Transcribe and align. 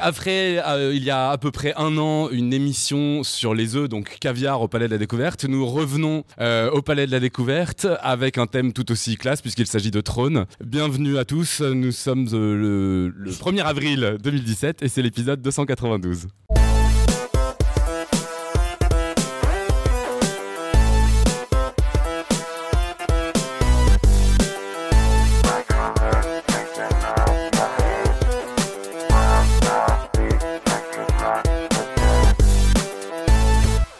Après, 0.00 0.62
euh, 0.66 0.92
il 0.94 1.04
y 1.04 1.10
a 1.10 1.30
à 1.30 1.38
peu 1.38 1.50
près 1.50 1.72
un 1.76 1.96
an, 1.98 2.28
une 2.30 2.52
émission 2.52 3.22
sur 3.22 3.54
les 3.54 3.76
œufs, 3.76 3.88
donc 3.88 4.18
caviar 4.20 4.60
au 4.60 4.68
Palais 4.68 4.86
de 4.86 4.92
la 4.92 4.98
Découverte. 4.98 5.44
Nous 5.44 5.66
revenons 5.66 6.24
euh, 6.40 6.70
au 6.70 6.82
Palais 6.82 7.06
de 7.06 7.10
la 7.12 7.20
Découverte 7.20 7.86
avec 8.00 8.38
un 8.38 8.46
thème 8.46 8.72
tout 8.72 8.90
aussi 8.92 9.16
classe 9.16 9.40
puisqu'il 9.40 9.66
s'agit 9.66 9.90
de 9.90 10.00
trône. 10.00 10.46
Bienvenue 10.64 11.18
à 11.18 11.24
tous, 11.24 11.60
nous 11.60 11.92
sommes 11.92 12.28
euh, 12.32 12.54
le, 12.54 13.08
le 13.16 13.30
1er 13.30 13.62
avril 13.62 14.16
2017 14.22 14.82
et 14.82 14.88
c'est 14.88 15.02
l'épisode 15.02 15.40
292. 15.40 16.28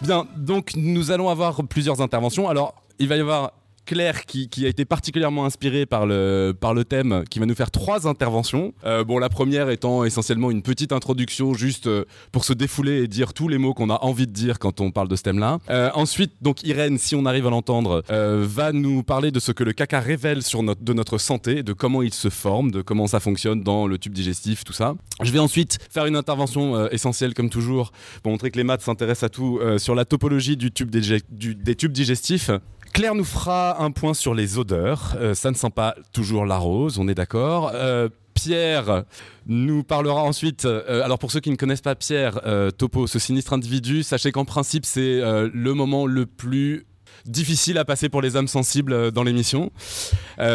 Bien, 0.06 0.24
donc 0.37 0.70
nous 0.77 1.10
allons 1.10 1.28
avoir 1.28 1.65
plusieurs 1.66 2.01
interventions. 2.01 2.48
Alors, 2.48 2.74
il 3.01 3.09
va 3.09 3.16
y 3.16 3.20
avoir 3.20 3.52
Claire 3.86 4.26
qui, 4.26 4.48
a 4.64 4.68
été 4.68 4.84
particulièrement 4.84 5.45
inspirée 5.46 5.86
par 5.86 6.04
le, 6.06 6.52
par 6.58 6.74
le 6.74 6.84
thème, 6.84 7.24
qui 7.30 7.38
va 7.38 7.46
nous 7.46 7.54
faire 7.54 7.70
trois 7.70 8.06
interventions. 8.06 8.74
Euh, 8.84 9.04
bon, 9.04 9.18
la 9.18 9.28
première 9.28 9.70
étant 9.70 10.04
essentiellement 10.04 10.50
une 10.50 10.62
petite 10.62 10.92
introduction 10.92 11.54
juste 11.54 11.86
euh, 11.86 12.04
pour 12.32 12.45
se 12.45 12.52
défouler 12.52 13.02
et 13.04 13.06
dire 13.09 13.32
tous 13.32 13.48
les 13.48 13.59
mots 13.59 13.72
qu'on 13.74 13.88
a 13.88 13.98
envie 14.02 14.26
de 14.26 14.32
dire 14.32 14.59
quand 14.59 14.80
on 14.80 14.90
parle 14.90 15.09
de 15.09 15.16
ce 15.16 15.22
thème-là. 15.22 15.59
Euh, 15.70 15.90
ensuite, 15.95 16.32
donc 16.42 16.62
Irène, 16.64 16.98
si 16.98 17.14
on 17.14 17.24
arrive 17.24 17.46
à 17.46 17.50
l'entendre, 17.50 18.02
va 18.09 18.72
nous 18.72 19.02
parler 19.02 19.30
de 19.30 19.38
ce 19.40 19.52
que 19.52 19.62
le 19.64 19.72
caca 19.72 20.00
révèle 20.00 20.42
sur 20.42 20.62
notre, 20.62 20.82
de 20.82 20.92
notre 20.92 21.18
santé, 21.18 21.62
de 21.62 21.73
comment 21.73 22.02
il 22.02 22.12
se 22.12 22.28
forme, 22.28 22.70
de 22.73 22.82
comment 22.82 23.06
ça 23.06 23.20
fonctionne 23.20 23.62
dans 23.62 23.87
le 23.87 23.98
tube 23.98 24.12
digestif, 24.12 24.64
tout 24.64 24.73
ça. 24.73 24.95
Je 25.23 25.30
vais 25.30 25.38
ensuite 25.38 25.79
faire 25.90 26.07
une 26.07 26.16
intervention 26.16 26.88
essentielle 26.90 27.34
comme 27.34 27.51
toujours 27.51 27.92
pour 28.23 28.32
montrer 28.32 28.51
que 28.51 28.57
les 28.57 28.64
maths 28.64 28.82
s'intéressent 28.82 29.24
à 29.24 29.29
tout 29.29 29.60
sur 29.79 29.95
la 29.95 30.04
topologie 30.04 30.57
du 30.57 30.73
tube 30.73 30.90
du- 30.90 31.54
des 31.54 31.74
tubes 31.76 31.92
digestifs. 31.92 32.51
Claire 32.92 33.15
nous 33.15 33.24
fera 33.24 33.82
un 33.82 33.90
point 33.90 34.15
sur 34.15 34.34
les 34.34 34.59
odeurs. 34.59 35.15
Euh, 35.18 35.34
ça 35.34 35.51
ne 35.51 35.56
sent 35.56 35.70
pas 35.74 35.95
toujours 36.12 36.46
la 36.46 36.56
rose, 36.59 36.98
on 36.98 37.09
est 37.09 37.15
d'accord. 37.15 37.70
Euh, 37.74 38.09
Pierre 38.34 39.04
nous 39.46 39.82
parlera 39.82 40.23
ensuite. 40.23 40.65
euh, 40.66 41.02
alors 41.02 41.18
pour 41.18 41.30
ceux 41.30 41.40
qui 41.40 41.51
ne 41.51 41.57
connaissent 41.57 41.80
pas 41.82 41.95
Pierre, 41.95 42.40
Topo, 42.76 43.07
ce 43.07 43.18
sinistre 43.18 43.52
individu, 43.52 44.02
sachez 44.02 44.32
qu'en 44.32 44.45
principe 44.45 44.84
c'est 44.87 45.20
le 45.20 45.74
moment 45.74 46.07
le 46.07 46.26
plus 46.26 46.87
difficile 47.24 47.76
à 47.79 47.84
passer 47.84 48.09
pour 48.09 48.23
les 48.23 48.37
âmes 48.37 48.46
sensibles 48.46 49.10
dans 49.10 49.23
l'émission. 49.24 49.73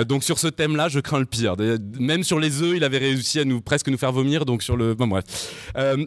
Donc 0.07 0.23
sur 0.23 0.37
ce 0.39 0.47
thème-là, 0.47 0.89
je 0.89 0.99
crains 0.99 1.19
le 1.19 1.25
pire. 1.25 1.55
Même 1.99 2.23
sur 2.23 2.39
les 2.39 2.61
œufs, 2.61 2.77
il 2.77 2.83
avait 2.83 2.99
réussi 2.99 3.39
à 3.39 3.45
nous 3.45 3.61
presque 3.61 3.87
nous 3.89 3.97
faire 3.97 4.11
vomir. 4.11 4.45
Donc 4.45 4.61
sur 4.63 4.77
le, 4.77 4.93
bon 4.93 5.07
bref. 5.07 5.23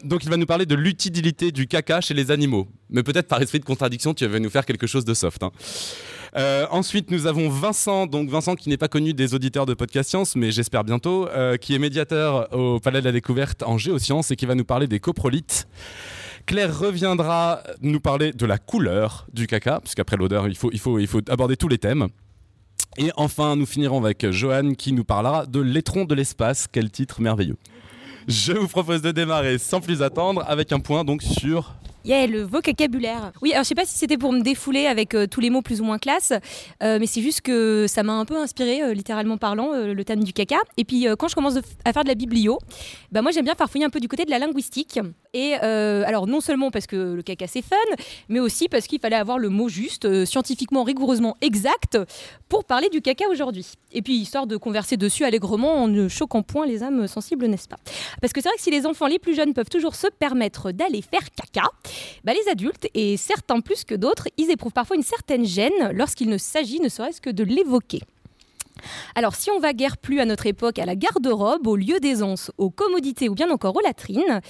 Donc 0.05 0.23
il 0.23 0.29
va 0.29 0.37
nous 0.37 0.45
parler 0.45 0.65
de 0.65 0.75
l'utilité 0.75 1.51
du 1.51 1.67
caca 1.67 1.99
chez 2.01 2.13
les 2.13 2.31
animaux. 2.31 2.67
Mais 2.89 3.03
peut-être 3.03 3.27
par 3.27 3.41
esprit 3.41 3.59
de 3.59 3.65
contradiction, 3.65 4.13
tu 4.13 4.25
vas 4.25 4.39
nous 4.39 4.49
faire 4.49 4.65
quelque 4.65 4.87
chose 4.87 5.03
de 5.05 5.13
soft. 5.13 5.43
hein. 5.43 5.51
Euh, 6.35 6.67
ensuite, 6.69 7.11
nous 7.11 7.27
avons 7.27 7.49
Vincent, 7.49 8.07
donc 8.07 8.29
Vincent 8.29 8.55
qui 8.55 8.67
n'est 8.67 8.77
pas 8.77 8.89
connu 8.89 9.13
des 9.13 9.33
auditeurs 9.33 9.65
de 9.65 9.73
Podcast 9.73 10.09
Science, 10.09 10.35
mais 10.35 10.51
j'espère 10.51 10.83
bientôt, 10.83 11.29
euh, 11.29 11.55
qui 11.55 11.73
est 11.73 11.79
médiateur 11.79 12.53
au 12.53 12.79
Palais 12.79 12.99
de 12.99 13.05
la 13.05 13.13
Découverte 13.13 13.63
en 13.63 13.77
géosciences 13.77 14.31
et 14.31 14.35
qui 14.35 14.45
va 14.45 14.55
nous 14.55 14.65
parler 14.65 14.87
des 14.87 14.99
coprolites. 14.99 15.67
Claire 16.45 16.77
reviendra 16.77 17.63
nous 17.81 18.01
parler 18.01 18.33
de 18.33 18.45
la 18.45 18.57
couleur 18.57 19.27
du 19.33 19.47
caca, 19.47 19.79
puisqu'après 19.79 20.17
l'odeur, 20.17 20.47
il 20.47 20.55
faut, 20.55 20.99
aborder 21.29 21.55
tous 21.55 21.69
les 21.69 21.77
thèmes. 21.77 22.07
Et 22.97 23.11
enfin, 23.15 23.55
nous 23.55 23.65
finirons 23.65 24.03
avec 24.03 24.29
Johan 24.29 24.73
qui 24.73 24.91
nous 24.91 25.05
parlera 25.05 25.45
de 25.45 25.59
l'étron 25.59 26.03
de 26.03 26.13
l'espace. 26.15 26.67
Quel 26.71 26.91
titre 26.91 27.21
merveilleux. 27.21 27.57
Je 28.27 28.53
vous 28.53 28.67
propose 28.67 29.01
de 29.01 29.11
démarrer 29.11 29.57
sans 29.57 29.79
plus 29.79 30.01
attendre 30.01 30.43
avec 30.47 30.71
un 30.71 30.79
point 30.79 31.03
donc 31.03 31.23
sur 31.23 31.75
Yeah, 32.05 32.27
le 32.27 32.43
vocabulaire. 32.43 33.31
Oui, 33.41 33.51
alors 33.51 33.63
je 33.63 33.69
sais 33.69 33.73
pas 33.73 33.85
si 33.85 33.97
c'était 33.97 34.19
pour 34.19 34.31
me 34.31 34.41
défouler 34.41 34.85
avec 34.85 35.15
euh, 35.15 35.25
tous 35.25 35.39
les 35.39 35.49
mots 35.49 35.63
plus 35.63 35.81
ou 35.81 35.85
moins 35.85 35.97
classe, 35.97 36.33
euh, 36.83 36.99
mais 36.99 37.07
c'est 37.07 37.21
juste 37.21 37.41
que 37.41 37.87
ça 37.87 38.03
m'a 38.03 38.13
un 38.13 38.25
peu 38.25 38.37
inspiré, 38.37 38.83
euh, 38.83 38.93
littéralement 38.93 39.37
parlant, 39.37 39.71
le 39.73 40.03
thème 40.05 40.23
du 40.23 40.31
caca. 40.31 40.57
Et 40.77 40.85
puis 40.85 41.07
quand 41.17 41.27
je 41.27 41.33
commence 41.33 41.55
à 41.83 41.93
faire 41.93 42.03
de 42.03 42.07
la 42.07 42.13
biblio, 42.13 42.59
bah 43.11 43.23
moi 43.23 43.31
j'aime 43.31 43.45
bien 43.45 43.55
farfouiller 43.55 43.85
un 43.85 43.89
peu 43.89 43.99
du 43.99 44.07
côté 44.07 44.23
de 44.23 44.29
la 44.29 44.37
linguistique. 44.37 44.99
Et 45.35 45.55
euh, 45.61 46.03
alors 46.07 46.27
non 46.27 46.39
seulement 46.39 46.71
parce 46.71 46.87
que 46.87 46.95
le 46.95 47.21
caca 47.21 47.45
c'est 47.45 47.61
fun, 47.61 47.75
mais 48.29 48.39
aussi 48.39 48.69
parce 48.69 48.87
qu'il 48.87 49.01
fallait 49.01 49.17
avoir 49.17 49.37
le 49.37 49.49
mot 49.49 49.67
juste, 49.67 50.05
euh, 50.05 50.25
scientifiquement 50.25 50.83
rigoureusement 50.83 51.35
exact, 51.41 51.99
pour 52.47 52.63
parler 52.63 52.87
du 52.87 53.01
caca 53.01 53.25
aujourd'hui. 53.29 53.73
Et 53.91 54.01
puis 54.01 54.15
histoire 54.15 54.47
de 54.47 54.55
converser 54.55 54.95
dessus 54.95 55.25
allègrement 55.25 55.83
en 55.83 55.89
ne 55.89 56.07
choquant 56.07 56.41
point 56.41 56.65
les 56.65 56.83
âmes 56.83 57.05
sensibles, 57.07 57.47
n'est-ce 57.47 57.67
pas? 57.67 57.75
Parce 58.21 58.31
que 58.31 58.39
c'est 58.39 58.47
vrai 58.47 58.55
que 58.55 58.63
si 58.63 58.71
les 58.71 58.85
enfants 58.85 59.07
les 59.07 59.19
plus 59.19 59.35
jeunes 59.35 59.53
peuvent 59.53 59.69
toujours 59.69 59.95
se 59.95 60.07
permettre 60.07 60.71
d'aller 60.71 61.01
faire 61.01 61.29
caca, 61.35 61.67
bah, 62.23 62.31
les 62.31 62.49
adultes, 62.49 62.87
et 62.93 63.17
certains 63.17 63.59
plus 63.59 63.83
que 63.83 63.95
d'autres, 63.95 64.29
ils 64.37 64.49
éprouvent 64.51 64.71
parfois 64.71 64.95
une 64.95 65.03
certaine 65.03 65.45
gêne 65.45 65.91
lorsqu'il 65.91 66.29
ne 66.29 66.37
s'agit 66.37 66.79
ne 66.79 66.87
serait-ce 66.87 67.19
que 67.19 67.29
de 67.29 67.43
l'évoquer. 67.43 67.99
Alors, 69.15 69.35
si 69.35 69.49
on 69.51 69.59
va 69.59 69.73
guère 69.73 69.97
plus 69.97 70.19
à 70.19 70.25
notre 70.25 70.45
époque 70.45 70.79
à 70.79 70.85
la 70.85 70.95
garde-robe, 70.95 71.67
au 71.67 71.75
lieu 71.75 71.99
d'aisance, 71.99 72.51
aux 72.57 72.69
commodités 72.69 73.29
ou 73.29 73.35
bien 73.35 73.49
encore 73.49 73.75
aux 73.75 73.81
latrines, 73.81 74.41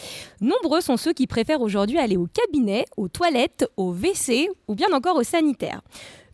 nombreux 0.41 0.81
sont 0.81 0.97
ceux 0.97 1.13
qui 1.13 1.27
préfèrent 1.27 1.61
aujourd'hui 1.61 1.97
aller 1.97 2.17
au 2.17 2.27
cabinet, 2.27 2.85
aux 2.97 3.07
toilettes, 3.07 3.69
au 3.77 3.91
WC 3.93 4.49
ou 4.67 4.75
bien 4.75 4.91
encore 4.93 5.15
au 5.15 5.23
sanitaire. 5.23 5.81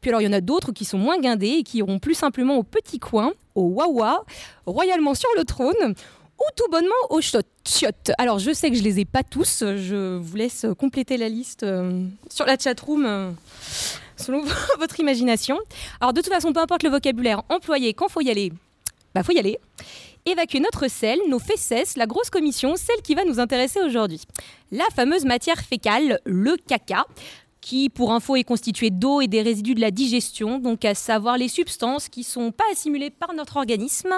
Puis 0.01 0.09
alors, 0.09 0.21
il 0.21 0.25
y 0.25 0.27
en 0.27 0.33
a 0.33 0.41
d'autres 0.41 0.71
qui 0.71 0.83
sont 0.83 0.97
moins 0.97 1.19
guindés 1.19 1.57
et 1.59 1.63
qui 1.63 1.77
iront 1.77 1.99
plus 1.99 2.15
simplement 2.15 2.57
au 2.57 2.63
petit 2.63 2.99
coin, 2.99 3.33
au 3.53 3.63
wawa, 3.63 4.25
royalement 4.65 5.13
sur 5.13 5.29
le 5.37 5.43
trône 5.43 5.95
ou 6.41 6.43
tout 6.55 6.69
bonnement 6.71 6.89
au 7.11 7.19
chiottes. 7.21 8.11
Alors, 8.17 8.39
je 8.39 8.51
sais 8.51 8.71
que 8.71 8.75
je 8.77 8.81
les 8.81 8.99
ai 8.99 9.05
pas 9.05 9.21
tous. 9.23 9.59
Je 9.59 10.17
vous 10.17 10.35
laisse 10.35 10.65
compléter 10.79 11.17
la 11.17 11.29
liste 11.29 11.61
euh, 11.63 12.03
sur 12.29 12.45
la 12.45 12.57
chatroom 12.57 13.05
euh, 13.05 13.31
selon 14.21 14.43
votre 14.79 14.99
imagination. 14.99 15.57
Alors, 15.99 16.13
de 16.13 16.21
toute 16.21 16.31
façon, 16.31 16.53
peu 16.53 16.59
importe 16.59 16.83
le 16.83 16.89
vocabulaire 16.89 17.43
employé, 17.49 17.93
quand 17.93 18.09
faut 18.09 18.21
y 18.21 18.29
aller, 18.29 18.51
bah 19.13 19.23
faut 19.23 19.33
y 19.33 19.39
aller. 19.39 19.59
Évacuer 20.25 20.59
notre 20.59 20.87
sel, 20.87 21.19
nos 21.27 21.39
fesses, 21.39 21.97
la 21.97 22.05
grosse 22.05 22.29
commission, 22.29 22.75
celle 22.75 23.01
qui 23.01 23.15
va 23.15 23.25
nous 23.25 23.39
intéresser 23.39 23.81
aujourd'hui. 23.81 24.21
La 24.71 24.85
fameuse 24.95 25.25
matière 25.25 25.59
fécale, 25.59 26.19
le 26.25 26.57
caca, 26.57 27.05
qui, 27.61 27.89
pour 27.89 28.11
info, 28.11 28.35
est 28.35 28.43
constituée 28.43 28.89
d'eau 28.89 29.21
et 29.21 29.27
des 29.27 29.41
résidus 29.41 29.75
de 29.75 29.81
la 29.81 29.91
digestion, 29.91 30.59
donc 30.59 30.83
à 30.83 30.95
savoir 30.95 31.37
les 31.37 31.47
substances 31.47 32.09
qui 32.09 32.23
sont 32.23 32.51
pas 32.51 32.63
assimilées 32.71 33.11
par 33.11 33.33
notre 33.33 33.57
organisme, 33.57 34.13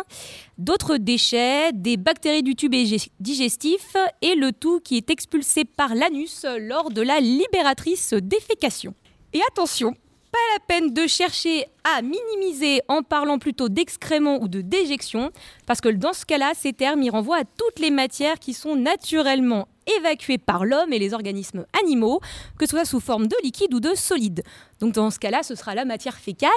d'autres 0.57 0.97
déchets, 0.97 1.71
des 1.73 1.97
bactéries 1.97 2.43
du 2.43 2.55
tube 2.55 2.73
digestif 3.19 3.95
et 4.21 4.35
le 4.35 4.51
tout 4.53 4.79
qui 4.79 4.97
est 4.97 5.09
expulsé 5.09 5.65
par 5.65 5.93
l'anus 5.93 6.45
lors 6.59 6.89
de 6.89 7.01
la 7.01 7.19
libératrice 7.19 8.13
défécation. 8.13 8.95
Et 9.33 9.41
attention, 9.49 9.95
pas 10.31 10.39
la 10.53 10.59
peine 10.65 10.93
de 10.93 11.07
chercher 11.07 11.65
à 11.83 12.01
minimiser 12.01 12.81
en 12.87 13.03
parlant 13.03 13.39
plutôt 13.39 13.69
d'excréments 13.69 14.41
ou 14.41 14.47
de 14.47 14.61
déjection, 14.61 15.31
parce 15.65 15.81
que 15.81 15.89
dans 15.89 16.13
ce 16.13 16.25
cas-là, 16.25 16.53
ces 16.55 16.73
termes 16.73 17.03
y 17.03 17.09
renvoient 17.09 17.37
à 17.37 17.43
toutes 17.43 17.79
les 17.79 17.91
matières 17.91 18.39
qui 18.39 18.53
sont 18.53 18.75
naturellement 18.75 19.67
évacuées 19.97 20.37
par 20.37 20.65
l'homme 20.65 20.93
et 20.93 20.99
les 20.99 21.13
organismes 21.13 21.65
animaux, 21.81 22.19
que 22.57 22.65
ce 22.65 22.71
soit 22.71 22.85
sous 22.85 22.99
forme 22.99 23.27
de 23.27 23.35
liquide 23.43 23.73
ou 23.73 23.79
de 23.79 23.95
solide. 23.95 24.43
Donc 24.79 24.93
dans 24.93 25.09
ce 25.09 25.19
cas-là, 25.19 25.43
ce 25.43 25.55
sera 25.55 25.75
la 25.75 25.85
matière 25.85 26.17
fécale, 26.17 26.51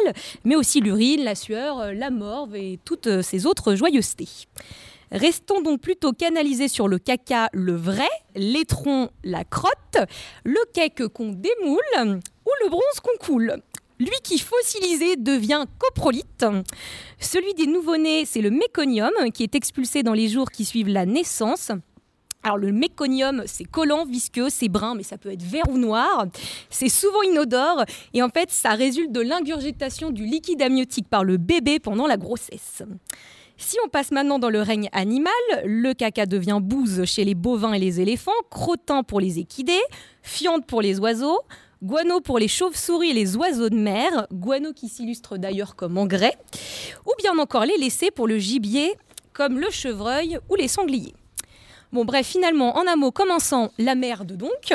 mais 0.44 0.56
aussi 0.56 0.80
l'urine, 0.80 1.24
la 1.24 1.34
sueur, 1.34 1.80
euh, 1.80 1.92
la 1.92 2.10
morve 2.10 2.56
et 2.56 2.78
toutes 2.84 3.08
euh, 3.08 3.22
ces 3.22 3.46
autres 3.46 3.74
joyeusetés. 3.74 4.46
Restons 5.12 5.62
donc 5.62 5.80
plutôt 5.80 6.12
canalisés 6.12 6.68
sur 6.68 6.88
le 6.88 6.98
caca, 6.98 7.48
le 7.52 7.74
vrai, 7.74 8.08
l'étron, 8.34 9.10
la 9.24 9.44
crotte, 9.44 9.98
le 10.44 10.60
cake 10.72 11.06
qu'on 11.08 11.28
démoule 11.28 12.20
ou 12.44 12.50
le 12.64 12.70
bronze 12.70 13.00
qu'on 13.02 13.24
coule. 13.24 13.56
Lui 13.98 14.16
qui 14.22 14.38
fossilisé 14.38 15.16
devient 15.16 15.64
coprolite. 15.78 16.44
Celui 17.18 17.54
des 17.54 17.66
nouveau-nés, 17.66 18.26
c'est 18.26 18.42
le 18.42 18.50
méconium 18.50 19.12
qui 19.32 19.42
est 19.42 19.54
expulsé 19.54 20.02
dans 20.02 20.12
les 20.12 20.28
jours 20.28 20.50
qui 20.50 20.66
suivent 20.66 20.88
la 20.88 21.06
naissance. 21.06 21.70
Alors 22.42 22.58
le 22.58 22.72
méconium, 22.72 23.42
c'est 23.46 23.64
collant, 23.64 24.04
visqueux, 24.04 24.50
c'est 24.50 24.68
brun, 24.68 24.94
mais 24.94 25.02
ça 25.02 25.18
peut 25.18 25.32
être 25.32 25.42
vert 25.42 25.68
ou 25.68 25.78
noir. 25.78 26.26
C'est 26.68 26.90
souvent 26.90 27.22
inodore 27.22 27.84
et 28.12 28.22
en 28.22 28.28
fait, 28.28 28.50
ça 28.50 28.74
résulte 28.74 29.12
de 29.12 29.20
l'ingurgitation 29.20 30.10
du 30.10 30.26
liquide 30.26 30.62
amniotique 30.62 31.08
par 31.08 31.24
le 31.24 31.38
bébé 31.38 31.80
pendant 31.80 32.06
la 32.06 32.16
grossesse. 32.16 32.82
Si 33.58 33.78
on 33.84 33.88
passe 33.88 34.10
maintenant 34.10 34.38
dans 34.38 34.50
le 34.50 34.60
règne 34.60 34.88
animal, 34.92 35.32
le 35.64 35.92
caca 35.94 36.26
devient 36.26 36.58
bouse 36.62 37.04
chez 37.04 37.24
les 37.24 37.34
bovins 37.34 37.72
et 37.72 37.78
les 37.78 38.00
éléphants, 38.00 38.30
crottin 38.50 39.02
pour 39.02 39.18
les 39.18 39.38
équidés, 39.38 39.80
fiente 40.22 40.66
pour 40.66 40.82
les 40.82 41.00
oiseaux, 41.00 41.40
guano 41.82 42.20
pour 42.20 42.38
les 42.38 42.48
chauves-souris 42.48 43.10
et 43.10 43.14
les 43.14 43.34
oiseaux 43.36 43.70
de 43.70 43.76
mer, 43.76 44.26
guano 44.30 44.72
qui 44.72 44.88
s'illustre 44.88 45.38
d'ailleurs 45.38 45.74
comme 45.74 45.96
engrais, 45.96 46.36
ou 47.06 47.12
bien 47.18 47.38
encore 47.38 47.64
les 47.64 47.78
laissés 47.78 48.10
pour 48.10 48.28
le 48.28 48.38
gibier, 48.38 48.94
comme 49.32 49.58
le 49.58 49.70
chevreuil 49.70 50.38
ou 50.50 50.54
les 50.54 50.68
sangliers. 50.68 51.14
Bon 51.92 52.04
bref, 52.04 52.26
finalement, 52.26 52.76
en 52.76 52.86
un 52.86 52.96
mot 52.96 53.10
commençant, 53.10 53.70
la 53.78 53.94
merde 53.94 54.32
donc. 54.32 54.74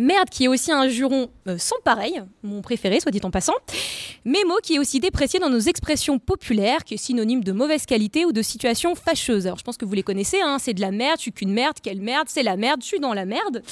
Merde 0.00 0.28
qui 0.30 0.44
est 0.44 0.48
aussi 0.48 0.70
un 0.70 0.88
juron 0.88 1.30
euh, 1.48 1.58
sans 1.58 1.78
pareil, 1.84 2.22
mon 2.42 2.62
préféré, 2.62 3.00
soit 3.00 3.10
dit 3.10 3.20
en 3.24 3.30
passant. 3.30 3.54
Mémo 4.24 4.56
qui 4.62 4.74
est 4.74 4.78
aussi 4.78 5.00
déprécié 5.00 5.40
dans 5.40 5.50
nos 5.50 5.58
expressions 5.60 6.18
populaires, 6.18 6.84
qui 6.84 6.94
est 6.94 6.98
synonyme 6.98 7.42
de 7.42 7.52
mauvaise 7.52 7.86
qualité 7.86 8.24
ou 8.24 8.32
de 8.32 8.42
situation 8.42 8.94
fâcheuse. 8.94 9.46
Alors 9.46 9.58
je 9.58 9.64
pense 9.64 9.76
que 9.76 9.84
vous 9.84 9.94
les 9.94 10.02
connaissez, 10.02 10.40
hein, 10.40 10.58
c'est 10.58 10.74
de 10.74 10.80
la 10.80 10.90
merde, 10.90 11.18
je 11.18 11.22
suis 11.22 11.32
qu'une 11.32 11.52
merde, 11.52 11.78
quelle 11.82 12.00
merde, 12.00 12.28
c'est 12.28 12.42
la 12.42 12.56
merde, 12.56 12.82
je 12.82 12.86
suis 12.86 13.00
dans 13.00 13.14
la 13.14 13.24
merde. 13.24 13.62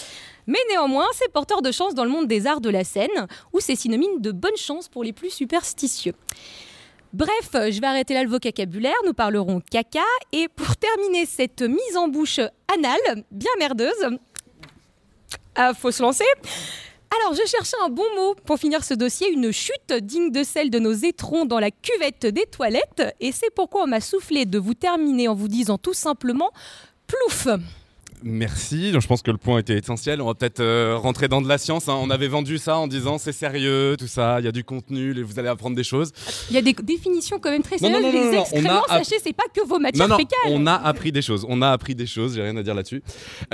Mais 0.46 0.58
néanmoins, 0.70 1.06
c'est 1.14 1.30
porteur 1.32 1.62
de 1.62 1.72
chance 1.72 1.94
dans 1.94 2.04
le 2.04 2.10
monde 2.10 2.26
des 2.26 2.46
arts 2.46 2.60
de 2.60 2.70
la 2.70 2.84
scène, 2.84 3.26
où 3.52 3.60
c'est 3.60 3.76
synonyme 3.76 4.20
de 4.20 4.32
bonne 4.32 4.56
chance 4.56 4.88
pour 4.88 5.04
les 5.04 5.12
plus 5.12 5.30
superstitieux. 5.30 6.14
Bref, 7.12 7.50
je 7.52 7.80
vais 7.80 7.86
arrêter 7.86 8.14
là 8.14 8.22
le 8.22 8.28
vocabulaire, 8.28 8.94
nous 9.06 9.14
parlerons 9.14 9.60
caca, 9.70 10.00
et 10.32 10.48
pour 10.48 10.76
terminer 10.76 11.24
cette 11.24 11.62
mise 11.62 11.96
en 11.96 12.08
bouche 12.08 12.40
anale, 12.68 13.24
bien 13.30 13.50
merdeuse, 13.58 14.18
ah, 15.56 15.72
faut 15.74 15.90
se 15.90 16.02
lancer 16.02 16.24
alors, 17.20 17.34
je 17.34 17.48
cherchais 17.48 17.76
un 17.84 17.88
bon 17.88 18.04
mot 18.16 18.34
pour 18.44 18.58
finir 18.58 18.84
ce 18.84 18.92
dossier, 18.92 19.30
une 19.30 19.52
chute 19.52 19.92
digne 20.02 20.32
de 20.32 20.42
celle 20.42 20.70
de 20.70 20.78
nos 20.80 20.92
étrons 20.92 21.44
dans 21.44 21.60
la 21.60 21.70
cuvette 21.70 22.26
des 22.26 22.46
toilettes. 22.46 23.02
Et 23.20 23.30
c'est 23.30 23.54
pourquoi 23.54 23.84
on 23.84 23.86
m'a 23.86 24.00
soufflé 24.00 24.44
de 24.44 24.58
vous 24.58 24.74
terminer 24.74 25.28
en 25.28 25.34
vous 25.34 25.48
disant 25.48 25.78
tout 25.78 25.94
simplement 25.94 26.50
plouf. 27.06 27.46
Merci. 28.28 28.92
je 28.92 29.06
pense 29.06 29.22
que 29.22 29.30
le 29.30 29.36
point 29.36 29.60
était 29.60 29.78
essentiel. 29.78 30.20
On 30.20 30.26
va 30.26 30.34
peut-être 30.34 30.58
euh, 30.58 30.96
rentrer 30.96 31.28
dans 31.28 31.40
de 31.40 31.48
la 31.48 31.58
science. 31.58 31.88
Hein. 31.88 31.96
On 32.00 32.10
avait 32.10 32.26
vendu 32.26 32.58
ça 32.58 32.76
en 32.76 32.88
disant 32.88 33.18
c'est 33.18 33.30
sérieux, 33.30 33.94
tout 33.96 34.08
ça. 34.08 34.40
Il 34.40 34.44
y 34.44 34.48
a 34.48 34.52
du 34.52 34.64
contenu, 34.64 35.22
vous 35.22 35.38
allez 35.38 35.48
apprendre 35.48 35.76
des 35.76 35.84
choses. 35.84 36.10
Il 36.50 36.56
y 36.56 36.58
a 36.58 36.62
des 36.62 36.72
définitions 36.72 37.38
quand 37.38 37.50
même 37.50 37.62
très 37.62 37.78
sérieuses. 37.78 38.02
Non, 38.02 38.12
non, 38.12 38.32
non, 38.32 38.40
extrêmement, 38.42 38.82
sachez, 38.88 39.16
c'est 39.22 39.32
pas 39.32 39.44
que 39.54 39.64
vos 39.64 39.78
matières 39.78 40.08
fécales. 40.16 40.38
On 40.46 40.66
a 40.66 40.74
appris 40.74 41.12
des 41.12 41.22
choses. 41.22 41.46
On 41.48 41.62
a 41.62 41.70
appris 41.70 41.94
des 41.94 42.06
choses. 42.06 42.34
J'ai 42.34 42.42
rien 42.42 42.56
à 42.56 42.64
dire 42.64 42.74
là-dessus. 42.74 43.00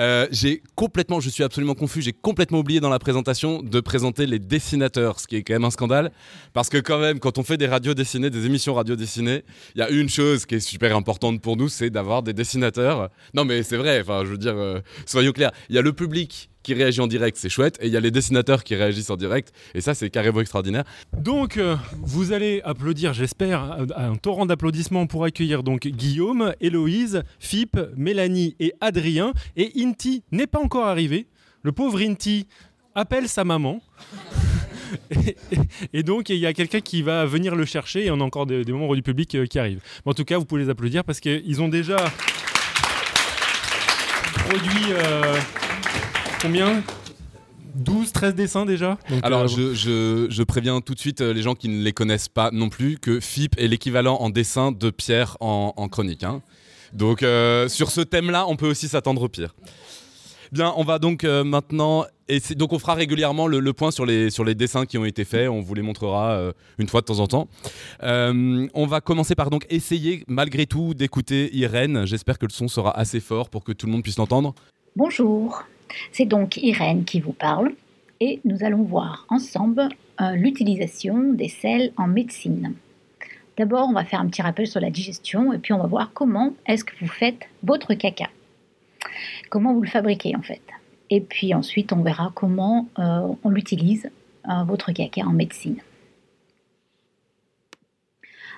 Euh, 0.00 0.26
j'ai 0.30 0.62
complètement, 0.74 1.20
je 1.20 1.28
suis 1.28 1.44
absolument 1.44 1.74
confus. 1.74 2.00
J'ai 2.00 2.14
complètement 2.14 2.60
oublié 2.60 2.80
dans 2.80 2.88
la 2.88 2.98
présentation 2.98 3.62
de 3.62 3.80
présenter 3.80 4.24
les 4.24 4.38
dessinateurs, 4.38 5.20
ce 5.20 5.26
qui 5.26 5.36
est 5.36 5.42
quand 5.42 5.52
même 5.52 5.64
un 5.64 5.70
scandale, 5.70 6.12
parce 6.54 6.70
que 6.70 6.78
quand 6.78 6.98
même, 6.98 7.20
quand 7.20 7.36
on 7.36 7.42
fait 7.42 7.58
des 7.58 7.66
radios 7.66 7.92
dessinées, 7.92 8.30
des 8.30 8.46
émissions 8.46 8.72
radio 8.72 8.96
dessinées, 8.96 9.42
il 9.74 9.80
y 9.80 9.82
a 9.82 9.90
une 9.90 10.08
chose 10.08 10.46
qui 10.46 10.54
est 10.54 10.60
super 10.60 10.96
importante 10.96 11.42
pour 11.42 11.58
nous, 11.58 11.68
c'est 11.68 11.90
d'avoir 11.90 12.22
des 12.22 12.32
dessinateurs. 12.32 13.10
Non, 13.34 13.44
mais 13.44 13.62
c'est 13.62 13.76
vrai. 13.76 14.00
Enfin, 14.00 14.22
je 14.24 14.30
veux 14.30 14.38
dire 14.38 14.61
euh, 14.62 14.80
soyons 15.06 15.32
clairs. 15.32 15.52
Il 15.68 15.74
y 15.74 15.78
a 15.78 15.82
le 15.82 15.92
public 15.92 16.50
qui 16.62 16.74
réagit 16.74 17.00
en 17.00 17.06
direct, 17.06 17.36
c'est 17.36 17.48
chouette, 17.48 17.76
et 17.80 17.86
il 17.86 17.92
y 17.92 17.96
a 17.96 18.00
les 18.00 18.10
dessinateurs 18.10 18.62
qui 18.62 18.74
réagissent 18.74 19.10
en 19.10 19.16
direct, 19.16 19.52
et 19.74 19.80
ça 19.80 19.94
c'est 19.94 20.10
carrément 20.10 20.40
extraordinaire. 20.40 20.84
Donc 21.18 21.56
euh, 21.56 21.76
vous 22.02 22.32
allez 22.32 22.60
applaudir, 22.64 23.12
j'espère, 23.12 23.78
un 23.96 24.16
torrent 24.16 24.46
d'applaudissements 24.46 25.06
pour 25.06 25.24
accueillir 25.24 25.62
donc 25.62 25.88
Guillaume, 25.88 26.54
Héloïse, 26.60 27.22
Philippe, 27.40 27.78
Mélanie 27.96 28.54
et 28.60 28.72
Adrien, 28.80 29.32
et 29.56 29.72
Inti 29.76 30.22
n'est 30.30 30.46
pas 30.46 30.60
encore 30.60 30.86
arrivé. 30.86 31.26
Le 31.62 31.72
pauvre 31.72 32.00
Inti 32.00 32.46
appelle 32.94 33.28
sa 33.28 33.44
maman. 33.44 33.80
Et, 35.92 36.02
donc, 36.02 36.28
il 36.28 36.36
y 36.36 36.46
a 36.46 36.52
quelqu'un 36.52 36.80
qui 36.80 37.00
va 37.02 37.24
venir 37.24 37.54
le 37.56 37.64
chercher 37.64 38.04
et 38.04 38.10
on 38.10 38.20
a 38.20 38.24
encore 38.24 38.46
des, 38.46 38.64
membres 38.64 38.94
du 38.94 39.02
public 39.02 39.34
euh, 39.34 39.46
qui 39.46 39.58
arrivent. 39.58 39.80
en 40.04 40.12
tout 40.12 40.24
cas, 40.24 40.38
vous 40.38 40.44
pouvez 40.44 40.62
les 40.62 40.70
applaudir 40.70 41.04
parce 41.04 41.20
qu'ils 41.20 41.62
ont 41.62 41.68
déjà 41.68 41.96
produit 44.32 44.92
euh, 44.92 45.36
combien? 46.40 46.82
12, 47.74 48.12
13 48.12 48.34
dessins 48.34 48.66
déjà? 48.66 48.98
Alors, 49.22 49.46
euh, 49.58 49.74
je, 50.30 50.42
préviens 50.42 50.80
tout 50.80 50.94
de 50.94 50.98
suite 50.98 51.20
euh, 51.20 51.32
les 51.32 51.42
gens 51.42 51.54
qui 51.54 51.68
ne 51.68 51.82
les 51.82 51.92
connaissent 51.92 52.28
pas 52.28 52.50
non 52.52 52.68
plus 52.68 52.98
que 52.98 53.20
FIP 53.20 53.58
est 53.58 53.68
l'équivalent 53.68 54.16
en 54.16 54.30
dessin 54.30 54.72
de 54.72 54.90
Pierre 54.90 55.36
en, 55.40 55.88
chronique. 55.88 56.24
Hein. 56.24 56.42
Donc, 56.92 57.20
sur 57.68 57.90
ce 57.90 58.00
thème-là, 58.00 58.46
on 58.48 58.56
peut 58.56 58.68
aussi 58.68 58.88
s'attendre 58.88 59.22
au 59.22 59.28
pire. 59.28 59.54
Bien, 60.52 60.74
on 60.76 60.84
va 60.84 60.98
donc 60.98 61.24
maintenant. 61.24 62.04
Et 62.32 62.54
donc, 62.54 62.72
on 62.72 62.78
fera 62.78 62.94
régulièrement 62.94 63.46
le, 63.46 63.72
point 63.74 63.90
sur 63.90 64.06
les, 64.06 64.54
dessins 64.54 64.86
qui 64.86 64.96
ont 64.96 65.04
été 65.04 65.26
faits. 65.26 65.50
On 65.50 65.60
vous 65.60 65.74
les 65.74 65.82
montrera 65.82 66.52
une 66.78 66.88
fois 66.88 67.02
de 67.02 67.06
temps 67.06 67.18
en 67.18 67.26
temps. 67.26 67.46
on 68.00 68.86
va 68.86 69.02
commencer 69.02 69.34
par 69.34 69.50
donc 69.50 69.66
essayer, 69.68 70.24
malgré 70.26 70.64
tout, 70.64 70.94
d'écouter 70.94 71.54
Irène. 71.54 72.06
J'espère 72.06 72.38
que 72.38 72.46
le 72.46 72.52
son 72.52 72.68
sera 72.68 72.98
assez 72.98 73.20
fort 73.20 73.50
pour 73.50 73.64
que 73.64 73.72
tout 73.72 73.84
le 73.84 73.92
monde 73.92 74.02
puisse 74.02 74.16
l'entendre. 74.16 74.54
Bonjour, 74.96 75.62
c'est 76.10 76.24
donc 76.24 76.56
Irène 76.56 77.04
qui 77.04 77.20
vous 77.20 77.34
parle. 77.34 77.72
Et 78.20 78.40
nous 78.46 78.64
allons 78.64 78.82
voir 78.82 79.26
ensemble 79.28 79.90
l'utilisation 80.32 81.34
des 81.34 81.48
sels 81.48 81.92
en 81.98 82.06
médecine. 82.06 82.72
D'abord, 83.58 83.88
on 83.90 83.92
va 83.92 84.06
faire 84.06 84.20
un 84.20 84.28
petit 84.28 84.40
rappel 84.40 84.66
sur 84.66 84.80
la 84.80 84.88
digestion 84.88 85.52
et 85.52 85.58
puis 85.58 85.74
on 85.74 85.78
va 85.78 85.86
voir 85.86 86.12
comment 86.14 86.54
est-ce 86.66 86.84
que 86.84 86.94
vous 86.98 87.10
faites 87.10 87.42
votre 87.62 87.92
caca 87.92 88.30
comment 89.50 89.74
vous 89.74 89.82
le 89.82 89.88
fabriquez 89.88 90.34
en 90.36 90.42
fait? 90.42 90.62
Et 91.14 91.20
puis 91.20 91.52
ensuite, 91.52 91.92
on 91.92 92.00
verra 92.02 92.32
comment 92.34 92.88
euh, 92.98 93.28
on 93.44 93.50
l'utilise, 93.50 94.08
euh, 94.48 94.64
votre 94.64 94.92
caca 94.92 95.20
en 95.26 95.34
médecine. 95.34 95.76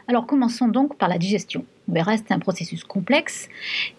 Alors 0.07 0.25
commençons 0.25 0.69
donc 0.69 0.97
par 0.97 1.09
la 1.09 1.19
digestion. 1.19 1.65
On 1.89 1.93
verra, 1.95 2.17
c'est 2.17 2.31
un 2.31 2.39
processus 2.39 2.85
complexe. 2.85 3.49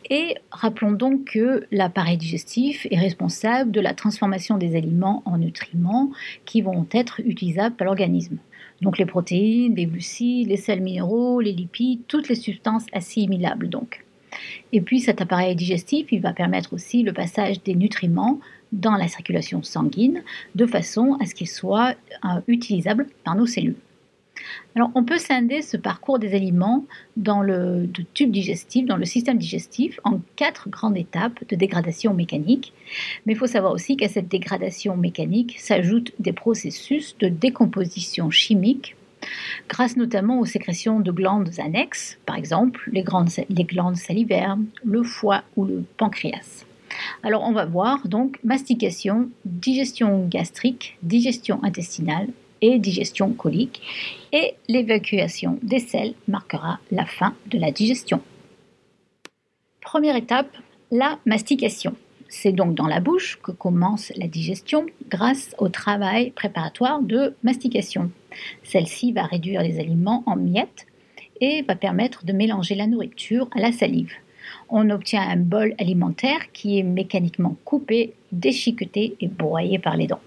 Et 0.09 0.35
rappelons 0.51 0.93
donc 0.93 1.25
que 1.25 1.67
l'appareil 1.69 2.15
digestif 2.15 2.87
est 2.89 2.97
responsable 2.97 3.71
de 3.71 3.81
la 3.81 3.93
transformation 3.93 4.57
des 4.57 4.77
aliments 4.77 5.21
en 5.25 5.37
nutriments 5.37 6.11
qui 6.45 6.61
vont 6.61 6.87
être 6.93 7.19
utilisables 7.25 7.75
par 7.75 7.87
l'organisme. 7.87 8.37
Donc 8.81 8.97
les 8.97 9.05
protéines, 9.05 9.75
les 9.75 9.85
glucides, 9.85 10.47
les 10.47 10.55
sels 10.55 10.81
minéraux, 10.81 11.41
les 11.41 11.51
lipides, 11.51 12.03
toutes 12.07 12.29
les 12.29 12.35
substances 12.35 12.85
assimilables 12.93 13.67
donc. 13.67 14.04
Et 14.73 14.81
puis 14.81 14.99
cet 14.99 15.21
appareil 15.21 15.55
digestif, 15.55 16.07
il 16.11 16.21
va 16.21 16.33
permettre 16.33 16.73
aussi 16.73 17.03
le 17.03 17.13
passage 17.13 17.63
des 17.63 17.75
nutriments 17.75 18.39
dans 18.71 18.95
la 18.95 19.07
circulation 19.07 19.63
sanguine 19.63 20.23
de 20.55 20.65
façon 20.65 21.17
à 21.21 21.25
ce 21.25 21.35
qu'ils 21.35 21.49
soient 21.49 21.93
euh, 22.25 22.41
utilisables 22.47 23.07
par 23.23 23.35
nos 23.35 23.45
cellules. 23.45 23.75
Alors 24.75 24.91
on 24.95 25.03
peut 25.03 25.17
scinder 25.17 25.61
ce 25.61 25.77
parcours 25.77 26.19
des 26.19 26.35
aliments 26.35 26.85
dans 27.15 27.41
le 27.41 27.87
tube 28.13 28.31
digestif, 28.31 28.85
dans 28.85 28.97
le 28.97 29.05
système 29.05 29.37
digestif, 29.37 29.99
en 30.03 30.19
quatre 30.35 30.69
grandes 30.69 30.97
étapes 30.97 31.47
de 31.47 31.55
dégradation 31.55 32.13
mécanique. 32.13 32.73
Mais 33.25 33.33
il 33.33 33.37
faut 33.37 33.47
savoir 33.47 33.71
aussi 33.71 33.95
qu'à 33.95 34.09
cette 34.09 34.27
dégradation 34.27 34.97
mécanique 34.97 35.57
s'ajoutent 35.59 36.11
des 36.19 36.33
processus 36.33 37.17
de 37.19 37.29
décomposition 37.29 38.29
chimique 38.29 38.95
grâce 39.69 39.97
notamment 39.97 40.39
aux 40.39 40.45
sécrétions 40.45 40.99
de 40.99 41.11
glandes 41.11 41.51
annexes, 41.59 42.17
par 42.25 42.35
exemple 42.35 42.89
les, 42.91 43.03
glandes 43.03 43.95
salivaires, 43.95 44.57
le 44.83 45.03
foie 45.03 45.43
ou 45.55 45.65
le 45.65 45.83
pancréas. 45.97 46.65
Alors 47.23 47.43
on 47.43 47.51
va 47.51 47.65
voir 47.65 48.07
donc 48.07 48.39
mastication, 48.43 49.29
digestion 49.45 50.27
gastrique, 50.27 50.97
digestion 51.03 51.59
intestinale 51.63 52.27
et 52.61 52.79
digestion 52.79 53.31
colique 53.33 53.81
et 54.31 54.53
l'évacuation 54.67 55.59
des 55.61 55.79
selles 55.79 56.13
marquera 56.27 56.79
la 56.91 57.05
fin 57.05 57.33
de 57.47 57.57
la 57.57 57.71
digestion. 57.71 58.21
Première 59.81 60.15
étape, 60.15 60.55
la 60.91 61.19
mastication. 61.25 61.95
C'est 62.27 62.51
donc 62.51 62.75
dans 62.75 62.87
la 62.87 62.99
bouche 62.99 63.39
que 63.41 63.51
commence 63.51 64.11
la 64.15 64.27
digestion 64.27 64.85
grâce 65.09 65.55
au 65.57 65.69
travail 65.69 66.31
préparatoire 66.31 67.01
de 67.01 67.35
mastication. 67.43 68.11
Celle-ci 68.63 69.11
va 69.11 69.23
réduire 69.23 69.61
les 69.61 69.79
aliments 69.79 70.23
en 70.25 70.35
miettes 70.35 70.87
et 71.41 71.61
va 71.61 71.75
permettre 71.75 72.25
de 72.25 72.33
mélanger 72.33 72.75
la 72.75 72.87
nourriture 72.87 73.49
à 73.55 73.59
la 73.59 73.71
salive. 73.71 74.13
On 74.69 74.89
obtient 74.89 75.21
un 75.21 75.37
bol 75.37 75.75
alimentaire 75.77 76.51
qui 76.51 76.79
est 76.79 76.83
mécaniquement 76.83 77.55
coupé, 77.65 78.13
déchiqueté 78.31 79.15
et 79.19 79.27
broyé 79.27 79.79
par 79.79 79.97
les 79.97 80.07
dents. 80.07 80.21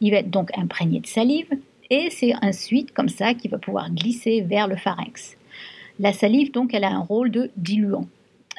Il 0.00 0.10
va 0.10 0.18
être 0.18 0.30
donc 0.30 0.50
imprégné 0.56 1.00
de 1.00 1.06
salive 1.06 1.50
et 1.90 2.10
c'est 2.10 2.34
ensuite 2.42 2.92
comme 2.92 3.08
ça 3.08 3.34
qu'il 3.34 3.50
va 3.50 3.58
pouvoir 3.58 3.90
glisser 3.90 4.40
vers 4.40 4.66
le 4.66 4.76
pharynx. 4.76 5.36
La 6.00 6.12
salive 6.12 6.52
donc 6.52 6.74
elle 6.74 6.84
a 6.84 6.90
un 6.90 7.00
rôle 7.00 7.30
de 7.30 7.50
diluant. 7.56 8.06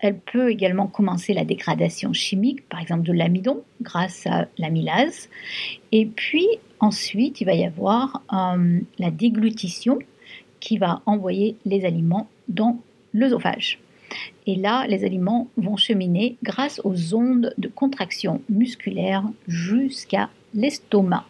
Elle 0.03 0.19
peut 0.19 0.51
également 0.51 0.87
commencer 0.87 1.33
la 1.33 1.45
dégradation 1.45 2.11
chimique, 2.11 2.67
par 2.67 2.81
exemple 2.81 3.03
de 3.03 3.13
l'amidon, 3.13 3.63
grâce 3.81 4.27
à 4.27 4.47
l'amylase. 4.57 5.29
Et 5.93 6.05
puis 6.05 6.45
ensuite, 6.81 7.39
il 7.39 7.45
va 7.45 7.53
y 7.53 7.63
avoir 7.63 8.21
euh, 8.33 8.81
la 8.99 9.11
déglutition 9.11 9.99
qui 10.59 10.77
va 10.77 11.01
envoyer 11.05 11.55
les 11.65 11.85
aliments 11.85 12.27
dans 12.49 12.79
l'œsophage. 13.13 13.79
Et 14.45 14.57
là, 14.57 14.85
les 14.87 15.05
aliments 15.05 15.47
vont 15.55 15.77
cheminer 15.77 16.35
grâce 16.43 16.81
aux 16.83 17.15
ondes 17.15 17.53
de 17.57 17.69
contraction 17.69 18.41
musculaire 18.49 19.23
jusqu'à 19.47 20.29
l'estomac. 20.53 21.25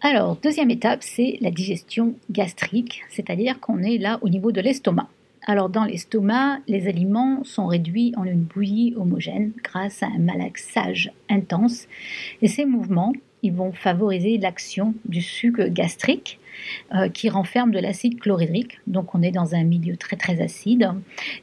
Alors, 0.00 0.36
deuxième 0.36 0.70
étape, 0.70 1.02
c'est 1.02 1.36
la 1.42 1.50
digestion 1.50 2.14
gastrique, 2.30 3.02
c'est-à-dire 3.10 3.60
qu'on 3.60 3.82
est 3.82 3.98
là 3.98 4.18
au 4.22 4.30
niveau 4.30 4.50
de 4.50 4.62
l'estomac. 4.62 5.10
Alors 5.44 5.68
dans 5.68 5.84
l'estomac, 5.84 6.60
les 6.68 6.86
aliments 6.86 7.42
sont 7.44 7.66
réduits 7.66 8.12
en 8.16 8.24
une 8.24 8.42
bouillie 8.42 8.94
homogène 8.96 9.52
grâce 9.62 10.02
à 10.02 10.06
un 10.06 10.18
malaxage 10.18 11.12
intense 11.28 11.88
et 12.42 12.48
ces 12.48 12.64
mouvements 12.64 13.12
ils 13.42 13.52
vont 13.52 13.72
favoriser 13.72 14.38
l'action 14.38 14.94
du 15.04 15.20
suc 15.20 15.60
gastrique 15.60 16.38
euh, 16.94 17.08
qui 17.08 17.28
renferme 17.28 17.72
de 17.72 17.80
l'acide 17.80 18.20
chlorhydrique. 18.20 18.78
Donc 18.86 19.14
on 19.14 19.22
est 19.22 19.32
dans 19.32 19.54
un 19.54 19.64
milieu 19.64 19.96
très 19.96 20.16
très 20.16 20.40
acide. 20.40 20.90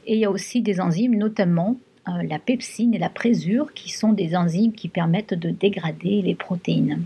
Et 0.06 0.14
il 0.14 0.20
y 0.20 0.24
a 0.24 0.30
aussi 0.30 0.62
des 0.62 0.80
enzymes, 0.80 1.16
notamment 1.16 1.76
euh, 2.08 2.22
la 2.22 2.38
pepsine 2.38 2.94
et 2.94 2.98
la 2.98 3.10
présure, 3.10 3.74
qui 3.74 3.90
sont 3.90 4.12
des 4.12 4.34
enzymes 4.34 4.72
qui 4.72 4.88
permettent 4.88 5.34
de 5.34 5.50
dégrader 5.50 6.22
les 6.22 6.34
protéines. 6.34 7.02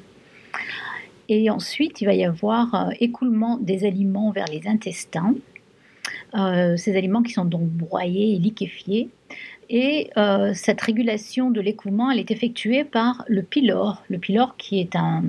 Et 1.29 1.51
ensuite, 1.51 2.01
il 2.01 2.05
va 2.05 2.15
y 2.15 2.25
avoir 2.25 2.75
euh, 2.75 2.91
écoulement 3.01 3.59
des 3.59 3.85
aliments 3.85 4.31
vers 4.31 4.47
les 4.47 4.69
intestins. 4.69 5.35
Euh, 6.37 6.77
ces 6.77 6.97
aliments 6.97 7.23
qui 7.23 7.33
sont 7.33 7.45
donc 7.45 7.69
broyés 7.69 8.35
et 8.35 8.39
liquéfiés. 8.39 9.09
Et 9.71 10.11
cette 10.53 10.83
régulation 10.83 11.51
de 11.51 11.59
l'écoulement, 11.59 12.11
elle 12.11 12.19
est 12.19 12.31
effectuée 12.31 12.85
par 12.85 13.25
le 13.29 13.43
pylore. 13.43 14.03
Le 14.11 14.19
pylore 14.19 14.59
qui 14.59 14.79
est 14.79 14.95
un 14.95 15.23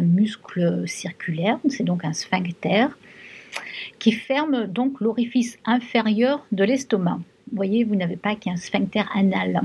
muscle 0.00 0.88
circulaire, 0.88 1.58
c'est 1.68 1.84
donc 1.84 2.02
un 2.02 2.14
sphincter, 2.14 2.86
qui 3.98 4.12
ferme 4.12 4.66
donc 4.66 5.00
l'orifice 5.00 5.58
inférieur 5.64 6.44
de 6.52 6.64
l'estomac. 6.64 7.18
Vous 7.50 7.56
voyez, 7.56 7.84
vous 7.84 7.96
n'avez 7.96 8.16
pas 8.16 8.34
qu'un 8.34 8.56
sphincter 8.56 9.02
anal, 9.14 9.60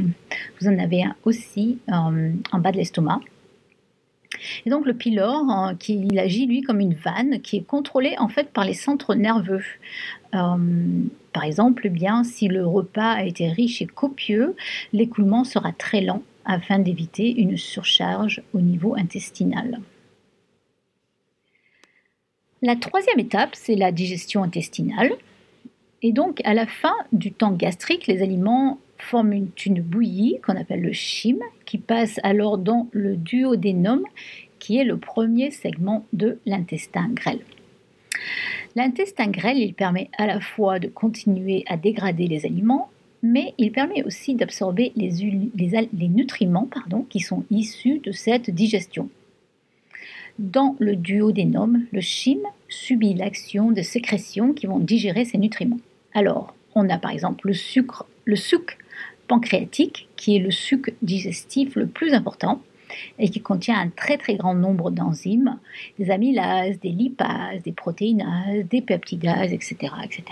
vous 0.60 0.68
en 0.68 0.78
avez 0.78 1.04
un 1.04 1.16
aussi 1.24 1.80
euh, 1.90 2.32
en 2.52 2.60
bas 2.60 2.72
de 2.72 2.78
l'estomac. 2.78 3.22
Et 4.66 4.70
donc 4.70 4.86
le 4.86 4.94
pylore, 4.94 5.46
euh, 5.50 5.74
qui, 5.76 6.06
il 6.12 6.20
agit 6.20 6.46
lui 6.48 6.62
comme 6.62 6.82
une 6.82 6.96
vanne 6.96 7.40
qui 7.42 7.58
est 7.58 7.66
contrôlée 7.66 8.16
en 8.20 8.28
fait 8.28 8.52
par 8.52 8.66
les 8.66 8.74
centres 8.74 9.16
nerveux. 9.16 9.64
Euh, 10.36 11.04
par 11.34 11.44
exemple, 11.44 11.84
eh 11.86 11.90
bien, 11.90 12.24
si 12.24 12.48
le 12.48 12.66
repas 12.66 13.14
a 13.14 13.24
été 13.24 13.48
riche 13.50 13.82
et 13.82 13.86
copieux, 13.86 14.56
l'écoulement 14.94 15.44
sera 15.44 15.72
très 15.72 16.02
lent 16.02 16.24
afin 16.46 16.80
d'éviter 16.80 17.32
une 17.32 17.58
surcharge 17.58 18.42
au 18.54 18.62
niveau 18.62 18.96
intestinal. 18.96 19.80
La 22.62 22.76
troisième 22.76 23.20
étape, 23.20 23.54
c'est 23.54 23.76
la 23.76 23.92
digestion 23.92 24.44
intestinale. 24.44 25.12
Et 26.02 26.12
donc, 26.12 26.42
à 26.44 26.54
la 26.54 26.66
fin 26.66 26.96
du 27.12 27.32
temps 27.32 27.52
gastrique, 27.52 28.08
les 28.08 28.22
aliments 28.22 28.80
forment 28.98 29.50
une, 29.66 29.82
bouillie 29.82 30.40
qu'on 30.46 30.56
appelle 30.56 30.82
le 30.82 30.92
chyme, 30.92 31.44
qui 31.66 31.78
passe 31.78 32.20
alors 32.24 32.58
dans 32.58 32.88
le 32.92 33.16
duodénum, 33.16 34.04
qui 34.60 34.78
est 34.78 34.84
le 34.84 34.98
premier 34.98 35.52
segment 35.52 36.06
de 36.14 36.40
l'intestin 36.46 37.10
grêle. 37.14 37.42
L'intestin 38.78 39.30
grêle, 39.32 39.74
permet 39.74 40.12
à 40.20 40.28
la 40.28 40.40
fois 40.40 40.78
de 40.78 40.88
continuer 40.88 41.64
à 41.66 41.78
dégrader 41.78 42.28
les 42.28 42.46
aliments, 42.46 42.92
mais 43.24 43.56
il 43.58 43.72
permet 43.72 44.04
aussi 44.04 44.36
d'absorber 44.36 44.92
les, 44.96 45.10
nutriments 46.10 46.70
qui 47.10 47.20
sont 47.20 47.44
issus 47.50 47.98
de 47.98 48.12
cette 48.12 48.52
digestion. 48.52 49.10
Dans 50.38 50.76
le 50.78 50.96
duodénum, 50.96 51.88
le 51.92 52.02
chyme 52.02 52.46
subit 52.70 53.16
l'action 53.16 53.72
de 53.72 53.82
sécrétions 53.82 54.54
qui 54.54 54.68
vont 54.68 54.78
digérer 54.78 55.26
ces 55.26 55.40
nutriments. 55.40 55.80
Alors, 56.14 56.54
on 56.76 56.88
a 56.88 57.00
par 57.00 57.10
exemple 57.10 57.48
le 57.48 57.56
sucre, 57.56 58.06
le 58.26 58.36
sucre 58.36 58.76
pancréatique, 59.28 60.08
qui 60.18 60.36
est 60.36 60.40
le 60.40 60.52
sucre 60.52 60.92
digestif 61.02 61.76
le 61.76 61.88
plus 61.88 62.14
important 62.14 62.62
et 63.20 63.30
qui 63.30 63.42
contient 63.42 63.80
un 63.80 63.90
très 63.90 64.18
très 64.18 64.36
grand 64.36 64.54
nombre 64.54 64.92
d'enzymes, 64.92 65.60
des 66.00 66.12
amylases, 66.12 66.80
des 66.80 66.90
lipases, 66.90 67.64
des 67.64 67.72
protéinases, 67.72 68.66
des 68.70 68.82
peptidases, 68.82 69.54
etc., 69.54 69.94
etc. 70.04 70.24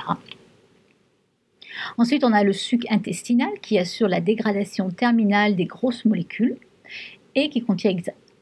Ensuite, 1.97 2.23
on 2.23 2.31
a 2.31 2.43
le 2.43 2.53
sucre 2.53 2.87
intestinal 2.89 3.51
qui 3.61 3.77
assure 3.77 4.07
la 4.07 4.21
dégradation 4.21 4.89
terminale 4.89 5.55
des 5.55 5.65
grosses 5.65 6.05
molécules 6.05 6.57
et 7.35 7.49
qui 7.49 7.61
contient 7.61 7.95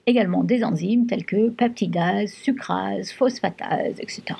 également 0.05 0.43
des 0.43 0.63
enzymes 0.63 1.07
telles 1.07 1.25
que 1.25 1.49
peptidases, 1.49 2.31
sucrases, 2.31 3.11
phosphatases, 3.11 3.99
etc. 3.99 4.35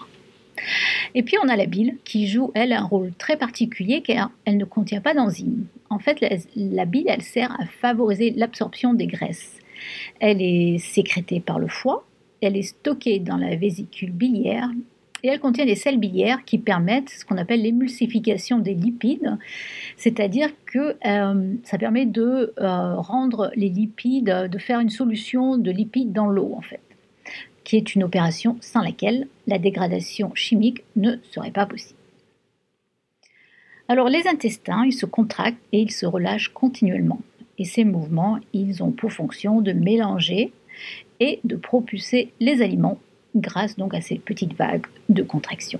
Et 1.16 1.24
puis 1.24 1.38
on 1.44 1.48
a 1.48 1.56
la 1.56 1.66
bile 1.66 1.98
qui 2.04 2.28
joue, 2.28 2.52
elle, 2.54 2.74
un 2.74 2.84
rôle 2.84 3.12
très 3.18 3.38
particulier 3.38 4.02
car 4.02 4.32
elle 4.46 4.58
ne 4.58 4.66
contient 4.66 5.02
pas 5.02 5.14
d'enzymes. 5.14 5.66
En 5.90 6.00
fait, 6.00 6.24
la, 6.56 6.86
bile, 6.86 7.06
elle 7.08 7.22
sert 7.22 7.52
à 7.60 7.66
favoriser 7.66 8.32
l'absorption 8.32 8.94
des 8.94 9.08
graisses. 9.08 9.60
Elle 10.20 10.42
est 10.42 10.78
sécrétée 10.78 11.40
par 11.40 11.60
le 11.60 11.68
foie, 11.68 12.06
elle 12.42 12.58
est 12.58 12.64
stockée 12.64 13.20
dans 13.20 13.38
la 13.38 13.56
vésicule 13.56 14.12
biliaire 14.12 14.70
et 15.24 15.30
elle 15.30 15.40
contient 15.40 15.66
des 15.66 15.76
sels 15.76 15.98
biliaires 15.98 16.44
qui 16.46 16.58
permettent 16.58 17.10
ce 17.10 17.26
qu'on 17.26 17.38
appelle 17.38 17.62
l'émulsification 17.62 18.60
des 18.60 18.74
lipides, 18.74 19.38
c'est-à-dire 19.96 20.50
que 20.66 20.98
euh, 21.06 21.54
ça 21.64 21.78
permet 21.78 22.06
de 22.06 22.54
euh, 22.60 22.96
rendre 22.96 23.50
les 23.56 23.70
lipides, 23.70 24.50
de 24.52 24.58
faire 24.58 24.82
une 24.82 24.90
solution 24.90 25.58
de 25.58 25.72
lipides 25.72 26.12
dans 26.12 26.28
l'eau 26.28 26.54
en 26.58 26.62
fait, 26.62 26.82
qui 27.64 27.78
est 27.78 27.96
une 27.96 28.04
opération 28.04 28.58
sans 28.60 28.82
laquelle 28.82 29.28
la 29.48 29.60
dégradation 29.60 30.36
chimique 30.36 30.84
ne 30.98 31.16
serait 31.32 31.52
pas 31.52 31.66
possible. 31.66 32.00
Alors 33.88 34.10
les 34.10 34.28
intestins, 34.28 34.84
ils 34.86 34.94
se 34.94 35.06
contractent 35.06 35.58
et 35.72 35.82
ils 35.82 35.92
se 35.92 36.06
relâchent 36.06 36.50
continuellement. 36.50 37.20
Et 37.58 37.66
ces 37.66 37.84
mouvements, 37.84 38.40
ils 38.54 38.84
ont 38.84 38.92
pour 38.92 39.12
fonction 39.12 39.62
de 39.62 39.74
mélanger 39.74 40.52
et 41.20 41.40
de 41.44 41.56
propulser 41.56 42.32
les 42.40 42.62
aliments 42.62 43.00
grâce 43.36 43.78
donc 43.78 43.94
à 43.94 44.02
ces 44.02 44.16
petites 44.16 44.56
vagues 44.56 44.86
de 45.10 45.24
contraction. 45.24 45.80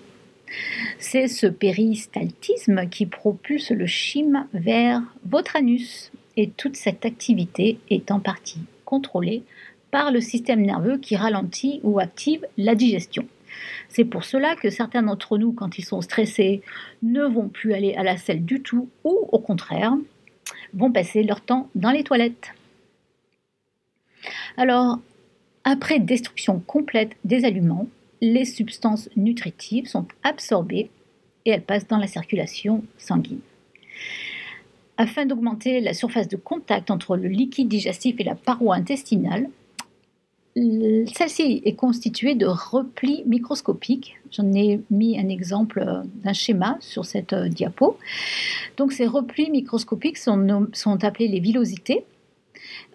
C'est 1.00 1.28
ce 1.28 1.48
péristaltisme 1.48 2.88
qui 2.90 3.06
propulse 3.06 3.72
le 3.72 3.88
chyme 3.88 4.48
vers 4.54 5.02
votre 5.26 5.56
anus 5.56 6.12
et 6.38 6.50
toute 6.50 6.76
cette 6.76 7.06
activité 7.06 7.80
est 7.90 8.12
en 8.12 8.20
partie 8.20 8.62
contrôlée 8.86 9.44
par 9.92 10.12
le 10.12 10.22
système 10.22 10.62
nerveux 10.62 10.98
qui 10.98 11.16
ralentit 11.16 11.80
ou 11.84 12.00
active 12.00 12.46
la 12.58 12.76
digestion. 12.76 13.28
C'est 13.88 14.06
pour 14.06 14.24
cela 14.24 14.56
que 14.56 14.72
certains 14.72 15.04
d'entre 15.04 15.38
nous, 15.38 15.52
quand 15.52 15.78
ils 15.78 15.86
sont 15.86 16.02
stressés, 16.02 16.62
ne 17.04 17.24
vont 17.24 17.48
plus 17.48 17.74
aller 17.74 17.94
à 17.94 18.04
la 18.04 18.18
selle 18.18 18.44
du 18.44 18.62
tout 18.62 18.90
ou 19.04 19.28
au 19.32 19.40
contraire, 19.40 19.94
vont 20.74 20.92
passer 20.92 21.24
leur 21.24 21.42
temps 21.42 21.70
dans 21.76 21.92
les 21.92 22.04
toilettes. 22.04 22.54
Alors, 24.58 25.00
après 25.64 26.00
destruction 26.00 26.60
complète 26.60 27.16
des 27.24 27.46
aliments, 27.46 27.88
les 28.22 28.46
substances 28.46 29.10
nutritives 29.16 29.88
sont 29.88 30.08
absorbées 30.24 30.90
et 31.46 31.52
elles 31.52 31.64
passent 31.64 31.88
dans 31.88 31.98
la 31.98 32.08
circulation 32.08 32.84
sanguine. 32.98 33.42
Afin 34.98 35.26
d'augmenter 35.26 35.82
la 35.82 35.94
surface 35.94 36.28
de 36.28 36.38
contact 36.38 36.92
entre 36.92 37.18
le 37.18 37.28
liquide 37.28 37.68
digestif 37.68 38.16
et 38.20 38.24
la 38.24 38.36
paroi 38.36 38.76
intestinale, 38.76 39.50
celle-ci 40.56 41.62
est 41.66 41.76
constituée 41.76 42.36
de 42.36 42.46
replis 42.46 43.24
microscopiques. 43.26 44.18
J'en 44.32 44.52
ai 44.54 44.82
mis 44.92 45.20
un 45.20 45.30
exemple 45.30 45.80
euh, 45.80 46.04
d'un 46.24 46.34
schéma 46.34 46.78
sur 46.80 47.06
cette 47.06 47.34
euh, 47.34 47.48
diapo. 47.48 47.98
Donc 48.78 48.92
ces 48.92 49.08
replis 49.08 49.50
microscopiques 49.50 50.18
sont, 50.18 50.70
appelés 51.02 51.28
les 51.28 51.40
villosités 51.40 52.06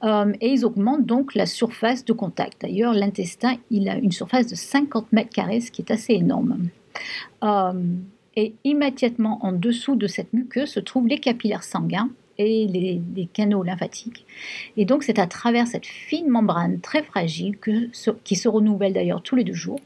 euh, 0.05 0.33
et 0.41 0.51
ils 0.51 0.65
augmentent 0.65 1.07
donc 1.07 1.35
la 1.35 1.47
surface 1.47 2.05
de 2.05 2.13
contact. 2.13 2.63
D'ailleurs, 2.63 2.95
l'intestin, 2.95 3.57
il 3.71 3.89
a 3.89 3.97
une 3.97 4.13
surface 4.13 4.47
de 4.47 4.55
50 4.55 5.13
mètres 5.13 5.31
carrés, 5.31 5.61
ce 5.61 5.73
qui 5.73 5.83
est 5.83 5.91
assez 5.91 6.15
énorme. 6.15 6.69
Et 8.37 8.55
immédiatement 8.63 9.45
en 9.45 9.51
dessous 9.51 9.97
de 9.97 10.07
cette 10.07 10.33
muqueuse 10.33 10.71
se 10.71 10.81
trouvent 10.81 11.09
les 11.09 11.19
capillaires 11.19 11.65
sanguins 11.65 12.09
et 12.39 12.67
les, 12.67 13.27
canaux 13.33 13.63
lymphatiques. 13.63 14.25
Et 14.77 14.85
donc, 14.85 15.03
c'est 15.03 15.19
à 15.19 15.27
travers 15.27 15.67
cette 15.67 15.87
fine 15.87 16.29
membrane 16.29 16.81
très 16.81 17.03
fragile, 17.03 17.57
qui 18.25 18.37
se 18.37 18.49
renouvelle 18.49 18.93
d'ailleurs 18.93 19.23
tous 19.23 19.37
les 19.37 19.45
deux 19.45 19.53
jours, 19.53 19.81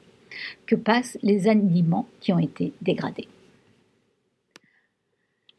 que 0.67 0.77
passent 0.77 1.19
les 1.23 1.49
aliments 1.49 2.07
qui 2.21 2.33
ont 2.33 2.39
été 2.39 2.73
dégradés. 2.83 3.29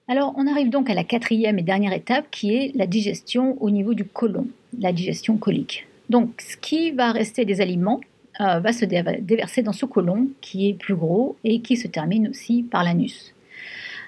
Alors, 0.07 0.33
on 0.35 0.47
arrive 0.47 0.69
donc 0.69 0.89
à 0.89 0.93
la 0.93 1.03
quatrième 1.03 1.59
et 1.59 1.63
dernière 1.63 1.93
étape 1.93 2.29
qui 2.29 2.53
est 2.53 2.71
la 2.75 2.87
digestion 2.87 3.57
au 3.61 3.69
niveau 3.69 3.93
du 3.93 4.05
côlon, 4.05 4.47
la 4.77 4.91
digestion 4.91 5.37
colique. 5.37 5.87
Donc, 6.09 6.41
ce 6.41 6.57
qui 6.57 6.91
va 6.91 7.11
rester 7.11 7.45
des 7.45 7.61
aliments 7.61 8.01
euh, 8.41 8.59
va 8.59 8.73
se 8.73 8.85
déverser 8.85 9.63
dans 9.63 9.71
ce 9.71 9.85
côlon 9.85 10.27
qui 10.41 10.69
est 10.69 10.73
plus 10.73 10.95
gros 10.95 11.37
et 11.43 11.61
qui 11.61 11.77
se 11.77 11.87
termine 11.87 12.27
aussi 12.27 12.63
par 12.63 12.83
l'anus. 12.83 13.32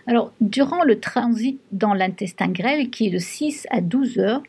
Alors, 0.07 0.31
durant 0.39 0.83
le 0.83 0.99
transit 0.99 1.59
dans 1.71 1.93
l'intestin 1.93 2.47
grêle, 2.47 2.89
qui 2.89 3.07
est 3.07 3.11
de 3.11 3.17
6 3.17 3.67
à 3.71 3.81
12 3.81 4.19
heures, 4.19 4.43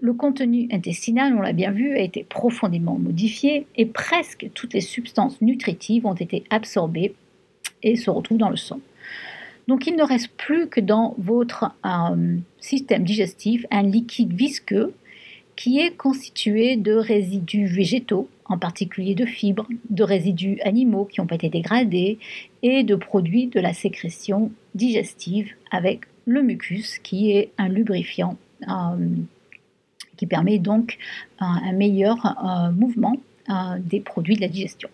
le 0.00 0.12
contenu 0.12 0.68
intestinal, 0.72 1.32
on 1.36 1.40
l'a 1.40 1.52
bien 1.52 1.70
vu, 1.70 1.94
a 1.94 2.00
été 2.00 2.24
profondément 2.24 2.98
modifié 2.98 3.66
et 3.76 3.86
presque 3.86 4.50
toutes 4.52 4.74
les 4.74 4.80
substances 4.80 5.40
nutritives 5.40 6.06
ont 6.06 6.14
été 6.14 6.42
absorbées 6.50 7.14
et 7.84 7.94
se 7.94 8.10
retrouvent 8.10 8.38
dans 8.38 8.50
le 8.50 8.56
sang. 8.56 8.80
Donc 9.68 9.86
il 9.86 9.94
ne 9.94 10.02
reste 10.02 10.32
plus 10.36 10.66
que 10.66 10.80
dans 10.80 11.14
votre 11.18 11.70
euh, 11.86 12.36
système 12.58 13.04
digestif 13.04 13.64
un 13.70 13.84
liquide 13.84 14.32
visqueux 14.32 14.92
qui 15.54 15.78
est 15.78 15.96
constitué 15.96 16.76
de 16.76 16.94
résidus 16.94 17.66
végétaux, 17.66 18.28
en 18.46 18.58
particulier 18.58 19.14
de 19.14 19.24
fibres, 19.24 19.68
de 19.90 20.02
résidus 20.02 20.58
animaux 20.64 21.04
qui 21.04 21.20
ont 21.20 21.26
été 21.26 21.48
dégradés 21.48 22.18
et 22.62 22.84
de 22.84 22.94
produits 22.94 23.48
de 23.48 23.60
la 23.60 23.72
sécrétion 23.72 24.52
digestive 24.74 25.52
avec 25.70 26.02
le 26.26 26.42
mucus 26.42 26.98
qui 26.98 27.32
est 27.32 27.50
un 27.58 27.68
lubrifiant 27.68 28.36
euh, 28.68 29.06
qui 30.16 30.26
permet 30.26 30.58
donc 30.58 30.98
un 31.40 31.72
meilleur 31.72 32.16
euh, 32.26 32.70
mouvement 32.70 33.16
des 33.80 33.98
produits 34.00 34.36
de 34.36 34.40
la 34.40 34.48
digestion. 34.48 34.88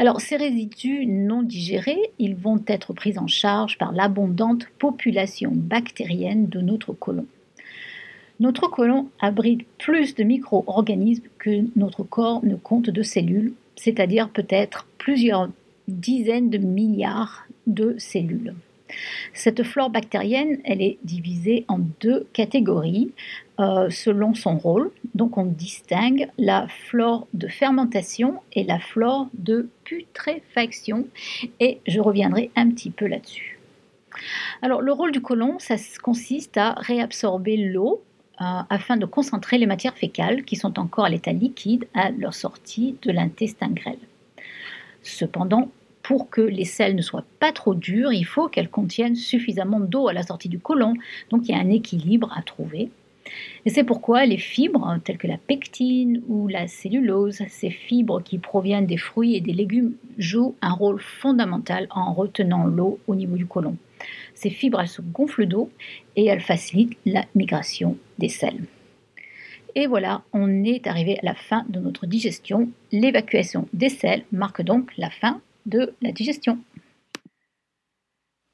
Alors 0.00 0.22
ces 0.22 0.36
résidus 0.36 1.04
non 1.06 1.42
digérés, 1.42 2.00
ils 2.18 2.34
vont 2.34 2.62
être 2.66 2.94
pris 2.94 3.18
en 3.18 3.26
charge 3.26 3.76
par 3.76 3.92
l'abondante 3.92 4.64
population 4.78 5.50
bactérienne 5.52 6.46
de 6.46 6.62
notre 6.62 6.94
côlon. 6.94 7.26
Notre 8.40 8.68
côlon 8.68 9.10
abrite 9.20 9.66
plus 9.76 10.14
de 10.14 10.24
micro-organismes 10.24 11.28
que 11.38 11.66
notre 11.76 12.02
corps 12.02 12.42
ne 12.42 12.56
compte 12.56 12.88
de 12.88 13.02
cellules, 13.02 13.52
c'est-à-dire 13.76 14.30
peut-être 14.30 14.86
plusieurs 14.96 15.50
dizaines 15.90 16.50
de 16.50 16.58
milliards 16.58 17.46
de 17.66 17.96
cellules. 17.98 18.54
Cette 19.34 19.62
flore 19.62 19.90
bactérienne, 19.90 20.58
elle 20.64 20.82
est 20.82 20.98
divisée 21.04 21.64
en 21.68 21.78
deux 22.00 22.26
catégories 22.32 23.12
euh, 23.60 23.90
selon 23.90 24.34
son 24.34 24.58
rôle. 24.58 24.90
Donc 25.14 25.38
on 25.38 25.44
distingue 25.44 26.28
la 26.38 26.66
flore 26.68 27.26
de 27.34 27.48
fermentation 27.48 28.40
et 28.52 28.64
la 28.64 28.78
flore 28.78 29.28
de 29.34 29.68
putréfaction 29.84 31.06
et 31.60 31.78
je 31.86 32.00
reviendrai 32.00 32.50
un 32.56 32.70
petit 32.70 32.90
peu 32.90 33.06
là-dessus. 33.06 33.58
Alors 34.62 34.82
le 34.82 34.92
rôle 34.92 35.12
du 35.12 35.20
côlon, 35.20 35.58
ça 35.58 35.76
consiste 36.02 36.56
à 36.56 36.72
réabsorber 36.72 37.56
l'eau 37.56 38.02
euh, 38.40 38.44
afin 38.68 38.96
de 38.96 39.06
concentrer 39.06 39.58
les 39.58 39.66
matières 39.66 39.96
fécales 39.96 40.44
qui 40.44 40.56
sont 40.56 40.78
encore 40.78 41.04
à 41.04 41.10
l'état 41.10 41.32
liquide 41.32 41.86
à 41.94 42.10
leur 42.10 42.34
sortie 42.34 42.96
de 43.02 43.12
l'intestin 43.12 43.68
grêle. 43.68 43.98
Cependant, 45.02 45.70
pour 46.10 46.28
que 46.28 46.40
les 46.40 46.64
selles 46.64 46.96
ne 46.96 47.02
soient 47.02 47.24
pas 47.38 47.52
trop 47.52 47.72
dures, 47.72 48.12
il 48.12 48.24
faut 48.24 48.48
qu'elles 48.48 48.68
contiennent 48.68 49.14
suffisamment 49.14 49.78
d'eau 49.78 50.08
à 50.08 50.12
la 50.12 50.24
sortie 50.24 50.48
du 50.48 50.58
côlon. 50.58 50.94
Donc 51.30 51.42
il 51.44 51.52
y 51.52 51.54
a 51.54 51.60
un 51.60 51.70
équilibre 51.70 52.36
à 52.36 52.42
trouver. 52.42 52.90
Et 53.64 53.70
c'est 53.70 53.84
pourquoi 53.84 54.26
les 54.26 54.36
fibres, 54.36 54.98
telles 55.04 55.18
que 55.18 55.28
la 55.28 55.38
pectine 55.38 56.20
ou 56.26 56.48
la 56.48 56.66
cellulose, 56.66 57.44
ces 57.46 57.70
fibres 57.70 58.24
qui 58.24 58.38
proviennent 58.38 58.86
des 58.86 58.96
fruits 58.96 59.36
et 59.36 59.40
des 59.40 59.52
légumes, 59.52 59.92
jouent 60.18 60.56
un 60.62 60.72
rôle 60.72 61.00
fondamental 61.00 61.86
en 61.90 62.12
retenant 62.12 62.66
l'eau 62.66 62.98
au 63.06 63.14
niveau 63.14 63.36
du 63.36 63.46
côlon. 63.46 63.76
Ces 64.34 64.50
fibres, 64.50 64.80
elles 64.80 64.88
se 64.88 65.02
gonflent 65.02 65.46
d'eau 65.46 65.70
et 66.16 66.26
elles 66.26 66.40
facilitent 66.40 66.98
la 67.06 67.24
migration 67.36 67.96
des 68.18 68.28
sels. 68.28 68.64
Et 69.76 69.86
voilà, 69.86 70.22
on 70.32 70.64
est 70.64 70.88
arrivé 70.88 71.20
à 71.20 71.26
la 71.26 71.34
fin 71.34 71.64
de 71.68 71.78
notre 71.78 72.06
digestion. 72.06 72.68
L'évacuation 72.90 73.68
des 73.72 73.90
sels 73.90 74.24
marque 74.32 74.62
donc 74.62 74.90
la 74.98 75.10
fin 75.10 75.40
de 75.66 75.94
la 76.02 76.12
digestion. 76.12 76.58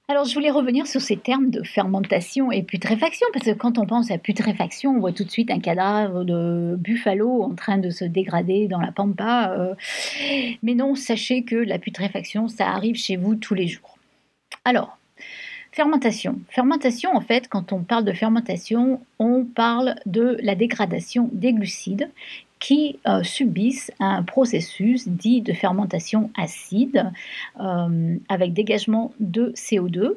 Alors, 0.08 0.24
je 0.24 0.34
voulais 0.34 0.52
revenir 0.52 0.86
sur 0.86 1.00
ces 1.00 1.16
termes 1.16 1.50
de 1.50 1.64
fermentation 1.64 2.52
et 2.52 2.62
putréfaction, 2.62 3.26
parce 3.32 3.46
que 3.46 3.50
quand 3.50 3.76
on 3.76 3.86
pense 3.86 4.12
à 4.12 4.18
putréfaction, 4.18 4.92
on 4.92 5.00
voit 5.00 5.12
tout 5.12 5.24
de 5.24 5.30
suite 5.30 5.50
un 5.50 5.58
cadavre 5.58 6.24
de 6.24 6.76
buffalo 6.78 7.42
en 7.42 7.56
train 7.56 7.78
de 7.78 7.90
se 7.90 8.04
dégrader 8.04 8.68
dans 8.68 8.80
la 8.80 8.92
pampa. 8.92 9.52
Euh. 9.58 9.74
mais 10.62 10.74
non, 10.74 10.94
sachez 10.94 11.42
que 11.42 11.56
la 11.56 11.80
putréfaction, 11.80 12.46
ça 12.46 12.68
arrive 12.68 12.94
chez 12.94 13.16
vous 13.16 13.34
tous 13.34 13.54
les 13.54 13.66
jours. 13.66 13.98
Alors, 14.64 14.96
Fermentation. 15.76 16.40
Fermentation, 16.48 17.14
en 17.14 17.20
fait, 17.20 17.48
quand 17.48 17.70
on 17.70 17.82
parle 17.82 18.06
de 18.06 18.14
fermentation, 18.14 19.02
on 19.18 19.44
parle 19.44 19.96
de 20.06 20.38
la 20.40 20.54
dégradation 20.54 21.28
des 21.34 21.52
glucides 21.52 22.08
qui 22.58 22.98
euh, 23.06 23.22
subissent 23.22 23.92
un 24.00 24.22
processus 24.22 25.08
dit 25.08 25.42
de 25.42 25.52
fermentation 25.52 26.30
acide 26.36 27.12
euh, 27.60 28.16
avec 28.28 28.54
dégagement 28.54 29.12
de 29.20 29.52
CO2. 29.54 30.14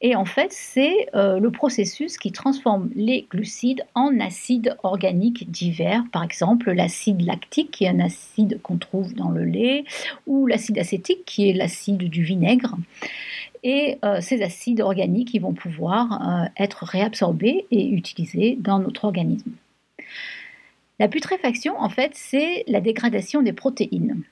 Et 0.00 0.14
en 0.14 0.24
fait, 0.24 0.52
c'est 0.52 1.08
euh, 1.14 1.40
le 1.40 1.50
processus 1.50 2.16
qui 2.16 2.32
transforme 2.32 2.90
les 2.94 3.26
glucides 3.30 3.84
en 3.94 4.18
acides 4.20 4.76
organiques 4.82 5.50
divers, 5.50 6.04
par 6.12 6.22
exemple 6.22 6.70
l'acide 6.70 7.22
lactique, 7.22 7.72
qui 7.72 7.84
est 7.84 7.88
un 7.88 8.00
acide 8.00 8.60
qu'on 8.62 8.76
trouve 8.76 9.14
dans 9.14 9.30
le 9.30 9.44
lait, 9.44 9.84
ou 10.26 10.46
l'acide 10.46 10.78
acétique, 10.78 11.24
qui 11.26 11.48
est 11.48 11.52
l'acide 11.52 11.98
du 11.98 12.22
vinaigre. 12.22 12.76
Et 13.62 13.98
ces 14.20 14.42
acides 14.42 14.80
organiques 14.80 15.34
ils 15.34 15.40
vont 15.40 15.52
pouvoir 15.52 16.48
être 16.56 16.84
réabsorbés 16.84 17.66
et 17.70 17.90
utilisés 17.90 18.56
dans 18.58 18.78
notre 18.78 19.04
organisme. 19.04 19.52
La 21.00 21.08
putréfaction, 21.08 21.80
en 21.80 21.88
fait, 21.88 22.12
c'est 22.14 22.62
la 22.68 22.82
dégradation 22.82 23.40
des 23.40 23.54
protéines. 23.54 24.22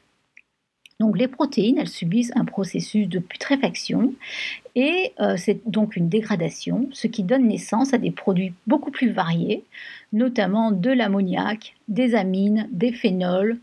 Donc 1.01 1.17
les 1.17 1.27
protéines, 1.27 1.79
elles 1.79 1.89
subissent 1.89 2.33
un 2.37 2.45
processus 2.45 3.09
de 3.09 3.21
putréfaction 3.21 4.13
et 4.75 5.13
euh, 5.19 5.37
c'est 5.39 5.61
donc 5.67 5.97
une 5.97 6.11
dégradation, 6.11 6.89
ce 6.93 7.07
qui 7.07 7.23
donne 7.23 7.47
naissance 7.47 7.95
à 7.95 7.99
des 7.99 8.11
produits 8.11 8.53
beaucoup 8.67 8.91
plus 8.91 9.13
variés, 9.13 9.65
notamment 10.13 10.71
de 10.71 10.91
l'ammoniac, 10.91 11.75
des 11.89 12.15
amines, 12.15 12.69
des 12.71 12.93
phénols, 12.93 13.59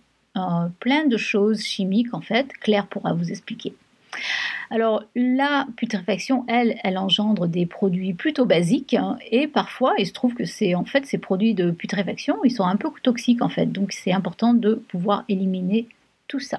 plein 0.79 1.05
de 1.05 1.17
choses 1.17 1.61
chimiques 1.61 2.13
en 2.13 2.21
fait. 2.21 2.47
Claire 2.53 2.87
pourra 2.87 3.13
vous 3.13 3.29
expliquer. 3.29 3.73
Alors 4.69 5.03
la 5.15 5.67
putréfaction, 5.77 6.45
elle, 6.47 6.77
elle 6.83 6.97
engendre 6.97 7.47
des 7.47 7.65
produits 7.65 8.13
plutôt 8.13 8.45
basiques 8.45 8.93
hein, 8.93 9.17
et 9.31 9.47
parfois 9.47 9.93
il 9.97 10.07
se 10.07 10.13
trouve 10.13 10.33
que 10.33 10.45
c'est 10.45 10.75
en 10.75 10.85
fait 10.85 11.05
ces 11.05 11.17
produits 11.17 11.53
de 11.53 11.71
putréfaction, 11.71 12.37
ils 12.43 12.51
sont 12.51 12.65
un 12.65 12.75
peu 12.75 12.89
toxiques 13.03 13.41
en 13.41 13.49
fait. 13.49 13.67
Donc 13.67 13.91
c'est 13.91 14.11
important 14.11 14.53
de 14.53 14.75
pouvoir 14.75 15.23
éliminer 15.29 15.87
tout 16.27 16.39
ça. 16.39 16.57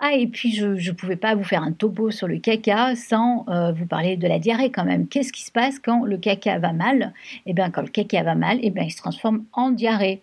Ah, 0.00 0.12
et 0.12 0.26
puis 0.26 0.52
je 0.52 0.66
ne 0.66 0.92
pouvais 0.92 1.16
pas 1.16 1.34
vous 1.34 1.44
faire 1.44 1.62
un 1.62 1.72
topo 1.72 2.10
sur 2.10 2.28
le 2.28 2.38
caca 2.38 2.94
sans 2.94 3.46
euh, 3.48 3.72
vous 3.72 3.86
parler 3.86 4.16
de 4.16 4.26
la 4.26 4.38
diarrhée 4.38 4.70
quand 4.70 4.84
même. 4.84 5.06
Qu'est-ce 5.08 5.32
qui 5.32 5.44
se 5.44 5.52
passe 5.52 5.78
quand 5.78 6.04
le 6.04 6.18
caca 6.18 6.58
va 6.58 6.72
mal? 6.72 7.14
Eh 7.46 7.54
bien, 7.54 7.70
quand 7.70 7.80
le 7.80 7.88
caca 7.88 8.22
va 8.22 8.34
mal, 8.34 8.58
eh 8.60 8.70
bien, 8.70 8.82
il 8.84 8.90
se 8.90 8.98
transforme 8.98 9.44
en 9.52 9.70
diarrhée. 9.70 10.20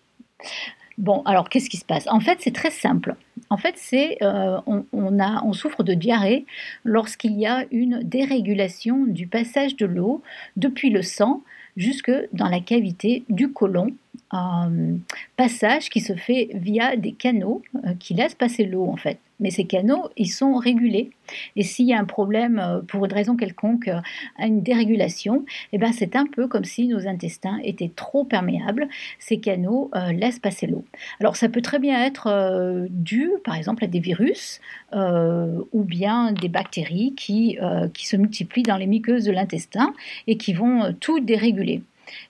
Bon, 1.01 1.23
alors 1.25 1.49
qu'est-ce 1.49 1.67
qui 1.67 1.77
se 1.77 1.85
passe? 1.85 2.07
En 2.07 2.19
fait, 2.19 2.37
c'est 2.41 2.53
très 2.53 2.69
simple. 2.69 3.15
En 3.49 3.57
fait, 3.57 3.73
c'est 3.75 4.19
euh, 4.21 4.59
on, 4.67 4.85
on 4.93 5.53
souffre 5.53 5.81
de 5.81 5.95
diarrhée 5.95 6.45
lorsqu'il 6.83 7.39
y 7.39 7.47
a 7.47 7.65
une 7.71 8.03
dérégulation 8.03 9.05
du 9.07 9.25
passage 9.25 9.75
de 9.77 9.87
l'eau 9.87 10.21
depuis 10.57 10.91
le 10.91 11.01
sang 11.01 11.41
jusque 11.75 12.11
dans 12.33 12.49
la 12.49 12.59
cavité 12.59 13.23
du 13.29 13.51
côlon 13.51 13.87
un 14.31 14.97
passage 15.37 15.89
qui 15.89 15.99
se 15.99 16.13
fait 16.13 16.49
via 16.53 16.95
des 16.95 17.11
canaux 17.11 17.61
euh, 17.85 17.93
qui 17.99 18.13
laissent 18.13 18.35
passer 18.35 18.65
l'eau 18.65 18.87
en 18.87 18.97
fait. 18.97 19.19
Mais 19.39 19.49
ces 19.49 19.65
canaux, 19.65 20.09
ils 20.17 20.29
sont 20.29 20.53
régulés. 20.53 21.09
Et 21.55 21.63
s'il 21.63 21.87
y 21.87 21.93
a 21.93 21.99
un 21.99 22.05
problème 22.05 22.59
euh, 22.59 22.81
pour 22.81 23.03
une 23.05 23.11
raison 23.11 23.35
quelconque, 23.35 23.87
euh, 23.87 23.99
une 24.39 24.61
dérégulation, 24.61 25.45
eh 25.73 25.77
ben 25.77 25.91
c'est 25.91 26.15
un 26.15 26.25
peu 26.27 26.47
comme 26.47 26.63
si 26.63 26.87
nos 26.87 27.07
intestins 27.07 27.59
étaient 27.63 27.91
trop 27.93 28.23
perméables. 28.23 28.87
Ces 29.19 29.39
canaux 29.39 29.89
laissent 30.13 30.39
passer 30.39 30.67
l'eau. 30.67 30.85
Alors 31.19 31.35
ça 31.35 31.49
peut 31.49 31.61
très 31.61 31.79
bien 31.79 32.03
être 32.03 32.87
dû, 32.89 33.31
par 33.43 33.55
exemple, 33.55 33.83
à 33.83 33.87
des 33.87 33.99
virus 33.99 34.61
ou 34.93 35.83
bien 35.83 36.31
des 36.33 36.49
bactéries 36.49 37.13
qui, 37.15 37.57
qui 37.93 38.07
se 38.07 38.17
multiplient 38.17 38.63
dans 38.63 38.77
les 38.77 38.87
muqueuses 38.87 39.25
de 39.25 39.31
l'intestin 39.31 39.93
et 40.27 40.37
qui 40.37 40.53
vont 40.53 40.93
tout 40.99 41.19
déréguler. 41.19 41.81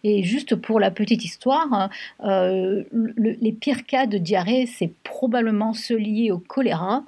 Et 0.03 0.23
juste 0.23 0.55
pour 0.55 0.79
la 0.79 0.91
petite 0.91 1.23
histoire, 1.23 1.89
euh, 2.23 2.83
les 3.17 3.51
pires 3.51 3.85
cas 3.85 4.05
de 4.05 4.17
diarrhée, 4.17 4.65
c'est 4.65 4.91
probablement 5.03 5.73
ceux 5.73 5.97
liés 5.97 6.31
au 6.31 6.39
choléra. 6.39 7.03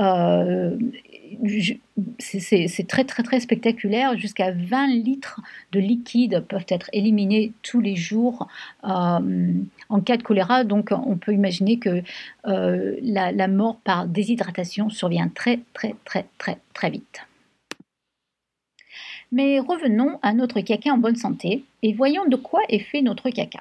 Euh, 0.00 0.76
c'est 2.18 2.88
très 2.88 3.04
très 3.04 3.22
très 3.22 3.40
spectaculaire. 3.40 4.16
Jusqu'à 4.16 4.52
20 4.52 4.88
litres 4.88 5.40
de 5.72 5.80
liquide 5.80 6.44
peuvent 6.48 6.66
être 6.68 6.88
éliminés 6.92 7.52
tous 7.62 7.80
les 7.80 7.96
jours 7.96 8.48
euh, 8.84 9.52
en 9.88 10.00
cas 10.00 10.16
de 10.16 10.22
choléra. 10.22 10.64
Donc 10.64 10.90
on 10.90 11.16
peut 11.16 11.32
imaginer 11.32 11.78
que 11.78 12.02
la, 12.44 13.32
la 13.32 13.48
mort 13.48 13.76
par 13.84 14.06
déshydratation 14.06 14.88
survient 14.90 15.28
très 15.28 15.60
très 15.74 15.94
très 16.04 16.26
très 16.38 16.58
très 16.72 16.90
vite. 16.90 17.27
Mais 19.32 19.60
revenons 19.60 20.18
à 20.22 20.32
notre 20.32 20.60
caca 20.60 20.92
en 20.92 20.98
bonne 20.98 21.16
santé 21.16 21.64
et 21.82 21.92
voyons 21.92 22.26
de 22.26 22.36
quoi 22.36 22.60
est 22.68 22.78
fait 22.78 23.02
notre 23.02 23.30
caca. 23.30 23.60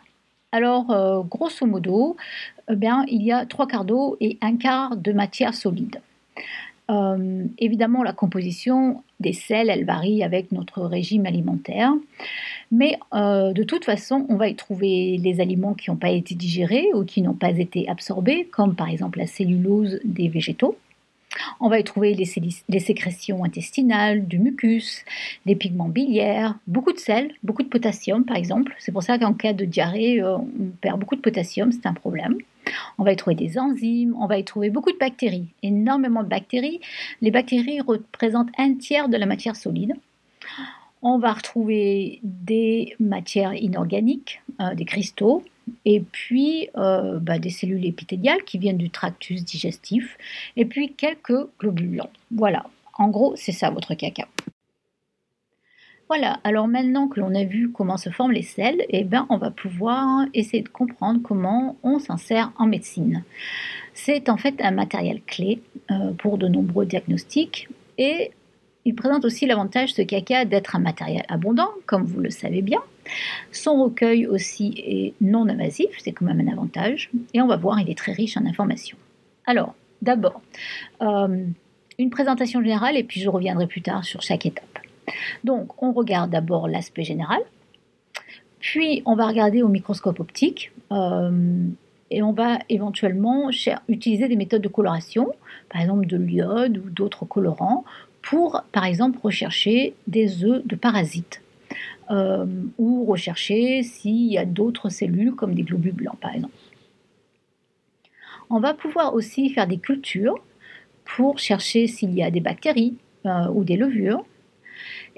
Alors, 0.52 0.92
euh, 0.92 1.22
grosso 1.24 1.66
modo, 1.66 2.16
eh 2.70 2.76
bien, 2.76 3.04
il 3.10 3.22
y 3.22 3.32
a 3.32 3.46
trois 3.46 3.68
quarts 3.68 3.86
d'eau 3.86 4.16
et 4.22 4.38
un 4.42 4.56
quart 4.56 4.96
de 4.96 5.12
matière 5.12 5.54
solide. 5.54 6.00
Euh, 6.90 7.44
évidemment, 7.58 8.02
la 8.02 8.14
composition 8.14 9.04
des 9.20 9.34
sels, 9.34 9.70
elle 9.70 9.84
varie 9.84 10.24
avec 10.24 10.54
notre 10.54 10.84
régime 10.84 11.26
alimentaire. 11.26 11.92
Mais 12.72 12.98
euh, 13.14 13.52
de 13.52 13.64
toute 13.64 13.84
façon, 13.84 14.26
on 14.30 14.36
va 14.36 14.48
y 14.48 14.56
trouver 14.56 15.18
les 15.18 15.42
aliments 15.42 15.74
qui 15.74 15.90
n'ont 15.90 15.98
pas 15.98 16.12
été 16.12 16.34
digérés 16.34 16.88
ou 16.94 17.04
qui 17.04 17.22
n'ont 17.22 17.34
pas 17.34 17.52
été 17.52 17.90
absorbés, 17.90 18.48
comme 18.50 18.76
par 18.76 18.90
exemple 18.90 19.20
la 19.20 19.28
cellulose 19.28 20.00
des 20.06 20.30
végétaux. 20.30 20.78
On 21.60 21.70
va 21.70 21.80
y 21.80 21.84
trouver 21.84 22.14
les, 22.14 22.80
sécrétions 22.80 23.44
intestinales, 23.44 24.28
du 24.28 24.40
mucus, 24.40 25.04
les 25.46 25.56
pigments 25.56 25.90
biliaires, 25.90 26.56
beaucoup 26.68 26.94
de 26.94 27.00
sel, 27.00 27.34
beaucoup 27.44 27.64
de 27.64 27.70
potassium 27.70 28.26
par 28.26 28.38
exemple. 28.38 28.76
C'est 28.80 28.92
pour 28.92 29.04
ça 29.04 29.18
qu'en 29.18 29.34
cas 29.34 29.54
de 29.54 29.66
diarrhée, 29.66 30.22
euh, 30.22 30.38
on 30.38 30.72
perd 30.82 31.00
beaucoup 31.00 31.16
de 31.16 31.22
potassium, 31.22 31.72
c'est 31.72 31.86
un 31.86 31.94
problème. 31.94 32.38
On 32.98 33.04
va 33.04 33.14
y 33.14 33.16
trouver 33.16 33.36
des 33.36 33.58
enzymes, 33.58 34.16
on 34.20 34.28
va 34.28 34.38
y 34.38 34.44
trouver 34.44 34.70
beaucoup 34.70 34.92
de 34.92 34.98
bactéries, 34.98 35.48
énormément 35.64 36.24
de 36.24 36.30
bactéries. 36.30 36.82
Les 37.22 37.32
bactéries 37.32 37.82
représentent 37.82 38.52
un 38.58 38.74
tiers 38.76 39.10
de 39.10 39.18
la 39.18 39.26
matière 39.26 39.56
solide. 39.56 39.94
On 41.02 41.20
va 41.20 41.34
retrouver 41.34 42.20
des 42.24 42.96
matières 43.00 43.54
inorganiques, 43.54 44.42
euh, 44.60 44.74
des 44.74 44.86
cristaux, 44.86 45.44
et 45.86 46.02
puis 46.02 46.70
euh, 46.78 47.20
bah, 47.20 47.40
des 47.40 47.50
cellules 47.50 47.86
épithéliales 47.86 48.44
qui 48.44 48.58
viennent 48.58 48.78
du 48.78 48.90
tractus 48.90 49.44
digestif, 49.44 50.18
et 50.56 50.66
puis 50.66 50.94
quelques 50.94 51.48
globules 51.60 51.90
blancs. 51.90 52.10
Voilà, 52.32 52.66
en 52.98 53.10
gros, 53.10 53.36
c'est 53.36 53.52
ça 53.52 53.70
votre 53.70 53.94
caca. 53.94 54.28
Voilà, 56.10 56.40
alors 56.46 56.70
maintenant 56.70 57.10
que 57.10 57.20
l'on 57.20 57.36
a 57.36 57.44
vu 57.44 57.70
comment 57.70 57.98
se 57.98 58.10
forment 58.10 58.32
les 58.32 58.42
selles, 58.42 58.82
eh 58.90 59.04
ben, 59.04 59.26
on 59.30 59.38
va 59.38 59.52
pouvoir 59.52 60.26
essayer 60.34 60.64
de 60.64 60.70
comprendre 60.70 61.22
comment 61.22 61.76
on 61.84 62.00
s'en 62.00 62.16
sert 62.16 62.54
en 62.58 62.66
médecine. 62.66 63.26
C'est 63.94 64.30
en 64.30 64.38
fait 64.38 64.56
un 64.62 64.72
matériel 64.72 65.22
clé 65.28 65.62
euh, 65.92 66.14
pour 66.14 66.38
de 66.38 66.48
nombreux 66.48 66.86
diagnostics 66.86 67.68
et 67.98 68.32
il 68.88 68.96
présente 68.96 69.26
aussi 69.26 69.46
l'avantage, 69.46 69.94
ce 69.94 70.02
caca, 70.02 70.46
d'être 70.46 70.78
un 70.78 70.80
matériel 70.80 71.24
abondant, 71.28 71.68
comme 71.86 72.06
vous 72.06 72.22
le 72.22 72.30
savez 72.30 72.62
bien. 72.62 72.80
Son 73.52 73.84
recueil 73.84 74.26
aussi 74.26 74.76
est 74.78 75.14
non 75.20 75.50
invasif, 75.50 75.90
c'est 75.98 76.14
quand 76.14 76.24
même 76.24 76.40
un 76.40 76.50
avantage. 76.50 77.10
Et 77.34 77.42
on 77.42 77.48
va 77.48 77.58
voir, 77.58 77.82
il 77.82 77.90
est 77.90 77.98
très 77.98 78.14
riche 78.14 78.38
en 78.38 78.46
informations. 78.46 78.98
Alors, 79.46 79.76
d'abord, 80.02 80.42
euh, 81.02 81.46
une 82.00 82.10
présentation 82.10 82.62
générale 82.62 82.96
et 82.96 83.04
puis 83.04 83.20
je 83.20 83.28
reviendrai 83.28 83.68
plus 83.68 83.82
tard 83.82 84.06
sur 84.06 84.22
chaque 84.22 84.46
étape. 84.46 84.80
Donc, 85.44 85.84
on 85.84 85.92
regarde 85.92 86.32
d'abord 86.32 86.70
l'aspect 86.70 87.04
général, 87.04 87.42
puis 88.62 89.04
on 89.06 89.16
va 89.16 89.28
regarder 89.28 89.64
au 89.64 89.68
microscope 89.68 90.22
optique. 90.22 90.72
Euh, 90.94 91.68
et 92.10 92.24
on 92.24 92.32
va 92.32 92.60
éventuellement 92.70 93.50
utiliser 93.90 94.28
des 94.28 94.36
méthodes 94.36 94.62
de 94.62 94.68
coloration, 94.70 95.34
par 95.70 95.82
exemple 95.82 96.06
de 96.06 96.18
l'iode 96.18 96.78
ou 96.78 96.90
d'autres 96.90 97.26
colorants, 97.26 97.84
pour, 98.30 98.62
par 98.74 98.84
exemple, 98.84 99.20
rechercher 99.24 99.94
des 100.06 100.44
œufs 100.44 100.62
de 100.66 100.76
parasites 100.76 101.42
euh, 102.12 102.46
ou 102.78 103.06
rechercher 103.06 103.84
s'il 103.84 104.34
y 104.34 104.38
a 104.38 104.44
d'autres 104.44 104.90
cellules 104.90 105.34
comme 105.34 105.56
des 105.56 105.64
globules 105.64 105.94
blancs, 105.94 106.20
par 106.20 106.36
exemple. 106.36 106.54
On 108.50 108.60
va 108.60 108.74
pouvoir 108.74 109.14
aussi 109.14 109.50
faire 109.50 109.66
des 109.66 109.78
cultures 109.78 110.44
pour 111.06 111.40
chercher 111.40 111.88
s'il 111.88 112.14
y 112.14 112.22
a 112.22 112.30
des 112.30 112.42
bactéries 112.42 112.98
euh, 113.26 113.48
ou 113.54 113.64
des 113.64 113.78
levures 113.78 114.26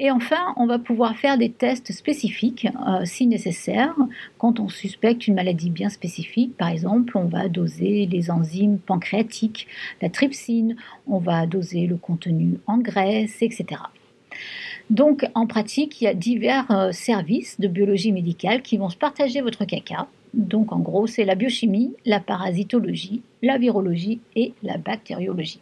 et 0.02 0.12
enfin, 0.12 0.54
on 0.56 0.66
va 0.66 0.80
pouvoir 0.80 1.18
faire 1.18 1.38
des 1.38 1.52
tests 1.52 1.92
spécifiques 1.92 2.70
euh, 2.88 3.04
si 3.04 3.28
nécessaire 3.28 3.94
quand 4.38 4.62
on 4.62 4.70
suspecte 4.70 5.28
une 5.28 5.36
maladie 5.36 5.70
bien 5.70 5.90
spécifique. 5.90 6.56
Par 6.56 6.70
exemple, 6.70 7.18
on 7.18 7.26
va 7.26 7.50
doser 7.50 8.06
les 8.06 8.32
enzymes 8.32 8.80
pancréatiques, 8.80 9.68
la 10.02 10.10
trypsine, 10.10 10.78
on 11.06 11.18
va 11.18 11.46
doser 11.46 11.86
le 11.86 11.98
contenu 11.98 12.60
en 12.66 12.78
graisse, 12.78 13.42
etc. 13.42 13.82
Donc, 14.90 15.26
en 15.36 15.46
pratique, 15.48 16.00
il 16.00 16.06
y 16.06 16.08
a 16.08 16.14
divers 16.14 16.72
euh, 16.72 16.94
services 16.94 17.60
de 17.60 17.68
biologie 17.68 18.14
médicale 18.14 18.62
qui 18.62 18.78
vont 18.78 18.90
se 18.90 18.98
partager 18.98 19.42
votre 19.42 19.66
caca. 19.66 20.08
Donc, 20.34 20.72
en 20.72 20.80
gros, 20.80 21.08
c'est 21.08 21.26
la 21.26 21.36
biochimie, 21.36 21.94
la 22.06 22.22
parasitologie, 22.22 23.22
la 23.42 23.58
virologie 23.58 24.22
et 24.38 24.54
la 24.64 24.78
bactériologie. 24.78 25.60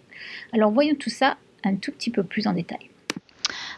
Alors, 0.54 0.70
voyons 0.70 0.96
tout 0.96 1.10
ça 1.10 1.38
un 1.64 1.74
tout 1.74 1.92
petit 1.92 2.12
peu 2.12 2.22
plus 2.22 2.46
en 2.46 2.54
détail. 2.54 2.92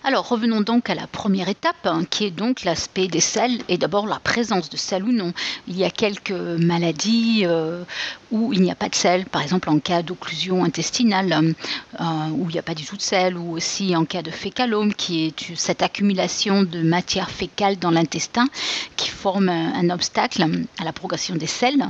Alors 0.03 0.29
revenons 0.29 0.61
donc 0.61 0.89
à 0.89 0.95
la 0.95 1.07
première 1.07 1.49
étape, 1.49 1.85
hein, 1.85 2.03
qui 2.09 2.25
est 2.25 2.31
donc 2.31 2.63
l'aspect 2.63 3.07
des 3.07 3.19
selles 3.19 3.61
et 3.67 3.77
d'abord 3.77 4.07
la 4.07 4.19
présence 4.19 4.69
de 4.69 4.77
sel 4.77 5.03
ou 5.03 5.11
non. 5.11 5.33
Il 5.67 5.77
y 5.77 5.83
a 5.83 5.89
quelques 5.89 6.31
maladies 6.31 7.41
euh, 7.43 7.83
où 8.31 8.53
il 8.53 8.61
n'y 8.61 8.71
a 8.71 8.75
pas 8.75 8.87
de 8.87 8.95
sel, 8.95 9.25
par 9.25 9.41
exemple 9.41 9.69
en 9.69 9.79
cas 9.79 10.01
d'occlusion 10.01 10.63
intestinale, 10.63 11.53
euh, 11.99 12.03
où 12.31 12.49
il 12.49 12.53
n'y 12.53 12.59
a 12.59 12.63
pas 12.63 12.75
du 12.75 12.85
tout 12.85 12.95
de 12.95 13.01
sel, 13.01 13.37
ou 13.37 13.51
aussi 13.57 13.93
en 13.93 14.05
cas 14.05 14.21
de 14.21 14.31
fécalome, 14.31 14.93
qui 14.93 15.25
est 15.25 15.55
cette 15.55 15.81
accumulation 15.81 16.63
de 16.63 16.81
matière 16.81 17.29
fécale 17.29 17.77
dans 17.77 17.91
l'intestin 17.91 18.47
qui 18.95 19.09
forme 19.09 19.49
un, 19.49 19.89
obstacle 19.89 20.45
à 20.79 20.83
la 20.85 20.93
progression 20.93 21.35
des 21.35 21.47
sels 21.47 21.83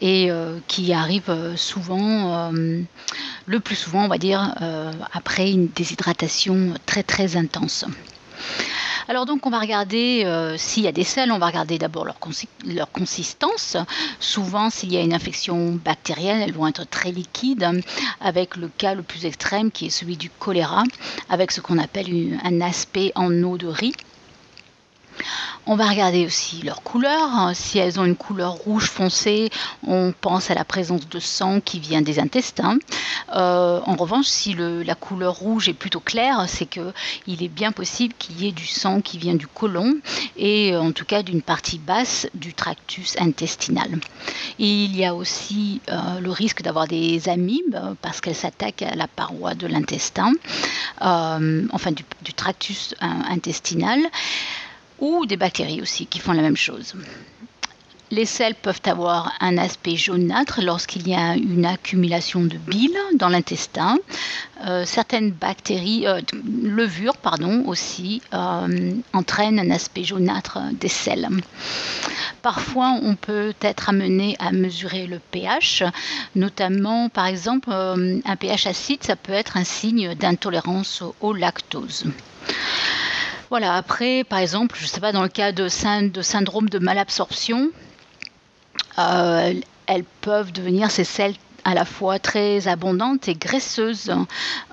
et 0.00 0.30
euh, 0.30 0.58
qui 0.66 0.92
arrive 0.92 1.54
souvent, 1.56 2.50
le 3.46 3.60
plus 3.60 3.76
souvent, 3.76 4.04
on 4.04 4.08
va 4.08 4.18
dire, 4.18 4.54
après 5.12 5.50
une 5.50 5.68
déshydratation 5.68 6.74
très 6.86 7.02
très 7.02 7.36
intense 7.36 7.84
alors 9.08 9.26
donc 9.26 9.46
on 9.46 9.50
va 9.50 9.58
regarder 9.58 10.22
euh, 10.24 10.56
s'il 10.56 10.84
y 10.84 10.88
a 10.88 10.92
des 10.92 11.04
sels, 11.04 11.32
on 11.32 11.38
va 11.38 11.46
regarder 11.46 11.78
d'abord 11.78 12.04
leur, 12.04 12.18
consistance. 12.92 13.76
Souvent 14.20 14.70
s'il 14.70 14.92
y 14.92 14.96
a 14.96 15.00
une 15.00 15.12
infection 15.12 15.72
bactérienne, 15.72 16.40
elles 16.40 16.52
vont 16.52 16.66
être 16.66 16.88
très 16.88 17.10
liquides, 17.10 17.82
avec 18.20 18.56
le 18.56 18.68
cas 18.68 18.94
le 18.94 19.02
plus 19.02 19.26
extrême 19.26 19.70
qui 19.70 19.86
est 19.86 19.90
celui 19.90 20.16
du 20.16 20.30
choléra, 20.30 20.84
avec 21.28 21.50
ce 21.50 21.60
qu'on 21.60 21.78
appelle 21.78 22.38
un 22.44 22.60
aspect 22.60 23.12
en 23.14 23.32
eau 23.42 23.58
de 23.58 23.66
riz. 23.66 23.94
On 25.66 25.76
va 25.76 25.88
regarder 25.88 26.26
aussi 26.26 26.62
leur 26.62 26.82
couleur. 26.82 27.52
Si 27.54 27.78
elles 27.78 28.00
ont 28.00 28.04
une 28.04 28.16
couleur 28.16 28.52
rouge 28.52 28.86
foncé, 28.86 29.50
on 29.86 30.12
pense 30.20 30.50
à 30.50 30.54
la 30.54 30.64
présence 30.64 31.08
de 31.08 31.20
sang 31.20 31.60
qui 31.60 31.78
vient 31.78 32.02
des 32.02 32.18
intestins. 32.18 32.78
Euh, 33.34 33.80
en 33.84 33.94
revanche, 33.94 34.26
si 34.26 34.54
la 34.54 34.94
couleur 34.94 35.34
rouge 35.34 35.68
est 35.68 35.74
plutôt 35.74 36.00
claire, 36.00 36.44
c'est 36.48 36.66
qu'il 36.66 37.42
est 37.42 37.48
bien 37.48 37.70
possible 37.70 38.14
qu'il 38.18 38.42
y 38.42 38.48
ait 38.48 38.52
du 38.52 38.66
sang 38.66 39.00
qui 39.00 39.18
vient 39.18 39.34
du 39.34 39.46
côlon 39.46 39.94
et 40.36 40.76
en 40.76 40.90
tout 40.92 41.04
cas 41.04 41.22
d'une 41.22 41.42
partie 41.42 41.78
basse 41.78 42.26
du 42.34 42.54
tractus 42.54 43.16
intestinal. 43.20 43.98
il 44.58 44.96
y 44.96 45.04
a 45.04 45.14
aussi 45.14 45.80
euh, 45.88 46.20
le 46.20 46.30
risque 46.30 46.62
d'avoir 46.62 46.88
des 46.88 47.28
amibes 47.28 47.78
parce 48.00 48.20
qu'elles 48.20 48.34
s'attaquent 48.34 48.82
à 48.82 48.96
la 48.96 49.06
paroi 49.06 49.54
de 49.54 49.66
l'intestin, 49.66 50.32
euh, 51.02 51.66
enfin 51.72 51.92
du 51.92 52.34
tractus 52.34 52.94
intestinal 53.00 54.00
ou 55.02 55.26
des 55.26 55.36
bactéries 55.36 55.82
aussi 55.82 56.06
qui 56.06 56.20
font 56.20 56.32
la 56.32 56.42
même 56.42 56.56
chose. 56.56 56.94
Les 58.12 58.26
selles 58.26 58.54
peuvent 58.54 58.82
avoir 58.84 59.32
un 59.40 59.56
aspect 59.56 59.96
jaunâtre 59.96 60.60
lorsqu'il 60.62 61.08
y 61.08 61.14
a 61.14 61.34
une 61.34 61.64
accumulation 61.64 62.42
de 62.42 62.58
bile 62.58 62.96
dans 63.14 63.30
l'intestin. 63.30 63.96
Euh, 64.66 64.84
certaines 64.84 65.30
bactéries, 65.30 66.06
euh, 66.06 66.20
levures 66.62 67.16
pardon, 67.16 67.64
aussi, 67.66 68.20
euh, 68.34 68.92
entraînent 69.14 69.58
un 69.58 69.70
aspect 69.70 70.04
jaunâtre 70.04 70.58
des 70.72 70.88
selles. 70.88 71.26
Parfois, 72.42 72.98
on 73.02 73.16
peut 73.16 73.54
être 73.62 73.88
amené 73.88 74.36
à 74.38 74.52
mesurer 74.52 75.06
le 75.06 75.18
pH, 75.18 75.82
notamment 76.36 77.08
par 77.08 77.26
exemple 77.26 77.70
un 77.70 78.36
pH 78.36 78.66
acide, 78.66 79.02
ça 79.02 79.16
peut 79.16 79.32
être 79.32 79.56
un 79.56 79.64
signe 79.64 80.14
d'intolérance 80.16 81.02
au 81.22 81.32
lactose. 81.32 82.04
Voilà, 83.52 83.74
après, 83.74 84.24
par 84.24 84.38
exemple, 84.38 84.76
je 84.78 84.84
ne 84.84 84.88
sais 84.88 85.00
pas, 85.00 85.12
dans 85.12 85.20
le 85.22 85.28
cas 85.28 85.52
de, 85.52 85.68
syndrome 85.68 86.70
de 86.70 86.78
malabsorption, 86.78 87.68
euh, 88.98 89.52
elles 89.86 90.04
peuvent 90.22 90.52
devenir 90.52 90.90
ces 90.90 91.04
selles 91.04 91.34
à 91.64 91.74
la 91.74 91.84
fois 91.84 92.18
très 92.18 92.66
abondante 92.66 93.28
et 93.28 93.34
graisseuse. 93.34 94.10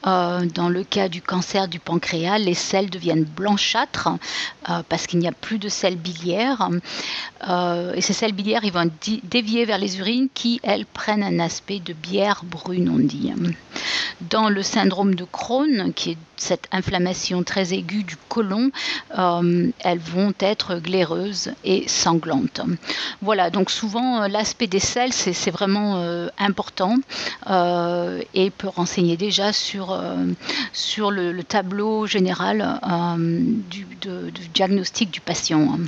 Euh, 0.08 0.46
dans 0.46 0.70
le 0.70 0.86
cas 0.86 1.10
du 1.10 1.22
cancer 1.22 1.68
du 1.68 1.80
pancréas, 1.80 2.38
les 2.38 2.54
selles 2.54 2.90
deviennent 2.90 3.26
blanchâtres 3.26 4.10
euh, 4.70 4.82
parce 4.88 5.08
qu'il 5.08 5.20
n'y 5.20 5.28
a 5.28 5.34
plus 5.34 5.60
de 5.60 5.68
sels 5.68 5.98
biliaires. 5.98 6.70
Euh, 7.50 7.94
et 7.96 8.02
ces 8.02 8.14
sels 8.14 8.32
biliaires, 8.32 8.64
ils 8.64 8.72
vont 8.72 8.90
dévier 9.24 9.66
vers 9.66 9.78
les 9.78 10.00
urines 10.00 10.30
qui, 10.34 10.62
elles, 10.64 10.86
prennent 10.86 11.24
un 11.24 11.40
aspect 11.40 11.80
de 11.80 11.92
bière 11.92 12.44
brune, 12.46 12.90
on 12.90 13.00
dit. 13.00 13.34
Dans 14.22 14.50
le 14.50 14.64
syndrome 14.64 15.16
de 15.16 15.26
Crohn, 15.26 15.92
qui 15.94 16.12
est 16.12 16.18
cette 16.42 16.68
inflammation 16.72 17.44
très 17.44 17.74
aiguë 17.74 18.04
du 18.04 18.16
côlon, 18.28 18.72
elles 19.16 20.00
vont 20.00 20.34
être 20.40 20.76
glaireuses 20.78 21.52
et 21.64 21.88
sanglantes. 21.88 22.62
Voilà, 23.22 23.50
donc 23.50 23.70
souvent 23.70 24.28
l'aspect 24.28 24.68
des 24.68 24.80
selles, 24.80 25.14
c'est 25.14 25.52
vraiment 25.52 26.30
important 26.38 26.98
euh, 27.50 28.22
et 28.34 28.50
peut 28.50 28.68
renseigner 28.68 29.18
déjà 29.18 29.54
sur, 29.54 29.92
euh, 29.92 30.16
le, 30.98 31.42
tableau 31.42 32.06
général 32.06 32.80
euh, 32.84 33.16
du, 33.70 33.86
diagnostic 34.54 35.12
du 35.12 35.22
patient. 35.22 35.80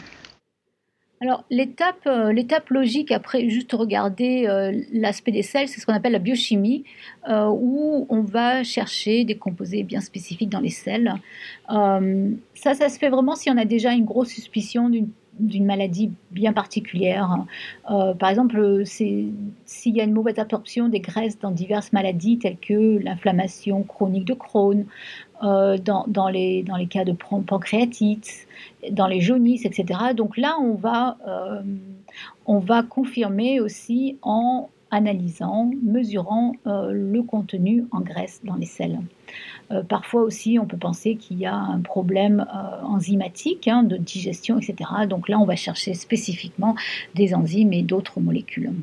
Alors 1.22 1.44
l'étape, 1.52 2.10
l'étape 2.34 2.70
logique 2.70 3.12
après 3.12 3.48
juste 3.48 3.72
regarder 3.74 4.48
l'aspect 4.92 5.32
des 5.32 5.44
selles, 5.44 5.68
c'est 5.68 5.80
ce 5.80 5.86
qu'on 5.86 5.94
appelle 5.94 6.14
la 6.14 6.20
biochimie, 6.20 6.84
où 7.30 8.08
on 8.10 8.22
va 8.22 8.64
chercher 8.64 9.24
des 9.24 9.38
composés 9.38 9.84
bien 9.84 10.02
spécifiques 10.02 10.50
dans 10.50 10.60
les 10.60 10.70
selles. 10.70 11.14
ça, 11.70 12.74
ça 12.74 12.90
se 12.90 12.98
fait 12.98 13.10
vraiment 13.10 13.36
si 13.36 13.52
on 13.52 13.58
a 13.58 13.66
déjà 13.66 13.94
une 13.94 14.06
grosse 14.06 14.30
suspicion 14.30 14.90
d'une 15.40 15.66
maladie 15.66 16.12
bien 16.32 16.54
particulière. 16.54 17.46
Euh, 17.90 18.14
par 18.14 18.30
exemple, 18.30 18.84
s'il 18.86 19.34
y 19.86 20.02
a 20.02 20.04
une 20.04 20.14
mauvaise 20.14 20.40
absorption 20.40 20.90
des 20.90 21.00
graisses 21.00 21.40
dans 21.40 21.52
diverses 21.52 21.94
maladies 21.94 22.38
telles 22.38 22.58
que 22.58 23.00
l'inflammation 23.04 23.84
chronique 23.84 24.26
de 24.26 24.34
Crohn, 24.34 24.86
euh, 25.44 25.78
dans 25.78 26.30
les 26.30 26.64
cas 26.90 27.06
de 27.06 27.14
pancréatite, 27.14 28.48
dans 28.90 29.08
les 29.08 29.22
jaunisses, 29.22 29.66
etc. 29.66 30.14
Donc 30.16 30.38
là, 30.38 30.58
on 30.60 30.74
va, 30.74 31.18
euh, 31.28 31.62
on 32.46 32.60
va 32.60 32.84
confirmer 32.84 33.60
aussi 33.60 34.18
en 34.22 34.70
analysant, 34.94 35.72
mesurant 35.82 36.52
le 36.66 37.22
contenu 37.22 37.86
en 37.92 38.02
graisse 38.02 38.42
dans 38.44 38.56
les 38.56 38.66
selles. 38.66 39.00
parfois 39.88 40.22
aussi, 40.22 40.60
on 40.60 40.66
peut 40.66 40.76
penser 40.76 41.16
qu'il 41.16 41.40
y 41.40 41.46
a 41.46 41.56
un 41.56 41.80
problème 41.80 42.46
enzymatique 42.84 43.70
hein, 43.70 43.84
de 43.84 43.96
digestion, 43.96 44.60
etc. 44.60 44.90
Donc 45.08 45.30
là, 45.30 45.40
on 45.40 45.46
va 45.46 45.56
chercher 45.56 45.94
spécifiquement 45.94 46.76
des 47.16 47.34
enzymes 47.34 47.72
et 47.72 47.84
d'autres 47.84 48.20
molécules. 48.20 48.74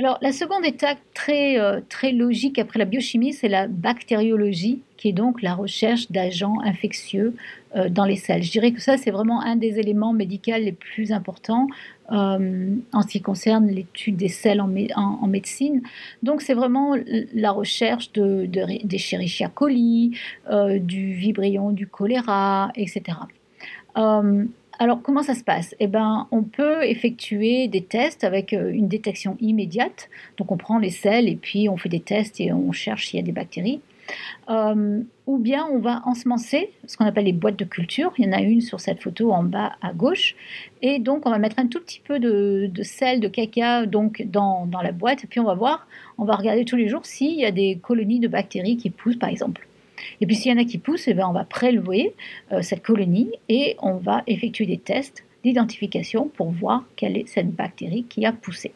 Alors, 0.00 0.16
la 0.22 0.32
seconde 0.32 0.64
étape 0.64 0.96
très, 1.12 1.60
euh, 1.60 1.82
très 1.86 2.10
logique 2.12 2.58
après 2.58 2.78
la 2.78 2.86
biochimie, 2.86 3.34
c'est 3.34 3.50
la 3.50 3.66
bactériologie, 3.66 4.80
qui 5.00 5.08
est 5.08 5.12
donc 5.12 5.42
la 5.42 5.54
recherche 5.54 6.10
d'agents 6.12 6.60
infectieux 6.62 7.34
euh, 7.74 7.88
dans 7.88 8.04
les 8.04 8.16
selles. 8.16 8.42
Je 8.42 8.50
dirais 8.50 8.72
que 8.72 8.80
ça, 8.80 8.96
c'est 8.96 9.10
vraiment 9.10 9.40
un 9.40 9.56
des 9.56 9.78
éléments 9.78 10.12
médicaux 10.12 10.58
les 10.58 10.72
plus 10.72 11.10
importants 11.12 11.66
euh, 12.12 12.74
en 12.92 13.02
ce 13.02 13.08
qui 13.08 13.20
concerne 13.20 13.66
l'étude 13.68 14.16
des 14.16 14.28
selles 14.28 14.60
en, 14.60 15.26
médecine. 15.26 15.82
Donc, 16.22 16.42
c'est 16.42 16.54
vraiment 16.54 16.96
la 17.34 17.50
recherche 17.50 18.12
de, 18.12 18.46
de, 18.46 18.86
des 18.86 19.48
coli, 19.54 20.18
du 20.80 21.12
vibrion 21.14 21.70
du 21.70 21.86
choléra, 21.86 22.72
etc. 22.74 23.16
Alors, 24.80 25.02
comment 25.02 25.22
ça 25.22 25.34
se 25.34 25.44
passe? 25.44 25.74
Eh 25.78 25.86
bien, 25.86 26.26
on 26.30 26.42
peut 26.42 26.82
effectuer 26.84 27.68
des 27.68 27.82
tests 27.82 28.24
avec 28.24 28.54
euh, 28.54 28.72
une 28.72 28.88
détection 28.88 29.36
immédiate. 29.38 30.08
Donc, 30.38 30.50
on 30.50 30.56
prend 30.56 30.78
les 30.78 30.88
selles 30.88 31.28
et 31.28 31.36
puis 31.36 31.68
on 31.68 31.76
fait 31.76 31.90
des 31.90 32.00
tests 32.00 32.40
et 32.40 32.50
on 32.50 32.72
cherche 32.72 33.08
s'il 33.08 33.20
y 33.20 33.22
a 33.22 33.26
des 33.26 33.30
bactéries. 33.30 33.82
Euh, 34.48 35.02
ou 35.26 35.38
bien 35.38 35.66
on 35.70 35.78
va 35.78 36.02
ensemencer 36.06 36.70
ce 36.86 36.96
qu'on 36.96 37.04
appelle 37.04 37.26
les 37.26 37.32
boîtes 37.32 37.58
de 37.58 37.64
culture. 37.64 38.12
Il 38.18 38.24
y 38.24 38.28
en 38.28 38.32
a 38.32 38.40
une 38.40 38.60
sur 38.60 38.80
cette 38.80 39.00
photo 39.00 39.32
en 39.32 39.44
bas 39.44 39.72
à 39.80 39.92
gauche. 39.92 40.34
Et 40.82 40.98
donc 40.98 41.26
on 41.26 41.30
va 41.30 41.38
mettre 41.38 41.58
un 41.58 41.66
tout 41.66 41.80
petit 41.80 42.00
peu 42.00 42.18
de, 42.18 42.70
sel, 42.82 43.20
de 43.20 43.28
caca 43.28 43.86
donc 43.86 44.22
dans, 44.22 44.68
la 44.82 44.92
boîte. 44.92 45.24
Et 45.24 45.26
puis 45.26 45.40
on 45.40 45.44
va 45.44 45.54
voir, 45.54 45.86
on 46.18 46.24
va 46.24 46.34
regarder 46.34 46.64
tous 46.64 46.76
les 46.76 46.88
jours 46.88 47.06
s'il 47.06 47.34
y 47.34 47.44
a 47.44 47.50
des 47.50 47.78
colonies 47.80 48.20
de 48.20 48.28
bactéries 48.28 48.76
qui 48.76 48.90
poussent 48.90 49.18
par 49.18 49.28
exemple. 49.28 49.66
Et 50.20 50.26
puis 50.26 50.34
s'il 50.34 50.50
y 50.50 50.54
en 50.54 50.58
a 50.58 50.64
qui 50.64 50.78
poussent, 50.78 51.08
eh 51.08 51.14
ben, 51.14 51.26
on 51.28 51.32
va 51.32 51.44
prélever 51.44 52.14
euh, 52.52 52.62
cette 52.62 52.82
colonie 52.82 53.30
et 53.48 53.76
on 53.80 53.96
va 53.96 54.22
effectuer 54.26 54.66
des 54.66 54.78
tests 54.78 55.24
d'identification 55.44 56.28
pour 56.28 56.50
voir 56.50 56.84
quelle 56.96 57.16
est 57.16 57.28
cette 57.28 57.50
bactérie 57.50 58.04
qui 58.04 58.24
a 58.26 58.32
poussé. 58.32 58.72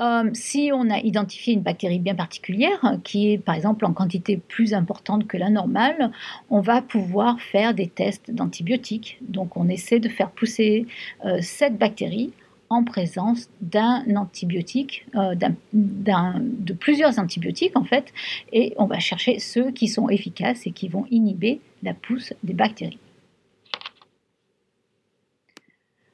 Euh, 0.00 0.30
si 0.32 0.70
on 0.72 0.90
a 0.90 0.98
identifié 0.98 1.54
une 1.54 1.62
bactérie 1.62 1.98
bien 1.98 2.14
particulière, 2.14 2.98
qui 3.04 3.32
est 3.32 3.38
par 3.38 3.54
exemple 3.54 3.84
en 3.84 3.92
quantité 3.92 4.36
plus 4.36 4.74
importante 4.74 5.26
que 5.26 5.36
la 5.36 5.50
normale, 5.50 6.10
on 6.50 6.60
va 6.60 6.82
pouvoir 6.82 7.40
faire 7.40 7.74
des 7.74 7.88
tests 7.88 8.30
d'antibiotiques. 8.30 9.18
Donc 9.22 9.56
on 9.56 9.68
essaie 9.68 10.00
de 10.00 10.08
faire 10.08 10.30
pousser 10.30 10.86
euh, 11.24 11.38
cette 11.40 11.78
bactérie 11.78 12.32
en 12.70 12.82
présence 12.82 13.48
d'un 13.60 14.04
antibiotique, 14.16 15.06
euh, 15.14 15.34
de 15.72 16.72
plusieurs 16.72 17.18
antibiotiques 17.18 17.76
en 17.76 17.84
fait, 17.84 18.12
et 18.52 18.74
on 18.78 18.86
va 18.86 18.98
chercher 18.98 19.38
ceux 19.38 19.70
qui 19.70 19.86
sont 19.88 20.08
efficaces 20.08 20.66
et 20.66 20.72
qui 20.72 20.88
vont 20.88 21.06
inhiber 21.10 21.60
la 21.82 21.94
pousse 21.94 22.32
des 22.42 22.54
bactéries. 22.54 22.98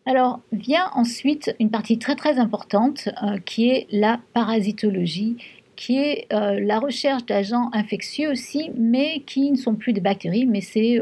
Alors 0.07 0.41
vient 0.53 0.91
ensuite 0.95 1.55
une 1.61 1.71
partie 1.71 1.99
très 1.99 2.17
très 2.17 2.39
importante 2.39 3.09
euh, 3.23 3.39
qui 3.39 3.69
est 3.69 3.87
la 3.91 4.19
parasitologie, 4.33 5.37
qui 5.77 5.99
est 5.99 6.27
euh, 6.33 6.59
la 6.61 6.79
recherche 6.79 7.25
d'agents 7.27 7.71
infectieux 7.73 8.31
aussi, 8.31 8.71
mais 8.77 9.21
qui 9.21 9.51
ne 9.51 9.57
sont 9.57 9.75
plus 9.75 9.93
des 9.93 10.01
bactéries, 10.01 10.47
mais 10.47 10.61
c'est 10.61 11.01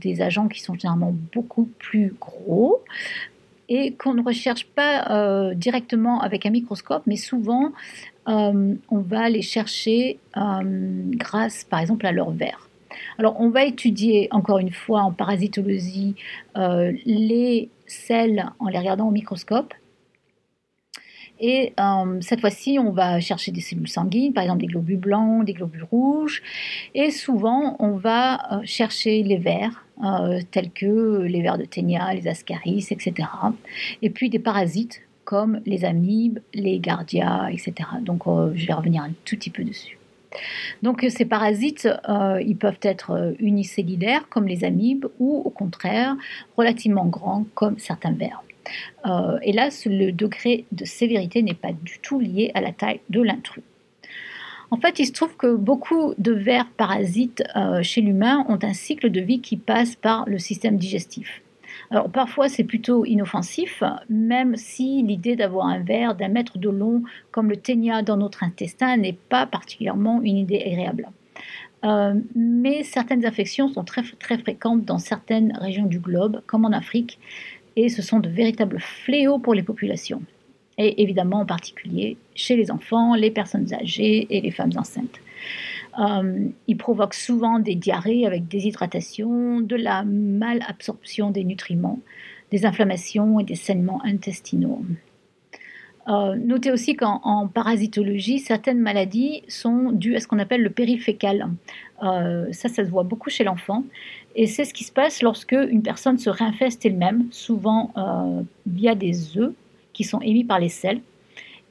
des 0.00 0.22
agents 0.22 0.48
qui 0.48 0.60
sont 0.60 0.74
généralement 0.74 1.14
beaucoup 1.32 1.68
plus 1.78 2.14
gros, 2.20 2.82
et 3.68 3.92
qu'on 3.92 4.14
ne 4.14 4.22
recherche 4.22 4.66
pas 4.66 5.10
euh, 5.10 5.54
directement 5.54 6.20
avec 6.20 6.46
un 6.46 6.50
microscope, 6.50 7.02
mais 7.06 7.16
souvent 7.16 7.72
euh, 8.28 8.74
on 8.90 8.98
va 8.98 9.28
les 9.28 9.42
chercher 9.42 10.18
euh, 10.36 10.60
grâce 11.12 11.64
par 11.64 11.80
exemple 11.80 12.06
à 12.06 12.12
leur 12.12 12.30
verre. 12.30 12.68
Alors 13.18 13.40
on 13.40 13.50
va 13.50 13.64
étudier 13.64 14.28
encore 14.30 14.58
une 14.58 14.72
fois 14.72 15.02
en 15.02 15.12
parasitologie 15.12 16.14
les 16.54 17.68
selles 17.86 18.50
en 18.58 18.68
les 18.68 18.78
regardant 18.78 19.08
au 19.08 19.12
microscope 19.12 19.74
et 21.40 21.72
euh, 21.80 22.18
cette 22.20 22.40
fois-ci, 22.40 22.78
on 22.78 22.92
va 22.92 23.20
chercher 23.20 23.50
des 23.50 23.60
cellules 23.60 23.88
sanguines, 23.88 24.32
par 24.32 24.44
exemple 24.44 24.60
des 24.60 24.68
globules 24.68 24.98
blancs, 24.98 25.44
des 25.44 25.52
globules 25.52 25.86
rouges. 25.90 26.42
Et 26.94 27.10
souvent, 27.10 27.76
on 27.80 27.96
va 27.96 28.52
euh, 28.52 28.60
chercher 28.64 29.22
les 29.22 29.38
vers, 29.38 29.84
euh, 30.04 30.40
tels 30.50 30.70
que 30.70 31.22
les 31.22 31.42
vers 31.42 31.58
de 31.58 31.64
ténia, 31.64 32.14
les 32.14 32.28
ascaris, 32.28 32.86
etc. 32.90 33.28
Et 34.02 34.10
puis 34.10 34.30
des 34.30 34.38
parasites 34.38 35.02
comme 35.24 35.60
les 35.64 35.84
amibes, 35.84 36.38
les 36.52 36.78
gardias, 36.78 37.48
etc. 37.50 37.72
Donc, 38.02 38.24
je 38.54 38.66
vais 38.66 38.74
revenir 38.74 39.02
un 39.02 39.12
tout 39.24 39.36
petit 39.36 39.48
peu 39.48 39.64
dessus. 39.64 39.98
Donc 40.82 41.06
ces 41.08 41.24
parasites, 41.24 41.88
ils 42.44 42.56
peuvent 42.56 42.80
être 42.82 43.34
unicellulaires 43.38 44.28
comme 44.28 44.46
les 44.46 44.64
amibes 44.64 45.06
ou 45.18 45.42
au 45.44 45.50
contraire 45.50 46.16
relativement 46.56 47.06
grands 47.06 47.46
comme 47.54 47.78
certains 47.78 48.12
vers. 48.12 48.42
Euh, 49.06 49.38
hélas, 49.42 49.86
le 49.86 50.12
degré 50.12 50.64
de 50.72 50.84
sévérité 50.84 51.42
n'est 51.42 51.54
pas 51.54 51.72
du 51.72 51.98
tout 52.00 52.20
lié 52.20 52.50
à 52.54 52.60
la 52.60 52.72
taille 52.72 53.00
de 53.10 53.22
l'intrus. 53.22 53.64
En 54.70 54.78
fait, 54.78 54.98
il 54.98 55.06
se 55.06 55.12
trouve 55.12 55.36
que 55.36 55.54
beaucoup 55.54 56.14
de 56.18 56.32
vers 56.32 56.66
parasites 56.66 57.44
euh, 57.54 57.82
chez 57.82 58.00
l'humain 58.00 58.44
ont 58.48 58.58
un 58.62 58.72
cycle 58.72 59.10
de 59.10 59.20
vie 59.20 59.40
qui 59.40 59.56
passe 59.56 59.94
par 59.94 60.24
le 60.26 60.38
système 60.38 60.78
digestif. 60.78 61.42
Alors 61.90 62.10
parfois 62.10 62.48
c'est 62.48 62.64
plutôt 62.64 63.04
inoffensif, 63.04 63.82
même 64.08 64.56
si 64.56 65.02
l'idée 65.02 65.36
d'avoir 65.36 65.66
un 65.66 65.80
ver 65.80 66.14
d'un 66.14 66.28
mètre 66.28 66.58
de 66.58 66.68
long 66.68 67.02
comme 67.30 67.50
le 67.50 67.56
ténia 67.56 68.02
dans 68.02 68.16
notre 68.16 68.42
intestin 68.42 68.96
n'est 68.96 69.18
pas 69.28 69.46
particulièrement 69.46 70.20
une 70.22 70.36
idée 70.36 70.62
agréable. 70.64 71.08
Euh, 71.84 72.14
mais 72.34 72.82
certaines 72.82 73.26
infections 73.26 73.68
sont 73.68 73.84
très 73.84 74.38
fréquentes 74.38 74.84
dans 74.84 74.98
certaines 74.98 75.56
régions 75.58 75.84
du 75.84 75.98
globe, 75.98 76.40
comme 76.46 76.64
en 76.64 76.72
Afrique, 76.72 77.18
et 77.76 77.88
ce 77.88 78.02
sont 78.02 78.20
de 78.20 78.28
véritables 78.28 78.80
fléaux 78.80 79.38
pour 79.38 79.54
les 79.54 79.62
populations. 79.62 80.22
Et 80.78 81.02
évidemment 81.02 81.40
en 81.40 81.46
particulier 81.46 82.16
chez 82.34 82.56
les 82.56 82.70
enfants, 82.70 83.14
les 83.14 83.30
personnes 83.30 83.72
âgées 83.74 84.26
et 84.30 84.40
les 84.40 84.50
femmes 84.50 84.72
enceintes. 84.76 85.20
Euh, 85.98 86.48
ils 86.66 86.76
provoquent 86.76 87.14
souvent 87.14 87.58
des 87.58 87.74
diarrhées 87.74 88.26
avec 88.26 88.48
déshydratation, 88.48 89.60
de 89.60 89.76
la 89.76 90.04
malabsorption 90.04 91.30
des 91.30 91.44
nutriments, 91.44 92.00
des 92.50 92.66
inflammations 92.66 93.40
et 93.40 93.44
des 93.44 93.54
saignements 93.54 94.02
intestinaux. 94.04 94.82
Euh, 96.08 96.36
notez 96.36 96.70
aussi 96.70 96.96
qu'en 96.96 97.48
parasitologie, 97.52 98.38
certaines 98.38 98.80
maladies 98.80 99.42
sont 99.48 99.90
dues 99.90 100.16
à 100.16 100.20
ce 100.20 100.26
qu'on 100.26 100.38
appelle 100.38 100.62
le 100.62 100.70
périfécal. 100.70 101.48
Euh, 102.02 102.46
ça, 102.52 102.68
ça 102.68 102.84
se 102.84 102.90
voit 102.90 103.04
beaucoup 103.04 103.30
chez 103.30 103.44
l'enfant. 103.44 103.84
Et 104.36 104.46
c'est 104.46 104.64
ce 104.64 104.74
qui 104.74 104.84
se 104.84 104.92
passe 104.92 105.22
lorsque 105.22 105.52
une 105.52 105.82
personne 105.82 106.18
se 106.18 106.28
réinfeste 106.28 106.84
elle-même, 106.84 107.26
souvent 107.30 107.92
euh, 107.96 108.42
via 108.66 108.94
des 108.94 109.38
œufs 109.38 109.52
qui 109.92 110.04
sont 110.04 110.20
émis 110.20 110.44
par 110.44 110.58
les 110.58 110.68
selles. 110.68 111.00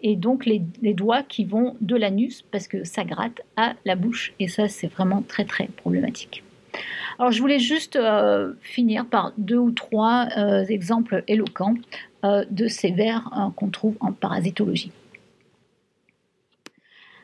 Et 0.03 0.15
donc 0.15 0.45
les, 0.45 0.61
doigts 0.93 1.23
qui 1.23 1.45
vont 1.45 1.75
de 1.81 1.95
l'anus, 1.95 2.43
parce 2.51 2.67
que 2.67 2.83
ça 2.83 3.03
gratte, 3.03 3.41
à 3.55 3.73
la 3.85 3.95
bouche. 3.95 4.33
Et 4.39 4.47
ça, 4.47 4.67
c'est 4.67 4.87
vraiment 4.87 5.21
très 5.21 5.45
très 5.45 5.67
problématique. 5.67 6.43
Alors 7.17 7.31
je 7.31 7.39
voulais 7.39 7.59
juste 7.59 7.95
euh, 7.95 8.53
finir 8.61 9.05
par 9.05 9.33
deux 9.37 9.57
ou 9.57 9.71
trois 9.71 10.27
euh, 10.37 10.65
exemples 10.65 11.23
éloquents 11.27 11.75
de 12.23 12.69
ces 12.69 12.91
vers 12.91 13.51
qu'on 13.57 13.67
trouve 13.67 13.97
en 13.99 14.13
parasitologie. 14.13 14.93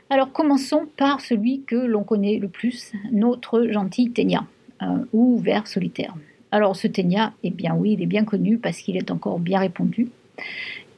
Alors 0.10 0.34
commençons 0.34 0.90
par 0.98 1.22
celui 1.22 1.64
que 1.64 1.78
l'on 1.78 2.04
connaît 2.04 2.38
le 2.38 2.50
plus, 2.50 2.92
notre 3.10 3.68
gentil 3.68 4.12
ténia. 4.12 4.44
Euh, 4.82 5.04
ou 5.12 5.38
vers 5.40 5.68
solitaire. 5.68 6.14
Alors 6.52 6.74
ce 6.78 6.88
ténia, 6.88 7.34
eh 7.44 7.50
bien 7.50 7.76
oui, 7.76 7.94
il 7.94 8.02
est 8.02 8.06
bien 8.06 8.24
connu 8.24 8.58
parce 8.58 8.78
qu'il 8.78 8.96
est 8.96 9.12
encore 9.12 9.38
bien 9.38 9.60
répandu. 9.60 10.08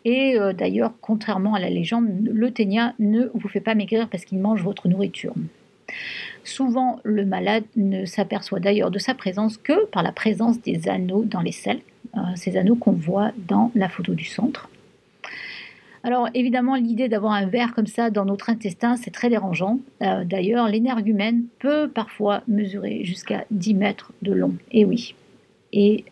Et 0.05 0.37
euh, 0.37 0.53
d'ailleurs, 0.53 0.93
contrairement 1.01 1.53
à 1.53 1.59
la 1.59 1.69
légende, 1.69 2.07
le 2.23 2.51
ténia 2.51 2.93
ne 2.99 3.29
vous 3.33 3.47
fait 3.47 3.61
pas 3.61 3.75
maigrir 3.75 4.09
parce 4.09 4.25
qu'il 4.25 4.39
mange 4.39 4.63
votre 4.63 4.87
nourriture. 4.87 5.33
Souvent, 6.43 6.99
le 7.03 7.25
malade 7.25 7.63
ne 7.75 8.05
s'aperçoit 8.05 8.59
d'ailleurs 8.59 8.91
de 8.91 8.99
sa 8.99 9.13
présence 9.13 9.57
que 9.57 9.85
par 9.87 10.03
la 10.03 10.11
présence 10.11 10.61
des 10.61 10.87
anneaux 10.87 11.23
dans 11.23 11.41
les 11.41 11.51
selles, 11.51 11.81
euh, 12.15 12.19
ces 12.35 12.57
anneaux 12.57 12.75
qu'on 12.75 12.93
voit 12.93 13.31
dans 13.47 13.71
la 13.75 13.89
photo 13.89 14.13
du 14.13 14.25
centre. 14.25 14.69
Alors 16.03 16.29
évidemment, 16.33 16.75
l'idée 16.75 17.09
d'avoir 17.09 17.33
un 17.33 17.45
verre 17.45 17.75
comme 17.75 17.85
ça 17.85 18.09
dans 18.09 18.25
notre 18.25 18.49
intestin, 18.49 18.95
c'est 18.95 19.11
très 19.11 19.29
dérangeant. 19.29 19.79
Euh, 20.01 20.23
d'ailleurs, 20.25 20.67
l'énergumène 20.67 21.43
peut 21.59 21.87
parfois 21.87 22.41
mesurer 22.47 23.03
jusqu'à 23.03 23.45
10 23.51 23.75
mètres 23.75 24.11
de 24.23 24.31
long. 24.31 24.55
Et 24.71 24.83
oui. 24.83 25.13
Et 25.73 26.05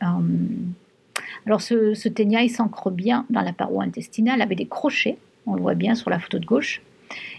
alors 1.45 1.61
ce, 1.61 2.07
ténia, 2.07 2.43
il 2.43 2.49
s'ancre 2.49 2.91
bien 2.91 3.25
dans 3.29 3.41
la 3.41 3.53
paroi 3.53 3.83
intestinale 3.83 4.41
avec 4.41 4.57
des 4.57 4.67
crochets. 4.67 5.17
On 5.45 5.55
le 5.55 5.61
voit 5.61 5.75
bien 5.75 5.95
sur 5.95 6.09
la 6.09 6.19
photo 6.19 6.39
de 6.39 6.45
gauche. 6.45 6.81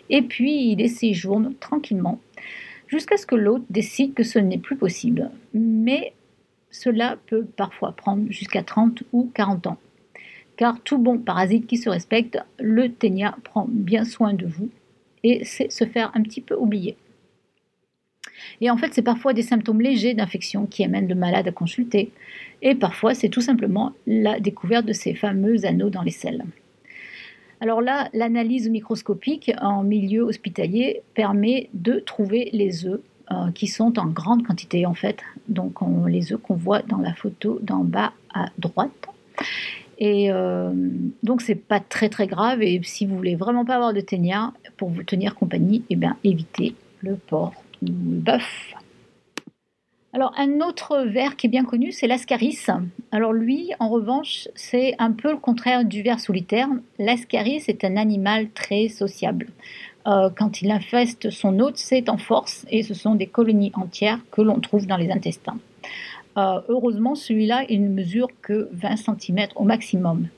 Et 0.08 0.22
puis 0.22 0.72
il 0.72 0.90
séjourne 0.90 1.54
tranquillement 1.60 2.18
jusqu'à 2.88 3.16
ce 3.16 3.26
que 3.26 3.36
l'autre 3.36 3.64
décide 3.70 4.14
que 4.14 4.24
ce 4.24 4.38
n'est 4.38 4.58
plus 4.58 4.76
possible. 4.76 5.30
Mais 5.54 6.12
cela 6.70 7.18
peut 7.26 7.44
parfois 7.44 7.92
prendre 7.92 8.30
jusqu'à 8.30 8.62
30 8.62 9.04
ou 9.12 9.30
40 9.34 9.66
ans 9.68 9.78
car 10.60 10.78
tout 10.82 10.98
bon 10.98 11.16
parasite 11.16 11.66
qui 11.66 11.78
se 11.78 11.88
respecte, 11.88 12.38
le 12.58 12.92
ténia 12.92 13.34
prend 13.44 13.64
bien 13.66 14.04
soin 14.04 14.34
de 14.34 14.44
vous 14.44 14.68
et 15.24 15.42
c'est 15.46 15.72
se 15.72 15.86
faire 15.86 16.12
un 16.14 16.22
petit 16.22 16.42
peu 16.42 16.54
oublier. 16.54 16.98
Et 18.60 18.70
en 18.70 18.76
fait, 18.76 18.92
c'est 18.94 19.02
parfois 19.02 19.32
des 19.32 19.42
symptômes 19.42 19.80
légers 19.80 20.14
d'infection 20.14 20.66
qui 20.66 20.84
amènent 20.84 21.08
le 21.08 21.14
malade 21.14 21.48
à 21.48 21.52
consulter, 21.52 22.10
et 22.62 22.74
parfois 22.74 23.14
c'est 23.14 23.28
tout 23.28 23.40
simplement 23.40 23.92
la 24.06 24.40
découverte 24.40 24.86
de 24.86 24.92
ces 24.92 25.14
fameux 25.14 25.64
anneaux 25.64 25.90
dans 25.90 26.02
les 26.02 26.10
selles. 26.10 26.44
Alors 27.60 27.82
là, 27.82 28.08
l'analyse 28.14 28.68
microscopique 28.70 29.52
en 29.60 29.82
milieu 29.82 30.22
hospitalier 30.22 31.02
permet 31.14 31.68
de 31.74 32.00
trouver 32.00 32.48
les 32.54 32.86
œufs 32.86 33.00
euh, 33.30 33.50
qui 33.52 33.66
sont 33.66 33.98
en 33.98 34.06
grande 34.06 34.46
quantité 34.46 34.86
en 34.86 34.94
fait. 34.94 35.18
Donc 35.48 35.78
les 36.08 36.32
œufs 36.32 36.40
qu'on 36.40 36.54
voit 36.54 36.82
dans 36.82 36.98
la 36.98 37.12
photo 37.14 37.58
d'en 37.62 37.84
bas 37.84 38.12
à 38.34 38.48
droite. 38.58 38.90
Et 39.98 40.32
euh, 40.32 40.72
donc 41.22 41.42
c'est 41.42 41.54
pas 41.54 41.80
très 41.80 42.08
très 42.08 42.26
grave. 42.26 42.62
Et 42.62 42.80
si 42.82 43.04
vous 43.04 43.14
voulez 43.14 43.36
vraiment 43.36 43.66
pas 43.66 43.74
avoir 43.74 43.92
de 43.92 44.00
ténia 44.00 44.54
pour 44.78 44.88
vous 44.88 45.02
tenir 45.02 45.34
compagnie, 45.34 45.84
eh 45.90 45.96
bien 45.96 46.16
évitez 46.24 46.74
le 47.02 47.16
porc 47.16 47.52
bœuf. 47.82 48.74
Alors 50.12 50.32
un 50.36 50.60
autre 50.60 51.04
ver 51.06 51.36
qui 51.36 51.46
est 51.46 51.50
bien 51.50 51.64
connu, 51.64 51.92
c'est 51.92 52.08
l'ascaris. 52.08 52.58
Alors 53.12 53.32
lui, 53.32 53.70
en 53.78 53.88
revanche, 53.88 54.48
c'est 54.56 54.96
un 54.98 55.12
peu 55.12 55.30
le 55.30 55.36
contraire 55.36 55.84
du 55.84 56.02
ver 56.02 56.18
solitaire. 56.18 56.68
L'ascaris 56.98 57.62
est 57.68 57.84
un 57.84 57.96
animal 57.96 58.50
très 58.50 58.88
sociable. 58.88 59.46
Euh, 60.08 60.30
quand 60.36 60.62
il 60.62 60.70
infeste 60.72 61.30
son 61.30 61.60
hôte, 61.60 61.76
c'est 61.76 62.08
en 62.08 62.16
force 62.16 62.66
et 62.70 62.82
ce 62.82 62.94
sont 62.94 63.14
des 63.14 63.26
colonies 63.26 63.70
entières 63.74 64.18
que 64.32 64.42
l'on 64.42 64.58
trouve 64.58 64.86
dans 64.86 64.96
les 64.96 65.12
intestins. 65.12 65.58
Euh, 66.38 66.60
heureusement, 66.68 67.14
celui-là, 67.14 67.64
il 67.68 67.82
ne 67.82 67.88
mesure 67.88 68.28
que 68.42 68.68
20 68.72 68.96
cm 68.96 69.48
au 69.56 69.64
maximum. 69.64 70.28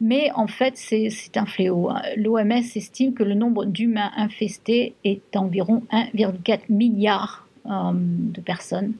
Mais 0.00 0.30
en 0.34 0.46
fait, 0.46 0.76
c'est 0.76 1.36
un 1.36 1.46
fléau. 1.46 1.90
L'OMS 2.16 2.62
estime 2.74 3.14
que 3.14 3.22
le 3.22 3.34
nombre 3.34 3.64
d'humains 3.64 4.10
infestés 4.16 4.94
est 5.04 5.20
d'environ 5.32 5.82
1,4 5.92 6.60
milliard 6.68 7.46
euh, 7.66 7.92
de 7.94 8.40
personnes, 8.40 8.94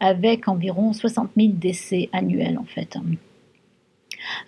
avec 0.00 0.48
environ 0.48 0.92
60 0.92 1.30
000 1.36 1.52
décès 1.54 2.08
annuels 2.12 2.58
en 2.58 2.64
fait. 2.64 2.96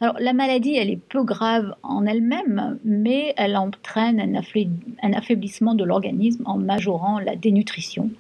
Alors, 0.00 0.16
la 0.18 0.32
maladie, 0.32 0.76
elle 0.76 0.90
est 0.90 1.00
peu 1.00 1.22
grave 1.24 1.74
en 1.82 2.06
elle-même, 2.06 2.78
mais 2.84 3.34
elle 3.36 3.56
entraîne 3.56 4.20
un, 4.20 5.12
affaiblissement 5.12 5.74
de 5.74 5.84
l'organisme 5.84 6.42
en 6.46 6.58
majorant 6.58 7.18
la 7.18 7.36
dénutrition. 7.36 8.10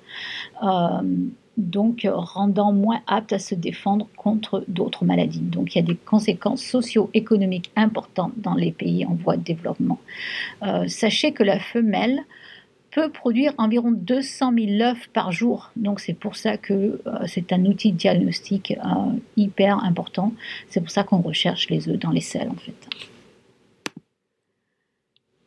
Euh, 0.62 1.00
donc 1.56 2.06
rendant 2.10 2.72
moins 2.72 3.00
apte 3.06 3.32
à 3.32 3.38
se 3.38 3.54
défendre 3.54 4.08
contre 4.16 4.64
d'autres 4.68 5.04
maladies. 5.04 5.40
Donc 5.40 5.74
il 5.74 5.78
y 5.78 5.82
a 5.82 5.86
des 5.86 5.96
conséquences 5.96 6.62
socio-économiques 6.62 7.70
importantes 7.76 8.32
dans 8.36 8.54
les 8.54 8.72
pays 8.72 9.04
en 9.04 9.14
voie 9.14 9.36
de 9.36 9.42
développement. 9.42 9.98
Euh, 10.62 10.86
sachez 10.88 11.32
que 11.32 11.42
la 11.42 11.58
femelle 11.58 12.20
peut 12.90 13.10
produire 13.10 13.52
environ 13.58 13.92
200 13.92 14.52
000 14.54 14.90
œufs 14.90 15.08
par 15.12 15.32
jour. 15.32 15.70
Donc 15.76 16.00
c'est 16.00 16.14
pour 16.14 16.36
ça 16.36 16.56
que 16.56 17.00
euh, 17.06 17.26
c'est 17.26 17.52
un 17.52 17.64
outil 17.64 17.92
diagnostique 17.92 18.74
euh, 18.84 19.12
hyper 19.36 19.82
important. 19.84 20.32
C'est 20.68 20.80
pour 20.80 20.90
ça 20.90 21.04
qu'on 21.04 21.20
recherche 21.20 21.68
les 21.70 21.88
œufs 21.88 21.98
dans 21.98 22.10
les 22.10 22.20
selles 22.20 22.48
en 22.48 22.56
fait. 22.56 23.09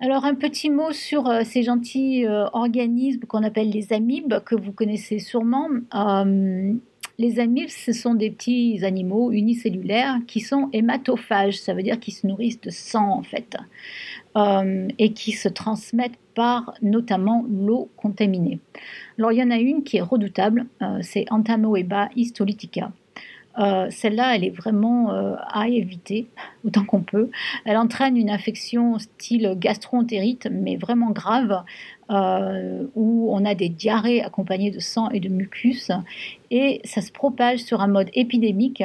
Alors 0.03 0.25
un 0.25 0.35
petit 0.35 0.69
mot 0.69 0.91
sur 0.91 1.29
euh, 1.29 1.43
ces 1.45 1.63
gentils 1.63 2.25
euh, 2.25 2.43
organismes 2.51 3.21
qu'on 3.21 3.41
appelle 3.41 3.69
les 3.69 3.93
amibes, 3.93 4.33
que 4.45 4.53
vous 4.53 4.73
connaissez 4.73 5.17
sûrement. 5.17 5.69
Euh, 5.95 6.73
les 7.19 7.39
amibes, 7.39 7.69
ce 7.69 7.93
sont 7.93 8.13
des 8.13 8.29
petits 8.29 8.83
animaux 8.83 9.31
unicellulaires 9.31 10.19
qui 10.27 10.41
sont 10.41 10.67
hématophages, 10.73 11.57
ça 11.57 11.73
veut 11.73 11.83
dire 11.83 12.01
qu'ils 12.01 12.15
se 12.15 12.27
nourrissent 12.27 12.59
de 12.59 12.69
sang 12.69 13.11
en 13.11 13.23
fait, 13.23 13.55
et 14.97 15.13
qui 15.13 15.31
se 15.31 15.47
transmettent 15.47 16.19
par 16.35 16.73
notamment 16.81 17.45
l'eau 17.49 17.89
contaminée. 17.95 18.59
Alors 19.17 19.31
il 19.31 19.37
y 19.37 19.43
en 19.43 19.51
a 19.51 19.57
une 19.57 19.83
qui 19.83 19.97
est 19.97 20.01
redoutable, 20.01 20.65
c'est 21.01 21.31
Entamoeba 21.31 22.09
histolytica. 22.15 22.91
Euh, 23.59 23.87
celle-là, 23.91 24.35
elle 24.35 24.43
est 24.43 24.55
vraiment 24.55 25.13
euh, 25.13 25.35
à 25.47 25.67
éviter 25.67 26.27
autant 26.65 26.83
qu'on 26.83 27.01
peut. 27.01 27.29
Elle 27.65 27.77
entraîne 27.77 28.17
une 28.17 28.29
infection 28.29 28.97
style 28.99 29.55
gastro-entérite, 29.57 30.47
mais 30.51 30.75
vraiment 30.75 31.11
grave, 31.11 31.63
euh, 32.09 32.85
où 32.95 33.29
on 33.31 33.45
a 33.45 33.55
des 33.55 33.69
diarrhées 33.69 34.21
accompagnées 34.21 34.71
de 34.71 34.79
sang 34.79 35.09
et 35.11 35.19
de 35.19 35.29
mucus, 35.29 35.91
et 36.51 36.81
ça 36.83 37.01
se 37.01 37.11
propage 37.11 37.59
sur 37.59 37.81
un 37.81 37.87
mode 37.87 38.09
épidémique. 38.13 38.83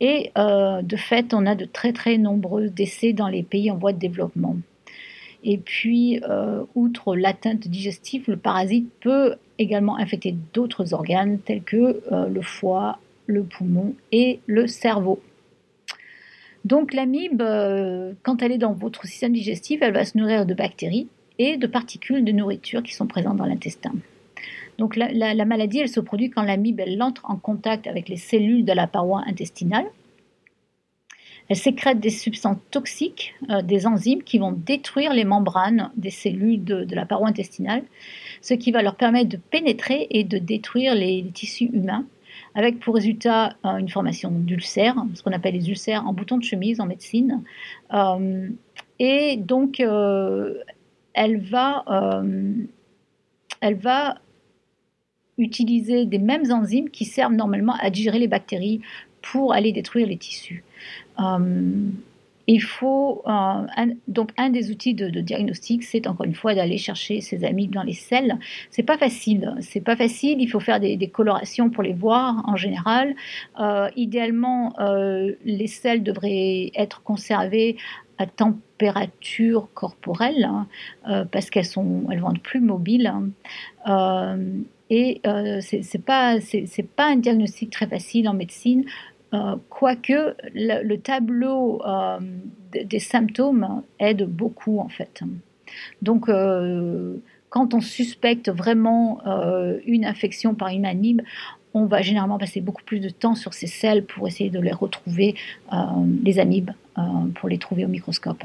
Et 0.00 0.32
de 0.36 0.96
fait, 0.96 1.32
on 1.32 1.46
a 1.46 1.54
de 1.54 1.64
très 1.64 1.92
très 1.92 2.18
nombreux 2.18 2.68
décès 2.68 3.12
dans 3.12 3.28
les 3.28 3.42
pays 3.42 3.70
en 3.70 3.76
voie 3.76 3.92
de 3.92 3.98
développement. 3.98 4.56
Et 5.44 5.56
puis, 5.56 6.20
outre 6.74 7.14
l'atteinte 7.14 7.68
digestive, 7.68 8.24
le 8.26 8.36
parasite 8.36 8.90
peut 9.00 9.36
également 9.58 9.96
infecter 9.96 10.34
d'autres 10.52 10.92
organes 10.92 11.38
tels 11.38 11.62
que 11.62 12.02
le 12.10 12.42
foie, 12.42 12.98
le 13.26 13.42
poumon 13.42 13.94
et 14.12 14.40
le 14.46 14.66
cerveau. 14.66 15.20
Donc 16.64 16.94
l'amibe, 16.94 17.42
euh, 17.42 18.12
quand 18.22 18.42
elle 18.42 18.52
est 18.52 18.58
dans 18.58 18.72
votre 18.72 19.06
système 19.06 19.32
digestif, 19.32 19.80
elle 19.82 19.92
va 19.92 20.04
se 20.04 20.16
nourrir 20.16 20.46
de 20.46 20.54
bactéries 20.54 21.08
et 21.38 21.56
de 21.56 21.66
particules 21.66 22.24
de 22.24 22.32
nourriture 22.32 22.82
qui 22.82 22.94
sont 22.94 23.06
présentes 23.06 23.36
dans 23.36 23.46
l'intestin. 23.46 23.92
Donc 24.78 24.96
la, 24.96 25.44
maladie, 25.44 25.80
elle 25.80 25.88
se 25.88 26.00
produit 26.00 26.30
quand 26.30 26.42
l'amibe 26.42 26.80
entre 27.00 27.30
en 27.30 27.36
contact 27.36 27.86
avec 27.86 28.08
les 28.08 28.16
cellules 28.16 28.64
de 28.64 28.72
la 28.72 28.86
paroi 28.86 29.22
intestinale. 29.26 29.86
Elle 31.48 31.56
sécrète 31.56 32.00
des 32.00 32.10
substances 32.10 32.56
toxiques, 32.70 33.34
euh, 33.50 33.60
des 33.60 33.86
enzymes 33.86 34.22
qui 34.22 34.38
vont 34.38 34.52
détruire 34.52 35.12
les 35.12 35.24
membranes 35.24 35.90
des 35.94 36.10
cellules 36.10 36.64
de, 36.64 36.86
la 36.94 37.04
paroi 37.04 37.28
intestinale, 37.28 37.82
ce 38.40 38.54
qui 38.54 38.72
va 38.72 38.82
leur 38.82 38.96
permettre 38.96 39.28
de 39.28 39.36
pénétrer 39.36 40.06
et 40.10 40.24
de 40.24 40.38
détruire 40.38 40.94
les 40.94 41.24
tissus 41.34 41.70
humains 41.72 42.06
avec 42.54 42.80
pour 42.80 42.94
résultat 42.94 43.56
euh, 43.64 43.76
une 43.76 43.88
formation 43.88 44.30
d'ulcères, 44.30 44.96
ce 45.14 45.22
qu'on 45.22 45.32
appelle 45.32 45.54
les 45.54 45.68
ulcères 45.68 46.06
en 46.06 46.12
bouton 46.12 46.38
de 46.38 46.44
chemise 46.44 46.80
en 46.80 46.86
médecine. 46.86 47.42
Euh, 47.92 48.48
et 48.98 49.36
donc, 49.36 49.80
euh, 49.80 50.54
elle, 51.14 51.40
va, 51.40 51.84
elle 53.60 53.74
va 53.74 54.18
utiliser 55.36 56.06
des 56.06 56.18
mêmes 56.18 56.50
enzymes 56.52 56.90
qui 56.90 57.04
servent 57.04 57.34
normalement 57.34 57.74
à 57.80 57.90
digérer 57.90 58.20
les 58.20 58.28
bactéries 58.28 58.80
pour 59.20 59.52
aller 59.52 59.72
détruire 59.72 60.06
les 60.06 60.16
tissus 60.16 60.62
il 62.46 62.62
faut 62.62 63.22
euh, 63.26 63.66
donc 64.08 64.30
un 64.36 64.50
des 64.50 64.70
outils 64.70 64.94
de, 64.94 65.08
diagnostic, 65.20 65.82
c'est 65.82 66.06
encore 66.06 66.26
une 66.26 66.34
fois 66.34 66.54
d'aller 66.54 66.76
chercher 66.76 67.20
ces 67.20 67.44
amibes 67.44 67.72
dans 67.72 67.82
les 67.82 67.94
selles. 67.94 68.38
C'est 68.70 68.82
pas 68.82 68.98
facile, 68.98 69.54
c'est 69.60 69.80
pas 69.80 69.96
facile. 69.96 70.40
Il 70.40 70.48
faut 70.48 70.60
faire 70.60 70.80
des, 70.80 70.98
colorations 71.08 71.70
pour 71.70 71.82
les 71.82 71.92
voir 71.92 72.42
en 72.46 72.56
général. 72.56 73.14
Euh, 73.60 73.88
idéalement, 73.96 74.74
euh, 74.80 75.32
les 75.44 75.66
selles 75.66 76.02
devraient 76.02 76.70
être 76.74 77.02
conservées 77.02 77.76
à 78.18 78.26
température 78.26 79.68
corporelle 79.74 80.44
hein, 80.44 81.26
parce 81.32 81.50
qu'elles 81.50 81.64
sont, 81.64 82.04
elles 82.10 82.20
vont 82.20 82.30
être 82.32 82.42
plus 82.42 82.60
mobiles. 82.60 83.12
Hein. 83.86 84.38
et 84.90 85.20
c'est 85.60 86.04
pas 86.04 86.40
c'est 86.40 86.88
pas 86.94 87.06
un 87.06 87.16
diagnostic 87.16 87.70
très 87.70 87.86
facile 87.86 88.28
en 88.28 88.34
médecine. 88.34 88.84
Euh, 89.34 89.56
quoique 89.68 90.36
le, 90.54 90.96
tableau 90.96 91.82
euh, 91.84 92.18
des 92.84 93.00
symptômes 93.00 93.82
aide 93.98 94.28
beaucoup 94.28 94.78
en 94.78 94.88
fait. 94.88 95.22
Donc 96.02 96.28
euh, 96.28 97.16
quand 97.50 97.74
on 97.74 97.80
suspecte 97.80 98.48
vraiment 98.48 99.20
une 99.86 100.04
infection 100.04 100.54
par 100.54 100.68
une 100.68 100.86
anime, 100.86 101.22
on 101.72 101.86
va 101.86 102.02
généralement 102.02 102.38
passer 102.38 102.60
beaucoup 102.60 102.82
plus 102.84 103.00
de 103.00 103.08
temps 103.08 103.34
sur 103.34 103.54
ces 103.54 103.66
selles 103.66 104.04
pour 104.04 104.26
essayer 104.26 104.50
de 104.50 104.60
les 104.60 104.72
retrouver, 104.72 105.36
les 106.24 106.38
amibes, 106.40 106.72
pour 107.36 107.48
les 107.48 107.58
trouver 107.58 107.84
au 107.84 107.88
microscope. 107.88 108.42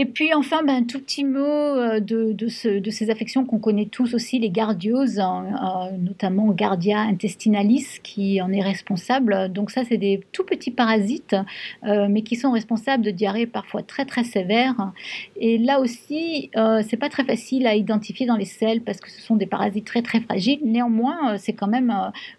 Et 0.00 0.04
puis 0.04 0.32
enfin, 0.32 0.62
ben, 0.62 0.76
un 0.76 0.84
tout 0.84 1.00
petit 1.00 1.24
mot 1.24 1.40
euh, 1.40 1.98
de, 1.98 2.32
de, 2.32 2.48
ces 2.48 3.10
affections 3.10 3.44
qu'on 3.44 3.58
connaît 3.58 3.86
tous 3.86 4.14
aussi, 4.14 4.38
les 4.38 4.48
gardioses, 4.48 5.18
hein, 5.18 5.90
euh, 5.90 5.96
notamment 5.98 6.52
Gardia 6.52 7.00
intestinalis 7.00 7.98
qui 8.04 8.40
en 8.40 8.52
est 8.52 8.62
responsable. 8.62 9.52
Donc 9.52 9.72
ça, 9.72 9.82
c'est 9.82 9.96
des 9.96 10.20
tout 10.30 10.44
petits 10.44 10.70
parasites, 10.70 11.34
euh, 11.82 12.06
mais 12.08 12.22
qui 12.22 12.36
sont 12.36 12.52
responsables 12.52 13.02
de 13.02 13.10
diarrhées 13.10 13.48
parfois 13.48 13.82
très 13.82 14.04
très 14.04 14.22
sévères. 14.22 14.92
Et 15.34 15.58
là 15.58 15.80
aussi, 15.80 16.52
c'est 16.54 16.96
pas 16.96 17.08
très 17.08 17.24
facile 17.24 17.66
à 17.66 17.74
identifier 17.74 18.24
dans 18.24 18.36
les 18.36 18.44
selles 18.44 18.82
parce 18.82 19.00
que 19.00 19.10
ce 19.10 19.20
sont 19.20 19.34
des 19.34 19.46
parasites 19.46 19.84
très 19.84 20.02
très 20.02 20.20
fragiles. 20.20 20.60
Néanmoins, 20.62 21.38
c'est 21.38 21.54
quand 21.54 21.66
même, 21.66 21.92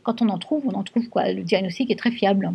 quand 0.03 0.21
on 0.21 0.29
en 0.29 0.37
trouve, 0.37 0.63
on 0.65 0.75
en 0.75 0.83
trouve 0.83 1.09
quoi. 1.09 1.33
Le 1.33 1.41
diagnostic 1.41 1.91
est 1.91 1.99
très 1.99 2.11
fiable. 2.11 2.53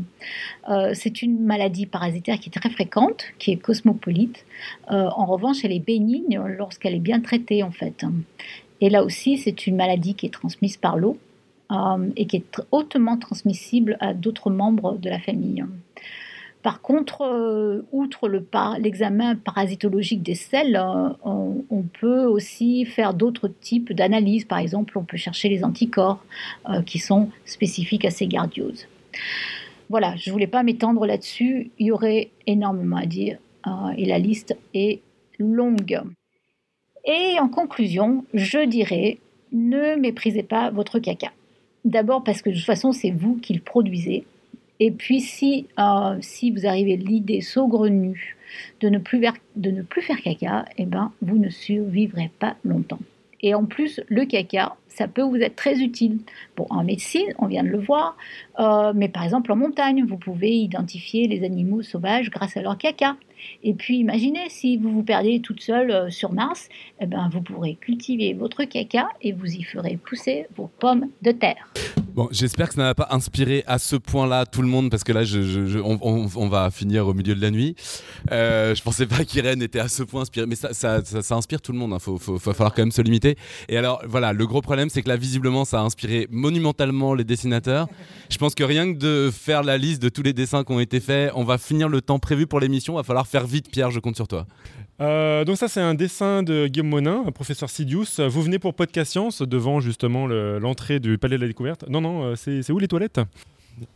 c'est 0.95 1.21
une 1.21 1.41
maladie 1.41 1.85
parasitaire 1.85 2.41
qui 2.41 2.49
est 2.49 2.53
très 2.53 2.71
fréquente, 2.71 3.27
qui 3.39 3.51
est 3.53 3.57
cosmopolite. 3.57 4.47
Euh, 4.95 5.09
en 5.17 5.27
revanche, 5.27 5.65
elle 5.65 5.73
est 5.73 5.85
bénigne 5.85 6.41
lorsqu'elle 6.57 6.95
est 6.95 7.01
bien 7.01 7.21
traitée, 7.21 7.63
en 7.63 7.73
fait. 7.73 8.05
Et 8.81 8.91
là 8.91 9.03
aussi, 9.03 9.39
c'est 9.39 9.67
une 9.67 9.77
maladie 9.77 10.15
qui 10.15 10.27
est 10.27 10.33
transmise 10.33 10.77
par 10.77 10.97
l'eau. 10.97 11.19
euh, 11.73 12.11
et 12.17 12.27
qui 12.27 12.37
est 12.37 12.61
hautement 12.73 13.17
transmissible 13.17 13.97
à 13.99 14.13
d'autres 14.13 14.51
membres 14.51 14.99
de 14.99 15.09
la 15.09 15.19
famille. 15.19 15.65
Par 16.63 16.83
contre, 16.83 17.23
euh, 17.23 17.81
outre 17.91 18.29
l'examen 18.79 19.35
parasitologique 19.35 20.23
des 20.23 20.35
selles, 20.35 20.81
on, 21.25 21.83
peut 22.01 22.27
aussi 22.27 22.85
faire 22.85 23.15
d'autres 23.15 23.49
types 23.49 23.95
d'analyses. 23.95 24.45
Par 24.45 24.59
exemple, 24.59 24.99
on 24.99 25.05
peut 25.05 25.17
chercher 25.17 25.49
les 25.49 25.65
anticorps 25.65 26.23
qui 26.85 26.99
sont 26.99 27.31
spécifiques 27.47 28.05
à 28.05 28.11
ces 28.11 28.27
gardioses. 28.27 28.87
Voilà, 29.89 30.15
je 30.17 30.29
ne 30.29 30.33
voulais 30.33 30.47
pas 30.47 30.63
m'étendre 30.63 31.07
là-dessus. 31.07 31.71
Il 31.79 31.87
y 31.87 31.93
aurait 31.93 32.31
énormément 32.47 32.97
à 32.97 33.07
dire 33.07 33.39
et 33.97 34.05
la 34.05 34.19
liste 34.19 34.57
est 34.75 35.01
longue. 35.39 36.01
Et 37.05 37.39
en 37.39 37.49
conclusion, 37.49 38.25
je 38.33 38.65
dirais, 38.65 39.19
ne 39.53 39.97
méprisez 39.97 40.43
pas 40.43 40.71
votre 40.71 40.99
caca. 40.99 41.33
D'abord 41.85 42.25
parce 42.25 42.41
que 42.41 42.51
de 42.51 42.55
toute 42.55 42.65
façon, 42.65 42.93
c'est 42.93 43.11
vous 43.11 43.37
qui 43.37 43.53
le 43.53 43.61
produisez. 43.61 44.25
Et 44.81 44.91
puis 44.91 45.21
si, 45.21 45.67
euh, 45.79 46.17
si 46.21 46.51
vous 46.51 46.67
arrivez 46.67 46.97
l'idée 46.97 47.41
saugrenue 47.41 48.37
de 48.81 48.89
ne 48.89 48.99
plus, 48.99 49.21
de 49.57 49.71
ne 49.71 49.83
plus 49.83 50.03
faire 50.03 50.21
caca, 50.21 50.65
eh 50.79 50.87
ben, 50.87 51.13
vous 51.21 51.39
ne 51.39 51.51
survivrez 51.51 52.31
pas 52.39 52.57
longtemps. 52.65 52.99
Et 53.41 53.55
en 53.55 53.67
plus, 53.67 54.01
le 54.09 54.25
caca, 54.25 54.75
ça 54.89 55.07
peut 55.07 55.23
vous 55.23 55.37
être 55.37 55.55
très 55.55 55.81
utile. 55.81 56.19
Bon, 56.57 56.67
en 56.71 56.83
médecine, 56.83 57.27
on 57.39 57.47
vient 57.47 57.63
de 57.63 57.69
le 57.69 57.79
voir, 57.79 58.17
euh, 58.59 58.93
mais 58.95 59.09
par 59.09 59.23
exemple 59.23 59.53
en 59.53 59.57
montagne, 59.57 60.05
vous 60.07 60.17
pouvez 60.17 60.51
identifier 60.51 61.29
les 61.29 61.45
animaux 61.45 61.83
sauvages 61.83 62.31
grâce 62.31 62.57
à 62.57 62.63
leur 62.63 62.79
caca. 62.79 63.17
Et 63.63 63.75
puis 63.75 63.99
imaginez 63.99 64.49
si 64.49 64.77
vous 64.77 64.91
vous 64.91 65.03
perdez 65.03 65.41
toute 65.41 65.61
seule 65.61 65.91
euh, 65.91 66.11
sur 66.11 66.33
Mars, 66.33 66.69
eh 67.01 67.07
ben, 67.07 67.29
vous 67.33 67.43
pourrez 67.43 67.77
cultiver 67.77 68.33
votre 68.35 68.65
caca 68.65 69.09
et 69.23 69.33
vous 69.33 69.47
y 69.47 69.63
ferez 69.63 69.97
pousser 69.97 70.47
vos 70.57 70.71
pommes 70.79 71.09
de 71.23 71.33
terre. 71.33 71.69
Bon, 72.15 72.29
j'espère 72.31 72.69
que 72.69 72.75
ça 72.75 72.83
n'a 72.83 72.95
pas 72.95 73.09
inspiré 73.11 73.65
à 73.67 73.81
ce 73.81 73.97
point-là 73.97 74.47
tout 74.47 74.63
le 74.63 74.69
monde 74.69 74.89
parce 74.89 75.03
que 75.03 75.13
là, 75.13 75.23
on, 75.83 76.49
va 76.49 76.71
finir 76.71 77.09
au 77.09 77.13
milieu 77.13 77.35
de 77.35 77.41
la 77.41 77.51
nuit. 77.51 77.75
Euh, 78.31 78.73
je 78.73 78.83
pensais 78.85 79.07
pas 79.07 79.25
qu'Irène 79.25 79.61
était 79.63 79.81
à 79.81 79.89
ce 79.89 80.05
point 80.05 80.23
inspirée, 80.23 80.47
mais 80.47 80.55
ça, 80.55 81.03
inspire 81.31 81.61
tout 81.61 81.73
le 81.73 81.79
monde. 81.79 81.91
Il 81.91 81.95
hein. 81.95 81.99
faut, 81.99 82.39
falloir 82.39 82.73
quand 82.73 82.83
même 82.83 82.93
se 82.93 83.03
limiter. 83.03 83.37
Et 83.69 83.77
alors, 83.77 84.01
voilà, 84.07 84.33
le 84.33 84.47
gros 84.47 84.61
problème, 84.61 84.91
c'est 84.91 85.03
que 85.03 85.09
là, 85.09 85.17
visiblement, 85.17 85.65
ça 85.65 85.81
a 85.81 85.83
inspiré 85.83 86.29
monumentalement 86.31 87.15
les 87.15 87.25
dessinateurs. 87.25 87.89
Je 88.31 88.39
pense 88.39 88.55
que 88.55 88.63
rien 88.63 88.95
que 88.95 88.99
de 88.99 89.33
faire 89.33 89.65
la 89.65 89.77
liste 89.77 90.01
de 90.01 90.09
tous 90.09 90.23
les 90.23 90.33
dessins 90.33 90.63
qui 90.63 90.71
ont 90.71 90.79
été 90.79 91.01
faits, 91.01 91.33
on 91.35 91.43
va 91.43 91.59
finir 91.59 91.89
le 91.89 92.01
temps 92.01 92.21
prévu 92.21 92.47
pour 92.47 92.61
l'émission. 92.61 92.95
Va 92.95 93.03
falloir 93.03 93.27
faire 93.35 93.47
vite, 93.49 93.69
Pierre, 93.69 93.91
je 93.91 93.99
compte 93.99 94.15
sur 94.15 94.29
toi. 94.29 94.47
Euh, 95.01 95.45
donc 95.45 95.57
ça 95.57 95.67
c'est 95.67 95.81
un 95.81 95.95
dessin 95.95 96.45
de 96.45 96.69
Guillaume 96.69 96.87
Monin, 96.87 97.25
professeur 97.33 97.69
Sidious. 97.69 98.07
Vous 98.29 98.43
venez 98.43 98.61
pour 98.61 98.75
Podcast 98.75 99.11
Science 99.11 99.43
devant 99.43 99.81
justement 99.81 100.29
l'entrée 100.29 101.01
du 101.01 101.19
Palais 101.19 101.35
de 101.35 101.41
la 101.41 101.49
Découverte. 101.49 101.85
Non 101.89 102.01
non, 102.01 102.23
euh, 102.23 102.35
c'est 102.37 102.71
où 102.71 102.79
les 102.79 102.87
toilettes? 102.87 103.19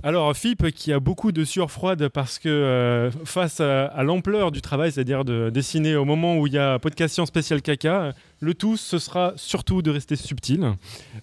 Alors 0.03 0.37
Philippe 0.37 0.73
qui 0.73 0.93
a 0.93 0.99
beaucoup 0.99 1.31
de 1.31 1.45
sueur 1.45 1.71
froide 1.71 2.09
parce 2.09 2.41
que 2.41 2.49
euh, 2.49 3.13
face 3.25 3.61
à, 3.61 4.03
l'ampleur 4.03 4.51
du 4.51 4.61
travail, 4.61 4.91
c'est-à-dire 4.91 5.25
de 5.25 5.51
dessiner 5.51 5.95
au 5.95 6.05
moment 6.05 6.37
où 6.37 6.49
il 6.49 6.55
y 6.55 6.59
a 6.59 6.81
podcast 6.81 7.15
science 7.15 7.29
spécial 7.29 7.63
caca, 7.63 8.15
le 8.41 8.55
tout 8.55 8.77
ce 8.77 8.99
sera 8.99 9.35
surtout 9.37 9.83
de 9.83 9.93
rester 9.93 10.17
subtil. 10.17 10.73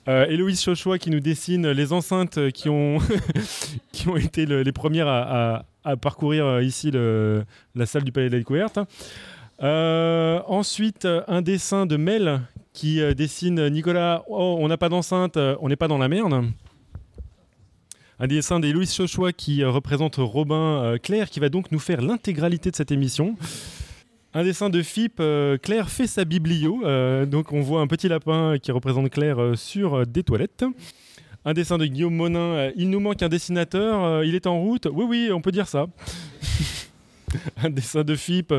Héloïse 0.08 0.62
Chochois 0.62 1.00
qui 1.00 1.10
nous 1.10 1.20
dessine 1.20 1.70
les 1.70 1.92
enceintes 1.92 2.50
qui 2.52 2.70
ont, 2.70 3.00
qui 3.92 4.08
ont 4.08 4.16
été 4.16 4.46
les 4.46 4.72
premières 4.72 5.10
à, 5.10 5.66
parcourir 6.02 6.62
ici 6.62 6.92
la 6.92 7.86
salle 7.86 8.04
du 8.04 8.12
Palais 8.12 8.30
de 8.30 8.34
la 8.34 8.40
Découverte. 8.40 8.80
Euh, 9.62 10.42
ensuite, 10.48 11.08
un 11.28 11.42
dessin 11.42 11.86
de 11.86 11.98
Mel 11.98 12.42
qui 12.74 13.02
euh, 13.02 13.14
dessine 13.14 13.70
Nicolas. 13.70 14.24
Oh, 14.28 14.58
on 14.60 14.68
n'a 14.68 14.78
pas 14.78 14.90
d'enceinte, 14.90 15.38
euh, 15.38 15.56
on 15.62 15.70
n'est 15.70 15.78
pas 15.78 15.88
dans 15.88 15.98
la 15.98 16.10
merde. 16.10 16.46
Un 18.20 18.28
dessin 18.28 18.60
des 18.60 18.72
Louis 18.72 18.88
Chochois 18.88 19.34
qui 19.34 19.64
représente 19.64 20.16
Robin 20.18 20.98
Claire, 21.04 21.30
qui 21.30 21.42
va 21.42 21.50
donc 21.50 21.70
nous 21.74 21.80
faire 21.80 22.02
l'intégralité 22.02 22.72
de 22.72 22.76
cette 22.76 22.92
émission. 22.92 23.36
Un 24.34 24.44
dessin 24.44 24.70
de 24.70 24.82
Philippe, 24.82 25.22
Claire 25.62 25.90
fait 25.90 26.08
sa 26.08 26.24
biblio. 26.24 26.82
donc 27.26 27.52
on 27.52 27.60
voit 27.60 27.82
un 27.82 27.88
petit 27.88 28.08
lapin 28.08 28.58
qui 28.58 28.72
représente 28.72 29.10
Claire 29.10 29.52
sur 29.56 30.08
des 30.08 30.24
toilettes. 30.24 30.64
Un 31.46 31.54
dessin 31.54 31.78
de 31.78 31.86
Guillaume 31.86 32.16
Monin, 32.16 32.72
il 32.76 32.90
nous 32.90 33.00
manque 33.00 33.22
un 33.22 33.30
dessinateur, 33.30 34.24
il 34.24 34.36
est 34.36 34.48
en 34.48 34.60
route. 34.60 34.88
Oui, 34.92 35.06
oui, 35.08 35.30
on 35.32 35.42
peut 35.42 35.52
dire 35.52 35.68
ça. 35.68 35.88
un 37.64 37.70
dessin 37.70 38.04
de 38.04 38.16
FIP, 38.16 38.54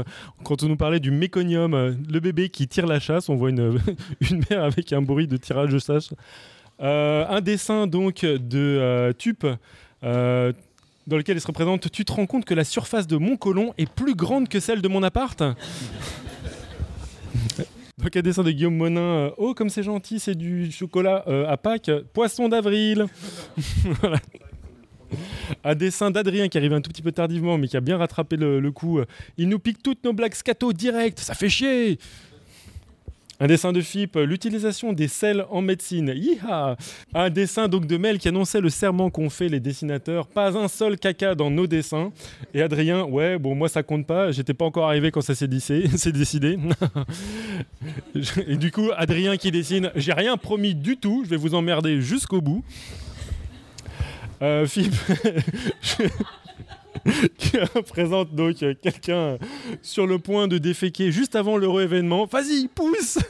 quand 0.45 0.63
on 0.63 0.69
nous 0.69 0.77
parlait 0.77 1.01
du 1.01 1.11
méconium, 1.11 1.75
euh, 1.75 1.93
le 2.11 2.21
bébé 2.21 2.49
qui 2.49 2.69
tire 2.69 2.87
la 2.87 3.01
chasse, 3.01 3.29
on 3.29 3.37
voit 3.37 3.51
une, 3.51 3.79
une 4.31 4.43
mère 4.51 4.65
avec 4.65 4.93
un 4.93 5.03
bruit 5.03 5.27
de 5.27 5.37
tirage 5.37 5.71
de 5.71 5.79
chasse. 5.79 6.11
Euh, 6.81 7.25
un 7.29 7.41
dessin 7.41 7.87
donc 7.87 8.23
de 8.23 8.41
euh, 8.55 9.13
Tup. 9.13 9.47
dans 10.03 11.17
lequel 11.17 11.37
il 11.37 11.41
se 11.41 11.47
représente, 11.47 11.91
tu 11.91 12.05
te 12.05 12.13
rends 12.13 12.27
compte 12.27 12.45
que 12.45 12.55
la 12.55 12.65
surface 12.65 13.07
de 13.07 13.17
mon 13.17 13.37
colon 13.37 13.73
est 13.79 13.91
plus 13.91 14.15
grande 14.15 14.49
que 14.49 14.61
celle 14.61 14.83
de 14.83 14.89
mon 14.89 15.03
appart? 15.03 15.43
Donc 17.99 18.15
un 18.15 18.21
dessin 18.21 18.43
de 18.43 18.51
Guillaume 18.51 18.77
Monin, 18.77 19.33
oh 19.39 19.55
comme 19.55 19.71
c'est 19.71 19.83
gentil, 19.83 20.21
c'est 20.21 20.35
du 20.35 20.71
chocolat 20.71 21.25
à 21.49 21.57
Pâques, 21.57 21.91
poisson 22.13 22.49
d'avril. 22.49 23.07
voilà 24.01 24.19
un 25.65 25.75
dessin 25.75 26.11
d'Adrien 26.11 26.49
qui 26.49 26.59
arrive 26.59 26.73
un 26.73 26.81
tout 26.81 26.91
petit 26.91 27.03
peu 27.03 27.13
tardivement, 27.13 27.59
mais 27.59 27.69
qui 27.69 27.77
a 27.77 27.81
bien 27.81 27.97
rattrapé 27.97 28.37
le, 28.37 28.71
coup. 28.71 29.01
Il 29.37 29.49
nous 29.49 29.59
pique 29.59 29.83
toutes 29.83 30.05
nos 30.05 30.13
blagues 30.13 30.35
scato 30.35 30.73
direct, 30.73 31.19
ça 31.19 31.35
fait 31.35 31.49
chier 31.49 31.99
un 33.41 33.47
dessin 33.47 33.73
de 33.73 33.81
Philippe, 33.81 34.17
l'utilisation 34.17 34.93
des 34.93 35.09
sels 35.09 35.45
en 35.51 35.61
médecine. 35.61 36.13
Yiha 36.15 36.77
un 37.15 37.31
dessin 37.31 37.69
donc 37.69 37.87
de 37.87 37.97
Mel 37.97 38.19
qui 38.19 38.29
annonçait 38.29 38.61
le 38.61 38.71
serment 38.71 39.11
qu'ont 39.11 39.31
fait 39.31 39.49
les 39.49 39.61
dessinateurs. 39.61 40.27
Pas 40.27 40.57
un 40.57 40.69
seul 40.69 40.99
caca 40.99 41.35
dans 41.35 41.51
nos 41.51 41.67
dessins. 41.67 42.13
Et 42.55 42.63
Adrien, 42.63 43.05
ouais, 43.05 43.39
bon, 43.39 43.55
moi 43.55 43.69
ça 43.69 43.83
compte 43.83 44.07
pas. 44.07 44.33
J'étais 44.33 44.55
pas 44.55 44.65
encore 44.65 44.87
arrivé 44.87 45.11
quand 45.11 45.21
ça 45.21 45.35
s'est 45.35 45.49
décidé. 45.49 46.59
Et 48.47 48.57
du 48.57 48.71
coup, 48.71 48.91
Adrien 48.97 49.37
qui 49.37 49.51
dessine, 49.51 49.91
j'ai 49.95 50.13
rien 50.13 50.37
promis 50.37 50.75
du 50.75 50.97
tout. 50.97 51.23
Je 51.25 51.31
vais 51.31 51.37
vous 51.37 51.55
emmerder 51.55 52.01
jusqu'au 52.01 52.41
bout. 52.41 52.65
Euh, 54.43 54.67
Philippe, 54.67 54.95
qui 57.39 57.59
représente 57.59 58.35
donc 58.35 58.57
quelqu'un 58.83 59.39
sur 59.83 60.07
le 60.07 60.19
point 60.19 60.49
de 60.49 60.59
déféquer 60.59 61.13
juste 61.13 61.37
avant 61.37 61.57
l'heureux 61.57 61.83
événement. 61.83 62.27
Vas-y, 62.27 62.69
pousse 62.69 63.19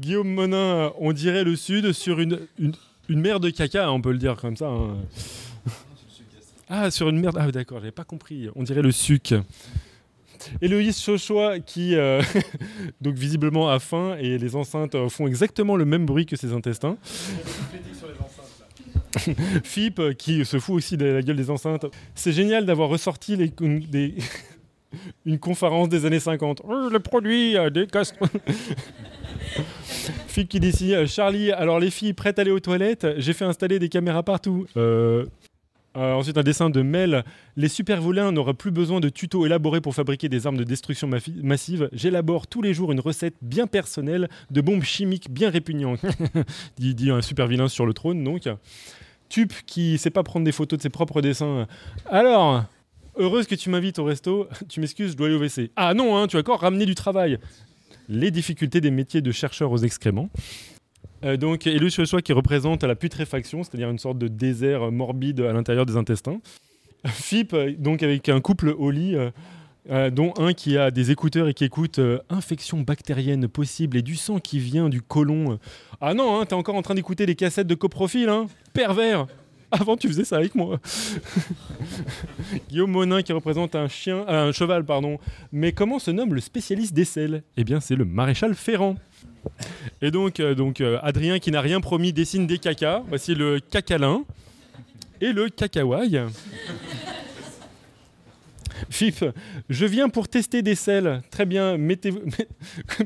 Guillaume 0.00 0.28
Monin, 0.28 0.92
on 0.98 1.12
dirait 1.12 1.44
le 1.44 1.56
Sud 1.56 1.92
sur 1.92 2.20
une, 2.20 2.40
une, 2.58 2.74
mer 3.08 3.40
de 3.40 3.50
caca, 3.50 3.90
on 3.90 4.00
peut 4.00 4.12
le 4.12 4.18
dire 4.18 4.36
comme 4.36 4.56
ça. 4.56 4.66
Hein. 4.66 4.96
Ah, 6.70 6.90
sur 6.90 7.08
une 7.08 7.18
merde. 7.18 7.38
Ah, 7.40 7.50
d'accord, 7.50 7.78
j'avais 7.78 7.92
pas 7.92 8.04
compris. 8.04 8.50
On 8.54 8.62
dirait 8.62 8.82
le 8.82 8.92
suc. 8.92 9.32
Héloïse 10.60 11.00
Chochois 11.00 11.60
qui, 11.60 11.94
euh, 11.94 12.20
donc 13.00 13.14
visiblement 13.14 13.70
a 13.70 13.78
faim 13.78 14.18
et 14.20 14.36
les 14.36 14.54
enceintes 14.54 15.08
font 15.08 15.26
exactement 15.26 15.76
le 15.76 15.86
même 15.86 16.04
bruit 16.04 16.26
que 16.26 16.36
ses 16.36 16.52
intestins. 16.52 16.98
FIP 19.64 19.98
euh, 19.98 20.12
qui 20.12 20.44
se 20.44 20.58
fout 20.58 20.76
aussi 20.76 20.96
de 20.96 21.06
la 21.06 21.22
gueule 21.22 21.36
des 21.36 21.50
enceintes. 21.50 21.86
C'est 22.14 22.32
génial 22.32 22.66
d'avoir 22.66 22.88
ressorti 22.88 23.34
une 25.26 25.38
conférence 25.38 25.88
des 25.88 26.06
années 26.06 26.20
50. 26.20 26.62
le 26.90 26.98
produit 26.98 27.56
euh, 27.56 27.70
des 27.70 27.86
casques. 27.86 28.18
FIP 30.28 30.48
qui 30.48 30.60
dit 30.60 30.94
euh, 30.94 31.06
Charlie, 31.06 31.52
alors 31.52 31.80
les 31.80 31.90
filles 31.90 32.12
prêtes 32.12 32.38
à 32.38 32.42
aller 32.42 32.50
aux 32.50 32.60
toilettes, 32.60 33.06
j'ai 33.18 33.32
fait 33.32 33.44
installer 33.44 33.78
des 33.78 33.88
caméras 33.88 34.22
partout. 34.22 34.66
Ensuite, 35.98 36.38
un 36.38 36.42
dessin 36.42 36.70
de 36.70 36.82
Mel. 36.82 37.24
Les 37.56 37.68
super 37.68 38.00
volins 38.00 38.32
n'auraient 38.32 38.54
plus 38.54 38.70
besoin 38.70 39.00
de 39.00 39.08
tutos 39.08 39.46
élaborés 39.46 39.80
pour 39.80 39.94
fabriquer 39.94 40.28
des 40.28 40.46
armes 40.46 40.56
de 40.56 40.64
destruction 40.64 41.08
massive. 41.42 41.88
J'élabore 41.92 42.46
tous 42.46 42.62
les 42.62 42.74
jours 42.74 42.92
une 42.92 43.00
recette 43.00 43.34
bien 43.42 43.66
personnelle 43.66 44.28
de 44.50 44.60
bombes 44.60 44.82
chimiques 44.82 45.30
bien 45.30 45.50
répugnantes. 45.50 46.00
dit, 46.78 47.10
un 47.10 47.22
super 47.22 47.46
vilain 47.46 47.68
sur 47.68 47.86
le 47.86 47.94
trône, 47.94 48.22
donc. 48.22 48.48
Tup 49.28 49.52
qui 49.66 49.98
sait 49.98 50.10
pas 50.10 50.22
prendre 50.22 50.44
des 50.44 50.52
photos 50.52 50.78
de 50.78 50.82
ses 50.82 50.88
propres 50.88 51.20
dessins. 51.20 51.66
Alors, 52.06 52.64
heureuse 53.18 53.46
que 53.46 53.54
tu 53.54 53.68
m'invites 53.68 53.98
au 53.98 54.04
resto. 54.04 54.48
Tu 54.68 54.80
m'excuses, 54.80 55.12
je 55.12 55.16
dois 55.16 55.26
aller 55.26 55.36
au 55.36 55.40
WC. 55.40 55.70
Ah 55.76 55.94
non, 55.94 56.16
hein, 56.16 56.26
tu 56.26 56.36
as 56.36 56.40
encore 56.40 56.60
ramené 56.60 56.86
du 56.86 56.94
travail. 56.94 57.38
Les 58.08 58.30
difficultés 58.30 58.80
des 58.80 58.90
métiers 58.90 59.20
de 59.20 59.32
chercheur 59.32 59.70
aux 59.70 59.78
excréments. 59.78 60.30
Euh, 61.24 61.36
donc, 61.36 61.64
le 61.64 61.88
choix 61.88 62.22
qui 62.22 62.32
représente 62.32 62.84
la 62.84 62.94
putréfaction, 62.94 63.62
c'est-à-dire 63.62 63.90
une 63.90 63.98
sorte 63.98 64.18
de 64.18 64.28
désert 64.28 64.92
morbide 64.92 65.40
à 65.40 65.52
l'intérieur 65.52 65.86
des 65.86 65.96
intestins. 65.96 66.40
FIP, 67.06 67.54
donc 67.78 68.02
avec 68.02 68.28
un 68.28 68.40
couple 68.40 68.74
au 68.76 68.90
lit, 68.90 69.14
euh, 69.14 69.30
euh, 69.90 70.10
dont 70.10 70.34
un 70.38 70.52
qui 70.52 70.76
a 70.76 70.90
des 70.90 71.10
écouteurs 71.10 71.48
et 71.48 71.54
qui 71.54 71.64
écoute 71.64 71.98
euh, 71.98 72.18
infection 72.28 72.80
bactérienne 72.80 73.48
possible 73.48 73.96
et 73.96 74.02
du 74.02 74.16
sang 74.16 74.38
qui 74.38 74.58
vient 74.58 74.88
du 74.88 75.00
côlon. 75.00 75.58
Ah 76.00 76.14
non, 76.14 76.40
hein, 76.40 76.44
t'es 76.46 76.54
encore 76.54 76.74
en 76.74 76.82
train 76.82 76.94
d'écouter 76.94 77.24
les 77.26 77.34
cassettes 77.34 77.66
de 77.66 77.74
coprofil, 77.74 78.28
hein 78.28 78.46
Pervers 78.74 79.26
Avant, 79.72 79.96
tu 79.96 80.08
faisais 80.08 80.24
ça 80.24 80.36
avec 80.36 80.54
moi. 80.54 80.80
Guillaume 82.70 82.90
Monin 82.90 83.22
qui 83.22 83.32
représente 83.32 83.74
un 83.74 83.88
chien, 83.88 84.24
euh, 84.28 84.48
un 84.48 84.52
cheval, 84.52 84.84
pardon. 84.84 85.18
Mais 85.52 85.72
comment 85.72 85.98
se 85.98 86.10
nomme 86.10 86.34
le 86.34 86.40
spécialiste 86.40 86.94
des 86.94 87.04
selles? 87.04 87.42
Eh 87.56 87.64
bien, 87.64 87.80
c'est 87.80 87.96
le 87.96 88.04
maréchal 88.06 88.54
Ferrand. 88.54 88.96
Et 90.00 90.10
donc, 90.10 90.40
euh, 90.40 90.54
euh, 90.80 90.98
Adrien 91.02 91.38
qui 91.38 91.50
n'a 91.50 91.60
rien 91.60 91.80
promis 91.80 92.12
dessine 92.14 92.46
des 92.46 92.58
cacas. 92.58 93.02
Voici 93.08 93.34
le 93.34 93.60
cacalin 93.60 94.24
et 95.20 95.32
le 95.32 95.50
cacaouaille. 95.50 96.22
Fif, 98.90 99.24
je 99.68 99.84
viens 99.84 100.08
pour 100.08 100.28
tester 100.28 100.62
des 100.62 100.76
selles. 100.76 101.20
Très 101.30 101.44
bien, 101.44 101.76
mettez, 101.76 102.12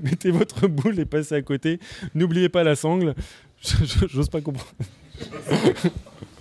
mettez 0.03 0.31
votre 0.31 0.69
boule 0.69 1.01
et 1.01 1.07
passez 1.07 1.35
à 1.35 1.43
côté. 1.43 1.81
N'oubliez 2.15 2.51
pas 2.51 2.63
la 2.63 2.77
sangle. 2.77 3.15
J'ose 4.07 4.29
pas 4.29 4.41
comprendre. 4.41 4.71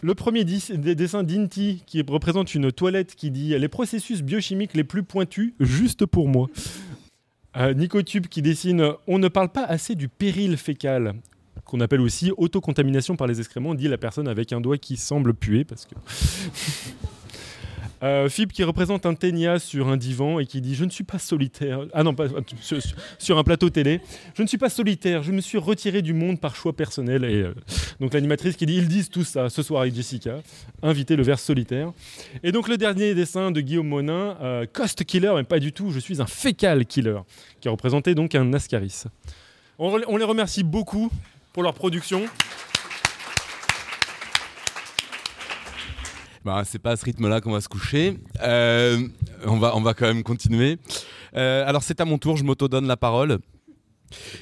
Le 0.03 0.15
premier 0.15 0.43
des 0.43 0.95
dessin 0.95 1.23
d'Inti 1.23 1.83
qui 1.85 2.01
représente 2.01 2.55
une 2.55 2.71
toilette 2.71 3.15
qui 3.15 3.29
dit 3.29 3.57
les 3.57 3.67
processus 3.67 4.23
biochimiques 4.23 4.73
les 4.73 4.83
plus 4.83 5.03
pointus 5.03 5.53
juste 5.59 6.05
pour 6.05 6.27
moi. 6.27 6.47
Euh, 7.57 7.73
Nicotube 7.73 8.27
qui 8.27 8.41
dessine 8.41 8.93
on 9.07 9.19
ne 9.19 9.27
parle 9.27 9.49
pas 9.49 9.65
assez 9.65 9.93
du 9.93 10.07
péril 10.07 10.55
fécal 10.55 11.15
qu'on 11.65 11.81
appelle 11.81 11.99
aussi 11.99 12.31
autocontamination 12.37 13.17
par 13.17 13.27
les 13.27 13.41
excréments, 13.41 13.75
dit 13.75 13.89
la 13.89 13.97
personne 13.97 14.29
avec 14.29 14.53
un 14.53 14.61
doigt 14.61 14.77
qui 14.77 14.95
semble 14.95 15.33
puer 15.33 15.65
parce 15.65 15.85
que 15.85 15.95
Euh, 18.03 18.29
Fib 18.29 18.51
qui 18.51 18.63
représente 18.63 19.05
un 19.05 19.13
ténia 19.13 19.59
sur 19.59 19.87
un 19.89 19.97
divan 19.97 20.39
et 20.39 20.45
qui 20.45 20.61
dit 20.61 20.75
Je 20.75 20.85
ne 20.85 20.89
suis 20.89 21.03
pas 21.03 21.19
solitaire. 21.19 21.85
Ah 21.93 22.03
non, 22.03 22.13
pas 22.13 22.25
sur, 23.19 23.37
un 23.37 23.43
plateau 23.43 23.69
télé. 23.69 24.01
Je 24.35 24.41
ne 24.41 24.47
suis 24.47 24.57
pas 24.57 24.69
solitaire, 24.69 25.21
je 25.23 25.31
me 25.31 25.41
suis 25.41 25.57
retiré 25.57 26.01
du 26.01 26.13
monde 26.13 26.39
par 26.39 26.55
choix 26.55 26.73
personnel. 26.73 27.23
Et 27.25 27.41
euh, 27.43 27.53
donc 27.99 28.13
l'animatrice 28.13 28.55
qui 28.55 28.65
dit 28.65 28.75
Ils 28.75 28.87
disent 28.87 29.09
tout 29.09 29.23
ça 29.23 29.49
ce 29.49 29.61
soir 29.61 29.81
avec 29.81 29.93
Jessica. 29.93 30.41
Invité 30.81 31.15
le 31.15 31.23
vers 31.23 31.39
solitaire. 31.39 31.91
Et 32.43 32.51
donc 32.51 32.67
le 32.67 32.77
dernier 32.77 33.13
dessin 33.13 33.51
de 33.51 33.61
Guillaume 33.61 33.87
Monin, 33.87 34.37
euh, 34.41 34.65
Cost 34.71 35.03
Killer, 35.03 35.33
mais 35.35 35.43
pas 35.43 35.59
du 35.59 35.71
tout, 35.71 35.91
je 35.91 35.99
suis 35.99 36.21
un 36.21 36.25
fécal 36.25 36.85
killer, 36.85 37.19
qui 37.59 37.69
représentait 37.69 38.15
donc 38.15 38.33
un 38.33 38.53
Ascaris. 38.53 39.03
on 39.77 40.17
les 40.17 40.23
remercie 40.23 40.63
beaucoup 40.63 41.11
pour 41.53 41.63
leur 41.63 41.73
production. 41.73 42.25
Bah, 46.43 46.63
c'est 46.65 46.79
pas 46.79 46.91
à 46.91 46.95
ce 46.95 47.05
rythme-là 47.05 47.39
qu'on 47.39 47.51
va 47.51 47.61
se 47.61 47.69
coucher. 47.69 48.17
Euh, 48.41 49.07
on, 49.45 49.57
va, 49.57 49.75
on 49.75 49.81
va 49.81 49.93
quand 49.93 50.07
même 50.07 50.23
continuer. 50.23 50.77
Euh, 51.35 51.63
alors, 51.67 51.83
c'est 51.83 52.01
à 52.01 52.05
mon 52.05 52.17
tour, 52.17 52.37
je 52.37 52.43
m'auto-donne 52.43 52.87
la 52.87 52.97
parole. 52.97 53.39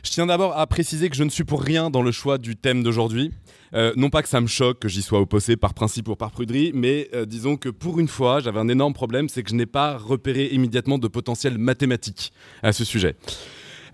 Je 0.03 0.09
tiens 0.09 0.25
d'abord 0.25 0.57
à 0.57 0.65
préciser 0.65 1.09
que 1.09 1.15
je 1.15 1.23
ne 1.23 1.29
suis 1.29 1.43
pour 1.43 1.61
rien 1.61 1.89
dans 1.89 2.01
le 2.01 2.11
choix 2.11 2.37
du 2.37 2.55
thème 2.55 2.83
d'aujourd'hui. 2.83 3.31
Euh, 3.75 3.93
non 3.95 4.09
pas 4.09 4.23
que 4.23 4.29
ça 4.29 4.41
me 4.41 4.47
choque 4.47 4.79
que 4.79 4.87
j'y 4.87 5.03
sois 5.03 5.19
opposé 5.19 5.57
par 5.57 5.75
principe 5.75 6.07
ou 6.07 6.15
par 6.15 6.31
pruderie, 6.31 6.71
mais 6.73 7.07
disons 7.27 7.55
que 7.55 7.69
pour 7.69 7.99
une 7.99 8.07
fois, 8.07 8.39
j'avais 8.39 8.59
un 8.59 8.67
énorme 8.67 8.93
problème, 8.93 9.29
c'est 9.29 9.43
que 9.43 9.51
je 9.51 9.55
n'ai 9.55 9.67
pas 9.67 9.95
repéré 9.95 10.47
immédiatement 10.47 10.97
de 10.97 11.07
potentiel 11.07 11.59
mathématique 11.59 12.33
à 12.63 12.73
ce 12.73 12.83
sujet. 12.83 13.15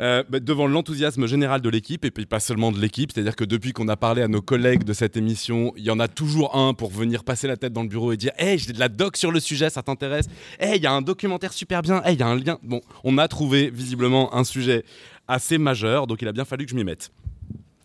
Euh, 0.02 0.24
bah, 0.30 0.39
devant 0.39 0.68
l'enthousiasme 0.68 1.28
général 1.28 1.62
de 1.62 1.70
l'équipe, 1.70 2.06
et 2.06 2.12
puis 2.12 2.26
pas 2.26 2.39
seulement 2.39 2.72
de 2.72 2.80
l'équipe, 2.80 3.12
c'est-à-dire 3.14 3.36
que 3.36 3.43
depuis 3.43 3.74
qu'on 3.74 3.88
a 3.88 3.96
parlé 3.96 4.22
à 4.22 4.28
nos 4.28 4.41
collègues 4.41 4.84
de 4.84 4.93
cette 4.93 5.18
émission, 5.18 5.74
il 5.78 5.84
y 5.84 5.91
en 5.91 6.00
a 6.00 6.08
toujours 6.08 6.56
un 6.56 6.74
pour 6.74 6.91
venir 6.91 7.24
passer 7.24 7.48
la 7.48 7.58
tête 7.58 7.74
dans 7.74 7.84
le 7.84 7.89
bureau 7.89 8.12
et 8.12 8.18
dire 8.18 8.32
Hey, 8.38 8.58
j'ai 8.58 8.74
de 8.74 8.80
la 8.80 8.89
doc 8.89 9.18
sur 9.18 9.32
le 9.32 9.39
sujet, 9.39 9.70
ça 9.70 9.84
t'intéresse 9.84 10.28
Hey, 10.60 10.78
il 10.78 10.84
y 10.84 10.88
a 10.88 10.91
un 10.91 11.02
documentaire 11.02 11.54
super 11.54 11.82
bien, 11.82 12.02
hey, 12.04 12.16
il 12.16 12.20
y 12.20 12.24
a 12.24 12.28
un 12.28 12.36
lien. 12.36 12.58
Bon, 12.64 12.82
on 13.04 13.18
a 13.18 13.28
trouvé 13.28 13.70
visiblement 13.70 14.36
un 14.36 14.43
sujet 14.43 14.84
assez 15.28 15.58
majeur, 15.58 16.08
donc 16.08 16.22
il 16.22 16.28
a 16.28 16.32
bien 16.32 16.46
fallu 16.46 16.66
que 16.66 16.72
je 16.72 16.76
m'y 16.76 16.84
mette. 16.84 17.12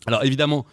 Alors 0.05 0.23
évidemment, 0.23 0.65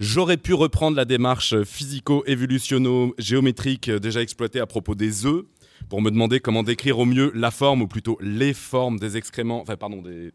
J'aurais 0.00 0.36
pu 0.36 0.54
reprendre 0.54 0.96
la 0.96 1.04
démarche 1.04 1.60
physico-évolutionno-géométrique 1.64 3.90
déjà 3.90 4.22
exploitée 4.22 4.60
à 4.60 4.66
propos 4.66 4.94
des 4.94 5.26
œufs 5.26 5.42
pour 5.88 6.00
me 6.02 6.12
demander 6.12 6.38
comment 6.38 6.62
décrire 6.62 7.00
au 7.00 7.04
mieux 7.04 7.32
la 7.34 7.50
forme, 7.50 7.82
ou 7.82 7.88
plutôt 7.88 8.16
les 8.20 8.54
formes 8.54 9.00
des 9.00 9.16
excréments, 9.16 9.60
enfin 9.60 9.76
pardon, 9.76 10.00
des, 10.00 10.30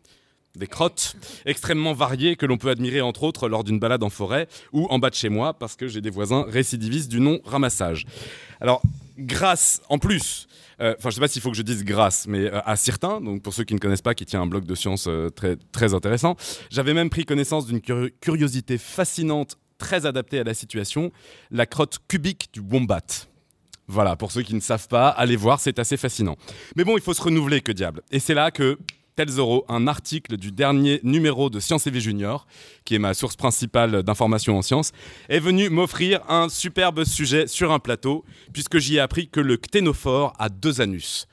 des 0.55 0.67
crottes 0.67 1.15
extrêmement 1.45 1.93
variées 1.93 2.35
que 2.35 2.45
l'on 2.45 2.57
peut 2.57 2.69
admirer 2.69 3.01
entre 3.01 3.23
autres 3.23 3.49
lors 3.49 3.63
d'une 3.63 3.79
balade 3.79 4.03
en 4.03 4.09
forêt 4.09 4.47
ou 4.71 4.85
en 4.91 4.99
bas 4.99 5.09
de 5.09 5.15
chez 5.15 5.29
moi 5.29 5.53
parce 5.53 5.75
que 5.75 5.87
j'ai 5.87 6.01
des 6.01 6.11
voisins 6.11 6.45
récidivistes 6.47 7.09
du 7.09 7.19
non 7.19 7.39
ramassage. 7.43 8.05
Alors, 8.61 8.81
grâce 9.17 9.81
en 9.89 9.97
plus, 9.97 10.47
euh, 10.79 10.93
enfin 10.97 11.09
je 11.09 11.15
sais 11.15 11.21
pas 11.21 11.27
s'il 11.27 11.41
faut 11.41 11.49
que 11.49 11.57
je 11.57 11.63
dise 11.63 11.83
grâce, 11.83 12.27
mais 12.27 12.45
euh, 12.45 12.61
à 12.65 12.75
certains, 12.75 13.19
donc 13.19 13.41
pour 13.41 13.53
ceux 13.53 13.63
qui 13.63 13.73
ne 13.73 13.79
connaissent 13.79 14.03
pas, 14.03 14.13
qui 14.13 14.25
tient 14.25 14.41
un 14.41 14.47
blog 14.47 14.65
de 14.65 14.75
sciences 14.75 15.07
euh, 15.07 15.29
très, 15.29 15.55
très 15.71 15.95
intéressant, 15.95 16.35
j'avais 16.69 16.93
même 16.93 17.09
pris 17.09 17.25
connaissance 17.25 17.65
d'une 17.65 17.81
curiosité 17.81 18.77
fascinante, 18.77 19.57
très 19.79 20.05
adaptée 20.05 20.39
à 20.39 20.43
la 20.43 20.53
situation, 20.53 21.11
la 21.49 21.65
crotte 21.65 21.97
cubique 22.07 22.49
du 22.53 22.59
wombat. 22.59 23.27
Voilà, 23.87 24.15
pour 24.15 24.31
ceux 24.31 24.43
qui 24.43 24.53
ne 24.53 24.61
savent 24.61 24.87
pas, 24.87 25.09
allez 25.09 25.35
voir, 25.35 25.59
c'est 25.59 25.77
assez 25.77 25.97
fascinant. 25.97 26.37
Mais 26.75 26.83
bon, 26.83 26.95
il 26.95 27.01
faut 27.01 27.13
se 27.13 27.21
renouveler, 27.21 27.59
que 27.61 27.71
diable. 27.71 28.01
Et 28.11 28.19
c'est 28.19 28.33
là 28.33 28.49
que 28.49 28.77
Telzoro, 29.15 29.65
un 29.69 29.87
article 29.87 30.37
du 30.37 30.51
dernier 30.51 30.99
numéro 31.03 31.49
de 31.49 31.59
Science 31.59 31.87
et 31.87 31.91
Vie 31.91 32.01
Junior, 32.01 32.47
qui 32.85 32.95
est 32.95 32.99
ma 32.99 33.13
source 33.13 33.35
principale 33.35 34.03
d'informations 34.03 34.57
en 34.57 34.61
sciences, 34.61 34.91
est 35.29 35.39
venu 35.39 35.69
m'offrir 35.69 36.21
un 36.29 36.49
superbe 36.49 37.03
sujet 37.03 37.47
sur 37.47 37.71
un 37.71 37.79
plateau, 37.79 38.25
puisque 38.51 38.79
j'y 38.79 38.97
ai 38.97 38.99
appris 38.99 39.27
que 39.27 39.39
le 39.39 39.57
cténophore 39.57 40.33
a 40.39 40.49
deux 40.49 40.81
anus. 40.81 41.27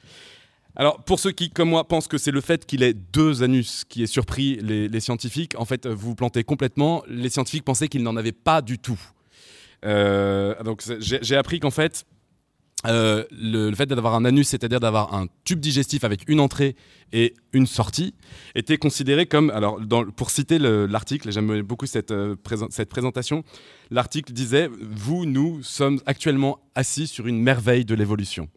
Alors, 0.76 1.02
pour 1.02 1.18
ceux 1.18 1.32
qui, 1.32 1.50
comme 1.50 1.70
moi, 1.70 1.86
pensent 1.86 2.06
que 2.06 2.18
c'est 2.18 2.30
le 2.30 2.40
fait 2.40 2.64
qu'il 2.64 2.82
ait 2.82 2.94
deux 2.94 3.42
anus 3.42 3.84
qui 3.88 4.02
ait 4.02 4.06
surpris 4.06 4.56
les, 4.62 5.00
scientifiques, 5.00 5.54
en 5.58 5.64
fait, 5.64 5.86
vous 5.86 6.10
vous 6.10 6.14
plantez 6.14 6.44
complètement. 6.44 7.02
Les 7.08 7.28
scientifiques 7.28 7.64
pensaient 7.64 7.88
qu'il 7.88 8.02
n'en 8.02 8.16
avait 8.16 8.32
pas 8.32 8.62
du 8.62 8.78
tout. 8.78 9.00
Euh, 9.84 10.54
donc, 10.62 10.82
j'ai 11.00 11.36
appris 11.36 11.58
qu'en 11.60 11.70
fait, 11.70 12.04
euh, 12.86 13.24
le, 13.30 13.74
fait 13.74 13.86
d'avoir 13.86 14.14
un 14.14 14.24
anus, 14.24 14.48
c'est-à-dire 14.48 14.80
d'avoir 14.80 15.14
un 15.14 15.26
tube 15.44 15.60
digestif 15.60 16.04
avec 16.04 16.28
une 16.28 16.40
entrée 16.40 16.76
et 17.12 17.34
une 17.52 17.66
sortie, 17.66 18.14
était 18.54 18.78
considéré 18.78 19.26
comme, 19.26 19.50
alors 19.50 19.78
pour 20.16 20.30
citer 20.30 20.58
l'article, 20.58 21.30
j'aime 21.30 21.62
beaucoup 21.62 21.86
cette, 21.86 22.10
euh, 22.10 22.36
cette 22.70 22.88
présentation, 22.88 23.44
l'article 23.90 24.32
disait, 24.32 24.70
vous, 24.80 25.26
nous 25.26 25.62
sommes 25.62 26.00
actuellement 26.06 26.58
assis 26.74 27.06
sur 27.06 27.26
une 27.26 27.42
merveille 27.42 27.84
de 27.84 27.94
l'évolution. 27.94 28.48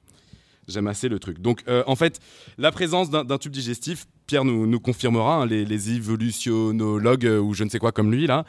J'aime 0.69 0.87
assez 0.87 1.09
le 1.09 1.19
truc. 1.19 1.39
Donc 1.39 1.61
euh, 1.67 1.83
en 1.87 1.97
fait, 1.97 2.21
la 2.57 2.71
présence 2.71 3.09
d'un 3.09 3.37
tube 3.37 3.51
digestif, 3.51 4.05
Pierre 4.25 4.45
nous, 4.45 4.79
confirmera, 4.79 5.41
hein, 5.41 5.45
les, 5.45 5.65
les, 5.65 5.91
évolutionnologues 5.91 7.25
ou 7.25 7.53
je 7.53 7.65
ne 7.65 7.69
sais 7.69 7.79
quoi 7.79 7.91
comme 7.91 8.09
lui, 8.09 8.25
là, 8.25 8.45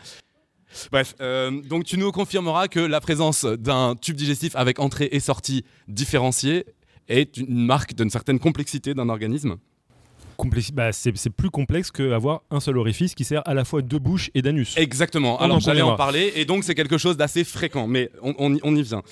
Bref, 0.90 1.14
euh, 1.20 1.62
donc 1.62 1.84
tu 1.84 1.98
nous 1.98 2.12
confirmeras 2.12 2.68
que 2.68 2.80
la 2.80 3.00
présence 3.00 3.44
d'un 3.44 3.94
tube 4.00 4.16
digestif 4.16 4.56
avec 4.56 4.78
entrée 4.78 5.08
et 5.12 5.20
sortie 5.20 5.64
différenciée 5.88 6.66
est 7.08 7.36
une 7.36 7.64
marque 7.64 7.94
d'une 7.94 8.10
certaine 8.10 8.38
complexité 8.38 8.94
d'un 8.94 9.08
organisme 9.08 9.56
bah, 10.72 10.92
c'est 10.92 11.30
plus 11.30 11.50
complexe 11.50 11.90
qu'avoir 11.90 12.42
un 12.50 12.60
seul 12.60 12.78
orifice 12.78 13.14
qui 13.14 13.24
sert 13.24 13.42
à 13.46 13.54
la 13.54 13.64
fois 13.64 13.82
de 13.82 13.98
bouche 13.98 14.30
et 14.34 14.42
d'anus. 14.42 14.74
Exactement. 14.76 15.38
Alors 15.40 15.60
j'allais 15.60 15.82
en 15.82 15.96
parler 15.96 16.32
et 16.36 16.44
donc 16.44 16.64
c'est 16.64 16.74
quelque 16.74 16.98
chose 16.98 17.16
d'assez 17.16 17.44
fréquent, 17.44 17.86
mais 17.86 18.10
on, 18.22 18.76
y 18.76 18.82
vient. 18.82 19.02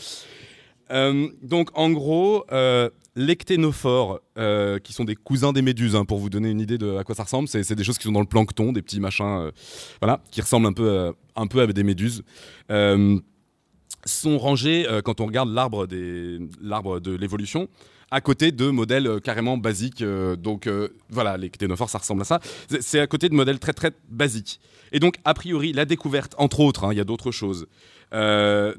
Euh, 0.92 1.28
donc 1.42 1.70
en 1.74 1.90
gros, 1.90 2.44
euh, 2.52 2.90
les 3.16 3.36
cténophores, 3.36 4.20
euh, 4.38 4.78
qui 4.78 4.92
sont 4.92 5.04
des 5.04 5.14
cousins 5.14 5.52
des 5.52 5.62
méduses, 5.62 5.96
hein, 5.96 6.04
pour 6.04 6.18
vous 6.18 6.30
donner 6.30 6.50
une 6.50 6.60
idée 6.60 6.78
de 6.78 6.96
à 6.96 7.04
quoi 7.04 7.14
ça 7.14 7.24
ressemble, 7.24 7.48
c'est 7.48 7.74
des 7.74 7.84
choses 7.84 7.98
qui 7.98 8.04
sont 8.04 8.12
dans 8.12 8.20
le 8.20 8.26
plancton, 8.26 8.72
des 8.72 8.82
petits 8.82 9.00
machins, 9.00 9.50
voilà, 10.00 10.20
qui 10.30 10.40
ressemblent 10.40 10.66
un 10.66 10.72
peu, 10.72 11.12
un 11.36 11.46
peu 11.46 11.60
à 11.60 11.66
des 11.66 11.82
méduses. 11.82 12.22
sont 14.04 14.38
rangés, 14.38 14.86
quand 15.04 15.20
on 15.20 15.26
regarde 15.26 15.50
l'arbre 15.50 15.86
de 15.86 17.16
l'évolution, 17.16 17.68
à 18.10 18.20
côté 18.20 18.52
de 18.52 18.68
modèles 18.68 19.20
carrément 19.22 19.56
basiques. 19.56 20.04
donc 20.38 20.68
voilà, 21.08 21.36
les 21.36 21.50
cténophores, 21.50 21.90
ça 21.90 21.98
ressemble 21.98 22.22
à 22.22 22.24
ça. 22.24 22.40
C'est 22.80 23.00
à 23.00 23.06
côté 23.06 23.28
de 23.28 23.34
modèles 23.34 23.58
très 23.58 23.72
très 23.72 23.92
basiques. 24.08 24.60
Et 24.92 25.00
donc, 25.00 25.16
a 25.24 25.34
priori, 25.34 25.72
la 25.72 25.84
découverte, 25.84 26.34
entre 26.38 26.60
autres, 26.60 26.84
hein, 26.84 26.92
il 26.92 26.98
y 26.98 27.00
a 27.00 27.04
d'autres 27.04 27.30
choses, 27.30 27.66
euh, 28.12 28.74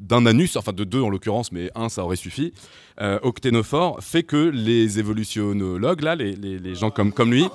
d'un 0.00 0.26
anus, 0.26 0.56
enfin 0.56 0.72
de 0.72 0.84
deux 0.84 1.00
en 1.00 1.10
l'occurrence, 1.10 1.52
mais 1.52 1.70
un 1.74 1.88
ça 1.88 2.04
aurait 2.04 2.16
suffi, 2.16 2.52
euh, 3.00 3.18
octénophore, 3.22 3.98
fait 4.02 4.22
que 4.22 4.36
les 4.36 4.98
évolutionnologues, 4.98 6.02
là, 6.02 6.14
les, 6.14 6.74
gens 6.74 6.90
comme, 6.90 7.12
lui, 7.30 7.46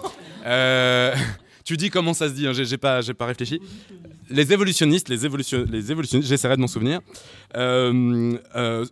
euh, 0.45 1.15
tu 1.63 1.78
dis 1.78 1.89
comment 1.89 2.13
ça 2.13 2.28
se 2.28 2.34
dit, 2.34 2.47
hein, 2.47 2.53
j'ai 2.53 2.78
pas, 2.78 3.01
réfléchi. 3.22 3.61
Les 4.30 4.51
évolutionnistes, 4.51 5.07
les, 5.07 5.26
évolution, 5.26 5.65
les 5.72 5.91
évolutionnistes, 5.91 6.28
j'essaierai 6.28 6.55
de 6.57 6.61
m'en 6.61 6.68
souvenir, 6.68 6.99
euh, 7.55 8.36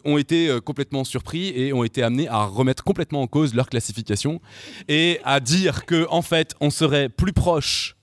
ont 0.06 0.18
été 0.18 0.58
complètement 0.64 1.04
surpris 1.04 1.48
et 1.50 1.74
ont 1.74 1.84
été 1.84 2.04
amenés 2.04 2.30
à 2.30 2.46
remettre 2.46 2.84
complètement 2.84 3.22
en 3.22 3.28
cause 3.28 3.54
leur 3.54 3.68
classification 3.68 4.40
et 4.88 5.20
à 5.26 5.40
dire 5.42 5.86
que 5.86 6.08
en 6.10 6.22
fait 6.22 6.56
on 6.62 6.70
serait 6.70 7.10
plus 7.10 7.34
proche 7.34 7.96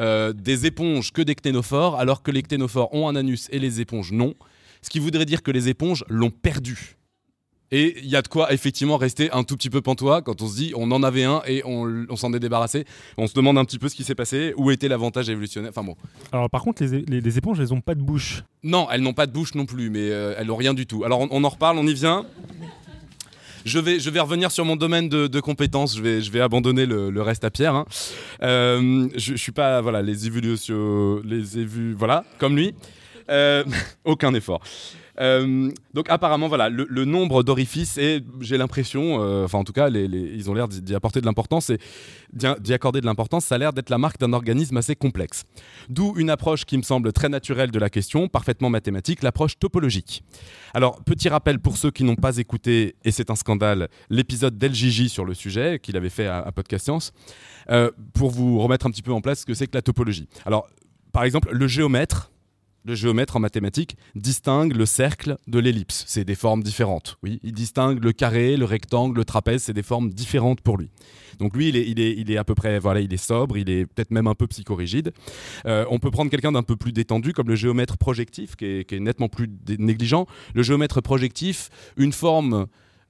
euh, 0.00 0.32
des 0.32 0.66
éponges 0.66 1.12
que 1.12 1.22
des 1.22 1.34
cténophores, 1.36 1.94
alors 2.00 2.22
que 2.22 2.30
les 2.32 2.42
cténophores 2.42 2.92
ont 2.94 3.06
un 3.08 3.14
anus 3.14 3.48
et 3.52 3.58
les 3.60 3.80
éponges 3.80 4.10
non. 4.12 4.34
Ce 4.82 4.90
qui 4.90 4.98
voudrait 4.98 5.26
dire 5.26 5.42
que 5.42 5.50
les 5.50 5.68
éponges 5.68 6.04
l'ont 6.08 6.30
perdu. 6.30 6.96
Et 7.72 8.00
il 8.00 8.08
y 8.08 8.16
a 8.16 8.22
de 8.22 8.26
quoi 8.26 8.52
effectivement 8.52 8.96
rester 8.96 9.30
un 9.30 9.44
tout 9.44 9.56
petit 9.56 9.70
peu 9.70 9.80
pantois 9.80 10.22
quand 10.22 10.42
on 10.42 10.48
se 10.48 10.56
dit 10.56 10.72
on 10.74 10.90
en 10.90 11.04
avait 11.04 11.22
un 11.22 11.40
et 11.46 11.62
on, 11.64 12.04
on 12.08 12.16
s'en 12.16 12.32
est 12.32 12.40
débarrassé. 12.40 12.84
On 13.16 13.28
se 13.28 13.34
demande 13.34 13.58
un 13.58 13.64
petit 13.64 13.78
peu 13.78 13.88
ce 13.88 13.94
qui 13.94 14.02
s'est 14.02 14.16
passé, 14.16 14.52
où 14.56 14.72
était 14.72 14.88
l'avantage 14.88 15.28
évolutionnaire. 15.28 15.70
Enfin 15.70 15.84
bon. 15.84 15.94
Alors 16.32 16.50
par 16.50 16.62
contre, 16.62 16.82
les, 16.82 17.02
les- 17.02 17.20
les 17.20 17.38
éponges, 17.38 17.60
elles 17.60 17.72
ont 17.72 17.80
pas 17.80 17.94
de 17.94 18.02
bouche. 18.02 18.42
Non, 18.64 18.88
elles 18.90 19.02
n'ont 19.02 19.12
pas 19.12 19.26
de 19.26 19.32
bouche 19.32 19.54
non 19.54 19.66
plus, 19.66 19.88
mais 19.88 20.10
euh, 20.10 20.34
elles 20.36 20.48
n'ont 20.48 20.56
rien 20.56 20.74
du 20.74 20.86
tout. 20.86 21.04
Alors 21.04 21.20
on, 21.20 21.28
on 21.30 21.44
en 21.44 21.48
reparle, 21.48 21.78
on 21.78 21.86
y 21.86 21.94
vient. 21.94 22.26
Je 23.64 23.78
vais, 23.78 23.98
je 24.00 24.10
vais 24.10 24.20
revenir 24.20 24.50
sur 24.50 24.64
mon 24.64 24.76
domaine 24.76 25.08
de, 25.08 25.26
de 25.26 25.40
compétences. 25.40 25.96
Je 25.96 26.02
vais, 26.02 26.20
je 26.20 26.30
vais 26.30 26.40
abandonner 26.40 26.86
le, 26.86 27.22
reste 27.22 27.44
à 27.44 27.50
Pierre. 27.50 27.74
hein. 27.74 27.86
Euh, 28.42 29.08
je, 29.14 29.32
je 29.32 29.36
suis 29.36 29.52
pas, 29.52 29.80
voilà, 29.80 30.02
les 30.02 30.26
évolutions, 30.26 31.20
les 31.24 31.58
évus, 31.58 31.94
voilà, 31.94 32.24
comme 32.38 32.56
lui. 32.56 32.74
Euh, 33.28 33.64
aucun 34.04 34.34
effort. 34.34 34.60
Euh, 35.20 35.70
donc 35.94 36.08
apparemment, 36.08 36.48
voilà, 36.48 36.68
le, 36.68 37.04
nombre 37.04 37.42
d'orifices 37.42 37.98
et 37.98 38.22
j'ai 38.40 38.56
l'impression, 38.56 39.22
euh, 39.22 39.44
enfin 39.44 39.58
en 39.58 39.64
tout 39.64 39.72
cas, 39.72 39.88
ils 39.90 40.50
ont 40.50 40.54
l'air 40.54 40.68
d'y 40.68 40.94
apporter 40.94 41.20
de 41.20 41.26
l'importance 41.26 41.70
et 41.70 41.78
d'y 42.32 42.72
accorder 42.72 43.00
de 43.00 43.06
l'importance. 43.06 43.44
Ça 43.44 43.56
a 43.56 43.58
l'air 43.58 43.72
d'être 43.72 43.90
la 43.90 43.98
marque 43.98 44.18
d'un 44.18 44.32
organisme 44.32 44.76
assez 44.76 44.96
complexe. 44.96 45.44
D'où 45.88 46.14
une 46.16 46.30
approche 46.30 46.64
qui 46.64 46.76
me 46.76 46.82
semble 46.82 47.12
très 47.12 47.28
naturelle 47.28 47.70
de 47.70 47.78
la 47.78 47.90
question, 47.90 48.28
parfaitement 48.28 48.70
mathématique, 48.70 49.22
l'approche 49.22 49.58
topologique. 49.58 50.22
Alors, 50.74 51.02
petit 51.04 51.28
rappel 51.28 51.58
pour 51.58 51.76
ceux 51.76 51.90
qui 51.90 52.04
n'ont 52.04 52.16
pas 52.16 52.36
écouté, 52.38 52.96
et 53.04 53.10
c'est 53.10 53.30
un 53.30 53.36
scandale, 53.36 53.88
l'épisode 54.08 54.56
d'LJJ 54.58 55.08
sur 55.08 55.24
le 55.24 55.34
sujet, 55.34 55.80
qu'il 55.82 55.96
avait 55.96 56.10
fait 56.10 56.26
à, 56.26 56.38
à 56.38 56.52
Podcast 56.52 56.84
Science, 56.84 57.12
euh, 57.70 57.90
pour 58.14 58.30
vous 58.30 58.58
remettre 58.58 58.86
un 58.86 58.90
petit 58.90 59.02
peu 59.02 59.12
en 59.12 59.20
place 59.20 59.40
ce 59.40 59.46
que 59.46 59.54
c'est 59.54 59.66
que 59.66 59.76
la 59.76 59.82
topologie. 59.82 60.28
Alors, 60.44 60.68
par 61.12 61.24
exemple, 61.24 61.50
le 61.52 61.66
géomètre, 61.66 62.30
le 62.84 62.94
géomètre 62.94 63.36
en 63.36 63.40
mathématiques 63.40 63.96
distingue 64.14 64.74
le 64.74 64.86
cercle 64.86 65.36
de 65.46 65.58
l'ellipse. 65.58 66.04
C'est 66.06 66.24
des 66.24 66.34
formes 66.34 66.62
différentes. 66.62 67.18
Oui, 67.22 67.40
il 67.42 67.52
distingue 67.52 68.02
le 68.02 68.12
carré, 68.12 68.56
le 68.56 68.64
rectangle, 68.64 69.16
le 69.16 69.24
trapèze. 69.24 69.64
C'est 69.64 69.72
des 69.72 69.82
formes 69.82 70.10
différentes 70.10 70.60
pour 70.60 70.78
lui. 70.78 70.90
Donc 71.38 71.56
lui, 71.56 71.68
il 71.68 71.76
est, 71.76 71.88
il 71.88 72.00
est, 72.00 72.14
il 72.16 72.30
est 72.30 72.36
à 72.36 72.44
peu 72.44 72.54
près, 72.54 72.78
voilà, 72.78 73.00
il 73.00 73.12
est 73.12 73.16
sobre, 73.16 73.56
il 73.56 73.70
est 73.70 73.86
peut-être 73.86 74.10
même 74.10 74.26
un 74.26 74.34
peu 74.34 74.46
psychorigide. 74.46 75.12
Euh, 75.66 75.84
on 75.90 75.98
peut 75.98 76.10
prendre 76.10 76.30
quelqu'un 76.30 76.52
d'un 76.52 76.62
peu 76.62 76.76
plus 76.76 76.92
détendu, 76.92 77.32
comme 77.32 77.48
le 77.48 77.56
géomètre 77.56 77.96
projectif, 77.96 78.56
qui 78.56 78.66
est, 78.66 78.84
qui 78.84 78.96
est 78.96 79.00
nettement 79.00 79.28
plus 79.28 79.48
négligent. 79.78 80.26
Le 80.54 80.62
géomètre 80.62 81.00
projectif, 81.00 81.70
une 81.96 82.12
forme 82.12 82.66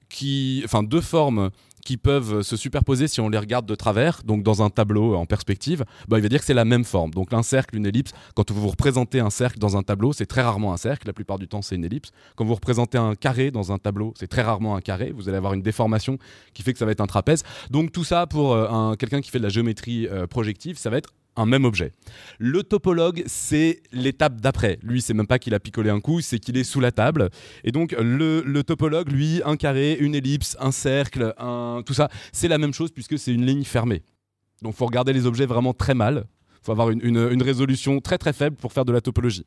qui, 0.09 0.61
enfin 0.65 0.83
deux 0.83 1.01
formes 1.01 1.49
qui 1.83 1.97
peuvent 1.97 2.41
se 2.41 2.55
superposer 2.55 3.07
si 3.07 3.21
on 3.21 3.29
les 3.29 3.37
regarde 3.37 3.65
de 3.65 3.75
travers, 3.75 4.21
donc 4.23 4.43
dans 4.43 4.61
un 4.63 4.69
tableau 4.69 5.15
en 5.15 5.25
perspective, 5.25 5.83
bah, 6.07 6.17
il 6.17 6.21
va 6.21 6.29
dire 6.29 6.39
que 6.39 6.45
c'est 6.45 6.53
la 6.53 6.65
même 6.65 6.85
forme. 6.85 7.11
Donc 7.11 7.33
un 7.33 7.43
cercle, 7.43 7.75
une 7.75 7.85
ellipse, 7.85 8.11
quand 8.35 8.49
vous 8.51 8.69
représentez 8.69 9.19
un 9.19 9.29
cercle 9.29 9.59
dans 9.59 9.77
un 9.77 9.83
tableau, 9.83 10.13
c'est 10.13 10.25
très 10.25 10.41
rarement 10.41 10.73
un 10.73 10.77
cercle, 10.77 11.07
la 11.07 11.13
plupart 11.13 11.39
du 11.39 11.47
temps 11.47 11.61
c'est 11.61 11.75
une 11.75 11.85
ellipse. 11.85 12.11
Quand 12.35 12.45
vous 12.45 12.55
représentez 12.55 12.97
un 12.97 13.15
carré 13.15 13.51
dans 13.51 13.71
un 13.71 13.77
tableau, 13.77 14.13
c'est 14.17 14.27
très 14.27 14.41
rarement 14.41 14.75
un 14.75 14.81
carré, 14.81 15.11
vous 15.11 15.27
allez 15.27 15.37
avoir 15.37 15.53
une 15.53 15.61
déformation 15.61 16.17
qui 16.53 16.63
fait 16.63 16.73
que 16.73 16.79
ça 16.79 16.85
va 16.85 16.91
être 16.91 17.01
un 17.01 17.07
trapèze. 17.07 17.43
Donc 17.69 17.91
tout 17.91 18.03
ça 18.03 18.27
pour 18.27 18.53
euh, 18.53 18.69
un, 18.69 18.95
quelqu'un 18.95 19.21
qui 19.21 19.31
fait 19.31 19.39
de 19.39 19.43
la 19.43 19.49
géométrie 19.49 20.07
euh, 20.07 20.27
projective, 20.27 20.77
ça 20.77 20.89
va 20.89 20.97
être 20.97 21.09
un 21.35 21.45
même 21.45 21.65
objet. 21.65 21.93
Le 22.39 22.63
topologue, 22.63 23.23
c'est 23.25 23.81
l'étape 23.91 24.41
d'après. 24.41 24.79
Lui, 24.83 25.01
c'est 25.01 25.13
même 25.13 25.27
pas 25.27 25.39
qu'il 25.39 25.53
a 25.53 25.59
picolé 25.59 25.89
un 25.89 25.99
coup, 25.99 26.21
c'est 26.21 26.39
qu'il 26.39 26.57
est 26.57 26.63
sous 26.63 26.79
la 26.79 26.91
table. 26.91 27.29
Et 27.63 27.71
donc, 27.71 27.95
le, 27.97 28.61
topologue, 28.61 29.11
lui, 29.11 29.41
un 29.45 29.55
carré, 29.55 29.97
une 29.99 30.15
ellipse, 30.15 30.57
un 30.59 30.71
cercle, 30.71 31.33
tout 31.85 31.93
ça, 31.93 32.09
c'est 32.31 32.47
la 32.47 32.57
même 32.57 32.73
chose 32.73 32.91
puisque 32.91 33.17
c'est 33.17 33.33
une 33.33 33.45
ligne 33.45 33.63
fermée. 33.63 34.03
Donc, 34.61 34.75
faut 34.75 34.85
regarder 34.85 35.13
les 35.13 35.25
objets 35.25 35.45
vraiment 35.45 35.73
très 35.73 35.93
mal. 35.93 36.25
faut 36.61 36.71
avoir 36.71 36.89
une 36.89 37.43
résolution 37.43 37.99
très 38.01 38.17
très 38.17 38.33
faible 38.33 38.55
pour 38.57 38.73
faire 38.73 38.85
de 38.85 38.91
la 38.91 39.01
topologie. 39.01 39.45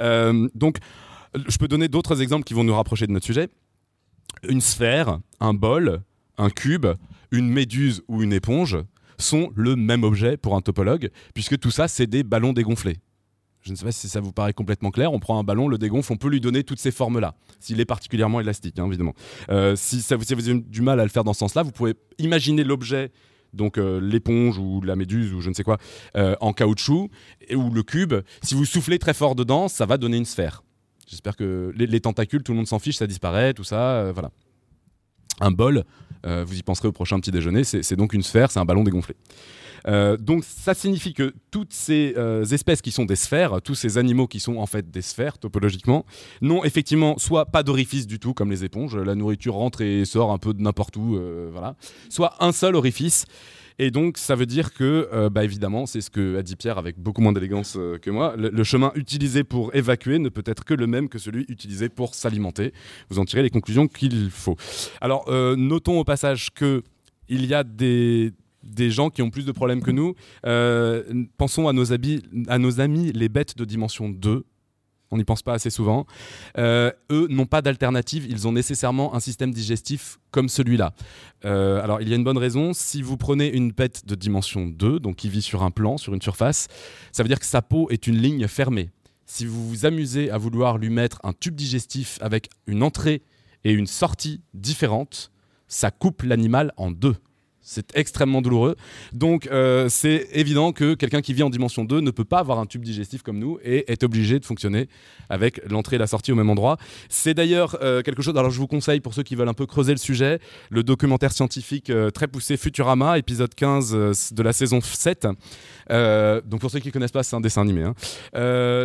Euh, 0.00 0.48
donc, 0.54 0.78
je 1.48 1.58
peux 1.58 1.68
donner 1.68 1.88
d'autres 1.88 2.22
exemples 2.22 2.44
qui 2.44 2.54
vont 2.54 2.64
nous 2.64 2.74
rapprocher 2.74 3.06
de 3.06 3.12
notre 3.12 3.26
sujet. 3.26 3.48
Une 4.48 4.60
sphère, 4.60 5.18
un 5.40 5.54
bol, 5.54 6.02
un 6.38 6.50
cube, 6.50 6.86
une 7.30 7.48
méduse 7.48 8.02
ou 8.08 8.22
une 8.22 8.32
éponge 8.32 8.78
sont 9.18 9.50
le 9.54 9.76
même 9.76 10.04
objet 10.04 10.36
pour 10.36 10.56
un 10.56 10.60
topologue, 10.60 11.10
puisque 11.34 11.58
tout 11.58 11.70
ça, 11.70 11.88
c'est 11.88 12.06
des 12.06 12.22
ballons 12.22 12.52
dégonflés. 12.52 12.96
Je 13.62 13.72
ne 13.72 13.76
sais 13.76 13.84
pas 13.84 13.90
si 13.92 14.08
ça 14.08 14.20
vous 14.20 14.30
paraît 14.32 14.52
complètement 14.52 14.92
clair. 14.92 15.12
On 15.12 15.18
prend 15.18 15.40
un 15.40 15.42
ballon, 15.42 15.66
le 15.66 15.76
dégonfle, 15.76 16.12
on 16.12 16.16
peut 16.16 16.28
lui 16.28 16.40
donner 16.40 16.62
toutes 16.62 16.78
ces 16.78 16.92
formes-là, 16.92 17.34
s'il 17.58 17.80
est 17.80 17.84
particulièrement 17.84 18.40
élastique, 18.40 18.78
hein, 18.78 18.86
évidemment. 18.86 19.14
Euh, 19.50 19.74
si, 19.74 20.02
ça, 20.02 20.14
vous- 20.16 20.32
avez 20.32 20.54
du 20.60 20.82
mal 20.82 21.00
à 21.00 21.02
le 21.02 21.08
faire 21.08 21.24
dans 21.24 21.32
ce 21.32 21.40
sens-là, 21.40 21.64
vous 21.64 21.72
pouvez 21.72 21.94
imaginer 22.18 22.62
l'objet, 22.62 23.10
donc 23.52 23.76
euh, 23.78 24.00
l'éponge 24.00 24.58
ou 24.58 24.82
la 24.82 24.94
méduse 24.94 25.32
ou 25.32 25.40
je 25.40 25.48
ne 25.48 25.54
sais 25.54 25.64
quoi, 25.64 25.78
euh, 26.16 26.36
en 26.40 26.52
caoutchouc, 26.52 27.10
ou 27.54 27.70
le 27.70 27.82
cube. 27.82 28.14
Si 28.42 28.54
vous 28.54 28.64
soufflez 28.64 29.00
très 29.00 29.14
fort 29.14 29.34
dedans, 29.34 29.66
ça 29.66 29.84
va 29.84 29.96
donner 29.98 30.16
une 30.18 30.26
sphère. 30.26 30.62
J'espère 31.08 31.34
que 31.36 31.72
les, 31.76 31.86
les 31.86 32.00
tentacules, 32.00 32.42
tout 32.44 32.52
le 32.52 32.56
monde 32.58 32.68
s'en 32.68 32.78
fiche, 32.78 32.96
ça 32.96 33.06
disparaît, 33.08 33.52
tout 33.52 33.64
ça, 33.64 34.12
voilà. 34.12 34.30
Un 35.40 35.50
bol, 35.50 35.84
euh, 36.26 36.44
vous 36.46 36.58
y 36.58 36.62
penserez 36.62 36.88
au 36.88 36.92
prochain 36.92 37.18
petit 37.20 37.30
déjeuner, 37.30 37.64
c'est 37.64 37.82
c'est 37.82 37.96
donc 37.96 38.12
une 38.12 38.22
sphère, 38.22 38.50
c'est 38.50 38.58
un 38.58 38.64
ballon 38.64 38.84
dégonflé. 38.84 39.14
Euh, 39.86 40.16
donc 40.16 40.44
ça 40.44 40.74
signifie 40.74 41.14
que 41.14 41.34
toutes 41.50 41.72
ces 41.72 42.14
euh, 42.16 42.44
espèces 42.44 42.82
qui 42.82 42.90
sont 42.90 43.04
des 43.04 43.16
sphères, 43.16 43.60
tous 43.62 43.74
ces 43.74 43.98
animaux 43.98 44.26
qui 44.26 44.40
sont 44.40 44.56
en 44.56 44.66
fait 44.66 44.90
des 44.90 45.02
sphères 45.02 45.38
topologiquement, 45.38 46.04
n'ont 46.40 46.64
effectivement 46.64 47.18
soit 47.18 47.46
pas 47.46 47.62
d'orifice 47.62 48.06
du 48.06 48.18
tout 48.18 48.34
comme 48.34 48.50
les 48.50 48.64
éponges, 48.64 48.96
la 48.96 49.14
nourriture 49.14 49.54
rentre 49.54 49.80
et 49.80 50.04
sort 50.04 50.32
un 50.32 50.38
peu 50.38 50.54
de 50.54 50.62
n'importe 50.62 50.96
où, 50.96 51.16
euh, 51.16 51.48
voilà, 51.52 51.76
soit 52.08 52.34
un 52.40 52.52
seul 52.52 52.76
orifice. 52.76 53.26
Et 53.78 53.90
donc 53.90 54.16
ça 54.16 54.34
veut 54.34 54.46
dire 54.46 54.72
que, 54.72 55.28
bah, 55.28 55.44
évidemment, 55.44 55.84
c'est 55.84 56.00
ce 56.00 56.08
que 56.08 56.38
a 56.38 56.42
dit 56.42 56.56
Pierre 56.56 56.78
avec 56.78 56.98
beaucoup 56.98 57.20
moins 57.20 57.34
d'élégance 57.34 57.76
que 58.00 58.08
moi, 58.08 58.34
le, 58.34 58.64
chemin 58.64 58.90
utilisé 58.94 59.44
pour 59.44 59.74
évacuer 59.74 60.18
ne 60.18 60.30
peut 60.30 60.42
être 60.46 60.64
que 60.64 60.72
le 60.72 60.86
même 60.86 61.10
que 61.10 61.18
celui 61.18 61.44
utilisé 61.48 61.90
pour 61.90 62.14
s'alimenter. 62.14 62.72
Vous 63.10 63.18
en 63.18 63.26
tirez 63.26 63.42
les 63.42 63.50
conclusions 63.50 63.86
qu'il 63.86 64.30
faut. 64.30 64.56
Alors 65.02 65.30
notons 65.58 66.00
au 66.00 66.04
passage 66.04 66.54
que 66.54 66.84
il 67.28 67.44
y 67.44 67.52
a 67.52 67.64
des 67.64 68.32
des 68.66 68.90
gens 68.90 69.10
qui 69.10 69.22
ont 69.22 69.30
plus 69.30 69.46
de 69.46 69.52
problèmes 69.52 69.82
que 69.82 69.90
nous. 69.90 70.14
Euh, 70.44 71.24
pensons 71.36 71.68
à 71.68 71.72
nos, 71.72 71.92
à 71.92 72.58
nos 72.58 72.80
amis 72.80 73.12
les 73.12 73.28
bêtes 73.28 73.56
de 73.56 73.64
dimension 73.64 74.08
2. 74.08 74.44
On 75.10 75.18
n'y 75.18 75.24
pense 75.24 75.42
pas 75.42 75.54
assez 75.54 75.70
souvent. 75.70 76.04
Euh, 76.58 76.90
eux 77.12 77.28
n'ont 77.30 77.46
pas 77.46 77.62
d'alternative, 77.62 78.26
ils 78.28 78.48
ont 78.48 78.52
nécessairement 78.52 79.14
un 79.14 79.20
système 79.20 79.52
digestif 79.52 80.18
comme 80.32 80.48
celui-là. 80.48 80.94
Euh, 81.44 81.80
alors 81.82 82.00
il 82.00 82.08
y 82.08 82.12
a 82.12 82.16
une 82.16 82.24
bonne 82.24 82.38
raison, 82.38 82.72
si 82.72 83.02
vous 83.02 83.16
prenez 83.16 83.48
une 83.52 83.70
bête 83.70 84.04
de 84.06 84.14
dimension 84.16 84.66
2, 84.66 84.98
donc 84.98 85.16
qui 85.16 85.28
vit 85.28 85.42
sur 85.42 85.62
un 85.62 85.70
plan, 85.70 85.96
sur 85.96 86.12
une 86.12 86.22
surface, 86.22 86.66
ça 87.12 87.22
veut 87.22 87.28
dire 87.28 87.38
que 87.38 87.46
sa 87.46 87.62
peau 87.62 87.88
est 87.90 88.06
une 88.06 88.16
ligne 88.16 88.48
fermée. 88.48 88.90
Si 89.26 89.44
vous 89.44 89.68
vous 89.68 89.86
amusez 89.86 90.30
à 90.30 90.38
vouloir 90.38 90.78
lui 90.78 90.90
mettre 90.90 91.20
un 91.24 91.32
tube 91.32 91.54
digestif 91.54 92.18
avec 92.20 92.48
une 92.66 92.82
entrée 92.82 93.22
et 93.64 93.72
une 93.72 93.86
sortie 93.86 94.40
différentes, 94.54 95.30
ça 95.68 95.90
coupe 95.90 96.22
l'animal 96.22 96.72
en 96.76 96.90
deux. 96.90 97.16
C'est 97.68 97.96
extrêmement 97.96 98.42
douloureux. 98.42 98.76
Donc, 99.12 99.48
euh, 99.48 99.88
c'est 99.88 100.28
évident 100.32 100.70
que 100.70 100.94
quelqu'un 100.94 101.20
qui 101.20 101.34
vit 101.34 101.42
en 101.42 101.50
dimension 101.50 101.82
2 101.84 102.00
ne 102.00 102.12
peut 102.12 102.24
pas 102.24 102.38
avoir 102.38 102.60
un 102.60 102.66
tube 102.66 102.84
digestif 102.84 103.22
comme 103.22 103.40
nous 103.40 103.58
et 103.64 103.90
est 103.90 104.04
obligé 104.04 104.38
de 104.38 104.44
fonctionner 104.44 104.88
avec 105.28 105.60
l'entrée 105.68 105.96
et 105.96 105.98
la 105.98 106.06
sortie 106.06 106.30
au 106.30 106.36
même 106.36 106.48
endroit. 106.48 106.76
C'est 107.08 107.34
d'ailleurs 107.34 107.76
euh, 107.82 108.02
quelque 108.02 108.22
chose. 108.22 108.36
Alors, 108.36 108.52
je 108.52 108.60
vous 108.60 108.68
conseille, 108.68 109.00
pour 109.00 109.14
ceux 109.14 109.24
qui 109.24 109.34
veulent 109.34 109.48
un 109.48 109.52
peu 109.54 109.66
creuser 109.66 109.90
le 109.90 109.98
sujet, 109.98 110.38
le 110.70 110.84
documentaire 110.84 111.32
scientifique 111.32 111.90
euh, 111.90 112.10
très 112.10 112.28
poussé 112.28 112.56
Futurama, 112.56 113.18
épisode 113.18 113.52
15 113.52 113.94
euh, 113.94 114.12
de 114.30 114.42
la 114.44 114.52
saison 114.52 114.80
7. 114.80 115.26
Euh, 115.90 116.40
donc, 116.46 116.60
pour 116.60 116.70
ceux 116.70 116.78
qui 116.78 116.86
ne 116.86 116.92
connaissent 116.92 117.10
pas, 117.10 117.24
c'est 117.24 117.34
un 117.34 117.40
dessin 117.40 117.62
animé. 117.62 117.82
hein. 117.82 117.94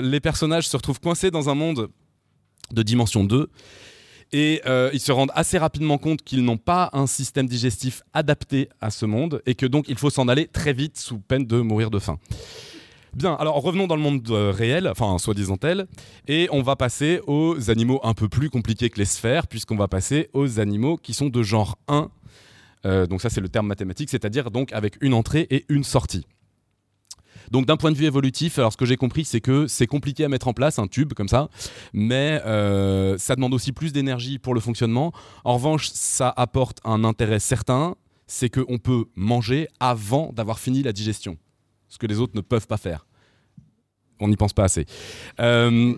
Les 0.02 0.20
personnages 0.20 0.68
se 0.68 0.76
retrouvent 0.76 1.00
coincés 1.00 1.30
dans 1.30 1.50
un 1.50 1.56
monde 1.56 1.90
de 2.72 2.82
dimension 2.82 3.24
2 3.24 3.48
et 4.34 4.62
euh, 4.66 4.90
ils 4.94 5.00
se 5.00 5.12
rendent 5.12 5.32
assez 5.36 5.58
rapidement 5.58 5.98
compte 5.98 6.22
qu'ils 6.22 6.44
n'ont 6.44 6.58
pas 6.58 6.90
un 6.94 7.08
système 7.08 7.48
digestif 7.48 8.04
adapté 8.14 8.70
à 8.80 8.90
ce 8.90 9.06
monde 9.06 9.42
et 9.46 9.56
que 9.56 9.66
donc 9.66 9.86
il 9.90 9.98
faut 9.98 10.10
s'en 10.10 10.28
aller 10.28 10.48
très 10.48 10.74
vite 10.74 10.98
sous 10.98 11.20
peine 11.20 11.46
de 11.46 11.60
mourir 11.60 11.90
de 11.90 12.00
faim. 12.00 12.18
Bien, 13.14 13.34
alors 13.34 13.62
revenons 13.62 13.88
dans 13.88 13.98
le 13.98 14.02
monde 14.02 14.26
euh, 14.32 14.52
réel, 14.52 14.88
enfin 14.88 15.18
soi-disant 15.18 15.58
tel, 15.58 15.86
et 16.30 16.48
on 16.52 16.62
va 16.62 16.78
passer 16.78 17.20
aux 17.28 17.70
animaux 17.70 18.00
un 18.04 18.14
peu 18.14 18.30
plus 18.30 18.50
compliqués 18.50 18.90
que 18.90 19.00
les 19.00 19.06
sphères, 19.06 19.48
puisqu'on 19.48 19.76
va 19.76 19.90
passer 19.90 20.30
aux 20.32 20.62
animaux 20.62 20.96
qui 20.96 21.14
sont 21.14 21.28
de 21.28 21.44
genre 21.44 21.78
1. 21.90 22.10
Euh, 22.86 23.06
donc 23.08 23.22
ça 23.22 23.30
c'est 23.30 23.42
le 23.42 23.50
terme 23.50 23.68
mathématique, 23.68 24.10
c'est-à-dire 24.10 24.50
donc 24.50 24.72
avec 24.72 24.96
une 25.02 25.14
entrée 25.14 25.46
et 25.50 25.66
une 25.68 25.84
sortie. 25.84 26.26
Donc 27.52 27.66
d'un 27.66 27.78
point 27.78 27.92
de 27.92 27.98
vue 27.98 28.06
évolutif, 28.06 28.58
alors 28.58 28.72
ce 28.72 28.78
que 28.78 28.86
j'ai 28.86 28.96
compris, 28.96 29.26
c'est 29.26 29.42
que 29.42 29.68
c'est 29.68 29.86
compliqué 29.86 30.24
à 30.24 30.30
mettre 30.30 30.48
en 30.48 30.54
place 30.54 30.80
un 30.80 30.88
tube 30.88 31.14
comme 31.14 31.28
ça, 31.28 31.50
mais 31.94 32.42
euh, 32.46 33.18
ça 33.18 33.36
demande 33.36 33.54
aussi 33.54 33.74
plus 33.74 33.92
d'énergie 33.92 34.40
pour 34.40 34.54
le 34.54 34.62
fonctionnement. 34.62 35.12
En 35.44 35.56
revanche, 35.56 35.90
ça 35.94 36.34
apporte 36.36 36.80
un 36.86 37.04
intérêt 37.04 37.40
certain, 37.40 37.96
c'est 38.26 38.50
qu'on 38.50 38.78
peut 38.78 39.06
manger 39.16 39.68
avant 39.82 40.32
d'avoir 40.34 40.60
fini 40.60 40.82
la 40.82 40.94
digestion, 40.94 41.38
ce 41.90 41.98
que 41.98 42.08
les 42.08 42.20
autres 42.20 42.34
ne 42.36 42.42
peuvent 42.42 42.68
pas 42.68 42.78
faire. 42.78 43.06
On 44.22 44.30
n'y 44.30 44.38
pense 44.38 44.54
pas 44.54 44.64
assez. 44.64 44.86
Euh, 45.42 45.94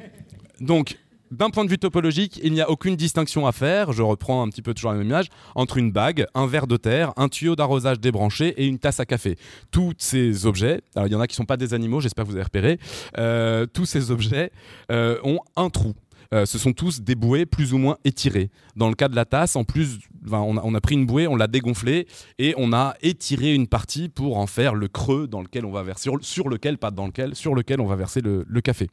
donc, 0.60 0.98
d'un 1.34 1.50
point 1.50 1.66
de 1.66 1.70
vue 1.70 1.80
topologique, 1.80 2.40
il 2.44 2.54
n'y 2.54 2.62
a 2.62 2.70
aucune 2.70 2.96
distinction 2.96 3.48
à 3.48 3.52
faire, 3.52 3.92
je 3.92 4.04
reprends 4.04 4.44
un 4.44 4.50
petit 4.50 4.62
peu 4.62 4.74
toujours 4.74 4.92
la 4.92 4.98
même 4.98 5.08
image, 5.08 5.30
entre 5.56 5.78
une 5.78 5.92
bague, 5.92 6.28
un 6.36 6.46
verre 6.46 6.68
de 6.68 6.78
terre, 6.78 7.12
un 7.18 7.28
tuyau 7.28 7.56
d'arrosage 7.56 8.00
débranché 8.00 8.50
et 8.58 8.68
une 8.68 8.78
tasse 8.78 9.00
à 9.00 9.06
café. 9.06 9.38
Tous 9.72 9.94
ces 9.98 10.46
objets, 10.46 10.82
alors 10.96 11.08
il 11.08 11.12
y 11.12 11.16
en 11.16 11.22
a 11.22 11.28
qui 11.28 11.34
ne 11.34 11.38
sont 11.38 11.46
pas 11.46 11.58
des 11.58 11.74
animaux, 11.74 12.00
j'espère 12.02 12.26
que 12.26 12.30
vous 12.30 12.36
avez 12.36 12.44
repéré, 12.44 12.80
euh, 13.18 13.66
tous 13.66 13.86
ces 13.86 14.12
objets 14.12 14.52
euh, 14.92 15.18
ont 15.24 15.40
un 15.56 15.70
trou. 15.70 15.94
euh, 16.34 16.46
ce 16.46 16.58
sont 16.58 16.74
tous 16.74 17.02
des 17.02 17.16
bouées 17.16 17.46
plus 17.46 17.74
ou 17.74 17.78
moins 17.78 17.98
étirées. 18.06 18.50
Dans 18.76 18.90
le 18.90 18.96
cas 18.96 19.08
de 19.08 19.16
la 19.16 19.26
tasse, 19.26 19.56
en 19.56 19.64
plus, 19.64 20.00
on, 20.32 20.76
a, 20.76 20.82
pris 20.82 20.96
une 20.96 21.06
bouée, 21.06 21.28
on 21.28 21.36
l'a 21.36 21.48
dégonflée 21.48 22.08
et 22.40 22.54
on 22.58 22.74
a 22.74 22.96
étiré 23.02 23.54
une 23.54 23.68
partie 23.68 24.10
pour 24.10 24.38
en 24.38 24.48
faire 24.48 24.74
le 24.76 24.88
creux 24.88 25.28
dans 25.28 25.42
lequel 25.42 25.66
on 25.66 25.72
va 25.72 25.84
verser, 25.84 26.10
sur, 26.22 26.50
lequel, 26.50 26.78
pas 26.78 26.92
dans 26.92 27.08
lequel, 27.08 27.36
sur 27.36 27.56
lequel 27.56 27.82
on 27.82 27.86
va 27.86 27.96
verser 27.96 28.22
le, 28.22 28.62
café. 28.62 28.90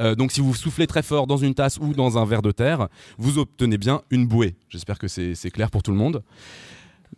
Euh, 0.00 0.14
donc 0.14 0.32
si 0.32 0.40
vous 0.40 0.54
soufflez 0.54 0.86
très 0.86 1.02
fort 1.02 1.26
dans 1.26 1.36
une 1.36 1.54
tasse 1.54 1.78
ou 1.78 1.92
dans 1.94 2.18
un 2.18 2.24
verre 2.24 2.42
de 2.42 2.52
terre, 2.52 2.88
vous 3.18 3.38
obtenez 3.38 3.78
bien 3.78 4.02
une 4.10 4.26
bouée. 4.26 4.56
J'espère 4.68 4.98
que 4.98 5.08
c'est 5.08 5.50
clair 5.50 5.70
pour 5.70 5.82
tout 5.82 5.90
le 5.90 5.96
monde. 5.96 6.22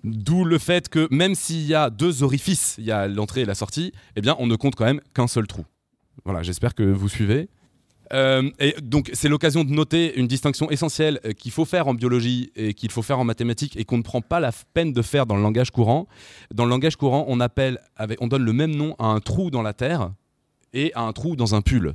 D'où 0.03 0.45
le 0.45 0.59
fait 0.59 0.89
que 0.89 1.07
même 1.11 1.35
s'il 1.35 1.67
y 1.67 1.75
a 1.75 1.89
deux 1.89 2.23
orifices, 2.23 2.75
il 2.79 2.85
y 2.85 2.91
a 2.91 3.07
l'entrée 3.07 3.43
et 3.43 3.45
la 3.45 3.55
sortie, 3.55 3.93
eh 4.17 4.21
bien 4.21 4.37
on 4.39 4.47
ne 4.47 4.57
compte 4.57 4.75
quand 4.75 4.85
même 4.85 5.01
qu'un 5.15 5.29
seul 5.29 5.47
trou. 5.47 5.65
Voilà, 6.25 6.43
j'espère 6.43 6.75
que 6.75 6.83
vous 6.83 7.09
suivez. 7.09 7.49
Euh, 8.13 8.51
et 8.61 8.75
donc 8.83 9.11
c'est 9.15 9.29
l'occasion 9.29 9.65
de 9.65 9.71
noter 9.71 10.19
une 10.19 10.27
distinction 10.27 10.71
essentielle 10.71 11.21
euh, 11.25 11.33
qu'il 11.33 11.51
faut 11.53 11.65
faire 11.65 11.89
en 11.89 11.95
biologie 11.95 12.53
et 12.55 12.75
qu'il 12.75 12.91
faut 12.91 13.01
faire 13.01 13.19
en 13.19 13.25
mathématiques 13.25 13.77
et 13.79 13.85
qu'on 13.85 13.97
ne 13.97 14.03
prend 14.03 14.21
pas 14.21 14.41
la 14.41 14.53
peine 14.75 14.93
de 14.93 15.01
faire 15.01 15.25
dans 15.27 15.37
le 15.37 15.43
langage 15.43 15.71
courant. 15.71 16.07
Dans 16.53 16.65
le 16.65 16.71
langage 16.71 16.97
courant, 16.97 17.25
on 17.29 17.41
appelle, 17.41 17.79
on 18.21 18.29
donne 18.29 18.45
le 18.45 18.53
même 18.53 18.75
nom 18.75 18.95
à 18.99 19.07
un 19.07 19.21
trou 19.21 19.51
dans 19.51 19.63
la 19.63 19.73
terre 19.73 20.13
et 20.75 20.93
à 20.95 21.01
un 21.01 21.13
trou 21.13 21.37
dans 21.37 21.55
un 21.55 21.63
pull, 21.63 21.95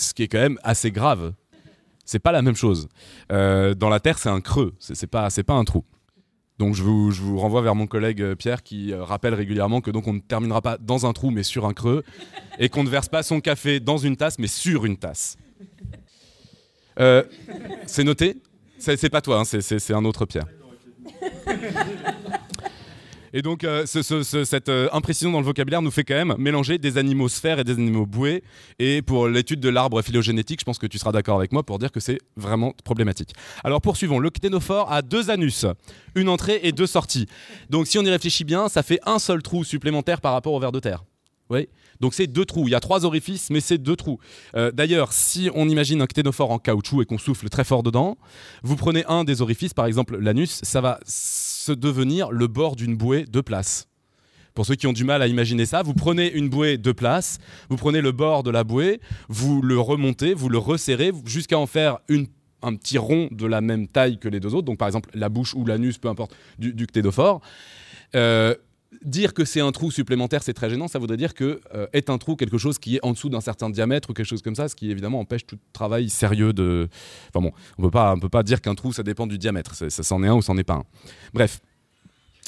ce 0.00 0.14
qui 0.14 0.22
est 0.24 0.28
quand 0.28 0.38
même 0.38 0.58
assez 0.62 0.90
grave. 0.90 1.32
C'est 2.04 2.18
pas 2.18 2.32
la 2.32 2.42
même 2.42 2.56
chose. 2.56 2.88
Euh, 3.30 3.74
dans 3.74 3.88
la 3.88 4.00
terre, 4.00 4.18
c'est 4.18 4.28
un 4.28 4.40
creux, 4.40 4.74
c'est 4.78 5.06
pas, 5.06 5.28
pas 5.46 5.54
un 5.54 5.64
trou. 5.64 5.84
Donc 6.58 6.74
je 6.74 6.82
vous, 6.82 7.10
je 7.10 7.22
vous, 7.22 7.38
renvoie 7.38 7.62
vers 7.62 7.74
mon 7.74 7.86
collègue 7.86 8.20
euh, 8.20 8.34
Pierre 8.34 8.62
qui 8.62 8.92
euh, 8.92 9.02
rappelle 9.02 9.32
régulièrement 9.32 9.80
que 9.80 9.90
donc 9.90 10.06
on 10.08 10.12
ne 10.12 10.18
terminera 10.18 10.60
pas 10.60 10.76
dans 10.76 11.06
un 11.06 11.12
trou 11.14 11.30
mais 11.30 11.42
sur 11.42 11.64
un 11.64 11.72
creux 11.72 12.04
et 12.58 12.68
qu'on 12.68 12.84
ne 12.84 12.90
verse 12.90 13.08
pas 13.08 13.22
son 13.22 13.40
café 13.40 13.80
dans 13.80 13.96
une 13.96 14.16
tasse 14.16 14.38
mais 14.38 14.46
sur 14.46 14.84
une 14.84 14.96
tasse. 14.96 15.38
C'est 17.86 18.04
noté? 18.04 18.42
C'est 18.78 19.08
pas 19.08 19.22
toi, 19.22 19.40
hein, 19.40 19.44
c'est 19.44 19.94
un 19.94 20.04
autre 20.04 20.26
Pierre. 20.26 20.46
Et 23.32 23.42
donc, 23.42 23.64
euh, 23.64 23.86
cette 23.86 24.68
euh, 24.68 24.88
imprécision 24.92 25.30
dans 25.30 25.40
le 25.40 25.44
vocabulaire 25.44 25.82
nous 25.82 25.90
fait 25.90 26.04
quand 26.04 26.14
même 26.14 26.34
mélanger 26.38 26.78
des 26.78 26.98
animaux 26.98 27.28
sphères 27.28 27.58
et 27.58 27.64
des 27.64 27.72
animaux 27.72 28.06
bouées. 28.06 28.42
Et 28.78 29.02
pour 29.02 29.28
l'étude 29.28 29.60
de 29.60 29.68
l'arbre 29.68 30.02
phylogénétique, 30.02 30.60
je 30.60 30.64
pense 30.64 30.78
que 30.78 30.86
tu 30.86 30.98
seras 30.98 31.12
d'accord 31.12 31.38
avec 31.38 31.52
moi 31.52 31.62
pour 31.62 31.78
dire 31.78 31.92
que 31.92 32.00
c'est 32.00 32.18
vraiment 32.36 32.74
problématique. 32.84 33.32
Alors, 33.64 33.80
poursuivons. 33.80 34.18
Le 34.18 34.30
cténophore 34.30 34.90
a 34.92 35.02
deux 35.02 35.30
anus, 35.30 35.66
une 36.14 36.28
entrée 36.28 36.60
et 36.62 36.72
deux 36.72 36.86
sorties. 36.86 37.26
Donc, 37.68 37.86
si 37.86 37.98
on 37.98 38.02
y 38.02 38.10
réfléchit 38.10 38.44
bien, 38.44 38.68
ça 38.68 38.82
fait 38.82 39.00
un 39.06 39.18
seul 39.18 39.42
trou 39.42 39.64
supplémentaire 39.64 40.20
par 40.20 40.32
rapport 40.32 40.52
au 40.52 40.60
ver 40.60 40.72
de 40.72 40.80
terre. 40.80 41.04
Oui. 41.50 41.68
Donc 42.00 42.14
c'est 42.14 42.26
deux 42.26 42.44
trous. 42.44 42.68
Il 42.68 42.70
y 42.70 42.74
a 42.74 42.80
trois 42.80 43.04
orifices, 43.04 43.50
mais 43.50 43.60
c'est 43.60 43.76
deux 43.76 43.96
trous. 43.96 44.18
Euh, 44.56 44.70
d'ailleurs, 44.70 45.12
si 45.12 45.50
on 45.54 45.68
imagine 45.68 46.00
un 46.00 46.06
cténophore 46.06 46.50
en 46.50 46.58
caoutchouc 46.58 47.02
et 47.02 47.04
qu'on 47.04 47.18
souffle 47.18 47.48
très 47.48 47.64
fort 47.64 47.82
dedans, 47.82 48.16
vous 48.62 48.76
prenez 48.76 49.04
un 49.06 49.24
des 49.24 49.42
orifices, 49.42 49.74
par 49.74 49.86
exemple 49.86 50.16
l'anus, 50.16 50.60
ça 50.62 50.80
va 50.80 50.98
se 51.60 51.72
devenir 51.72 52.30
le 52.30 52.46
bord 52.46 52.74
d'une 52.74 52.96
bouée 52.96 53.24
de 53.24 53.40
place. 53.40 53.86
Pour 54.54 54.64
ceux 54.66 54.74
qui 54.74 54.86
ont 54.86 54.92
du 54.92 55.04
mal 55.04 55.20
à 55.20 55.26
imaginer 55.26 55.66
ça, 55.66 55.82
vous 55.82 55.94
prenez 55.94 56.32
une 56.32 56.48
bouée 56.48 56.78
de 56.78 56.92
place, 56.92 57.38
vous 57.68 57.76
prenez 57.76 58.00
le 58.00 58.12
bord 58.12 58.42
de 58.42 58.50
la 58.50 58.64
bouée, 58.64 59.00
vous 59.28 59.60
le 59.60 59.78
remontez, 59.78 60.32
vous 60.32 60.48
le 60.48 60.58
resserrez 60.58 61.12
jusqu'à 61.26 61.58
en 61.58 61.66
faire 61.66 61.98
un 62.62 62.74
petit 62.74 62.98
rond 62.98 63.28
de 63.30 63.46
la 63.46 63.60
même 63.60 63.88
taille 63.88 64.18
que 64.18 64.28
les 64.28 64.40
deux 64.40 64.54
autres, 64.54 64.64
donc 64.64 64.78
par 64.78 64.88
exemple 64.88 65.10
la 65.14 65.28
bouche 65.28 65.54
ou 65.54 65.66
l'anus, 65.66 65.98
peu 65.98 66.08
importe, 66.08 66.34
du, 66.58 66.72
du 66.72 66.86
cténophore. 66.86 67.42
Euh, 68.14 68.54
dire 69.04 69.34
que 69.34 69.44
c'est 69.44 69.60
un 69.60 69.72
trou 69.72 69.90
supplémentaire, 69.90 70.42
c'est 70.42 70.52
très 70.52 70.70
gênant. 70.70 70.88
Ça 70.88 70.98
voudrait 70.98 71.16
dire 71.16 71.34
que 71.34 71.60
euh, 71.74 71.86
est 71.92 72.10
un 72.10 72.18
trou 72.18 72.36
quelque 72.36 72.58
chose 72.58 72.78
qui 72.78 72.96
est 72.96 73.00
en 73.02 73.12
dessous 73.12 73.28
d'un 73.28 73.40
certain 73.40 73.70
diamètre 73.70 74.10
ou 74.10 74.12
quelque 74.12 74.26
chose 74.26 74.42
comme 74.42 74.54
ça, 74.54 74.68
ce 74.68 74.74
qui 74.74 74.90
évidemment 74.90 75.20
empêche 75.20 75.46
tout 75.46 75.58
travail 75.72 76.10
sérieux 76.10 76.52
de. 76.52 76.88
Enfin 77.28 77.42
bon, 77.42 77.52
on 77.78 77.82
peut 77.82 77.90
pas, 77.90 78.14
on 78.14 78.18
peut 78.18 78.28
pas 78.28 78.42
dire 78.42 78.60
qu'un 78.60 78.74
trou 78.74 78.92
ça 78.92 79.02
dépend 79.02 79.26
du 79.26 79.38
diamètre. 79.38 79.74
Ça, 79.74 79.90
s'en 79.90 80.22
est 80.22 80.28
un 80.28 80.34
ou 80.34 80.42
c'en 80.42 80.56
est 80.56 80.64
pas 80.64 80.74
un. 80.74 80.84
Bref. 81.32 81.60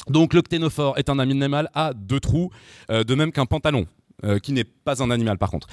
Donc 0.09 0.33
le 0.33 0.41
cténophore 0.41 0.97
est 0.97 1.09
un 1.09 1.17
animal 1.17 1.69
à 1.73 1.93
deux 1.93 2.19
trous, 2.19 2.51
euh, 2.89 3.05
de 3.05 3.15
même 3.15 3.31
qu'un 3.31 3.45
pantalon, 3.45 3.87
euh, 4.25 4.37
qui 4.37 4.51
n'est 4.51 4.65
pas 4.65 5.01
un 5.01 5.11
animal 5.11 5.37
par 5.37 5.49
contre. 5.49 5.67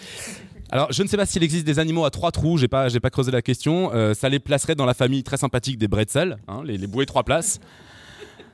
Alors, 0.72 0.92
je 0.92 1.02
ne 1.02 1.08
sais 1.08 1.16
pas 1.16 1.26
s'il 1.26 1.42
existe 1.42 1.66
des 1.66 1.80
animaux 1.80 2.04
à 2.04 2.10
trois 2.10 2.30
trous, 2.30 2.56
j'ai 2.56 2.68
pas, 2.68 2.88
pas 2.90 3.10
creusé 3.10 3.32
la 3.32 3.42
question. 3.42 3.90
ça 4.14 4.28
les 4.28 4.38
placerait 4.38 4.76
dans 4.76 4.86
la 4.86 4.94
famille 4.94 5.24
très 5.24 5.36
sympathique 5.36 5.78
des 5.78 5.88
bretzels, 5.88 6.38
hein, 6.46 6.62
les, 6.64 6.78
les 6.78 6.86
bouées 6.86 7.06
trois 7.06 7.24
places. 7.24 7.58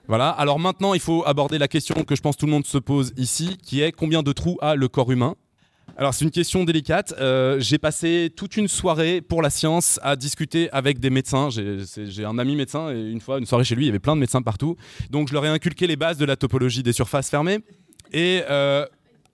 Voilà. 0.09 0.31
Alors 0.31 0.59
maintenant, 0.59 0.95
il 0.95 1.01
faut 1.01 1.25
aborder 1.27 1.59
la 1.59 1.69
question 1.69 2.05
que 2.05 2.15
je 2.15 2.23
pense 2.23 2.37
tout 2.37 2.47
le 2.47 2.53
monde 2.53 2.67
se 2.67 2.79
pose 2.79 3.13
ici, 3.17 3.59
qui 3.63 3.81
est 3.83 3.93
combien 3.93 4.23
de 4.23 4.33
trous 4.33 4.57
a 4.61 4.77
le 4.77 4.89
corps 4.89 5.11
humain? 5.11 5.35
Alors 5.99 6.13
c'est 6.13 6.25
une 6.25 6.31
question 6.31 6.65
délicate. 6.65 7.15
Euh, 7.19 7.59
j'ai 7.59 7.79
passé 7.79 8.31
toute 8.37 8.57
une 8.57 8.69
soirée 8.69 9.21
pour 9.23 9.41
la 9.41 9.51
science 9.51 9.99
à 10.03 10.15
discuter 10.15 10.71
avec 10.71 10.99
des 10.99 11.11
médecins. 11.11 11.49
J'ai 11.51 12.25
un 12.25 12.39
ami 12.39 12.55
médecin 12.55 12.91
et 12.91 13.11
une 13.11 13.21
fois, 13.21 13.39
une 13.39 13.47
soirée 13.47 13.65
chez 13.65 13.75
lui, 13.75 13.85
il 13.85 13.87
y 13.87 13.91
avait 13.91 13.99
plein 13.99 14.15
de 14.15 14.21
médecins 14.21 14.43
partout. 14.43 14.77
Donc 15.11 15.29
je 15.29 15.33
leur 15.33 15.45
ai 15.45 15.49
inculqué 15.49 15.87
les 15.87 15.97
bases 15.97 16.19
de 16.19 16.25
la 16.25 16.37
topologie 16.37 16.83
des 16.83 16.93
surfaces 16.93 17.31
fermées. 17.31 17.61
Et 18.13 18.43
euh, 18.51 18.85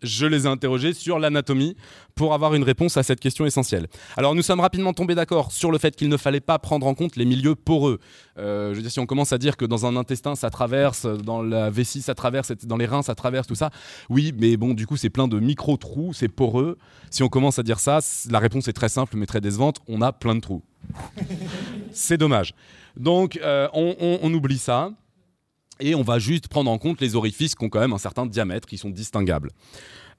je 0.03 0.27
les 0.27 0.45
ai 0.45 0.49
interrogés 0.49 0.93
sur 0.93 1.19
l'anatomie 1.19 1.77
pour 2.15 2.35
avoir 2.35 2.55
une 2.55 2.63
réponse 2.63 2.97
à 2.97 3.03
cette 3.03 3.21
question 3.21 3.47
essentielle. 3.47 3.87
Alors 4.17 4.35
nous 4.35 4.43
sommes 4.43 4.61
rapidement 4.61 4.93
tombés 4.93 5.15
d'accord 5.15 5.53
sur 5.53 5.71
le 5.71 5.79
fait 5.79 5.97
qu'il 5.97 6.09
ne 6.09 6.17
fallait 6.17 6.41
pas 6.41 6.59
prendre 6.59 6.87
en 6.87 6.95
compte 6.95 7.17
les 7.17 7.25
milieux 7.25 7.55
poreux. 7.55 7.99
Euh, 8.39 8.71
je 8.71 8.77
veux 8.77 8.83
dire, 8.83 8.91
si 8.91 9.01
on 9.01 9.07
commence 9.07 9.33
à 9.33 9.39
dire 9.39 9.57
que 9.57 9.65
dans 9.65 9.87
un 9.87 9.97
intestin 9.97 10.35
ça 10.35 10.51
traverse, 10.51 11.07
dans 11.07 11.43
la 11.43 11.71
vessie 11.71 12.03
ça 12.03 12.15
traverse, 12.15 12.53
dans 12.65 12.77
les 12.77 12.87
reins 12.87 13.03
ça 13.03 13.15
traverse, 13.15 13.47
tout 13.47 13.55
ça, 13.55 13.71
oui, 14.09 14.33
mais 14.39 14.57
bon, 14.57 14.75
du 14.75 14.87
coup 14.87 14.97
c'est 14.97 15.11
plein 15.11 15.29
de 15.29 15.39
micro-trous, 15.39 16.13
c'est 16.13 16.29
poreux. 16.29 16.79
Si 17.11 17.23
on 17.23 17.29
commence 17.29 17.59
à 17.59 17.63
dire 17.63 17.81
ça, 17.81 18.01
la 18.31 18.39
réponse 18.39 18.69
est 18.69 18.73
très 18.73 18.89
simple 18.89 19.17
mais 19.17 19.27
très 19.27 19.41
décevante, 19.41 19.79
on 19.89 20.03
a 20.03 20.13
plein 20.13 20.35
de 20.35 20.41
trous. 20.41 20.63
c'est 21.93 22.19
dommage. 22.19 22.55
Donc 22.97 23.39
euh, 23.43 23.69
on 23.73 24.33
oublie 24.35 24.59
ça 24.59 24.91
et 25.81 25.95
on 25.95 26.03
va 26.03 26.19
juste 26.19 26.49
prendre 26.49 26.71
en 26.71 26.79
compte 26.79 27.01
les 27.01 27.17
orifices 27.17 27.55
qui 27.55 27.65
ont 27.65 27.69
quand 27.69 27.81
même 27.81 27.93
un 27.93 27.99
certain 27.99 28.27
diamètre, 28.27 28.69
qui 28.69 28.79
sont 28.79 28.91
distinguables. 28.91 29.51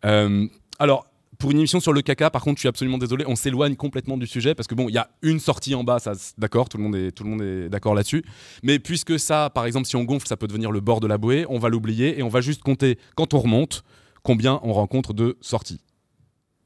Euh, 0.06 0.48
alors, 0.80 1.08
pour 1.40 1.52
une 1.52 1.58
émission 1.58 1.80
sur 1.80 1.94
le 1.94 2.02
caca, 2.02 2.30
par 2.30 2.42
contre, 2.42 2.58
je 2.58 2.62
suis 2.62 2.70
absolument 2.70 2.98
désolé, 2.98 3.26
on 3.28 3.36
s'éloigne 3.36 3.76
complètement 3.76 4.18
du 4.18 4.28
sujet 4.28 4.56
parce 4.56 4.68
que 4.68 4.76
bon, 4.76 4.88
il 4.88 4.94
y 4.94 4.98
a 4.98 5.10
une 5.22 5.40
sortie 5.40 5.76
en 5.76 5.84
bas, 5.84 6.00
ça, 6.00 6.14
d'accord, 6.38 6.70
tout 6.70 6.78
le 6.78 6.84
monde 6.84 6.96
est, 6.96 7.12
tout 7.12 7.24
le 7.24 7.30
monde 7.30 7.42
est 7.42 7.70
d'accord 7.70 7.96
là-dessus. 7.96 8.24
Mais 8.62 8.80
puisque 8.80 9.20
ça, 9.20 9.50
par 9.50 9.66
exemple, 9.66 9.88
si 9.88 9.96
on 9.96 10.04
gonfle, 10.04 10.28
ça 10.28 10.38
peut 10.38 10.48
devenir 10.48 10.72
le 10.72 10.80
bord 10.80 11.00
de 11.00 11.08
la 11.08 11.18
bouée, 11.18 11.46
on 11.50 11.60
va 11.60 11.70
l'oublier 11.70 12.20
et 12.20 12.24
on 12.24 12.30
va 12.30 12.42
juste 12.42 12.62
compter 12.62 12.98
quand 13.16 13.34
on 13.34 13.40
remonte 13.40 13.84
combien 14.24 14.60
on 14.64 14.74
rencontre 14.74 15.14
de 15.14 15.38
sorties. 15.42 15.82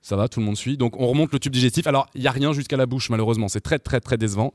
Ça 0.08 0.16
va, 0.16 0.30
tout 0.30 0.40
le 0.40 0.46
monde 0.46 0.56
suit. 0.56 0.78
Donc 0.78 0.98
on 0.98 1.06
remonte 1.06 1.34
le 1.34 1.40
tube 1.40 1.52
digestif. 1.52 1.86
Alors 1.86 2.08
il 2.16 2.22
n'y 2.22 2.28
a 2.28 2.32
rien 2.32 2.54
jusqu'à 2.54 2.78
la 2.78 2.86
bouche 2.86 3.10
malheureusement, 3.10 3.50
c'est 3.50 3.60
très 3.60 3.78
très 3.78 4.00
très 4.00 4.16
décevant. 4.16 4.54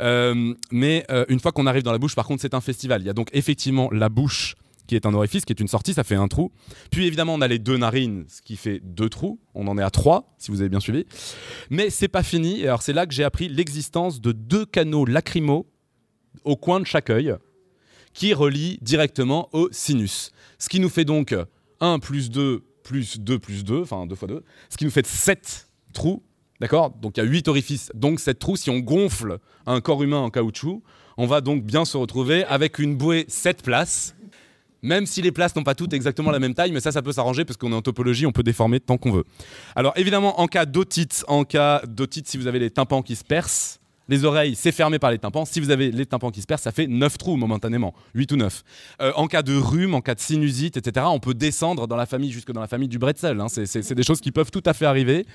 Euh, 0.00 0.54
mais 0.70 1.04
euh, 1.10 1.24
une 1.28 1.40
fois 1.40 1.50
qu'on 1.50 1.66
arrive 1.66 1.82
dans 1.82 1.90
la 1.90 1.98
bouche, 1.98 2.14
par 2.14 2.24
contre 2.24 2.40
c'est 2.40 2.54
un 2.54 2.60
festival. 2.60 3.02
Il 3.02 3.06
y 3.06 3.10
a 3.10 3.12
donc 3.12 3.28
effectivement 3.32 3.88
la 3.90 4.08
bouche 4.08 4.54
qui 4.86 4.94
est 4.94 5.04
un 5.04 5.12
orifice, 5.12 5.44
qui 5.44 5.52
est 5.52 5.58
une 5.58 5.66
sortie, 5.66 5.92
ça 5.92 6.04
fait 6.04 6.14
un 6.14 6.28
trou. 6.28 6.52
Puis 6.92 7.04
évidemment 7.04 7.34
on 7.34 7.40
a 7.40 7.48
les 7.48 7.58
deux 7.58 7.76
narines, 7.76 8.26
ce 8.28 8.40
qui 8.42 8.54
fait 8.54 8.80
deux 8.84 9.08
trous. 9.08 9.40
On 9.56 9.66
en 9.66 9.76
est 9.76 9.82
à 9.82 9.90
trois, 9.90 10.36
si 10.38 10.52
vous 10.52 10.60
avez 10.60 10.70
bien 10.70 10.78
suivi. 10.78 11.04
Mais 11.68 11.90
c'est 11.90 12.06
pas 12.06 12.22
fini. 12.22 12.62
alors 12.62 12.82
c'est 12.82 12.92
là 12.92 13.06
que 13.06 13.12
j'ai 13.12 13.24
appris 13.24 13.48
l'existence 13.48 14.20
de 14.20 14.30
deux 14.30 14.66
canaux 14.66 15.04
lacrymaux 15.04 15.66
au 16.44 16.54
coin 16.54 16.78
de 16.78 16.86
chaque 16.86 17.10
œil 17.10 17.34
qui 18.14 18.34
relient 18.34 18.78
directement 18.82 19.48
au 19.52 19.68
sinus. 19.72 20.30
Ce 20.60 20.68
qui 20.68 20.78
nous 20.78 20.90
fait 20.90 21.04
donc 21.04 21.34
1 21.80 21.98
plus 21.98 22.30
2 22.30 22.62
plus 22.86 23.18
2 23.18 23.38
plus 23.40 23.64
2, 23.64 23.82
enfin 23.82 24.06
2 24.06 24.14
fois 24.14 24.28
2, 24.28 24.44
ce 24.70 24.76
qui 24.76 24.84
nous 24.84 24.90
fait 24.92 25.06
7 25.06 25.68
trous, 25.92 26.22
d'accord? 26.60 26.90
Donc 26.90 27.16
il 27.16 27.20
y 27.20 27.26
a 27.26 27.28
8 27.28 27.48
orifices, 27.48 27.90
donc 27.94 28.20
7 28.20 28.38
trous. 28.38 28.56
Si 28.56 28.70
on 28.70 28.78
gonfle 28.78 29.38
un 29.66 29.80
corps 29.80 30.02
humain 30.04 30.18
en 30.18 30.30
caoutchouc, 30.30 30.82
on 31.16 31.26
va 31.26 31.40
donc 31.40 31.64
bien 31.64 31.84
se 31.84 31.96
retrouver 31.96 32.44
avec 32.44 32.78
une 32.78 32.96
bouée 32.96 33.24
7 33.28 33.62
places, 33.62 34.14
même 34.82 35.04
si 35.04 35.20
les 35.20 35.32
places 35.32 35.56
n'ont 35.56 35.64
pas 35.64 35.74
toutes 35.74 35.94
exactement 35.94 36.30
la 36.30 36.38
même 36.38 36.54
taille, 36.54 36.70
mais 36.70 36.80
ça, 36.80 36.92
ça 36.92 37.02
peut 37.02 37.12
s'arranger 37.12 37.44
parce 37.44 37.56
qu'on 37.56 37.72
est 37.72 37.76
en 37.76 37.82
topologie, 37.82 38.24
on 38.24 38.32
peut 38.32 38.44
déformer 38.44 38.78
tant 38.78 38.98
qu'on 38.98 39.10
veut. 39.10 39.24
Alors 39.74 39.92
évidemment, 39.96 40.40
en 40.40 40.46
cas 40.46 40.64
d'otite, 40.64 41.24
en 41.26 41.44
cas 41.44 41.82
d'otite, 41.86 42.28
si 42.28 42.38
vous 42.38 42.46
avez 42.46 42.60
les 42.60 42.70
tympans 42.70 43.02
qui 43.02 43.16
se 43.16 43.24
percent, 43.24 43.80
les 44.08 44.24
oreilles, 44.24 44.54
c'est 44.54 44.72
fermé 44.72 44.98
par 44.98 45.10
les 45.10 45.18
tympans. 45.18 45.44
Si 45.44 45.60
vous 45.60 45.70
avez 45.70 45.90
les 45.90 46.06
tympans 46.06 46.30
qui 46.30 46.40
se 46.40 46.46
percent, 46.46 46.64
ça 46.64 46.72
fait 46.72 46.86
9 46.86 47.18
trous 47.18 47.36
momentanément, 47.36 47.94
8 48.14 48.32
ou 48.32 48.36
9. 48.36 48.62
Euh, 49.00 49.12
en 49.16 49.26
cas 49.26 49.42
de 49.42 49.56
rhume, 49.56 49.94
en 49.94 50.00
cas 50.00 50.14
de 50.14 50.20
sinusite, 50.20 50.76
etc., 50.76 51.06
on 51.08 51.20
peut 51.20 51.34
descendre 51.34 51.86
dans 51.86 51.96
la 51.96 52.06
famille, 52.06 52.30
jusque 52.30 52.52
dans 52.52 52.60
la 52.60 52.68
famille 52.68 52.88
du 52.88 52.98
bretzel. 52.98 53.40
Hein. 53.40 53.48
C'est 53.48 53.94
des 53.94 54.02
choses 54.02 54.20
qui 54.20 54.32
peuvent 54.32 54.50
tout 54.50 54.62
à 54.64 54.74
fait 54.74 54.86
arriver. 54.86 55.26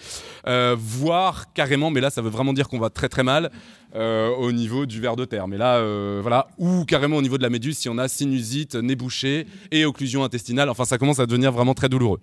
Euh, 0.47 0.75
voire 0.77 1.53
carrément, 1.53 1.91
mais 1.91 2.01
là, 2.01 2.09
ça 2.09 2.21
veut 2.21 2.29
vraiment 2.29 2.53
dire 2.53 2.67
qu'on 2.67 2.79
va 2.79 2.89
très 2.89 3.09
très 3.09 3.23
mal 3.23 3.51
euh, 3.95 4.29
au 4.29 4.51
niveau 4.51 4.85
du 4.85 5.01
ver 5.01 5.15
de 5.15 5.25
terre. 5.25 5.47
Mais 5.47 5.57
là, 5.57 5.81
voilà. 6.21 6.47
Ou 6.57 6.85
carrément 6.85 7.17
au 7.17 7.21
niveau 7.21 7.37
de 7.37 7.43
la 7.43 7.49
méduse, 7.49 7.77
si 7.77 7.89
on 7.89 7.97
a 7.97 8.07
sinusite, 8.07 8.75
nez 8.75 8.95
bouché 8.95 9.47
et 9.71 9.85
occlusion 9.85 10.23
intestinale. 10.23 10.69
Enfin, 10.69 10.85
ça 10.85 10.97
commence 10.97 11.19
à 11.19 11.25
devenir 11.25 11.51
vraiment 11.51 11.73
très 11.73 11.89
douloureux. 11.89 12.19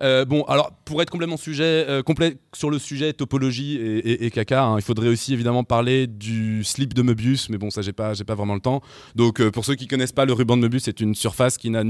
Euh, 0.00 0.24
bon, 0.24 0.42
alors 0.44 0.72
pour 0.84 1.02
être 1.02 1.10
complètement 1.10 1.36
sujet, 1.36 1.84
euh, 1.88 2.02
complet 2.02 2.36
sur 2.54 2.70
le 2.70 2.78
sujet 2.78 3.12
topologie 3.12 3.76
et, 3.76 4.30
caca, 4.30 4.64
hein, 4.64 4.76
il 4.78 4.82
faudrait 4.82 5.08
aussi 5.08 5.32
évidemment 5.32 5.64
parler 5.64 6.06
du 6.06 6.62
slip 6.62 6.94
de 6.94 7.02
Möbius, 7.02 7.48
mais 7.48 7.58
bon, 7.58 7.70
ça 7.70 7.82
j'ai 7.82 7.92
pas, 7.92 8.12
pas 8.14 8.34
vraiment 8.34 8.54
le 8.54 8.60
temps. 8.60 8.80
Donc 9.16 9.40
euh, 9.40 9.50
pour 9.50 9.64
ceux 9.64 9.74
qui 9.74 9.88
connaissent 9.88 10.12
pas, 10.12 10.24
le 10.24 10.32
ruban 10.32 10.56
de 10.56 10.62
Möbius 10.62 10.84
c'est 10.84 11.00
une 11.00 11.14
surface 11.14 11.58
qui 11.58 11.70
n'a 11.70 11.82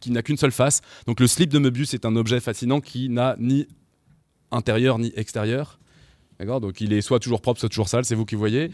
qui 0.00 0.10
n'a 0.10 0.22
qu'une 0.22 0.38
seule 0.38 0.52
face. 0.52 0.80
Donc 1.06 1.20
le 1.20 1.26
slip 1.26 1.50
de 1.50 1.58
Möbius 1.58 1.94
est 1.94 2.06
un 2.06 2.16
objet 2.16 2.40
fascinant 2.40 2.80
qui 2.80 3.08
n'a 3.08 3.36
ni 3.38 3.66
intérieur 4.50 4.98
ni 4.98 5.12
extérieur. 5.16 5.78
D'accord? 6.38 6.60
Donc 6.60 6.80
il 6.80 6.92
est 6.92 7.02
soit 7.02 7.20
toujours 7.20 7.42
propre, 7.42 7.60
soit 7.60 7.68
toujours 7.68 7.88
sale, 7.88 8.04
c'est 8.04 8.14
vous 8.14 8.24
qui 8.24 8.36
voyez. 8.36 8.70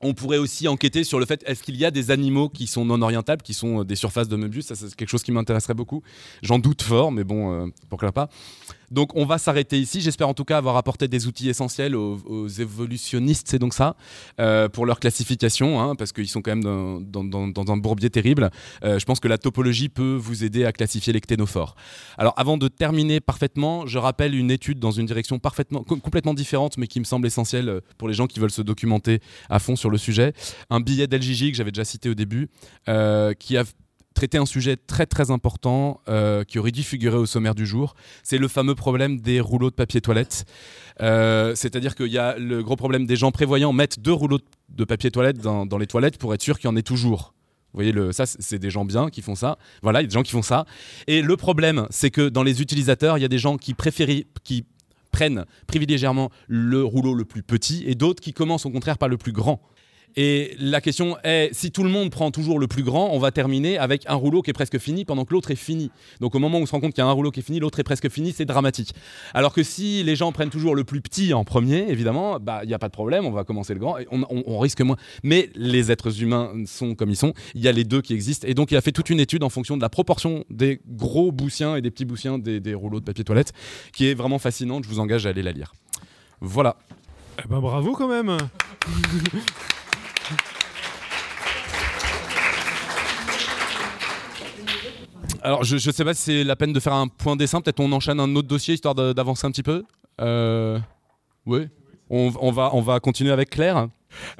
On 0.00 0.14
pourrait 0.14 0.38
aussi 0.38 0.68
enquêter 0.68 1.04
sur 1.04 1.18
le 1.18 1.26
fait 1.26 1.42
est-ce 1.46 1.62
qu'il 1.62 1.76
y 1.76 1.84
a 1.84 1.90
des 1.90 2.10
animaux 2.10 2.48
qui 2.48 2.66
sont 2.66 2.84
non 2.84 3.00
orientables, 3.02 3.42
qui 3.42 3.54
sont 3.54 3.80
euh, 3.80 3.84
des 3.84 3.96
surfaces 3.96 4.28
de 4.28 4.36
Möbius? 4.36 4.66
Ça, 4.66 4.74
c'est 4.74 4.94
quelque 4.94 5.08
chose 5.08 5.22
qui 5.22 5.32
m'intéresserait 5.32 5.74
beaucoup. 5.74 6.02
J'en 6.42 6.58
doute 6.58 6.82
fort, 6.82 7.12
mais 7.12 7.24
bon, 7.24 7.52
euh, 7.52 7.66
pourquoi 7.88 8.12
pas. 8.12 8.28
Donc, 8.90 9.14
on 9.14 9.24
va 9.24 9.38
s'arrêter 9.38 9.78
ici. 9.78 10.00
J'espère 10.00 10.28
en 10.28 10.34
tout 10.34 10.44
cas 10.44 10.58
avoir 10.58 10.76
apporté 10.76 11.08
des 11.08 11.26
outils 11.26 11.48
essentiels 11.48 11.94
aux, 11.96 12.48
évolutionnistes, 12.48 13.48
c'est 13.48 13.58
donc 13.58 13.74
ça, 13.74 13.96
euh, 14.40 14.68
pour 14.68 14.86
leur 14.86 15.00
classification, 15.00 15.80
hein, 15.80 15.94
parce 15.94 16.12
qu'ils 16.12 16.28
sont 16.28 16.42
quand 16.42 16.54
même 16.54 17.02
dans, 17.02 17.72
un 17.72 17.76
bourbier 17.76 18.10
terrible. 18.10 18.50
je 18.82 19.04
pense 19.04 19.20
que 19.20 19.28
la 19.28 19.38
topologie 19.38 19.88
peut 19.88 20.14
vous 20.14 20.44
aider 20.44 20.64
à 20.64 20.72
classifier 20.72 21.12
les 21.12 21.20
cténophores. 21.20 21.74
Alors, 22.18 22.34
avant 22.36 22.56
de 22.56 22.68
terminer 22.68 23.20
parfaitement, 23.20 23.86
je 23.86 23.98
rappelle 23.98 24.34
une 24.34 24.50
étude 24.50 24.78
dans 24.78 24.92
une 24.92 25.06
direction 25.06 25.38
parfaitement, 25.38 25.82
complètement 25.82 26.34
différente, 26.34 26.78
mais 26.78 26.86
qui 26.86 27.00
me 27.00 27.04
semble 27.04 27.26
essentielle 27.26 27.80
pour 27.98 28.08
les 28.08 28.14
gens 28.14 28.26
qui 28.26 28.40
veulent 28.40 28.50
se 28.50 28.62
documenter 28.62 29.20
à 29.50 29.58
fond 29.58 29.76
sur 29.76 29.90
le 29.90 29.98
sujet. 29.98 30.32
Un 30.70 30.80
billet 30.80 31.06
d'LJJ 31.06 31.50
que 31.50 31.56
j'avais 31.56 31.72
déjà 31.72 31.84
cité 31.84 32.08
au 32.08 32.14
début, 32.14 32.48
euh, 32.88 33.34
qui 33.34 33.56
a 33.56 33.64
traité 34.16 34.38
un 34.38 34.46
sujet 34.46 34.76
très 34.76 35.06
très 35.06 35.30
important 35.30 36.00
euh, 36.08 36.42
qui 36.42 36.58
aurait 36.58 36.72
dû 36.72 36.82
figurer 36.82 37.18
au 37.18 37.26
sommaire 37.26 37.54
du 37.54 37.66
jour. 37.66 37.94
C'est 38.24 38.38
le 38.38 38.48
fameux 38.48 38.74
problème 38.74 39.20
des 39.20 39.40
rouleaux 39.40 39.70
de 39.70 39.74
papier 39.74 40.00
toilette. 40.00 40.46
Euh, 41.00 41.54
c'est-à-dire 41.54 41.94
qu'il 41.94 42.10
y 42.10 42.18
a 42.18 42.36
le 42.38 42.64
gros 42.64 42.76
problème 42.76 43.06
des 43.06 43.14
gens 43.14 43.30
prévoyants 43.30 43.72
mettent 43.72 44.00
deux 44.00 44.12
rouleaux 44.12 44.40
de 44.70 44.84
papier 44.84 45.10
toilette 45.10 45.38
dans, 45.38 45.78
les 45.78 45.86
toilettes 45.86 46.18
pour 46.18 46.34
être 46.34 46.42
sûr 46.42 46.58
qu'il 46.58 46.68
y 46.68 46.72
en 46.72 46.76
ait 46.76 46.82
toujours. 46.82 47.34
Vous 47.72 47.78
voyez, 47.78 47.92
le, 47.92 48.10
ça, 48.10 48.24
c'est 48.24 48.58
des 48.58 48.70
gens 48.70 48.86
bien 48.86 49.10
qui 49.10 49.20
font 49.20 49.34
ça. 49.34 49.58
Voilà, 49.82 50.00
il 50.00 50.04
y 50.04 50.06
a 50.06 50.08
des 50.08 50.14
gens 50.14 50.22
qui 50.22 50.32
font 50.32 50.42
ça. 50.42 50.64
Et 51.06 51.20
le 51.20 51.36
problème, 51.36 51.86
c'est 51.90 52.10
que 52.10 52.30
dans 52.30 52.42
les 52.42 52.62
utilisateurs, 52.62 53.18
il 53.18 53.20
y 53.20 53.24
a 53.24 53.28
des 53.28 53.38
gens 53.38 53.58
qui 53.58 53.74
préfèrent, 53.74 54.22
qui 54.44 54.64
prennent 55.12 55.44
privilégièrement 55.66 56.30
le 56.48 56.82
rouleau 56.82 57.12
le 57.12 57.26
plus 57.26 57.42
petit 57.42 57.84
et 57.86 57.94
d'autres 57.94 58.22
qui 58.22 58.32
commencent 58.32 58.64
au 58.64 58.70
contraire 58.70 58.96
par 58.96 59.10
le 59.10 59.18
plus 59.18 59.32
grand. 59.32 59.60
Et 60.16 60.56
la 60.58 60.80
question 60.80 61.18
est, 61.24 61.50
si 61.52 61.70
tout 61.70 61.82
le 61.82 61.90
monde 61.90 62.10
prend 62.10 62.30
toujours 62.30 62.58
le 62.58 62.66
plus 62.66 62.82
grand, 62.82 63.10
on 63.12 63.18
va 63.18 63.30
terminer 63.30 63.76
avec 63.76 64.04
un 64.06 64.14
rouleau 64.14 64.40
qui 64.40 64.48
est 64.48 64.54
presque 64.54 64.78
fini 64.78 65.04
pendant 65.04 65.26
que 65.26 65.34
l'autre 65.34 65.50
est 65.50 65.56
fini. 65.56 65.90
Donc 66.20 66.34
au 66.34 66.38
moment 66.38 66.58
où 66.58 66.62
on 66.62 66.66
se 66.66 66.72
rend 66.72 66.80
compte 66.80 66.94
qu'il 66.94 67.04
y 67.04 67.06
a 67.06 67.10
un 67.10 67.12
rouleau 67.12 67.30
qui 67.30 67.40
est 67.40 67.42
fini, 67.42 67.60
l'autre 67.60 67.80
est 67.80 67.84
presque 67.84 68.08
fini, 68.08 68.32
c'est 68.32 68.46
dramatique. 68.46 68.94
Alors 69.34 69.52
que 69.52 69.62
si 69.62 70.02
les 70.02 70.16
gens 70.16 70.32
prennent 70.32 70.48
toujours 70.48 70.74
le 70.74 70.84
plus 70.84 71.02
petit 71.02 71.34
en 71.34 71.44
premier, 71.44 71.90
évidemment, 71.90 72.40
bah, 72.40 72.60
il 72.62 72.68
n'y 72.68 72.74
a 72.74 72.78
pas 72.78 72.88
de 72.88 72.94
problème, 72.94 73.26
on 73.26 73.30
va 73.30 73.44
commencer 73.44 73.74
le 73.74 73.80
grand, 73.80 73.98
on, 74.10 74.58
risque 74.58 74.80
moins. 74.80 74.96
Mais 75.22 75.50
les 75.54 75.92
êtres 75.92 76.22
humains 76.22 76.50
sont 76.64 76.94
comme 76.94 77.10
ils 77.10 77.16
sont, 77.16 77.34
il 77.54 77.60
y 77.60 77.68
a 77.68 77.72
les 77.72 77.84
deux 77.84 78.00
qui 78.00 78.14
existent. 78.14 78.48
Et 78.48 78.54
donc 78.54 78.70
il 78.70 78.76
a 78.78 78.80
fait 78.80 78.92
toute 78.92 79.10
une 79.10 79.20
étude 79.20 79.42
en 79.42 79.50
fonction 79.50 79.76
de 79.76 79.82
la 79.82 79.90
proportion 79.90 80.44
des 80.48 80.80
gros 80.88 81.30
boussiens 81.30 81.76
et 81.76 81.82
des 81.82 81.90
petits 81.90 82.06
boussiens 82.06 82.38
des, 82.38 82.58
des 82.58 82.74
rouleaux 82.74 83.00
de 83.00 83.04
papier 83.04 83.24
toilette, 83.24 83.52
qui 83.92 84.06
est 84.06 84.14
vraiment 84.14 84.38
fascinante, 84.38 84.84
je 84.84 84.88
vous 84.88 84.98
engage 84.98 85.26
à 85.26 85.28
aller 85.28 85.42
la 85.42 85.52
lire. 85.52 85.74
Voilà. 86.40 86.76
Eh 87.44 87.48
ben 87.48 87.60
bravo 87.60 87.92
quand 87.92 88.08
même 88.08 88.38
Alors, 95.46 95.62
je 95.62 95.74
ne 95.74 95.92
sais 95.92 96.04
pas 96.04 96.12
si 96.12 96.22
c'est 96.22 96.42
la 96.42 96.56
peine 96.56 96.72
de 96.72 96.80
faire 96.80 96.94
un 96.94 97.06
point 97.06 97.36
dessin. 97.36 97.60
Peut-être 97.60 97.78
on 97.78 97.92
enchaîne 97.92 98.18
un 98.18 98.34
autre 98.34 98.48
dossier 98.48 98.74
histoire 98.74 98.96
d'avancer 98.96 99.46
un 99.46 99.52
petit 99.52 99.62
peu. 99.62 99.84
Euh, 100.20 100.80
oui. 101.46 101.68
On, 102.10 102.50
va, 102.50 102.70
on 102.74 102.80
va 102.80 102.98
continuer 102.98 103.30
avec 103.30 103.50
Claire. 103.50 103.86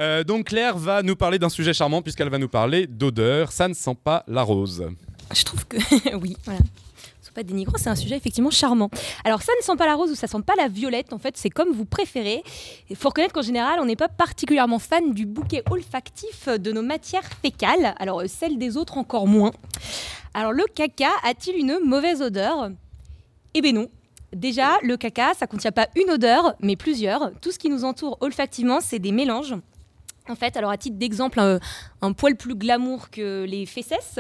Euh, 0.01 0.25
donc 0.25 0.47
Claire 0.47 0.77
va 0.77 1.05
nous 1.05 1.15
parler 1.15 1.39
d'un 1.39 1.49
sujet 1.49 1.73
charmant 1.73 2.03
puisqu'elle 2.03 2.29
va 2.29 2.39
nous 2.39 2.49
parler 2.49 2.89
d'odeur. 2.89 3.53
Ça 3.53 3.69
ne 3.69 3.75
sent 3.75 3.97
pas 4.03 4.25
la 4.27 4.43
rose. 4.43 4.85
Je 5.33 5.45
trouve 5.45 5.65
que 5.67 5.77
oui, 6.17 6.37
pas 7.37 7.43
dénigrant, 7.43 7.77
c'est 7.77 7.91
un 7.91 7.95
sujet 7.95 8.17
effectivement 8.17 8.51
charmant. 8.51 8.89
Alors 9.25 9.43
ça 9.43 9.53
ne 9.61 9.63
sent 9.63 9.77
pas 9.77 9.85
la 9.85 9.95
rose 9.95 10.11
ou 10.11 10.15
ça 10.15 10.27
sent 10.27 10.41
pas 10.45 10.55
la 10.57 10.69
violette, 10.69 11.13
en 11.13 11.19
fait 11.19 11.37
c'est 11.37 11.51
comme 11.51 11.71
vous 11.71 11.85
préférez. 11.85 12.43
Il 12.89 12.97
faut 12.97 13.11
reconnaître 13.11 13.35
qu'en 13.35 13.43
général 13.43 13.79
on 13.79 13.85
n'est 13.85 13.95
pas 13.95 14.09
particulièrement 14.09 14.79
fan 14.79 15.13
du 15.13 15.27
bouquet 15.27 15.63
olfactif 15.71 16.49
de 16.49 16.73
nos 16.73 16.83
matières 16.83 17.29
fécales, 17.43 17.95
alors 17.99 18.23
euh, 18.23 18.27
celles 18.27 18.57
des 18.57 18.79
autres 18.79 18.97
encore 18.97 19.27
moins. 19.27 19.51
Alors 20.33 20.53
le 20.53 20.65
caca 20.75 21.11
a-t-il 21.25 21.59
une 21.59 21.79
mauvaise 21.85 22.23
odeur? 22.23 22.71
Eh 23.53 23.61
bien 23.61 23.73
non, 23.73 23.89
Déjà, 24.33 24.79
le 24.83 24.97
caca, 24.97 25.35
ça 25.35 25.47
contient 25.47 25.73
pas 25.73 25.89
une 25.95 26.11
odeur, 26.11 26.57
mais 26.61 26.77
plusieurs. 26.77 27.31
Tout 27.41 27.53
ce 27.53 27.59
qui 27.59 27.71
nous 27.71 27.85
entoure 27.85 28.19
olfactivement, 28.21 28.81
c'est 28.81 28.99
des 28.99 29.13
mélanges. 29.13 29.55
En 30.29 30.35
fait, 30.35 30.57
alors 30.57 30.71
à 30.71 30.77
titre 30.77 30.97
d'exemple, 30.97 31.41
un, 32.03 32.13
poil 32.13 32.37
plus 32.37 32.55
glamour 32.55 33.11
que 33.11 33.45
les 33.45 33.65
fesses, 33.65 34.19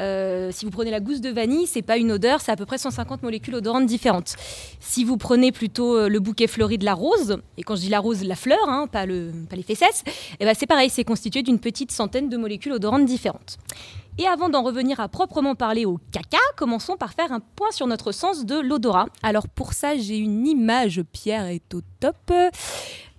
euh, 0.00 0.50
si 0.52 0.64
vous 0.64 0.70
prenez 0.70 0.90
la 0.90 1.00
gousse 1.00 1.20
de 1.20 1.30
vanille, 1.30 1.66
c'est 1.66 1.82
pas 1.82 1.96
une 1.96 2.12
odeur, 2.12 2.40
c'est 2.40 2.52
à 2.52 2.56
peu 2.56 2.66
près 2.66 2.76
150 2.76 3.22
molécules 3.22 3.54
odorantes 3.54 3.86
différentes. 3.86 4.36
Si 4.80 5.04
vous 5.04 5.16
prenez 5.16 5.50
plutôt 5.50 5.96
euh, 5.96 6.08
le 6.08 6.20
bouquet 6.20 6.46
fleuri 6.46 6.76
de 6.76 6.84
la 6.84 6.94
rose, 6.94 7.38
et 7.56 7.62
quand 7.62 7.76
je 7.76 7.80
dis 7.82 7.88
la 7.88 8.00
rose, 8.00 8.24
la 8.24 8.36
fleur, 8.36 8.68
hein, 8.68 8.86
pas, 8.86 9.06
le, 9.06 9.32
pas 9.48 9.56
les 9.56 9.62
fesses, 9.62 10.04
eh 10.38 10.44
ben 10.44 10.54
c'est 10.54 10.66
pareil, 10.66 10.90
c'est 10.90 11.04
constitué 11.04 11.42
d'une 11.42 11.58
petite 11.58 11.92
centaine 11.92 12.28
de 12.28 12.36
molécules 12.36 12.72
odorantes 12.72 13.06
différentes. 13.06 13.58
Et 14.18 14.26
avant 14.26 14.48
d'en 14.48 14.62
revenir 14.62 14.98
à 14.98 15.08
proprement 15.08 15.54
parler 15.54 15.84
au 15.84 15.98
caca, 16.10 16.38
commençons 16.56 16.96
par 16.96 17.12
faire 17.14 17.30
un 17.32 17.38
point 17.38 17.70
sur 17.70 17.86
notre 17.86 18.10
sens 18.10 18.44
de 18.44 18.58
l'odorat. 18.58 19.06
Alors 19.22 19.48
pour 19.48 19.72
ça, 19.72 19.96
j'ai 19.96 20.18
une 20.18 20.44
image, 20.46 21.02
Pierre 21.12 21.46
est 21.46 21.72
au 21.72 21.82
top. 22.00 22.32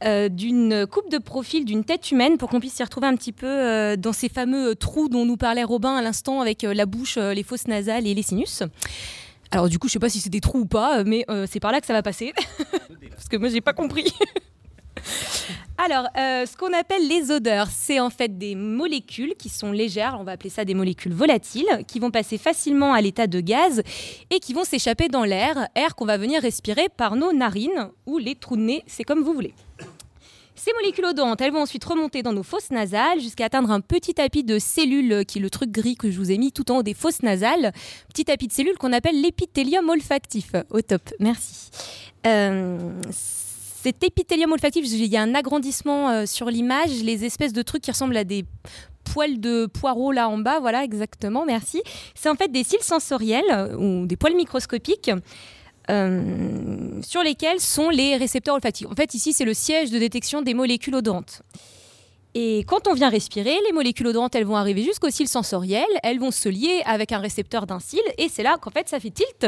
Euh, 0.03 0.29
d'une 0.29 0.87
coupe 0.87 1.09
de 1.11 1.17
profil 1.17 1.65
d'une 1.65 1.83
tête 1.83 2.11
humaine 2.11 2.37
pour 2.37 2.49
qu'on 2.49 2.61
puisse 2.61 2.73
s'y 2.73 2.83
retrouver 2.83 3.07
un 3.07 3.15
petit 3.15 3.33
peu 3.33 3.47
euh, 3.47 3.97
dans 3.97 4.13
ces 4.13 4.29
fameux 4.29 4.73
trous 4.75 5.09
dont 5.09 5.25
nous 5.25 5.35
parlait 5.35 5.63
Robin 5.63 5.93
à 5.93 6.01
l'instant 6.01 6.39
avec 6.39 6.63
euh, 6.63 6.73
la 6.73 6.85
bouche, 6.85 7.17
les 7.17 7.43
fosses 7.43 7.67
nasales 7.67 8.07
et 8.07 8.13
les 8.13 8.21
sinus. 8.21 8.63
Alors 9.51 9.67
du 9.67 9.79
coup, 9.79 9.87
je 9.87 9.93
sais 9.93 9.99
pas 9.99 10.09
si 10.09 10.19
c'est 10.19 10.29
des 10.29 10.41
trous 10.41 10.59
ou 10.59 10.65
pas, 10.65 11.03
mais 11.03 11.25
c'est 11.47 11.59
par 11.59 11.71
là 11.71 11.81
que 11.81 11.87
ça 11.87 11.93
va 11.93 12.03
passer. 12.03 12.33
Parce 13.11 13.27
que 13.29 13.37
moi, 13.37 13.49
j'ai 13.49 13.61
pas 13.61 13.73
compris. 13.73 14.05
Alors, 15.81 16.07
ce 16.13 16.57
qu'on 16.57 16.73
appelle 16.73 17.07
les 17.07 17.31
odeurs, 17.31 17.69
c'est 17.71 18.01
en 18.01 18.09
fait 18.09 18.37
des 18.37 18.53
molécules 18.53 19.35
qui 19.39 19.47
sont 19.47 19.71
légères, 19.71 20.17
on 20.19 20.25
va 20.25 20.33
appeler 20.33 20.49
ça 20.49 20.65
des 20.65 20.73
molécules 20.73 21.13
volatiles, 21.13 21.85
qui 21.87 21.99
vont 22.01 22.11
passer 22.11 22.37
facilement 22.37 22.91
à 22.91 22.99
l'état 22.99 23.27
de 23.27 23.39
gaz 23.39 23.81
et 24.29 24.41
qui 24.41 24.53
vont 24.53 24.65
s'échapper 24.65 25.07
dans 25.07 25.23
l'air, 25.23 25.69
air 25.75 25.95
qu'on 25.95 26.05
va 26.05 26.17
venir 26.17 26.41
respirer 26.41 26.89
par 26.89 27.15
nos 27.15 27.31
narines 27.31 27.91
ou 28.05 28.17
les 28.17 28.35
trous 28.35 28.57
de 28.57 28.61
nez, 28.61 28.83
c'est 28.87 29.05
comme 29.05 29.23
vous 29.23 29.33
voulez. 29.33 29.53
Ces 30.53 30.73
molécules 30.73 31.05
odorantes, 31.05 31.39
elles 31.39 31.53
vont 31.53 31.61
ensuite 31.61 31.85
remonter 31.85 32.23
dans 32.23 32.33
nos 32.33 32.43
fosses 32.43 32.71
nasales 32.71 33.21
jusqu'à 33.21 33.45
atteindre 33.45 33.71
un 33.71 33.79
petit 33.79 34.13
tapis 34.13 34.43
de 34.43 34.59
cellules, 34.59 35.23
qui 35.25 35.39
est 35.39 35.41
le 35.41 35.49
truc 35.49 35.71
gris 35.71 35.95
que 35.95 36.11
je 36.11 36.17
vous 36.17 36.29
ai 36.29 36.37
mis 36.37 36.51
tout 36.51 36.69
en 36.69 36.79
haut 36.79 36.83
des 36.83 36.93
fosses 36.93 37.23
nasales. 37.23 37.71
Petit 38.09 38.25
tapis 38.25 38.47
de 38.47 38.51
cellules 38.51 38.77
qu'on 38.77 38.91
appelle 38.91 39.21
l'épithélium 39.21 39.87
olfactif. 39.87 40.51
Au 40.71 40.81
top, 40.81 41.03
merci. 41.21 41.69
Euh, 42.27 42.77
cet 43.81 44.03
épithélium 44.03 44.51
olfactif, 44.51 44.85
il 44.85 45.05
y 45.05 45.15
a 45.15 45.21
un 45.21 45.33
agrandissement 45.35 46.09
euh, 46.09 46.25
sur 46.25 46.47
l'image, 46.47 47.01
les 47.01 47.23
espèces 47.23 47.53
de 47.53 47.61
trucs 47.61 47.81
qui 47.81 47.91
ressemblent 47.91 48.17
à 48.17 48.25
des 48.25 48.43
poils 49.05 49.39
de 49.39 49.67
poireaux 49.67 50.11
là 50.11 50.27
en 50.27 50.37
bas, 50.37 50.59
voilà 50.59 50.83
exactement, 50.83 51.45
merci. 51.45 51.81
C'est 52.13 52.29
en 52.29 52.35
fait 52.35 52.51
des 52.51 52.65
cils 52.65 52.81
sensoriels 52.81 53.45
euh, 53.51 53.77
ou 53.77 54.05
des 54.05 54.17
poils 54.17 54.35
microscopiques 54.35 55.11
euh, 55.89 57.01
sur 57.01 57.23
lesquels 57.23 57.61
sont 57.61 57.89
les 57.89 58.17
récepteurs 58.17 58.55
olfactifs. 58.55 58.87
En 58.87 58.95
fait, 58.95 59.13
ici, 59.13 59.31
c'est 59.31 59.45
le 59.45 59.53
siège 59.53 59.91
de 59.91 59.97
détection 59.97 60.41
des 60.41 60.53
molécules 60.53 60.95
odorantes. 60.95 61.41
Et 62.35 62.63
quand 62.67 62.87
on 62.87 62.93
vient 62.93 63.09
respirer, 63.09 63.57
les 63.65 63.71
molécules 63.73 64.05
odorantes, 64.05 64.35
elles 64.35 64.45
vont 64.45 64.55
arriver 64.55 64.83
jusqu'au 64.83 65.09
cil 65.09 65.27
sensoriel, 65.27 65.87
elles 66.03 66.19
vont 66.19 66.29
se 66.29 66.47
lier 66.47 66.83
avec 66.85 67.11
un 67.11 67.17
récepteur 67.17 67.65
d'un 67.65 67.79
cil, 67.79 68.01
et 68.19 68.29
c'est 68.29 68.43
là 68.43 68.57
qu'en 68.61 68.69
fait 68.69 68.87
ça 68.87 68.99
fait 68.99 69.09
tilt, 69.09 69.47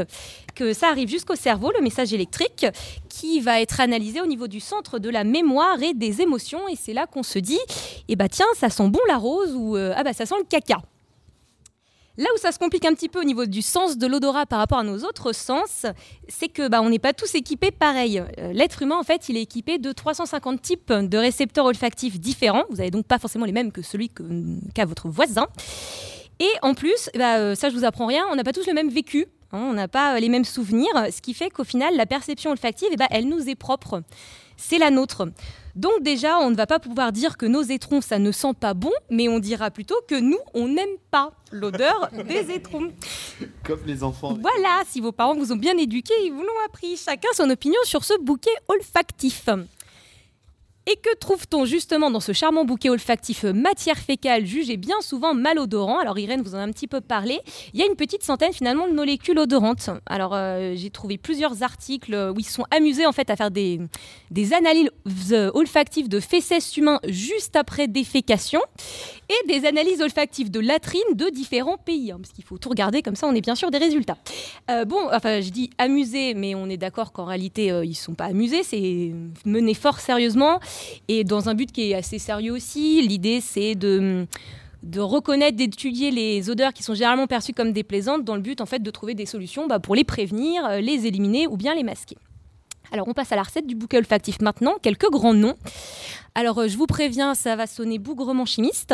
que 0.55 0.73
ça 0.73 0.87
arrive 0.87 1.07
jusqu'au 1.07 1.35
cerveau, 1.35 1.71
le 1.77 1.83
message 1.83 2.11
électrique, 2.11 2.65
qui 3.07 3.39
va 3.39 3.61
être 3.61 3.79
analysé 3.79 4.19
au 4.19 4.25
niveau 4.25 4.47
du 4.47 4.59
centre 4.59 4.97
de 4.97 5.09
la 5.09 5.23
mémoire 5.23 5.81
et 5.83 5.93
des 5.93 6.21
émotions, 6.21 6.67
et 6.67 6.75
c'est 6.75 6.93
là 6.93 7.05
qu'on 7.05 7.23
se 7.23 7.37
dit, 7.37 7.59
eh 8.07 8.15
bah 8.15 8.29
tiens, 8.29 8.47
ça 8.55 8.69
sent 8.69 8.89
bon 8.89 8.99
la 9.07 9.17
rose, 9.17 9.53
ou 9.55 9.77
euh, 9.77 9.93
ah 9.95 10.03
bah 10.03 10.13
ça 10.13 10.25
sent 10.25 10.35
le 10.39 10.45
caca. 10.45 10.81
Là 12.17 12.25
où 12.35 12.37
ça 12.37 12.51
se 12.51 12.59
complique 12.59 12.85
un 12.85 12.93
petit 12.93 13.09
peu 13.09 13.21
au 13.21 13.23
niveau 13.23 13.45
du 13.45 13.61
sens 13.61 13.97
de 13.97 14.05
l'odorat 14.05 14.45
par 14.45 14.59
rapport 14.59 14.79
à 14.79 14.83
nos 14.83 14.99
autres 14.99 15.33
sens, 15.33 15.85
c'est 16.27 16.49
que 16.49 16.67
bah, 16.67 16.81
on 16.81 16.89
n'est 16.89 16.99
pas 16.99 17.13
tous 17.13 17.35
équipés 17.35 17.71
pareil. 17.71 18.19
Euh, 18.19 18.51
l'être 18.53 18.81
humain, 18.81 18.97
en 18.97 19.03
fait, 19.03 19.29
il 19.29 19.37
est 19.37 19.41
équipé 19.41 19.77
de 19.77 19.91
350 19.91 20.61
types 20.61 20.91
de 20.91 21.17
récepteurs 21.17 21.65
olfactifs 21.65 22.19
différents. 22.19 22.65
Vous 22.69 22.77
n'avez 22.77 22.91
donc 22.91 23.07
pas 23.07 23.17
forcément 23.17 23.45
les 23.45 23.53
mêmes 23.53 23.71
que 23.71 23.81
celui 23.81 24.11
qu'a 24.75 24.85
votre 24.85 25.07
voisin. 25.07 25.47
Et 26.39 26.51
en 26.61 26.73
plus, 26.73 27.09
bah, 27.15 27.37
euh, 27.37 27.55
ça 27.55 27.69
je 27.69 27.75
vous 27.75 27.85
apprends 27.85 28.07
rien, 28.07 28.25
on 28.31 28.35
n'a 28.35 28.43
pas 28.43 28.53
tous 28.53 28.67
le 28.67 28.73
même 28.73 28.89
vécu. 28.89 29.27
Hein, 29.53 29.67
on 29.69 29.73
n'a 29.73 29.87
pas 29.87 30.15
euh, 30.15 30.19
les 30.19 30.29
mêmes 30.29 30.45
souvenirs, 30.45 30.91
ce 31.11 31.21
qui 31.21 31.33
fait 31.33 31.49
qu'au 31.49 31.63
final, 31.63 31.95
la 31.95 32.05
perception 32.05 32.51
olfactive, 32.51 32.89
eh 32.91 32.97
bah, 32.97 33.07
elle 33.09 33.27
nous 33.27 33.49
est 33.49 33.55
propre. 33.55 34.03
C'est 34.61 34.77
la 34.77 34.91
nôtre. 34.91 35.27
Donc 35.75 36.03
déjà, 36.03 36.37
on 36.39 36.49
ne 36.51 36.55
va 36.55 36.67
pas 36.67 36.79
pouvoir 36.79 37.11
dire 37.11 37.37
que 37.37 37.45
nos 37.45 37.61
étrons, 37.63 38.01
ça 38.01 38.19
ne 38.19 38.31
sent 38.31 38.53
pas 38.59 38.73
bon, 38.73 38.91
mais 39.09 39.27
on 39.27 39.39
dira 39.39 39.71
plutôt 39.71 39.95
que 40.07 40.15
nous, 40.19 40.37
on 40.53 40.67
n'aime 40.67 40.97
pas 41.09 41.31
l'odeur 41.51 42.09
des 42.27 42.51
étrons. 42.51 42.91
Comme 43.65 43.79
les 43.85 44.03
enfants. 44.03 44.37
Voilà, 44.39 44.83
si 44.87 45.01
vos 45.01 45.11
parents 45.11 45.35
vous 45.35 45.51
ont 45.51 45.57
bien 45.57 45.77
éduqué, 45.77 46.13
ils 46.23 46.31
vous 46.31 46.41
l'ont 46.41 46.65
appris. 46.65 46.95
Chacun 46.97 47.29
son 47.33 47.49
opinion 47.49 47.79
sur 47.85 48.03
ce 48.03 48.13
bouquet 48.21 48.51
olfactif. 48.67 49.49
Et 50.87 50.95
que 50.95 51.15
trouve-t-on 51.15 51.65
justement 51.65 52.09
dans 52.09 52.19
ce 52.19 52.33
charmant 52.33 52.65
bouquet 52.65 52.89
olfactif 52.89 53.43
matière 53.43 53.99
fécale 53.99 54.47
jugé 54.47 54.77
bien 54.77 54.99
souvent 55.01 55.35
malodorant? 55.35 55.99
Alors 55.99 56.17
Irène 56.17 56.41
vous 56.41 56.55
en 56.55 56.57
a 56.57 56.61
un 56.61 56.71
petit 56.71 56.87
peu 56.87 57.01
parlé. 57.01 57.39
Il 57.73 57.79
y 57.79 57.83
a 57.83 57.85
une 57.85 57.95
petite 57.95 58.23
centaine 58.23 58.51
finalement 58.51 58.87
de 58.87 58.93
molécules 58.93 59.37
odorantes. 59.37 59.91
Alors 60.07 60.33
euh, 60.33 60.73
j'ai 60.75 60.89
trouvé 60.89 61.19
plusieurs 61.19 61.61
articles 61.61 62.15
où 62.35 62.39
ils 62.39 62.45
sont 62.45 62.65
amusés 62.71 63.05
en 63.05 63.11
fait 63.11 63.29
à 63.29 63.35
faire 63.35 63.51
des, 63.51 63.79
analyses 64.53 65.51
olfactives 65.53 66.09
de 66.09 66.19
fesses 66.19 66.75
humains 66.75 66.99
juste 67.07 67.55
après 67.55 67.87
défécation 67.87 68.61
et 69.29 69.47
des 69.47 69.67
analyses 69.67 70.01
olfactives 70.01 70.49
de 70.49 70.59
latrines 70.59 71.13
de 71.13 71.29
différents 71.29 71.77
pays. 71.77 72.11
Hein, 72.11 72.17
parce 72.19 72.33
qu'il 72.33 72.43
faut 72.43 72.57
tout 72.57 72.69
regarder 72.69 73.03
comme 73.03 73.15
ça 73.15 73.27
on 73.27 73.35
est 73.35 73.41
bien 73.41 73.55
sûr 73.55 73.69
des 73.69 73.77
résultats. 73.77 74.17
Euh, 74.71 74.85
bon, 74.85 75.09
enfin 75.13 75.41
je 75.41 75.51
dis 75.51 75.69
amusés 75.77 76.33
mais 76.33 76.55
on 76.55 76.67
est 76.69 76.77
d'accord 76.77 77.11
qu'en 77.11 77.25
réalité 77.25 77.71
euh, 77.71 77.85
ils 77.85 77.93
sont 77.93 78.15
pas 78.15 78.25
amusés, 78.25 78.63
c'est 78.63 79.11
mené 79.45 79.75
fort 79.75 79.99
sérieusement. 79.99 80.59
Et 81.07 81.23
dans 81.23 81.49
un 81.49 81.53
but 81.53 81.71
qui 81.71 81.91
est 81.91 81.95
assez 81.95 82.19
sérieux 82.19 82.53
aussi, 82.53 83.01
l'idée 83.01 83.41
c'est 83.41 83.75
de 83.75 84.27
reconnaître, 84.99 85.57
d'étudier 85.57 86.11
les 86.11 86.49
odeurs 86.49 86.73
qui 86.73 86.83
sont 86.83 86.93
généralement 86.93 87.27
perçues 87.27 87.53
comme 87.53 87.71
déplaisantes 87.71 88.23
dans 88.23 88.35
le 88.35 88.41
but 88.41 88.61
en 88.61 88.65
fait 88.65 88.79
de 88.79 88.91
trouver 88.91 89.13
des 89.13 89.25
solutions 89.25 89.67
bah, 89.67 89.79
pour 89.79 89.95
les 89.95 90.03
prévenir, 90.03 90.65
euh, 90.65 90.79
les 90.79 91.05
éliminer 91.05 91.47
ou 91.47 91.57
bien 91.57 91.75
les 91.75 91.83
masquer. 91.83 92.17
Alors 92.91 93.07
on 93.07 93.13
passe 93.13 93.31
à 93.31 93.37
la 93.37 93.43
recette 93.43 93.67
du 93.67 93.75
bouquet 93.75 93.97
olfactif 93.97 94.41
maintenant, 94.41 94.75
quelques 94.81 95.09
grands 95.09 95.33
noms. 95.33 95.55
Alors 96.35 96.59
euh, 96.59 96.67
je 96.67 96.77
vous 96.77 96.87
préviens, 96.87 97.35
ça 97.35 97.55
va 97.55 97.65
sonner 97.65 97.99
bougrement 97.99 98.45
chimiste. 98.45 98.93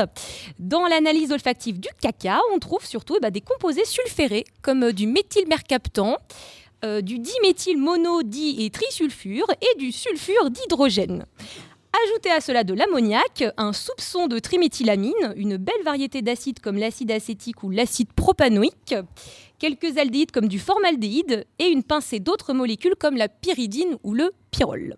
Dans 0.60 0.86
l'analyse 0.86 1.32
olfactive 1.32 1.80
du 1.80 1.90
caca, 2.00 2.40
on 2.54 2.60
trouve 2.60 2.86
surtout 2.86 3.16
eh 3.18 3.20
ben, 3.20 3.32
des 3.32 3.42
composés 3.42 3.86
sulfurés 3.86 4.46
comme 4.62 4.84
euh, 4.84 4.92
du 4.92 5.08
méthylmercaptan, 5.08 6.18
du 6.84 7.20
diméthyl 7.20 7.78
mono 7.78 8.24
di 8.24 8.66
et 8.66 8.70
trisulfure 8.70 9.48
et 9.62 9.78
du 9.78 9.92
sulfure 9.92 10.50
d'hydrogène. 10.50 11.26
Ajoutez 12.06 12.30
à 12.30 12.42
cela 12.42 12.64
de 12.64 12.74
l'ammoniac, 12.74 13.44
un 13.58 13.74
soupçon 13.74 14.28
de 14.28 14.38
triméthylamine, 14.38 15.34
une 15.36 15.58
belle 15.58 15.84
variété 15.84 16.22
d'acides 16.22 16.60
comme 16.60 16.78
l'acide 16.78 17.12
acétique 17.12 17.64
ou 17.64 17.72
l'acide 17.72 18.14
propanoïque, 18.14 18.96
quelques 19.58 19.98
aldéhydes 19.98 20.32
comme 20.32 20.48
du 20.48 20.60
formaldéhyde 20.60 21.46
et 21.58 21.68
une 21.68 21.84
pincée 21.84 22.20
d'autres 22.20 22.54
molécules 22.54 22.96
comme 23.00 23.18
la 23.18 23.30
pyridine 23.30 23.98
ou 24.04 24.14
le 24.14 24.32
pyrrole. 24.52 24.96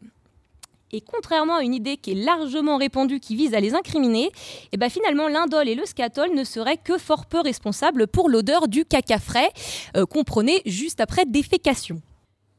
Et 0.92 1.02
contrairement 1.02 1.58
à 1.58 1.64
une 1.64 1.74
idée 1.74 1.98
qui 1.98 2.12
est 2.12 2.16
largement 2.16 2.78
répandue 2.78 3.20
qui 3.20 3.36
vise 3.36 3.54
à 3.54 3.60
les 3.60 3.76
incriminer, 3.76 4.32
eh 4.72 4.78
ben 4.78 4.90
finalement 4.90 5.28
l'indole 5.28 5.70
et 5.70 5.76
le 5.76 5.86
scatol 5.86 6.34
ne 6.34 6.44
seraient 6.44 6.78
que 6.78 6.98
fort 6.98 7.28
peu 7.28 7.40
responsables 7.40 8.08
pour 8.08 8.30
l'odeur 8.30 8.68
du 8.68 8.86
caca 8.86 9.20
frais 9.20 9.52
euh, 9.96 10.06
prenait 10.26 10.62
juste 10.66 11.00
après 11.00 11.26
défécation. 11.26 12.02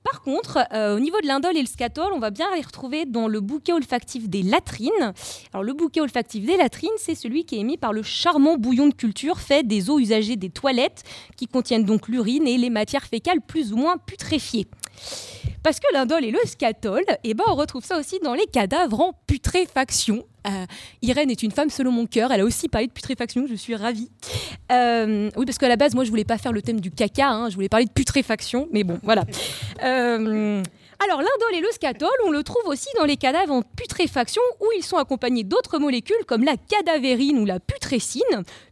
Par 0.02 0.22
contre, 0.22 0.58
euh, 0.72 0.96
au 0.96 1.00
niveau 1.00 1.20
de 1.20 1.26
l'indole 1.26 1.56
et 1.56 1.60
le 1.60 1.66
scatol, 1.66 2.12
on 2.14 2.18
va 2.18 2.30
bien 2.30 2.48
les 2.54 2.62
retrouver 2.62 3.04
dans 3.04 3.28
le 3.28 3.40
bouquet 3.40 3.72
olfactif 3.72 4.28
des 4.28 4.42
latrines. 4.42 5.12
Alors, 5.52 5.62
le 5.62 5.74
bouquet 5.74 6.00
olfactif 6.00 6.44
des 6.46 6.56
latrines, 6.56 6.90
c'est 6.96 7.14
celui 7.14 7.44
qui 7.44 7.56
est 7.56 7.60
émis 7.60 7.76
par 7.76 7.92
le 7.92 8.02
charmant 8.02 8.56
bouillon 8.56 8.88
de 8.88 8.94
culture 8.94 9.40
fait 9.40 9.66
des 9.66 9.90
eaux 9.90 9.98
usagées 9.98 10.36
des 10.36 10.50
toilettes, 10.50 11.04
qui 11.36 11.46
contiennent 11.46 11.84
donc 11.84 12.08
l'urine 12.08 12.46
et 12.48 12.56
les 12.56 12.70
matières 12.70 13.04
fécales 13.04 13.40
plus 13.40 13.72
ou 13.72 13.76
moins 13.76 13.98
putréfiées. 13.98 14.66
Parce 15.62 15.78
que 15.78 15.86
l'indole 15.92 16.24
et 16.24 16.30
le 16.30 16.38
scatol, 16.46 17.02
eh 17.22 17.34
ben, 17.34 17.44
on 17.48 17.54
retrouve 17.54 17.84
ça 17.84 17.98
aussi 17.98 18.18
dans 18.22 18.34
les 18.34 18.46
cadavres 18.46 19.00
en 19.00 19.12
putréfaction. 19.26 20.24
Euh, 20.46 20.64
Irène 21.02 21.30
est 21.30 21.42
une 21.42 21.50
femme 21.50 21.68
selon 21.68 21.92
mon 21.92 22.06
cœur. 22.06 22.32
Elle 22.32 22.40
a 22.40 22.44
aussi 22.44 22.68
parlé 22.68 22.86
de 22.86 22.92
putréfaction. 22.92 23.46
Je 23.46 23.54
suis 23.54 23.74
ravie. 23.74 24.10
Euh, 24.72 25.30
oui, 25.36 25.44
parce 25.44 25.58
qu'à 25.58 25.68
la 25.68 25.76
base, 25.76 25.94
moi, 25.94 26.04
je 26.04 26.10
voulais 26.10 26.24
pas 26.24 26.38
faire 26.38 26.52
le 26.52 26.62
thème 26.62 26.80
du 26.80 26.90
caca. 26.90 27.28
Hein, 27.28 27.50
je 27.50 27.56
voulais 27.56 27.68
parler 27.68 27.84
de 27.84 27.92
putréfaction. 27.92 28.68
Mais 28.72 28.84
bon, 28.84 28.98
voilà. 29.02 29.24
Euh, 29.84 30.62
alors, 31.02 31.22
l'indole 31.22 31.54
et 31.54 31.60
le 31.60 31.70
scatol, 31.72 32.10
on 32.26 32.30
le 32.30 32.42
trouve 32.42 32.66
aussi 32.66 32.88
dans 32.98 33.06
les 33.06 33.16
cadavres 33.16 33.54
en 33.54 33.62
putréfaction 33.62 34.42
où 34.60 34.66
ils 34.76 34.84
sont 34.84 34.98
accompagnés 34.98 35.44
d'autres 35.44 35.78
molécules 35.78 36.24
comme 36.26 36.44
la 36.44 36.56
cadavérine 36.58 37.38
ou 37.38 37.46
la 37.46 37.58
putrécine. 37.58 38.22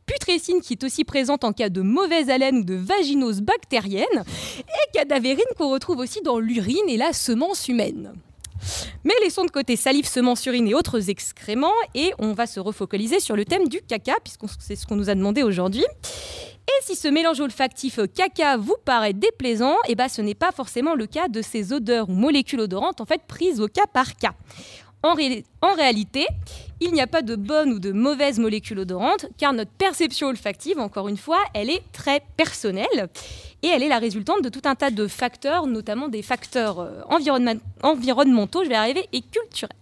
Putrécine 0.05 0.61
qui 0.61 0.75
est 0.75 0.85
aussi 0.85 1.05
présente 1.05 1.43
en 1.43 1.55
cas 1.55 1.71
de 1.71 1.81
mauvaise 1.81 2.29
haleine 2.29 2.59
ou 2.59 2.65
de 2.65 2.75
vaginose 2.75 3.41
bactérienne. 3.41 4.25
Et 4.59 4.93
cadavérine 4.93 5.45
qu'on 5.57 5.71
retrouve 5.71 6.01
aussi 6.01 6.21
dans 6.21 6.39
l'urine 6.39 6.89
et 6.89 6.99
la 6.99 7.15
semence 7.15 7.67
humaine. 7.67 8.13
Mais 9.05 9.15
laissons 9.23 9.47
de 9.47 9.51
côté 9.51 9.77
salive, 9.77 10.07
semences, 10.07 10.45
urine 10.45 10.69
et 10.69 10.75
autres 10.75 11.09
excréments 11.09 11.73
et 11.95 12.13
on 12.19 12.35
va 12.35 12.47
se 12.47 12.61
refocaliser 12.61 13.21
sur 13.21 13.37
le 13.37 13.47
thème 13.47 13.69
du 13.69 13.81
caca 13.81 14.17
puisque 14.23 14.45
c'est 14.61 14.77
ce 14.77 14.87
qu'on 14.87 14.97
nous 14.97 15.09
a 15.09 15.15
demandé 15.15 15.43
aujourd'hui. 15.43 15.85
Et 16.69 16.83
si 16.83 16.97
ce 16.97 17.09
mélange 17.09 17.41
olfactif 17.41 17.99
caca 18.15 18.59
vous 18.59 18.77
paraît 18.85 19.15
déplaisant, 19.15 19.77
eh 19.89 19.95
ben 19.95 20.09
ce 20.09 20.21
n'est 20.21 20.35
pas 20.35 20.53
forcément 20.53 20.95
le 20.95 21.07
cas 21.07 21.29
de 21.29 21.41
ces 21.41 21.73
odeurs 21.73 22.11
ou 22.11 22.13
molécules 22.13 22.61
odorantes 22.61 23.01
en 23.01 23.07
fait 23.07 23.23
prises 23.27 23.61
au 23.61 23.69
cas 23.69 23.87
par 23.91 24.17
cas. 24.17 24.35
En, 25.05 25.15
réalité, 25.75 26.27
il 26.81 26.93
n'y 26.93 27.01
a 27.01 27.07
pas 27.07 27.23
de 27.23 27.37
bonne 27.37 27.73
ou 27.73 27.79
de 27.79 27.93
mauvaise 27.93 28.41
molécule 28.41 28.81
odorante, 28.81 29.27
car 29.39 29.53
notre 29.53 29.71
perception 29.71 30.27
olfactive, 30.27 30.81
encore 30.81 31.07
une 31.07 31.17
fois, 31.17 31.39
elle 31.55 31.71
est 31.71 31.83
très 31.93 32.21
personnelle 32.37 33.09
et 33.63 33.69
elle 33.69 33.85
est 33.85 33.89
la 33.89 34.01
résultante 34.01 34.43
de 34.43 34.49
tout 34.49 34.63
un 34.65 34.75
tas 34.75 34.91
de 34.91 35.07
facteurs, 35.07 35.69
notamment 35.69 36.09
des 36.09 36.23
facteurs 36.23 36.81
euh, 36.81 37.03
environnementaux, 37.83 38.65
je 38.65 38.69
vais 38.69 38.75
arriver, 38.75 39.09
et 39.13 39.21
culturels. 39.21 39.77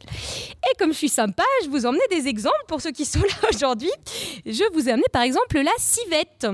Et 0.70 0.76
comme 0.78 0.92
je 0.92 0.98
suis 0.98 1.08
sympa, 1.08 1.44
je 1.64 1.70
vous 1.70 1.86
emmener 1.86 2.06
des 2.10 2.28
exemples 2.28 2.64
pour 2.68 2.82
ceux 2.82 2.92
qui 2.92 3.06
sont 3.06 3.20
là 3.20 3.48
aujourd'hui. 3.54 3.90
Je 4.44 4.64
vous 4.74 4.88
ai 4.88 4.94
par 5.12 5.22
exemple 5.22 5.58
la 5.60 5.72
civette 5.78 6.46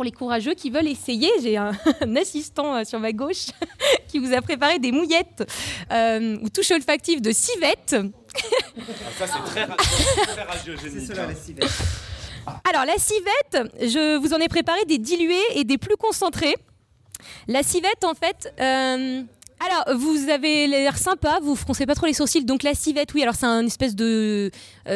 pour 0.00 0.04
les 0.06 0.12
courageux 0.12 0.54
qui 0.54 0.70
veulent 0.70 0.88
essayer, 0.88 1.28
j'ai 1.42 1.58
un, 1.58 1.72
assistant 2.16 2.74
euh, 2.74 2.84
sur 2.84 2.98
ma 2.98 3.12
gauche 3.12 3.48
qui 4.08 4.18
vous 4.18 4.32
a 4.32 4.40
préparé 4.40 4.78
des 4.78 4.92
mouillettes 4.92 5.46
euh, 5.92 6.38
ou 6.40 6.48
touches 6.48 6.70
olfactives 6.70 7.20
de 7.20 7.32
civette. 7.32 7.96
ça, 9.18 9.26
c'est 9.26 9.44
très, 9.44 9.64
radiogénique. 10.44 11.00
C'est 11.00 11.06
cela, 11.06 11.26
la 11.26 11.34
civette. 11.34 11.70
Alors, 12.66 12.86
la 12.86 12.96
civette, 12.96 13.74
je 13.78 14.16
vous 14.16 14.32
en 14.32 14.38
ai 14.38 14.48
préparé 14.48 14.82
des 14.86 14.96
dilués 14.96 15.36
et 15.54 15.64
des 15.64 15.76
plus 15.76 15.98
concentrés. 15.98 16.56
La 17.46 17.62
civette, 17.62 18.02
en 18.02 18.14
fait. 18.14 18.54
Euh, 18.58 19.22
alors, 19.62 19.98
vous 19.98 20.30
avez 20.30 20.66
l'air 20.66 20.96
sympa, 20.96 21.40
vous 21.42 21.56
froncez 21.56 21.84
pas 21.84 21.94
trop 21.94 22.06
les 22.06 22.14
sourcils. 22.14 22.46
Donc, 22.46 22.62
la 22.62 22.72
civette, 22.72 23.12
oui, 23.12 23.22
alors 23.22 23.34
c'est 23.34 23.44
un 23.44 23.66
espèce 23.66 23.94
de 23.94 24.50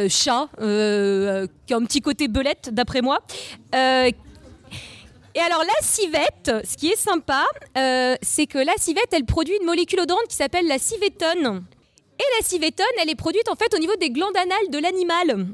chat 0.08 0.48
qui 0.56 1.74
a 1.74 1.76
un 1.76 1.84
petit 1.84 2.00
côté 2.00 2.26
belette, 2.26 2.70
d'après 2.72 3.02
moi, 3.02 3.20
et 5.34 5.40
alors 5.40 5.62
la 5.62 5.86
civette, 5.86 6.52
ce 6.64 6.76
qui 6.76 6.88
est 6.88 6.96
sympa, 6.96 7.44
euh, 7.76 8.14
c'est 8.22 8.46
que 8.46 8.58
la 8.58 8.74
civette, 8.78 9.12
elle 9.12 9.24
produit 9.24 9.56
une 9.60 9.66
molécule 9.66 10.00
odorante 10.00 10.28
qui 10.28 10.36
s'appelle 10.36 10.66
la 10.68 10.78
civétone. 10.78 11.64
Et 12.18 12.24
la 12.38 12.46
civétone, 12.46 12.86
elle 13.02 13.10
est 13.10 13.16
produite 13.16 13.48
en 13.48 13.56
fait 13.56 13.74
au 13.74 13.78
niveau 13.78 13.96
des 13.96 14.10
glandes 14.10 14.36
anales 14.36 14.70
de 14.70 14.78
l'animal. 14.78 15.46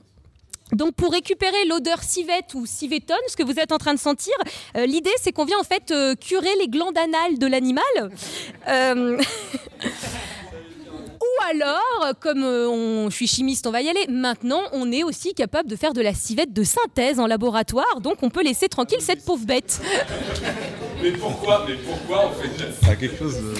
Donc 0.72 0.94
pour 0.94 1.12
récupérer 1.12 1.64
l'odeur 1.64 2.02
civette 2.02 2.54
ou 2.54 2.66
civétone, 2.66 3.18
ce 3.26 3.36
que 3.36 3.42
vous 3.42 3.58
êtes 3.58 3.72
en 3.72 3.78
train 3.78 3.94
de 3.94 3.98
sentir, 3.98 4.34
euh, 4.76 4.86
l'idée 4.86 5.10
c'est 5.20 5.32
qu'on 5.32 5.44
vient 5.44 5.58
en 5.58 5.64
fait 5.64 5.90
euh, 5.90 6.14
curer 6.14 6.54
les 6.60 6.68
glandes 6.68 6.98
anales 6.98 7.38
de 7.38 7.46
l'animal. 7.46 7.82
Ou 11.40 11.50
alors, 11.50 12.12
comme 12.20 12.42
euh, 12.42 12.68
on, 12.68 13.10
je 13.10 13.14
suis 13.14 13.26
chimiste, 13.26 13.66
on 13.66 13.70
va 13.70 13.82
y 13.82 13.88
aller. 13.88 14.06
Maintenant, 14.08 14.62
on 14.72 14.90
est 14.92 15.02
aussi 15.02 15.34
capable 15.34 15.68
de 15.68 15.76
faire 15.76 15.92
de 15.92 16.00
la 16.00 16.14
civette 16.14 16.52
de 16.52 16.62
synthèse 16.62 17.18
en 17.18 17.26
laboratoire, 17.26 18.00
donc 18.00 18.22
on 18.22 18.30
peut 18.30 18.42
laisser 18.42 18.68
tranquille 18.68 19.00
cette 19.00 19.24
pauvre 19.24 19.44
bête. 19.44 19.80
mais 21.02 21.12
pourquoi 21.12 21.64
Mais 21.68 21.76
pourquoi 21.76 22.30
on 22.30 22.42
fait 22.42 22.86
ça 22.86 22.96
quelque 22.96 23.16
chose 23.16 23.36
de... 23.36 23.54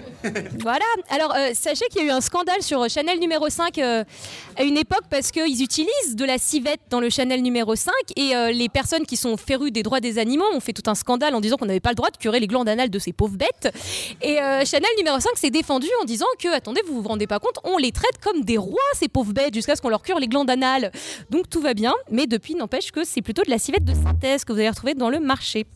voilà. 0.60 0.84
Alors, 1.10 1.34
euh, 1.34 1.50
sachez 1.54 1.86
qu'il 1.90 2.02
y 2.02 2.04
a 2.04 2.08
eu 2.08 2.10
un 2.10 2.20
scandale 2.20 2.62
sur 2.62 2.88
Chanel 2.88 3.18
numéro 3.18 3.48
5 3.48 3.78
euh, 3.78 4.04
à 4.56 4.62
une 4.62 4.76
époque 4.76 5.04
parce 5.10 5.30
qu'ils 5.30 5.62
utilisent 5.62 6.16
de 6.16 6.24
la 6.24 6.38
civette 6.38 6.80
dans 6.90 7.00
le 7.00 7.10
Chanel 7.10 7.42
numéro 7.42 7.74
5 7.74 7.92
et 8.16 8.34
euh, 8.34 8.52
les 8.52 8.68
personnes 8.68 9.06
qui 9.06 9.16
sont 9.16 9.36
férues 9.36 9.70
des 9.70 9.82
droits 9.82 10.00
des 10.00 10.18
animaux 10.18 10.44
ont 10.52 10.60
fait 10.60 10.72
tout 10.72 10.88
un 10.90 10.94
scandale 10.94 11.34
en 11.34 11.40
disant 11.40 11.56
qu'on 11.56 11.66
n'avait 11.66 11.80
pas 11.80 11.90
le 11.90 11.94
droit 11.94 12.10
de 12.10 12.16
curer 12.16 12.40
les 12.40 12.46
glandes 12.46 12.68
anales 12.68 12.90
de 12.90 12.98
ces 12.98 13.12
pauvres 13.12 13.36
bêtes. 13.36 13.74
Et 14.20 14.36
Chanel 14.64 14.90
numéro 14.96 15.18
5 15.18 15.36
s'est 15.36 15.50
défendu 15.50 15.86
en 16.00 16.04
disant 16.04 16.26
que, 16.38 16.48
attendez, 16.48 16.80
vous 16.86 17.02
vous 17.02 17.08
rendez 17.08 17.26
pas 17.26 17.38
compte, 17.38 17.58
on 17.64 17.78
les 17.78 17.92
traite 17.92 18.18
comme 18.22 18.42
des 18.42 18.58
rois, 18.58 18.80
ces 18.94 19.08
pauvres 19.08 19.32
bêtes, 19.32 19.54
jusqu'à 19.54 19.76
ce 19.76 19.82
qu'on 19.82 19.88
leur 19.88 20.02
cure 20.02 20.18
les 20.18 20.28
glandes 20.28 20.50
anales. 20.50 20.92
Donc 21.30 21.48
tout 21.48 21.60
va 21.60 21.74
bien, 21.74 21.94
mais 22.10 22.26
depuis, 22.26 22.54
n'empêche 22.54 22.92
que 22.92 23.04
c'est 23.04 23.22
plutôt 23.22 23.42
de 23.42 23.50
la 23.50 23.58
civette 23.58 23.84
de 23.84 23.94
synthèse 23.94 24.44
que 24.44 24.52
vous 24.52 24.58
allez 24.58 24.70
retrouver 24.70 24.94
dans 24.94 25.10
le 25.10 25.20
marché. 25.20 25.66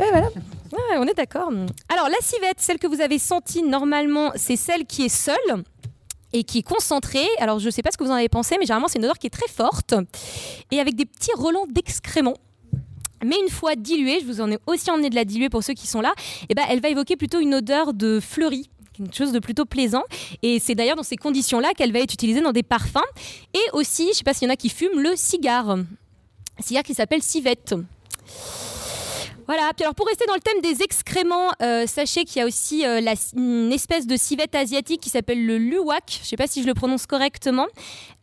Et 0.00 0.10
voilà 0.10 0.28
on 0.96 1.06
est 1.06 1.14
d'accord. 1.14 1.50
Alors, 1.88 2.08
la 2.08 2.20
civette, 2.20 2.58
celle 2.58 2.78
que 2.78 2.86
vous 2.86 3.00
avez 3.00 3.18
sentie 3.18 3.62
normalement, 3.62 4.32
c'est 4.36 4.56
celle 4.56 4.86
qui 4.86 5.04
est 5.04 5.08
seule 5.08 5.64
et 6.32 6.44
qui 6.44 6.58
est 6.58 6.62
concentrée. 6.62 7.26
Alors, 7.38 7.58
je 7.58 7.66
ne 7.66 7.70
sais 7.70 7.82
pas 7.82 7.90
ce 7.90 7.96
que 7.96 8.04
vous 8.04 8.10
en 8.10 8.14
avez 8.14 8.28
pensé, 8.28 8.56
mais 8.58 8.66
généralement, 8.66 8.88
c'est 8.88 8.98
une 8.98 9.04
odeur 9.04 9.18
qui 9.18 9.26
est 9.26 9.30
très 9.30 9.48
forte 9.48 9.94
et 10.70 10.80
avec 10.80 10.96
des 10.96 11.06
petits 11.06 11.34
relents 11.36 11.66
d'excréments. 11.68 12.36
Mais 13.24 13.36
une 13.40 13.48
fois 13.48 13.74
diluée, 13.74 14.20
je 14.20 14.26
vous 14.26 14.40
en 14.40 14.50
ai 14.50 14.58
aussi 14.66 14.90
emmené 14.90 15.08
de 15.08 15.14
la 15.14 15.24
diluer 15.24 15.48
pour 15.48 15.62
ceux 15.62 15.72
qui 15.72 15.86
sont 15.86 16.00
là, 16.00 16.12
eh 16.48 16.54
ben, 16.54 16.64
elle 16.68 16.80
va 16.80 16.88
évoquer 16.88 17.16
plutôt 17.16 17.40
une 17.40 17.54
odeur 17.54 17.94
de 17.94 18.20
fleurie 18.20 18.68
une 18.98 19.12
chose 19.12 19.32
de 19.32 19.38
plutôt 19.38 19.64
plaisant. 19.64 20.04
Et 20.42 20.60
c'est 20.60 20.74
d'ailleurs 20.74 20.96
dans 20.96 21.02
ces 21.02 21.16
conditions-là 21.16 21.72
qu'elle 21.76 21.92
va 21.92 22.00
être 22.00 22.14
utilisée 22.14 22.40
dans 22.40 22.52
des 22.52 22.62
parfums. 22.62 22.98
Et 23.52 23.70
aussi, 23.72 24.04
je 24.04 24.08
ne 24.08 24.14
sais 24.14 24.24
pas 24.24 24.34
s'il 24.34 24.46
y 24.46 24.50
en 24.50 24.54
a 24.54 24.56
qui 24.56 24.68
fument, 24.68 25.00
le 25.00 25.16
cigare. 25.16 25.78
Cigare 26.60 26.82
qui 26.82 26.94
s'appelle 26.94 27.22
civette. 27.22 27.74
Voilà, 29.46 29.72
alors 29.78 29.94
pour 29.94 30.06
rester 30.06 30.24
dans 30.26 30.34
le 30.34 30.40
thème 30.40 30.60
des 30.62 30.82
excréments, 30.82 31.50
euh, 31.62 31.86
sachez 31.86 32.24
qu'il 32.24 32.40
y 32.40 32.42
a 32.42 32.46
aussi 32.46 32.86
euh, 32.86 33.00
une 33.36 33.72
espèce 33.72 34.06
de 34.06 34.16
civette 34.16 34.54
asiatique 34.54 35.00
qui 35.00 35.10
s'appelle 35.10 35.44
le 35.44 35.58
luwak, 35.58 36.04
je 36.08 36.20
ne 36.20 36.24
sais 36.24 36.36
pas 36.36 36.46
si 36.46 36.62
je 36.62 36.66
le 36.66 36.72
prononce 36.72 37.06
correctement, 37.06 37.66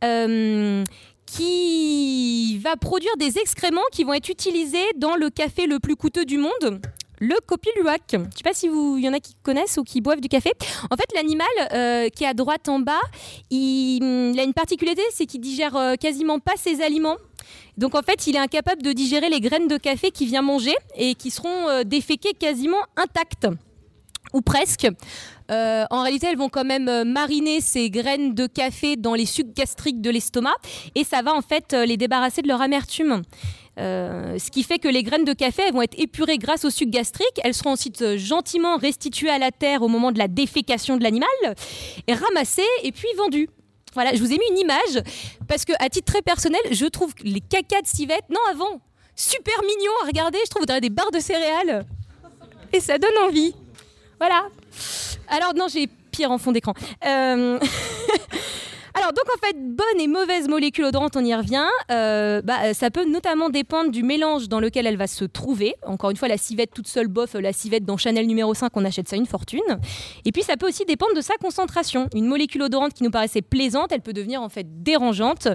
euh, 0.04 0.84
qui 1.28 2.58
va 2.58 2.76
produire 2.76 3.16
des 3.18 3.38
excréments 3.38 3.82
qui 3.92 4.04
vont 4.04 4.14
être 4.14 4.30
utilisés 4.30 4.86
dans 4.96 5.16
le 5.16 5.30
café 5.30 5.68
le 5.68 5.80
plus 5.80 5.96
coûteux 5.96 6.26
du 6.26 6.38
monde. 6.38 6.82
Le 7.24 7.36
Kopi 7.46 7.70
Luwak. 7.78 8.02
Je 8.14 8.18
ne 8.18 8.24
sais 8.24 8.44
pas 8.44 8.54
si 8.54 8.66
il 8.66 9.00
y 9.00 9.08
en 9.08 9.14
a 9.14 9.20
qui 9.20 9.36
connaissent 9.44 9.78
ou 9.78 9.84
qui 9.84 10.02
boivent 10.02 10.22
du 10.22 10.28
café. 10.28 10.52
En 10.90 10.96
fait, 10.96 11.06
l'animal 11.14 12.10
qui 12.10 12.24
est 12.24 12.28
à 12.28 12.34
droite 12.34 12.68
en 12.68 12.80
bas, 12.80 13.00
il, 13.52 14.34
a 14.40 14.44
une 14.44 14.56
particularité, 14.56 15.04
c'est 15.12 15.28
qu'il 15.28 15.40
digère 15.40 15.78
quasiment 16.00 16.40
pas 16.40 16.54
ses 16.58 16.82
aliments. 16.82 17.18
Donc 17.78 17.96
en 17.96 18.02
fait, 18.02 18.28
il 18.28 18.36
est 18.36 18.40
incapable 18.40 18.82
de 18.82 18.92
digérer 18.92 19.30
les 19.30 19.40
graines 19.40 19.68
de 19.68 19.78
café 19.78 20.12
qu'il 20.12 20.28
vient 20.28 20.42
manger 20.42 20.76
et 20.96 21.16
qui 21.16 21.32
seront 21.32 21.70
euh, 21.70 21.84
déféquées 21.84 22.34
quasiment 22.34 22.82
intactes. 22.98 23.48
Ou 24.34 24.42
presque. 24.42 24.88
Euh, 25.50 25.84
en 25.90 26.04
réalité, 26.04 26.28
elles 26.28 26.38
vont 26.38 26.48
quand 26.48 26.64
même 26.64 26.88
euh, 26.88 27.04
mariner 27.04 27.60
ces 27.60 27.90
graines 27.90 28.34
de 28.34 28.48
café 28.48 28.96
dans 28.96 29.14
les 29.14 29.26
sucs 29.26 29.54
gastriques 29.54 30.00
de 30.00 30.10
l'estomac 30.10 30.56
et 30.96 31.04
ça 31.04 31.22
va 31.22 31.34
en 31.34 31.42
fait 31.42 31.74
les 31.74 31.98
débarrasser 31.98 32.42
de 32.42 32.48
leur 32.48 32.62
amertume. 32.62 33.24
Ce 33.78 34.52
qui 34.52 34.62
fait 34.62 34.78
que 34.78 34.88
les 34.88 35.02
graines 35.02 35.26
de 35.26 35.34
café 35.34 35.72
vont 35.72 35.82
être 35.82 36.00
épurées 36.00 36.38
grâce 36.38 36.66
au 36.66 36.70
suc 36.70 36.92
gastrique. 36.92 37.40
Elles 37.44 37.56
seront 37.56 37.72
ensuite 37.72 38.16
gentiment 38.16 38.78
restituées 38.78 39.32
à 39.32 39.40
la 39.40 39.50
terre 39.50 39.82
au 39.82 39.88
moment 39.88 40.12
de 40.12 40.20
la 40.20 40.28
défécation 40.28 40.98
de 40.98 41.04
l'animal 41.04 41.56
ramassées 42.08 42.62
et 42.84 42.92
puis 42.92 43.08
vendues. 43.18 43.50
Voilà, 43.94 44.14
je 44.14 44.20
vous 44.20 44.32
ai 44.32 44.38
mis 44.38 44.50
une 44.52 44.60
image 44.60 45.04
parce 45.48 45.66
que 45.66 45.74
à 45.80 45.90
titre 45.90 46.12
très 46.12 46.22
personnel, 46.22 46.62
je 46.72 46.86
trouve 46.86 47.14
les 47.24 47.42
cacas 47.42 47.82
de 47.82 47.88
non 48.30 48.40
avant, 48.50 48.82
super 49.16 49.62
mignons 49.62 49.92
à 50.04 50.08
regarder. 50.08 50.38
Je 50.46 50.50
trouve 50.50 50.64
on 50.64 50.66
dirait 50.66 50.82
des 50.82 50.90
barres 50.90 51.12
de 51.12 51.20
céréales 51.20 51.86
et 52.74 52.80
ça 52.80 52.98
donne 52.98 53.18
envie. 53.28 53.54
Voilà. 54.20 54.48
Alors 55.28 55.54
non, 55.56 55.68
j'ai 55.68 55.88
pire 55.88 56.32
en 56.32 56.38
fond 56.38 56.52
d'écran. 56.52 56.74
Euh, 57.06 57.60
Alors 58.94 59.14
donc 59.14 59.26
en 59.34 59.46
fait, 59.46 59.56
bonne 59.58 60.00
et 60.00 60.08
mauvaise 60.08 60.48
molécule 60.48 60.86
odorante, 60.86 61.16
on 61.16 61.24
y 61.24 61.34
revient. 61.34 61.66
Euh, 61.92 62.42
bah, 62.42 62.58
euh, 62.66 62.74
ça 62.74 62.92
peut 62.92 63.06
notamment 63.06 63.50
dépendre 63.50 63.92
du 63.92 64.04
mélange 64.04 64.50
dans 64.50 64.60
lequel 64.60 64.86
elle 64.86 64.98
va 64.98 65.08
se 65.08 65.24
trouver. 65.26 65.76
Encore 65.86 66.10
une 66.10 66.18
fois, 66.18 66.28
la 66.28 66.38
civette 66.38 66.72
toute 66.74 66.88
seule, 66.88 67.08
bof, 67.08 67.34
la 67.36 67.54
civette 67.54 67.86
dans 67.86 67.98
Chanel 67.98 68.28
numéro 68.28 68.54
5, 68.54 68.76
on 68.76 68.86
achète 68.86 69.08
ça 69.08 69.16
une 69.16 69.26
fortune. 69.26 69.60
Et 70.26 70.32
puis 70.32 70.44
ça 70.44 70.58
peut 70.58 70.68
aussi 70.68 70.86
dépendre 70.86 71.16
de 71.16 71.22
sa 71.22 71.36
concentration. 71.36 72.10
Une 72.16 72.26
molécule 72.26 72.64
odorante 72.64 72.94
qui 72.94 73.04
nous 73.04 73.12
paraissait 73.12 73.42
plaisante, 73.42 73.92
elle 73.92 74.02
peut 74.02 74.14
devenir 74.14 74.42
en 74.42 74.50
fait 74.50 74.84
dérangeante 74.84 75.48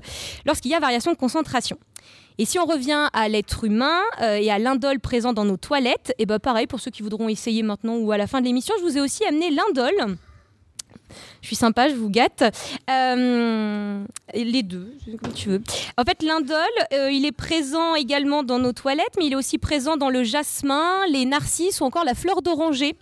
lorsqu'il 0.47 0.71
y 0.71 0.75
a 0.75 0.81
variation 0.81 1.13
de 1.13 1.17
concentration. 1.17 1.79
Et 2.39 2.45
si 2.45 2.59
on 2.59 2.67
revient 2.67 3.09
à 3.13 3.29
l'être 3.29 3.65
humain 3.65 4.01
euh, 4.21 4.37
et 4.37 4.51
à 4.51 4.59
l'indole 4.59 5.01
présent 5.01 5.33
dans 5.33 5.45
nos 5.45 5.57
toilettes, 5.57 6.13
et 6.19 6.27
ben 6.27 6.39
pareil 6.39 6.67
pour 6.67 6.81
ceux 6.81 6.91
qui 6.91 7.03
voudront 7.03 7.29
essayer 7.29 7.63
maintenant 7.63 7.97
ou 7.97 8.13
à 8.13 8.19
la 8.19 8.27
fin 8.27 8.41
de 8.41 8.47
l'émission, 8.47 8.75
je 8.79 8.85
vous 8.85 8.99
ai 8.99 9.01
aussi 9.01 9.25
amené 9.25 9.51
l'indole. 9.51 10.17
Je 11.41 11.47
suis 11.47 11.57
sympa, 11.57 11.89
je 11.89 11.95
vous 11.95 12.11
gâte. 12.11 12.43
Euh, 12.91 14.05
les 14.35 14.63
deux, 14.63 14.93
comme 15.23 15.33
tu 15.33 15.49
veux. 15.49 15.63
En 15.97 16.05
fait, 16.05 16.23
l'indole, 16.23 16.59
euh, 16.93 17.11
il 17.11 17.25
est 17.25 17.33
présent 17.33 17.95
également 17.95 18.43
dans 18.43 18.59
nos 18.59 18.73
toilettes, 18.73 19.15
mais 19.19 19.27
il 19.27 19.33
est 19.33 19.37
aussi 19.37 19.59
présent 19.59 19.97
dans 19.97 20.11
le 20.11 20.25
jasmin, 20.25 21.07
les 21.11 21.25
narcisses 21.25 21.81
ou 21.81 21.85
encore 21.85 22.05
la 22.05 22.15
fleur 22.15 22.43
d'oranger. 22.43 22.97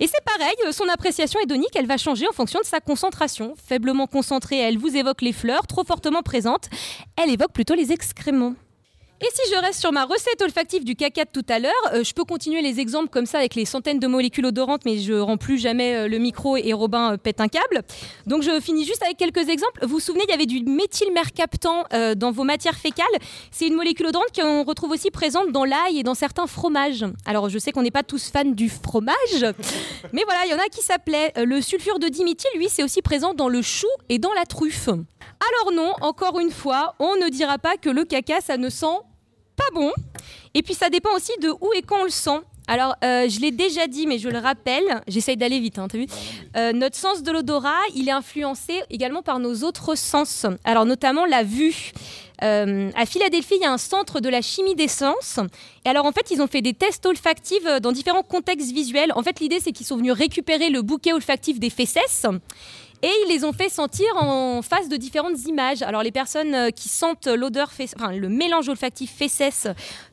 Et 0.00 0.06
c'est 0.06 0.24
pareil, 0.24 0.54
euh, 0.66 0.72
son 0.72 0.88
appréciation 0.88 1.40
hédonique, 1.40 1.76
elle 1.76 1.86
va 1.86 1.96
changer 1.96 2.26
en 2.28 2.32
fonction 2.32 2.60
de 2.60 2.66
sa 2.66 2.80
concentration. 2.80 3.54
Faiblement 3.66 4.06
concentrée, 4.06 4.58
elle 4.58 4.78
vous 4.78 4.96
évoque 4.96 5.22
les 5.22 5.32
fleurs. 5.32 5.66
Trop 5.66 5.84
fortement 5.84 6.22
présente, 6.22 6.68
elle 7.16 7.30
évoque 7.30 7.52
plutôt 7.52 7.74
les 7.74 7.92
excréments. 7.92 8.54
Et 9.20 9.28
si 9.32 9.48
je 9.48 9.60
reste 9.60 9.78
sur 9.80 9.92
ma 9.92 10.04
recette 10.04 10.42
olfactive 10.42 10.84
du 10.84 10.96
caca 10.96 11.24
de 11.24 11.30
tout 11.30 11.46
à 11.48 11.60
l'heure, 11.60 11.72
euh, 11.92 12.02
je 12.02 12.12
peux 12.12 12.24
continuer 12.24 12.62
les 12.62 12.80
exemples 12.80 13.08
comme 13.10 13.26
ça 13.26 13.38
avec 13.38 13.54
les 13.54 13.64
centaines 13.64 14.00
de 14.00 14.08
molécules 14.08 14.44
odorantes, 14.44 14.82
mais 14.84 14.98
je 14.98 15.14
rends 15.14 15.36
plus 15.36 15.56
jamais 15.56 15.94
euh, 15.94 16.08
le 16.08 16.18
micro 16.18 16.56
et 16.56 16.72
Robin 16.72 17.12
euh, 17.12 17.16
pète 17.16 17.40
un 17.40 17.46
câble. 17.46 17.82
Donc 18.26 18.42
je 18.42 18.60
finis 18.60 18.84
juste 18.84 19.04
avec 19.04 19.16
quelques 19.16 19.48
exemples. 19.48 19.80
Vous 19.82 19.94
vous 19.94 20.00
souvenez, 20.00 20.24
il 20.26 20.30
y 20.30 20.34
avait 20.34 20.46
du 20.46 20.64
méthylmercaptan 20.64 21.84
euh, 21.92 22.16
dans 22.16 22.32
vos 22.32 22.42
matières 22.42 22.76
fécales. 22.76 23.06
C'est 23.52 23.68
une 23.68 23.76
molécule 23.76 24.06
odorante 24.06 24.34
qu'on 24.34 24.64
retrouve 24.64 24.90
aussi 24.90 25.12
présente 25.12 25.52
dans 25.52 25.64
l'ail 25.64 26.00
et 26.00 26.02
dans 26.02 26.14
certains 26.14 26.48
fromages. 26.48 27.04
Alors 27.24 27.48
je 27.48 27.58
sais 27.58 27.70
qu'on 27.70 27.82
n'est 27.82 27.92
pas 27.92 28.02
tous 28.02 28.30
fans 28.30 28.44
du 28.44 28.68
fromage, 28.68 29.14
mais 30.12 30.24
voilà, 30.24 30.40
il 30.46 30.50
y 30.50 30.54
en 30.54 30.58
a 30.58 30.68
qui 30.68 30.82
s'appelaient. 30.82 31.32
Le 31.36 31.60
sulfure 31.60 32.00
de 32.00 32.08
diméthyle, 32.08 32.50
lui, 32.56 32.68
c'est 32.68 32.82
aussi 32.82 33.00
présent 33.00 33.32
dans 33.32 33.48
le 33.48 33.62
chou 33.62 33.86
et 34.08 34.18
dans 34.18 34.32
la 34.32 34.44
truffe. 34.44 34.88
Alors 34.88 35.72
non, 35.72 35.92
encore 36.00 36.40
une 36.40 36.50
fois, 36.50 36.94
on 36.98 37.16
ne 37.16 37.28
dira 37.28 37.58
pas 37.58 37.76
que 37.76 37.90
le 37.90 38.04
caca, 38.04 38.40
ça 38.40 38.56
ne 38.56 38.68
sent 38.68 38.86
pas 39.56 39.68
bon. 39.74 39.92
Et 40.54 40.62
puis 40.62 40.74
ça 40.74 40.88
dépend 40.90 41.14
aussi 41.14 41.32
de 41.40 41.48
où 41.48 41.72
et 41.76 41.82
quand 41.82 42.00
on 42.00 42.04
le 42.04 42.10
sent. 42.10 42.40
Alors, 42.66 42.96
euh, 43.04 43.28
je 43.28 43.40
l'ai 43.40 43.50
déjà 43.50 43.86
dit, 43.86 44.06
mais 44.06 44.18
je 44.18 44.30
le 44.30 44.38
rappelle, 44.38 45.02
j'essaye 45.06 45.36
d'aller 45.36 45.60
vite, 45.60 45.78
hein, 45.78 45.86
t'as 45.86 45.98
vu 45.98 46.06
Euh, 46.56 46.72
Notre 46.72 46.96
sens 46.96 47.22
de 47.22 47.30
l'odorat, 47.30 47.82
il 47.94 48.08
est 48.08 48.12
influencé 48.12 48.80
également 48.88 49.20
par 49.20 49.38
nos 49.38 49.64
autres 49.64 49.96
sens. 49.98 50.46
Alors, 50.64 50.86
notamment 50.86 51.26
la 51.26 51.42
vue. 51.42 51.92
Euh, 52.42 52.90
à 52.96 53.06
Philadelphie, 53.06 53.54
il 53.60 53.62
y 53.62 53.66
a 53.66 53.72
un 53.72 53.78
centre 53.78 54.20
de 54.20 54.28
la 54.30 54.40
chimie 54.40 54.74
des 54.74 54.88
sens. 54.88 55.38
Et 55.84 55.88
alors, 55.90 56.06
en 56.06 56.12
fait, 56.12 56.30
ils 56.30 56.40
ont 56.40 56.46
fait 56.46 56.62
des 56.62 56.72
tests 56.72 57.04
olfactifs 57.04 57.64
dans 57.82 57.92
différents 57.92 58.22
contextes 58.22 58.72
visuels. 58.72 59.12
En 59.14 59.22
fait, 59.22 59.40
l'idée, 59.40 59.60
c'est 59.60 59.72
qu'ils 59.72 59.86
sont 59.86 59.98
venus 59.98 60.12
récupérer 60.12 60.70
le 60.70 60.80
bouquet 60.80 61.12
olfactif 61.12 61.60
des 61.60 61.70
fesses. 61.70 62.26
Et 63.04 63.10
ils 63.26 63.28
les 63.28 63.44
ont 63.44 63.52
fait 63.52 63.68
sentir 63.68 64.06
en 64.16 64.62
face 64.62 64.88
de 64.88 64.96
différentes 64.96 65.44
images. 65.46 65.82
Alors 65.82 66.02
les 66.02 66.10
personnes 66.10 66.54
euh, 66.54 66.70
qui 66.70 66.88
sentent 66.88 67.26
l'odeur, 67.26 67.70
enfin 67.96 68.12
le 68.12 68.30
mélange 68.30 68.70
olfactif 68.70 69.12
fesses, 69.14 69.66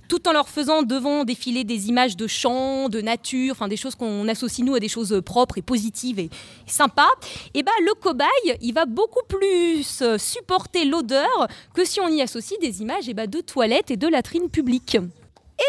tout 0.09 0.27
en 0.27 0.33
leur 0.33 0.49
faisant 0.49 0.83
devant 0.83 1.23
défiler 1.23 1.63
des 1.63 1.87
images 1.87 2.17
de 2.17 2.27
champs, 2.27 2.89
de 2.89 2.99
nature, 2.99 3.53
enfin 3.53 3.69
des 3.69 3.77
choses 3.77 3.95
qu'on 3.95 4.27
associe 4.27 4.67
nous 4.67 4.75
à 4.75 4.81
des 4.81 4.89
choses 4.89 5.21
propres 5.25 5.57
et 5.57 5.61
positives 5.61 6.19
et 6.19 6.29
sympas. 6.65 7.07
Et 7.53 7.63
ben 7.63 7.71
le 7.85 7.93
cobaye, 7.93 8.57
il 8.59 8.73
va 8.73 8.85
beaucoup 8.85 9.23
plus 9.25 10.01
euh, 10.01 10.17
supporter 10.17 10.83
l'odeur 10.83 11.47
que 11.73 11.85
si 11.85 12.01
on 12.01 12.09
y 12.09 12.21
associe 12.21 12.59
des 12.59 12.81
images 12.81 13.07
et 13.07 13.13
ben, 13.13 13.25
de 13.25 13.39
toilettes 13.39 13.89
et 13.89 13.95
de 13.95 14.09
latrines 14.09 14.49
publiques. 14.49 14.97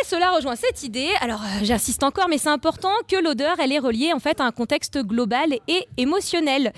Et 0.01 0.07
cela 0.07 0.30
rejoint 0.30 0.57
cette 0.57 0.84
idée, 0.84 1.11
alors 1.20 1.43
euh, 1.43 1.64
j'insiste 1.64 2.03
encore, 2.03 2.26
mais 2.30 2.38
c'est 2.38 2.49
important 2.49 2.95
que 3.09 3.16
l'odeur, 3.22 3.57
elle 3.61 3.72
est 3.72 3.78
reliée 3.78 4.14
en 4.14 4.20
fait 4.20 4.40
à 4.40 4.45
un 4.45 4.51
contexte 4.51 4.99
global 4.99 5.53
et 5.68 5.86
émotionnel. 5.99 6.72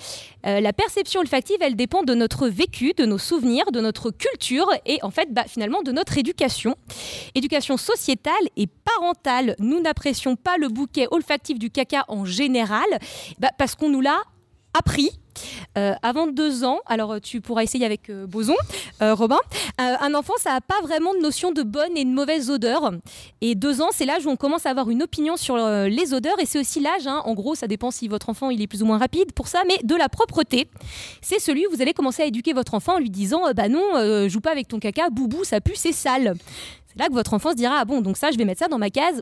Euh, 0.46 0.58
la 0.58 0.72
perception 0.72 1.20
olfactive, 1.20 1.58
elle 1.60 1.76
dépend 1.76 2.02
de 2.02 2.12
notre 2.14 2.48
vécu, 2.48 2.92
de 2.96 3.06
nos 3.06 3.18
souvenirs, 3.18 3.70
de 3.70 3.80
notre 3.80 4.10
culture 4.10 4.68
et 4.84 4.98
en 5.02 5.10
fait 5.10 5.32
bah, 5.32 5.44
finalement 5.46 5.82
de 5.82 5.92
notre 5.92 6.18
éducation. 6.18 6.74
Éducation 7.36 7.76
sociétale 7.76 8.34
et 8.56 8.66
parentale. 8.66 9.54
Nous 9.60 9.80
n'apprécions 9.80 10.34
pas 10.34 10.56
le 10.58 10.68
bouquet 10.68 11.06
olfactif 11.12 11.60
du 11.60 11.70
caca 11.70 12.04
en 12.08 12.24
général 12.24 12.84
bah, 13.38 13.50
parce 13.58 13.76
qu'on 13.76 13.90
nous 13.90 14.00
l'a 14.00 14.22
appris. 14.74 15.10
Euh, 15.76 15.94
avant 16.02 16.28
deux 16.28 16.64
ans, 16.64 16.78
alors 16.86 17.14
euh, 17.14 17.18
tu 17.18 17.40
pourras 17.40 17.64
essayer 17.64 17.84
avec 17.84 18.08
euh, 18.08 18.26
Boson, 18.26 18.54
Robin, 19.00 19.38
un 19.78 20.14
enfant, 20.14 20.34
ça 20.38 20.52
n'a 20.52 20.60
pas 20.60 20.80
vraiment 20.82 21.12
de 21.14 21.18
notion 21.18 21.52
de 21.52 21.62
bonne 21.62 21.96
et 21.96 22.04
de 22.04 22.10
mauvaise 22.10 22.48
odeur. 22.48 22.92
Et 23.40 23.54
deux 23.54 23.82
ans, 23.82 23.88
c'est 23.92 24.06
l'âge 24.06 24.24
où 24.24 24.30
on 24.30 24.36
commence 24.36 24.66
à 24.66 24.70
avoir 24.70 24.88
une 24.88 25.02
opinion 25.02 25.36
sur 25.36 25.56
les 25.56 26.14
odeurs. 26.14 26.38
Et 26.40 26.46
c'est 26.46 26.58
aussi 26.58 26.80
l'âge, 26.80 27.06
hein, 27.06 27.20
en 27.24 27.34
gros, 27.34 27.54
ça 27.54 27.66
dépend 27.66 27.90
si 27.90 28.08
votre 28.08 28.30
enfant 28.30 28.50
il 28.50 28.62
est 28.62 28.66
plus 28.66 28.82
ou 28.82 28.86
moins 28.86 28.98
rapide 28.98 29.32
pour 29.32 29.48
ça, 29.48 29.62
mais 29.66 29.78
de 29.82 29.94
la 29.94 30.08
propreté. 30.08 30.68
C'est 31.20 31.38
celui 31.38 31.66
où 31.66 31.70
vous 31.70 31.82
allez 31.82 31.92
commencer 31.92 32.22
à 32.22 32.26
éduquer 32.26 32.52
votre 32.52 32.74
enfant 32.74 32.94
en 32.94 32.98
lui 32.98 33.10
disant 33.10 33.42
Bah 33.54 33.68
non, 33.68 34.28
joue 34.28 34.40
pas 34.40 34.52
avec 34.52 34.68
ton 34.68 34.78
caca, 34.78 35.10
boubou, 35.10 35.44
ça 35.44 35.60
pue, 35.60 35.76
c'est 35.76 35.92
sale. 35.92 36.34
C'est 36.86 36.98
là 36.98 37.08
que 37.08 37.14
votre 37.14 37.34
enfant 37.34 37.50
se 37.50 37.56
dira 37.56 37.76
Ah 37.80 37.84
bon, 37.84 38.00
donc 38.00 38.16
ça, 38.16 38.30
je 38.30 38.38
vais 38.38 38.44
mettre 38.44 38.60
ça 38.60 38.68
dans 38.68 38.78
ma 38.78 38.90
case. 38.90 39.20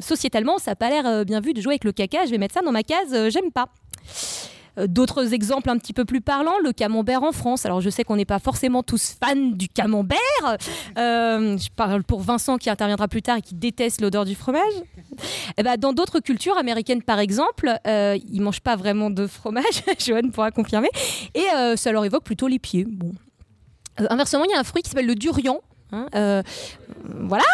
Sociétalement, 0.00 0.58
ça 0.58 0.72
n'a 0.72 0.76
pas 0.76 0.90
l'air 0.90 1.24
bien 1.24 1.40
vu 1.40 1.54
de 1.54 1.62
jouer 1.62 1.74
avec 1.74 1.84
le 1.84 1.92
caca, 1.92 2.26
je 2.26 2.30
vais 2.30 2.38
mettre 2.38 2.54
ça 2.54 2.62
dans 2.62 2.72
ma 2.72 2.82
case, 2.82 3.30
j'aime 3.30 3.52
pas. 3.52 3.68
Euh, 4.78 4.86
D'autres 4.86 5.34
exemples 5.34 5.70
un 5.70 5.78
petit 5.78 5.92
peu 5.92 6.04
plus 6.04 6.20
parlants, 6.20 6.58
le 6.62 6.72
camembert 6.72 7.22
en 7.22 7.32
France. 7.32 7.66
Alors 7.66 7.80
je 7.80 7.90
sais 7.90 8.04
qu'on 8.04 8.16
n'est 8.16 8.24
pas 8.24 8.38
forcément 8.38 8.82
tous 8.82 9.16
fans 9.22 9.34
du 9.36 9.68
camembert. 9.68 10.18
Euh, 10.98 11.56
je 11.58 11.68
parle 11.74 12.04
pour 12.04 12.20
Vincent 12.20 12.58
qui 12.58 12.70
interviendra 12.70 13.08
plus 13.08 13.22
tard 13.22 13.38
et 13.38 13.42
qui 13.42 13.54
déteste 13.54 14.00
l'odeur 14.00 14.24
du 14.24 14.34
fromage. 14.34 14.72
Eh 15.56 15.62
ben, 15.62 15.76
dans 15.76 15.92
d'autres 15.92 16.20
cultures 16.20 16.56
américaines 16.56 17.02
par 17.02 17.18
exemple, 17.18 17.70
euh, 17.86 18.18
ils 18.30 18.40
mangent 18.40 18.60
pas 18.60 18.76
vraiment 18.76 19.10
de 19.10 19.26
fromage, 19.26 19.82
Joanne 20.04 20.30
pourra 20.30 20.50
confirmer, 20.50 20.90
et 21.34 21.44
euh, 21.56 21.76
ça 21.76 21.92
leur 21.92 22.04
évoque 22.04 22.24
plutôt 22.24 22.48
les 22.48 22.58
pieds. 22.58 22.84
Bon. 22.88 23.12
Inversement, 24.10 24.44
il 24.44 24.50
y 24.50 24.54
a 24.54 24.58
un 24.58 24.64
fruit 24.64 24.82
qui 24.82 24.90
s'appelle 24.90 25.06
le 25.06 25.14
durian. 25.14 25.60
Hein, 25.94 26.06
euh, 26.14 26.42
voilà. 27.20 27.44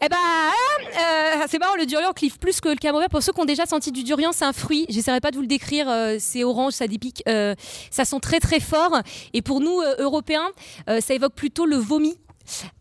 Eh 0.00 0.08
ben, 0.08 0.16
euh, 0.16 1.44
c'est 1.48 1.58
marrant, 1.58 1.76
le 1.76 1.86
durian 1.86 2.12
clive 2.12 2.38
plus 2.38 2.60
que 2.60 2.68
le 2.68 2.76
camembert. 2.76 3.08
Pour 3.08 3.22
ceux 3.22 3.32
qui 3.32 3.40
ont 3.40 3.44
déjà 3.44 3.66
senti 3.66 3.92
du 3.92 4.02
durian, 4.04 4.32
c'est 4.32 4.44
un 4.44 4.52
fruit. 4.52 4.86
J'essaierai 4.88 5.20
pas 5.20 5.30
de 5.30 5.36
vous 5.36 5.42
le 5.42 5.48
décrire. 5.48 5.88
euh, 5.88 6.16
c'est 6.18 6.44
orange, 6.44 6.74
ça 6.74 6.86
dépique. 6.86 7.22
euh, 7.28 7.54
ça 7.90 8.04
sent 8.04 8.20
très 8.20 8.40
très 8.40 8.60
fort. 8.60 9.00
Et 9.32 9.42
pour 9.42 9.60
nous, 9.60 9.80
euh, 9.80 9.96
Européens, 9.98 10.48
euh, 10.88 11.00
ça 11.00 11.14
évoque 11.14 11.34
plutôt 11.34 11.66
le 11.66 11.76
vomi. 11.76 12.16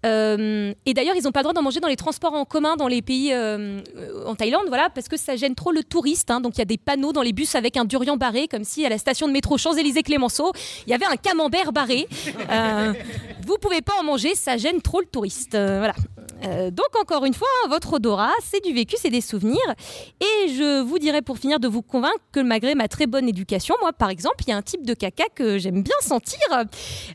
Euh, 0.05 0.73
et 0.85 0.93
d'ailleurs, 0.93 1.15
ils 1.15 1.23
n'ont 1.23 1.31
pas 1.31 1.39
le 1.39 1.43
droit 1.43 1.53
d'en 1.53 1.61
manger 1.61 1.79
dans 1.79 1.87
les 1.87 1.95
transports 1.95 2.33
en 2.33 2.45
commun 2.45 2.75
dans 2.75 2.87
les 2.87 3.01
pays 3.01 3.31
euh, 3.33 3.81
en 4.25 4.35
Thaïlande, 4.35 4.65
voilà, 4.67 4.89
parce 4.89 5.07
que 5.07 5.17
ça 5.17 5.35
gêne 5.35 5.55
trop 5.55 5.71
le 5.71 5.83
touriste. 5.83 6.31
hein. 6.31 6.41
Donc 6.41 6.55
il 6.55 6.59
y 6.59 6.61
a 6.61 6.65
des 6.65 6.77
panneaux 6.77 7.13
dans 7.13 7.21
les 7.21 7.33
bus 7.33 7.55
avec 7.55 7.77
un 7.77 7.85
durian 7.85 8.17
barré, 8.17 8.47
comme 8.47 8.63
si 8.63 8.85
à 8.85 8.89
la 8.89 8.97
station 8.97 9.27
de 9.27 9.33
métro 9.33 9.57
Champs-Élysées-Clémenceau, 9.57 10.51
il 10.87 10.91
y 10.91 10.93
avait 10.93 11.05
un 11.05 11.15
camembert 11.15 11.71
barré. 11.71 12.07
Euh, 12.49 12.93
vous 13.45 13.57
pouvez 13.59 13.81
pas 13.81 13.93
en 13.99 14.03
manger, 14.03 14.35
ça 14.35 14.57
gêne 14.57 14.81
trop 14.81 14.99
le 14.99 15.07
touriste. 15.07 15.55
Euh, 15.55 15.77
voilà. 15.79 15.93
Euh, 16.43 16.71
donc 16.71 16.87
encore 16.99 17.25
une 17.25 17.33
fois, 17.33 17.47
votre 17.69 17.93
odorat, 17.93 18.33
c'est 18.43 18.63
du 18.63 18.73
vécu, 18.73 18.95
c'est 18.97 19.09
des 19.09 19.21
souvenirs. 19.21 19.57
Et 20.19 20.49
je 20.49 20.81
vous 20.81 20.99
dirais 20.99 21.21
pour 21.21 21.37
finir 21.37 21.59
de 21.59 21.67
vous 21.67 21.81
convaincre 21.81 22.19
que 22.31 22.39
malgré 22.39 22.75
ma 22.75 22.87
très 22.87 23.07
bonne 23.07 23.27
éducation, 23.27 23.75
moi 23.81 23.93
par 23.93 24.09
exemple, 24.09 24.37
il 24.47 24.49
y 24.49 24.53
a 24.53 24.57
un 24.57 24.61
type 24.61 24.85
de 24.85 24.93
caca 24.93 25.25
que 25.35 25.57
j'aime 25.57 25.83
bien 25.83 25.95
sentir 26.01 26.39
euh, 26.53 26.63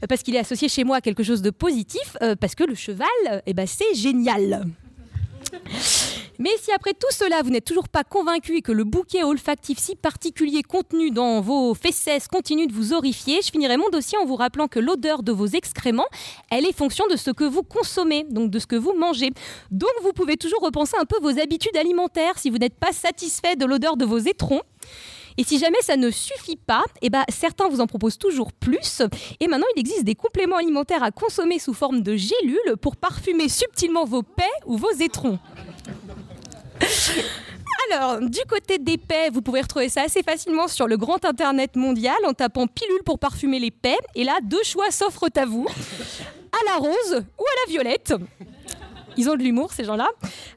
parce 0.08 0.22
qu'il 0.22 0.34
est 0.36 0.40
associé 0.40 0.68
chez 0.68 0.84
moi 0.84 0.96
à 0.96 1.00
quelque 1.00 1.22
chose 1.22 1.42
de 1.42 1.50
positif, 1.50 2.16
euh, 2.22 2.34
parce 2.36 2.54
que 2.54 2.64
le 2.64 2.74
cheval, 2.74 3.42
eh 3.46 3.54
ben, 3.54 3.66
c'est 3.66 3.94
génial. 3.94 4.66
Mais 6.38 6.50
si 6.60 6.70
après 6.72 6.92
tout 6.92 7.10
cela, 7.10 7.42
vous 7.42 7.50
n'êtes 7.50 7.64
toujours 7.64 7.88
pas 7.88 8.04
convaincu 8.04 8.56
et 8.56 8.62
que 8.62 8.72
le 8.72 8.84
bouquet 8.84 9.22
olfactif 9.22 9.78
si 9.78 9.96
particulier 9.96 10.62
contenu 10.62 11.10
dans 11.10 11.40
vos 11.40 11.74
fesses 11.74 12.28
continue 12.30 12.66
de 12.66 12.72
vous 12.72 12.92
horrifier, 12.92 13.40
je 13.42 13.50
finirai 13.50 13.76
mon 13.76 13.88
dossier 13.88 14.18
en 14.18 14.26
vous 14.26 14.36
rappelant 14.36 14.68
que 14.68 14.78
l'odeur 14.78 15.22
de 15.22 15.32
vos 15.32 15.46
excréments, 15.46 16.06
elle 16.50 16.66
est 16.66 16.76
fonction 16.76 17.06
de 17.08 17.16
ce 17.16 17.30
que 17.30 17.44
vous 17.44 17.62
consommez, 17.62 18.24
donc 18.24 18.50
de 18.50 18.58
ce 18.58 18.66
que 18.66 18.76
vous 18.76 18.92
mangez. 18.92 19.30
Donc 19.70 19.90
vous 20.02 20.12
pouvez 20.12 20.36
toujours 20.36 20.60
repenser 20.60 20.96
un 21.00 21.04
peu 21.04 21.18
vos 21.20 21.38
habitudes 21.40 21.76
alimentaires 21.76 22.38
si 22.38 22.50
vous 22.50 22.58
n'êtes 22.58 22.78
pas 22.78 22.92
satisfait 22.92 23.56
de 23.56 23.64
l'odeur 23.64 23.96
de 23.96 24.04
vos 24.04 24.18
étrons. 24.18 24.62
Et 25.38 25.44
si 25.44 25.58
jamais 25.58 25.80
ça 25.82 25.96
ne 25.96 26.10
suffit 26.10 26.56
pas, 26.56 26.84
eh 27.02 27.10
ben, 27.10 27.24
certains 27.28 27.68
vous 27.68 27.80
en 27.80 27.86
proposent 27.86 28.18
toujours 28.18 28.52
plus. 28.52 29.02
Et 29.40 29.48
maintenant, 29.48 29.66
il 29.76 29.80
existe 29.80 30.04
des 30.04 30.14
compléments 30.14 30.56
alimentaires 30.56 31.02
à 31.02 31.10
consommer 31.10 31.58
sous 31.58 31.74
forme 31.74 32.02
de 32.02 32.16
gélules 32.16 32.76
pour 32.80 32.96
parfumer 32.96 33.48
subtilement 33.48 34.04
vos 34.04 34.22
paix 34.22 34.44
ou 34.64 34.78
vos 34.78 34.92
étrons. 34.92 35.38
Alors, 37.90 38.20
du 38.20 38.40
côté 38.48 38.78
des 38.78 38.98
paix, 38.98 39.30
vous 39.32 39.42
pouvez 39.42 39.60
retrouver 39.60 39.88
ça 39.88 40.02
assez 40.02 40.22
facilement 40.22 40.66
sur 40.66 40.88
le 40.88 40.96
grand 40.96 41.24
internet 41.24 41.76
mondial 41.76 42.16
en 42.26 42.32
tapant 42.32 42.66
pilule 42.66 43.02
pour 43.04 43.18
parfumer 43.18 43.58
les 43.60 43.70
paix. 43.70 43.98
Et 44.14 44.24
là, 44.24 44.38
deux 44.42 44.62
choix 44.64 44.90
s'offrent 44.90 45.28
à 45.36 45.44
vous 45.44 45.66
à 46.52 46.70
la 46.70 46.76
rose 46.76 47.24
ou 47.38 47.42
à 47.42 47.66
la 47.66 47.70
violette. 47.70 48.14
Ils 49.16 49.28
ont 49.30 49.34
de 49.36 49.42
l'humour, 49.42 49.72
ces 49.72 49.84
gens-là. 49.84 50.08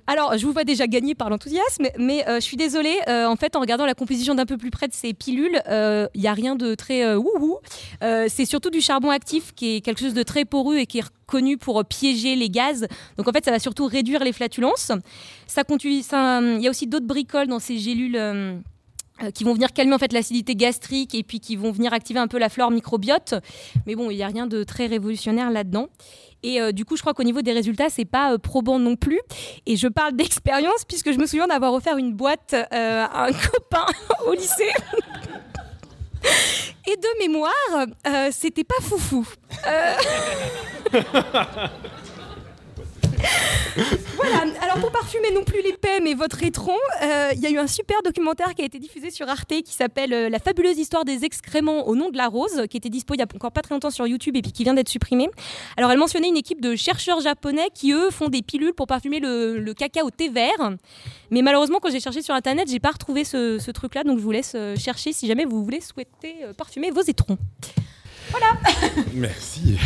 Alors, 0.08 0.38
je 0.38 0.46
vous 0.46 0.52
vois 0.54 0.64
déjà 0.64 0.88
gagner 0.88 1.16
par 1.16 1.30
l'enthousiasme, 1.30 1.88
mais 1.98 2.28
euh, 2.28 2.36
je 2.36 2.40
suis 2.42 2.58
désolée. 2.58 2.98
euh, 3.08 3.26
en 3.26 3.36
fait, 3.36 3.56
en 3.56 3.60
regardant 3.60 3.86
la 3.86 3.94
composition 3.94 4.36
d'un 4.36 4.46
peu 4.46 4.58
plus 4.58 4.72
près 4.72 4.88
de 4.88 4.94
ces 4.94 5.14
pilules, 5.14 5.62
il 5.68 6.22
n'y 6.22 6.28
a 6.28 6.34
rien 6.34 6.56
de 6.56 6.76
très 6.76 7.04
euh, 7.04 7.18
wouhou. 7.18 7.58
Euh, 8.04 8.28
c'est 8.30 8.46
surtout 8.46 8.70
du 8.70 8.82
charbon 8.82 9.10
actif 9.10 9.54
qui 9.56 9.76
est 9.78 9.82
quelque 9.82 10.00
chose 10.00 10.14
de 10.14 10.24
très 10.24 10.46
poreux 10.46 10.78
et 10.78 10.86
qui 10.86 11.00
est 11.00 11.04
reconnu 11.04 11.58
pour 11.58 11.80
euh, 11.80 11.84
piéger 11.84 12.36
les 12.36 12.50
gaz. 12.50 12.88
Donc, 13.18 13.28
en 13.28 13.32
fait, 13.32 13.46
ça 13.46 13.52
va 13.52 13.60
surtout 13.60 13.86
réduire 13.86 14.24
les 14.24 14.34
flatulences. 14.34 14.92
Ça 15.48 15.64
contu- 15.64 16.02
ça, 16.04 16.42
Il 16.42 16.62
y 16.62 16.68
a 16.68 16.70
aussi 16.70 16.88
d'autres 16.88 17.08
bricoles 17.08 17.48
dans 17.48 17.60
ces 17.60 17.78
gélules. 17.78 18.18
Euh, 19.24 19.32
qui 19.32 19.44
vont 19.44 19.54
venir 19.54 19.74
calmer 19.74 19.94
en 19.94 19.98
fait 19.98 20.14
l'acidité 20.14 20.56
gastrique 20.56 21.16
et 21.16 21.24
puis 21.24 21.40
qui 21.40 21.56
vont 21.56 21.72
venir 21.72 21.94
activer 21.94 22.20
un 22.20 22.28
peu 22.28 22.38
la 22.38 22.50
flore 22.50 22.72
microbiote. 22.72 23.36
Mais 23.86 23.96
bon, 23.96 24.10
il 24.10 24.18
n'y 24.18 24.24
a 24.24 24.28
rien 24.28 24.48
de 24.48 24.64
très 24.64 24.88
révolutionnaire 24.88 25.52
là-dedans. 25.52 25.88
Et 26.42 26.62
euh, 26.62 26.72
du 26.72 26.86
coup, 26.86 26.96
je 26.96 27.02
crois 27.02 27.14
qu'au 27.14 27.24
niveau 27.24 27.42
des 27.42 27.52
résultats, 27.52 27.90
c'est 27.90 28.06
pas 28.06 28.34
euh, 28.34 28.38
probant 28.38 28.80
non 28.80 28.96
plus. 28.96 29.20
Et 29.66 29.76
je 29.76 29.88
parle 29.88 30.16
d'expérience 30.16 30.86
puisque 30.86 31.12
je 31.12 31.18
me 31.18 31.26
souviens 31.26 31.48
d'avoir 31.48 31.74
offert 31.74 31.98
une 31.98 32.14
boîte 32.14 32.54
à 32.54 33.26
un 33.26 33.32
copain 33.34 33.86
au 34.26 34.34
lycée. 34.34 34.72
Et 36.88 36.96
de 36.96 37.20
mémoire, 37.20 37.88
c'était 38.32 38.64
pas 38.64 38.80
foufou. 38.82 39.28
Voilà, 44.16 44.44
alors 44.62 44.80
pour 44.80 44.92
parfumer 44.92 45.32
non 45.34 45.44
plus 45.44 45.62
les 45.62 45.74
paix 45.74 46.00
mais 46.02 46.14
votre 46.14 46.44
étron, 46.44 46.76
euh, 47.02 47.32
il 47.34 47.40
y 47.40 47.46
a 47.46 47.50
eu 47.50 47.58
un 47.58 47.68
super 47.68 48.02
documentaire 48.04 48.54
qui 48.56 48.62
a 48.62 48.66
été 48.66 48.80
diffusé 48.80 49.12
sur 49.12 49.30
Arte 49.30 49.62
qui 49.64 49.74
s'appelle 49.74 50.14
euh, 50.14 50.30
La 50.30 50.40
fabuleuse 50.40 50.78
histoire 50.78 51.06
des 51.06 51.26
excréments 51.26 51.88
au 51.88 51.96
nom 51.96 52.10
de 52.10 52.18
la 52.18 52.28
rose, 52.28 52.64
qui 52.70 52.78
était 52.78 52.90
dispo 52.90 53.14
il 53.14 53.20
y 53.20 53.24
a 53.24 53.28
encore 53.34 53.52
pas 53.52 53.62
très 53.62 53.76
longtemps 53.76 53.92
sur 53.92 54.08
YouTube 54.08 54.36
et 54.36 54.42
puis 54.42 54.52
qui 54.52 54.64
vient 54.64 54.74
d'être 54.74 54.90
supprimé. 54.90 55.30
Alors 55.78 55.92
elle 55.92 55.98
mentionnait 55.98 56.30
une 56.30 56.38
équipe 56.38 56.62
de 56.62 56.76
chercheurs 56.76 57.22
japonais 57.22 57.70
qui 57.74 57.92
eux 57.92 58.10
font 58.12 58.28
des 58.28 58.42
pilules 58.42 58.74
pour 58.74 58.88
parfumer 58.88 59.20
le, 59.20 59.60
le 59.60 59.74
caca 59.74 60.04
au 60.04 60.12
thé 60.12 60.30
vert. 60.30 60.76
Mais 61.32 61.42
malheureusement 61.42 61.80
quand 61.80 61.92
j'ai 61.92 62.00
cherché 62.00 62.22
sur 62.22 62.36
internet, 62.36 62.68
j'ai 62.70 62.80
pas 62.80 62.92
retrouvé 62.92 63.24
ce, 63.24 63.72
truc-là, 63.72 64.04
donc 64.04 64.18
je 64.18 64.24
vous 64.24 64.32
laisse 64.32 64.54
euh, 64.56 64.76
chercher 64.76 65.14
si 65.14 65.28
jamais 65.28 65.46
vous 65.46 65.64
voulez 65.64 65.82
souhaiter 65.82 66.36
parfumer 66.58 66.92
vos 66.92 67.02
étrons. 67.02 67.38
Merci. 69.14 69.78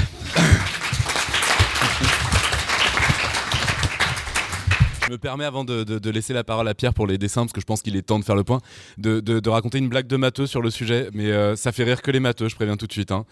Me 5.14 5.18
permets, 5.18 5.45
avant 5.45 5.64
de, 5.64 6.10
laisser 6.10 6.34
la 6.34 6.44
parole 6.44 6.68
à 6.68 6.73
Pierre 6.73 6.94
pour 6.94 7.07
les 7.07 7.18
dessins, 7.18 7.41
parce 7.41 7.53
que 7.53 7.61
je 7.61 7.65
pense 7.65 7.81
qu'il 7.81 7.95
est 7.95 8.02
temps 8.02 8.19
de 8.19 8.26
faire 8.26 8.35
le 8.35 8.44
point, 8.44 8.60
de, 8.98 9.49
raconter 9.49 9.77
une 9.77 9.90
blague 9.90 10.07
de 10.07 10.18
matheux 10.18 10.48
sur 10.48 10.61
le 10.61 10.69
sujet. 10.69 11.10
Mais 11.14 11.31
euh, 11.31 11.56
ça 11.56 11.72
fait 11.72 11.84
rire 11.84 12.02
que 12.02 12.11
les 12.11 12.19
matheux, 12.19 12.49
je 12.49 12.56
préviens 12.56 12.77
tout 12.77 12.88
de 12.88 12.91
suite. 12.91 13.11
hein. 13.11 13.26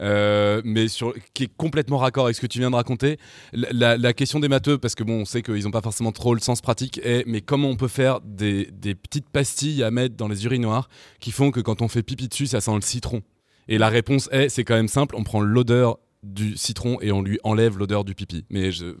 Euh, 0.00 0.60
mais 0.64 0.88
sur, 0.88 1.14
qui 1.34 1.44
est 1.44 1.56
complètement 1.56 1.98
raccord 1.98 2.24
avec 2.24 2.36
ce 2.36 2.40
que 2.40 2.46
tu 2.46 2.58
viens 2.58 2.70
de 2.70 2.76
raconter. 2.76 3.18
La, 3.52 4.12
question 4.12 4.40
des 4.40 4.48
matheux, 4.48 4.78
parce 4.78 4.94
que 4.94 5.04
bon, 5.04 5.20
on 5.20 5.24
sait 5.24 5.42
qu'ils 5.42 5.64
n'ont 5.64 5.70
pas 5.70 5.80
forcément 5.80 6.12
trop 6.12 6.34
le 6.34 6.40
sens 6.40 6.60
pratique, 6.60 7.00
est 7.04 7.24
mais 7.26 7.40
comment 7.40 7.68
on 7.68 7.76
peut 7.76 7.88
faire 7.88 8.20
des, 8.20 8.66
petites 8.94 9.28
pastilles 9.28 9.82
à 9.82 9.90
mettre 9.90 10.16
dans 10.16 10.28
les 10.28 10.44
urinoirs 10.44 10.88
qui 11.20 11.30
font 11.30 11.50
que 11.50 11.60
quand 11.60 11.82
on 11.82 11.88
fait 11.88 12.02
pipi 12.02 12.28
dessus, 12.28 12.46
ça 12.46 12.60
sent 12.60 12.74
le 12.74 12.80
citron? 12.80 13.22
Et 13.68 13.78
la 13.78 13.88
réponse 13.88 14.28
est 14.32 14.48
c'est 14.48 14.64
quand 14.64 14.74
même 14.74 14.88
simple, 14.88 15.14
on 15.16 15.24
prend 15.24 15.40
l'odeur 15.40 15.98
du 16.22 16.56
citron 16.56 16.98
et 17.00 17.12
on 17.12 17.22
lui 17.22 17.38
enlève 17.44 17.78
l'odeur 17.78 18.04
du 18.04 18.14
pipi. 18.14 18.44
Mais 18.50 18.72
je. 18.72 18.96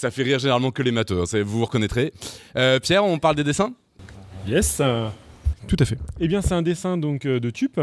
Ça 0.00 0.10
fait 0.10 0.22
rire 0.22 0.38
généralement 0.38 0.70
que 0.70 0.82
les 0.82 0.92
matheux, 0.92 1.20
hein, 1.20 1.42
vous 1.44 1.58
vous 1.58 1.64
reconnaîtrez. 1.66 2.14
Euh, 2.56 2.80
Pierre, 2.80 3.04
on 3.04 3.18
parle 3.18 3.36
des 3.36 3.44
dessins? 3.44 3.74
Yes, 4.48 4.78
euh, 4.80 5.10
tout 5.68 5.76
à 5.78 5.84
fait. 5.84 5.98
Eh 6.20 6.26
bien, 6.26 6.40
c'est 6.40 6.54
un 6.54 6.62
dessin 6.62 6.96
donc 6.96 7.26
euh, 7.26 7.38
de 7.38 7.50
Tup 7.50 7.78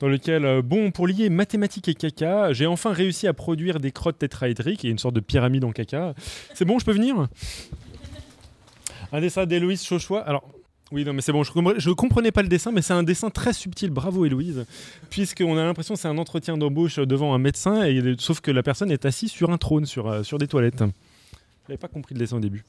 dans 0.00 0.08
lequel, 0.08 0.62
bon, 0.62 0.90
pour 0.90 1.06
lier 1.06 1.28
mathématiques 1.28 1.86
et 1.88 1.94
caca, 1.94 2.54
j'ai 2.54 2.66
enfin 2.66 2.94
réussi 2.94 3.26
à 3.26 3.34
produire 3.34 3.80
des 3.80 3.92
crottes 3.92 4.18
tétraédriques 4.18 4.86
et 4.86 4.88
une 4.88 4.96
sorte 4.96 5.14
de 5.14 5.20
pyramide 5.20 5.62
en 5.62 5.72
caca. 5.72 6.14
C'est 6.54 6.64
bon, 6.64 6.78
je 6.78 6.86
peux 6.86 6.92
venir? 6.92 7.28
Un 9.12 9.20
dessin 9.20 9.44
d'Héloïse 9.44 9.84
Chauchois. 9.84 10.22
Alors, 10.22 10.48
oui, 10.90 11.04
non, 11.04 11.12
mais 11.12 11.20
c'est 11.20 11.32
bon, 11.32 11.42
je, 11.42 11.52
compre- 11.52 11.78
je 11.78 11.90
comprenais 11.90 12.32
pas 12.32 12.40
le 12.40 12.48
dessin, 12.48 12.72
mais 12.72 12.80
c'est 12.80 12.94
un 12.94 13.02
dessin 13.02 13.28
très 13.28 13.52
subtil. 13.52 13.90
Bravo, 13.90 14.24
Héloïse. 14.24 14.64
Puisqu'on 15.10 15.58
a 15.58 15.64
l'impression 15.64 15.96
que 15.96 16.00
c'est 16.00 16.08
un 16.08 16.16
entretien 16.16 16.56
d'embauche 16.56 16.96
devant 16.96 17.34
un 17.34 17.38
médecin, 17.38 17.84
et, 17.84 18.14
sauf 18.18 18.40
que 18.40 18.50
la 18.50 18.62
personne 18.62 18.90
est 18.90 19.04
assise 19.04 19.30
sur 19.30 19.50
un 19.50 19.58
trône, 19.58 19.84
sur, 19.84 20.24
sur 20.24 20.38
des 20.38 20.46
toilettes. 20.46 20.82
Je 21.68 21.72
n'avais 21.74 21.80
pas 21.80 21.88
compris 21.88 22.14
le 22.14 22.20
dessin 22.20 22.38
au 22.38 22.40
début. 22.40 22.64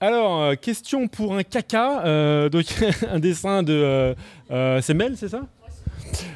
Alors, 0.00 0.42
euh, 0.42 0.54
question 0.56 1.06
pour 1.06 1.36
un 1.36 1.44
caca. 1.44 2.04
euh, 2.04 2.48
donc, 2.48 2.64
un 3.08 3.20
dessin 3.20 3.62
de. 3.62 4.16
euh, 4.50 4.80
c'est 4.82 4.92
Mel, 4.92 5.16
c'est 5.16 5.28
ça? 5.28 5.42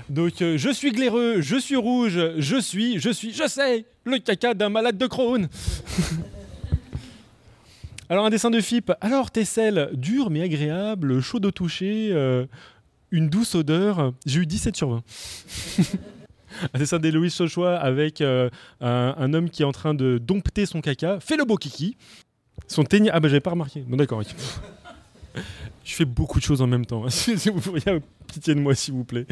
Donc, 0.09 0.35
je 0.39 0.71
suis 0.73 0.93
glaireux, 0.93 1.41
je 1.41 1.57
suis 1.57 1.75
rouge, 1.75 2.21
je 2.39 2.57
suis, 2.61 3.01
je 3.01 3.11
suis, 3.11 3.33
je 3.33 3.49
sais, 3.49 3.85
le 4.05 4.19
caca 4.19 4.55
d'un 4.55 4.69
malade 4.69 4.97
de 4.97 5.09
Crohn. 5.09 5.49
Alors, 8.09 8.25
un 8.25 8.31
dessin 8.31 8.51
de 8.51 8.61
Philippe. 8.61 8.93
Alors, 9.01 9.33
tes 9.33 9.45
selles, 9.45 9.91
dures 9.95 10.31
mais 10.31 10.43
agréables, 10.43 11.21
chaudes 11.21 11.47
au 11.47 11.51
toucher, 11.51 12.13
une 13.11 13.29
douce 13.29 13.57
odeur. 13.57 14.13
J'ai 14.25 14.39
eu 14.39 14.47
17 14.47 14.77
sur 14.77 14.91
20. 14.91 15.03
un 16.75 16.79
dessin 16.79 16.99
d'Héloïse 16.99 17.35
Sauchois 17.35 17.77
avec 17.77 18.21
euh, 18.21 18.49
un, 18.81 19.35
homme 19.35 19.51
qui 19.51 19.63
est 19.63 19.67
en 19.67 19.73
train 19.73 19.95
de 19.95 20.19
dompter 20.19 20.67
son 20.67 20.81
caca. 20.81 21.19
Fais 21.21 21.37
le 21.37 21.45
beau 21.45 21.57
kiki. 21.57 21.97
Son 22.69 22.85
ténia... 22.85 23.13
Ah 23.15 23.21
bah 23.21 23.29
j'avais 23.29 23.41
pas 23.41 23.51
remarqué. 23.51 23.81
Bon 23.87 23.97
d'accord. 23.97 24.23
Je 25.85 25.95
fais 25.95 26.05
beaucoup 26.05 26.39
de 26.39 26.45
choses 26.45 26.63
en 26.63 26.67
même 26.67 26.87
temps. 26.87 27.05
si 27.09 27.35
vous 27.51 27.61
pourriez 27.61 27.89
avoir 27.89 28.03
pitié 28.27 28.55
de 28.55 28.61
moi 28.61 28.75
s'il 28.75 28.95
vous 28.95 29.05
plaît. 29.05 29.27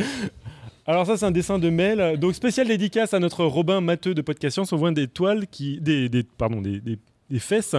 Alors 0.86 1.06
ça 1.06 1.16
c'est 1.16 1.24
un 1.24 1.30
dessin 1.30 1.58
de 1.58 1.70
Mel. 1.70 2.18
Donc 2.18 2.34
spécial 2.34 2.68
dédicace 2.68 3.14
à 3.14 3.18
notre 3.18 3.44
Robin 3.44 3.80
Matheux 3.80 4.14
de 4.14 4.22
Podcast 4.22 4.54
Science. 4.54 4.72
On 4.72 4.76
voit 4.76 4.92
des 4.92 5.08
toiles 5.08 5.46
qui... 5.46 5.80
Des, 5.80 6.08
des- 6.08 6.22
pardon, 6.22 6.60
des, 6.60 6.80
des- 6.80 6.98
des 7.30 7.38
fesses 7.38 7.74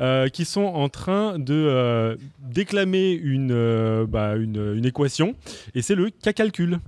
euh, 0.00 0.28
qui 0.28 0.44
sont 0.44 0.64
en 0.64 0.88
train 0.88 1.38
de 1.38 1.54
euh, 1.54 2.16
déclamer 2.40 3.12
une, 3.12 3.50
euh, 3.52 4.06
bah, 4.06 4.36
une, 4.36 4.74
une 4.76 4.86
équation. 4.86 5.34
Et 5.74 5.82
c'est 5.82 5.94
le 5.94 6.10
cacalcul. 6.10 6.80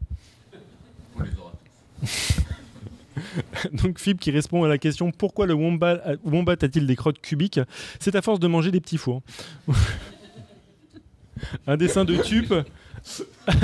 Donc 3.72 3.98
Philippe 3.98 4.20
qui 4.20 4.30
répond 4.30 4.64
à 4.64 4.68
la 4.68 4.78
question 4.78 5.10
pourquoi 5.10 5.46
le 5.46 5.54
wombat, 5.54 6.00
a-t-il 6.52 6.86
des 6.86 6.96
crottes 6.96 7.20
cubiques? 7.20 7.60
C'est 8.00 8.14
à 8.14 8.22
force 8.22 8.40
de 8.40 8.46
manger 8.46 8.70
des 8.70 8.80
petits 8.80 8.98
fours. 8.98 9.22
un 11.66 11.76
dessin 11.76 12.04
de 12.04 12.16
tube. 12.16 12.52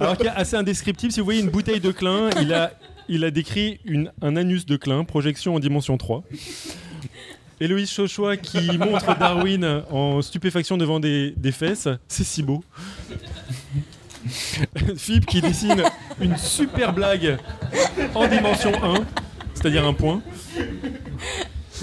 Alors 0.00 0.16
assez 0.34 0.56
indescriptible. 0.56 1.12
Si 1.12 1.20
vous 1.20 1.26
voyez 1.26 1.40
une 1.40 1.50
bouteille 1.50 1.80
de 1.80 1.92
Klein, 1.92 2.30
il 2.40 2.52
a, 2.52 2.72
il 3.08 3.24
a 3.24 3.30
décrit 3.30 3.80
une, 3.84 4.12
un 4.22 4.36
anus 4.36 4.66
de 4.66 4.76
Klein, 4.76 5.04
projection 5.04 5.54
en 5.54 5.60
dimension 5.60 5.96
3. 5.96 6.24
Héloïse 7.58 7.90
Chauchois 7.90 8.36
qui 8.36 8.76
montre 8.76 9.18
Darwin 9.18 9.82
en 9.90 10.20
stupéfaction 10.20 10.76
devant 10.76 11.00
des, 11.00 11.32
des 11.36 11.52
fesses. 11.52 11.88
C'est 12.06 12.24
si 12.24 12.42
beau. 12.42 12.62
Philippe 14.96 15.26
qui 15.26 15.40
dessine 15.40 15.82
une 16.20 16.36
super 16.36 16.92
blague 16.92 17.38
en 18.14 18.26
dimension 18.26 18.72
1, 18.82 19.04
c'est-à-dire 19.54 19.86
un 19.86 19.92
point. 19.92 20.22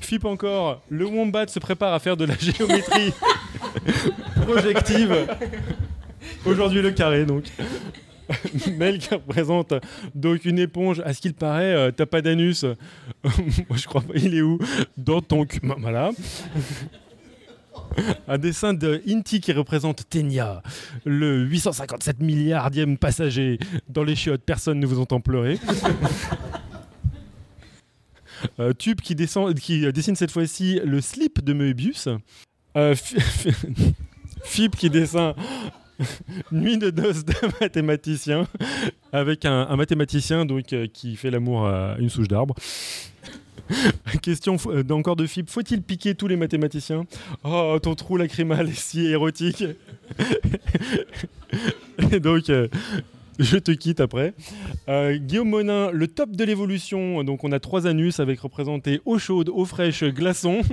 Philippe 0.00 0.24
encore, 0.24 0.82
le 0.88 1.04
wombat 1.06 1.48
se 1.48 1.58
prépare 1.58 1.92
à 1.92 1.98
faire 1.98 2.16
de 2.16 2.24
la 2.24 2.36
géométrie 2.36 3.12
projective. 4.46 5.26
Aujourd'hui 6.44 6.82
le 6.82 6.90
carré 6.92 7.24
donc. 7.24 7.44
Mel 8.76 8.98
qui 8.98 9.14
représente 9.14 9.72
donc 10.14 10.44
une 10.44 10.58
éponge. 10.58 11.00
À 11.04 11.14
ce 11.14 11.20
qu'il 11.22 11.32
paraît, 11.32 11.74
euh, 11.74 11.90
t'as 11.90 12.04
pas 12.04 12.20
d'anus. 12.20 12.64
Moi, 13.24 13.76
je 13.76 13.86
crois 13.86 14.02
pas. 14.02 14.12
Il 14.16 14.34
est 14.34 14.42
où? 14.42 14.58
Dans 14.98 15.22
ton 15.22 15.46
cul. 15.46 15.60
Voilà. 15.78 16.10
Un 18.26 18.38
dessin 18.38 18.74
de 18.74 19.02
Inti 19.08 19.40
qui 19.40 19.52
représente 19.52 20.08
Tenya, 20.08 20.62
le 21.04 21.44
857 21.44 22.20
milliardième 22.20 22.98
passager. 22.98 23.58
Dans 23.88 24.04
les 24.04 24.16
chiottes, 24.16 24.42
personne 24.44 24.80
ne 24.80 24.86
vous 24.86 25.00
entend 25.00 25.20
pleurer. 25.20 25.58
Euh, 28.60 28.72
Tube 28.72 29.00
qui, 29.00 29.16
descend, 29.16 29.52
qui 29.58 29.84
euh, 29.84 29.90
dessine 29.90 30.14
cette 30.14 30.30
fois-ci 30.30 30.80
le 30.84 31.00
slip 31.00 31.42
de 31.44 31.52
Moebius. 31.52 32.08
Euh, 32.76 32.94
qui 34.76 34.90
dessine 34.90 35.34
Nuit 36.52 36.78
de 36.78 36.90
noces 36.90 37.24
d'un 37.24 37.48
mathématicien 37.60 38.46
avec 39.12 39.44
un, 39.44 39.66
un 39.68 39.76
mathématicien 39.76 40.44
donc, 40.44 40.72
euh, 40.72 40.86
qui 40.86 41.16
fait 41.16 41.30
l'amour 41.30 41.66
à 41.66 41.96
une 41.98 42.08
souche 42.08 42.28
d'arbre. 42.28 42.54
Question 44.22 44.56
euh, 44.66 44.82
encore 44.90 45.16
de 45.16 45.26
Fib 45.26 45.48
faut-il 45.48 45.82
piquer 45.82 46.14
tous 46.14 46.28
les 46.28 46.36
mathématiciens? 46.36 47.04
Oh, 47.44 47.78
ton 47.82 47.94
trou 47.94 48.16
lacrymal 48.16 48.68
est 48.68 48.78
si 48.78 49.06
érotique. 49.06 49.64
Donc, 52.22 52.50
euh, 52.50 52.68
je 53.38 53.56
te 53.58 53.70
quitte 53.70 54.00
après. 54.00 54.34
Euh, 54.88 55.16
Guillaume 55.16 55.50
Monin, 55.50 55.90
le 55.90 56.08
top 56.08 56.32
de 56.32 56.44
l'évolution. 56.44 57.22
Donc, 57.24 57.44
on 57.44 57.52
a 57.52 57.60
trois 57.60 57.86
anus 57.86 58.20
avec 58.20 58.40
représenté 58.40 59.00
eau 59.04 59.18
chaude, 59.18 59.48
eau 59.48 59.64
fraîche, 59.64 60.04
glaçon. 60.04 60.62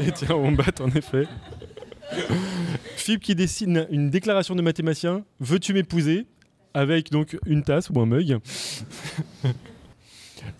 Et 0.00 0.12
tiens, 0.12 0.36
on 0.36 0.52
bat 0.52 0.64
en 0.80 0.88
effet. 0.90 1.24
Philippe 2.96 3.22
qui 3.22 3.34
dessine 3.34 3.86
une 3.90 4.10
déclaration 4.10 4.54
de 4.54 4.62
mathématicien. 4.62 5.24
Veux-tu 5.40 5.74
m'épouser? 5.74 6.26
Avec 6.74 7.10
donc 7.10 7.36
une 7.46 7.62
tasse 7.62 7.90
ou 7.90 8.00
un 8.00 8.06
mug. 8.06 8.38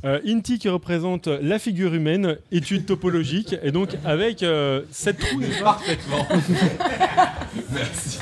Euh, 0.04 0.20
Inti 0.26 0.58
qui 0.58 0.68
représente 0.68 1.26
la 1.26 1.58
figure 1.58 1.94
humaine, 1.94 2.36
étude 2.52 2.86
topologique, 2.86 3.56
et 3.62 3.72
donc 3.72 3.90
avec 4.04 4.42
euh, 4.42 4.82
cette 4.90 5.18
trou. 5.18 5.40
Parfaitement. 5.62 6.26
Merci. 7.72 8.18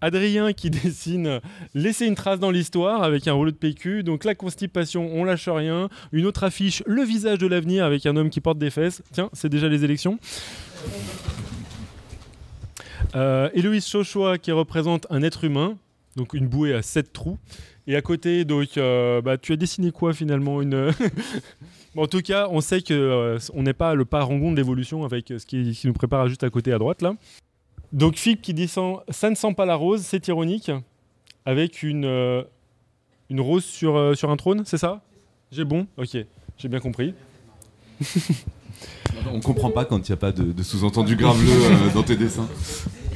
Adrien 0.00 0.52
qui 0.52 0.70
dessine 0.70 1.40
laisser 1.74 2.06
une 2.06 2.14
trace 2.14 2.38
dans 2.38 2.50
l'histoire 2.50 3.02
avec 3.02 3.28
un 3.28 3.32
rouleau 3.32 3.50
de 3.50 3.56
PQ. 3.56 4.02
Donc 4.02 4.24
la 4.24 4.34
constipation, 4.34 5.10
on 5.12 5.24
lâche 5.24 5.48
rien. 5.48 5.88
Une 6.12 6.26
autre 6.26 6.44
affiche, 6.44 6.82
le 6.86 7.02
visage 7.02 7.38
de 7.38 7.46
l'avenir 7.46 7.84
avec 7.84 8.06
un 8.06 8.16
homme 8.16 8.30
qui 8.30 8.40
porte 8.40 8.58
des 8.58 8.70
fesses. 8.70 9.02
Tiens, 9.12 9.30
c'est 9.32 9.48
déjà 9.48 9.68
les 9.68 9.84
élections. 9.84 10.18
Euh, 13.14 13.48
Héloïse 13.54 13.86
Chauchois 13.86 14.38
qui 14.38 14.52
représente 14.52 15.06
un 15.10 15.22
être 15.22 15.44
humain, 15.44 15.76
donc 16.16 16.34
une 16.34 16.48
bouée 16.48 16.74
à 16.74 16.82
sept 16.82 17.12
trous. 17.12 17.38
Et 17.86 17.94
à 17.94 18.02
côté, 18.02 18.44
donc, 18.44 18.76
euh, 18.76 19.22
bah, 19.22 19.38
tu 19.38 19.52
as 19.52 19.56
dessiné 19.56 19.92
quoi 19.92 20.12
finalement 20.12 20.60
une... 20.62 20.92
En 21.98 22.06
tout 22.06 22.20
cas, 22.20 22.48
on 22.50 22.60
sait 22.60 22.82
que 22.82 22.92
euh, 22.92 23.38
on 23.54 23.62
n'est 23.62 23.72
pas 23.72 23.94
le 23.94 24.04
parangon 24.04 24.50
de 24.52 24.56
l'évolution 24.56 25.04
avec 25.06 25.30
euh, 25.30 25.38
ce 25.38 25.46
qui, 25.46 25.72
qui 25.72 25.86
nous 25.86 25.94
prépare 25.94 26.28
juste 26.28 26.44
à 26.44 26.50
côté 26.50 26.70
à 26.70 26.78
droite 26.78 27.00
là. 27.00 27.14
Donc 27.90 28.16
Philippe 28.16 28.42
qui 28.42 28.52
descend, 28.52 29.00
ça 29.08 29.30
ne 29.30 29.34
sent 29.34 29.54
pas 29.54 29.64
la 29.64 29.76
rose, 29.76 30.02
c'est 30.02 30.28
ironique, 30.28 30.70
avec 31.46 31.82
une, 31.82 32.44
une 33.30 33.40
rose 33.40 33.64
sur, 33.64 34.14
sur 34.14 34.30
un 34.30 34.36
trône, 34.36 34.64
c'est 34.66 34.76
ça? 34.76 35.00
J'ai 35.50 35.64
bon? 35.64 35.86
Ok, 35.96 36.18
j'ai 36.58 36.68
bien 36.68 36.80
compris. 36.80 37.14
On 39.32 39.40
comprend 39.40 39.70
pas 39.70 39.84
quand 39.84 40.08
il 40.08 40.12
n'y 40.12 40.14
a 40.14 40.18
pas 40.18 40.32
de, 40.32 40.52
de 40.52 40.62
sous-entendu 40.62 41.16
graveleux 41.16 41.50
euh, 41.50 41.92
dans 41.94 42.02
tes 42.02 42.16
dessins. 42.16 42.48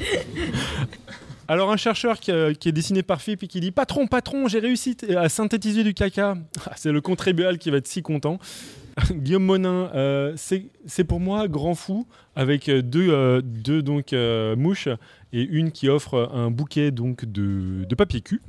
Alors 1.51 1.69
un 1.69 1.75
chercheur 1.75 2.17
qui, 2.19 2.31
euh, 2.31 2.53
qui 2.53 2.69
est 2.69 2.71
dessiné 2.71 3.03
par 3.03 3.21
Philippe 3.21 3.43
et 3.43 3.47
qui 3.47 3.59
dit 3.59 3.71
Patron, 3.71 4.07
patron, 4.07 4.47
j'ai 4.47 4.59
réussi 4.59 4.95
à 5.17 5.27
synthétiser 5.27 5.83
du 5.83 5.93
caca. 5.93 6.37
Ah, 6.65 6.73
c'est 6.77 6.93
le 6.93 7.01
contribuable 7.01 7.57
qui 7.57 7.71
va 7.71 7.77
être 7.77 7.87
si 7.87 8.01
content. 8.01 8.39
Guillaume 9.11 9.43
Monin, 9.43 9.89
euh, 9.93 10.33
c'est 10.37 11.03
pour 11.03 11.19
moi 11.19 11.49
grand 11.49 11.75
fou 11.75 12.07
avec 12.37 12.69
euh, 12.69 12.81
deux, 12.81 14.55
mouches 14.55 14.87
et 15.33 15.41
une 15.41 15.71
qui 15.73 15.89
offre 15.89 16.29
un 16.33 16.51
bouquet 16.51 16.91
donc 16.91 17.25
de, 17.25 17.85
papier 17.95 18.21
cul 18.21 18.41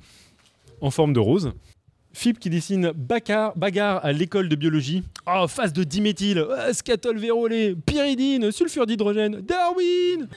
en 0.80 0.92
forme 0.92 1.12
de 1.12 1.20
rose. 1.20 1.52
Philippe 2.12 2.38
qui 2.38 2.50
dessine 2.50 2.92
bagarre, 2.94 3.56
bagarre 3.56 4.04
à 4.04 4.12
l'école 4.12 4.48
de 4.48 4.54
biologie. 4.54 5.02
Oh, 5.26 5.46
phase 5.48 5.72
de 5.72 5.82
diméthyle, 5.82 6.46
scatol 6.72 7.18
vérolé, 7.18 7.74
pyridine, 7.74 8.52
sulfure 8.52 8.86
d'hydrogène, 8.86 9.40
Darwin 9.40 10.28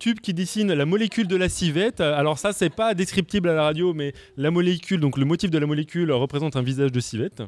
Tube 0.00 0.18
qui 0.20 0.34
dessine 0.34 0.72
la 0.72 0.86
molécule 0.86 1.28
de 1.28 1.36
la 1.36 1.48
civette. 1.48 2.00
Alors 2.00 2.38
ça, 2.38 2.52
c'est 2.52 2.70
pas 2.70 2.94
descriptible 2.94 3.48
à 3.50 3.54
la 3.54 3.62
radio, 3.62 3.94
mais 3.94 4.12
la 4.36 4.50
molécule, 4.50 4.98
donc 4.98 5.16
le 5.18 5.24
motif 5.24 5.50
de 5.50 5.58
la 5.58 5.66
molécule 5.66 6.10
représente 6.10 6.56
un 6.56 6.62
visage 6.62 6.90
de 6.90 6.98
civette. 7.00 7.42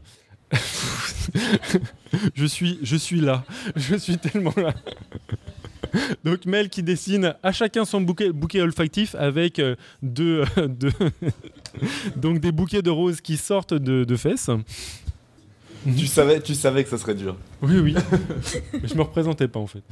je 2.35 2.45
suis, 2.47 2.79
je 2.83 2.97
suis 2.97 3.21
là. 3.21 3.45
Je 3.77 3.97
suis 3.97 4.19
tellement 4.19 4.53
là. 4.57 4.75
Donc 6.25 6.47
Mel 6.47 6.69
qui 6.69 6.83
dessine 6.83 7.35
à 7.43 7.53
chacun 7.53 7.85
son 7.85 8.01
bouquet, 8.01 8.31
bouquet 8.33 8.61
olfactif 8.63 9.15
avec 9.15 9.59
euh, 9.59 9.75
deux, 10.03 10.45
euh, 10.59 10.69
deux- 10.69 10.93
donc 12.17 12.39
des 12.41 12.53
bouquets 12.53 12.83
de 12.83 12.91
roses 12.91 13.21
qui 13.21 13.37
sortent 13.37 13.75
de, 13.75 14.05
de 14.05 14.17
fesses. 14.17 14.51
Tu 15.97 16.07
savais, 16.07 16.41
tu 16.41 16.55
savais 16.55 16.85
que 16.85 16.91
ça 16.91 16.99
serait 16.99 17.15
dur. 17.15 17.37
Oui, 17.61 17.79
oui. 17.79 17.95
je 18.85 18.95
me 18.95 19.03
représentais 19.03 19.49
pas 19.49 19.59
en 19.61 19.67
fait. 19.67 19.83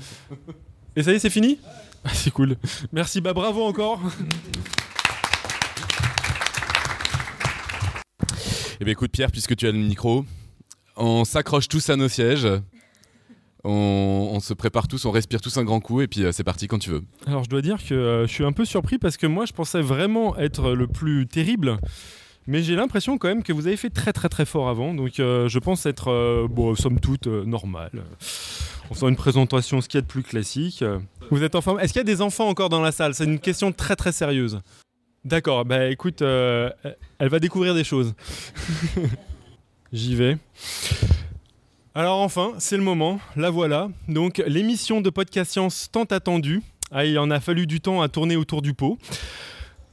Et 0.95 1.03
ça 1.03 1.13
y 1.13 1.17
est, 1.17 1.19
c'est 1.19 1.31
fini? 1.31 1.59
Ah, 2.05 2.11
C'est 2.15 2.31
cool. 2.31 2.57
Merci, 2.93 3.21
bah 3.21 3.33
bravo 3.33 3.63
encore. 3.65 4.01
Eh 8.81 8.85
bien 8.85 8.93
écoute 8.93 9.11
Pierre, 9.13 9.31
puisque 9.31 9.55
tu 9.57 9.67
as 9.67 9.73
le 9.73 9.79
micro, 9.79 10.25
on 10.97 11.25
s'accroche 11.25 11.69
tous 11.69 11.91
à 11.91 11.97
nos 11.97 12.09
sièges. 12.09 12.49
On, 13.63 14.31
on 14.33 14.41
se 14.41 14.55
prépare 14.55 14.89
tous, 14.89 15.05
on 15.05 15.11
respire 15.11 15.43
tous 15.43 15.59
un 15.59 15.65
grand 15.65 15.81
coup 15.81 16.01
et 16.01 16.07
puis 16.07 16.25
euh, 16.25 16.33
c'est 16.33 16.45
parti 16.45 16.67
quand 16.67 16.79
tu 16.79 16.89
veux. 16.89 17.03
Alors 17.27 17.45
je 17.45 17.51
dois 17.51 17.61
dire 17.61 17.77
que 17.87 17.93
euh, 17.93 18.27
je 18.27 18.33
suis 18.33 18.45
un 18.45 18.53
peu 18.53 18.65
surpris 18.65 18.97
parce 18.97 19.19
que 19.19 19.27
moi 19.27 19.45
je 19.45 19.53
pensais 19.53 19.83
vraiment 19.83 20.39
être 20.39 20.73
le 20.73 20.87
plus 20.87 21.27
terrible. 21.27 21.77
Mais 22.47 22.63
j'ai 22.63 22.75
l'impression 22.75 23.19
quand 23.19 23.29
même 23.29 23.43
que 23.43 23.53
vous 23.53 23.67
avez 23.67 23.77
fait 23.77 23.91
très 23.91 24.15
très 24.15 24.29
très 24.31 24.47
fort 24.47 24.69
avant. 24.71 24.95
Donc 24.95 25.21
euh, 25.21 25.47
je 25.49 25.59
pense 25.59 25.85
être, 25.85 26.09
euh, 26.11 26.49
bon, 26.51 26.75
somme 26.75 26.99
toute, 26.99 27.27
euh, 27.27 27.45
normal. 27.45 27.91
On 28.91 28.95
sent 28.95 29.09
une 29.09 29.17
présentation, 29.17 29.81
ce 29.81 29.89
qu'il 29.89 29.99
y 29.99 30.01
a 30.01 30.03
de 30.03 30.07
plus 30.07 30.23
classique. 30.23 30.83
Vous 31.31 31.45
êtes 31.45 31.55
en 31.55 31.61
forme 31.61 31.79
Est-ce 31.79 31.93
qu'il 31.93 32.01
y 32.01 32.03
a 32.03 32.05
des 32.05 32.23
enfants 32.23 32.49
encore 32.49 32.69
dans 32.69 32.83
la 32.83 32.91
salle? 32.91 33.15
C'est 33.15 33.25
une 33.25 33.39
question 33.39 33.71
très 33.71 33.95
très 33.95 34.11
sérieuse. 34.11 34.61
D'accord, 35.25 35.65
bah 35.65 35.89
écoute, 35.89 36.23
euh, 36.23 36.71
elle 37.19 37.29
va 37.29 37.39
découvrir 37.39 37.75
des 37.75 37.85
choses. 37.85 38.15
J'y 39.93 40.17
vais. 40.17 40.39
Alors 41.95 42.21
enfin, 42.21 42.55
c'est 42.59 42.77
le 42.77 42.83
moment, 42.83 43.21
la 43.37 43.51
voilà. 43.51 43.91
Donc 44.09 44.43
l'émission 44.47 45.01
de 45.01 45.11
Podcast 45.11 45.53
Science 45.53 45.89
tant 45.93 46.05
attendue. 46.05 46.63
Ah, 46.91 47.05
il 47.05 47.17
en 47.19 47.31
a 47.31 47.39
fallu 47.39 47.69
du 47.69 47.81
temps 47.81 48.03
à 48.03 48.09
tourner 48.09 48.35
autour 48.35 48.61
du 48.61 48.75
pot. 48.75 48.99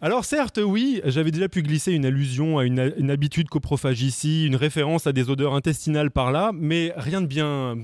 Alors 0.01 0.25
certes, 0.25 0.59
oui, 0.63 1.01
j'avais 1.05 1.31
déjà 1.31 1.49
pu 1.49 1.61
glisser 1.61 1.91
une 1.91 2.05
allusion 2.05 2.57
à 2.57 2.65
une, 2.65 2.93
une 2.97 3.11
habitude 3.11 3.49
coprophage 3.49 4.01
ici, 4.01 4.45
une 4.45 4.55
référence 4.55 5.05
à 5.05 5.13
des 5.13 5.29
odeurs 5.29 5.53
intestinales 5.53 6.09
par 6.09 6.31
là, 6.31 6.51
mais 6.53 6.93
rien 6.97 7.21
de 7.21 7.27
bien 7.27 7.77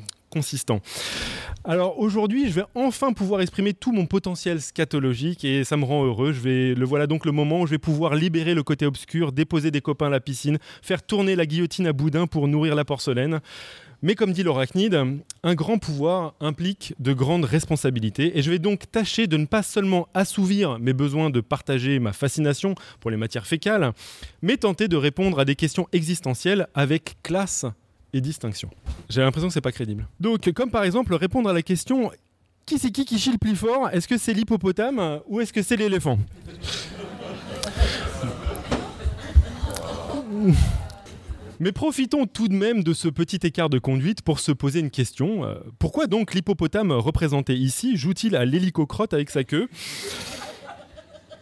Alors 1.66 2.00
aujourd'hui, 2.00 2.50
je 2.50 2.56
vais 2.56 2.66
enfin 2.76 3.14
pouvoir 3.14 3.40
exprimer 3.40 3.74
tout 3.74 3.94
mon 3.94 4.06
potentiel 4.06 4.62
scatologique 4.62 5.46
et 5.46 5.64
ça 5.64 5.78
me 5.78 5.86
rend 5.86 6.06
heureux. 6.06 6.34
Je 6.34 6.42
vais, 6.42 6.76
le 6.76 6.86
voilà 6.86 7.08
donc 7.08 7.26
le 7.26 7.32
moment 7.32 7.62
où 7.62 7.68
je 7.68 7.72
vais 7.72 7.78
pouvoir 7.78 8.16
libérer 8.16 8.54
le 8.54 8.64
côté 8.64 8.86
obscur, 8.86 9.32
déposer 9.32 9.72
des 9.72 9.80
copains 9.80 10.08
à 10.08 10.10
la 10.10 10.20
piscine, 10.20 10.58
faire 10.82 11.02
tourner 11.04 11.36
la 11.36 11.46
guillotine 11.46 11.88
à 11.88 11.94
boudin 11.94 12.28
pour 12.28 12.48
nourrir 12.50 12.76
la 12.76 12.84
porcelaine. 12.84 13.40
Mais 14.02 14.16
comme 14.16 14.34
dit 14.34 14.44
l'arachnide, 14.44 15.02
un 15.44 15.56
grand 15.56 15.78
pouvoir 15.78 16.34
implique 16.42 16.94
de 17.00 17.14
grandes 17.14 17.46
responsabilités 17.46 18.38
et 18.38 18.42
je 18.42 18.52
vais 18.52 18.60
donc 18.60 18.92
tâcher 18.92 19.28
de 19.28 19.38
ne 19.38 19.46
pas 19.46 19.64
seulement 19.64 20.10
assouvir 20.14 20.78
mes 20.80 20.92
besoins 20.92 21.30
de 21.30 21.40
partager 21.40 22.00
ma 22.00 22.12
fascination 22.12 22.76
pour 23.00 23.12
les 23.12 23.16
matières 23.16 23.48
fécales, 23.48 23.94
mais 24.42 24.58
tenter 24.58 24.90
de 24.90 24.98
répondre 24.98 25.40
à 25.40 25.46
des 25.46 25.56
questions 25.56 25.88
existentielles 25.94 26.68
avec 26.76 27.16
classe 27.24 27.66
et 28.14 28.22
distinction. 28.22 28.70
J'ai 29.10 29.22
l'impression 29.22 29.48
que 29.48 29.54
c'est 29.54 29.62
pas 29.62 29.72
crédible. 29.72 30.08
Donc, 30.20 30.52
comme 30.52 30.72
par 30.72 30.84
exemple 30.84 31.14
répondre 31.16 31.50
à 31.50 31.54
la 31.54 31.62
question 31.62 32.12
qui 32.66 32.80
c'est 32.80 32.92
qui 32.92 33.04
qui 33.04 33.20
chie 33.20 33.32
le 33.32 33.38
plus 33.38 33.56
fort? 33.56 33.90
Est-ce 33.92 34.08
que 34.08 34.18
c'est 34.18 34.34
l'hippopotame 34.34 35.20
ou 35.28 35.42
est-ce 35.42 35.52
que 35.52 35.62
c'est 35.62 35.76
l'éléphant? 35.76 36.18
Mais 41.60 41.72
profitons 41.72 42.26
tout 42.26 42.48
de 42.48 42.54
même 42.54 42.84
de 42.84 42.94
ce 42.94 43.08
petit 43.08 43.40
écart 43.44 43.70
de 43.70 43.80
conduite 43.80 44.22
pour 44.22 44.40
se 44.40 44.52
poser 44.52 44.80
une 44.80 44.90
question. 44.90 45.46
Euh, 45.46 45.56
pourquoi 45.80 46.08
donc 46.08 46.34
l'hippopotame 46.34 46.92
représenté 46.92 47.56
ici 47.56 47.96
joue-t-il 47.96 48.36
à 48.36 48.44
l'hélicocrotte 48.44 49.14
avec 49.14 49.30
sa 49.30 49.44
queue? 49.44 49.70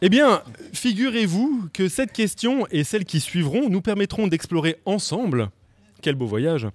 Eh 0.02 0.10
bien, 0.10 0.42
figurez-vous 0.74 1.70
que 1.74 1.88
cette 1.88 2.12
question 2.12 2.66
et 2.72 2.84
celles 2.84 3.06
qui 3.06 3.20
suivront 3.20 3.70
nous 3.70 3.82
permettront 3.82 4.28
d'explorer 4.28 4.78
ensemble 4.86 5.50
quel 6.02 6.16
beau 6.16 6.26
voyage. 6.26 6.68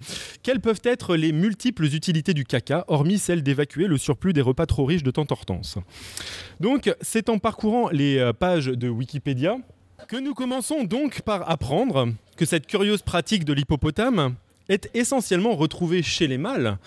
Quelles 0.43 0.59
peuvent 0.59 0.81
être 0.83 1.15
les 1.15 1.31
multiples 1.31 1.85
utilités 1.85 2.33
du 2.33 2.45
caca, 2.45 2.85
hormis 2.87 3.19
celle 3.19 3.43
d'évacuer 3.43 3.87
le 3.87 3.97
surplus 3.97 4.33
des 4.33 4.41
repas 4.41 4.65
trop 4.65 4.85
riches 4.85 5.03
de 5.03 5.11
tentortance 5.11 5.77
Donc, 6.59 6.93
c'est 7.01 7.29
en 7.29 7.37
parcourant 7.37 7.89
les 7.89 8.17
euh, 8.17 8.33
pages 8.33 8.67
de 8.67 8.89
Wikipédia 8.89 9.57
que 10.07 10.17
nous 10.17 10.33
commençons 10.33 10.83
donc 10.83 11.21
par 11.21 11.49
apprendre 11.49 12.09
que 12.37 12.45
cette 12.45 12.67
curieuse 12.67 13.01
pratique 13.01 13.45
de 13.45 13.53
l'hippopotame 13.53 14.35
est 14.69 14.89
essentiellement 14.93 15.55
retrouvée 15.55 16.03
chez 16.03 16.27
les 16.27 16.37
mâles, 16.37 16.77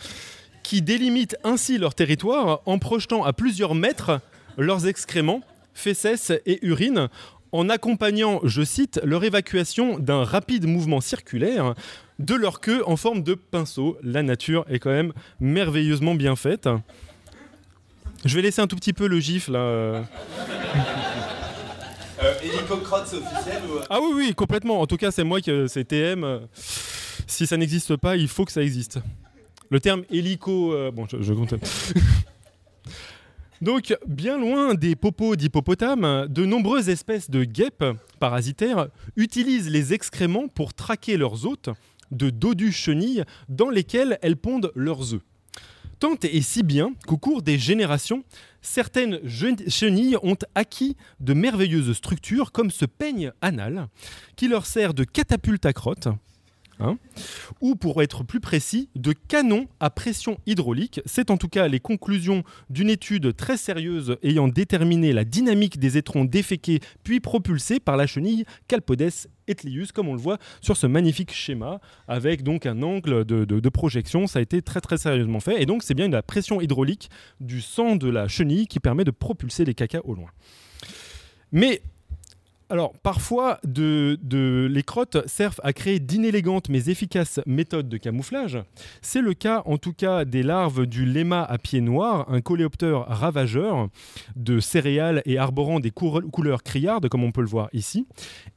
qui 0.62 0.82
délimitent 0.82 1.36
ainsi 1.44 1.78
leur 1.78 1.94
territoire 1.94 2.62
en 2.66 2.78
projetant 2.78 3.24
à 3.24 3.32
plusieurs 3.32 3.74
mètres 3.74 4.20
leurs 4.56 4.86
excréments, 4.86 5.42
fesses 5.74 6.32
et 6.46 6.58
urines, 6.62 7.08
en 7.52 7.68
accompagnant, 7.68 8.40
je 8.44 8.62
cite, 8.62 9.00
leur 9.04 9.24
évacuation 9.24 9.98
d'un 9.98 10.24
rapide 10.24 10.66
mouvement 10.66 11.00
circulaire 11.00 11.74
de 12.18 12.34
leur 12.34 12.60
queue 12.60 12.82
en 12.86 12.96
forme 12.96 13.22
de 13.22 13.34
pinceau. 13.34 13.96
La 14.02 14.22
nature 14.22 14.64
est 14.68 14.78
quand 14.78 14.90
même 14.90 15.12
merveilleusement 15.40 16.14
bien 16.14 16.36
faite. 16.36 16.68
Je 18.24 18.36
vais 18.36 18.42
laisser 18.42 18.60
un 18.60 18.66
tout 18.66 18.76
petit 18.76 18.92
peu 18.92 19.08
le 19.08 19.18
gif 19.20 19.48
là. 19.48 20.04
Euh, 22.22 22.34
officiel 22.34 23.62
ou... 23.66 23.78
Ah 23.88 23.98
oui, 24.02 24.12
oui, 24.14 24.34
complètement. 24.34 24.82
En 24.82 24.86
tout 24.86 24.98
cas, 24.98 25.10
c'est 25.10 25.24
moi 25.24 25.40
qui. 25.40 25.50
C'est 25.68 25.84
TM. 25.84 26.40
Si 27.26 27.46
ça 27.46 27.56
n'existe 27.56 27.96
pas, 27.96 28.16
il 28.16 28.28
faut 28.28 28.44
que 28.44 28.52
ça 28.52 28.62
existe. 28.62 28.98
Le 29.70 29.80
terme 29.80 30.02
hélico. 30.10 30.74
Euh, 30.74 30.90
bon, 30.90 31.06
je, 31.10 31.22
je 31.22 31.32
compte. 31.32 31.54
Donc, 33.60 33.94
bien 34.06 34.38
loin 34.38 34.72
des 34.74 34.96
popos 34.96 35.36
d'hippopotame, 35.36 36.26
de 36.28 36.46
nombreuses 36.46 36.88
espèces 36.88 37.28
de 37.28 37.44
guêpes 37.44 37.84
parasitaires 38.18 38.88
utilisent 39.16 39.68
les 39.68 39.92
excréments 39.92 40.48
pour 40.48 40.72
traquer 40.72 41.18
leurs 41.18 41.44
hôtes 41.44 41.68
de 42.10 42.30
dodus 42.30 42.72
chenilles 42.72 43.24
dans 43.50 43.68
lesquelles 43.68 44.18
elles 44.22 44.38
pondent 44.38 44.72
leurs 44.74 45.12
œufs. 45.12 45.20
Tant 45.98 46.16
et 46.22 46.40
si 46.40 46.62
bien 46.62 46.94
qu'au 47.06 47.18
cours 47.18 47.42
des 47.42 47.58
générations, 47.58 48.24
certaines 48.62 49.20
chenilles 49.28 50.16
ont 50.22 50.38
acquis 50.54 50.96
de 51.20 51.34
merveilleuses 51.34 51.92
structures 51.92 52.52
comme 52.52 52.70
ce 52.70 52.86
peigne 52.86 53.32
anal 53.42 53.88
qui 54.36 54.48
leur 54.48 54.64
sert 54.64 54.94
de 54.94 55.04
catapulte 55.04 55.66
à 55.66 55.74
crotte 55.74 56.08
Hein, 56.80 56.96
ou 57.60 57.76
pour 57.76 58.02
être 58.02 58.24
plus 58.24 58.40
précis, 58.40 58.88
de 58.94 59.12
canon 59.12 59.66
à 59.80 59.90
pression 59.90 60.38
hydraulique. 60.46 61.00
C'est 61.04 61.30
en 61.30 61.36
tout 61.36 61.48
cas 61.48 61.68
les 61.68 61.80
conclusions 61.80 62.42
d'une 62.70 62.88
étude 62.88 63.36
très 63.36 63.56
sérieuse 63.56 64.16
ayant 64.22 64.48
déterminé 64.48 65.12
la 65.12 65.24
dynamique 65.24 65.78
des 65.78 65.98
étrons 65.98 66.24
déféqués 66.24 66.80
puis 67.04 67.20
propulsés 67.20 67.80
par 67.80 67.96
la 67.96 68.06
chenille 68.06 68.44
Calpodes 68.66 69.28
etlius, 69.46 69.92
comme 69.92 70.08
on 70.08 70.14
le 70.14 70.20
voit 70.20 70.38
sur 70.60 70.76
ce 70.76 70.86
magnifique 70.86 71.32
schéma, 71.32 71.80
avec 72.08 72.42
donc 72.42 72.66
un 72.66 72.82
angle 72.82 73.24
de, 73.24 73.44
de 73.44 73.68
projection. 73.68 74.26
Ça 74.26 74.38
a 74.38 74.42
été 74.42 74.62
très 74.62 74.80
très 74.80 74.96
sérieusement 74.96 75.40
fait. 75.40 75.60
Et 75.62 75.66
donc 75.66 75.82
c'est 75.82 75.94
bien 75.94 76.08
la 76.08 76.22
pression 76.22 76.60
hydraulique 76.60 77.10
du 77.40 77.60
sang 77.60 77.96
de 77.96 78.08
la 78.08 78.28
chenille 78.28 78.66
qui 78.66 78.80
permet 78.80 79.04
de 79.04 79.10
propulser 79.10 79.64
les 79.64 79.74
cacas 79.74 80.00
au 80.04 80.14
loin. 80.14 80.30
Mais 81.52 81.82
alors, 82.70 82.92
parfois, 83.02 83.58
les 83.64 84.82
crottes 84.86 85.26
servent 85.26 85.60
à 85.64 85.72
créer 85.72 85.98
d'inélégantes 85.98 86.68
mais 86.68 86.88
efficaces 86.88 87.40
méthodes 87.44 87.88
de 87.88 87.96
camouflage. 87.96 88.58
C'est 89.02 89.20
le 89.20 89.34
cas, 89.34 89.62
en 89.66 89.76
tout 89.76 89.92
cas, 89.92 90.24
des 90.24 90.44
larves 90.44 90.86
du 90.86 91.04
léma 91.04 91.42
à 91.42 91.58
pieds 91.58 91.80
noirs, 91.80 92.26
un 92.30 92.40
coléoptère 92.40 93.06
ravageur 93.08 93.88
de 94.36 94.60
céréales 94.60 95.20
et 95.26 95.36
arborant 95.36 95.80
des 95.80 95.90
couleurs 95.90 96.62
criardes, 96.62 97.08
comme 97.08 97.24
on 97.24 97.32
peut 97.32 97.40
le 97.40 97.48
voir 97.48 97.68
ici. 97.72 98.06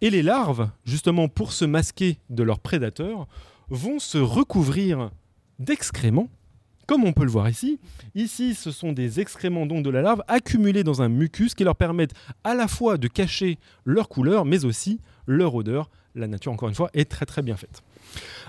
Et 0.02 0.12
les 0.12 0.22
larves, 0.22 0.70
justement 0.86 1.28
pour 1.28 1.52
se 1.52 1.66
masquer 1.66 2.20
de 2.30 2.44
leurs 2.44 2.60
prédateurs, 2.60 3.28
vont 3.70 3.98
se 3.98 4.20
recouvrir 4.20 5.10
d'excréments 5.58 6.30
comme 6.88 7.04
on 7.04 7.14
peut 7.14 7.24
le 7.24 7.32
voir 7.32 7.50
ici, 7.50 7.80
ici 8.16 8.56
ce 8.56 8.72
sont 8.72 8.92
des 8.92 9.20
excréments 9.20 9.66
donc 9.66 9.84
de 9.84 9.90
la 9.90 10.02
larve 10.02 10.24
accumulés 10.28 10.84
dans 10.84 11.02
un 11.02 11.10
mucus 11.10 11.54
qui 11.54 11.64
leur 11.64 11.76
permettent 11.76 12.14
à 12.44 12.54
la 12.54 12.68
fois 12.68 12.98
de 12.98 13.08
cacher 13.08 13.58
leur 13.86 14.10
couleur 14.10 14.46
mais 14.46 14.66
aussi 14.66 15.00
leur 15.28 15.56
odeur. 15.56 15.90
La 16.16 16.28
nature 16.28 16.52
encore 16.52 16.70
une 16.70 16.76
fois 16.76 16.90
est 16.94 17.10
très 17.10 17.26
très 17.26 17.42
bien 17.42 17.56
faite. 17.56 17.82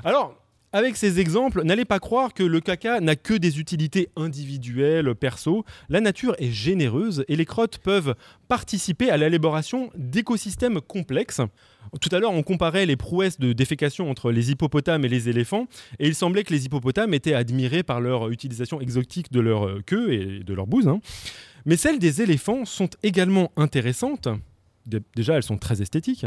Alors 0.05 0.35
avec 0.75 0.97
ces 0.97 1.21
exemples, 1.21 1.63
n'allez 1.63 1.85
pas 1.85 2.01
croire 2.01 2.35
que 2.35 2.43
le 2.43 2.61
caca 2.61 3.01
n'a 3.01 3.15
que 3.15 3.35
des 3.35 3.61
utilités 3.61 4.11
individuelles, 4.17 5.15
perso. 5.15 5.65
La 5.89 6.01
nature 6.01 6.35
est 6.39 6.51
généreuse 6.51 7.25
et 7.29 7.37
les 7.37 7.45
crottes 7.45 7.79
peuvent 7.79 8.17
participer 8.49 9.09
à 9.09 9.17
l'élaboration 9.17 9.91
d'écosystèmes 9.95 10.81
complexes. 10.81 11.41
Tout 12.01 12.09
à 12.11 12.19
l'heure, 12.19 12.33
on 12.33 12.43
comparait 12.43 12.87
les 12.87 12.97
prouesses 12.97 13.39
de 13.39 13.53
défécation 13.53 14.11
entre 14.11 14.33
les 14.33 14.51
hippopotames 14.51 15.05
et 15.05 15.09
les 15.09 15.29
éléphants, 15.29 15.69
et 16.01 16.09
il 16.09 16.17
semblait 16.17 16.43
que 16.43 16.53
les 16.53 16.65
hippopotames 16.65 17.15
étaient 17.15 17.35
admirés 17.35 17.85
par 17.85 18.01
leur 18.01 18.31
utilisation 18.31 18.81
exotique 18.81 19.31
de 19.31 19.39
leur 19.39 19.69
euh, 19.69 19.81
queue 19.87 20.13
et 20.13 20.41
de 20.41 20.55
leur 20.55 20.67
bouse. 20.67 20.89
Hein. 20.89 21.01
Mais 21.67 21.77
celles 21.77 22.01
des 22.01 22.21
éléphants 22.21 22.65
sont 22.65 22.91
également 23.05 23.53
intéressantes. 23.57 24.27
Déjà, 25.15 25.37
elles 25.37 25.45
sont 25.45 25.57
très 25.57 25.83
esthétiques 25.83 26.27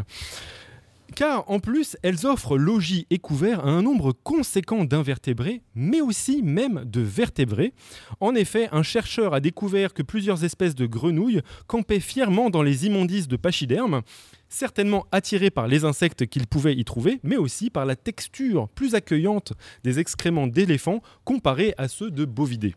car 1.15 1.49
en 1.49 1.59
plus 1.59 1.97
elles 2.03 2.25
offrent 2.25 2.57
logis 2.57 3.07
et 3.09 3.19
couverts 3.19 3.65
à 3.65 3.69
un 3.69 3.81
nombre 3.81 4.11
conséquent 4.11 4.83
d'invertébrés, 4.83 5.61
mais 5.75 6.01
aussi 6.01 6.41
même 6.41 6.83
de 6.85 7.01
vertébrés. 7.01 7.73
En 8.19 8.35
effet, 8.35 8.69
un 8.71 8.83
chercheur 8.83 9.33
a 9.33 9.39
découvert 9.39 9.93
que 9.93 10.03
plusieurs 10.03 10.43
espèces 10.43 10.75
de 10.75 10.85
grenouilles 10.85 11.41
campaient 11.67 11.99
fièrement 11.99 12.49
dans 12.49 12.63
les 12.63 12.85
immondices 12.85 13.27
de 13.27 13.37
pachyderme, 13.37 14.01
certainement 14.49 15.05
attirés 15.11 15.49
par 15.49 15.67
les 15.67 15.85
insectes 15.85 16.25
qu'ils 16.27 16.47
pouvaient 16.47 16.75
y 16.75 16.85
trouver, 16.85 17.19
mais 17.23 17.37
aussi 17.37 17.69
par 17.69 17.85
la 17.85 17.95
texture 17.95 18.69
plus 18.69 18.95
accueillante 18.95 19.53
des 19.83 19.99
excréments 19.99 20.47
d'éléphants 20.47 21.01
comparés 21.23 21.73
à 21.77 21.87
ceux 21.87 22.11
de 22.11 22.25
bovidés. 22.25 22.75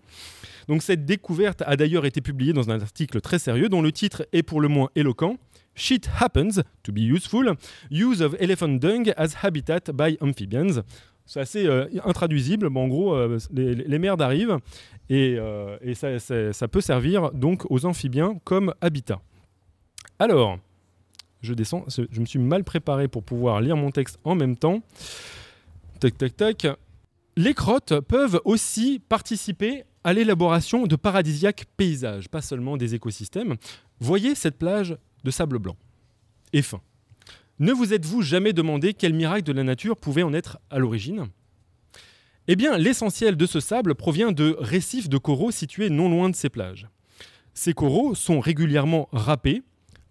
Donc 0.68 0.82
cette 0.82 1.04
découverte 1.04 1.62
a 1.66 1.76
d'ailleurs 1.76 2.06
été 2.06 2.20
publiée 2.20 2.52
dans 2.52 2.70
un 2.70 2.80
article 2.80 3.20
très 3.20 3.38
sérieux 3.38 3.68
dont 3.68 3.82
le 3.82 3.92
titre 3.92 4.26
est 4.32 4.42
pour 4.42 4.60
le 4.60 4.68
moins 4.68 4.90
éloquent. 4.94 5.36
Shit 5.74 6.08
happens 6.20 6.62
to 6.82 6.92
be 6.92 7.00
useful. 7.00 7.54
Use 7.90 8.20
of 8.20 8.34
elephant 8.40 8.78
dung 8.80 9.12
as 9.16 9.34
habitat 9.42 9.92
by 9.92 10.16
amphibians. 10.20 10.82
C'est 11.30 11.40
assez 11.40 11.66
euh, 11.66 11.86
intraduisible, 12.04 12.70
mais 12.70 12.80
en 12.80 12.88
gros, 12.88 13.14
euh, 13.14 13.38
les, 13.52 13.98
merdes 14.00 14.20
arrivent 14.20 14.58
et, 15.08 15.36
euh, 15.38 15.78
ça, 16.52 16.66
peut 16.66 16.80
servir 16.80 17.30
donc 17.30 17.70
aux 17.70 17.86
amphibiens 17.86 18.40
comme 18.42 18.74
habitat. 18.80 19.20
Alors, 20.18 20.58
je 21.40 21.54
descends, 21.54 21.84
je 21.88 22.20
me 22.20 22.26
suis 22.26 22.40
mal 22.40 22.64
préparé 22.64 23.06
pour 23.06 23.22
pouvoir 23.22 23.60
lire 23.60 23.76
mon 23.76 23.92
texte 23.92 24.18
en 24.24 24.34
même 24.34 24.56
temps. 24.56 24.82
Tac, 26.00 26.18
tac, 26.18 26.36
tac. 26.36 26.66
Les 27.36 27.54
crottes 27.54 28.00
peuvent 28.00 28.40
aussi 28.44 29.00
participer 29.08 29.84
à 30.02 30.12
l'élaboration 30.12 30.88
de 30.88 30.96
paradisiaques 30.96 31.66
paysages, 31.76 32.28
pas 32.28 32.42
seulement 32.42 32.76
des 32.76 32.96
écosystèmes. 32.96 33.54
Voyez 34.00 34.34
cette 34.34 34.58
plage 34.58 34.96
de 35.24 35.30
sable 35.30 35.58
blanc 35.58 35.76
et 36.52 36.62
fin. 36.62 36.80
Ne 37.58 37.72
vous 37.72 37.92
êtes-vous 37.92 38.22
jamais 38.22 38.52
demandé 38.52 38.94
quel 38.94 39.12
miracle 39.12 39.42
de 39.42 39.52
la 39.52 39.62
nature 39.62 39.96
pouvait 39.96 40.22
en 40.22 40.32
être 40.32 40.58
à 40.70 40.78
l'origine? 40.78 41.28
Eh 42.48 42.56
bien, 42.56 42.78
l'essentiel 42.78 43.36
de 43.36 43.46
ce 43.46 43.60
sable 43.60 43.94
provient 43.94 44.32
de 44.32 44.56
récifs 44.58 45.08
de 45.08 45.18
coraux 45.18 45.50
situés 45.50 45.90
non 45.90 46.08
loin 46.08 46.30
de 46.30 46.34
ces 46.34 46.48
plages. 46.48 46.88
Ces 47.54 47.74
coraux 47.74 48.14
sont 48.14 48.40
régulièrement 48.40 49.08
râpés 49.12 49.62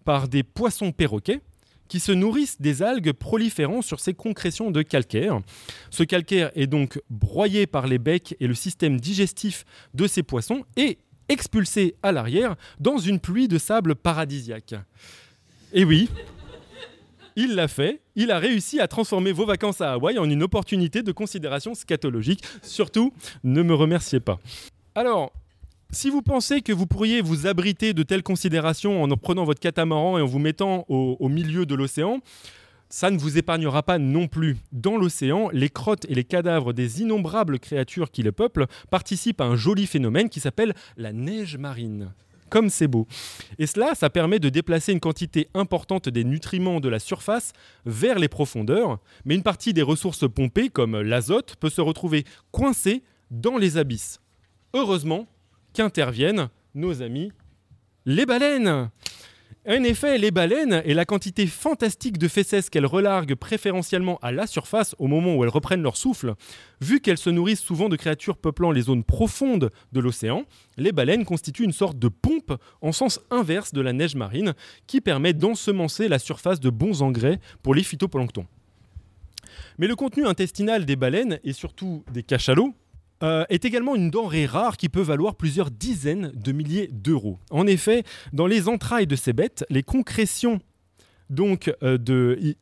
par 0.04 0.28
des 0.28 0.42
poissons 0.42 0.92
perroquets 0.92 1.40
qui 1.88 1.98
se 1.98 2.12
nourrissent 2.12 2.60
des 2.60 2.82
algues 2.82 3.12
proliférant 3.12 3.82
sur 3.82 3.98
ces 3.98 4.14
concrétions 4.14 4.70
de 4.70 4.80
calcaire. 4.82 5.40
Ce 5.90 6.04
calcaire 6.04 6.52
est 6.54 6.68
donc 6.68 7.00
broyé 7.10 7.66
par 7.66 7.88
les 7.88 7.98
becs 7.98 8.36
et 8.38 8.46
le 8.46 8.54
système 8.54 9.00
digestif 9.00 9.64
de 9.92 10.06
ces 10.06 10.22
poissons 10.22 10.64
et 10.76 10.98
expulsé 11.30 11.94
à 12.02 12.12
l'arrière 12.12 12.56
dans 12.78 12.98
une 12.98 13.20
pluie 13.20 13.48
de 13.48 13.56
sable 13.56 13.94
paradisiaque. 13.94 14.74
Et 15.72 15.84
oui, 15.84 16.10
il 17.36 17.54
l'a 17.54 17.68
fait. 17.68 18.00
Il 18.16 18.30
a 18.30 18.38
réussi 18.38 18.80
à 18.80 18.88
transformer 18.88 19.32
vos 19.32 19.46
vacances 19.46 19.80
à 19.80 19.92
Hawaï 19.92 20.18
en 20.18 20.28
une 20.28 20.42
opportunité 20.42 21.02
de 21.02 21.12
considération 21.12 21.74
scatologique. 21.74 22.42
Surtout, 22.62 23.14
ne 23.44 23.62
me 23.62 23.74
remerciez 23.74 24.20
pas. 24.20 24.38
Alors, 24.94 25.32
si 25.90 26.10
vous 26.10 26.22
pensez 26.22 26.60
que 26.60 26.72
vous 26.72 26.86
pourriez 26.86 27.20
vous 27.22 27.46
abriter 27.46 27.94
de 27.94 28.02
telles 28.02 28.22
considérations 28.22 29.02
en 29.02 29.08
prenant 29.16 29.44
votre 29.44 29.60
catamaran 29.60 30.18
et 30.18 30.22
en 30.22 30.26
vous 30.26 30.38
mettant 30.38 30.84
au 30.88 31.28
milieu 31.28 31.64
de 31.64 31.74
l'océan, 31.74 32.20
ça 32.90 33.10
ne 33.10 33.18
vous 33.18 33.38
épargnera 33.38 33.82
pas 33.82 33.98
non 33.98 34.26
plus. 34.26 34.56
Dans 34.72 34.96
l'océan, 34.96 35.48
les 35.52 35.70
crottes 35.70 36.04
et 36.08 36.14
les 36.14 36.24
cadavres 36.24 36.72
des 36.72 37.00
innombrables 37.00 37.60
créatures 37.60 38.10
qui 38.10 38.22
le 38.22 38.32
peuplent 38.32 38.66
participent 38.90 39.40
à 39.40 39.44
un 39.44 39.56
joli 39.56 39.86
phénomène 39.86 40.28
qui 40.28 40.40
s'appelle 40.40 40.74
la 40.96 41.12
neige 41.12 41.56
marine. 41.56 42.12
Comme 42.50 42.68
c'est 42.68 42.88
beau. 42.88 43.06
Et 43.60 43.66
cela, 43.68 43.94
ça 43.94 44.10
permet 44.10 44.40
de 44.40 44.48
déplacer 44.48 44.92
une 44.92 44.98
quantité 44.98 45.48
importante 45.54 46.08
des 46.08 46.24
nutriments 46.24 46.80
de 46.80 46.88
la 46.88 46.98
surface 46.98 47.52
vers 47.86 48.18
les 48.18 48.28
profondeurs, 48.28 48.98
mais 49.24 49.36
une 49.36 49.44
partie 49.44 49.72
des 49.72 49.82
ressources 49.82 50.28
pompées, 50.28 50.68
comme 50.68 51.00
l'azote, 51.00 51.54
peut 51.60 51.70
se 51.70 51.80
retrouver 51.80 52.24
coincée 52.50 53.04
dans 53.30 53.56
les 53.56 53.76
abysses. 53.76 54.20
Heureusement 54.74 55.28
qu'interviennent 55.74 56.48
nos 56.74 57.02
amis 57.02 57.30
les 58.04 58.26
baleines. 58.26 58.90
En 59.68 59.82
effet, 59.82 60.16
les 60.16 60.30
baleines 60.30 60.80
et 60.86 60.94
la 60.94 61.04
quantité 61.04 61.46
fantastique 61.46 62.16
de 62.16 62.28
fesses 62.28 62.70
qu'elles 62.70 62.86
relarguent 62.86 63.34
préférentiellement 63.34 64.18
à 64.22 64.32
la 64.32 64.46
surface 64.46 64.96
au 64.98 65.06
moment 65.06 65.36
où 65.36 65.44
elles 65.44 65.50
reprennent 65.50 65.82
leur 65.82 65.98
souffle, 65.98 66.34
vu 66.80 67.00
qu'elles 67.00 67.18
se 67.18 67.28
nourrissent 67.28 67.60
souvent 67.60 67.90
de 67.90 67.96
créatures 67.96 68.38
peuplant 68.38 68.70
les 68.70 68.80
zones 68.80 69.04
profondes 69.04 69.70
de 69.92 70.00
l'océan, 70.00 70.46
les 70.78 70.92
baleines 70.92 71.26
constituent 71.26 71.64
une 71.64 71.72
sorte 71.72 71.98
de 71.98 72.08
pompe 72.08 72.54
en 72.80 72.92
sens 72.92 73.20
inverse 73.30 73.74
de 73.74 73.82
la 73.82 73.92
neige 73.92 74.14
marine 74.14 74.54
qui 74.86 75.02
permet 75.02 75.34
d'ensemencer 75.34 76.08
la 76.08 76.18
surface 76.18 76.60
de 76.60 76.70
bons 76.70 77.02
engrais 77.02 77.38
pour 77.62 77.74
les 77.74 77.82
phytoplanctons. 77.82 78.46
Mais 79.76 79.88
le 79.88 79.96
contenu 79.96 80.26
intestinal 80.26 80.86
des 80.86 80.96
baleines 80.96 81.38
et 81.44 81.52
surtout 81.52 82.02
des 82.10 82.22
cachalots 82.22 82.74
euh, 83.22 83.44
est 83.48 83.64
également 83.64 83.94
une 83.94 84.10
denrée 84.10 84.46
rare 84.46 84.76
qui 84.76 84.88
peut 84.88 85.00
valoir 85.00 85.34
plusieurs 85.34 85.70
dizaines 85.70 86.32
de 86.34 86.52
milliers 86.52 86.88
d'euros. 86.92 87.38
En 87.50 87.66
effet, 87.66 88.04
dans 88.32 88.46
les 88.46 88.68
entrailles 88.68 89.06
de 89.06 89.16
ces 89.16 89.32
bêtes, 89.32 89.64
les 89.70 89.82
concrétions 89.82 90.60
donc 91.30 91.72
euh, 91.82 91.96
de 91.96 92.56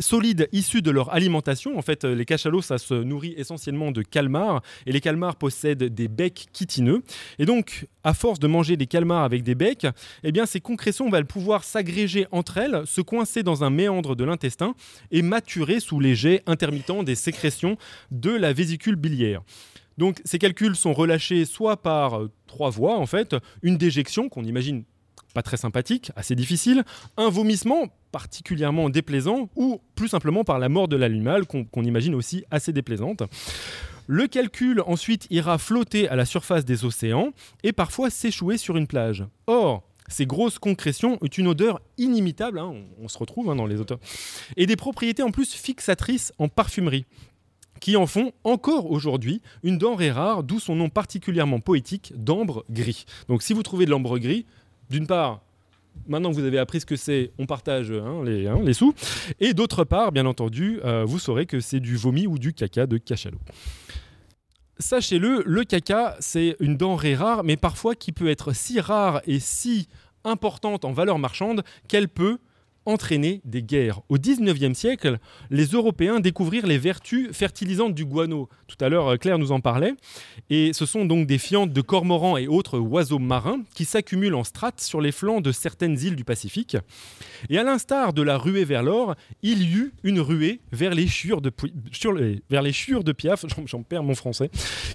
solides 0.00 0.48
issus 0.52 0.82
de 0.82 0.90
leur 0.90 1.12
alimentation. 1.12 1.78
En 1.78 1.82
fait, 1.82 2.04
euh, 2.04 2.14
les 2.14 2.24
cachalots, 2.24 2.62
ça 2.62 2.78
se 2.78 2.94
nourrit 2.94 3.34
essentiellement 3.36 3.92
de 3.92 4.02
calmars, 4.02 4.62
et 4.86 4.92
les 4.92 5.00
calmars 5.00 5.36
possèdent 5.36 5.84
des 5.84 6.08
becs 6.08 6.46
chitineux. 6.52 7.02
Et 7.38 7.44
donc, 7.44 7.86
à 8.02 8.14
force 8.14 8.38
de 8.38 8.46
manger 8.46 8.76
des 8.76 8.86
calmars 8.86 9.24
avec 9.24 9.42
des 9.42 9.54
becs, 9.54 9.86
eh 10.24 10.32
bien, 10.32 10.46
ces 10.46 10.60
concrétions 10.60 11.10
vont 11.10 11.24
pouvoir 11.24 11.62
s'agréger 11.62 12.26
entre 12.32 12.56
elles, 12.58 12.82
se 12.86 13.00
coincer 13.00 13.42
dans 13.42 13.64
un 13.64 13.70
méandre 13.70 14.16
de 14.16 14.24
l'intestin 14.24 14.74
et 15.10 15.22
maturer 15.22 15.80
sous 15.80 16.00
les 16.00 16.14
jets 16.14 16.42
intermittents 16.46 17.02
des 17.02 17.14
sécrétions 17.14 17.76
de 18.10 18.30
la 18.30 18.52
vésicule 18.52 18.96
biliaire. 18.96 19.42
Donc 19.98 20.20
ces 20.24 20.38
calculs 20.38 20.76
sont 20.76 20.92
relâchés 20.92 21.44
soit 21.44 21.82
par 21.82 22.20
euh, 22.20 22.30
trois 22.46 22.70
voies 22.70 22.96
en 22.96 23.06
fait, 23.06 23.36
une 23.62 23.76
déjection 23.76 24.28
qu'on 24.28 24.44
imagine 24.44 24.84
pas 25.34 25.42
très 25.42 25.58
sympathique, 25.58 26.12
assez 26.16 26.34
difficile, 26.34 26.82
un 27.18 27.28
vomissement 27.28 27.88
particulièrement 28.10 28.88
déplaisant 28.88 29.50
ou 29.54 29.82
plus 29.94 30.08
simplement 30.08 30.44
par 30.44 30.58
la 30.58 30.70
mort 30.70 30.88
de 30.88 30.96
l'animal 30.96 31.44
qu'on 31.46 31.82
imagine 31.82 32.14
aussi 32.14 32.44
assez 32.50 32.72
déplaisante. 32.72 33.22
Le 34.06 34.28
calcul 34.28 34.82
ensuite 34.86 35.26
ira 35.30 35.58
flotter 35.58 36.08
à 36.08 36.16
la 36.16 36.24
surface 36.24 36.64
des 36.64 36.84
océans 36.84 37.32
et 37.64 37.72
parfois 37.72 38.08
s'échouer 38.08 38.56
sur 38.56 38.76
une 38.78 38.86
plage. 38.86 39.24
Or, 39.46 39.82
ces 40.08 40.24
grosses 40.24 40.58
concrétions 40.58 41.18
ont 41.20 41.26
une 41.26 41.48
odeur 41.48 41.80
inimitable, 41.98 42.58
hein, 42.58 42.72
on, 42.98 43.08
se 43.08 43.18
retrouve 43.18 43.50
hein, 43.50 43.56
dans 43.56 43.66
les 43.66 43.80
auteurs, 43.80 43.98
et 44.56 44.66
des 44.66 44.76
propriétés 44.76 45.22
en 45.22 45.32
plus 45.32 45.52
fixatrices 45.52 46.32
en 46.38 46.48
parfumerie 46.48 47.04
qui 47.86 47.94
en 47.94 48.08
font 48.08 48.32
encore 48.42 48.90
aujourd'hui 48.90 49.40
une 49.62 49.78
denrée 49.78 50.10
rare, 50.10 50.42
d'où 50.42 50.58
son 50.58 50.74
nom 50.74 50.88
particulièrement 50.88 51.60
poétique 51.60 52.12
d'ambre 52.16 52.64
gris. 52.68 53.04
Donc 53.28 53.44
si 53.44 53.52
vous 53.52 53.62
trouvez 53.62 53.86
de 53.86 53.92
l'ambre 53.92 54.18
gris, 54.18 54.44
d'une 54.90 55.06
part, 55.06 55.40
maintenant 56.08 56.30
que 56.30 56.34
vous 56.34 56.42
avez 56.42 56.58
appris 56.58 56.80
ce 56.80 56.86
que 56.86 56.96
c'est, 56.96 57.30
on 57.38 57.46
partage 57.46 57.92
hein, 57.92 58.24
les, 58.24 58.48
hein, 58.48 58.58
les, 58.64 58.72
sous, 58.72 58.92
et 59.38 59.54
d'autre 59.54 59.84
part, 59.84 60.10
bien 60.10 60.26
entendu, 60.26 60.80
euh, 60.84 61.04
vous 61.04 61.20
saurez 61.20 61.46
que 61.46 61.60
c'est 61.60 61.78
du 61.78 61.94
vomi 61.94 62.26
ou 62.26 62.40
du 62.40 62.52
caca 62.54 62.88
de 62.88 62.98
cachalot. 62.98 63.38
Sachez-le, 64.80 65.44
le 65.46 65.62
caca, 65.62 66.16
c'est 66.18 66.56
une 66.58 66.76
denrée 66.76 67.14
rare, 67.14 67.44
mais 67.44 67.56
parfois 67.56 67.94
qui 67.94 68.10
peut 68.10 68.28
être 68.28 68.52
si 68.52 68.80
rare 68.80 69.20
et 69.28 69.38
si 69.38 69.86
importante 70.24 70.84
en 70.84 70.90
valeur 70.90 71.20
marchande 71.20 71.62
qu'elle 71.86 72.08
peut 72.08 72.38
entraîner 72.86 73.40
des 73.44 73.62
guerres. 73.62 74.00
Au 74.08 74.16
19e 74.16 74.74
siècle, 74.74 75.18
les 75.50 75.66
Européens 75.66 76.20
découvrirent 76.20 76.66
les 76.66 76.78
vertus 76.78 77.30
fertilisantes 77.32 77.94
du 77.94 78.04
guano. 78.04 78.48
Tout 78.66 78.82
à 78.84 78.88
l'heure, 78.88 79.18
Claire 79.18 79.38
nous 79.38 79.52
en 79.52 79.60
parlait. 79.60 79.94
Et 80.50 80.72
ce 80.72 80.86
sont 80.86 81.04
donc 81.04 81.26
des 81.26 81.38
fientes 81.38 81.72
de 81.72 81.80
cormorans 81.80 82.36
et 82.36 82.48
autres 82.48 82.78
oiseaux 82.78 83.18
marins 83.18 83.60
qui 83.74 83.84
s'accumulent 83.84 84.34
en 84.34 84.44
strates 84.44 84.80
sur 84.80 85.00
les 85.00 85.12
flancs 85.12 85.40
de 85.40 85.52
certaines 85.52 85.98
îles 85.98 86.16
du 86.16 86.24
Pacifique. 86.24 86.76
Et 87.50 87.58
à 87.58 87.62
l'instar 87.62 88.12
de 88.12 88.22
la 88.22 88.38
ruée 88.38 88.64
vers 88.64 88.82
l'or, 88.82 89.14
il 89.42 89.62
y 89.62 89.74
eut 89.74 89.92
une 90.02 90.20
ruée 90.20 90.60
vers 90.72 90.94
les 90.94 91.06
chiures 91.06 91.40
de, 91.40 91.52
vers 92.50 92.62
les 92.62 92.72
chiures 92.72 93.04
de 93.04 93.12
Piaf, 93.12 93.44
j'en 93.66 93.82
perds 93.82 94.02
mon 94.02 94.14
français, 94.14 94.50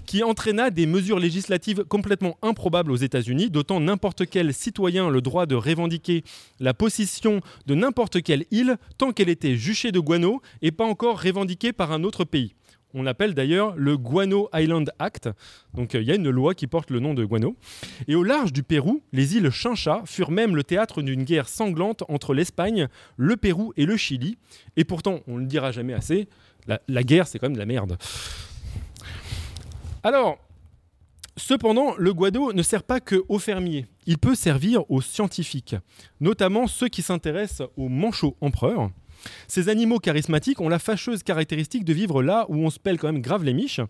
qui 0.06 0.22
entraîna 0.22 0.70
des 0.70 0.86
mesures 0.86 1.18
législatives 1.18 1.84
complètement 1.84 2.36
improbables 2.42 2.90
aux 2.90 2.96
États-Unis, 2.96 3.50
dotant 3.50 3.80
n'importe 3.80 4.26
quel 4.26 4.52
citoyen 4.54 5.10
le 5.10 5.20
droit 5.20 5.46
de 5.46 5.54
revendiquer 5.54 6.24
la 6.60 6.74
possession 6.74 7.40
de 7.66 7.74
n'importe 7.82 8.22
quelle 8.22 8.46
île 8.50 8.76
tant 8.96 9.12
qu'elle 9.12 9.28
était 9.28 9.56
juchée 9.56 9.92
de 9.92 10.00
guano 10.00 10.40
et 10.62 10.70
pas 10.70 10.84
encore 10.84 11.20
revendiquée 11.20 11.72
par 11.72 11.92
un 11.92 12.04
autre 12.04 12.24
pays. 12.24 12.54
On 12.94 13.02
l'appelle 13.02 13.34
d'ailleurs 13.34 13.74
le 13.76 13.96
Guano 13.96 14.48
Island 14.54 14.92
Act. 14.98 15.30
Donc 15.74 15.94
euh, 15.94 16.02
il 16.02 16.06
y 16.06 16.12
a 16.12 16.14
une 16.14 16.28
loi 16.28 16.54
qui 16.54 16.66
porte 16.66 16.90
le 16.90 17.00
nom 17.00 17.14
de 17.14 17.24
Guano. 17.24 17.56
Et 18.06 18.14
au 18.14 18.22
large 18.22 18.52
du 18.52 18.62
Pérou, 18.62 19.02
les 19.12 19.36
îles 19.36 19.50
Chincha 19.50 20.02
furent 20.04 20.30
même 20.30 20.54
le 20.54 20.62
théâtre 20.62 21.00
d'une 21.02 21.24
guerre 21.24 21.48
sanglante 21.48 22.04
entre 22.08 22.34
l'Espagne, 22.34 22.88
le 23.16 23.36
Pérou 23.36 23.72
et 23.76 23.86
le 23.86 23.96
Chili. 23.96 24.36
Et 24.76 24.84
pourtant, 24.84 25.20
on 25.26 25.36
ne 25.36 25.40
le 25.40 25.46
dira 25.46 25.72
jamais 25.72 25.94
assez, 25.94 26.28
la, 26.66 26.80
la 26.86 27.02
guerre 27.02 27.26
c'est 27.26 27.38
quand 27.38 27.46
même 27.46 27.54
de 27.54 27.58
la 27.58 27.66
merde. 27.66 27.96
Alors, 30.02 30.38
Cependant, 31.44 31.96
le 31.98 32.14
guado 32.14 32.52
ne 32.52 32.62
sert 32.62 32.84
pas 32.84 33.00
que 33.00 33.24
aux 33.28 33.40
fermiers, 33.40 33.86
il 34.06 34.16
peut 34.16 34.36
servir 34.36 34.88
aux 34.88 35.00
scientifiques, 35.00 35.74
notamment 36.20 36.68
ceux 36.68 36.86
qui 36.86 37.02
s'intéressent 37.02 37.66
aux 37.76 37.88
manchots 37.88 38.36
empereurs. 38.40 38.90
Ces 39.48 39.68
animaux 39.68 39.98
charismatiques 39.98 40.60
ont 40.60 40.68
la 40.68 40.78
fâcheuse 40.78 41.24
caractéristique 41.24 41.84
de 41.84 41.92
vivre 41.92 42.22
là 42.22 42.46
où 42.48 42.58
on 42.58 42.70
se 42.70 42.78
pèle 42.78 42.96
quand 42.96 43.12
même 43.12 43.20
grave 43.20 43.42
les 43.42 43.54
miches. 43.54 43.80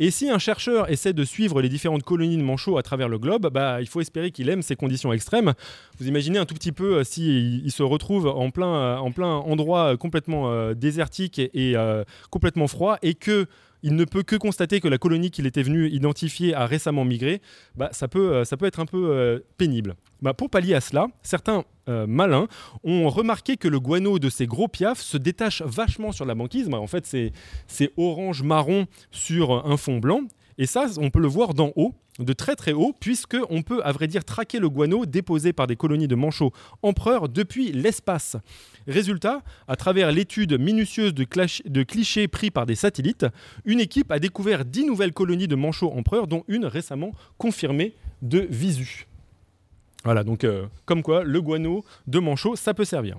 Et 0.00 0.10
si 0.10 0.28
un 0.30 0.40
chercheur 0.40 0.90
essaie 0.90 1.12
de 1.12 1.24
suivre 1.24 1.62
les 1.62 1.68
différentes 1.68 2.02
colonies 2.02 2.38
de 2.38 2.42
manchots 2.42 2.76
à 2.76 2.82
travers 2.82 3.08
le 3.08 3.20
globe, 3.20 3.50
bah, 3.52 3.80
il 3.80 3.86
faut 3.86 4.00
espérer 4.00 4.32
qu'il 4.32 4.48
aime 4.48 4.62
ces 4.62 4.74
conditions 4.74 5.12
extrêmes. 5.12 5.54
Vous 6.00 6.08
imaginez 6.08 6.40
un 6.40 6.44
tout 6.44 6.54
petit 6.54 6.72
peu 6.72 7.04
s'il 7.04 7.62
si 7.62 7.70
se 7.70 7.84
retrouve 7.84 8.26
en 8.26 8.50
plein, 8.50 8.98
en 8.98 9.12
plein 9.12 9.28
endroit 9.28 9.96
complètement 9.96 10.50
euh, 10.50 10.74
désertique 10.74 11.38
et, 11.38 11.76
euh, 11.76 12.02
complètement 12.30 12.66
froid 12.66 12.98
et 13.02 13.14
que 13.14 13.46
il 13.86 13.94
ne 13.94 14.04
peut 14.04 14.24
que 14.24 14.34
constater 14.34 14.80
que 14.80 14.88
la 14.88 14.98
colonie 14.98 15.30
qu'il 15.30 15.46
était 15.46 15.62
venu 15.62 15.88
identifier 15.88 16.54
a 16.54 16.66
récemment 16.66 17.04
migré, 17.04 17.40
bah, 17.76 17.88
ça, 17.92 18.08
peut, 18.08 18.34
euh, 18.34 18.44
être 18.62 18.80
un 18.80 18.84
peu 18.84 19.10
euh, 19.12 19.38
pénible. 19.58 19.94
Bah, 20.20 20.34
pour 20.34 20.50
pallier 20.50 20.74
à 20.74 20.80
cela, 20.80 21.06
certains 21.22 21.64
euh, 21.88 22.04
malins 22.08 22.48
ont 22.82 23.08
remarqué 23.08 23.56
que 23.56 23.68
le 23.68 23.78
guano 23.78 24.18
de 24.18 24.28
ces 24.28 24.46
gros 24.46 24.66
piafs 24.66 25.00
se 25.00 25.16
détache 25.16 25.62
vachement 25.62 26.10
sur 26.10 26.24
la 26.24 26.34
banquise. 26.34 26.68
Bah, 26.68 26.80
en 26.80 26.88
fait, 26.88 27.06
c'est 27.68 27.92
orange-marron 27.96 28.86
sur 29.12 29.64
un 29.64 29.76
fond 29.76 29.98
blanc. 29.98 30.22
Et 30.58 30.66
ça, 30.66 30.86
on 30.98 31.10
peut 31.10 31.20
le 31.20 31.28
voir 31.28 31.54
d'en 31.54 31.70
haut 31.76 31.94
de 32.18 32.32
très 32.32 32.56
très 32.56 32.72
haut, 32.72 32.94
puisque 32.98 33.36
on 33.50 33.62
peut 33.62 33.80
à 33.84 33.92
vrai 33.92 34.06
dire 34.06 34.24
traquer 34.24 34.58
le 34.58 34.68
guano 34.68 35.06
déposé 35.06 35.52
par 35.52 35.66
des 35.66 35.76
colonies 35.76 36.08
de 36.08 36.14
manchots 36.14 36.52
empereurs 36.82 37.28
depuis 37.28 37.72
l'espace. 37.72 38.36
Résultat, 38.86 39.42
à 39.68 39.76
travers 39.76 40.12
l'étude 40.12 40.58
minutieuse 40.58 41.14
de, 41.14 41.82
clichés 41.82 42.28
pris 42.28 42.50
par 42.50 42.66
des 42.66 42.74
satellites, 42.74 43.26
une 43.64 43.80
équipe 43.80 44.10
a 44.12 44.18
découvert 44.18 44.64
10 44.64 44.86
nouvelles 44.86 45.12
colonies 45.12 45.48
de 45.48 45.56
manchots 45.56 45.92
empereurs, 45.92 46.26
dont 46.26 46.44
une 46.48 46.66
récemment 46.66 47.12
confirmée 47.38 47.94
de 48.22 48.46
visu. 48.50 49.06
Voilà, 50.04 50.22
donc 50.22 50.44
euh, 50.44 50.66
comme 50.84 51.02
quoi 51.02 51.24
le 51.24 51.40
guano 51.40 51.84
de 52.06 52.20
manchot, 52.20 52.54
ça 52.54 52.74
peut 52.74 52.84
servir. 52.84 53.18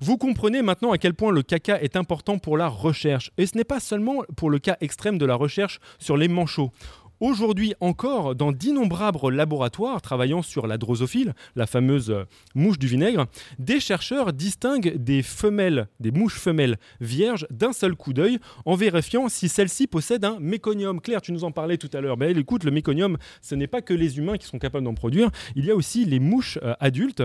Vous 0.00 0.18
comprenez 0.18 0.62
maintenant 0.62 0.90
à 0.90 0.98
quel 0.98 1.14
point 1.14 1.30
le 1.30 1.42
caca 1.42 1.80
est 1.80 1.96
important 1.96 2.38
pour 2.38 2.56
la 2.56 2.66
recherche. 2.66 3.30
Et 3.38 3.46
ce 3.46 3.56
n'est 3.56 3.64
pas 3.64 3.80
seulement 3.80 4.24
pour 4.36 4.50
le 4.50 4.58
cas 4.58 4.76
extrême 4.80 5.18
de 5.18 5.24
la 5.24 5.36
recherche 5.36 5.78
sur 5.98 6.16
les 6.16 6.28
manchots. 6.28 6.72
Aujourd'hui 7.22 7.72
encore, 7.78 8.34
dans 8.34 8.50
d'innombrables 8.50 9.30
laboratoires 9.30 10.02
travaillant 10.02 10.42
sur 10.42 10.66
la 10.66 10.76
drosophile, 10.76 11.34
la 11.54 11.68
fameuse 11.68 12.10
euh, 12.10 12.24
mouche 12.56 12.80
du 12.80 12.88
vinaigre, 12.88 13.26
des 13.60 13.78
chercheurs 13.78 14.32
distinguent 14.32 14.96
des 14.96 15.22
femelles, 15.22 15.86
des 16.00 16.10
mouches 16.10 16.40
femelles 16.40 16.78
vierges 17.00 17.46
d'un 17.48 17.72
seul 17.72 17.94
coup 17.94 18.12
d'œil 18.12 18.40
en 18.64 18.74
vérifiant 18.74 19.28
si 19.28 19.48
celles-ci 19.48 19.86
possèdent 19.86 20.24
un 20.24 20.40
méconium. 20.40 21.00
Claire, 21.00 21.22
tu 21.22 21.30
nous 21.30 21.44
en 21.44 21.52
parlais 21.52 21.76
tout 21.76 21.90
à 21.92 22.00
l'heure. 22.00 22.16
Ben, 22.16 22.36
écoute, 22.36 22.64
le 22.64 22.72
méconium, 22.72 23.16
ce 23.40 23.54
n'est 23.54 23.68
pas 23.68 23.82
que 23.82 23.94
les 23.94 24.18
humains 24.18 24.36
qui 24.36 24.48
sont 24.48 24.58
capables 24.58 24.84
d'en 24.84 24.94
produire, 24.94 25.30
il 25.54 25.64
y 25.64 25.70
a 25.70 25.76
aussi 25.76 26.04
les 26.04 26.18
mouches 26.18 26.58
euh, 26.64 26.74
adultes. 26.80 27.22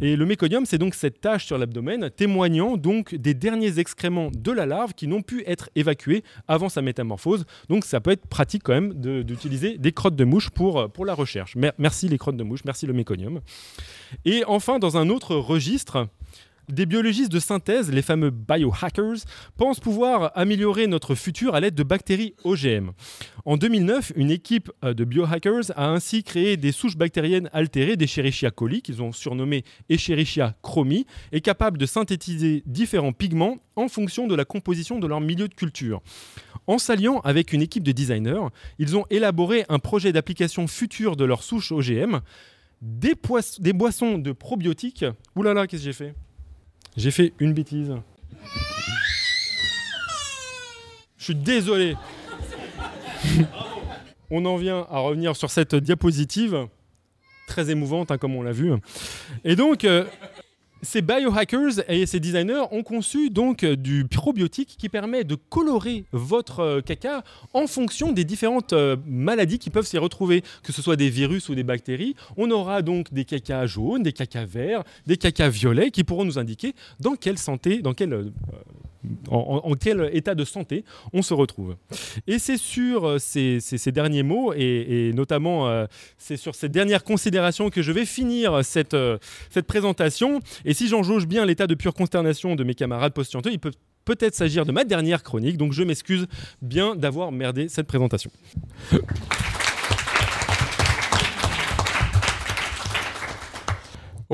Et 0.00 0.16
le 0.16 0.26
méconium, 0.26 0.66
c'est 0.66 0.78
donc 0.78 0.94
cette 0.94 1.20
tache 1.20 1.46
sur 1.46 1.56
l'abdomen 1.56 2.10
témoignant 2.10 2.76
donc 2.76 3.14
des 3.14 3.32
derniers 3.32 3.78
excréments 3.78 4.30
de 4.36 4.50
la 4.50 4.66
larve 4.66 4.92
qui 4.94 5.06
n'ont 5.06 5.22
pu 5.22 5.44
être 5.46 5.70
évacués 5.76 6.24
avant 6.48 6.68
sa 6.68 6.82
métamorphose. 6.82 7.44
Donc 7.68 7.84
ça 7.84 8.00
peut 8.00 8.10
être 8.10 8.26
pratique 8.26 8.62
quand 8.64 8.72
même 8.72 8.92
d'utiliser 9.22 9.78
des 9.78 9.92
crottes 9.92 10.16
de 10.16 10.24
mouche 10.24 10.50
pour, 10.50 10.80
euh, 10.80 10.88
pour 10.88 11.04
la 11.06 11.14
recherche. 11.14 11.56
Merci 11.78 12.08
les 12.08 12.18
crottes 12.18 12.36
de 12.36 12.42
mouche, 12.42 12.64
merci 12.64 12.86
le 12.86 12.92
méconium. 12.92 13.40
Et 14.24 14.42
enfin, 14.46 14.80
dans 14.80 14.96
un 14.96 15.10
autre 15.10 15.36
registre, 15.36 16.08
des 16.68 16.86
biologistes 16.86 17.32
de 17.32 17.38
synthèse, 17.38 17.90
les 17.92 18.02
fameux 18.02 18.30
biohackers, 18.30 19.24
pensent 19.56 19.80
pouvoir 19.80 20.32
améliorer 20.34 20.86
notre 20.86 21.14
futur 21.14 21.54
à 21.54 21.60
l'aide 21.60 21.74
de 21.74 21.82
bactéries 21.82 22.34
OGM. 22.44 22.90
En 23.44 23.56
2009, 23.56 24.12
une 24.16 24.30
équipe 24.30 24.70
euh, 24.84 24.94
de 24.94 25.04
biohackers 25.04 25.70
a 25.76 25.88
ainsi 25.88 26.22
créé 26.22 26.56
des 26.56 26.72
souches 26.72 26.96
bactériennes 26.96 27.50
altérées 27.52 27.96
d'Escherichia 27.96 28.50
coli, 28.50 28.82
qu'ils 28.82 29.02
ont 29.02 29.12
surnommé 29.12 29.64
Escherichia 29.88 30.54
chromie, 30.62 31.06
et 31.32 31.40
capables 31.40 31.78
de 31.78 31.86
synthétiser 31.86 32.62
différents 32.66 33.12
pigments 33.12 33.58
en 33.76 33.88
fonction 33.88 34.26
de 34.26 34.34
la 34.34 34.44
composition 34.44 34.98
de 34.98 35.06
leur 35.06 35.20
milieu 35.20 35.48
de 35.48 35.54
culture. 35.54 36.00
En 36.66 36.78
s'alliant 36.78 37.20
avec 37.20 37.52
une 37.52 37.60
équipe 37.60 37.82
de 37.82 37.92
designers, 37.92 38.48
ils 38.78 38.96
ont 38.96 39.04
élaboré 39.10 39.64
un 39.68 39.78
projet 39.78 40.12
d'application 40.12 40.66
future 40.66 41.16
de 41.16 41.24
leurs 41.24 41.42
souches 41.42 41.72
OGM 41.72 42.20
des, 42.80 43.72
boissons 43.72 44.18
de 44.18 44.32
probiotiques. 44.32 45.04
Ouh 45.36 45.42
là, 45.42 45.66
qu'est-ce 45.66 45.82
que 45.82 45.84
j'ai 45.86 45.92
fait? 45.92 46.14
J'ai 46.96 47.10
fait 47.10 47.32
une 47.40 47.52
bêtise. 47.52 47.92
Je 51.18 51.24
suis 51.24 51.34
désolé. 51.34 51.96
on 54.30 54.44
en 54.44 54.56
vient 54.56 54.86
à 54.90 54.98
revenir 54.98 55.34
sur 55.34 55.50
cette 55.50 55.74
diapositive, 55.74 56.68
très 57.48 57.70
émouvante, 57.70 58.10
hein, 58.10 58.18
comme 58.18 58.36
on 58.36 58.42
l'a 58.42 58.52
vu. 58.52 58.72
Et 59.44 59.56
donc, 59.56 59.84
euh, 59.84 60.04
ces 60.84 61.02
biohackers 61.02 61.80
et 61.88 62.06
ces 62.06 62.20
designers 62.20 62.64
ont 62.70 62.82
conçu 62.82 63.30
donc 63.30 63.64
du 63.64 64.04
probiotique 64.04 64.76
qui 64.78 64.88
permet 64.88 65.24
de 65.24 65.34
colorer 65.34 66.04
votre 66.12 66.60
euh, 66.60 66.80
caca 66.80 67.24
en 67.52 67.66
fonction 67.66 68.12
des 68.12 68.24
différentes 68.24 68.72
euh, 68.72 68.96
maladies 69.06 69.58
qui 69.58 69.70
peuvent 69.70 69.86
s'y 69.86 69.98
retrouver, 69.98 70.42
que 70.62 70.72
ce 70.72 70.82
soit 70.82 70.96
des 70.96 71.10
virus 71.10 71.48
ou 71.48 71.54
des 71.54 71.64
bactéries. 71.64 72.14
On 72.36 72.50
aura 72.50 72.82
donc 72.82 73.12
des 73.12 73.24
cacas 73.24 73.66
jaunes, 73.66 74.02
des 74.02 74.12
cacas 74.12 74.44
verts, 74.44 74.84
des 75.06 75.16
cacas 75.16 75.48
violets 75.48 75.90
qui 75.90 76.04
pourront 76.04 76.24
nous 76.24 76.38
indiquer 76.38 76.74
dans 77.00 77.16
quelle 77.16 77.38
santé, 77.38 77.80
dans 77.80 77.94
quelle 77.94 78.32
en, 79.30 79.72
quel 79.74 80.10
état 80.12 80.34
de 80.34 80.44
santé 80.44 80.84
on 81.12 81.22
se 81.22 81.34
retrouve. 81.34 81.76
Et 82.26 82.38
c'est 82.38 82.56
sur 82.56 83.06
euh, 83.06 83.18
ces, 83.18 83.92
derniers 83.92 84.22
mots, 84.22 84.52
et, 84.54 85.12
notamment 85.14 85.68
euh, 85.68 85.86
c'est 86.18 86.36
sur 86.36 86.54
ces 86.54 86.68
dernières 86.68 87.04
considérations 87.04 87.70
que 87.70 87.82
je 87.82 87.92
vais 87.92 88.06
finir 88.06 88.64
cette, 88.64 88.94
euh, 88.94 89.18
cette 89.50 89.66
présentation. 89.66 90.40
Et 90.64 90.74
si 90.74 90.88
j'en 90.88 91.02
jauge 91.02 91.26
bien 91.26 91.44
l'état 91.44 91.66
de 91.66 91.74
pure 91.74 91.94
consternation 91.94 92.56
de 92.56 92.64
mes 92.64 92.74
camarades 92.74 93.12
postianteux, 93.12 93.50
il 93.52 93.58
peut 93.58 93.72
peut-être 94.04 94.34
s'agir 94.34 94.66
de 94.66 94.72
ma 94.72 94.84
dernière 94.84 95.22
chronique, 95.22 95.56
donc 95.56 95.72
je 95.72 95.82
m'excuse 95.82 96.26
bien 96.60 96.94
d'avoir 96.94 97.32
merdé 97.32 97.68
cette 97.68 97.86
présentation. 97.86 98.30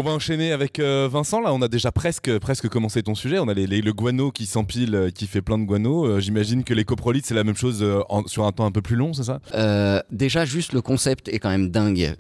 On 0.01 0.03
va 0.03 0.13
enchaîner 0.13 0.53
avec 0.53 0.79
euh, 0.79 1.11
Vincent. 1.13 1.43
Là, 1.43 1.53
on 1.53 1.61
a 1.61 1.69
déjà 1.69 1.93
presque, 1.93 2.39
presque 2.39 2.71
commencé 2.71 3.03
ton 3.03 3.15
sujet. 3.15 3.39
On 3.39 3.49
a 3.49 3.53
le 3.53 3.91
guano 3.93 4.31
qui 4.31 4.47
s'empile, 4.47 4.95
euh, 4.95 5.11
qui 5.11 5.27
fait 5.27 5.43
plein 5.43 5.59
de 5.59 5.65
guano. 5.65 6.07
Euh, 6.07 6.21
j'imagine 6.21 6.65
que 6.65 6.73
les 6.73 6.85
coprolites, 6.87 7.27
c'est 7.27 7.35
la 7.35 7.45
même 7.45 7.55
chose 7.55 7.85
sur 8.25 8.47
un 8.47 8.53
temps 8.53 8.65
un 8.65 8.71
peu 8.71 8.81
plus 8.81 8.97
long, 8.97 9.13
c'est 9.13 9.25
ça? 9.25 10.03
Déjà, 10.11 10.47
juste 10.47 10.73
le 10.73 10.81
concept 10.81 11.29
est 11.29 11.39
quand 11.39 11.51
même 11.51 11.69
dingue. 11.69 12.17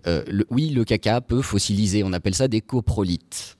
oui, 0.50 0.68
le 0.68 0.84
caca 0.84 1.22
peut 1.22 1.40
fossiliser. 1.40 2.04
On 2.04 2.12
appelle 2.12 2.34
ça 2.34 2.48
des 2.48 2.60
coprolites. 2.60 3.56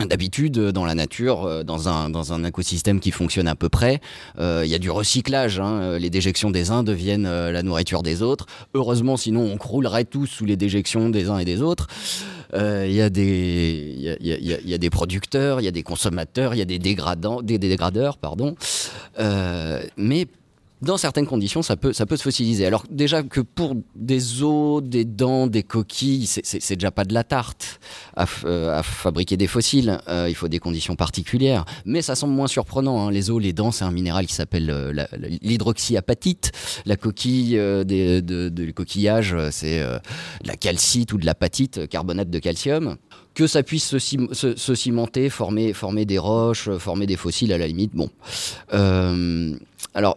D'habitude, 0.00 0.58
dans 0.58 0.84
la 0.84 0.94
nature, 0.94 1.64
dans 1.64 1.88
un, 1.88 2.10
dans 2.10 2.32
un 2.32 2.42
écosystème 2.42 2.98
qui 2.98 3.12
fonctionne 3.12 3.46
à 3.46 3.54
peu 3.54 3.68
près, 3.68 4.00
il 4.38 4.66
y 4.66 4.74
a 4.74 4.78
du 4.78 4.90
recyclage. 4.90 5.60
Hein. 5.60 5.98
Les 5.98 6.10
déjections 6.10 6.50
des 6.50 6.72
uns 6.72 6.82
deviennent 6.82 7.28
la 7.28 7.62
nourriture 7.62 8.02
des 8.02 8.20
autres. 8.20 8.46
Heureusement, 8.74 9.16
sinon 9.16 9.42
on 9.42 9.56
croulerait 9.56 10.04
tous 10.04 10.26
sous 10.26 10.46
les 10.46 10.56
déjections 10.56 11.10
des 11.10 11.30
uns 11.30 11.38
et 11.38 11.44
des 11.44 11.62
autres. 11.62 11.86
Il 12.54 12.92
y, 12.92 13.00
a 13.02 13.08
des 13.08 14.90
producteurs, 14.90 15.60
il 15.60 15.64
y 15.64 15.68
a 15.68 15.72
des 15.72 15.82
consommateurs, 15.84 16.54
il 16.54 16.58
y 16.58 16.62
a 16.62 16.66
des 16.66 16.80
dégradants, 16.80 17.40
des 17.40 17.58
dégradeurs, 17.58 18.18
pardon. 18.18 18.56
Euh, 19.18 19.82
mais 19.96 20.26
dans 20.84 20.96
certaines 20.96 21.26
conditions, 21.26 21.62
ça 21.62 21.76
peut, 21.76 21.92
ça 21.92 22.06
peut 22.06 22.16
se 22.16 22.22
fossiliser. 22.22 22.66
Alors 22.66 22.84
déjà 22.90 23.22
que 23.22 23.40
pour 23.40 23.74
des 23.94 24.42
os, 24.42 24.82
des 24.82 25.04
dents, 25.04 25.46
des 25.46 25.62
coquilles, 25.62 26.26
c'est 26.26 26.76
déjà 26.76 26.90
pas 26.90 27.04
de 27.04 27.14
la 27.14 27.24
tarte 27.24 27.80
à, 28.16 28.26
euh, 28.44 28.82
fabriquer 28.82 29.36
des 29.36 29.46
fossiles. 29.46 29.98
Euh, 30.08 30.26
il 30.28 30.34
faut 30.34 30.48
des 30.48 30.58
conditions 30.58 30.96
particulières. 30.96 31.64
Mais 31.84 32.02
ça 32.02 32.14
semble 32.14 32.34
moins 32.34 32.46
surprenant. 32.46 33.06
Hein. 33.06 33.10
Les 33.10 33.30
os, 33.30 33.42
les 33.42 33.52
dents, 33.52 33.70
c'est 33.70 33.84
un 33.84 33.90
minéral 33.90 34.26
qui 34.26 34.34
s'appelle 34.34 34.70
euh, 34.70 34.92
l'hydroxyapatite. 35.42 36.52
La 36.86 36.96
coquille 36.96 37.52
des, 37.84 38.22
de, 38.22 38.70
coquillage, 38.70 39.36
c'est 39.50 39.80
de 39.80 40.48
la 40.48 40.56
calcite 40.56 41.12
ou 41.12 41.18
de 41.18 41.26
l'apatite, 41.26 41.88
carbonate 41.88 42.30
de 42.30 42.38
calcium 42.38 42.96
que 43.34 43.48
ça 43.48 43.64
puisse 43.64 43.98
se, 43.98 44.74
cimenter, 44.74 45.28
former 45.28 46.04
des 46.04 46.18
roches, 46.18 46.70
former 46.78 47.06
des 47.06 47.16
fossiles 47.16 47.52
à 47.52 47.58
la 47.58 47.66
limite. 47.66 47.92
Bon. 47.94 48.08
alors, 49.92 50.16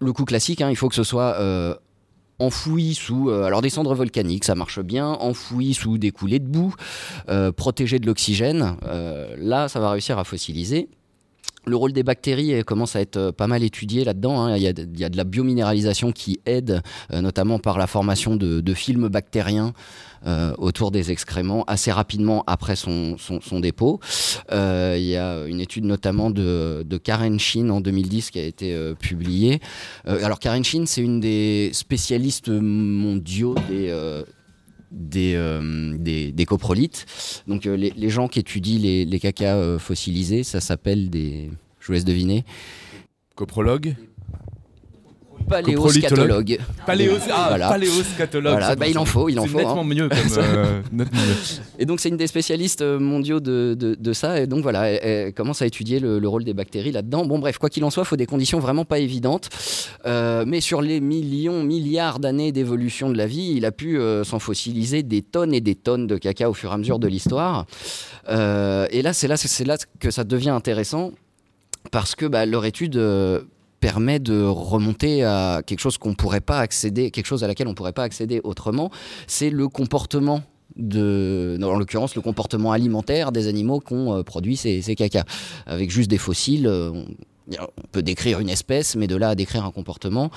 le 0.00 0.12
coup 0.12 0.24
classique, 0.24 0.60
hein, 0.60 0.70
il 0.70 0.76
faut 0.76 0.88
que 0.88 0.94
ce 0.94 1.04
soit 1.04 1.36
euh, 1.38 1.74
enfoui 2.38 2.94
sous 2.94 3.30
euh, 3.30 3.44
alors 3.44 3.62
des 3.62 3.70
cendres 3.70 3.94
volcaniques, 3.94 4.44
ça 4.44 4.54
marche 4.54 4.80
bien, 4.80 5.06
enfoui 5.06 5.74
sous 5.74 5.98
des 5.98 6.10
coulées 6.10 6.38
de 6.38 6.46
boue, 6.46 6.74
euh, 7.28 7.52
protégé 7.52 7.98
de 7.98 8.06
l'oxygène. 8.06 8.76
là, 9.38 9.68
ça 9.68 9.80
va 9.80 9.90
réussir 9.90 10.18
à 10.18 10.24
fossiliser. 10.24 10.88
Le 11.66 11.76
rôle 11.76 11.92
des 11.92 12.02
bactéries 12.02 12.62
commence 12.64 12.94
à 12.94 13.00
être 13.00 13.32
pas 13.32 13.48
mal 13.48 13.62
étudié 13.62 14.04
là-dedans. 14.04 14.40
Hein. 14.42 14.56
Il, 14.56 14.62
y 14.62 14.68
a 15.04 15.08
de 15.08 15.16
la 15.16 15.24
biominéralisation 15.24 16.12
qui 16.12 16.40
aide, 16.46 16.80
notamment 17.12 17.58
par 17.58 17.76
la 17.76 17.86
formation 17.86 18.36
de 18.36 18.74
films 18.74 19.08
bactériens 19.08 19.72
euh, 20.26 20.54
autour 20.58 20.90
des 20.90 21.12
excréments 21.12 21.62
assez 21.68 21.92
rapidement 21.92 22.42
après 22.48 22.74
son, 22.74 23.16
dépôt. 23.60 24.00
Euh, 24.50 24.96
il 24.98 25.04
y 25.04 25.16
a 25.16 25.44
une 25.46 25.60
étude 25.60 25.84
notamment 25.84 26.30
de, 26.30 26.84
de 26.84 26.96
Karen 26.96 27.38
Shin 27.38 27.68
en 27.68 27.80
2010 27.80 28.32
qui 28.32 28.40
a 28.40 28.44
été 28.44 28.74
euh, 28.74 28.94
publiée. 28.94 29.60
alors 30.04 30.40
Karen 30.40 30.64
Shin, 30.64 30.84
c'est 30.86 31.02
une 31.02 31.20
des 31.20 31.70
spécialistes 31.72 32.48
mondiaux 32.48 33.54
des... 33.68 33.92
Des, 34.92 35.36
des, 36.32 36.46
coprolites. 36.46 37.06
Donc 37.46 37.64
les, 37.64 37.90
les, 37.90 38.08
gens 38.08 38.28
qui 38.28 38.38
étudient 38.38 38.78
les, 38.78 39.04
les 39.04 39.20
cacas 39.20 39.78
fossilisés, 39.78 40.44
ça 40.44 40.60
s'appelle 40.60 41.10
des... 41.10 41.50
Je 41.80 41.86
vous 41.88 41.92
laisse 41.94 42.04
deviner. 42.04 42.44
Coprologue 43.34 43.96
paléoscatologue. 45.48 46.58
Paléos, 46.86 47.18
ah, 47.30 47.46
voilà. 47.48 47.68
paléoscatologue. 47.68 48.52
Voilà. 48.52 48.76
Bah, 48.76 48.86
il 48.86 48.98
en 48.98 49.04
faut, 49.04 49.28
il 49.28 49.38
en 49.38 49.46
faut. 49.46 49.58
Nettement 49.58 49.80
hein. 49.80 49.84
mieux 49.84 50.08
comme, 50.08 50.18
euh, 50.38 50.80
Et 51.78 51.86
donc 51.86 52.00
c'est 52.00 52.08
une 52.08 52.16
des 52.16 52.26
spécialistes 52.26 52.82
euh, 52.82 52.98
mondiaux 52.98 53.40
de, 53.40 53.76
de, 53.78 53.94
de, 53.94 54.12
ça. 54.12 54.40
Et 54.40 54.46
donc 54.46 54.62
voilà, 54.62 54.90
elle, 54.90 55.32
commence 55.32 55.62
à 55.62 55.66
étudier 55.66 56.00
le, 56.00 56.18
le 56.18 56.28
rôle 56.28 56.44
des 56.44 56.54
bactéries 56.54 56.92
là-dedans. 56.92 57.24
Bon 57.24 57.38
bref, 57.38 57.58
quoi 57.58 57.70
qu'il 57.70 57.84
en 57.84 57.90
soit, 57.90 58.02
il 58.02 58.06
faut 58.06 58.16
des 58.16 58.26
conditions 58.26 58.58
vraiment 58.58 58.84
pas 58.84 58.98
évidentes. 58.98 59.48
Euh, 60.06 60.44
mais 60.46 60.60
sur 60.60 60.82
les 60.82 61.00
millions, 61.00 61.62
milliards 61.62 62.18
d'années 62.18 62.52
d'évolution 62.52 63.10
de 63.10 63.16
la 63.16 63.26
vie, 63.26 63.54
il 63.56 63.64
a 63.64 63.72
pu 63.72 63.98
euh, 63.98 64.24
s'en 64.24 64.38
fossiliser 64.38 65.02
des 65.02 65.22
tonnes 65.22 65.54
et 65.54 65.60
des 65.60 65.74
tonnes 65.74 66.06
de 66.06 66.16
caca 66.16 66.50
au 66.50 66.54
fur 66.54 66.70
et 66.70 66.74
à 66.74 66.78
mesure 66.78 66.98
de 66.98 67.08
l'histoire. 67.08 67.66
Et 68.28 69.02
là, 69.02 69.12
c'est 69.12 69.28
là, 69.28 69.36
là 69.66 69.76
que 70.00 70.10
ça 70.10 70.24
devient 70.24 70.50
intéressant 70.50 71.12
parce 71.92 72.16
que 72.16 72.26
bah, 72.26 72.46
leur 72.46 72.64
étude 72.64 73.00
permet 73.86 74.18
de 74.18 74.42
remonter 74.42 75.22
à 75.22 75.62
quelque 75.64 75.78
chose 75.78 75.96
qu'on 75.96 76.14
pourrait 76.14 76.40
pas 76.40 76.58
accéder, 76.58 77.12
quelque 77.12 77.26
chose 77.26 77.44
à 77.44 77.46
laquelle 77.46 77.68
on 77.68 77.74
pourrait 77.74 77.92
pas 77.92 78.02
accéder 78.02 78.40
autrement, 78.42 78.90
c'est 79.28 79.48
le 79.48 79.68
comportement 79.68 80.42
de, 80.74 81.56
en 81.62 81.78
l'occurrence 81.78 82.16
le 82.16 82.20
comportement 82.20 82.72
alimentaire 82.72 83.30
des 83.30 83.46
animaux 83.46 83.78
qu'on 83.78 84.12
euh, 84.12 84.22
produit 84.24 84.56
ces, 84.56 84.82
ces 84.82 84.96
cacas. 84.96 85.22
Avec 85.66 85.92
juste 85.92 86.10
des 86.10 86.18
fossiles, 86.18 86.66
on, 86.66 87.06
peut 87.92 88.02
décrire 88.02 88.40
une 88.40 88.48
espèce, 88.48 88.96
mais 88.96 89.06
de 89.06 89.14
là 89.14 89.28
à 89.28 89.34
décrire 89.36 89.64
un 89.64 89.70
comportement, 89.70 90.32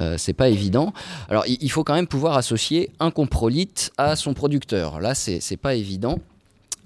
euh, 0.00 0.16
c'est 0.18 0.32
pas 0.32 0.48
évident. 0.48 0.92
Alors 1.28 1.44
il, 1.46 1.70
faut 1.70 1.84
quand 1.84 1.94
même 1.94 2.08
pouvoir 2.08 2.36
associer 2.36 2.90
un 2.98 3.12
comprolyte 3.12 3.92
à 3.96 4.16
son 4.16 4.34
producteur. 4.34 4.98
Là, 4.98 5.14
c'est 5.14 5.56
pas 5.56 5.76
évident. 5.76 6.18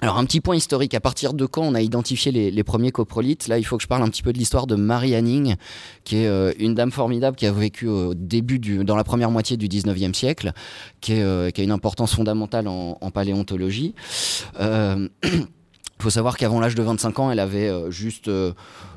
Alors 0.03 0.19
un 0.19 0.25
petit 0.25 0.41
point 0.41 0.57
historique, 0.57 0.95
à 0.95 1.01
partir 1.01 1.33
de 1.33 1.47
quand 1.47 1.63
on 1.63 1.77
a 1.77 1.81
identifié 1.81 2.33
les, 2.33 2.65
premiers 2.65 2.91
coprolites? 2.91 3.47
Là, 3.47 3.59
il 3.59 3.63
faut 3.63 3.77
que 3.77 3.85
je 3.85 3.89
parle 3.89 4.03
un 4.03 4.09
petit 4.09 4.25
peu 4.25 4.33
de 4.33 4.39
l'histoire 4.39 4.67
de 4.67 4.75
Marie 4.75 5.15
Anning, 5.15 5.55
qui 6.03 6.17
est 6.17 6.27
euh, 6.27 6.53
une 6.59 6.75
dame 6.75 6.91
formidable 6.91 7.37
qui 7.37 7.47
a 7.47 7.53
vécu 7.53 7.87
au 7.87 8.13
début, 8.13 8.59
du, 8.59 8.85
dans 8.85 8.97
la 8.97 9.05
première 9.05 9.31
moitié 9.31 9.57
du 9.57 9.69
19e 9.69 10.13
siècle, 10.13 10.55
qui, 11.01 11.23
euh, 11.23 11.51
qui 11.51 11.61
a 11.61 11.65
une 11.65 11.71
importance 11.71 12.17
fondamentale 12.17 12.67
en, 12.67 12.97
paléontologie. 13.15 13.95
Il 14.55 14.59
euh, 14.63 15.09
faut 16.01 16.11
savoir 16.11 16.37
qu'avant 16.37 16.59
l'âge 16.59 16.75
de 16.75 16.83
25 16.83 17.21
ans, 17.21 17.31
elle 17.31 17.39
avait 17.39 17.71
juste 17.93 18.29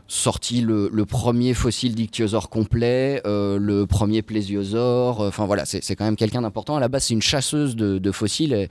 sorti 0.07 0.61
le, 0.61 0.89
premier 1.05 1.53
fossile 1.53 1.93
d'ichthyosaure 1.93 2.49
complet, 2.49 3.21
le 3.25 3.83
premier 3.83 4.23
plésiosaure. 4.23 5.19
Enfin 5.19 5.45
voilà, 5.45 5.65
c'est 5.65 5.95
quand 5.95 6.05
même 6.05 6.15
quelqu'un 6.15 6.41
d'important. 6.41 6.77
À 6.77 6.79
la 6.79 6.87
base, 6.87 7.03
c'est 7.03 7.13
une 7.13 7.21
chasseuse 7.21 7.75
de 7.75 8.11
fossiles 8.11 8.69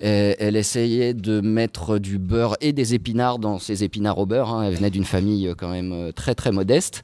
elle 0.00 0.56
essayait 0.56 1.14
de 1.14 1.40
mettre 1.40 1.98
du 1.98 2.18
beurre 2.18 2.56
et 2.60 2.72
des 2.72 2.94
épinards 2.94 3.38
dans 3.38 3.58
ses 3.58 3.84
épinards 3.84 4.18
au 4.18 4.26
beurre. 4.26 4.54
Hein. 4.54 4.64
Elle 4.64 4.74
venait 4.74 4.90
d'une 4.90 5.04
famille 5.04 5.48
euh, 5.48 5.54
quand 5.56 5.70
même 5.70 5.92
euh, 5.92 6.12
très 6.12 6.34
très 6.34 6.52
modeste. 6.52 7.02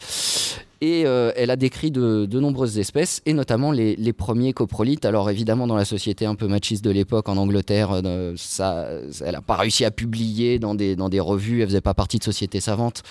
Et 0.81 1.07
euh, 1.07 1.33
elle 1.37 1.51
a 1.51 1.57
décrit 1.57 1.91
de, 1.91 2.27
nombreuses 2.39 2.79
espèces, 2.79 3.23
et 3.25 3.33
notamment 3.33 3.73
les, 3.73 4.13
premiers 4.13 4.53
coprolites. 4.53 5.05
Alors 5.05 5.31
évidemment, 5.31 5.67
dans 5.67 5.77
la 5.77 5.85
société 5.85 6.27
un 6.27 6.35
peu 6.35 6.47
machiste 6.47 6.85
de 6.85 6.91
l'époque, 6.91 7.29
en 7.29 7.37
Angleterre, 7.37 8.01
euh, 8.05 8.35
ça, 8.37 8.89
elle 9.25 9.33
n'a 9.33 9.41
pas 9.41 9.57
réussi 9.57 9.85
à 9.85 9.91
publier 9.91 10.59
dans 10.59 10.75
des, 10.75 11.21
revues, 11.21 11.63
elle 11.63 11.69
faisait 11.69 11.81
pas 11.81 11.95
partie 11.95 12.19
de 12.19 12.25
sociétés 12.25 12.61
savantes. 12.61 13.03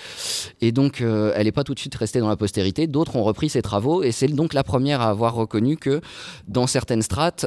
Et 0.60 0.70
donc, 0.70 1.00
euh, 1.00 1.32
elle 1.34 1.44
n'est 1.44 1.52
pas 1.52 1.64
tout 1.64 1.74
de 1.74 1.78
suite 1.78 1.94
restée 1.94 2.20
dans 2.20 2.28
la 2.28 2.36
postérité. 2.36 2.86
D'autres 2.86 3.16
ont 3.16 3.24
repris 3.24 3.48
ses 3.48 3.62
travaux, 3.62 4.02
et 4.02 4.12
c'est 4.12 4.28
donc 4.28 4.54
la 4.54 4.62
première 4.62 5.00
à 5.00 5.08
avoir 5.10 5.34
reconnu 5.34 5.76
que 5.76 6.00
dans 6.46 6.66
certaines 6.66 7.02
strates, 7.02 7.46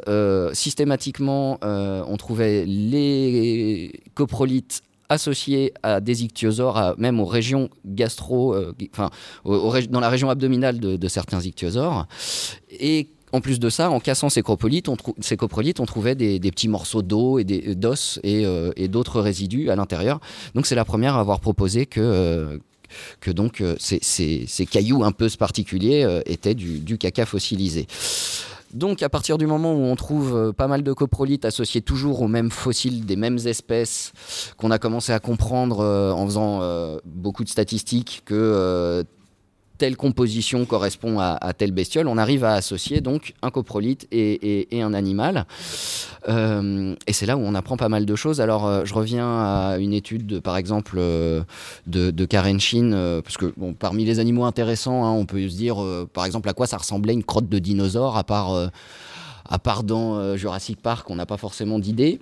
systématiquement, 0.54 1.60
on 1.62 2.18
trouvait 2.18 2.66
les 2.66 4.02
coprolites 4.16 4.84
associés 5.10 5.74
à 5.84 6.00
des 6.00 6.24
ichthyosaures, 6.24 6.96
même 6.98 7.20
aux 7.20 7.26
régions 7.26 7.70
gastro, 7.86 8.54
euh, 8.54 8.74
enfin, 8.94 9.10
dans 9.90 10.00
la 10.00 10.10
région 10.10 10.30
abdominale 10.30 10.80
de, 10.80 11.08
certains 11.08 11.42
ichthyosaures. 11.42 12.08
Et 12.72 13.10
en 13.32 13.42
plus 13.42 13.60
de 13.60 13.70
ça, 13.70 13.90
en 13.90 14.00
cassant 14.00 14.30
ces 14.30 14.42
coprolites, 14.42 14.88
on, 14.90 14.96
trouvait 14.96 16.16
des, 16.16 16.40
petits 16.40 16.68
morceaux 16.68 17.02
d'eau 17.02 17.40
et 17.40 17.44
d'os 17.44 18.20
et, 18.24 18.44
et 18.76 18.88
d'autres 18.88 19.22
résidus 19.22 19.70
à 19.70 19.76
l'intérieur. 19.76 20.20
Donc 20.56 20.66
c'est 20.66 20.76
la 20.76 20.86
première 20.86 21.16
à 21.16 21.20
avoir 21.20 21.40
proposé 21.40 21.86
que 21.86 22.60
que 23.20 23.30
donc 23.30 23.64
ces, 23.78 24.68
cailloux 24.70 25.04
un 25.04 25.12
peu 25.12 25.30
particuliers 25.38 26.22
étaient 26.26 26.56
du, 26.56 26.80
du, 26.80 26.98
caca 26.98 27.28
fossilisé. 27.28 27.86
Donc 28.74 29.02
à 29.02 29.10
partir 29.10 29.38
du 29.38 29.48
moment 29.48 29.74
où 29.74 29.82
on 29.82 29.96
trouve 29.96 30.36
euh, 30.36 30.52
pas 30.52 30.68
mal 30.68 30.84
de 30.84 30.94
coprolites 30.94 31.46
associés 31.46 31.82
toujours 31.82 32.22
aux 32.22 32.28
mêmes 32.28 32.52
fossiles 32.52 33.06
des 33.06 33.16
mêmes 33.16 33.40
espèces, 33.46 34.14
qu'on 34.58 34.72
a 34.72 34.78
commencé 34.78 35.12
à 35.12 35.20
comprendre 35.20 35.80
euh, 35.80 36.12
en 36.12 36.26
faisant 36.26 36.62
euh, 36.62 37.00
beaucoup 37.06 37.44
de 37.44 37.50
statistiques 37.50 38.22
que 38.26 39.04
telle 39.80 39.96
composition 39.96 40.66
correspond 40.66 41.20
à, 41.20 41.54
telle 41.58 41.72
bestiole, 41.72 42.08
on 42.08 42.18
arrive 42.18 42.44
à 42.44 42.54
associer 42.54 43.02
donc 43.02 43.34
un 43.42 43.50
coprolite 43.50 44.08
et, 44.12 44.68
un 44.74 44.94
animal. 44.94 45.46
Euh, 46.28 46.96
et 47.08 47.14
c'est 47.14 47.26
là 47.26 47.38
où 47.38 47.40
on 47.40 47.56
apprend 47.56 47.78
pas 47.78 47.90
mal 47.90 48.06
de 48.06 48.16
choses. 48.16 48.42
Alors, 48.42 48.68
euh, 48.68 48.84
je 48.84 48.94
reviens 48.94 49.26
à 49.28 49.78
une 49.80 49.94
étude, 49.94 50.42
par 50.42 50.58
exemple, 50.58 50.98
euh, 51.00 51.42
de, 51.88 52.26
Karen 52.26 52.60
Shin, 52.60 53.22
parce 53.24 53.38
que 53.38 53.54
bon, 53.58 53.74
parmi 53.74 54.06
les 54.06 54.20
animaux 54.20 54.44
intéressants, 54.44 55.06
hein, 55.06 55.12
on 55.12 55.26
peut 55.26 55.48
se 55.48 55.56
dire, 55.56 55.78
par 56.14 56.26
exemple, 56.26 56.50
à 56.50 56.54
quoi 56.54 56.68
ça 56.68 56.78
ressemblait 56.78 57.14
une 57.14 57.24
crotte 57.24 57.50
de 57.50 57.58
dinosaure, 57.58 58.18
à 58.18 58.26
part, 58.26 58.70
à 59.50 59.60
part 59.60 59.84
dans 59.84 60.36
Jurassic 60.36 60.82
Park, 60.82 61.10
on 61.10 61.16
n'a 61.16 61.26
pas 61.26 61.38
forcément 61.38 61.80
d'idée. 61.80 62.20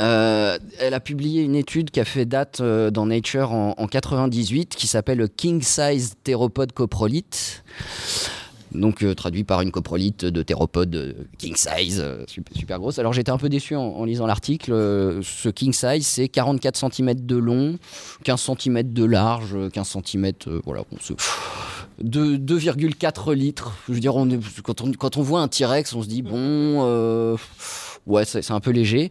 Euh, 0.00 0.58
elle 0.78 0.94
a 0.94 1.00
publié 1.00 1.42
une 1.42 1.54
étude 1.54 1.90
qui 1.90 2.00
a 2.00 2.04
fait 2.04 2.24
date 2.24 2.60
euh, 2.60 2.90
dans 2.90 3.06
Nature 3.06 3.52
en, 3.52 3.86
98 3.86 4.74
qui 4.74 4.86
s'appelle 4.86 5.28
King 5.36 5.62
Size 5.62 6.14
Théropode 6.24 6.72
Coprolite. 6.72 7.62
Donc 8.72 9.02
euh, 9.02 9.14
traduit 9.16 9.42
par 9.42 9.62
une 9.62 9.72
coprolite 9.72 10.24
de 10.24 10.42
théropode 10.42 11.26
king 11.38 11.56
size, 11.56 12.04
super, 12.28 12.78
grosse. 12.78 13.00
Alors 13.00 13.12
j'étais 13.12 13.32
un 13.32 13.36
peu 13.36 13.48
déçu 13.48 13.74
en, 13.74 14.04
lisant 14.04 14.26
l'article. 14.26 14.70
ce 15.22 15.48
king 15.48 15.72
size, 15.72 16.06
c'est 16.06 16.28
44 16.28 16.92
cm 16.92 17.14
de 17.14 17.36
long, 17.36 17.78
15 18.22 18.40
cm 18.40 18.92
de 18.92 19.04
large, 19.04 19.56
15 19.72 19.96
cm, 20.04 20.32
voilà. 20.64 20.84
2,4 22.00 23.34
litres. 23.34 23.76
Je 23.88 23.94
veux 23.94 24.00
dire, 24.00 24.14
quand, 24.62 24.80
on, 24.82 24.92
quand, 24.92 25.16
on, 25.16 25.22
voit 25.22 25.40
un 25.40 25.48
T-Rex, 25.48 25.92
on 25.92 26.02
se 26.02 26.08
dit, 26.08 26.22
bon 26.22 27.36
ouais, 28.10 28.24
c'est 28.24 28.50
un 28.50 28.60
peu 28.60 28.70
léger. 28.70 29.08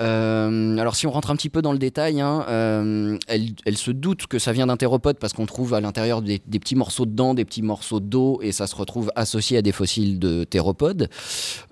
Euh, 0.00 0.76
alors 0.76 0.96
si 0.96 1.06
on 1.06 1.10
rentre 1.10 1.30
un 1.30 1.36
petit 1.36 1.48
peu 1.48 1.62
dans 1.62 1.72
le 1.72 1.78
détail, 1.78 2.20
hein, 2.20 2.44
euh, 2.48 3.16
elle, 3.26 3.76
se 3.76 3.90
doute 3.90 4.26
que 4.26 4.38
ça 4.38 4.52
vient 4.52 4.66
d'un 4.66 4.76
théropode 4.76 5.18
parce 5.18 5.32
qu'on 5.32 5.46
trouve 5.46 5.74
à 5.74 5.80
l'intérieur 5.80 6.20
des, 6.20 6.38
petits 6.38 6.76
morceaux 6.76 7.06
de 7.06 7.12
dents, 7.12 7.34
des 7.34 7.44
petits 7.44 7.62
morceaux 7.62 8.00
d'eau, 8.00 8.40
et 8.42 8.52
ça 8.52 8.66
se 8.66 8.76
retrouve 8.76 9.10
associé 9.14 9.58
à 9.58 9.62
des 9.62 9.72
fossiles 9.72 10.18
de 10.18 10.44
théropodes. 10.44 11.08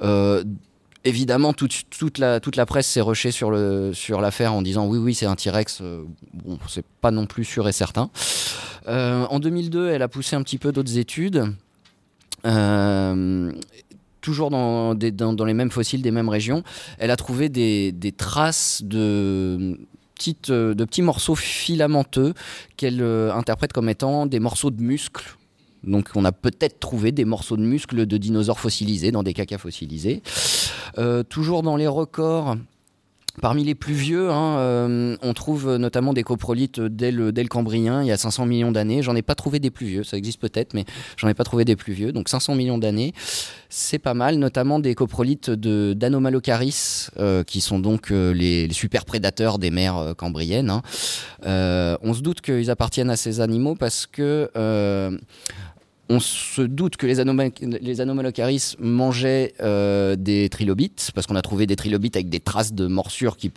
Euh, 0.03 0.45
évidemment, 1.05 1.53
toute, 1.53 2.19
la, 2.19 2.67
presse 2.67 2.87
s'est 2.87 3.01
rushée 3.01 3.33
sur, 3.33 3.51
l'affaire 3.51 4.55
en 4.55 4.63
disant 4.63 4.87
oui, 4.87 4.99
oui, 4.99 5.15
c'est 5.15 5.27
un 5.27 5.37
T-Rex. 5.37 5.83
bon, 6.33 6.59
c'est 6.69 6.87
pas 7.01 7.11
non 7.11 7.27
plus 7.27 7.45
sûr 7.45 7.69
et 7.69 7.73
certain. 7.73 8.11
en 8.87 9.41
2002, 9.41 9.91
elle 9.91 10.03
a 10.03 10.09
poussé 10.09 10.37
un 10.37 10.43
petit 10.43 10.59
peu 10.59 10.73
d'autres 10.73 10.97
études. 10.97 11.53
Toujours 14.21 14.51
dans, 14.51 14.95
les 14.95 15.55
mêmes 15.55 15.71
fossiles 15.71 16.03
des 16.03 16.11
mêmes 16.11 16.29
régions, 16.29 16.63
elle 16.99 17.11
a 17.11 17.17
trouvé 17.17 17.49
des, 17.49 18.15
traces 18.17 18.83
de, 18.85 19.79
petites, 20.15 20.51
de 20.51 20.85
petits 20.85 21.03
morceaux 21.03 21.35
filamenteux 21.35 22.35
qu'elle 22.77 23.03
euh, 23.03 23.33
interprète 23.33 23.73
comme 23.73 23.89
étant 23.89 24.27
des 24.27 24.41
morceaux 24.41 24.71
de 24.71 24.83
muscles. 24.83 25.37
Donc 25.85 26.11
on 26.15 26.25
a 26.25 26.33
peut-être 26.33 26.81
trouvé 26.81 27.13
des 27.13 27.25
morceaux 27.25 27.57
de 27.57 27.63
muscles 27.63 28.07
de 28.07 28.17
dinosaures 28.17 28.59
fossilisés 28.59 29.13
dans 29.13 29.23
des 29.23 29.35
cacas 29.35 29.59
fossilisés. 29.59 30.23
Euh, 30.99 31.23
toujours 31.23 31.63
dans 31.63 31.77
les 31.77 31.87
records, 31.87 32.57
Parmi 33.41 33.65
les 33.65 33.75
plus 33.75 33.95
vieux, 33.95 34.31
hein, 34.31 34.59
euh, 34.59 35.17
on 35.23 35.35
trouve 35.35 35.77
notamment 35.77 36.13
des 36.13 36.23
coprolites 36.23 36.81
dès 36.81 37.11
le, 37.11 37.33
Cambrien, 37.49 38.03
il 38.03 38.07
y 38.07 38.13
a 38.13 38.17
500 38.17 38.47
millions 38.47 38.73
d'années. 38.73 39.03
J'en 39.03 39.17
ai 39.17 39.23
pas 39.23 39.35
trouvé 39.35 39.61
des 39.61 39.71
plus 39.71 39.87
vieux, 39.87 40.05
ça 40.05 40.17
existe 40.17 40.41
peut-être, 40.41 40.75
mais 40.75 40.85
j'en 41.17 41.29
ai 41.29 41.35
pas 41.35 41.45
trouvé 41.45 41.65
des 41.65 41.77
plus 41.77 41.93
vieux. 41.93 42.13
Donc 42.13 42.29
500 42.29 42.55
millions 42.55 42.79
d'années, 42.79 43.15
c'est 43.69 43.99
pas 43.99 44.15
mal, 44.15 44.37
notamment 44.37 44.81
des 44.81 44.95
coprolites 44.95 45.51
d'Anomalocaris, 45.51 47.09
euh, 47.19 47.45
qui 47.45 47.61
sont 47.61 47.79
donc 47.79 48.11
euh, 48.11 48.33
les, 48.33 48.69
super 48.73 49.05
prédateurs 49.05 49.59
des 49.59 49.71
mers 49.71 50.15
cambriennes. 50.17 50.71
Hein. 50.71 50.83
on 52.03 52.15
se 52.15 52.21
doute 52.21 52.41
qu'ils 52.41 52.71
appartiennent 52.71 53.11
à 53.11 53.17
ces 53.17 53.41
animaux 53.41 53.75
parce 53.75 54.07
que 54.07 54.51
on 56.09 56.21
se 56.21 56.63
doute 56.63 56.97
que 56.97 57.07
les, 57.07 57.21
anomalocaris 58.01 58.77
mangeaient 58.79 59.53
euh, 59.61 60.17
des 60.17 60.49
trilobites, 60.49 61.11
parce 61.15 61.27
qu'on 61.27 61.37
a 61.37 61.43
trouvé 61.43 61.67
des 61.67 61.77
trilobites 61.77 62.17
avec 62.17 62.31
des 62.31 62.41
traces 62.41 62.73
de 62.73 62.87
morsures 62.87 63.37
qui, 63.37 63.51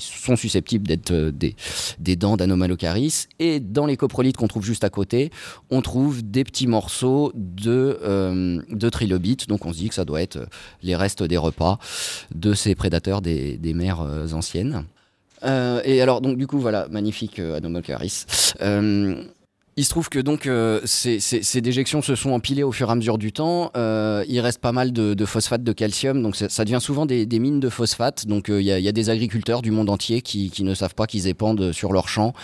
sont 0.00 0.36
susceptibles 0.36 0.86
d'être 0.86 1.12
euh, 1.12 1.32
des, 1.32 2.16
dents 2.16 2.36
d'anomalocaris. 2.36 3.26
Et 3.38 3.58
dans 3.58 3.86
les 3.86 3.96
coprolites 3.96 4.36
qu'on 4.36 4.48
trouve 4.48 4.64
juste 4.64 4.84
à 4.84 4.90
côté, 4.90 5.30
on 5.70 5.80
trouve 5.80 6.22
des 6.22 6.44
petits 6.44 6.66
morceaux 6.66 7.32
de, 7.34 7.98
euh, 8.02 8.90
trilobites. 8.90 9.48
Donc 9.48 9.64
on 9.64 9.72
se 9.72 9.78
dit 9.78 9.88
que 9.88 9.94
ça 9.94 10.04
doit 10.04 10.20
être 10.20 10.46
les 10.82 10.96
restes 10.96 11.22
des 11.22 11.38
repas 11.38 11.78
de 12.34 12.52
ces 12.52 12.74
prédateurs 12.74 13.22
des, 13.22 13.58
mers 13.74 14.00
anciennes. 14.32 14.84
et 15.42 16.00
alors, 16.00 16.20
donc, 16.20 16.36
du 16.36 16.46
coup, 16.46 16.58
voilà, 16.58 16.86
magnifique 16.90 17.38
Anomalocaris. 17.38 18.24
Il 19.76 19.84
se 19.84 19.90
trouve 19.90 20.08
que 20.08 20.20
donc 20.20 20.46
euh, 20.46 20.80
ces, 20.84 21.60
déjections 21.60 22.00
se 22.00 22.14
sont 22.14 22.30
empilées 22.30 22.62
au 22.62 22.70
fur 22.70 22.88
et 22.88 22.92
à 22.92 22.94
mesure 22.94 23.18
du 23.18 23.32
temps. 23.32 23.72
Euh, 23.76 24.24
il 24.28 24.38
reste 24.38 24.60
pas 24.60 24.70
mal 24.70 24.92
de, 24.92 25.24
phosphate 25.24 25.64
de 25.64 25.72
calcium, 25.72 26.22
donc 26.22 26.36
ça, 26.36 26.64
devient 26.64 26.78
souvent 26.80 27.06
des, 27.06 27.26
mines 27.40 27.58
de 27.58 27.68
phosphate. 27.68 28.26
Donc 28.26 28.50
euh, 28.50 28.62
il 28.62 28.66
y, 28.66 28.88
a 28.88 28.92
des 28.92 29.10
agriculteurs 29.10 29.62
du 29.62 29.72
monde 29.72 29.90
entier 29.90 30.22
qui, 30.22 30.52
ne 30.62 30.74
savent 30.74 30.94
pas 30.94 31.06
qu'ils 31.06 31.26
épandent 31.26 31.72
sur 31.72 31.92
leurs 31.92 32.08
champs 32.08 32.34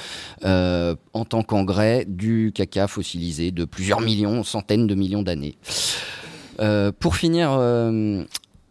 en 0.43 1.24
tant 1.24 1.43
qu'engrais 1.43 2.05
du 2.07 2.52
caca 2.55 2.89
fossilisé 2.89 3.52
de 3.52 3.65
plusieurs 3.65 4.01
millions, 4.01 4.43
centaines 4.43 4.86
de 4.86 4.94
millions 4.94 5.23
d'années. 5.23 5.57
pour 6.98 7.16
finir 7.16 7.51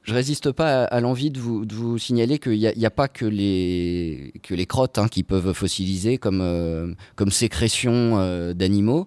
je 0.04 0.14
résiste 0.14 0.52
pas 0.52 0.86
à, 0.86 1.00
l'envie 1.02 1.30
de 1.30 1.40
vous, 1.40 1.98
signaler 1.98 2.40
qu'il 2.40 2.54
n'y 2.54 2.86
a, 2.86 2.90
pas 2.90 3.08
que 3.08 3.26
les, 3.26 4.34
crottes 4.68 4.98
hein, 4.98 5.08
qui 5.08 5.24
peuvent 5.24 5.54
fossiliser 5.54 6.18
comme, 6.18 6.42
euh, 6.42 6.94
sécrétion 7.30 8.18
euh, 8.18 8.54
d'animaux. 8.54 9.06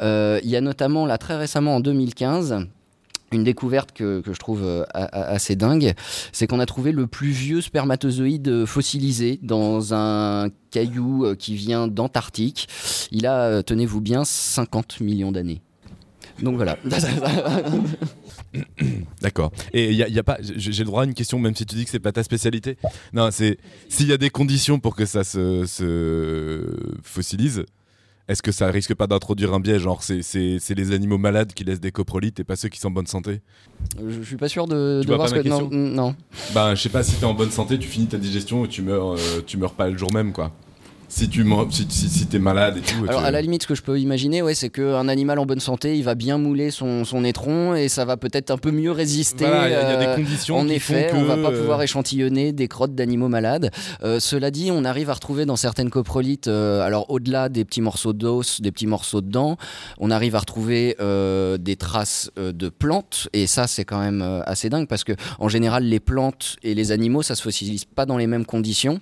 Euh, 0.00 0.40
il 0.42 0.50
y 0.50 0.56
a 0.56 0.60
notamment, 0.60 1.06
là, 1.06 1.16
très 1.16 1.36
récemment, 1.36 1.76
en 1.76 1.80
2015, 1.80 2.66
une 3.32 3.44
découverte 3.44 3.92
que, 3.92 4.22
je 4.24 4.38
trouve 4.38 4.86
assez 4.92 5.56
dingue, 5.56 5.94
c'est 6.32 6.46
qu'on 6.46 6.60
a 6.60 6.66
trouvé 6.66 6.92
le 6.92 7.06
plus 7.06 7.30
vieux 7.30 7.62
spermatozoïde 7.62 8.66
fossilisé 8.66 9.38
dans 9.42 9.94
un 9.94 10.50
caillou 10.70 11.34
qui 11.36 11.54
vient 11.54 11.88
d'Antarctique. 11.88 12.68
Il 13.10 13.26
a, 13.26 13.62
tenez-vous 13.62 14.02
bien, 14.02 14.24
50 14.24 15.00
millions 15.00 15.32
d'années. 15.32 15.62
Donc 16.42 16.56
voilà. 16.56 16.76
D'accord. 19.22 19.52
Et 19.72 19.90
il 19.90 19.96
y, 19.96 20.18
a 20.18 20.22
pas, 20.22 20.38
j'ai 20.40 20.70
le 20.70 20.86
droit 20.86 21.02
à 21.02 21.04
une 21.04 21.14
question, 21.14 21.38
même 21.38 21.54
si 21.54 21.66
tu 21.66 21.74
dis 21.74 21.84
que 21.84 21.90
c'est 21.90 22.00
pas 22.00 22.12
ta 22.12 22.22
spécialité. 22.22 22.76
Non, 23.12 23.30
c'est 23.30 23.58
s'il 23.88 24.08
y 24.08 24.12
a 24.12 24.18
des 24.18 24.30
conditions 24.30 24.78
pour 24.78 24.94
que 24.96 25.06
ça 25.06 25.24
se, 25.24 25.64
fossilise. 27.02 27.64
Est-ce 28.28 28.40
que 28.40 28.52
ça 28.52 28.68
risque 28.68 28.94
pas 28.94 29.08
d'introduire 29.08 29.52
un 29.52 29.60
biais 29.60 29.80
Genre, 29.80 30.02
c'est 30.02 30.74
les 30.74 30.92
animaux 30.92 31.18
malades 31.18 31.52
qui 31.54 31.64
laissent 31.64 31.80
des 31.80 31.90
coprolites 31.90 32.38
et 32.40 32.44
pas 32.44 32.56
ceux 32.56 32.68
qui 32.68 32.78
sont 32.78 32.88
en 32.88 32.92
bonne 32.92 33.06
santé? 33.06 33.40
Je 33.98 34.22
suis 34.22 34.36
pas 34.36 34.48
sûr 34.48 34.66
de, 34.66 35.02
voir 35.06 35.28
ce 35.28 35.34
que. 35.34 35.48
Non, 35.48 35.68
non. 35.70 36.14
Bah, 36.54 36.74
je 36.74 36.82
sais 36.82 36.88
pas 36.88 37.02
si 37.02 37.16
t'es 37.16 37.24
en 37.24 37.34
bonne 37.34 37.50
santé, 37.50 37.78
tu 37.78 37.88
finis 37.88 38.06
ta 38.06 38.18
digestion 38.18 38.64
et 38.64 38.68
tu 38.68 38.82
meurs, 38.82 39.14
euh, 39.14 39.42
tu 39.44 39.56
meurs 39.56 39.74
pas 39.74 39.88
le 39.88 39.98
jour 39.98 40.12
même, 40.12 40.32
quoi 40.32 40.52
si 41.12 41.28
tu 41.28 41.44
si, 41.90 42.38
malade 42.38 42.78
et 42.78 42.80
tout. 42.80 43.04
Alors, 43.06 43.22
à 43.22 43.30
la 43.30 43.42
limite, 43.42 43.64
ce 43.64 43.66
que 43.66 43.74
je 43.74 43.82
peux 43.82 44.00
imaginer, 44.00 44.40
ouais, 44.40 44.54
c'est 44.54 44.70
qu'un 44.70 45.08
animal 45.08 45.38
en 45.38 45.44
bonne 45.44 45.60
santé, 45.60 45.98
il 45.98 46.04
va 46.04 46.14
bien 46.14 46.38
mouler 46.38 46.70
son, 46.70 47.04
son 47.04 47.22
étron 47.22 47.74
et 47.74 47.88
ça 47.90 48.06
va 48.06 48.16
peut-être 48.16 48.50
un 48.50 48.56
peu 48.56 48.70
mieux 48.70 48.90
résister. 48.90 49.44
il 49.44 49.70
y, 49.70 49.74
a 49.74 49.96
des 49.98 50.06
euh, 50.06 50.16
conditions. 50.16 50.56
En 50.56 50.68
effet, 50.68 51.10
on 51.12 51.24
va 51.24 51.36
pas 51.36 51.50
pouvoir 51.50 51.80
euh, 51.80 51.82
échantillonner 51.82 52.52
des 52.52 52.66
crottes 52.66 52.94
d'animaux 52.94 53.28
malades. 53.28 53.70
Euh, 54.02 54.20
cela 54.20 54.50
dit, 54.50 54.70
on 54.72 54.86
arrive 54.86 55.10
à 55.10 55.12
retrouver 55.12 55.44
dans 55.44 55.56
certaines 55.56 55.90
coprolites, 55.90 56.48
alors 56.48 57.10
au-delà 57.10 57.50
des 57.50 57.66
petits 57.66 57.82
morceaux 57.82 58.14
d'os, 58.14 58.62
des 58.62 58.72
petits 58.72 58.86
morceaux 58.86 59.20
de 59.20 59.30
dents, 59.30 59.58
on 59.98 60.10
arrive 60.10 60.34
à 60.34 60.38
retrouver 60.38 60.96
des 60.98 61.76
traces 61.76 62.30
de 62.36 62.68
plantes 62.70 63.28
et 63.34 63.46
ça, 63.46 63.66
c'est 63.66 63.84
quand 63.84 64.00
même 64.00 64.42
assez 64.46 64.70
dingue 64.70 64.88
parce 64.88 65.04
que 65.04 65.12
en 65.38 65.48
général, 65.48 65.84
les 65.84 66.00
plantes 66.00 66.56
et 66.62 66.74
les 66.74 66.90
animaux, 66.90 67.22
ça 67.22 67.34
se 67.34 67.42
fossilise 67.42 67.84
pas 67.84 68.06
dans 68.06 68.16
les 68.16 68.26
mêmes 68.26 68.46
conditions. 68.46 69.00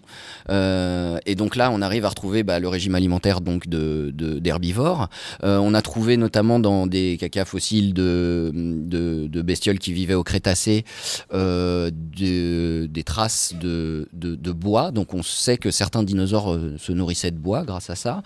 et 0.49 1.35
donc 1.37 1.55
là, 1.55 1.71
on 1.71 1.81
arrive 1.81 2.00
arrive 2.01 2.07
à 2.07 2.09
retrouver 2.09 2.43
bah, 2.43 2.59
le 2.59 2.69
régime 2.69 2.95
alimentaire 2.95 3.41
donc 3.43 3.69
de, 3.69 4.11
d'herbivores. 4.15 5.09
on 5.43 5.75
a 5.75 5.83
trouvé 5.83 6.17
notamment 6.17 6.59
dans 6.59 6.87
des 6.87 7.19
cacas 7.19 7.45
fossiles 7.45 7.93
de, 7.93 8.51
de, 8.55 9.43
bestioles 9.43 9.79
qui 9.79 9.93
vivaient 9.93 10.15
au 10.15 10.25
Crétacé 10.25 10.85
des 11.33 13.03
traces 13.05 13.55
de, 13.61 14.09
de, 14.13 14.53
bois. 14.53 14.91
Donc 14.93 15.13
on 15.15 15.23
sait 15.23 15.59
que 15.59 15.71
certains 15.71 16.03
dinosaures 16.03 16.59
se 16.79 16.93
nourrissaient 16.93 17.31
de 17.31 17.39
bois 17.39 17.65
grâce 17.65 17.91
à 17.91 17.97
ça. 17.97 18.23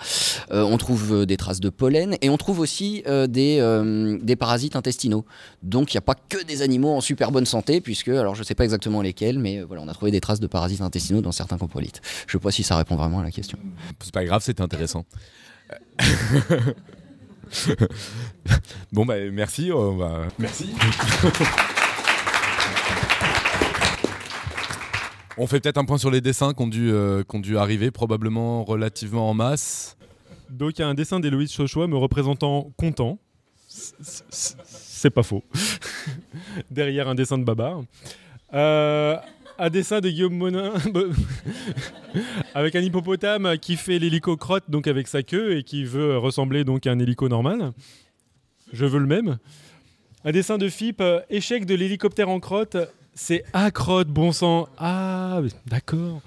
on 0.50 0.76
trouve 0.76 1.26
des 1.26 1.36
traces 1.36 1.60
de 1.60 1.70
pollen 1.70 2.16
et 2.20 2.30
on 2.30 2.36
trouve 2.36 2.60
aussi 2.60 3.02
des, 3.28 4.18
des 4.22 4.36
parasites 4.36 4.76
intestinaux. 4.76 5.24
Donc 5.62 5.92
il 5.92 5.96
n'y 5.96 5.98
a 5.98 6.02
pas 6.02 6.14
que 6.28 6.44
des 6.44 6.62
animaux 6.62 6.92
en 6.92 7.00
super 7.00 7.32
bonne 7.32 7.46
santé, 7.46 7.80
puisque, 7.80 8.08
alors 8.08 8.34
je 8.34 8.40
ne 8.40 8.44
sais 8.44 8.54
pas 8.54 8.64
exactement 8.64 9.02
lesquels, 9.02 9.38
mais 9.38 9.62
voilà, 9.62 9.82
on 9.82 9.88
a 9.88 9.94
trouvé 9.94 10.10
des 10.10 10.20
traces 10.20 10.40
de 10.40 10.46
parasites 10.46 10.80
intestinaux 10.80 11.20
dans 11.20 11.32
certains 11.32 11.58
coprolites. 11.58 12.00
Je 12.26 12.36
ne 12.36 12.40
sais 12.40 12.42
pas 12.42 12.50
si 12.50 12.62
ça 12.62 12.76
répond 12.76 12.96
vraiment 12.96 13.20
à 13.20 13.24
la 13.24 13.30
question. 13.30 13.58
C'est 14.00 14.12
pas 14.12 14.24
grave, 14.24 14.42
c'était 14.42 14.62
intéressant. 14.62 15.04
bon, 18.92 19.06
bah 19.06 19.16
merci. 19.32 19.70
On 19.72 19.96
va... 19.96 20.28
Merci. 20.38 20.74
on 25.38 25.46
fait 25.46 25.60
peut-être 25.60 25.78
un 25.78 25.84
point 25.84 25.98
sur 25.98 26.10
les 26.10 26.20
dessins 26.20 26.52
qui 26.54 26.62
ont 26.62 26.68
dû, 26.68 26.90
euh, 26.90 27.22
dû 27.34 27.58
arriver, 27.58 27.90
probablement 27.90 28.64
relativement 28.64 29.28
en 29.30 29.34
masse. 29.34 29.96
Donc 30.50 30.78
il 30.78 30.82
y 30.82 30.84
a 30.84 30.88
un 30.88 30.94
dessin 30.94 31.20
d'Héloïse 31.20 31.52
Chochois 31.52 31.86
me 31.88 31.96
représentant 31.96 32.72
content. 32.76 33.18
C'est 33.68 35.10
pas 35.10 35.22
faux. 35.22 35.42
Derrière 36.70 37.08
un 37.08 37.14
dessin 37.14 37.38
de 37.38 37.44
Babar. 37.44 37.82
Euh, 38.52 39.16
un 39.58 39.70
dessin 39.70 40.00
de 40.00 40.08
Guillaume 40.08 40.34
Monin 40.34 40.72
avec 42.54 42.74
un 42.76 42.80
hippopotame 42.80 43.58
qui 43.58 43.76
fait 43.76 43.98
l'hélicocrotte 43.98 44.64
donc 44.68 44.86
avec 44.86 45.08
sa 45.08 45.22
queue 45.22 45.56
et 45.56 45.62
qui 45.62 45.84
veut 45.84 46.18
ressembler 46.18 46.64
donc 46.64 46.86
à 46.86 46.92
un 46.92 46.98
hélico 46.98 47.28
normal. 47.28 47.72
Je 48.72 48.86
veux 48.86 48.98
le 48.98 49.06
même. 49.06 49.38
Un 50.24 50.32
dessin 50.32 50.58
de 50.58 50.68
Philippe, 50.68 51.00
euh, 51.00 51.20
échec 51.30 51.66
de 51.66 51.74
l'hélicoptère 51.74 52.28
en 52.28 52.40
crotte, 52.40 52.76
c'est 53.14 53.44
accrotte, 53.52 54.08
bon 54.08 54.32
sang. 54.32 54.68
Ah, 54.78 55.40
d'accord. 55.66 56.20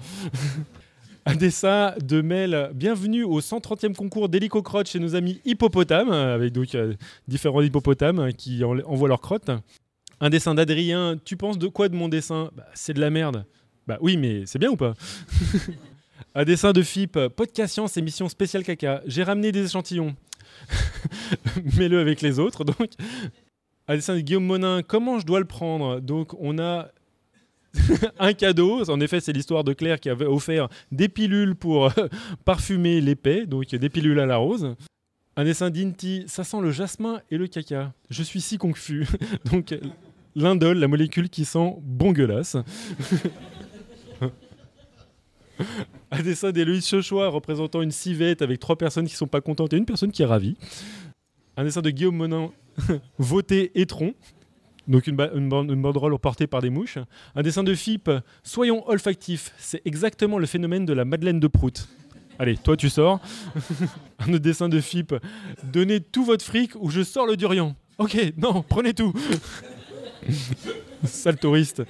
un 1.26 1.34
dessin 1.34 1.94
de 2.00 2.22
Mel. 2.22 2.70
Bienvenue 2.74 3.24
au 3.24 3.40
130e 3.40 3.94
concours 3.94 4.28
d'hélicocrotte 4.28 4.88
chez 4.88 4.98
nos 4.98 5.14
amis 5.14 5.40
hippopotames, 5.44 6.12
avec 6.12 6.52
donc 6.52 6.74
euh, 6.74 6.94
différents 7.26 7.60
hippopotames 7.60 8.32
qui 8.32 8.62
envoient 8.64 9.08
leurs 9.08 9.20
crottes. 9.20 9.50
Un 10.20 10.30
dessin 10.30 10.54
d'Adrien, 10.54 11.16
tu 11.24 11.36
penses 11.36 11.58
de 11.58 11.68
quoi 11.68 11.88
de 11.88 11.94
mon 11.94 12.08
dessin 12.08 12.50
bah, 12.56 12.66
C'est 12.74 12.92
de 12.92 13.00
la 13.00 13.10
merde. 13.10 13.44
Bah 13.86 13.98
oui, 14.00 14.16
mais 14.16 14.44
c'est 14.46 14.58
bien 14.58 14.70
ou 14.70 14.76
pas 14.76 14.94
Un 16.34 16.44
dessin 16.44 16.72
de 16.72 16.82
FIP, 16.82 17.18
podcast 17.36 17.72
science, 17.72 17.96
émission 17.96 18.28
spéciale 18.28 18.64
caca. 18.64 19.00
J'ai 19.06 19.22
ramené 19.22 19.52
des 19.52 19.64
échantillons. 19.64 20.16
Mets-le 21.78 22.00
avec 22.00 22.20
les 22.20 22.38
autres, 22.40 22.64
donc. 22.64 22.90
Un 23.86 23.94
dessin 23.94 24.16
de 24.16 24.20
Guillaume 24.20 24.44
Monin, 24.44 24.82
comment 24.82 25.20
je 25.20 25.24
dois 25.24 25.38
le 25.38 25.46
prendre 25.46 26.00
Donc, 26.00 26.34
on 26.40 26.58
a 26.58 26.88
un 28.18 28.32
cadeau. 28.32 28.90
En 28.90 29.00
effet, 29.00 29.20
c'est 29.20 29.32
l'histoire 29.32 29.62
de 29.62 29.72
Claire 29.72 30.00
qui 30.00 30.10
avait 30.10 30.26
offert 30.26 30.68
des 30.90 31.08
pilules 31.08 31.54
pour 31.54 31.92
parfumer 32.44 33.00
l'épée, 33.00 33.46
donc 33.46 33.66
des 33.68 33.88
pilules 33.88 34.18
à 34.18 34.26
la 34.26 34.36
rose. 34.36 34.74
Un 35.36 35.44
dessin 35.44 35.70
d'Inti, 35.70 36.24
ça 36.26 36.42
sent 36.42 36.60
le 36.60 36.72
jasmin 36.72 37.20
et 37.30 37.38
le 37.38 37.46
caca. 37.46 37.92
Je 38.10 38.24
suis 38.24 38.40
si 38.40 38.58
confus. 38.58 39.06
donc, 39.44 39.72
l'indole, 40.38 40.78
la 40.78 40.88
molécule 40.88 41.28
qui 41.28 41.44
sent 41.44 41.76
bon 41.82 42.12
gueulasse. 42.12 42.56
un 46.10 46.22
dessin 46.22 46.52
d'Héloïse 46.52 46.86
Chochois 46.86 47.28
représentant 47.28 47.82
une 47.82 47.90
civette 47.90 48.40
avec 48.42 48.60
trois 48.60 48.76
personnes 48.76 49.06
qui 49.06 49.16
sont 49.16 49.26
pas 49.26 49.40
contentes 49.40 49.72
et 49.72 49.76
une 49.76 49.86
personne 49.86 50.12
qui 50.12 50.22
est 50.22 50.26
ravie. 50.26 50.56
Un 51.56 51.64
dessin 51.64 51.82
de 51.82 51.90
Guillaume 51.90 52.16
Monin, 52.16 52.52
voté 53.18 53.72
étron. 53.74 54.14
Donc 54.86 55.06
une, 55.06 55.20
une, 55.34 55.48
banderole 55.48 56.18
portée 56.18 56.46
par 56.46 56.62
des 56.62 56.70
mouches. 56.70 56.98
Un 57.34 57.42
dessin 57.42 57.62
de 57.62 57.74
FIP, 57.74 58.10
soyons 58.42 58.88
olfactifs. 58.88 59.52
C'est 59.58 59.82
exactement 59.84 60.38
le 60.38 60.46
phénomène 60.46 60.86
de 60.86 60.94
la 60.94 61.04
Madeleine 61.04 61.40
de 61.40 61.48
Prout. 61.48 61.88
Allez, 62.38 62.56
toi 62.56 62.76
tu 62.76 62.88
sors. 62.88 63.20
un 64.20 64.30
dessin 64.38 64.68
de 64.68 64.80
FIP, 64.80 65.14
donnez 65.64 66.00
tout 66.00 66.24
votre 66.24 66.44
fric 66.44 66.72
ou 66.76 66.90
je 66.90 67.02
sors 67.02 67.26
le 67.26 67.36
durian. 67.36 67.74
Ok, 67.98 68.16
non, 68.36 68.62
prenez 68.62 68.94
tout. 68.94 69.12
Sale 71.04 71.38
touriste. 71.38 71.82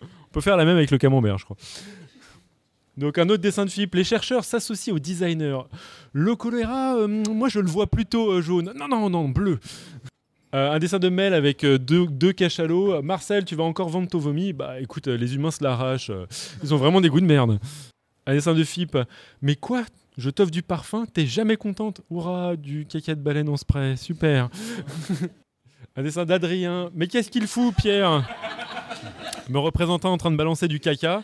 On 0.00 0.32
peut 0.32 0.40
faire 0.40 0.56
la 0.56 0.64
même 0.64 0.76
avec 0.76 0.90
le 0.90 0.98
camembert, 0.98 1.38
je 1.38 1.44
crois. 1.44 1.56
Donc 2.96 3.18
un 3.18 3.28
autre 3.28 3.42
dessin 3.42 3.64
de 3.64 3.70
Philippe, 3.70 3.94
les 3.94 4.04
chercheurs 4.04 4.44
s'associent 4.44 4.94
aux 4.94 4.98
designers. 4.98 5.62
Le 6.12 6.36
choléra, 6.36 6.96
euh, 6.96 7.06
moi 7.06 7.48
je 7.48 7.58
le 7.58 7.68
vois 7.68 7.86
plutôt 7.86 8.30
euh, 8.30 8.42
jaune. 8.42 8.72
Non, 8.76 8.88
non, 8.88 9.08
non, 9.08 9.28
bleu. 9.28 9.58
Euh, 10.54 10.72
un 10.72 10.78
dessin 10.78 10.98
de 10.98 11.08
Mel 11.08 11.32
avec 11.32 11.64
deux, 11.64 12.06
deux 12.06 12.32
cachalots. 12.32 13.00
Marcel, 13.02 13.46
tu 13.46 13.54
vas 13.56 13.64
encore 13.64 13.88
vendre 13.88 14.08
ton 14.08 14.18
vomi 14.18 14.52
Bah 14.52 14.78
écoute, 14.80 15.06
les 15.06 15.34
humains 15.34 15.50
se 15.50 15.64
l'arrachent. 15.64 16.12
Ils 16.62 16.74
ont 16.74 16.76
vraiment 16.76 17.00
des 17.00 17.08
goûts 17.08 17.20
de 17.20 17.26
merde. 17.26 17.58
Un 18.26 18.34
dessin 18.34 18.54
de 18.54 18.62
Philippe. 18.62 18.98
Mais 19.40 19.56
quoi? 19.56 19.84
Je 20.18 20.28
t'offre 20.28 20.50
du 20.50 20.62
parfum 20.62 21.06
T'es 21.06 21.24
jamais 21.24 21.56
contente? 21.56 22.02
Hurrah, 22.10 22.56
du 22.56 22.84
caca 22.84 23.14
de 23.14 23.20
baleine 23.22 23.48
en 23.48 23.56
spray. 23.56 23.96
Super. 23.96 24.50
Un 25.96 26.02
dessin 26.02 26.24
d'Adrien. 26.24 26.90
Mais 26.94 27.06
qu'est-ce 27.06 27.30
qu'il 27.30 27.46
fout, 27.46 27.74
Pierre 27.76 28.28
Me 29.48 29.58
représentant 29.58 30.12
en 30.12 30.18
train 30.18 30.30
de 30.30 30.36
balancer 30.36 30.68
du 30.68 30.80
caca. 30.80 31.22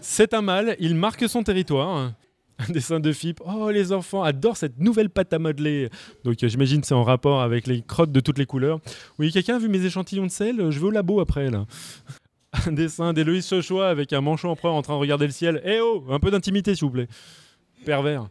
C'est 0.00 0.34
un 0.34 0.42
mâle, 0.42 0.76
il 0.78 0.94
marque 0.94 1.28
son 1.28 1.42
territoire. 1.42 2.12
Un 2.60 2.72
dessin 2.72 2.98
de 2.98 3.12
Philippe. 3.12 3.40
Oh, 3.44 3.70
les 3.70 3.92
enfants 3.92 4.22
adorent 4.22 4.56
cette 4.56 4.80
nouvelle 4.80 5.10
pâte 5.10 5.32
à 5.32 5.38
modeler. 5.38 5.90
Donc, 6.24 6.42
euh, 6.42 6.48
j'imagine 6.48 6.82
c'est 6.82 6.94
en 6.94 7.04
rapport 7.04 7.40
avec 7.40 7.68
les 7.68 7.82
crottes 7.82 8.10
de 8.10 8.20
toutes 8.20 8.38
les 8.38 8.46
couleurs. 8.46 8.80
Oui, 9.18 9.30
quelqu'un 9.30 9.56
a 9.56 9.58
vu 9.60 9.68
mes 9.68 9.84
échantillons 9.84 10.26
de 10.26 10.30
sel? 10.30 10.56
Je 10.70 10.78
vais 10.80 10.86
au 10.86 10.90
labo 10.90 11.20
après, 11.20 11.50
là. 11.50 11.66
Un 12.66 12.72
dessin 12.72 13.12
d'Héloïse 13.12 13.44
Sochois 13.44 13.88
avec 13.88 14.12
un 14.12 14.20
manchon 14.20 14.48
empereur 14.48 14.74
en 14.74 14.82
train 14.82 14.94
de 14.94 14.98
regarder 14.98 15.26
le 15.26 15.32
ciel. 15.32 15.60
Eh 15.64 15.78
oh 15.80 16.04
Un 16.10 16.18
peu 16.18 16.30
d'intimité, 16.30 16.74
s'il 16.74 16.86
vous 16.86 16.92
plaît. 16.92 17.08
Pervers. 17.84 18.28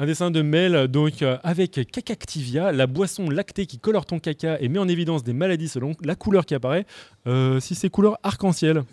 Un 0.00 0.06
dessin 0.06 0.30
de 0.30 0.42
Mel, 0.42 0.86
donc 0.86 1.22
euh, 1.22 1.38
avec 1.42 1.80
Cacactivia, 1.90 2.70
la 2.70 2.86
boisson 2.86 3.28
lactée 3.28 3.66
qui 3.66 3.80
colore 3.80 4.06
ton 4.06 4.20
caca 4.20 4.56
et 4.60 4.68
met 4.68 4.78
en 4.78 4.86
évidence 4.86 5.24
des 5.24 5.32
maladies 5.32 5.66
selon 5.66 5.96
la 6.04 6.14
couleur 6.14 6.46
qui 6.46 6.54
apparaît. 6.54 6.86
Euh, 7.26 7.58
si 7.58 7.74
c'est 7.74 7.90
couleur 7.90 8.16
arc-en-ciel, 8.22 8.84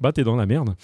bah 0.00 0.12
t'es 0.12 0.22
dans 0.22 0.36
la 0.36 0.46
merde. 0.46 0.76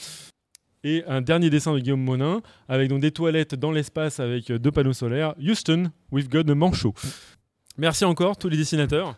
Et 0.82 1.04
un 1.06 1.20
dernier 1.20 1.50
dessin 1.50 1.72
de 1.72 1.78
Guillaume 1.78 2.02
Monin, 2.02 2.40
avec 2.68 2.88
donc 2.88 3.00
des 3.00 3.12
toilettes 3.12 3.54
dans 3.54 3.70
l'espace 3.70 4.18
avec 4.18 4.50
deux 4.50 4.72
panneaux 4.72 4.92
solaires. 4.92 5.36
Houston, 5.38 5.92
we've 6.10 6.28
got 6.28 6.50
a 6.50 6.54
manchot. 6.56 6.92
Merci 7.78 8.04
encore 8.04 8.36
tous 8.36 8.48
les 8.48 8.56
dessinateurs. 8.56 9.16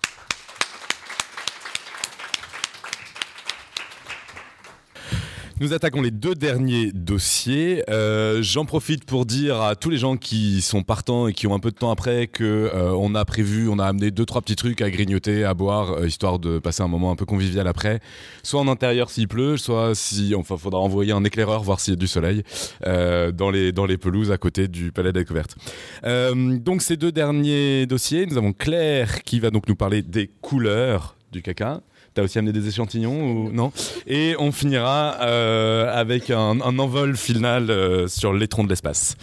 Nous 5.60 5.72
attaquons 5.72 6.02
les 6.02 6.10
deux 6.10 6.34
derniers 6.34 6.90
dossiers. 6.90 7.84
Euh, 7.88 8.42
j'en 8.42 8.64
profite 8.64 9.04
pour 9.04 9.24
dire 9.24 9.60
à 9.62 9.76
tous 9.76 9.88
les 9.88 9.98
gens 9.98 10.16
qui 10.16 10.60
sont 10.60 10.82
partants 10.82 11.28
et 11.28 11.32
qui 11.32 11.46
ont 11.46 11.54
un 11.54 11.60
peu 11.60 11.70
de 11.70 11.76
temps 11.76 11.92
après 11.92 12.26
que 12.26 12.42
euh, 12.74 12.90
on 12.90 13.14
a 13.14 13.24
prévu, 13.24 13.68
on 13.68 13.78
a 13.78 13.86
amené 13.86 14.10
deux 14.10 14.26
trois 14.26 14.42
petits 14.42 14.56
trucs 14.56 14.82
à 14.82 14.90
grignoter, 14.90 15.44
à 15.44 15.54
boire, 15.54 15.92
euh, 15.92 16.08
histoire 16.08 16.40
de 16.40 16.58
passer 16.58 16.82
un 16.82 16.88
moment 16.88 17.12
un 17.12 17.14
peu 17.14 17.24
convivial 17.24 17.68
après. 17.68 18.00
Soit 18.42 18.62
en 18.62 18.66
intérieur 18.66 19.10
s'il 19.10 19.28
pleut, 19.28 19.56
soit 19.56 19.94
si, 19.94 20.34
enfin, 20.34 20.56
faudra 20.56 20.80
envoyer 20.80 21.12
un 21.12 21.22
éclaireur 21.22 21.62
voir 21.62 21.78
s'il 21.78 21.94
y 21.94 21.96
a 21.96 22.00
du 22.00 22.08
soleil 22.08 22.42
dans 22.84 23.50
les 23.50 23.70
dans 23.70 23.86
les 23.86 23.96
pelouses 23.96 24.32
à 24.32 24.38
côté 24.38 24.66
du 24.66 24.90
palais 24.90 25.12
de 25.12 25.20
découverte. 25.20 25.56
donc 26.02 26.82
ces 26.82 26.96
deux 26.96 27.12
derniers 27.12 27.86
dossiers, 27.86 28.26
nous 28.26 28.36
avons 28.36 28.52
Claire 28.52 29.22
qui 29.22 29.38
va 29.38 29.50
donc 29.50 29.68
nous 29.68 29.76
parler 29.76 30.02
des 30.02 30.30
couleurs 30.40 31.14
du 31.30 31.42
caca. 31.42 31.80
T'as 32.14 32.22
aussi 32.22 32.38
amené 32.38 32.52
des 32.52 32.68
échantillons 32.68 33.24
ou 33.24 33.50
non? 33.50 33.72
Et 34.06 34.36
on 34.38 34.52
finira 34.52 35.16
euh, 35.22 35.92
avec 35.92 36.30
un, 36.30 36.60
envol 36.60 37.16
final 37.16 37.70
euh, 37.70 38.06
sur 38.06 38.32
l'étron 38.32 38.62
de 38.62 38.68
l'espace. 38.68 39.16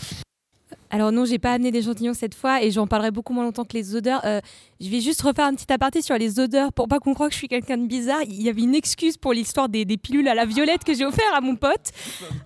Alors 0.91 1.13
non, 1.13 1.23
j'ai 1.23 1.39
pas 1.39 1.53
amené 1.53 1.71
d'échantillons 1.71 2.13
cette 2.13 2.35
fois 2.35 2.61
et 2.61 2.69
j'en 2.69 2.85
parlerai 2.85 3.11
beaucoup 3.11 3.31
moins 3.31 3.45
longtemps 3.45 3.63
que 3.63 3.73
les 3.73 3.95
odeurs. 3.95 4.21
Euh, 4.25 4.41
je 4.81 4.89
vais 4.89 4.99
juste 4.99 5.21
refaire 5.21 5.45
un 5.45 5.55
petit 5.55 5.71
aparté 5.71 6.01
sur 6.01 6.17
les 6.17 6.37
odeurs 6.37 6.73
pour 6.73 6.89
pas 6.89 6.99
qu'on 6.99 7.13
croie 7.13 7.27
que 7.27 7.33
je 7.33 7.37
suis 7.37 7.47
quelqu'un 7.47 7.77
de 7.77 7.87
bizarre. 7.87 8.19
Il 8.27 8.41
y 8.41 8.49
avait 8.49 8.61
une 8.61 8.75
excuse 8.75 9.15
pour 9.15 9.31
l'histoire 9.31 9.69
des, 9.69 9.85
pilules 9.85 10.27
à 10.27 10.35
la 10.35 10.45
violette 10.45 10.83
que 10.83 10.93
j'ai 10.93 11.05
offert 11.05 11.33
à 11.33 11.39
mon 11.39 11.55
pote. 11.55 11.91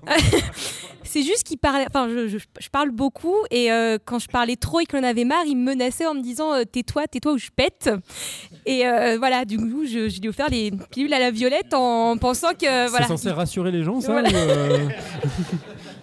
c'est 1.04 1.24
juste 1.24 1.44
qu'il 1.44 1.58
parlait. 1.58 1.88
Enfin, 1.90 2.08
je, 2.08 2.38
parle 2.72 2.92
beaucoup 2.92 3.36
et 3.50 3.72
euh, 3.72 3.98
quand 4.04 4.20
je 4.20 4.28
parlais 4.28 4.58
trop 4.58 4.80
et 4.80 4.86
qu'il 4.86 5.00
en 5.00 5.04
avait 5.04 5.26
marre, 5.26 5.46
il 5.48 5.58
me 5.58 5.64
menaçait 5.64 6.06
en 6.06 6.14
me 6.14 6.22
disant 6.22 6.54
euh, 6.54 6.66
tais-toi, 6.66 7.08
tais-toi 7.08 7.34
ou 7.34 7.38
je 7.40 7.50
pète. 7.50 7.90
Et 8.68 8.84
voilà, 9.18 9.46
du 9.46 9.58
coup, 9.58 9.86
je, 9.86 10.08
lui 10.08 10.20
ai 10.24 10.30
offert 10.30 10.50
les 10.50 10.72
pilules 10.92 11.14
à 11.14 11.20
la 11.20 11.32
violette 11.32 11.74
en 11.74 12.16
pensant 12.18 12.52
que 12.52 12.90
voilà. 12.90 13.08
C'est 13.08 13.14
censé 13.14 13.32
rassurer 13.32 13.72
les 13.72 13.82
gens, 13.82 14.02
ça 14.02 14.22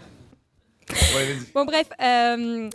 bon, 1.54 1.64
bref. 1.64 1.88
Euh, 2.02 2.68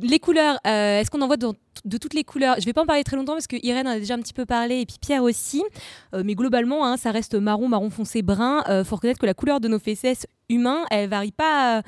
les 0.00 0.18
couleurs, 0.18 0.58
euh, 0.66 1.00
est-ce 1.00 1.10
qu'on 1.10 1.20
en 1.20 1.26
voit 1.26 1.36
dans- 1.36 1.54
de 1.84 1.98
toutes 1.98 2.14
les 2.14 2.24
couleurs? 2.24 2.56
Je 2.58 2.64
vais 2.64 2.72
pas 2.72 2.82
en 2.82 2.86
parler 2.86 3.04
très 3.04 3.16
longtemps 3.16 3.34
parce 3.34 3.46
que 3.46 3.56
Irène 3.62 3.86
en 3.86 3.92
a 3.92 3.98
déjà 3.98 4.14
un 4.14 4.20
petit 4.20 4.32
peu 4.32 4.46
parlé 4.46 4.80
et 4.80 4.86
puis 4.86 4.96
Pierre 5.00 5.22
aussi. 5.22 5.62
Euh, 6.14 6.22
mais 6.24 6.34
globalement, 6.34 6.86
hein, 6.86 6.96
ça 6.96 7.10
reste 7.10 7.34
marron, 7.34 7.68
marron 7.68 7.90
foncé, 7.90 8.22
brun. 8.22 8.62
Euh, 8.68 8.84
faut 8.84 8.96
reconnaître 8.96 9.20
que 9.20 9.26
la 9.26 9.34
couleur 9.34 9.60
de 9.60 9.68
nos 9.68 9.78
fesses 9.78 10.26
humains, 10.48 10.84
elle 10.90 11.08
varie 11.08 11.32
pas 11.32 11.82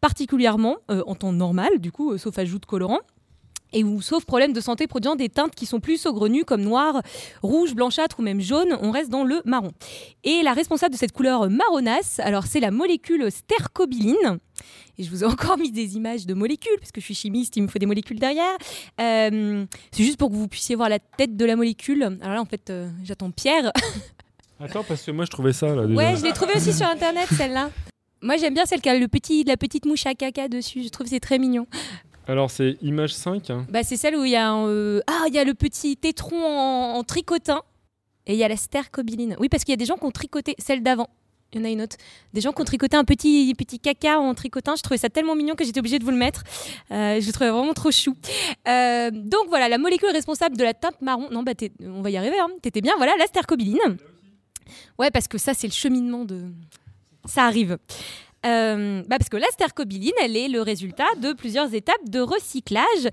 particulièrement 0.00 0.76
en 0.88 1.14
temps 1.14 1.32
normal, 1.32 1.78
du 1.78 1.90
coup, 1.90 2.18
sauf 2.18 2.38
ajout 2.38 2.58
de 2.58 2.66
colorant. 2.66 3.00
Et 3.72 3.82
sauf 4.02 4.24
problème 4.24 4.52
de 4.52 4.60
santé 4.60 4.86
produisant 4.86 5.16
des 5.16 5.28
teintes 5.28 5.54
qui 5.56 5.66
sont 5.66 5.80
plus 5.80 5.96
saugrenues 5.96 6.44
comme 6.44 6.60
noir, 6.62 7.02
rouge, 7.42 7.74
blanchâtre 7.74 8.20
ou 8.20 8.22
même 8.22 8.40
jaune, 8.40 8.78
on 8.82 8.92
reste 8.92 9.10
dans 9.10 9.24
le 9.24 9.42
marron. 9.44 9.72
Et 10.22 10.42
la 10.42 10.52
responsable 10.52 10.92
de 10.94 10.98
cette 10.98 11.10
couleur 11.12 11.50
marronasse, 11.50 12.20
alors 12.20 12.44
c'est 12.46 12.60
la 12.60 12.70
molécule 12.70 13.32
stercobiline. 13.32 14.38
Et 14.98 15.02
je 15.04 15.10
vous 15.10 15.22
ai 15.24 15.26
encore 15.32 15.58
mis 15.58 15.70
des 15.72 15.96
images 15.96 16.26
de 16.26 16.34
molécules, 16.34 16.76
parce 16.78 16.92
que 16.92 17.00
je 17.00 17.06
suis 17.06 17.14
chimiste, 17.14 17.56
il 17.56 17.62
me 17.62 17.68
faut 17.68 17.78
des 17.78 17.86
molécules 17.86 18.18
derrière. 18.18 18.56
Euh, 19.00 19.64
c'est 19.92 20.04
juste 20.04 20.18
pour 20.18 20.30
que 20.30 20.34
vous 20.34 20.48
puissiez 20.48 20.74
voir 20.76 20.88
la 20.88 20.98
tête 20.98 21.36
de 21.36 21.44
la 21.44 21.56
molécule. 21.56 22.02
Alors 22.20 22.34
là, 22.34 22.40
en 22.40 22.44
fait, 22.46 22.70
euh, 22.70 22.88
j'attends 23.02 23.30
Pierre. 23.30 23.72
Attends, 24.60 24.84
parce 24.84 25.02
que 25.02 25.10
moi 25.10 25.24
je 25.24 25.30
trouvais 25.30 25.52
ça 25.52 25.74
là 25.74 25.84
déjà. 25.86 25.94
Ouais, 25.98 26.16
je 26.16 26.22
l'ai 26.22 26.32
trouvée 26.32 26.54
aussi 26.56 26.72
sur 26.72 26.86
Internet, 26.86 27.28
celle-là. 27.36 27.70
Moi, 28.22 28.36
j'aime 28.38 28.54
bien 28.54 28.64
celle 28.64 28.80
qui 28.80 28.88
a 28.88 28.96
le 28.98 29.08
petit, 29.08 29.44
la 29.44 29.56
petite 29.56 29.84
mouche 29.84 30.06
à 30.06 30.14
caca 30.14 30.48
dessus. 30.48 30.82
Je 30.84 30.88
trouve 30.88 31.04
que 31.06 31.10
c'est 31.10 31.20
très 31.20 31.38
mignon. 31.38 31.66
Alors 32.26 32.50
c'est 32.50 32.78
image 32.80 33.12
5. 33.14 33.50
hein. 33.50 33.66
Bah, 33.68 33.82
c'est 33.82 33.96
celle 33.98 34.16
où 34.16 34.24
il 34.24 34.30
y 34.30 34.36
a 34.36 34.48
un, 34.48 34.66
euh, 34.66 35.02
ah, 35.06 35.24
il 35.28 35.34
y 35.34 35.38
a 35.38 35.44
le 35.44 35.52
petit 35.52 35.96
tétron 35.98 36.42
en, 36.42 36.94
en 36.96 37.02
tricotin 37.04 37.60
et 38.26 38.32
il 38.32 38.38
y 38.38 38.44
a 38.44 38.48
la 38.48 38.56
stercobiline. 38.56 39.36
Oui, 39.40 39.50
parce 39.50 39.62
qu'il 39.64 39.72
y 39.72 39.74
a 39.74 39.76
des 39.76 39.84
gens 39.84 39.96
qui 39.96 40.04
ont 40.04 40.10
tricoté 40.10 40.54
celle 40.58 40.82
d'avant. 40.82 41.10
Il 41.54 41.60
y 41.60 41.62
en 41.62 41.64
a 41.66 41.70
une 41.70 41.82
autre. 41.82 41.96
Des 42.32 42.40
gens 42.40 42.52
qui 42.52 42.60
ont 42.60 42.64
tricoté 42.64 42.96
un 42.96 43.04
petit, 43.04 43.54
petit 43.56 43.78
caca 43.78 44.18
en 44.18 44.34
tricotin. 44.34 44.74
Je 44.76 44.82
trouvais 44.82 44.98
ça 44.98 45.08
tellement 45.08 45.36
mignon 45.36 45.54
que 45.54 45.64
j'étais 45.64 45.78
obligée 45.78 45.98
de 45.98 46.04
vous 46.04 46.10
le 46.10 46.16
mettre. 46.16 46.42
Euh, 46.90 47.20
je 47.20 47.26
le 47.26 47.32
trouvais 47.32 47.50
vraiment 47.50 47.74
trop 47.74 47.90
chou. 47.90 48.16
Euh, 48.66 49.10
donc 49.12 49.48
voilà, 49.48 49.68
la 49.68 49.78
molécule 49.78 50.10
responsable 50.10 50.56
de 50.56 50.64
la 50.64 50.74
teinte 50.74 51.00
marron. 51.00 51.30
Non, 51.30 51.42
bah, 51.42 51.52
on 51.82 52.02
va 52.02 52.10
y 52.10 52.16
arriver. 52.16 52.38
Hein. 52.38 52.48
T'étais 52.60 52.80
bien. 52.80 52.94
Voilà, 52.96 53.12
la 53.18 53.26
stercobiline. 53.26 53.78
Ouais, 54.98 55.10
parce 55.10 55.28
que 55.28 55.38
ça, 55.38 55.54
c'est 55.54 55.68
le 55.68 55.72
cheminement 55.72 56.24
de. 56.24 56.46
Ça 57.26 57.44
arrive. 57.44 57.78
Euh, 58.44 59.02
bah 59.08 59.16
parce 59.18 59.30
que 59.30 59.38
la 59.38 59.46
stercobiline, 59.52 60.12
elle 60.20 60.36
est 60.36 60.48
le 60.48 60.60
résultat 60.60 61.06
de 61.18 61.32
plusieurs 61.32 61.72
étapes 61.72 62.08
de 62.08 62.20
recyclage. 62.20 63.08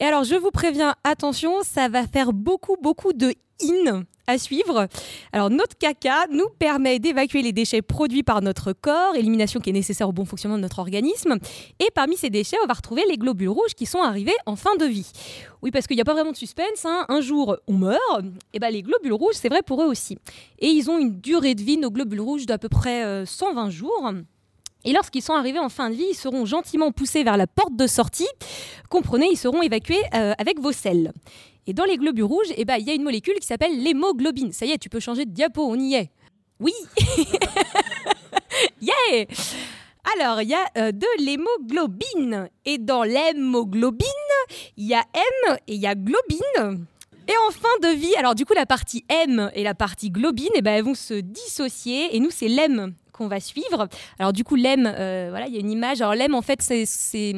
Et 0.00 0.04
alors, 0.04 0.24
je 0.24 0.34
vous 0.34 0.50
préviens, 0.50 0.94
attention, 1.04 1.62
ça 1.62 1.88
va 1.88 2.06
faire 2.06 2.32
beaucoup, 2.32 2.76
beaucoup 2.80 3.12
de 3.12 3.34
in 3.62 4.04
à 4.26 4.38
suivre. 4.38 4.88
Alors, 5.32 5.50
notre 5.50 5.76
caca 5.76 6.26
nous 6.30 6.48
permet 6.58 6.98
d'évacuer 6.98 7.42
les 7.42 7.52
déchets 7.52 7.82
produits 7.82 8.22
par 8.22 8.40
notre 8.42 8.72
corps, 8.72 9.14
élimination 9.16 9.60
qui 9.60 9.70
est 9.70 9.72
nécessaire 9.72 10.08
au 10.08 10.12
bon 10.12 10.24
fonctionnement 10.24 10.56
de 10.56 10.62
notre 10.62 10.78
organisme. 10.78 11.36
Et 11.80 11.88
parmi 11.94 12.16
ces 12.16 12.30
déchets, 12.30 12.56
on 12.62 12.66
va 12.66 12.74
retrouver 12.74 13.02
les 13.08 13.16
globules 13.16 13.48
rouges 13.48 13.74
qui 13.76 13.86
sont 13.86 14.00
arrivés 14.00 14.34
en 14.46 14.56
fin 14.56 14.76
de 14.76 14.84
vie. 14.84 15.10
Oui, 15.62 15.70
parce 15.70 15.86
qu'il 15.86 15.96
n'y 15.96 16.02
a 16.02 16.04
pas 16.04 16.14
vraiment 16.14 16.32
de 16.32 16.36
suspense. 16.36 16.84
hein. 16.84 17.04
Un 17.08 17.20
jour, 17.20 17.56
on 17.66 17.74
meurt. 17.74 18.24
Et 18.52 18.58
ben, 18.58 18.70
les 18.70 18.82
globules 18.82 19.12
rouges, 19.12 19.34
c'est 19.34 19.48
vrai 19.48 19.62
pour 19.62 19.82
eux 19.82 19.86
aussi. 19.86 20.18
Et 20.58 20.68
ils 20.68 20.90
ont 20.90 20.98
une 20.98 21.20
durée 21.20 21.54
de 21.54 21.62
vie, 21.62 21.76
nos 21.76 21.90
globules 21.90 22.20
rouges, 22.20 22.46
d'à 22.46 22.58
peu 22.58 22.68
près 22.68 23.04
euh, 23.04 23.26
120 23.26 23.70
jours. 23.70 24.10
Et 24.84 24.92
lorsqu'ils 24.92 25.22
sont 25.22 25.34
arrivés 25.34 25.60
en 25.60 25.68
fin 25.68 25.90
de 25.90 25.94
vie, 25.94 26.06
ils 26.10 26.14
seront 26.16 26.44
gentiment 26.44 26.90
poussés 26.90 27.22
vers 27.22 27.36
la 27.36 27.46
porte 27.46 27.76
de 27.76 27.86
sortie. 27.86 28.26
Comprenez, 28.90 29.28
ils 29.30 29.36
seront 29.36 29.62
évacués 29.62 30.02
euh, 30.14 30.34
avec 30.38 30.58
vos 30.60 30.72
selles. 30.72 31.12
Et 31.66 31.72
dans 31.72 31.84
les 31.84 31.96
globules 31.96 32.24
rouges, 32.24 32.52
eh 32.56 32.64
ben, 32.64 32.76
il 32.76 32.86
y 32.86 32.90
a 32.90 32.94
une 32.94 33.04
molécule 33.04 33.38
qui 33.38 33.46
s'appelle 33.46 33.82
l'hémoglobine. 33.82 34.52
Ça 34.52 34.66
y 34.66 34.72
est, 34.72 34.78
tu 34.78 34.88
peux 34.88 35.00
changer 35.00 35.24
de 35.24 35.30
diapo, 35.30 35.64
on 35.64 35.78
y 35.78 35.94
est. 35.94 36.10
Oui 36.58 36.72
Yeah 38.80 39.26
Alors, 40.16 40.42
il 40.42 40.48
y 40.48 40.54
a 40.54 40.66
euh, 40.76 40.92
de 40.92 41.06
l'hémoglobine. 41.18 42.48
Et 42.64 42.78
dans 42.78 43.04
l'hémoglobine, 43.04 44.08
il 44.76 44.86
y 44.86 44.94
a 44.94 45.04
M 45.14 45.56
et 45.68 45.74
il 45.74 45.80
y 45.80 45.86
a 45.86 45.94
globine. 45.94 46.86
Et 47.28 47.34
en 47.48 47.52
fin 47.52 47.88
de 47.88 47.94
vie, 47.94 48.14
alors 48.16 48.34
du 48.34 48.44
coup, 48.44 48.54
la 48.54 48.66
partie 48.66 49.04
M 49.08 49.50
et 49.54 49.62
la 49.62 49.74
partie 49.74 50.10
globine, 50.10 50.50
eh 50.54 50.62
ben, 50.62 50.72
elles 50.72 50.84
vont 50.84 50.94
se 50.94 51.14
dissocier. 51.14 52.16
Et 52.16 52.20
nous, 52.20 52.30
c'est 52.30 52.48
l'M 52.48 52.94
qu'on 53.12 53.28
va 53.28 53.38
suivre. 53.38 53.88
Alors 54.18 54.32
du 54.32 54.42
coup, 54.42 54.56
l'M, 54.56 54.86
euh, 54.86 55.28
voilà, 55.30 55.46
il 55.46 55.54
y 55.54 55.56
a 55.56 55.60
une 55.60 55.70
image. 55.70 56.00
Alors 56.00 56.14
l'M, 56.14 56.34
en 56.34 56.42
fait, 56.42 56.60
c'est... 56.60 57.34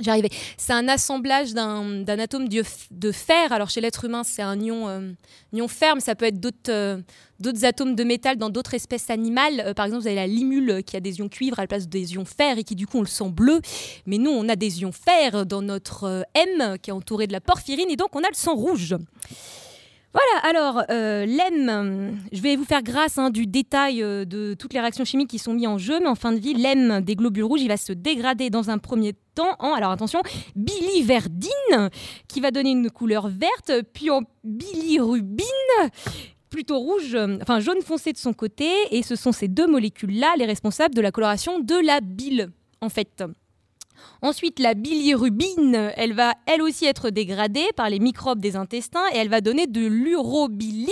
c'est- 0.00 0.04
J'y 0.04 0.10
arrivais. 0.10 0.30
C'est 0.56 0.72
un 0.72 0.88
assemblage 0.88 1.52
d'un 1.52 2.04
atome 2.18 2.48
de, 2.48 3.12
fer. 3.12 3.52
Alors 3.52 3.70
chez 3.70 3.80
l'être 3.80 4.04
humain, 4.04 4.22
c'est 4.24 4.42
un 4.42 4.58
ion, 4.60 4.88
euh, 4.88 5.12
ion 5.52 5.68
fer, 5.68 5.94
mais 5.94 6.00
ça 6.00 6.14
peut 6.14 6.26
être 6.26 6.40
d'autres 6.40 6.70
euh, 6.70 6.98
d'autres 7.38 7.64
atomes 7.64 7.94
de 7.94 8.04
métal 8.04 8.36
dans 8.36 8.50
d'autres 8.50 8.74
espèces 8.74 9.08
animales. 9.10 9.62
Euh, 9.64 9.74
par 9.74 9.86
exemple, 9.86 10.02
vous 10.02 10.08
avez 10.08 10.16
la 10.16 10.26
limule 10.26 10.70
euh, 10.70 10.82
qui 10.82 10.96
a 10.96 11.00
des 11.00 11.18
ions 11.18 11.28
cuivre 11.28 11.58
à 11.58 11.62
la 11.62 11.68
place 11.68 11.88
des 11.88 12.14
ions 12.14 12.24
fer 12.24 12.58
et 12.58 12.64
qui 12.64 12.74
du 12.76 12.86
coup 12.86 12.98
on 12.98 13.02
le 13.02 13.06
sent 13.06 13.30
bleu. 13.30 13.60
Mais 14.06 14.18
nous, 14.18 14.30
on 14.30 14.48
a 14.48 14.56
des 14.56 14.80
ions 14.82 14.92
fer 14.92 15.46
dans 15.46 15.62
notre 15.62 16.24
M 16.34 16.76
qui 16.82 16.90
est 16.90 16.92
entouré 16.92 17.26
de 17.26 17.32
la 17.32 17.40
porphyrine 17.40 17.90
et 17.90 17.96
donc 17.96 18.14
on 18.14 18.20
a 18.20 18.28
le 18.28 18.34
sang 18.34 18.54
rouge. 18.54 18.94
Voilà, 20.12 20.58
alors 20.58 20.82
euh, 20.90 21.24
je 22.32 22.40
vais 22.40 22.56
vous 22.56 22.64
faire 22.64 22.82
grâce 22.82 23.16
hein, 23.16 23.30
du 23.30 23.46
détail 23.46 24.02
euh, 24.02 24.24
de 24.24 24.54
toutes 24.54 24.74
les 24.74 24.80
réactions 24.80 25.04
chimiques 25.04 25.30
qui 25.30 25.38
sont 25.38 25.54
mises 25.54 25.68
en 25.68 25.78
jeu, 25.78 26.00
mais 26.00 26.08
en 26.08 26.16
fin 26.16 26.32
de 26.32 26.40
vie, 26.40 26.54
l'EM 26.54 27.00
des 27.00 27.14
globules 27.14 27.44
rouges, 27.44 27.60
il 27.60 27.68
va 27.68 27.76
se 27.76 27.92
dégrader 27.92 28.50
dans 28.50 28.70
un 28.70 28.78
premier 28.78 29.12
temps 29.36 29.54
en, 29.60 29.72
alors 29.72 29.92
attention, 29.92 30.20
biliverdine, 30.56 31.90
qui 32.26 32.40
va 32.40 32.50
donner 32.50 32.70
une 32.70 32.90
couleur 32.90 33.28
verte, 33.28 33.84
puis 33.92 34.10
en 34.10 34.22
bilirubine, 34.42 35.46
plutôt 36.48 36.78
rouge, 36.78 37.16
enfin 37.40 37.60
jaune 37.60 37.80
foncé 37.80 38.12
de 38.12 38.18
son 38.18 38.32
côté, 38.32 38.68
et 38.90 39.04
ce 39.04 39.14
sont 39.14 39.30
ces 39.30 39.46
deux 39.46 39.68
molécules-là 39.68 40.34
les 40.36 40.46
responsables 40.46 40.94
de 40.94 41.00
la 41.02 41.12
coloration 41.12 41.60
de 41.60 41.76
la 41.86 42.00
bile, 42.00 42.50
en 42.80 42.88
fait. 42.88 43.22
Ensuite, 44.22 44.58
la 44.58 44.74
bilirubine, 44.74 45.92
elle 45.96 46.12
va 46.12 46.34
elle 46.46 46.62
aussi 46.62 46.84
être 46.84 47.10
dégradée 47.10 47.68
par 47.76 47.90
les 47.90 47.98
microbes 47.98 48.40
des 48.40 48.56
intestins 48.56 49.04
et 49.12 49.18
elle 49.18 49.28
va 49.28 49.40
donner 49.40 49.66
de 49.66 49.86
l'urobiline. 49.86 50.90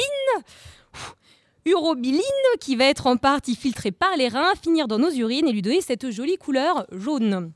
Urobiline 1.65 2.23
qui 2.61 2.77
va 2.77 2.85
être 2.85 3.07
en 3.07 3.17
partie 3.17 3.55
filtrée 3.55 3.93
par 3.93 4.17
les 4.17 4.29
reins, 4.29 4.53
finir 4.63 4.89
dans 4.89 4.99
nos 4.99 5.11
urines 5.11 5.49
et 5.49 5.53
lui 5.53 5.63
donner 5.63 5.83
cette 5.83 6.11
jolie 6.11 6.39
couleur 6.39 6.87
jaune. 6.93 7.53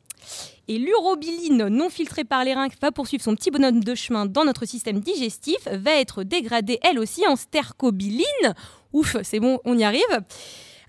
Et 0.68 0.78
l'urobiline 0.78 1.68
non 1.68 1.88
filtrée 1.88 2.24
par 2.24 2.44
les 2.44 2.54
reins 2.54 2.68
qui 2.68 2.76
va 2.80 2.92
poursuivre 2.92 3.22
son 3.22 3.34
petit 3.34 3.50
bonhomme 3.50 3.82
de 3.82 3.94
chemin 3.94 4.26
dans 4.26 4.44
notre 4.44 4.66
système 4.66 5.00
digestif 5.00 5.66
va 5.66 5.92
être 5.92 6.22
dégradée 6.22 6.78
elle 6.82 6.98
aussi 6.98 7.26
en 7.26 7.36
stercobiline. 7.36 8.54
Ouf, 8.92 9.16
c'est 9.22 9.40
bon, 9.40 9.58
on 9.64 9.76
y 9.76 9.84
arrive. 9.84 10.02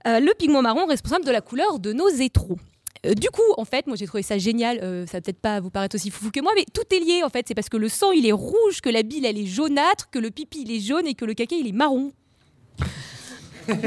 Euh, 0.06 0.20
le 0.20 0.34
pigment 0.38 0.62
marron 0.62 0.86
responsable 0.86 1.26
de 1.26 1.32
la 1.32 1.42
couleur 1.42 1.80
de 1.80 1.94
nos 1.94 2.10
étrons. 2.10 2.58
Euh, 3.06 3.14
du 3.14 3.30
coup, 3.30 3.42
en 3.58 3.66
fait, 3.66 3.86
moi 3.88 3.96
j'ai 3.98 4.08
trouvé 4.08 4.24
ça 4.24 4.38
génial. 4.38 4.80
euh, 4.82 5.06
ça 5.06 5.20
peut-être 5.22 5.40
pas 5.40 5.60
vous 5.60 5.70
paraître 5.70 5.96
aussi 5.96 6.10
foufou 6.10 6.32
que 6.32 6.40
moi, 6.42 6.54
mais 6.56 6.66
tout 6.74 6.84
est 6.94 7.00
lié 7.00 7.22
en 7.24 7.30
fait. 7.30 7.46
C'est 7.48 7.56
parce 7.56 7.70
que 7.70 7.78
le 7.78 7.90
sang 7.90 8.12
il 8.12 8.26
est 8.26 8.32
rouge, 8.32 8.82
que 8.82 8.90
la 8.90 9.04
bile 9.04 9.26
elle 9.26 9.38
est 9.38 9.46
jaunâtre, 9.46 10.10
que 10.10 10.20
le 10.20 10.32
pipi 10.32 10.62
il 10.62 10.72
est 10.72 10.80
jaune 10.80 11.06
et 11.08 11.14
que 11.14 11.26
le 11.26 11.34
caca 11.34 11.56
il 11.56 11.68
est 11.68 11.74
marron. 11.74 12.12
voilà. 13.68 13.78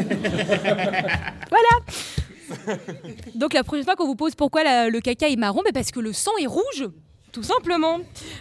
Donc 3.35 3.53
la 3.53 3.65
prochaine 3.65 3.85
fois 3.85 3.97
qu'on 3.97 4.07
vous 4.07 4.17
pose 4.17 4.35
pourquoi 4.35 4.89
le 4.89 5.01
caca 5.01 5.29
est 5.29 5.37
marron, 5.37 5.63
mais 5.65 5.73
parce 5.73 5.91
que 5.91 6.01
le 6.01 6.13
sang 6.13 6.33
est 6.41 6.47
rouge. 6.47 6.89
Tout 7.37 7.43
simplement. 7.43 7.99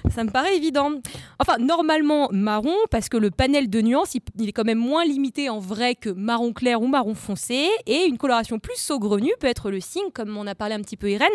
Ça 0.10 0.24
me 0.24 0.30
paraît 0.30 0.56
évident. 0.56 0.90
Enfin, 1.38 1.58
normalement 1.58 2.30
marron, 2.32 2.78
parce 2.92 3.10
que 3.10 3.18
le 3.18 3.30
panel 3.30 3.70
de 3.70 3.82
nuances, 3.82 4.16
il, 4.16 4.48
est 4.48 4.54
quand 4.54 4.64
même 4.64 4.78
moins 4.78 5.04
limité 5.04 5.50
en 5.50 5.60
vrai 5.60 5.96
que 5.96 6.10
marron 6.10 6.54
clair 6.54 6.82
ou 6.82 6.88
marron 6.88 7.14
foncé. 7.14 7.68
Et 7.88 8.06
une 8.06 8.18
coloration 8.18 8.58
plus 8.58 8.78
saugrenue 8.78 9.34
peut 9.42 9.48
être 9.48 9.70
le 9.70 9.82
signe, 9.82 10.12
comme 10.14 10.38
on 10.38 10.48
a 10.48 10.56
parlé 10.56 10.76
un 10.76 10.80
petit 10.80 10.96
peu 10.96 11.12
Irène, 11.12 11.28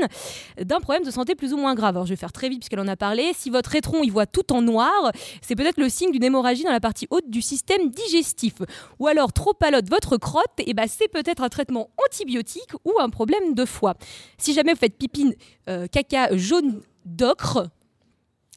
d'un 0.59 0.81
problème 0.81 1.05
de 1.05 1.11
santé 1.11 1.35
plus 1.35 1.53
ou 1.53 1.59
moins 1.59 1.74
grave. 1.74 1.97
Alors 1.97 2.07
je 2.07 2.15
vais 2.15 2.16
faire 2.16 2.32
très 2.32 2.49
vite 2.49 2.61
puisqu'elle 2.61 2.81
en 2.81 2.89
a 2.89 2.97
parlé. 2.97 3.32
Si 3.37 3.51
votre 3.51 3.77
étron 3.77 4.03
il 4.03 4.11
voit 4.11 4.24
tout 4.24 4.55
en 4.55 4.62
noir, 4.62 5.12
c'est 5.43 5.55
peut-être 5.55 5.78
le 5.78 5.91
signe 5.91 6.12
d'une 6.12 6.24
hémorragie 6.24 6.65
dans 6.65 6.73
la 6.73 6.81
partie 6.81 7.09
haute 7.11 7.28
du 7.28 7.43
système 7.43 7.91
digestif. 7.91 8.55
Ou 9.01 9.07
alors 9.07 9.35
trop 9.35 9.53
palote 9.53 9.91
votre 9.91 10.16
crotte, 10.16 10.61
et 10.65 10.73
ben 10.73 10.87
c'est 10.89 11.09
peut-être 11.09 11.43
un 11.43 11.51
traitement 11.51 11.91
antibiotique 12.09 12.73
ou 12.87 12.95
un 12.99 13.11
problème 13.11 13.53
de 13.53 13.66
foie. 13.66 13.97
Si 14.39 14.55
jamais 14.55 14.73
vous 14.73 14.78
faites 14.78 14.97
pipine 14.97 15.35
euh, 15.69 15.87
caca 15.89 16.35
jaune 16.39 16.81
d'ocre, 17.05 17.69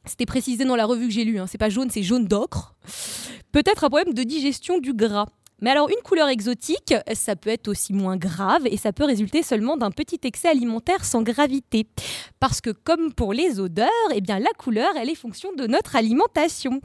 c'était 0.06 0.26
précisé 0.26 0.66
dans 0.66 0.76
la 0.76 0.86
revue 0.86 1.08
que 1.08 1.14
j'ai 1.14 1.24
lue, 1.24 1.40
hein, 1.40 1.48
c'est 1.48 1.58
pas 1.58 1.70
jaune, 1.70 1.90
c'est 1.90 2.04
jaune 2.04 2.26
d'ocre. 2.26 2.76
Peut-être 3.52 3.84
un 3.84 3.90
problème 3.90 4.14
de 4.14 4.24
digestion 4.24 4.80
du 4.80 4.94
gras. 4.94 5.28
Mais 5.62 5.70
alors, 5.70 5.88
une 5.88 6.04
couleur 6.04 6.28
exotique, 6.28 6.94
ça 7.14 7.38
peut 7.38 7.50
être 7.50 7.70
aussi 7.70 7.94
moins 7.94 8.18
grave 8.18 8.64
et 8.66 8.76
ça 8.76 8.92
peut 8.92 9.06
résulter 9.06 9.44
seulement 9.44 9.78
d'un 9.78 9.92
petit 9.92 10.20
excès 10.24 10.50
alimentaire 10.50 11.06
sans 11.06 11.22
gravité. 11.22 11.88
Parce 12.42 12.60
que, 12.60 12.72
comme 12.72 13.14
pour 13.14 13.32
les 13.32 13.62
odeurs, 13.62 13.88
eh 14.14 14.20
bien, 14.20 14.40
la 14.40 14.50
couleur, 14.58 14.92
elle 14.98 15.10
est 15.10 15.16
fonction 15.16 15.54
de 15.54 15.66
notre 15.66 15.96
alimentation. 15.96 16.82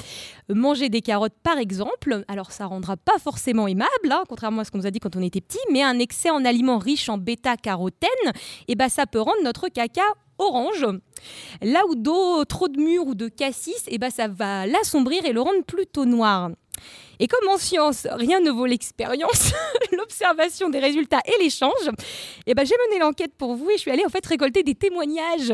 Manger 0.48 0.90
des 0.90 1.00
carottes, 1.00 1.34
par 1.42 1.58
exemple, 1.58 2.22
alors 2.28 2.52
ça 2.52 2.66
rendra 2.66 2.96
pas 2.96 3.18
forcément 3.18 3.66
aimable, 3.66 4.12
hein, 4.12 4.22
contrairement 4.28 4.60
à 4.60 4.64
ce 4.64 4.70
qu'on 4.70 4.78
nous 4.78 4.86
a 4.86 4.92
dit 4.92 5.00
quand 5.00 5.16
on 5.16 5.22
était 5.22 5.40
petit, 5.40 5.58
mais 5.72 5.82
un 5.82 5.98
excès 5.98 6.30
en 6.30 6.44
aliments 6.44 6.78
riches 6.78 7.08
en 7.08 7.18
bêta-carotène, 7.18 8.08
eh 8.68 8.76
ben, 8.76 8.88
ça 8.88 9.06
peut 9.06 9.20
rendre 9.20 9.42
notre 9.42 9.68
caca 9.68 10.04
orange. 10.38 10.86
Là 11.62 11.82
où 11.88 11.94
d'eau, 11.94 12.44
trop 12.44 12.68
de 12.68 12.80
mûre 12.80 13.06
ou 13.06 13.14
de 13.14 13.28
cassis, 13.28 13.84
eh 13.88 13.98
ben, 13.98 14.10
ça 14.10 14.28
va 14.28 14.66
l'assombrir 14.66 15.24
et 15.24 15.32
le 15.32 15.40
rendre 15.40 15.64
plutôt 15.64 16.04
noir. 16.04 16.50
Et 17.20 17.26
comme 17.26 17.48
en 17.48 17.58
science, 17.58 18.06
rien 18.10 18.40
ne 18.40 18.50
vaut 18.50 18.66
l'expérience, 18.66 19.52
l'observation 19.92 20.70
des 20.70 20.78
résultats 20.78 21.20
et 21.26 21.42
l'échange, 21.42 21.90
eh 22.46 22.54
ben, 22.54 22.64
j'ai 22.64 22.76
mené 22.88 23.00
l'enquête 23.00 23.32
pour 23.36 23.54
vous 23.56 23.70
et 23.70 23.74
je 23.74 23.80
suis 23.80 23.90
allée 23.90 24.06
en 24.06 24.10
fait 24.10 24.24
récolter 24.24 24.62
des 24.62 24.74
témoignages 24.74 25.52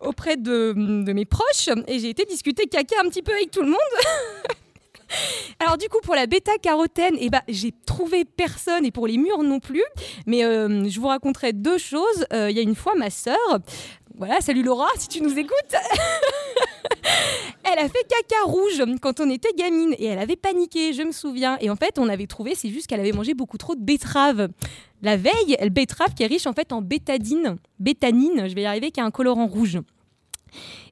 auprès 0.00 0.36
de, 0.36 0.72
mes 0.76 1.24
proches 1.24 1.68
et 1.88 1.98
j'ai 1.98 2.10
été 2.10 2.24
discuter 2.24 2.66
caca 2.66 2.96
un 3.04 3.08
petit 3.08 3.22
peu 3.22 3.32
avec 3.32 3.50
tout 3.50 3.62
le 3.62 3.70
monde. 3.70 3.78
Alors 5.58 5.76
du 5.76 5.88
coup 5.88 5.98
pour 6.02 6.14
la 6.14 6.26
bêta-carotène, 6.26 7.16
eh 7.18 7.30
ben, 7.30 7.42
j'ai 7.48 7.72
trouvé 7.84 8.24
personne 8.24 8.86
et 8.86 8.92
pour 8.92 9.08
les 9.08 9.18
murs 9.18 9.42
non 9.42 9.58
plus. 9.58 9.82
Mais 10.26 10.44
euh, 10.44 10.88
je 10.88 11.00
vous 11.00 11.08
raconterai 11.08 11.52
deux 11.52 11.78
choses. 11.78 12.24
Euh, 12.32 12.48
Il 12.48 12.56
y 12.56 12.60
a 12.60 12.62
une 12.62 12.76
fois 12.76 12.94
ma 12.94 13.10
sœur, 13.10 13.58
voilà, 14.20 14.42
salut 14.42 14.62
Laura 14.62 14.86
si 14.98 15.08
tu 15.08 15.22
nous 15.22 15.38
écoutes. 15.38 15.54
elle 17.64 17.78
a 17.78 17.88
fait 17.88 18.06
caca 18.06 18.42
rouge 18.44 18.84
quand 19.00 19.18
on 19.18 19.30
était 19.30 19.54
gamine 19.54 19.94
et 19.98 20.04
elle 20.04 20.18
avait 20.18 20.36
paniqué, 20.36 20.92
je 20.92 21.00
me 21.00 21.10
souviens. 21.10 21.56
Et 21.62 21.70
en 21.70 21.76
fait, 21.76 21.98
on 21.98 22.06
avait 22.06 22.26
trouvé, 22.26 22.54
c'est 22.54 22.68
juste 22.68 22.86
qu'elle 22.86 23.00
avait 23.00 23.12
mangé 23.12 23.32
beaucoup 23.32 23.56
trop 23.56 23.74
de 23.74 23.80
betterave. 23.80 24.48
La 25.00 25.16
veille, 25.16 25.56
elle 25.58 25.70
betterave 25.70 26.12
qui 26.12 26.22
est 26.22 26.26
riche 26.26 26.46
en 26.46 26.52
fait 26.52 26.70
en 26.74 26.82
bétadine, 26.82 27.56
bétanine, 27.78 28.46
je 28.46 28.54
vais 28.54 28.60
y 28.60 28.66
arriver, 28.66 28.90
qui 28.90 29.00
a 29.00 29.06
un 29.06 29.10
colorant 29.10 29.46
rouge. 29.46 29.78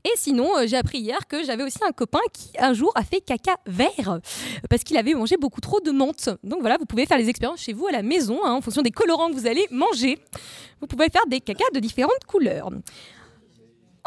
Et 0.05 0.17
sinon, 0.17 0.57
euh, 0.57 0.67
j'ai 0.67 0.79
appris 0.79 0.99
hier 0.99 1.27
que 1.27 1.45
j'avais 1.45 1.65
aussi 1.65 1.81
un 1.87 1.93
copain 1.93 2.21
qui 2.33 2.53
un 2.59 2.73
jour 2.73 2.93
a 2.95 3.03
fait 3.03 3.21
caca 3.21 3.57
vert 3.67 4.21
parce 4.71 4.85
qu'il 4.85 4.97
avait 4.97 5.13
mangé 5.13 5.37
beaucoup 5.37 5.61
trop 5.61 5.81
de 5.81 5.91
menthe. 5.91 6.31
Donc 6.45 6.61
voilà, 6.61 6.79
vous 6.79 6.87
pouvez 6.87 7.05
faire 7.05 7.19
les 7.19 7.29
expériences 7.29 7.61
chez 7.61 7.75
vous 7.75 7.89
à 7.89 7.93
la 7.93 8.03
maison 8.03 8.41
hein, 8.45 8.53
en 8.53 8.63
fonction 8.63 8.81
des 8.81 8.91
colorants 8.91 9.29
que 9.29 9.35
vous 9.35 9.47
allez 9.47 9.67
manger. 9.71 10.19
Vous 10.81 10.87
pouvez 10.87 11.11
faire 11.11 11.27
des 11.27 11.41
cacas 11.41 11.71
de 11.75 11.81
différentes 11.81 12.25
couleurs. 12.27 12.71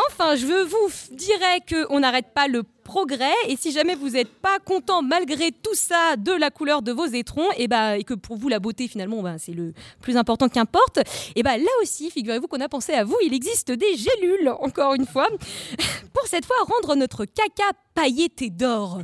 Enfin, 0.10 0.36
je 0.36 0.46
vous 0.46 0.92
dirais 1.12 1.60
qu'on 1.70 2.00
n'arrête 2.00 2.34
pas 2.34 2.48
le 2.48 2.64
progrès 2.84 3.34
et 3.48 3.56
si 3.56 3.72
jamais 3.72 3.96
vous 3.96 4.12
n'êtes 4.12 4.34
pas 4.34 4.60
content 4.60 5.02
malgré 5.02 5.52
tout 5.52 5.74
ça 5.74 6.16
de 6.18 6.32
la 6.32 6.50
couleur 6.50 6.82
de 6.82 6.92
vos 6.92 7.06
étrons 7.06 7.48
et, 7.58 7.68
bah, 7.68 7.98
et 7.98 8.04
que 8.04 8.14
pour 8.14 8.38
vous 8.38 8.50
la 8.50 8.60
beauté 8.60 8.88
finalement 8.88 9.22
bah, 9.22 9.36
c'est 9.38 9.54
le 9.54 9.74
plus 10.02 10.18
important 10.18 10.50
qu'importe, 10.50 11.00
et 11.36 11.44
bah, 11.44 11.58
là 11.58 11.70
aussi 11.82 12.10
figurez-vous 12.12 12.48
qu'on 12.48 12.60
a 12.60 12.70
pensé 12.70 12.94
à 12.94 13.04
vous, 13.04 13.16
il 13.24 13.34
existe 13.34 13.72
des 13.72 13.96
gélules 13.96 14.50
encore 14.60 14.94
une 14.94 15.06
fois 15.06 15.30
pour 16.14 16.28
cette 16.28 16.46
fois 16.46 16.58
rendre 16.68 16.96
notre 16.96 17.26
caca 17.26 17.72
pailleté 17.94 18.50
d'or. 18.50 19.02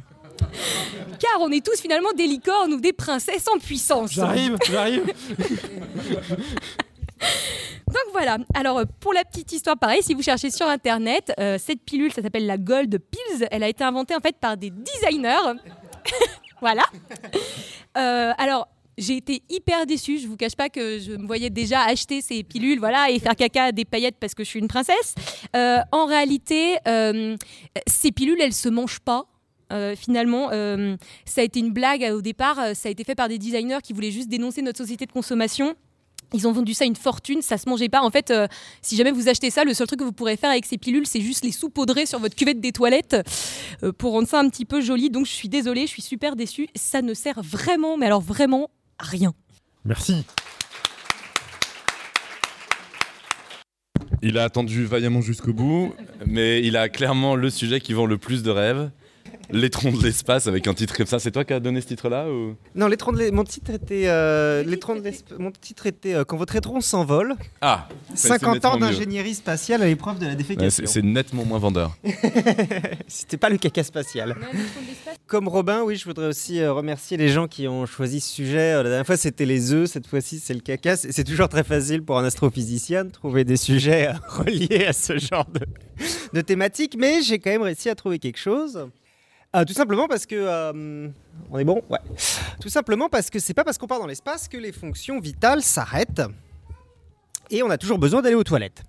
Car 1.19 1.41
on 1.41 1.51
est 1.51 1.65
tous 1.65 1.79
finalement 1.79 2.11
des 2.13 2.27
licornes 2.27 2.73
ou 2.73 2.79
des 2.79 2.93
princesses 2.93 3.47
en 3.47 3.57
puissance. 3.57 4.11
J'arrive, 4.11 4.57
j'arrive. 4.69 5.13
Donc 7.87 8.11
voilà, 8.11 8.37
alors 8.53 8.81
pour 8.99 9.13
la 9.13 9.23
petite 9.23 9.51
histoire, 9.53 9.77
pareil, 9.77 10.03
si 10.03 10.13
vous 10.13 10.21
cherchez 10.21 10.51
sur 10.51 10.67
internet, 10.67 11.31
euh, 11.39 11.57
cette 11.57 11.81
pilule, 11.83 12.11
ça 12.11 12.21
s'appelle 12.21 12.45
la 12.45 12.57
Gold 12.57 12.99
Pills, 12.99 13.47
elle 13.49 13.63
a 13.63 13.69
été 13.69 13.83
inventée 13.83 14.13
en 14.13 14.19
fait 14.19 14.35
par 14.35 14.57
des 14.57 14.71
designers. 14.71 15.57
voilà. 16.61 16.83
Euh, 17.97 18.33
alors, 18.37 18.67
j'ai 18.97 19.15
été 19.15 19.41
hyper 19.49 19.85
déçue, 19.85 20.17
je 20.17 20.27
vous 20.27 20.35
cache 20.35 20.55
pas 20.55 20.67
que 20.69 20.99
je 20.99 21.13
me 21.13 21.25
voyais 21.25 21.49
déjà 21.49 21.81
acheter 21.81 22.19
ces 22.19 22.43
pilules, 22.43 22.79
voilà, 22.79 23.09
et 23.09 23.19
faire 23.19 23.35
caca 23.35 23.71
des 23.71 23.85
paillettes 23.85 24.17
parce 24.19 24.33
que 24.33 24.43
je 24.43 24.49
suis 24.49 24.59
une 24.59 24.67
princesse. 24.67 25.15
Euh, 25.55 25.79
en 25.93 26.07
réalité, 26.07 26.77
ces 27.85 28.11
pilules, 28.11 28.41
elles 28.41 28.53
se 28.53 28.67
mangent 28.67 28.99
pas. 28.99 29.27
Finalement, 29.95 30.49
ça 31.25 31.41
a 31.41 31.43
été 31.43 31.59
une 31.59 31.71
blague 31.71 32.03
au 32.11 32.21
départ. 32.21 32.57
Ça 32.73 32.89
a 32.89 32.91
été 32.91 33.03
fait 33.03 33.15
par 33.15 33.29
des 33.29 33.37
designers 33.37 33.79
qui 33.81 33.93
voulaient 33.93 34.11
juste 34.11 34.29
dénoncer 34.29 34.61
notre 34.61 34.79
société 34.79 35.05
de 35.05 35.11
consommation. 35.11 35.75
Ils 36.33 36.47
ont 36.47 36.51
vendu 36.51 36.73
ça 36.73 36.85
une 36.85 36.95
fortune, 36.95 37.41
ça 37.41 37.57
se 37.57 37.69
mangeait 37.69 37.89
pas. 37.89 38.01
En 38.01 38.11
fait, 38.11 38.31
euh, 38.31 38.47
si 38.81 38.95
jamais 38.95 39.11
vous 39.11 39.29
achetez 39.29 39.49
ça, 39.49 39.63
le 39.63 39.73
seul 39.73 39.87
truc 39.87 39.99
que 39.99 40.03
vous 40.03 40.11
pourrez 40.11 40.37
faire 40.37 40.49
avec 40.49 40.65
ces 40.65 40.77
pilules, 40.77 41.07
c'est 41.07 41.21
juste 41.21 41.45
les 41.45 41.51
saupoudrer 41.51 42.05
sur 42.05 42.19
votre 42.19 42.35
cuvette 42.35 42.59
des 42.59 42.71
toilettes 42.71 43.15
euh, 43.83 43.91
pour 43.93 44.11
rendre 44.11 44.27
ça 44.27 44.39
un 44.39 44.49
petit 44.49 44.65
peu 44.65 44.81
joli. 44.81 45.09
Donc 45.09 45.25
je 45.25 45.31
suis 45.31 45.49
désolée, 45.49 45.81
je 45.81 45.91
suis 45.91 46.01
super 46.01 46.35
déçue. 46.35 46.67
Ça 46.75 47.01
ne 47.01 47.13
sert 47.13 47.41
vraiment, 47.41 47.97
mais 47.97 48.07
alors 48.07 48.21
vraiment 48.21 48.69
à 48.99 49.05
rien. 49.05 49.33
Merci. 49.85 50.25
Il 54.21 54.37
a 54.37 54.43
attendu 54.43 54.85
vaillamment 54.85 55.21
jusqu'au 55.21 55.53
bout, 55.53 55.93
mais 56.25 56.61
il 56.63 56.75
a 56.75 56.89
clairement 56.89 57.35
le 57.35 57.49
sujet 57.49 57.79
qui 57.79 57.93
vend 57.93 58.05
le 58.05 58.17
plus 58.17 58.43
de 58.43 58.49
rêves. 58.49 58.89
L'étron 59.51 59.91
de 59.91 60.03
l'espace 60.03 60.47
avec 60.47 60.67
un 60.67 60.73
titre 60.73 60.95
comme 60.95 61.05
ça. 61.05 61.19
C'est 61.19 61.31
toi 61.31 61.45
qui 61.45 61.53
as 61.53 61.59
donné 61.59 61.79
ce 61.81 61.87
titre-là 61.87 62.29
ou... 62.29 62.55
Non, 62.75 62.87
l'étron 62.87 63.11
de 63.13 63.17
l'es- 63.19 63.31
mon 63.31 63.43
titre 63.43 63.71
était, 63.71 64.07
euh, 64.07 64.63
l'étron 64.63 64.95
de 64.95 65.11
mon 65.39 65.51
titre 65.51 65.87
était 65.87 66.13
euh, 66.15 66.23
quand 66.25 66.37
votre 66.37 66.55
étron 66.55 66.81
s'envole. 66.81 67.35
Ah 67.61 67.87
50 68.13 68.65
ans 68.65 68.77
d'ingénierie 68.77 69.35
spatiale 69.35 69.81
à 69.81 69.85
l'épreuve 69.85 70.19
de 70.19 70.25
la 70.25 70.35
défécation. 70.35 70.69
c'est 70.85 70.91
c'est 70.91 71.01
nettement 71.01 71.45
moins 71.45 71.59
vendeur. 71.59 71.95
C'était 73.07 73.37
pas 73.37 73.49
le 73.49 73.57
caca 73.57 73.83
spatial. 73.83 74.35
Comme 75.27 75.47
Robin, 75.47 75.81
oui, 75.83 75.95
je 75.95 76.05
voudrais 76.05 76.27
aussi 76.27 76.59
euh, 76.59 76.73
remercier 76.73 77.17
les 77.17 77.29
gens 77.29 77.47
qui 77.47 77.67
ont 77.67 77.85
choisi 77.85 78.19
ce 78.19 78.33
sujet. 78.33 78.73
La 78.75 78.83
dernière 78.83 79.05
fois, 79.05 79.17
c'était 79.17 79.45
les 79.45 79.73
œufs. 79.73 79.89
Cette 79.89 80.07
fois-ci, 80.07 80.39
c'est 80.39 80.53
le 80.53 80.59
caca. 80.61 80.95
C'est 80.95 81.11
c'est 81.11 81.23
toujours 81.23 81.49
très 81.49 81.63
facile 81.63 82.03
pour 82.03 82.17
un 82.19 82.23
astrophysicien 82.25 83.05
de 83.05 83.11
trouver 83.11 83.43
des 83.43 83.57
sujets 83.57 84.11
reliés 84.29 84.85
à 84.85 84.93
ce 84.93 85.17
genre 85.17 85.45
de, 85.53 85.61
de 86.33 86.41
thématique. 86.41 86.95
Mais 86.97 87.21
j'ai 87.21 87.39
quand 87.39 87.49
même 87.49 87.61
réussi 87.63 87.89
à 87.89 87.95
trouver 87.95 88.19
quelque 88.19 88.39
chose. 88.39 88.87
Euh, 89.57 89.65
tout 89.65 89.73
simplement 89.73 90.07
parce 90.07 90.25
que. 90.25 90.35
euh, 90.35 91.09
on 91.49 91.57
est 91.57 91.63
bon? 91.63 91.81
Tout 92.61 92.69
simplement 92.69 93.09
parce 93.09 93.29
que 93.29 93.39
c'est 93.39 93.55
pas 93.55 93.63
parce 93.63 93.77
qu'on 93.77 93.87
part 93.87 93.99
dans 93.99 94.05
l'espace 94.05 94.47
que 94.47 94.57
les 94.57 94.71
fonctions 94.71 95.19
vitales 95.19 95.63
s'arrêtent. 95.63 96.21
Et 97.49 97.63
on 97.63 97.69
a 97.69 97.77
toujours 97.77 97.97
besoin 97.97 98.21
d'aller 98.21 98.35
aux 98.35 98.43
toilettes. 98.43 98.83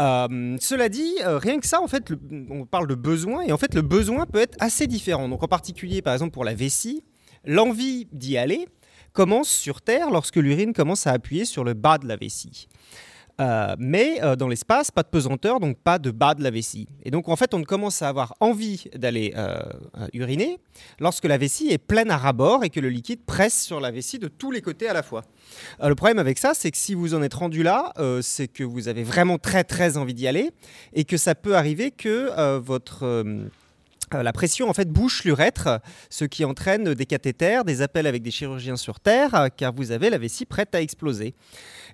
Euh, 0.00 0.56
cela 0.60 0.88
dit, 0.88 1.14
rien 1.24 1.58
que 1.58 1.66
ça, 1.66 1.80
en 1.80 1.88
fait, 1.88 2.12
on 2.50 2.66
parle 2.66 2.86
de 2.86 2.94
besoin, 2.94 3.42
et 3.42 3.52
en 3.52 3.58
fait, 3.58 3.74
le 3.74 3.82
besoin 3.82 4.26
peut 4.26 4.38
être 4.38 4.56
assez 4.60 4.86
différent. 4.86 5.28
Donc, 5.28 5.42
en 5.42 5.48
particulier, 5.48 6.02
par 6.02 6.12
exemple, 6.12 6.32
pour 6.32 6.44
la 6.44 6.54
vessie, 6.54 7.02
l'envie 7.44 8.06
d'y 8.12 8.38
aller 8.38 8.68
commence 9.12 9.48
sur 9.48 9.82
Terre 9.82 10.10
lorsque 10.10 10.36
l'urine 10.36 10.72
commence 10.72 11.06
à 11.06 11.12
appuyer 11.12 11.44
sur 11.44 11.64
le 11.64 11.74
bas 11.74 11.98
de 11.98 12.06
la 12.06 12.16
vessie. 12.16 12.68
Euh, 13.40 13.74
mais 13.78 14.22
euh, 14.22 14.36
dans 14.36 14.48
l'espace, 14.48 14.90
pas 14.90 15.02
de 15.02 15.08
pesanteur, 15.08 15.60
donc 15.60 15.78
pas 15.78 15.98
de 15.98 16.10
bas 16.10 16.34
de 16.34 16.42
la 16.42 16.50
vessie. 16.50 16.88
Et 17.04 17.10
donc, 17.10 17.28
en 17.28 17.36
fait, 17.36 17.54
on 17.54 17.62
commence 17.62 18.02
à 18.02 18.08
avoir 18.08 18.34
envie 18.40 18.84
d'aller 18.94 19.32
euh, 19.36 19.58
uriner 20.12 20.58
lorsque 20.98 21.24
la 21.24 21.38
vessie 21.38 21.68
est 21.68 21.78
pleine 21.78 22.10
à 22.10 22.18
ras-bord 22.18 22.64
et 22.64 22.70
que 22.70 22.80
le 22.80 22.90
liquide 22.90 23.20
presse 23.24 23.62
sur 23.62 23.80
la 23.80 23.90
vessie 23.90 24.18
de 24.18 24.28
tous 24.28 24.50
les 24.50 24.60
côtés 24.60 24.88
à 24.88 24.92
la 24.92 25.02
fois. 25.02 25.22
Le 25.82 25.94
problème 25.94 26.18
avec 26.18 26.38
ça, 26.38 26.52
c'est 26.54 26.70
que 26.70 26.76
si 26.76 26.94
vous 26.94 27.14
en 27.14 27.22
êtes 27.22 27.34
rendu 27.34 27.62
là, 27.62 27.92
c'est 28.22 28.48
que 28.48 28.64
vous 28.64 28.88
avez 28.88 29.02
vraiment 29.02 29.38
très 29.38 29.64
très 29.64 29.96
envie 29.96 30.14
d'y 30.14 30.28
aller 30.28 30.50
et 30.92 31.04
que 31.04 31.16
ça 31.16 31.34
peut 31.34 31.56
arriver 31.56 31.90
que 31.90 32.58
votre 32.58 33.24
la 34.14 34.32
pression 34.32 34.68
en 34.68 34.74
fait 34.74 34.88
bouche 34.88 35.24
l'urètre, 35.24 35.80
ce 36.08 36.24
qui 36.24 36.44
entraîne 36.44 36.94
des 36.94 37.06
cathéters, 37.06 37.64
des 37.64 37.82
appels 37.82 38.06
avec 38.06 38.22
des 38.22 38.30
chirurgiens 38.30 38.76
sur 38.76 39.00
Terre, 39.00 39.34
euh, 39.34 39.48
car 39.54 39.72
vous 39.72 39.92
avez 39.92 40.10
la 40.10 40.18
vessie 40.18 40.46
prête 40.46 40.74
à 40.74 40.80
exploser. 40.80 41.34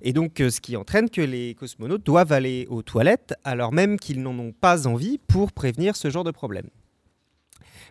Et 0.02 0.12
donc, 0.12 0.40
euh, 0.40 0.50
ce 0.50 0.60
qui 0.60 0.76
entraîne 0.76 1.10
que 1.10 1.20
les 1.20 1.54
cosmonautes 1.54 2.04
doivent 2.04 2.32
aller 2.32 2.66
aux 2.70 2.82
toilettes, 2.82 3.34
alors 3.44 3.72
même 3.72 3.98
qu'ils 3.98 4.22
n'en 4.22 4.38
ont 4.38 4.52
pas 4.52 4.86
envie 4.86 5.18
pour 5.18 5.52
prévenir 5.52 5.96
ce 5.96 6.10
genre 6.10 6.24
de 6.24 6.30
problème. 6.30 6.68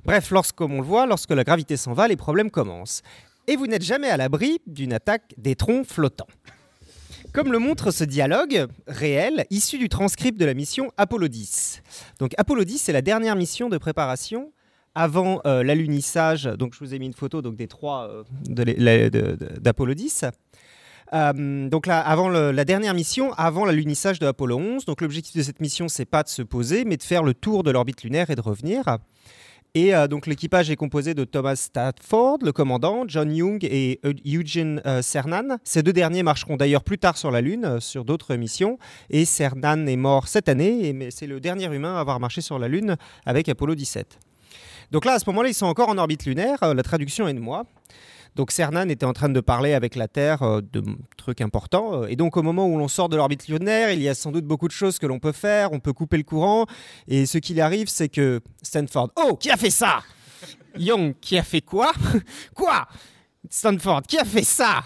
Bref, 0.06 0.30
lorsque, 0.32 0.56
comme 0.56 0.74
on 0.74 0.82
le 0.82 0.88
voit, 0.88 1.08
lorsque 1.08 1.32
la 1.32 1.44
gravité 1.44 1.78
s'en 1.78 1.94
va, 1.94 2.08
les 2.08 2.16
problèmes 2.16 2.52
commencent. 2.52 3.02
Et 3.48 3.56
vous 3.56 3.68
n'êtes 3.68 3.84
jamais 3.84 4.10
à 4.10 4.18
l'abri 4.18 4.60
d'une 4.68 4.94
attaque 4.94 5.34
d'étrons 5.38 5.84
flottants. 5.84 6.28
Comme 7.36 7.52
le 7.52 7.60
montre 7.60 7.92
ce 7.92 8.06
dialogue 8.06 8.68
réel 8.88 9.46
issu 9.50 9.78
du 9.78 9.90
transcript 9.90 10.40
de 10.40 10.46
la 10.46 10.54
mission 10.54 10.94
Apollo 10.96 11.28
10. 11.28 11.84
Donc 12.18 12.32
Apollo 12.38 12.64
10, 12.64 12.78
c'est 12.78 12.94
la 12.94 13.02
dernière 13.02 13.36
mission 13.36 13.68
de 13.68 13.78
préparation 13.78 14.54
avant 14.96 15.42
euh, 15.46 15.62
l'alunissage. 15.62 16.46
Donc 16.46 16.74
je 16.74 16.80
vous 16.80 16.94
ai 16.94 17.00
mis 17.00 17.08
une 17.08 17.14
photo 17.14 17.42
donc, 17.42 17.58
des 17.58 17.68
trois 17.68 18.08
euh, 18.08 18.24
d'Apollo 19.60 19.94
10. 19.94 20.24
Euh, 21.12 21.68
donc 21.68 21.88
là, 21.88 22.00
avant 22.00 22.30
la 22.30 22.64
dernière 22.64 22.94
mission, 22.94 23.34
avant 23.34 23.66
l'alunissage 23.66 24.18
de 24.20 24.28
Apollo 24.28 24.58
11. 24.58 24.86
Donc 24.86 25.02
l'objectif 25.02 25.36
de 25.36 25.44
cette 25.44 25.60
mission, 25.60 25.90
c'est 25.90 26.06
pas 26.06 26.24
de 26.24 26.30
se 26.30 26.42
poser, 26.42 26.86
mais 26.86 26.96
de 26.96 27.04
faire 27.04 27.22
le 27.22 27.34
tour 27.34 27.64
de 27.64 27.72
l'orbite 27.72 28.04
lunaire 28.04 28.30
et 28.30 28.36
de 28.36 28.42
revenir. 28.42 29.00
Et 29.78 29.94
euh, 29.94 30.08
donc 30.08 30.26
l'équipage 30.26 30.72
est 30.72 30.78
composé 30.78 31.14
de 31.14 31.26
Thomas 31.26 31.58
Stafford, 31.58 32.38
le 32.42 32.54
commandant, 32.54 33.04
John 33.08 33.36
Young 33.36 33.62
et 33.66 34.00
Eu- 34.06 34.40
Eugene 34.40 34.82
euh, 34.86 35.02
Cernan. 35.02 35.58
Ces 35.66 35.84
deux 35.84 35.92
derniers 35.92 36.24
marcheront 36.24 36.56
d'ailleurs 36.56 36.82
plus 36.84 36.98
tard 36.98 37.18
sur 37.18 37.30
la 37.30 37.42
Lune, 37.42 37.66
euh, 37.66 37.80
sur 37.82 38.06
d'autres 38.06 38.36
missions. 38.38 38.80
Et 39.10 39.26
Cernan 39.26 39.86
est 39.88 39.98
mort 39.98 40.30
cette 40.30 40.48
année, 40.48 40.94
mais 40.94 41.12
c'est 41.12 41.28
le 41.28 41.42
dernier 41.42 41.66
humain 41.66 41.98
à 41.98 42.00
avoir 42.00 42.22
marché 42.22 42.40
sur 42.40 42.58
la 42.58 42.70
Lune 42.70 42.96
avec 43.26 43.50
Apollo 43.50 43.76
17. 43.76 44.18
Donc 44.92 45.04
là, 45.04 45.14
à 45.16 45.20
ce 45.20 45.26
moment-là, 45.28 45.50
ils 45.50 45.54
sont 45.54 45.66
encore 45.66 45.90
en 45.90 45.98
orbite 45.98 46.26
lunaire. 46.26 46.58
La 46.74 46.84
traduction 46.84 47.28
est 47.28 47.34
de 47.34 47.40
moi. 47.40 47.66
Donc 48.36 48.52
Cernan 48.52 48.90
était 48.90 49.06
en 49.06 49.14
train 49.14 49.30
de 49.30 49.40
parler 49.40 49.74
avec 49.74 49.96
la 49.96 50.08
Terre 50.08 50.44
euh, 50.44 50.62
de 50.62 50.84
trucs 51.18 51.42
importants. 51.42 52.04
Euh, 52.04 52.08
Et 52.08 52.16
donc 52.16 52.36
au 52.38 52.44
moment 52.44 52.68
où 52.68 52.78
l'on 52.78 52.88
sort 52.88 53.10
de 53.10 53.16
l'orbite 53.16 53.48
lunaire, 53.48 53.92
il 53.92 54.02
y 54.02 54.10
a 54.10 54.14
sans 54.14 54.32
doute 54.32 54.46
beaucoup 54.46 54.68
de 54.68 54.74
choses 54.74 55.00
que 55.00 55.06
l'on 55.08 55.20
peut 55.20 55.32
faire. 55.32 55.72
On 55.72 55.80
peut 55.80 55.94
couper 55.94 56.18
le 56.18 56.24
courant. 56.24 56.66
Et 57.08 57.26
ce 57.26 57.38
qu'il 57.38 57.62
arrive, 57.62 57.88
c'est 57.88 58.10
que 58.10 58.42
Stanford... 58.62 59.12
Oh, 59.16 59.36
qui 59.36 59.50
a 59.50 59.58
fait 59.58 59.70
ça? 59.70 60.00
Young, 60.78 61.16
qui 61.22 61.38
a 61.38 61.44
fait 61.44 61.62
quoi? 61.62 61.94
Quoi? 62.56 62.86
Stanford, 63.50 64.02
qui 64.04 64.18
a 64.18 64.26
fait 64.26 64.44
ça? 64.44 64.84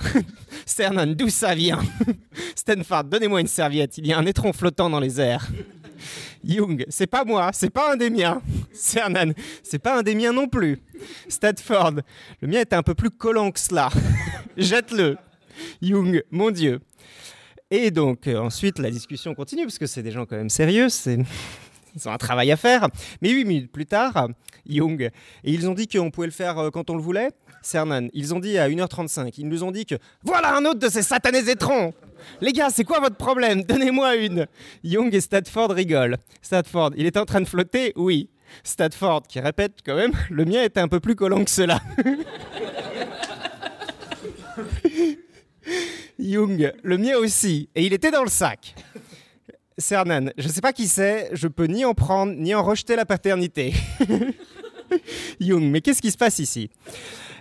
Cernan, 0.65 1.07
d'où 1.15 1.30
ça 1.30 1.55
vient? 1.55 1.80
Stanford, 2.55 3.05
donnez-moi 3.05 3.41
une 3.41 3.47
serviette. 3.47 3.97
Il 3.97 4.05
y 4.05 4.13
a 4.13 4.17
un 4.17 4.26
étron 4.26 4.53
flottant 4.53 4.89
dans 4.89 4.99
les 4.99 5.19
airs. 5.19 5.47
Young, 6.43 6.85
c'est 6.89 7.07
pas 7.07 7.23
moi, 7.23 7.51
c'est 7.53 7.69
pas 7.69 7.93
un 7.93 7.95
des 7.95 8.09
miens. 8.09 8.41
Cernan, 8.73 9.34
c'est 9.63 9.80
pas 9.80 9.99
un 9.99 10.03
des 10.03 10.15
miens 10.15 10.34
non 10.34 10.47
plus. 10.47 10.80
Statford, 11.27 12.01
le 12.41 12.47
mien 12.47 12.61
était 12.61 12.76
un 12.76 12.84
peu 12.84 12.95
plus 12.95 13.11
collant 13.11 13.51
que 13.51 13.59
cela. 13.59 13.89
Jette-le. 14.57 15.17
Jung, 15.81 16.23
mon 16.31 16.51
Dieu. 16.51 16.80
Et 17.71 17.91
donc, 17.91 18.27
euh, 18.27 18.38
ensuite, 18.38 18.80
la 18.80 18.89
discussion 18.89 19.35
continue, 19.35 19.63
parce 19.63 19.77
que 19.77 19.85
c'est 19.85 20.01
des 20.01 20.11
gens 20.11 20.26
quand 20.26 20.38
même 20.38 20.49
sérieux, 20.49 20.88
ils 21.05 22.07
ont 22.07 22.11
un 22.11 22.17
travail 22.17 22.51
à 22.51 22.57
faire. 22.57 22.88
Mais 23.21 23.30
huit 23.30 23.45
minutes 23.45 23.71
plus 23.71 23.85
tard, 23.85 24.30
Jung, 24.67 25.01
et 25.01 25.11
ils 25.51 25.69
ont 25.69 25.73
dit 25.73 25.88
qu'on 25.88 26.09
pouvait 26.09 26.27
le 26.27 26.34
faire 26.34 26.57
euh, 26.57 26.69
quand 26.71 26.89
on 26.89 26.95
le 26.95 27.01
voulait. 27.01 27.30
Cernan, 27.61 28.07
ils 28.14 28.34
ont 28.34 28.40
dit 28.40 28.57
à 28.57 28.69
1h35, 28.69 29.34
ils 29.38 29.48
nous 29.48 29.64
ont 29.64 29.72
dit 29.72 29.86
que 29.86 29.95
voilà 30.23 30.56
un 30.56 30.65
autre 30.65 30.80
de 30.80 30.90
ces 30.90 31.02
satanés 31.02 31.49
étrons 31.49 31.94
les 32.41 32.53
gars, 32.53 32.69
c'est 32.69 32.84
quoi 32.84 32.99
votre 32.99 33.15
problème? 33.15 33.64
Donnez-moi 33.64 34.15
une. 34.18 34.48
Young 34.84 35.14
et 35.14 35.22
Statford 35.22 35.72
rigolent. 35.72 36.18
Statford, 36.41 36.91
il 36.95 37.06
est 37.06 37.18
en 37.18 37.26
train 37.26 37.41
de 37.41 37.48
flotter? 37.48 37.94
Oui. 37.95 38.30
Statford 38.64 39.23
qui 39.27 39.40
répète 39.40 39.77
quand 39.86 39.95
même, 39.95 40.14
le 40.31 40.44
mien 40.45 40.64
était 40.64 40.80
un 40.80 40.88
peu 40.88 40.99
plus 40.99 41.15
collant 41.15 41.44
que 41.44 41.52
cela. 41.52 41.80
Young, 46.18 46.73
le 46.81 46.98
mien 46.98 47.15
aussi. 47.18 47.69
Et 47.76 47.86
il 47.86 47.94
était 47.94 48.10
dans 48.11 48.23
le 48.23 48.30
sac. 48.30 48.73
Cernan, 49.77 50.31
je 50.38 50.48
ne 50.48 50.52
sais 50.52 50.61
pas 50.61 50.73
qui 50.73 50.88
c'est, 50.88 51.30
je 51.34 51.48
peux 51.48 51.65
ni 51.65 51.86
en 51.86 51.94
prendre 51.94 52.34
ni 52.34 52.56
en 52.56 52.64
rejeter 52.64 52.95
la 52.95 53.06
paternité. 53.06 53.73
Young, 55.40 55.64
mais 55.64 55.81
qu'est-ce 55.81 56.02
qui 56.02 56.11
se 56.11 56.18
passe 56.18 56.40
ici? 56.40 56.72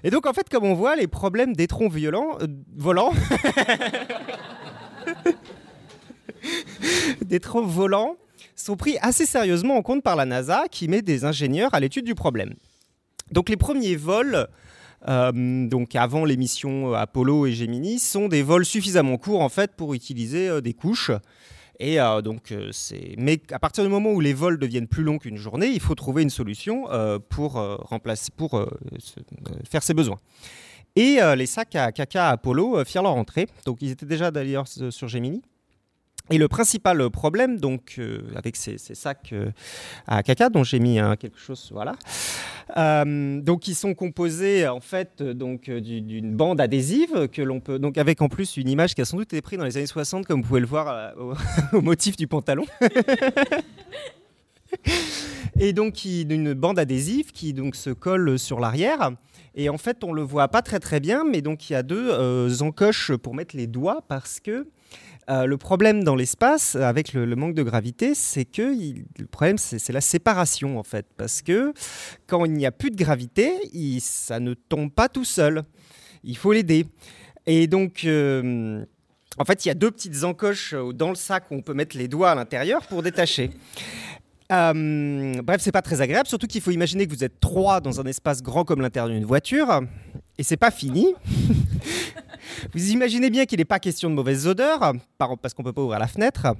Et 0.04 0.10
donc 0.10 0.26
en 0.26 0.32
fait, 0.32 0.48
comme 0.48 0.64
on 0.64 0.74
voit, 0.74 0.96
les 0.96 1.06
problèmes 1.06 1.54
d'étrons 1.54 1.88
violents, 1.88 2.38
euh, 2.40 2.46
volants 2.76 3.12
des 7.24 7.40
trous 7.40 7.66
volants 7.66 8.16
sont 8.56 8.76
pris 8.76 8.96
assez 9.00 9.26
sérieusement 9.26 9.76
en 9.76 9.82
compte 9.82 10.02
par 10.02 10.16
la 10.16 10.24
NASA 10.24 10.64
qui 10.70 10.88
met 10.88 11.02
des 11.02 11.24
ingénieurs 11.24 11.74
à 11.74 11.80
l'étude 11.80 12.04
du 12.04 12.14
problème. 12.14 12.54
Donc 13.30 13.48
les 13.48 13.56
premiers 13.56 13.96
vols, 13.96 14.48
euh, 15.08 15.68
donc 15.68 15.94
avant 15.94 16.24
les 16.24 16.36
missions 16.36 16.94
Apollo 16.94 17.46
et 17.46 17.52
Gemini, 17.52 17.98
sont 17.98 18.28
des 18.28 18.42
vols 18.42 18.64
suffisamment 18.64 19.16
courts 19.18 19.42
en 19.42 19.48
fait 19.48 19.72
pour 19.76 19.94
utiliser 19.94 20.48
euh, 20.48 20.60
des 20.60 20.74
couches. 20.74 21.10
Et 21.80 22.00
euh, 22.00 22.20
c'est, 22.72 23.14
mais 23.18 23.40
à 23.52 23.58
partir 23.58 23.84
du 23.84 23.90
moment 23.90 24.10
où 24.10 24.20
les 24.20 24.34
vols 24.34 24.58
deviennent 24.58 24.88
plus 24.88 25.04
longs 25.04 25.18
qu'une 25.18 25.36
journée, 25.36 25.68
il 25.68 25.80
faut 25.80 25.94
trouver 25.94 26.22
une 26.22 26.30
solution 26.30 26.86
pour 27.28 27.52
remplacer, 27.52 28.32
pour 28.36 28.60
faire 29.68 29.82
ses 29.82 29.94
besoins. 29.94 30.18
Et 30.96 31.18
les 31.36 31.46
sacs 31.46 31.76
à 31.76 31.92
caca 31.92 32.30
Apollo 32.30 32.84
firent 32.84 33.04
leur 33.04 33.14
entrée. 33.14 33.46
Donc 33.64 33.80
ils 33.80 33.90
étaient 33.90 34.06
déjà 34.06 34.30
d'ailleurs 34.30 34.66
sur 34.66 35.08
Gemini. 35.08 35.42
Et 36.30 36.36
le 36.36 36.48
principal 36.48 37.08
problème, 37.10 37.58
donc, 37.58 37.94
euh, 37.98 38.20
avec 38.36 38.56
ces, 38.56 38.76
sacs 38.78 39.30
euh, 39.32 39.50
à 40.06 40.22
caca, 40.22 40.50
dont 40.50 40.62
j'ai 40.62 40.78
mis 40.78 40.98
quelque 41.18 41.38
chose, 41.38 41.70
voilà. 41.72 41.94
Euh, 42.76 43.40
donc, 43.40 43.66
ils 43.66 43.74
sont 43.74 43.94
composés 43.94 44.68
en 44.68 44.80
fait 44.80 45.22
donc 45.22 45.70
d'une 45.70 46.36
bande 46.36 46.60
adhésive 46.60 47.28
que 47.28 47.40
l'on 47.40 47.60
peut, 47.60 47.78
donc 47.78 47.96
avec 47.96 48.20
en 48.20 48.28
plus 48.28 48.58
une 48.58 48.68
image 48.68 48.94
qui 48.94 49.00
a 49.00 49.06
sans 49.06 49.16
doute 49.16 49.32
été 49.32 49.40
prise 49.40 49.58
dans 49.58 49.64
les 49.64 49.78
années 49.78 49.86
60, 49.86 50.26
comme 50.26 50.42
vous 50.42 50.48
pouvez 50.48 50.60
le 50.60 50.66
voir 50.66 51.14
au, 51.72 51.80
motif 51.80 52.16
du 52.16 52.26
pantalon. 52.26 52.66
et 55.58 55.72
donc 55.72 55.94
d'une 55.94 56.52
bande 56.52 56.78
adhésive 56.78 57.32
qui 57.32 57.54
donc 57.54 57.74
se 57.74 57.90
colle 57.90 58.38
sur 58.38 58.60
l'arrière. 58.60 59.12
Et 59.54 59.70
en 59.70 59.78
fait, 59.78 60.04
on 60.04 60.12
le 60.12 60.22
voit 60.22 60.48
pas 60.48 60.60
très 60.60 60.78
très 60.78 61.00
bien, 61.00 61.24
mais 61.24 61.40
donc 61.40 61.70
il 61.70 61.72
y 61.72 61.76
a 61.76 61.82
deux 61.82 62.62
encoches 62.62 63.16
pour 63.16 63.34
mettre 63.34 63.56
les 63.56 63.66
doigts 63.66 64.04
parce 64.08 64.40
que 64.40 64.66
euh, 65.30 65.44
le 65.44 65.56
problème 65.58 66.04
dans 66.04 66.14
l'espace, 66.14 66.74
avec 66.76 67.12
le, 67.12 67.36
manque 67.36 67.54
de 67.54 67.62
gravité, 67.62 68.14
c'est 68.14 68.44
que 68.44 68.62
le 69.18 69.26
problème, 69.26 69.58
c'est 69.58 69.92
la 69.92 70.00
séparation, 70.00 70.78
en 70.78 70.82
fait. 70.82 71.06
Parce 71.16 71.42
que 71.42 71.72
quand 72.26 72.44
il 72.44 72.52
n'y 72.52 72.66
a 72.66 72.72
plus 72.72 72.90
de 72.90 72.96
gravité, 72.96 73.52
ça 74.00 74.40
ne 74.40 74.54
tombe 74.54 74.90
pas 74.90 75.08
tout 75.08 75.24
seul. 75.24 75.64
Il 76.24 76.36
faut 76.36 76.52
l'aider. 76.52 76.86
Et 77.46 77.66
donc, 77.66 78.04
euh, 78.04 78.84
en 79.38 79.44
fait, 79.44 79.64
il 79.64 79.68
y 79.68 79.70
a 79.70 79.74
deux 79.74 79.90
petites 79.90 80.24
encoches 80.24 80.74
dans 80.94 81.10
le 81.10 81.14
sac 81.14 81.50
où 81.50 81.54
on 81.54 81.62
peut 81.62 81.74
mettre 81.74 81.96
les 81.96 82.08
doigts 82.08 82.30
à 82.30 82.34
l'intérieur 82.34 82.86
pour 82.86 83.02
détacher. 83.02 83.50
Euh, 84.50 85.42
bref, 85.42 85.60
c'est 85.60 85.72
pas 85.72 85.82
très 85.82 86.00
agréable, 86.00 86.26
surtout 86.26 86.46
qu'il 86.46 86.62
faut 86.62 86.70
imaginer 86.70 87.06
que 87.06 87.12
vous 87.12 87.22
êtes 87.22 87.38
trois 87.38 87.80
dans 87.80 88.00
un 88.00 88.04
espace 88.04 88.42
grand 88.42 88.64
comme 88.64 88.80
l'intérieur 88.80 89.14
d'une 89.14 89.26
voiture, 89.26 89.82
et 90.38 90.42
c'est 90.42 90.56
pas 90.56 90.70
fini. 90.70 91.14
Vous 92.74 92.90
imaginez 92.90 93.30
bien 93.30 93.46
qu'il 93.46 93.58
n'est 93.58 93.64
pas 93.64 93.78
question 93.78 94.10
de 94.10 94.14
mauvaises 94.14 94.46
odeurs, 94.46 94.92
parce 95.18 95.54
qu'on 95.54 95.62
ne 95.62 95.68
peut 95.68 95.72
pas 95.72 95.82
ouvrir 95.82 95.98
la 95.98 96.08
fenêtre. 96.08 96.54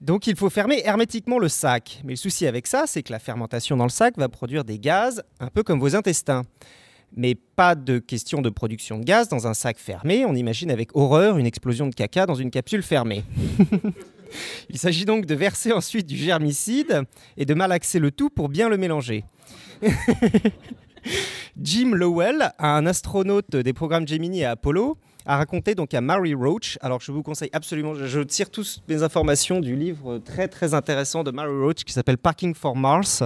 Donc 0.00 0.26
il 0.26 0.36
faut 0.36 0.50
fermer 0.50 0.82
hermétiquement 0.84 1.38
le 1.38 1.48
sac. 1.48 2.00
Mais 2.04 2.12
le 2.12 2.16
souci 2.16 2.46
avec 2.46 2.66
ça, 2.66 2.84
c'est 2.86 3.02
que 3.02 3.12
la 3.12 3.18
fermentation 3.18 3.76
dans 3.76 3.84
le 3.84 3.90
sac 3.90 4.18
va 4.18 4.28
produire 4.28 4.64
des 4.64 4.78
gaz, 4.78 5.22
un 5.40 5.48
peu 5.48 5.62
comme 5.62 5.80
vos 5.80 5.96
intestins. 5.96 6.42
Mais 7.16 7.34
pas 7.34 7.74
de 7.74 7.98
question 7.98 8.42
de 8.42 8.50
production 8.50 8.98
de 8.98 9.04
gaz 9.04 9.28
dans 9.28 9.46
un 9.46 9.54
sac 9.54 9.78
fermé. 9.78 10.24
On 10.24 10.34
imagine 10.34 10.70
avec 10.70 10.96
horreur 10.96 11.38
une 11.38 11.46
explosion 11.46 11.86
de 11.86 11.94
caca 11.94 12.26
dans 12.26 12.34
une 12.34 12.50
capsule 12.50 12.82
fermée. 12.82 13.24
il 14.68 14.78
s'agit 14.78 15.04
donc 15.04 15.26
de 15.26 15.34
verser 15.34 15.72
ensuite 15.72 16.06
du 16.06 16.16
germicide 16.16 17.02
et 17.36 17.44
de 17.44 17.54
malaxer 17.54 18.00
le 18.00 18.10
tout 18.10 18.30
pour 18.30 18.48
bien 18.48 18.68
le 18.68 18.76
mélanger. 18.76 19.24
Jim 21.60 21.92
Lowell, 21.94 22.52
un 22.58 22.84
astronaute 22.86 23.54
des 23.54 23.72
programmes 23.72 24.08
Gemini 24.08 24.40
et 24.40 24.46
Apollo, 24.46 24.98
a 25.26 25.36
raconté 25.36 25.74
donc 25.74 25.94
à 25.94 26.00
Mary 26.00 26.34
Roach. 26.34 26.78
Alors 26.80 27.00
je 27.00 27.12
vous 27.12 27.22
conseille 27.22 27.50
absolument, 27.52 27.94
je, 27.94 28.20
tire 28.20 28.50
toutes 28.50 28.82
mes 28.88 29.02
informations 29.02 29.60
du 29.60 29.76
livre 29.76 30.18
très 30.18 30.48
très 30.48 30.74
intéressant 30.74 31.24
de 31.24 31.30
Mary 31.30 31.52
Roach 31.52 31.84
qui 31.84 31.92
s'appelle 31.92 32.18
Parking 32.18 32.54
for 32.54 32.76
Mars. 32.76 33.22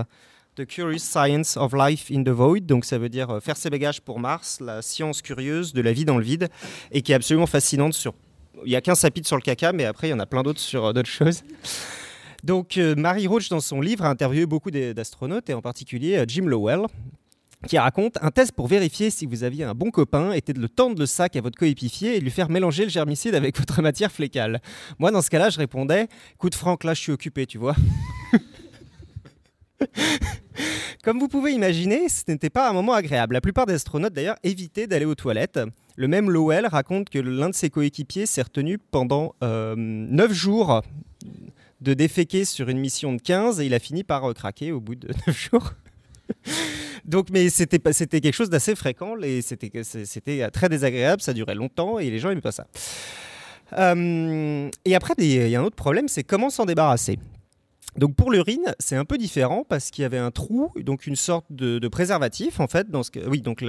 The 0.57 0.67
Curious 0.67 0.99
Science 0.99 1.57
of 1.57 1.73
Life 1.73 2.11
in 2.11 2.25
the 2.25 2.31
Void, 2.31 2.67
donc 2.67 2.85
ça 2.85 2.99
veut 2.99 3.09
dire 3.09 3.31
euh, 3.31 3.39
faire 3.39 3.57
ses 3.57 3.71
bagages 3.71 4.01
pour 4.01 4.19
Mars, 4.19 4.59
la 4.61 4.83
science 4.83 5.23
curieuse 5.23 5.73
de 5.73 5.81
la 5.81 5.93
vie 5.93 6.05
dans 6.05 6.19
le 6.19 6.25
vide, 6.25 6.49
et 6.91 7.01
qui 7.01 7.13
est 7.13 7.15
absolument 7.15 7.47
fascinante 7.47 7.95
sur. 7.95 8.13
Il 8.65 8.71
n'y 8.71 8.75
a 8.75 8.81
qu'un 8.81 8.97
chapitre 8.97 9.29
sur 9.29 9.37
le 9.37 9.43
caca, 9.43 9.73
mais 9.73 9.85
après 9.85 10.09
il 10.09 10.11
y 10.11 10.15
en 10.15 10.19
a 10.19 10.27
plein 10.27 10.43
d'autres 10.43 10.59
sur 10.59 10.87
euh, 10.87 10.93
d'autres 10.93 11.09
choses. 11.09 11.45
Donc, 12.43 12.77
euh, 12.77 12.97
Mary 12.97 13.29
Roach, 13.29 13.49
dans 13.51 13.61
son 13.61 13.81
livre, 13.81 14.05
a 14.05 14.11
interviewé 14.11 14.47
beaucoup 14.47 14.73
d'astronautes, 14.73 15.49
et 15.49 15.55
en 15.55 15.63
particulier 15.63 16.25
Jim 16.27 16.47
Lowell, 16.47 16.87
qui 17.67 17.77
raconte 17.79 18.19
un 18.23 18.31
test 18.31 18.53
pour 18.53 18.69
vérifier 18.69 19.11
si 19.11 19.27
vous 19.27 19.43
aviez 19.43 19.65
un 19.65 19.75
bon 19.75 19.91
copain 19.91 20.33
était 20.33 20.53
de 20.53 20.61
le 20.61 20.69
tendre 20.69 20.99
le 20.99 21.07
sac 21.07 21.35
à 21.37 21.41
votre 21.41 21.59
coéquipier 21.59 22.17
et 22.17 22.19
de 22.21 22.25
lui 22.25 22.31
faire 22.31 22.51
mélanger 22.51 22.85
le 22.85 22.91
germicide 22.91 23.35
avec 23.35 23.59
votre 23.59 23.83
matière 23.83 24.13
flécale. 24.13 24.61
Moi, 24.99 25.11
dans 25.11 25.23
ce 25.23 25.31
cas-là, 25.31 25.51
je 25.51 25.59
répondais 25.59 26.09
Écoute, 26.35 26.55
Franck, 26.55 26.85
là, 26.85 26.95
je 26.95 27.01
suis 27.01 27.13
occupé, 27.13 27.47
tu 27.47 27.59
vois. 27.59 27.75
Comme 31.05 31.19
vous 31.19 31.29
pouvez 31.29 31.53
imaginer, 31.53 32.09
ce 32.09 32.23
n'était 32.29 32.51
pas 32.51 32.69
un 32.69 32.73
moment 32.73 32.93
agréable. 32.93 33.35
La 33.35 33.41
plupart 33.41 33.67
des 33.67 33.75
astronautes, 33.75 34.13
d'ailleurs, 34.13 34.37
évitaient 34.43 34.87
d'aller 34.87 35.05
aux 35.05 35.15
toilettes. 35.15 35.61
Le 35.97 36.09
même 36.09 36.31
Lowell 36.31 36.67
raconte 36.67 37.09
que 37.11 37.19
l'un 37.19 37.51
de 37.51 37.55
ses 37.55 37.71
coéquipiers 37.71 38.27
s'est 38.27 38.43
retenu 38.43 38.79
pendant 38.79 39.35
euh, 39.43 39.75
9 39.77 40.33
jours 40.33 40.83
de 41.81 41.95
déféquer 41.95 42.45
sur 42.45 42.69
une 42.69 42.79
mission 42.79 43.13
de 43.15 43.21
15 43.21 43.61
et 43.61 43.67
il 43.67 43.75
a 43.75 43.79
fini 43.79 44.05
par 44.05 44.29
euh, 44.29 44.33
craquer 44.33 44.73
au 44.73 44.81
bout 44.81 44.97
de 44.97 45.09
9 45.27 45.51
jours. 45.51 45.73
Donc, 47.09 47.31
mais 47.31 47.49
c'était 47.49 47.81
quelque 47.81 48.33
chose 48.33 48.51
d'assez 48.51 48.77
fréquent. 48.77 49.15
C'était 49.43 49.83
c'était 49.83 50.51
très 50.51 50.69
désagréable. 50.69 51.23
Ça 51.23 51.33
durait 51.33 51.55
longtemps 51.55 51.99
et 51.99 52.11
les 52.11 52.19
gens 52.19 52.29
n'aimaient 52.29 52.41
pas 52.41 52.53
ça. 52.53 52.67
Euh, 53.77 54.71
et 54.85 54.95
après, 54.95 55.15
il 55.19 55.49
y 55.49 55.57
a 55.57 55.61
un 55.61 55.65
autre 55.65 55.77
problème, 55.77 56.09
c'est 56.09 56.25
comment 56.25 56.51
s'en 56.51 56.67
débarrasser. 56.67 57.19
Donc 57.97 58.15
pour 58.15 58.31
l'urine, 58.31 58.75
c'est 58.79 58.97
un 58.97 59.05
peu 59.05 59.19
différent 59.19 59.65
parce 59.69 59.91
qu'il 59.91 60.03
y 60.03 60.05
avait 60.05 60.19
un 60.19 60.31
trou, 60.31 60.71
donc 60.77 61.07
une 61.07 61.17
sorte 61.17 61.47
de, 61.51 61.87
préservatif 61.89 62.61
en 62.61 62.67
fait. 62.67 62.91
Dans 62.91 63.03
ce 63.03 63.11
oui, 63.27 63.41
donc 63.41 63.65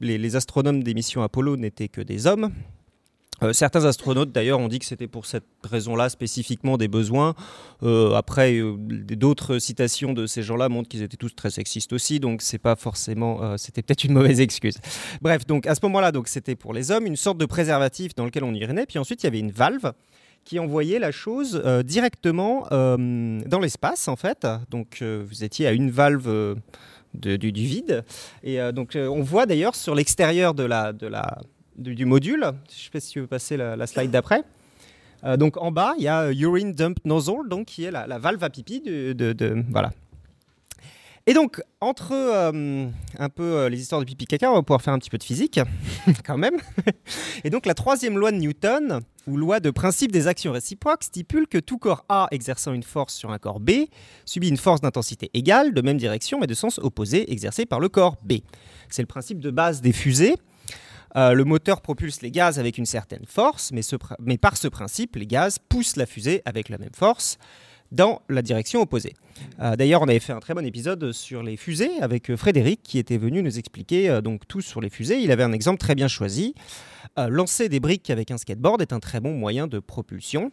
les, 0.00 0.36
astronomes 0.36 0.82
des 0.82 0.94
missions 0.94 1.22
Apollo 1.22 1.56
n'étaient 1.56 1.88
que 1.88 2.00
des 2.00 2.26
hommes. 2.26 2.50
Euh, 3.42 3.52
certains 3.52 3.84
astronautes 3.84 4.32
d'ailleurs 4.32 4.60
ont 4.60 4.68
dit 4.68 4.78
que 4.78 4.84
c'était 4.84 5.08
pour 5.08 5.26
cette 5.26 5.44
raison-là 5.64 6.08
spécifiquement 6.08 6.76
des 6.76 6.88
besoins. 6.88 7.34
Euh, 7.82 8.14
après, 8.14 8.58
euh, 8.58 8.76
d'autres 8.78 9.58
citations 9.58 10.12
de 10.12 10.26
ces 10.26 10.42
gens-là 10.42 10.68
montrent 10.68 10.88
qu'ils 10.88 11.02
étaient 11.02 11.16
tous 11.16 11.34
très 11.34 11.50
sexistes 11.50 11.92
aussi, 11.92 12.20
donc 12.20 12.42
c'est 12.42 12.58
pas 12.58 12.76
forcément, 12.76 13.56
c'était 13.58 13.82
peut-être 13.82 14.04
une 14.04 14.12
mauvaise 14.12 14.40
excuse. 14.40 14.76
Bref, 15.20 15.46
donc 15.46 15.66
à 15.66 15.74
ce 15.74 15.80
moment-là, 15.82 16.12
donc 16.12 16.28
c'était 16.28 16.54
pour 16.54 16.72
les 16.72 16.90
hommes 16.90 17.06
une 17.06 17.16
sorte 17.16 17.38
de 17.38 17.46
préservatif 17.46 18.14
dans 18.14 18.24
lequel 18.24 18.44
on 18.44 18.54
urinait, 18.54 18.86
puis 18.86 18.98
ensuite 18.98 19.22
il 19.22 19.26
y 19.26 19.28
avait 19.28 19.40
une 19.40 19.50
valve 19.50 19.92
qui 20.44 20.58
envoyait 20.58 20.98
la 20.98 21.10
chose 21.10 21.62
directement 21.84 22.66
dans 22.70 23.60
l'espace 23.60 24.08
en 24.08 24.16
fait. 24.16 24.46
Donc 24.70 25.02
vous 25.02 25.44
étiez 25.44 25.66
à 25.66 25.72
une 25.72 25.90
valve 25.90 26.56
du, 27.14 27.38
du, 27.38 27.64
vide, 27.64 28.04
et 28.42 28.58
donc 28.72 28.96
on 28.96 29.22
voit 29.22 29.46
d'ailleurs 29.46 29.74
sur 29.74 29.94
l'extérieur 29.94 30.54
de 30.54 30.64
la, 30.64 30.92
de 30.92 31.06
la 31.06 31.38
du, 31.76 32.04
module. 32.04 32.40
Je 32.40 32.46
ne 32.46 32.52
sais 32.84 32.90
pas 32.90 33.00
si 33.00 33.10
tu 33.10 33.20
veux 33.20 33.26
passer 33.26 33.56
la, 33.56 33.86
slide 33.86 34.10
d'après. 34.10 34.42
Euh, 35.24 35.36
donc 35.36 35.56
en 35.56 35.72
bas, 35.72 35.94
il 35.98 36.04
y 36.04 36.08
a 36.08 36.24
euh, 36.24 36.34
Urine 36.34 36.72
Dump 36.72 36.98
Nozzle, 37.04 37.48
donc, 37.48 37.66
qui 37.66 37.84
est 37.84 37.90
la, 37.90 38.18
valve 38.18 38.42
à 38.42 38.50
pipi. 38.50 38.80
De, 38.80 39.64
voilà. 39.70 39.92
Et 41.26 41.32
donc, 41.32 41.62
entre 41.80 42.12
euh, 42.12 42.86
un 43.18 43.28
peu 43.30 43.66
les 43.68 43.80
histoires 43.80 44.00
de 44.00 44.06
pipi 44.06 44.26
caca, 44.26 44.50
on 44.50 44.54
va 44.54 44.62
pouvoir 44.62 44.82
faire 44.82 44.92
un 44.92 44.98
petit 44.98 45.08
peu 45.08 45.16
de 45.16 45.22
physique, 45.22 45.58
quand 46.26 46.36
même. 46.36 46.58
Et 47.44 47.50
donc, 47.50 47.64
la 47.64 47.74
troisième 47.74 48.18
loi 48.18 48.30
de 48.30 48.36
Newton 48.36 49.00
ou 49.26 49.36
loi 49.36 49.60
de 49.60 49.70
principe 49.70 50.12
des 50.12 50.26
actions 50.26 50.52
réciproques, 50.52 51.04
stipule 51.04 51.46
que 51.46 51.58
tout 51.58 51.78
corps 51.78 52.04
A 52.08 52.28
exerçant 52.30 52.72
une 52.72 52.82
force 52.82 53.14
sur 53.14 53.30
un 53.30 53.38
corps 53.38 53.60
B 53.60 53.70
subit 54.24 54.48
une 54.48 54.56
force 54.56 54.80
d'intensité 54.80 55.30
égale, 55.34 55.72
de 55.72 55.80
même 55.80 55.96
direction 55.96 56.38
mais 56.40 56.46
de 56.46 56.54
sens 56.54 56.78
opposé, 56.78 57.30
exercée 57.32 57.66
par 57.66 57.80
le 57.80 57.88
corps 57.88 58.16
B. 58.22 58.34
C'est 58.90 59.02
le 59.02 59.06
principe 59.06 59.40
de 59.40 59.50
base 59.50 59.80
des 59.80 59.92
fusées. 59.92 60.36
Euh, 61.16 61.32
le 61.32 61.44
moteur 61.44 61.80
propulse 61.80 62.22
les 62.22 62.30
gaz 62.30 62.58
avec 62.58 62.78
une 62.78 62.86
certaine 62.86 63.24
force, 63.26 63.72
mais, 64.20 64.38
par 64.38 64.56
ce 64.56 64.68
principe, 64.68 65.16
les 65.16 65.26
gaz 65.26 65.58
poussent 65.58 65.96
la 65.96 66.06
fusée 66.06 66.42
avec 66.44 66.68
la 66.68 66.78
même 66.78 66.94
force 66.94 67.38
dans 67.92 68.22
la 68.28 68.42
direction 68.42 68.80
opposée. 68.80 69.14
Euh, 69.60 69.76
d'ailleurs, 69.76 70.02
on 70.02 70.08
avait 70.08 70.18
fait 70.18 70.32
un 70.32 70.40
très 70.40 70.54
bon 70.54 70.66
épisode 70.66 71.12
sur 71.12 71.44
les 71.44 71.56
fusées 71.56 71.90
avec 72.00 72.30
euh, 72.30 72.36
Frédéric 72.36 72.80
qui 72.82 72.98
était 72.98 73.18
venu 73.18 73.42
nous 73.42 73.58
expliquer 73.58 74.20
donc 74.22 74.48
tout 74.48 74.60
sur 74.60 74.80
les 74.80 74.90
fusées. 74.90 75.20
Il 75.20 75.30
avait 75.30 75.44
un 75.44 75.52
exemple 75.52 75.78
très 75.78 75.94
bien 75.94 76.08
choisi. 76.08 76.54
lancer 77.16 77.68
des 77.68 77.78
briques 77.78 78.10
avec 78.10 78.32
un 78.32 78.38
skateboard 78.38 78.82
est 78.82 78.92
un 78.92 79.00
très 79.00 79.20
bon 79.20 79.34
moyen 79.34 79.68
de 79.68 79.78
propulsion. 79.78 80.50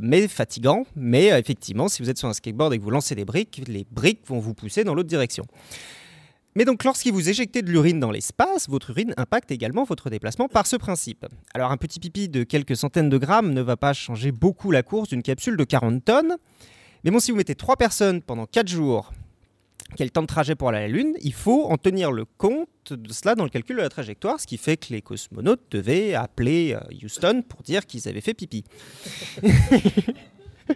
mais 0.00 0.28
fatigant, 0.28 0.84
mais 0.96 1.28
effectivement, 1.28 1.88
si 1.88 2.02
vous 2.02 2.10
êtes 2.10 2.18
sur 2.18 2.28
un 2.28 2.34
skateboard 2.34 2.74
et 2.74 2.78
que 2.78 2.82
vous 2.82 2.90
lancez 2.90 3.14
des 3.14 3.24
briques, 3.24 3.62
les 3.66 3.86
briques 3.90 4.26
vont 4.26 4.40
vous 4.40 4.52
pousser 4.52 4.84
dans 4.84 4.94
l'autre 4.94 5.08
direction. 5.08 5.44
Mais 6.54 6.64
donc 6.64 6.84
lorsqu'il 6.84 7.12
vous 7.12 7.30
éjectez 7.30 7.62
de 7.62 7.70
l'urine 7.70 7.98
dans 7.98 8.10
l'espace, 8.10 8.68
votre 8.68 8.90
urine 8.90 9.14
impacte 9.16 9.50
également 9.50 9.84
votre 9.84 10.10
déplacement 10.10 10.48
par 10.48 10.66
ce 10.66 10.76
principe. 10.76 11.26
Alors 11.54 11.70
un 11.70 11.76
petit 11.78 11.98
pipi 11.98 12.28
de 12.28 12.42
quelques 12.44 12.76
centaines 12.76 13.08
de 13.08 13.18
grammes 13.18 13.52
ne 13.52 13.62
va 13.62 13.76
pas 13.76 13.94
changer 13.94 14.32
beaucoup 14.32 14.70
la 14.70 14.82
course 14.82 15.08
d'une 15.08 15.22
capsule 15.22 15.56
de 15.56 15.64
40 15.64 16.04
tonnes. 16.04 16.36
Mais 17.04 17.10
bon, 17.10 17.20
si 17.20 17.30
vous 17.30 17.38
mettez 17.38 17.54
3 17.54 17.76
personnes 17.76 18.20
pendant 18.20 18.46
4 18.46 18.68
jours, 18.68 19.12
quel 19.96 20.10
temps 20.10 20.22
de 20.22 20.26
trajet 20.26 20.54
pour 20.54 20.68
aller 20.68 20.78
à 20.78 20.82
la 20.82 20.88
Lune, 20.88 21.14
il 21.20 21.32
faut 21.34 21.64
en 21.64 21.76
tenir 21.76 22.12
le 22.12 22.24
compte 22.24 22.68
de 22.92 23.12
cela 23.12 23.34
dans 23.34 23.44
le 23.44 23.50
calcul 23.50 23.76
de 23.76 23.82
la 23.82 23.88
trajectoire, 23.88 24.40
ce 24.40 24.46
qui 24.46 24.56
fait 24.56 24.76
que 24.76 24.92
les 24.92 25.02
cosmonautes 25.02 25.62
devaient 25.70 26.14
appeler 26.14 26.74
euh, 26.74 27.04
Houston 27.04 27.42
pour 27.48 27.62
dire 27.62 27.86
qu'ils 27.86 28.08
avaient 28.08 28.20
fait 28.20 28.34
pipi. 28.34 28.64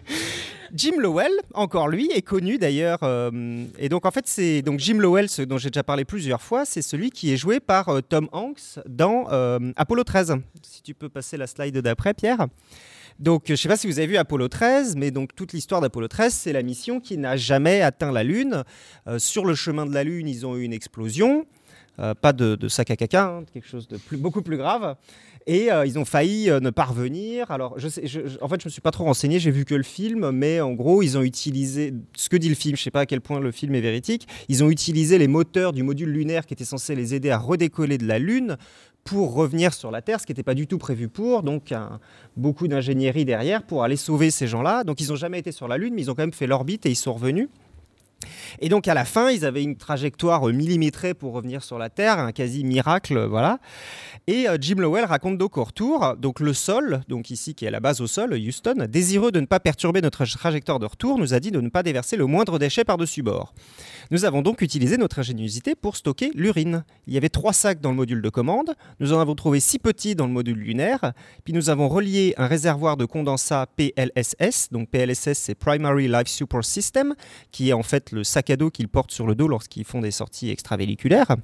Jim 0.73 0.93
Lowell, 0.97 1.31
encore 1.53 1.87
lui, 1.87 2.11
est 2.11 2.21
connu 2.21 2.57
d'ailleurs. 2.57 2.99
Euh, 3.03 3.65
et 3.77 3.89
donc 3.89 4.05
en 4.05 4.11
fait, 4.11 4.27
c'est 4.27 4.61
donc 4.61 4.79
Jim 4.79 4.97
Lowell, 4.97 5.29
ce 5.29 5.41
dont 5.41 5.57
j'ai 5.57 5.69
déjà 5.69 5.83
parlé 5.83 6.05
plusieurs 6.05 6.41
fois, 6.41 6.65
c'est 6.65 6.81
celui 6.81 7.09
qui 7.09 7.31
est 7.31 7.37
joué 7.37 7.59
par 7.59 7.89
euh, 7.89 8.01
Tom 8.01 8.27
Hanks 8.31 8.79
dans 8.87 9.27
euh, 9.31 9.59
Apollo 9.75 10.03
13. 10.03 10.35
Si 10.61 10.81
tu 10.81 10.93
peux 10.93 11.09
passer 11.09 11.37
la 11.37 11.47
slide 11.47 11.77
d'après, 11.77 12.13
Pierre. 12.13 12.47
Donc, 13.19 13.43
je 13.47 13.53
ne 13.53 13.55
sais 13.55 13.67
pas 13.67 13.77
si 13.77 13.87
vous 13.87 13.97
avez 13.97 14.07
vu 14.07 14.17
Apollo 14.17 14.47
13, 14.47 14.95
mais 14.95 15.09
donc 15.09 15.33
toute 15.33 15.51
l'histoire 15.53 15.81
d'Apollo 15.81 16.07
13, 16.07 16.31
c'est 16.33 16.53
la 16.53 16.61
mission 16.61 16.99
qui 16.99 17.17
n'a 17.17 17.35
jamais 17.35 17.81
atteint 17.81 18.11
la 18.11 18.23
Lune. 18.23 18.63
sur 19.17 19.43
le 19.43 19.55
chemin 19.55 19.87
de 19.87 19.93
la 19.93 20.03
Lune, 20.03 20.27
ils 20.27 20.45
ont 20.45 20.55
eu 20.55 20.61
une 20.61 20.73
explosion. 20.73 21.47
Pas 22.21 22.33
de, 22.33 22.67
sac 22.67 22.91
à 22.91 22.95
caca, 22.95 23.25
hein, 23.25 23.43
quelque 23.51 23.67
chose 23.67 23.87
de 23.87 23.97
beaucoup 24.17 24.41
plus 24.41 24.57
grave. 24.57 24.95
Et 25.49 25.71
euh, 25.71 25.85
ils 25.85 25.97
ont 25.97 26.03
failli 26.03 26.49
euh, 26.49 26.59
ne 26.59 26.69
pas 26.69 26.83
revenir. 26.83 27.49
Alors, 27.51 27.79
je 27.79 27.87
sais, 27.87 28.03
en 28.41 28.49
fait, 28.49 28.61
je 28.61 28.67
me 28.67 28.69
suis 28.69 28.81
pas 28.81 28.91
trop 28.91 29.05
renseigné, 29.05 29.39
j'ai 29.39 29.49
vu 29.49 29.63
que 29.63 29.75
le 29.75 29.83
film, 29.83 30.29
mais 30.31 30.59
en 30.59 30.73
gros, 30.73 31.01
ils 31.01 31.17
ont 31.17 31.21
utilisé 31.21 31.93
ce 32.17 32.27
que 32.27 32.35
dit 32.35 32.49
le 32.49 32.55
film. 32.55 32.75
Je 32.75 32.83
sais 32.83 32.91
pas 32.91 33.01
à 33.01 33.05
quel 33.05 33.21
point 33.21 33.39
le 33.39 33.53
film 33.53 33.73
est 33.73 33.81
véridique. 33.81 34.27
Ils 34.49 34.61
ont 34.65 34.69
utilisé 34.69 35.17
les 35.17 35.29
moteurs 35.29 35.71
du 35.71 35.83
module 35.83 36.09
lunaire 36.09 36.45
qui 36.45 36.53
était 36.53 36.65
censé 36.65 36.95
les 36.95 37.15
aider 37.15 37.29
à 37.29 37.37
redécoller 37.37 37.97
de 37.97 38.05
la 38.05 38.19
Lune 38.19 38.57
pour 39.05 39.33
revenir 39.33 39.73
sur 39.73 39.89
la 39.89 40.01
Terre, 40.01 40.19
ce 40.19 40.25
qui 40.25 40.33
n'était 40.33 40.43
pas 40.43 40.53
du 40.53 40.67
tout 40.67 40.77
prévu 40.77 41.07
pour. 41.07 41.43
Donc, 41.43 41.73
beaucoup 42.35 42.67
d'ingénierie 42.67 43.23
derrière 43.23 43.63
pour 43.63 43.85
aller 43.85 43.95
sauver 43.95 44.31
ces 44.31 44.47
gens-là. 44.47 44.83
Donc, 44.83 44.99
ils 44.99 45.07
n'ont 45.07 45.15
jamais 45.15 45.39
été 45.39 45.53
sur 45.53 45.69
la 45.69 45.77
Lune, 45.77 45.93
mais 45.93 46.01
ils 46.01 46.11
ont 46.11 46.13
quand 46.13 46.23
même 46.23 46.33
fait 46.33 46.47
l'orbite 46.47 46.85
et 46.85 46.89
ils 46.89 46.95
sont 46.95 47.13
revenus. 47.13 47.47
Et 48.59 48.69
donc 48.69 48.87
à 48.87 48.93
la 48.93 49.05
fin, 49.05 49.29
ils 49.29 49.45
avaient 49.45 49.63
une 49.63 49.77
trajectoire 49.77 50.45
millimétrée 50.47 51.13
pour 51.13 51.33
revenir 51.33 51.63
sur 51.63 51.77
la 51.77 51.89
Terre, 51.89 52.19
un 52.19 52.31
quasi 52.31 52.63
miracle, 52.63 53.25
voilà. 53.25 53.59
Et 54.27 54.49
euh, 54.49 54.57
Jim 54.59 54.75
Lowell 54.77 55.05
raconte 55.05 55.37
donc 55.37 55.57
au 55.57 55.63
retour, 55.63 56.15
donc 56.17 56.39
le 56.39 56.53
sol, 56.53 57.01
donc 57.07 57.29
ici 57.29 57.55
qui 57.55 57.65
est 57.65 57.71
la 57.71 57.79
base 57.79 58.01
au 58.01 58.07
sol, 58.07 58.33
Houston, 58.33 58.87
désireux 58.89 59.31
de 59.31 59.39
ne 59.39 59.45
pas 59.45 59.59
perturber 59.59 60.01
notre 60.01 60.25
trajectoire 60.25 60.79
de 60.79 60.85
retour, 60.85 61.17
nous 61.17 61.33
a 61.33 61.39
dit 61.39 61.51
de 61.51 61.61
ne 61.61 61.69
pas 61.69 61.83
déverser 61.83 62.17
le 62.17 62.25
moindre 62.25 62.59
déchet 62.59 62.83
par-dessus 62.83 63.23
bord. 63.23 63.53
Nous 64.11 64.25
avons 64.25 64.41
donc 64.41 64.61
utilisé 64.61 64.97
notre 64.97 65.19
ingéniosité 65.19 65.75
pour 65.75 65.97
stocker 65.97 66.31
l'urine. 66.33 66.83
Il 67.07 67.13
y 67.13 67.17
avait 67.17 67.29
trois 67.29 67.53
sacs 67.53 67.81
dans 67.81 67.89
le 67.89 67.95
module 67.95 68.21
de 68.21 68.29
commande, 68.29 68.73
nous 68.99 69.13
en 69.13 69.19
avons 69.19 69.35
trouvé 69.35 69.59
six 69.59 69.79
petits 69.79 70.15
dans 70.15 70.27
le 70.27 70.33
module 70.33 70.57
lunaire, 70.57 71.13
puis 71.43 71.53
nous 71.53 71.69
avons 71.69 71.87
relié 71.87 72.33
un 72.37 72.47
réservoir 72.47 72.97
de 72.97 73.05
condensat 73.05 73.67
PLSS, 73.75 74.69
donc 74.71 74.89
PLSS 74.89 75.33
c'est 75.33 75.55
Primary 75.55 76.07
Life 76.07 76.27
Support 76.27 76.65
System, 76.65 77.15
qui 77.51 77.69
est 77.69 77.73
en 77.73 77.83
fait 77.83 78.11
le 78.11 78.16
sac 78.23 78.49
à 78.49 78.55
dos 78.55 78.69
qu'ils 78.69 78.87
portent 78.87 79.11
sur 79.11 79.27
le 79.27 79.35
dos 79.35 79.47
lorsqu'ils 79.47 79.83
font 79.83 80.01
des 80.01 80.11
sorties 80.11 80.49
extravéhiculaires, 80.49 81.35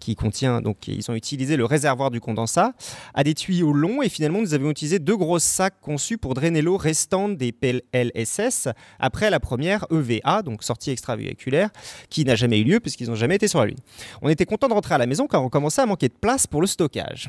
qui 0.00 0.14
contient, 0.14 0.60
donc 0.60 0.88
ils 0.88 1.10
ont 1.10 1.14
utilisé 1.14 1.56
le 1.56 1.64
réservoir 1.64 2.10
du 2.10 2.20
condensat, 2.20 2.72
à 3.14 3.24
des 3.24 3.34
tuyaux 3.34 3.72
longs, 3.72 4.02
et 4.02 4.08
finalement 4.08 4.40
nous 4.40 4.54
avons 4.54 4.70
utilisé 4.70 4.98
deux 4.98 5.16
gros 5.16 5.38
sacs 5.38 5.80
conçus 5.80 6.18
pour 6.18 6.34
drainer 6.34 6.62
l'eau 6.62 6.76
restante 6.76 7.36
des 7.36 7.52
PLSS 7.52 8.68
après 8.98 9.30
la 9.30 9.40
première 9.40 9.86
EVA, 9.90 10.42
donc 10.42 10.62
sortie 10.62 10.90
extravéhiculaire, 10.90 11.70
qui 12.10 12.24
n'a 12.24 12.34
jamais 12.34 12.60
eu 12.60 12.64
lieu 12.64 12.80
puisqu'ils 12.80 13.08
n'ont 13.08 13.14
jamais 13.14 13.36
été 13.36 13.48
sur 13.48 13.60
la 13.60 13.66
Lune. 13.66 13.78
On 14.22 14.28
était 14.28 14.46
content 14.46 14.68
de 14.68 14.74
rentrer 14.74 14.94
à 14.94 14.98
la 14.98 15.06
maison 15.06 15.26
car 15.26 15.42
on 15.42 15.48
commençait 15.48 15.82
à 15.82 15.86
manquer 15.86 16.08
de 16.08 16.14
place 16.14 16.46
pour 16.46 16.60
le 16.60 16.66
stockage. 16.66 17.28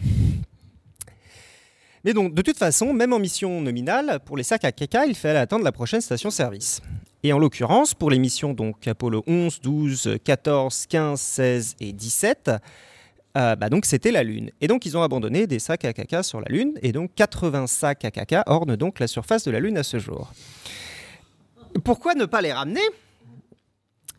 Mais 2.03 2.13
donc, 2.13 2.33
de 2.33 2.41
toute 2.41 2.57
façon, 2.57 2.93
même 2.93 3.11
en 3.11 3.19
mission 3.19 3.61
nominale, 3.61 4.19
pour 4.25 4.37
les 4.37 4.43
sacs 4.43 4.63
à 4.63 4.71
caca, 4.71 5.05
il 5.05 5.15
fallait 5.15 5.39
attendre 5.39 5.65
la 5.65 5.71
prochaine 5.71 6.01
station-service. 6.01 6.81
Et 7.23 7.33
en 7.33 7.39
l'occurrence, 7.39 7.93
pour 7.93 8.09
les 8.09 8.19
missions 8.19 8.55
Apollo 8.85 9.23
11, 9.27 9.59
12, 9.61 10.17
14, 10.23 10.85
15, 10.87 11.19
16 11.19 11.75
et 11.81 11.91
17, 11.91 12.51
euh, 13.37 13.55
bah 13.55 13.69
donc 13.69 13.85
c'était 13.85 14.11
la 14.11 14.23
Lune. 14.23 14.51
Et 14.61 14.67
donc 14.67 14.85
ils 14.85 14.97
ont 14.97 15.03
abandonné 15.03 15.45
des 15.45 15.59
sacs 15.59 15.85
à 15.85 15.93
caca 15.93 16.23
sur 16.23 16.39
la 16.39 16.47
Lune, 16.49 16.73
et 16.81 16.91
donc 16.91 17.11
80 17.15 17.67
sacs 17.67 18.05
à 18.05 18.11
caca 18.11 18.43
ornent 18.47 18.75
donc 18.75 18.99
la 18.99 19.07
surface 19.07 19.43
de 19.43 19.51
la 19.51 19.59
Lune 19.59 19.77
à 19.77 19.83
ce 19.83 19.99
jour. 19.99 20.31
Pourquoi 21.83 22.15
ne 22.15 22.25
pas 22.25 22.41
les 22.41 22.53
ramener? 22.53 22.81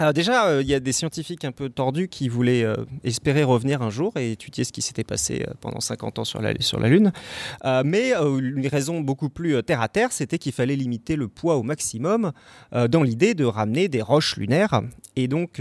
Alors 0.01 0.15
déjà, 0.15 0.47
euh, 0.47 0.63
il 0.63 0.69
y 0.69 0.73
a 0.73 0.81
des 0.81 0.93
scientifiques 0.93 1.45
un 1.45 1.53
peu 1.53 1.69
tordus 1.69 2.09
qui 2.09 2.31
voulaient 2.31 2.65
euh, 2.65 2.75
espérer 3.05 3.45
revenir 3.45 3.83
un 3.83 3.91
jour 3.91 4.17
et 4.17 4.33
étudier 4.33 4.65
ce 4.65 4.73
qui 4.73 4.81
s'était 4.81 5.05
passé 5.05 5.45
euh, 5.47 5.53
pendant 5.61 5.81
50 5.81 6.21
ans 6.21 6.25
sur 6.25 6.41
la, 6.41 6.55
Lune. 6.89 7.13
mais 7.85 8.13
une 8.15 8.67
raison 8.67 9.01
beaucoup 9.01 9.29
plus 9.29 9.63
terre 9.63 9.83
à 9.83 9.89
terre, 9.89 10.11
c'était 10.13 10.39
qu'il 10.39 10.53
fallait 10.53 10.75
limiter 10.75 11.17
le 11.17 11.29
poids 11.29 11.57
au 11.57 11.63
maximum 11.63 12.33
dans 12.73 13.03
l'idée 13.03 13.35
de 13.35 13.45
ramener 13.45 13.89
des 13.89 14.01
roches 14.01 14.37
lunaires. 14.37 14.81
Et 15.17 15.29
donc, 15.29 15.61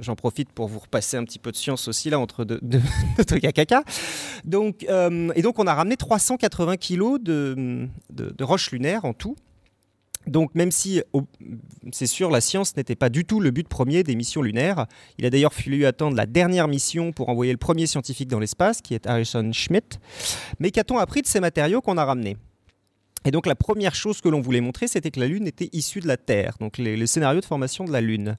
J'en 0.00 0.16
profite 0.16 0.50
pour 0.50 0.66
vous 0.66 0.80
repasser 0.80 1.16
un 1.16 1.24
petit 1.24 1.38
peu 1.38 1.52
de 1.52 1.56
science 1.56 1.86
aussi 1.86 2.10
là 2.10 2.18
entre 2.18 2.44
deux. 2.44 2.60
Donc, 4.44 4.82
et 4.82 5.42
donc 5.42 5.58
on 5.60 5.66
a 5.66 5.74
ramené 5.74 5.96
380 5.96 6.76
kilos 6.76 7.20
de 7.20 7.88
roches 8.40 8.72
lunaires 8.72 9.04
en 9.04 9.12
tout. 9.12 9.36
Donc 10.26 10.54
même 10.54 10.72
si, 10.72 11.02
c'est 11.92 12.06
sûr, 12.06 12.30
la 12.30 12.40
science 12.40 12.76
n'était 12.76 12.96
pas 12.96 13.08
du 13.08 13.24
tout 13.24 13.40
le 13.40 13.50
but 13.50 13.68
premier 13.68 14.02
des 14.02 14.16
missions 14.16 14.42
lunaires, 14.42 14.86
il 15.18 15.26
a 15.26 15.30
d'ailleurs 15.30 15.54
fallu 15.54 15.86
attendre 15.86 16.16
la 16.16 16.26
dernière 16.26 16.68
mission 16.68 17.12
pour 17.12 17.28
envoyer 17.28 17.52
le 17.52 17.58
premier 17.58 17.86
scientifique 17.86 18.28
dans 18.28 18.40
l'espace, 18.40 18.82
qui 18.82 18.94
est 18.94 19.06
Harrison 19.06 19.52
Schmitt. 19.52 20.00
Mais 20.58 20.70
qu'a-t-on 20.70 20.98
appris 20.98 21.22
de 21.22 21.26
ces 21.26 21.40
matériaux 21.40 21.80
qu'on 21.80 21.96
a 21.96 22.04
ramenés? 22.04 22.36
Et 23.24 23.32
donc 23.32 23.46
la 23.46 23.56
première 23.56 23.96
chose 23.96 24.20
que 24.20 24.28
l'on 24.28 24.40
voulait 24.40 24.60
montrer, 24.60 24.86
c'était 24.86 25.10
que 25.10 25.18
la 25.18 25.26
Lune 25.26 25.48
était 25.48 25.68
issue 25.72 25.98
de 25.98 26.06
la 26.06 26.16
Terre, 26.16 26.54
donc 26.60 26.78
les, 26.78 26.96
le 26.96 27.06
scénario 27.06 27.40
de 27.40 27.44
formation 27.44 27.84
de 27.84 27.90
la 27.90 28.00
Lune. 28.00 28.36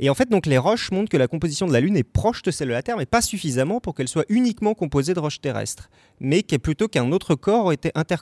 Et 0.00 0.10
en 0.10 0.14
fait, 0.14 0.28
donc 0.28 0.44
les 0.44 0.58
roches 0.58 0.90
montrent 0.90 1.08
que 1.08 1.16
la 1.16 1.28
composition 1.28 1.66
de 1.66 1.72
la 1.72 1.80
Lune 1.80 1.96
est 1.96 2.04
proche 2.04 2.42
de 2.42 2.50
celle 2.50 2.68
de 2.68 2.74
la 2.74 2.82
Terre, 2.82 2.98
mais 2.98 3.06
pas 3.06 3.22
suffisamment 3.22 3.80
pour 3.80 3.94
qu'elle 3.94 4.08
soit 4.08 4.26
uniquement 4.28 4.74
composée 4.74 5.14
de 5.14 5.20
roches 5.20 5.40
terrestres, 5.40 5.88
mais 6.20 6.42
plutôt 6.42 6.88
qu'un 6.88 7.10
autre 7.10 7.36
corps 7.36 7.72
était 7.72 7.92
inter 7.94 8.16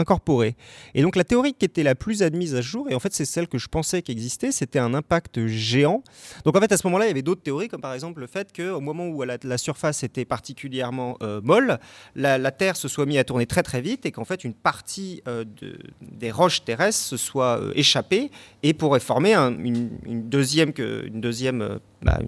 incorporée. 0.00 0.56
Et 0.94 1.02
donc 1.02 1.16
la 1.16 1.24
théorie 1.24 1.54
qui 1.54 1.64
était 1.64 1.82
la 1.82 1.94
plus 1.94 2.22
admise 2.22 2.54
à 2.54 2.60
jour, 2.60 2.90
et 2.90 2.94
en 2.94 3.00
fait 3.00 3.14
c'est 3.14 3.24
celle 3.24 3.46
que 3.46 3.58
je 3.58 3.68
pensais 3.68 4.02
qu'existait, 4.02 4.52
c'était 4.52 4.78
un 4.78 4.94
impact 4.94 5.46
géant. 5.46 6.02
Donc 6.44 6.56
en 6.56 6.60
fait 6.60 6.72
à 6.72 6.76
ce 6.76 6.86
moment-là, 6.86 7.06
il 7.06 7.08
y 7.08 7.10
avait 7.12 7.22
d'autres 7.22 7.42
théories, 7.42 7.68
comme 7.68 7.80
par 7.80 7.94
exemple 7.94 8.20
le 8.20 8.26
fait 8.26 8.52
qu'au 8.54 8.80
moment 8.80 9.06
où 9.06 9.22
la, 9.22 9.58
surface 9.58 10.02
était 10.02 10.24
particulièrement 10.24 11.16
euh, 11.22 11.40
molle, 11.42 11.78
la, 12.14 12.50
Terre 12.50 12.76
se 12.76 12.88
soit 12.88 13.06
mise 13.06 13.18
à 13.18 13.24
tourner 13.24 13.46
très 13.46 13.62
très 13.62 13.80
vite 13.80 14.06
et 14.06 14.12
qu'en 14.12 14.24
fait 14.24 14.42
une 14.42 14.54
partie 14.54 15.22
euh, 15.28 15.44
de, 15.44 15.78
des 16.02 16.30
roches 16.30 16.64
terrestres 16.64 17.00
se 17.00 17.16
soit 17.16 17.60
euh, 17.60 17.72
échappée 17.74 18.30
et 18.62 18.74
pourrait 18.74 19.00
former 19.00 19.34
une, 19.34 19.90
deuxième, 20.28 20.72
une 20.78 21.20
deuxième 21.20 21.78
bah, 22.02 22.18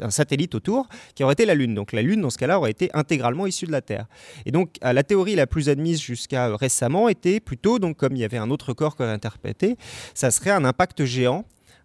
un, 0.00 0.10
satellite 0.10 0.54
autour 0.54 0.88
qui 1.14 1.24
aurait 1.24 1.34
été 1.34 1.44
la 1.44 1.54
Lune. 1.54 1.74
Donc 1.74 1.92
la 1.92 2.02
Lune, 2.02 2.20
dans 2.20 2.30
ce 2.30 2.38
cas-là, 2.38 2.58
aurait 2.58 2.70
été 2.70 2.90
intégralement 2.94 3.46
issue 3.46 3.66
de 3.66 3.72
la 3.72 3.82
Terre. 3.82 4.06
Et 4.46 4.52
donc 4.52 4.76
la 4.82 5.02
théorie 5.02 5.34
la 5.34 5.46
plus 5.46 5.68
admise 5.68 6.00
jusqu'à 6.00 6.56
récemment 6.56 7.08
était 7.08 7.40
plutôt, 7.40 7.78
comme 7.94 8.16
il 8.16 8.20
y 8.20 8.24
avait 8.24 8.38
un 8.38 8.50
autre 8.50 8.72
corps 8.72 8.96
qu'on 8.96 9.10
interprété, 9.10 9.76
ça 10.14 10.30
serait 10.30 10.50
un 10.50 10.64
impact 10.64 11.04
géant 11.04 11.44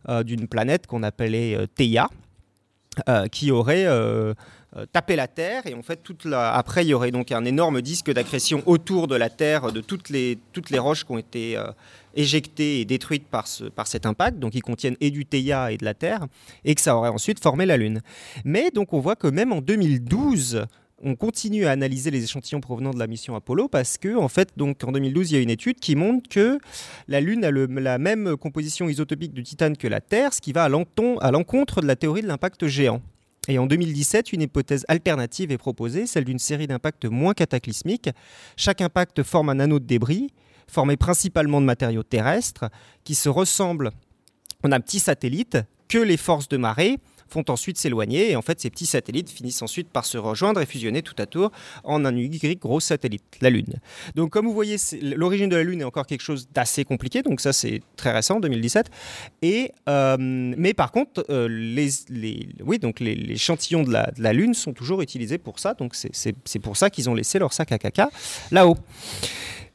euh, 0.09 0.23
d'une 0.23 0.47
planète 0.47 0.87
qu'on 0.87 1.03
appelait 1.03 1.55
euh, 1.55 1.65
euh, 3.09 3.27
qui 3.27 3.51
aurait 3.51 3.85
tapé 4.91 5.15
la 5.15 5.27
Terre 5.27 5.67
et 5.67 5.73
en 5.73 5.81
fait 5.81 6.03
toute 6.03 6.25
la... 6.25 6.53
après 6.53 6.83
il 6.85 6.89
y 6.89 6.93
aurait 6.93 7.11
donc 7.11 7.31
un 7.31 7.45
énorme 7.45 7.81
disque 7.81 8.11
d'accrétion 8.11 8.61
autour 8.65 9.07
de 9.07 9.15
la 9.15 9.29
Terre 9.29 9.71
de 9.71 9.81
toutes 9.81 10.09
les, 10.09 10.37
toutes 10.51 10.69
les 10.69 10.79
roches 10.79 11.05
qui 11.05 11.11
ont 11.11 11.17
été 11.17 11.57
éjectées 12.15 12.81
et 12.81 12.85
détruites 12.85 13.27
par, 13.27 13.47
ce, 13.47 13.65
par 13.65 13.87
cet 13.87 14.05
impact, 14.05 14.39
donc 14.39 14.55
ils 14.55 14.61
contiennent 14.61 14.97
et 15.01 15.11
du 15.11 15.25
Theia 15.25 15.71
et 15.71 15.77
de 15.77 15.85
la 15.85 15.93
Terre, 15.93 16.25
et 16.63 16.75
que 16.75 16.81
ça 16.81 16.95
aurait 16.95 17.09
ensuite 17.09 17.41
formé 17.41 17.65
la 17.65 17.77
Lune. 17.77 18.01
Mais 18.43 18.71
donc 18.71 18.93
on 18.93 18.99
voit 18.99 19.15
que 19.15 19.27
même 19.27 19.51
en 19.51 19.61
2012, 19.61 20.65
on 21.03 21.15
continue 21.15 21.65
à 21.65 21.71
analyser 21.71 22.09
les 22.09 22.23
échantillons 22.23 22.61
provenant 22.61 22.91
de 22.91 22.99
la 22.99 23.07
mission 23.07 23.35
Apollo 23.35 23.67
parce 23.67 23.97
que, 23.97 24.15
en 24.15 24.29
fait, 24.29 24.49
donc 24.55 24.83
en 24.83 24.91
2012, 24.91 25.31
il 25.31 25.35
y 25.35 25.37
a 25.37 25.41
une 25.41 25.49
étude 25.49 25.79
qui 25.79 25.95
montre 25.95 26.29
que 26.29 26.57
la 27.07 27.19
Lune 27.21 27.43
a 27.43 27.51
la 27.51 27.97
même 27.97 28.37
composition 28.37 28.87
isotopique 28.87 29.33
du 29.33 29.43
titane 29.43 29.75
que 29.77 29.87
la 29.87 30.01
Terre, 30.01 30.33
ce 30.33 30.41
qui 30.41 30.53
va 30.53 30.63
à 30.63 30.69
l'encontre 30.69 31.81
de 31.81 31.87
la 31.87 31.95
théorie 31.95 32.21
de 32.21 32.27
l'impact 32.27 32.67
géant. 32.67 33.01
Et 33.47 33.59
en 33.59 33.67
2017, 33.67 34.33
une 34.33 34.41
hypothèse 34.41 34.85
alternative 34.87 35.51
est 35.51 35.57
proposée, 35.57 36.07
celle 36.07 36.25
d'une 36.25 36.39
série 36.39 36.67
d'impacts 36.67 37.05
moins 37.05 37.33
cataclysmiques. 37.33 38.09
Chaque 38.57 38.81
impact 38.81 39.23
forme 39.23 39.49
un 39.49 39.59
anneau 39.59 39.79
de 39.79 39.85
débris, 39.85 40.31
formé 40.67 40.97
principalement 40.97 41.61
de 41.61 41.65
matériaux 41.65 42.03
terrestres, 42.03 42.65
qui 43.03 43.13
se 43.13 43.29
ressemblent 43.29 43.91
en 44.63 44.71
un 44.71 44.79
petit 44.79 44.99
satellite 44.99 45.59
que 45.87 45.99
les 45.99 46.17
forces 46.17 46.49
de 46.49 46.57
marée 46.57 46.99
font 47.27 47.43
ensuite 47.49 47.77
s'éloigner. 47.77 48.31
Et 48.31 48.35
en 48.35 48.41
fait, 48.41 48.59
ces 48.59 48.69
petits 48.69 48.85
satellites 48.85 49.29
finissent 49.29 49.61
ensuite 49.61 49.89
par 49.89 50.05
se 50.05 50.17
rejoindre 50.17 50.61
et 50.61 50.65
fusionner 50.65 51.01
tout 51.01 51.15
à 51.17 51.25
tour 51.25 51.51
en 51.83 52.05
un 52.05 52.15
Y 52.15 52.59
gros 52.59 52.79
satellite, 52.79 53.23
la 53.41 53.49
Lune. 53.49 53.79
Donc, 54.15 54.31
comme 54.31 54.45
vous 54.45 54.53
voyez, 54.53 54.77
l'origine 55.01 55.49
de 55.49 55.55
la 55.55 55.63
Lune 55.63 55.81
est 55.81 55.85
encore 55.85 56.05
quelque 56.05 56.21
chose 56.21 56.47
d'assez 56.53 56.85
compliqué. 56.85 57.21
Donc, 57.21 57.41
ça, 57.41 57.53
c'est 57.53 57.81
très 57.95 58.11
récent, 58.11 58.39
2017. 58.39 58.89
Et, 59.41 59.71
euh, 59.89 60.17
mais 60.19 60.73
par 60.73 60.91
contre, 60.91 61.25
euh, 61.29 61.47
les, 61.49 61.89
les, 62.09 62.49
oui, 62.63 62.79
donc 62.79 62.99
les 62.99 63.13
échantillons 63.31 63.83
de 63.83 63.91
la, 63.91 64.11
de 64.11 64.21
la, 64.21 64.33
Lune 64.33 64.53
sont 64.53 64.73
toujours 64.73 65.01
utilisés 65.01 65.37
pour 65.37 65.59
ça. 65.59 65.73
Donc, 65.73 65.95
c'est 65.95 66.59
pour 66.59 66.77
ça 66.77 66.89
qu'ils 66.89 67.09
ont 67.09 67.15
laissé 67.15 67.39
leur 67.39 67.53
sac 67.53 67.71
à 67.71 67.77
caca 67.77 68.09
là-haut. 68.51 68.77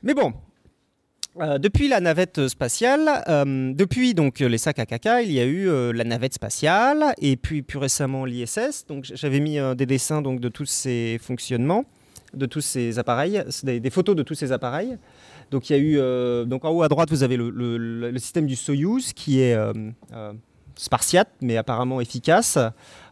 Mais 0.02 0.14
bon, 0.14 0.32
euh, 1.40 1.58
depuis 1.58 1.88
la 1.88 2.00
navette 2.00 2.48
spatiale, 2.48 3.22
euh, 3.28 3.72
depuis 3.72 4.14
donc 4.14 4.40
les 4.40 4.58
sacs 4.58 4.78
à 4.78 4.86
caca, 4.86 5.22
il 5.22 5.32
y 5.32 5.40
a 5.40 5.44
eu 5.44 5.68
euh, 5.68 5.92
la 5.92 6.04
navette 6.04 6.34
spatiale 6.34 7.14
et 7.18 7.36
puis 7.36 7.62
plus 7.62 7.78
récemment 7.78 8.24
l'ISS. 8.24 8.86
Donc 8.86 9.04
j'avais 9.14 9.40
mis 9.40 9.58
des 9.76 9.86
dessins 9.86 10.20
donc 10.22 10.40
de 10.40 10.48
tous 10.48 10.66
ces 10.66 11.18
fonctionnements, 11.22 11.84
de 12.34 12.46
tous 12.46 12.60
ces 12.60 12.98
appareils, 12.98 13.42
des, 13.62 13.90
photos 13.90 14.14
de 14.14 14.22
tous 14.22 14.34
ces 14.34 14.52
appareils. 14.52 14.98
Donc 15.50 15.70
il 15.70 15.76
y 15.76 15.76
a 15.76 15.82
eu 16.42 16.46
donc 16.46 16.64
en 16.64 16.70
haut 16.70 16.82
à 16.82 16.88
droite 16.88 17.10
vous 17.10 17.22
avez 17.22 17.36
le, 17.36 18.18
système 18.18 18.46
du 18.46 18.56
Soyuz 18.56 19.12
qui 19.12 19.40
est 19.40 19.56
spartiate 20.76 21.30
mais 21.40 21.56
apparemment 21.56 22.00
efficace. 22.00 22.58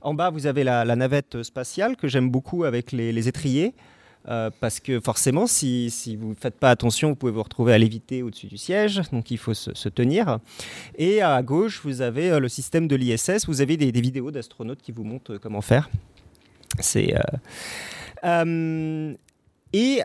En 0.02 0.14
bas 0.14 0.30
vous 0.30 0.46
avez 0.46 0.64
la, 0.64 0.84
navette 0.96 1.42
spatiale 1.42 1.96
que 1.96 2.08
j'aime 2.08 2.30
beaucoup 2.30 2.64
avec 2.64 2.92
les 2.92 3.28
étriers. 3.28 3.74
Euh, 4.28 4.50
parce 4.60 4.78
que 4.78 5.00
forcément, 5.00 5.46
si, 5.46 5.88
vous 6.20 6.30
ne 6.30 6.34
faites 6.34 6.58
pas 6.58 6.70
attention, 6.70 7.10
vous 7.10 7.16
pouvez 7.16 7.32
vous 7.32 7.42
retrouver 7.42 7.72
à 7.72 7.78
léviter 7.78 8.22
au-dessus 8.22 8.46
du 8.46 8.58
siège, 8.58 9.00
donc 9.10 9.30
il 9.30 9.38
faut 9.38 9.54
se, 9.54 9.88
tenir. 9.88 10.38
Et 10.96 11.22
à 11.22 11.42
gauche, 11.42 11.80
vous 11.82 12.02
avez 12.02 12.30
euh, 12.30 12.38
le 12.38 12.48
système 12.48 12.88
de 12.88 12.96
l'ISS, 12.96 13.46
vous 13.46 13.62
avez 13.62 13.78
des, 13.78 13.90
vidéos 13.90 14.30
d'astronautes 14.30 14.82
qui 14.82 14.92
vous 14.92 15.04
montrent 15.04 15.34
euh, 15.34 15.38
comment 15.38 15.62
faire. 15.62 15.88
C'est... 16.78 17.14
Et, 19.72 20.02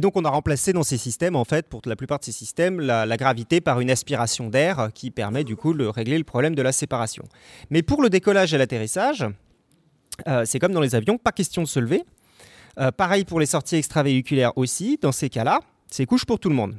donc 0.00 0.16
on 0.16 0.24
a 0.24 0.30
remplacé 0.30 0.72
dans 0.72 0.84
ces 0.84 0.98
systèmes, 0.98 1.34
en 1.34 1.44
fait, 1.44 1.66
pour 1.66 1.80
la 1.86 1.96
plupart 1.96 2.20
de 2.20 2.24
ces 2.24 2.32
systèmes, 2.32 2.80
la 2.80 3.16
gravité 3.16 3.60
par 3.60 3.80
une 3.80 3.90
aspiration 3.90 4.48
d'air 4.48 4.90
qui 4.94 5.10
permet 5.10 5.42
du 5.42 5.56
coup 5.56 5.74
de 5.74 5.84
régler 5.84 6.18
le 6.18 6.24
problème 6.24 6.54
de 6.54 6.62
la 6.62 6.70
séparation. 6.70 7.24
Mais 7.70 7.82
pour 7.82 8.02
le 8.02 8.10
décollage 8.10 8.54
et 8.54 8.58
l'atterrissage, 8.58 9.26
c'est 10.44 10.58
comme 10.58 10.72
dans 10.72 10.80
les 10.80 10.94
avions, 10.94 11.18
pas 11.18 11.32
question 11.32 11.62
de 11.62 11.68
se 11.68 11.80
lever. 11.80 12.04
Euh, 12.78 12.90
pareil 12.90 13.24
pour 13.24 13.40
les 13.40 13.46
sorties 13.46 13.76
extravéhiculaires 13.76 14.52
aussi. 14.56 14.98
Dans 15.00 15.12
ces 15.12 15.28
cas-là, 15.28 15.60
c'est 15.90 16.06
couche 16.06 16.24
pour 16.24 16.38
tout 16.38 16.48
le 16.48 16.54
monde. 16.54 16.74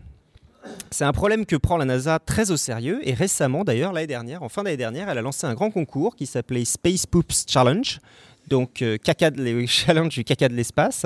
C'est 0.91 1.03
un 1.03 1.11
problème 1.11 1.45
que 1.45 1.55
prend 1.55 1.77
la 1.77 1.85
NASA 1.85 2.19
très 2.19 2.51
au 2.51 2.57
sérieux 2.57 2.99
et 3.03 3.13
récemment, 3.13 3.63
d'ailleurs, 3.63 3.93
l'année 3.93 4.07
dernière, 4.07 4.43
en 4.43 4.49
fin 4.49 4.63
d'année 4.63 4.77
dernière, 4.77 5.09
elle 5.09 5.17
a 5.17 5.21
lancé 5.21 5.45
un 5.45 5.53
grand 5.53 5.71
concours 5.71 6.15
qui 6.15 6.25
s'appelait 6.25 6.65
Space 6.65 7.05
Poops 7.05 7.45
Challenge, 7.47 7.99
donc 8.47 8.81
euh, 8.81 8.97
caca 8.97 9.31
de 9.31 9.65
challenge 9.65 10.09
du 10.09 10.23
caca 10.23 10.47
de 10.47 10.53
l'espace, 10.53 11.05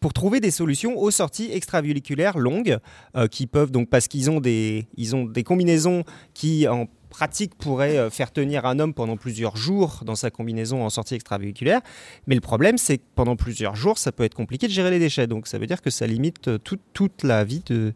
pour 0.00 0.12
trouver 0.12 0.40
des 0.40 0.50
solutions 0.50 0.98
aux 0.98 1.10
sorties 1.10 1.50
extravéhiculaires 1.52 2.38
longues, 2.38 2.78
euh, 3.16 3.28
qui 3.28 3.46
peuvent 3.46 3.70
donc 3.70 3.88
parce 3.88 4.08
qu'ils 4.08 4.30
ont 4.30 4.36
ont 4.36 5.24
des 5.24 5.44
combinaisons 5.44 6.04
qui 6.34 6.68
en 6.68 6.86
pratique 7.08 7.54
pourrait 7.56 7.98
euh, 7.98 8.10
faire 8.10 8.32
tenir 8.32 8.66
un 8.66 8.78
homme 8.78 8.94
pendant 8.94 9.16
plusieurs 9.16 9.56
jours 9.56 10.02
dans 10.04 10.14
sa 10.14 10.30
combinaison 10.30 10.84
en 10.84 10.90
sortie 10.90 11.14
extravéhiculaire. 11.14 11.80
Mais 12.26 12.34
le 12.34 12.40
problème, 12.40 12.78
c'est 12.78 12.98
que 12.98 13.04
pendant 13.14 13.36
plusieurs 13.36 13.76
jours, 13.76 13.98
ça 13.98 14.12
peut 14.12 14.24
être 14.24 14.34
compliqué 14.34 14.66
de 14.66 14.72
gérer 14.72 14.90
les 14.90 14.98
déchets. 14.98 15.26
Donc 15.26 15.46
ça 15.46 15.58
veut 15.58 15.66
dire 15.66 15.82
que 15.82 15.90
ça 15.90 16.06
limite 16.06 16.48
euh, 16.48 16.58
toute 16.58 17.22
la 17.22 17.44
vie 17.44 17.62
de, 17.66 17.92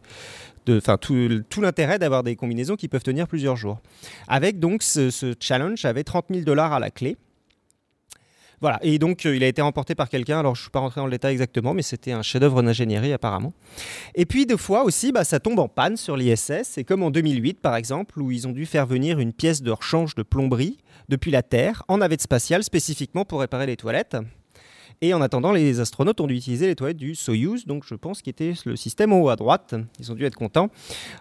enfin 0.69 0.97
tout, 0.97 1.43
tout 1.49 1.61
l'intérêt 1.61 1.99
d'avoir 1.99 2.23
des 2.23 2.35
combinaisons 2.35 2.75
qui 2.75 2.87
peuvent 2.87 3.03
tenir 3.03 3.27
plusieurs 3.27 3.55
jours. 3.55 3.79
Avec 4.27 4.59
donc 4.59 4.83
ce, 4.83 5.09
ce 5.09 5.33
challenge 5.39 5.85
avait 5.85 6.03
30 6.03 6.25
000 6.29 6.41
dollars 6.41 6.73
à 6.73 6.79
la 6.79 6.91
clé. 6.91 7.17
Voilà, 8.63 8.79
et 8.81 8.97
donc 8.97 9.25
euh, 9.25 9.35
il 9.35 9.43
a 9.43 9.47
été 9.47 9.61
remporté 9.61 9.93
par 9.93 10.07
quelqu'un, 10.07 10.39
alors 10.39 10.55
je 10.55 10.61
ne 10.61 10.63
suis 10.63 10.71
pas 10.71 10.79
rentré 10.79 11.01
dans 11.01 11.05
le 11.07 11.11
détail 11.11 11.33
exactement, 11.33 11.73
mais 11.73 11.81
c'était 11.81 12.13
un 12.13 12.21
chef-d'œuvre 12.21 12.63
d'ingénierie 12.63 13.11
apparemment. 13.11 13.51
Et 14.15 14.25
puis 14.25 14.45
deux 14.45 14.55
fois 14.55 14.85
aussi, 14.85 15.11
bah, 15.11 15.25
ça 15.25 15.41
tombe 15.41 15.59
en 15.59 15.67
panne 15.67 15.97
sur 15.97 16.15
l'ISS, 16.15 16.61
c'est 16.63 16.85
comme 16.85 17.03
en 17.03 17.11
2008 17.11 17.59
par 17.59 17.75
exemple, 17.75 18.21
où 18.21 18.31
ils 18.31 18.47
ont 18.47 18.53
dû 18.53 18.65
faire 18.65 18.85
venir 18.85 19.19
une 19.19 19.33
pièce 19.33 19.63
de 19.63 19.71
rechange 19.71 20.15
de 20.15 20.23
plomberie 20.23 20.77
depuis 21.09 21.29
la 21.29 21.43
Terre 21.43 21.83
en 21.89 21.97
navette 21.97 22.21
spatiale 22.21 22.63
spécifiquement 22.63 23.25
pour 23.25 23.41
réparer 23.41 23.65
les 23.65 23.75
toilettes. 23.75 24.15
Et 25.01 25.13
en 25.13 25.21
attendant, 25.21 25.51
les 25.51 25.79
astronautes 25.79 26.21
ont 26.21 26.27
dû 26.27 26.35
utiliser 26.35 26.67
les 26.67 26.75
toilettes 26.75 26.97
du 26.97 27.15
Soyuz, 27.15 27.65
donc 27.65 27.83
je 27.85 27.95
pense 27.95 28.21
qu'il 28.21 28.31
était 28.31 28.53
le 28.65 28.75
système 28.75 29.13
en 29.13 29.21
haut 29.21 29.29
à 29.29 29.35
droite. 29.35 29.75
Ils 29.99 30.11
ont 30.11 30.15
dû 30.15 30.25
être 30.25 30.35
contents. 30.35 30.69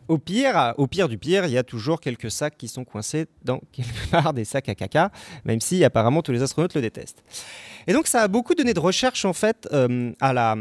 Au 0.09 0.19
pire, 0.19 0.75
au 0.77 0.87
pire 0.87 1.09
du 1.09 1.19
pire, 1.19 1.47
il 1.47 1.53
y 1.53 1.59
a 1.59 1.63
toujours 1.63 2.01
quelques 2.01 2.31
sacs 2.31 2.57
qui 2.57 2.69
sont 2.69 2.85
coincés 2.85 3.27
dans 3.45 3.61
quelque 3.73 4.11
part 4.11 4.33
des 4.33 4.45
sacs 4.45 4.69
à 4.69 4.75
caca, 4.75 5.11
même 5.45 5.61
si 5.61 5.85
apparemment 5.85 6.23
tous 6.23 6.33
les 6.33 6.43
astronautes 6.43 6.75
le 6.75 6.81
détestent. 6.81 7.23
Et 7.87 7.93
donc 7.93 8.07
ça 8.07 8.23
a 8.23 8.29
beaucoup 8.29 8.55
donné 8.55 8.75
de 8.75 8.81
recherche 8.81 9.25
en 9.25 9.33
fait 9.33 9.69
euh, 9.73 10.13
à 10.21 10.33
la 10.33 10.57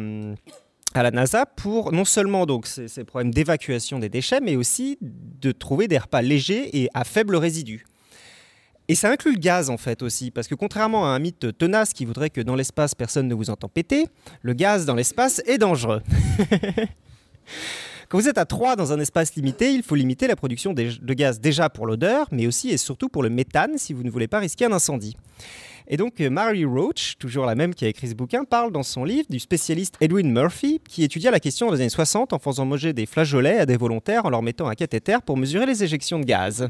à 0.93 1.03
la 1.03 1.11
NASA 1.11 1.45
pour 1.45 1.93
non 1.93 2.03
seulement 2.03 2.45
donc 2.45 2.67
ces, 2.67 2.87
ces 2.87 3.03
problèmes 3.05 3.33
d'évacuation 3.33 3.99
des 3.99 4.09
déchets, 4.09 4.41
mais 4.41 4.55
aussi 4.55 4.97
de 5.01 5.51
trouver 5.51 5.87
des 5.87 5.97
repas 5.97 6.21
légers 6.21 6.81
et 6.81 6.89
à 6.93 7.03
faible 7.03 7.35
résidu. 7.37 7.85
Et 8.91 8.95
ça 8.95 9.09
inclut 9.09 9.31
le 9.31 9.39
gaz 9.39 9.69
en 9.69 9.77
fait 9.77 10.01
aussi, 10.01 10.31
parce 10.31 10.49
que 10.49 10.53
contrairement 10.53 11.05
à 11.05 11.11
un 11.11 11.19
mythe 11.19 11.57
tenace 11.57 11.93
qui 11.93 12.03
voudrait 12.03 12.29
que 12.29 12.41
dans 12.41 12.55
l'espace 12.55 12.93
personne 12.93 13.29
ne 13.29 13.33
vous 13.33 13.49
entend 13.49 13.69
péter, 13.69 14.07
le 14.41 14.51
gaz 14.51 14.85
dans 14.85 14.95
l'espace 14.95 15.41
est 15.45 15.57
dangereux. 15.57 16.01
Quand 18.09 18.17
vous 18.17 18.27
êtes 18.27 18.37
à 18.37 18.43
3 18.43 18.75
dans 18.75 18.91
un 18.91 18.99
espace 18.99 19.33
limité, 19.35 19.71
il 19.71 19.81
faut 19.81 19.95
limiter 19.95 20.27
la 20.27 20.35
production 20.35 20.73
de 20.73 21.13
gaz 21.13 21.39
déjà 21.39 21.69
pour 21.69 21.85
l'odeur, 21.85 22.27
mais 22.33 22.47
aussi 22.47 22.69
et 22.71 22.75
surtout 22.75 23.07
pour 23.07 23.23
le 23.23 23.29
méthane 23.29 23.77
si 23.77 23.93
vous 23.93 24.03
ne 24.03 24.09
voulez 24.09 24.27
pas 24.27 24.39
risquer 24.39 24.65
un 24.65 24.73
incendie. 24.73 25.15
Et 25.87 25.95
donc 25.95 26.19
euh, 26.19 26.29
Mary 26.29 26.65
Roach, 26.65 27.15
toujours 27.17 27.45
la 27.45 27.55
même 27.55 27.73
qui 27.73 27.85
a 27.85 27.87
écrit 27.87 28.09
ce 28.09 28.13
bouquin, 28.13 28.43
parle 28.43 28.73
dans 28.73 28.83
son 28.83 29.05
livre 29.05 29.27
du 29.29 29.39
spécialiste 29.39 29.95
Edwin 30.01 30.29
Murphy 30.29 30.81
qui 30.85 31.05
étudia 31.05 31.31
la 31.31 31.39
question 31.39 31.67
dans 31.67 31.75
les 31.75 31.79
années 31.79 31.89
60 31.89 32.33
en 32.33 32.39
faisant 32.39 32.65
manger 32.65 32.91
des 32.91 33.05
flageolets 33.05 33.59
à 33.59 33.65
des 33.65 33.77
volontaires 33.77 34.25
en 34.25 34.29
leur 34.29 34.41
mettant 34.41 34.67
un 34.67 34.75
cathéter 34.75 35.19
pour 35.25 35.37
mesurer 35.37 35.65
les 35.65 35.81
éjections 35.81 36.19
de 36.19 36.25
gaz. 36.25 36.69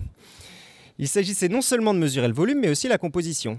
Il 1.01 1.07
s'agissait 1.07 1.49
non 1.49 1.61
seulement 1.61 1.95
de 1.95 1.99
mesurer 1.99 2.27
le 2.27 2.33
volume, 2.33 2.59
mais 2.59 2.69
aussi 2.69 2.87
la 2.87 2.99
composition. 2.99 3.57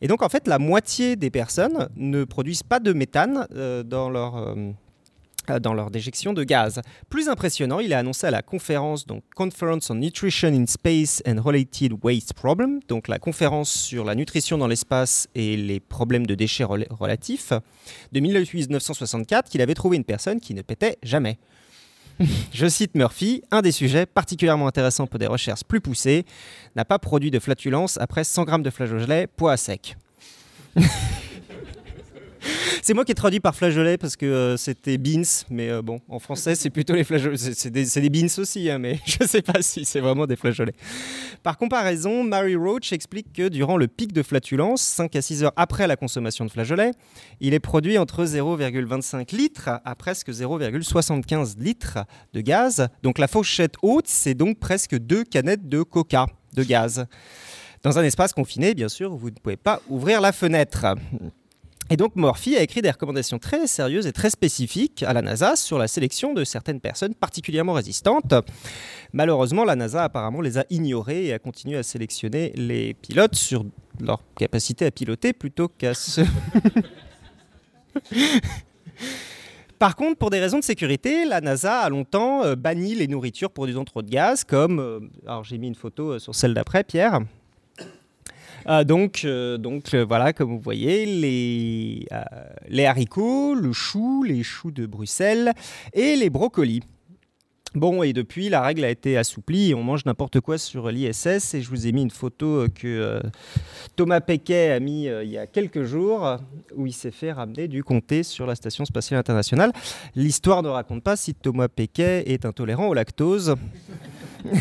Et 0.00 0.06
donc, 0.06 0.22
en 0.22 0.28
fait, 0.28 0.46
la 0.46 0.60
moitié 0.60 1.16
des 1.16 1.28
personnes 1.28 1.88
ne 1.96 2.22
produisent 2.22 2.62
pas 2.62 2.78
de 2.78 2.92
méthane 2.92 3.48
euh, 3.54 3.82
dans 3.82 4.08
leur... 4.08 4.36
Euh, 4.36 4.54
dans 5.60 5.74
leur 5.74 5.90
déjection 5.90 6.32
de 6.32 6.42
gaz. 6.42 6.80
Plus 7.10 7.28
impressionnant, 7.28 7.78
il 7.78 7.92
a 7.92 7.98
annoncé 7.98 8.26
à 8.26 8.30
la 8.30 8.40
conférence, 8.40 9.04
donc 9.04 9.22
Conference 9.36 9.90
on 9.90 9.96
Nutrition 9.96 10.48
in 10.48 10.64
Space 10.64 11.22
and 11.28 11.38
Related 11.38 11.92
Waste 12.02 12.32
Problem, 12.32 12.80
donc 12.88 13.08
la 13.08 13.18
conférence 13.18 13.70
sur 13.70 14.06
la 14.06 14.14
nutrition 14.14 14.56
dans 14.56 14.68
l'espace 14.68 15.28
et 15.34 15.58
les 15.58 15.80
problèmes 15.80 16.26
de 16.26 16.34
déchets 16.34 16.64
relatifs, 16.64 17.52
de 18.12 18.20
1964, 18.20 19.50
qu'il 19.50 19.60
avait 19.60 19.74
trouvé 19.74 19.98
une 19.98 20.04
personne 20.04 20.40
qui 20.40 20.54
ne 20.54 20.62
pétait 20.62 20.96
jamais. 21.02 21.36
Je 22.52 22.66
cite 22.66 22.94
Murphy, 22.94 23.42
un 23.50 23.62
des 23.62 23.72
sujets 23.72 24.06
particulièrement 24.06 24.66
intéressants 24.66 25.06
pour 25.06 25.18
des 25.18 25.26
recherches 25.26 25.64
plus 25.64 25.80
poussées 25.80 26.24
n'a 26.76 26.84
pas 26.84 26.98
produit 26.98 27.30
de 27.30 27.38
flatulence 27.38 27.98
après 27.98 28.24
100 28.24 28.44
grammes 28.44 28.62
de 28.62 28.70
flageolet 28.70 29.26
poids 29.26 29.52
à 29.52 29.56
sec. 29.56 29.96
C'est 32.82 32.94
moi 32.94 33.04
qui 33.04 33.12
ai 33.12 33.14
traduit 33.14 33.40
par 33.40 33.54
flageolet 33.54 33.96
parce 33.98 34.16
que 34.16 34.26
euh, 34.26 34.56
c'était 34.56 34.98
beans, 34.98 35.22
mais 35.50 35.70
euh, 35.70 35.82
bon, 35.82 36.00
en 36.08 36.18
français, 36.18 36.54
c'est 36.54 36.70
plutôt 36.70 36.94
les 36.94 37.04
flageolets. 37.04 37.36
C'est 37.36 37.70
des, 37.70 38.10
beans 38.10 38.28
aussi, 38.38 38.70
hein, 38.70 38.78
mais 38.78 39.00
je 39.06 39.18
ne 39.20 39.26
sais 39.26 39.42
pas 39.42 39.62
si 39.62 39.84
c'est 39.84 40.00
vraiment 40.00 40.26
des 40.26 40.36
flageolets. 40.36 40.74
Par 41.42 41.56
comparaison, 41.56 42.24
Mary 42.24 42.56
Roach 42.56 42.92
explique 42.92 43.32
que 43.32 43.48
durant 43.48 43.76
le 43.76 43.88
pic 43.88 44.12
de 44.12 44.22
flatulence, 44.22 44.82
5 44.82 45.16
à 45.16 45.22
6 45.22 45.44
heures 45.44 45.52
après 45.56 45.86
la 45.86 45.96
consommation 45.96 46.44
de 46.44 46.50
flageolets, 46.50 46.92
il 47.40 47.54
est 47.54 47.60
produit 47.60 47.98
entre 47.98 48.24
0,25 48.24 49.34
litres 49.34 49.70
à 49.84 49.94
presque 49.94 50.30
0,75 50.30 51.58
litres 51.58 51.98
de 52.32 52.40
gaz. 52.40 52.88
Donc 53.02 53.18
la 53.18 53.28
fourchette 53.28 53.74
haute, 53.82 54.08
c'est 54.08 54.34
donc 54.34 54.58
presque 54.58 54.96
deux 54.96 55.24
canettes 55.24 55.68
de 55.68 55.82
coca 55.82 56.26
de 56.54 56.62
gaz. 56.62 57.06
Dans 57.82 57.98
un 57.98 58.02
espace 58.02 58.32
confiné, 58.32 58.74
bien 58.74 58.88
sûr, 58.88 59.14
vous 59.14 59.30
ne 59.30 59.34
pouvez 59.34 59.56
pas 59.58 59.82
ouvrir 59.88 60.20
la 60.20 60.32
fenêtre. 60.32 60.86
Et 61.90 61.96
donc 61.96 62.16
Morphy 62.16 62.56
a 62.56 62.62
écrit 62.62 62.80
des 62.80 62.90
recommandations 62.90 63.38
très 63.38 63.66
sérieuses 63.66 64.06
et 64.06 64.12
très 64.12 64.30
spécifiques 64.30 65.02
à 65.02 65.12
la 65.12 65.20
NASA 65.20 65.54
sur 65.54 65.78
la 65.78 65.86
sélection 65.86 66.32
de 66.32 66.42
certaines 66.42 66.80
personnes 66.80 67.14
particulièrement 67.14 67.74
résistantes. 67.74 68.34
Malheureusement, 69.12 69.64
la 69.64 69.76
NASA 69.76 70.04
apparemment 70.04 70.40
les 70.40 70.56
a 70.56 70.64
ignorées 70.70 71.26
et 71.26 71.34
a 71.34 71.38
continué 71.38 71.76
à 71.76 71.82
sélectionner 71.82 72.52
les 72.56 72.94
pilotes 72.94 73.34
sur 73.34 73.66
leur 74.00 74.22
capacité 74.34 74.86
à 74.86 74.90
piloter 74.90 75.32
plutôt 75.34 75.68
qu'à 75.68 75.94
se... 75.94 76.22
Par 79.78 79.96
contre, 79.96 80.16
pour 80.16 80.30
des 80.30 80.40
raisons 80.40 80.58
de 80.58 80.64
sécurité, 80.64 81.26
la 81.26 81.40
NASA 81.42 81.80
a 81.80 81.88
longtemps 81.90 82.42
euh, 82.42 82.56
banni 82.56 82.94
les 82.94 83.06
nourritures 83.06 83.50
produisant 83.50 83.84
trop 83.84 84.00
de 84.02 84.08
gaz, 84.08 84.44
comme. 84.44 84.78
euh, 84.78 85.00
alors, 85.26 85.44
j'ai 85.44 85.58
mis 85.58 85.68
une 85.68 85.74
photo 85.74 86.12
euh, 86.12 86.18
sur 86.18 86.34
celle 86.34 86.54
d'après, 86.54 86.84
Pierre. 86.84 87.20
Euh, 88.68 88.84
donc, 88.84 89.22
euh, 89.24 89.58
donc 89.58 89.94
euh, 89.94 90.04
voilà, 90.04 90.32
comme 90.32 90.50
vous 90.50 90.60
voyez, 90.60 91.06
les, 91.06 92.06
euh, 92.12 92.22
les 92.68 92.86
haricots, 92.86 93.54
le 93.54 93.72
chou, 93.72 94.22
les 94.22 94.42
choux 94.42 94.70
de 94.70 94.86
Bruxelles 94.86 95.52
et 95.92 96.16
les 96.16 96.30
brocolis. 96.30 96.82
Bon, 97.74 98.04
et 98.04 98.12
depuis, 98.12 98.48
la 98.48 98.60
règle 98.60 98.84
a 98.84 98.90
été 98.90 99.16
assouplie 99.16 99.70
et 99.70 99.74
on 99.74 99.82
mange 99.82 100.04
n'importe 100.04 100.38
quoi 100.38 100.58
sur 100.58 100.92
l'ISS. 100.92 101.54
Et 101.54 101.60
je 101.60 101.68
vous 101.68 101.88
ai 101.88 101.92
mis 101.92 102.02
une 102.02 102.10
photo 102.12 102.66
que 102.72 103.20
Thomas 103.96 104.20
Pesquet 104.20 104.70
a 104.70 104.78
mis 104.78 105.06
il 105.06 105.28
y 105.28 105.38
a 105.38 105.48
quelques 105.48 105.82
jours, 105.82 106.36
où 106.76 106.86
il 106.86 106.92
s'est 106.92 107.10
fait 107.10 107.32
ramener 107.32 107.66
du 107.66 107.82
comté 107.82 108.22
sur 108.22 108.46
la 108.46 108.54
Station 108.54 108.84
spatiale 108.84 109.18
internationale. 109.18 109.72
L'histoire 110.14 110.62
ne 110.62 110.68
raconte 110.68 111.02
pas 111.02 111.16
si 111.16 111.34
Thomas 111.34 111.66
Pesquet 111.66 112.22
est 112.30 112.44
intolérant 112.44 112.86
au 112.86 112.94
lactose. 112.94 113.56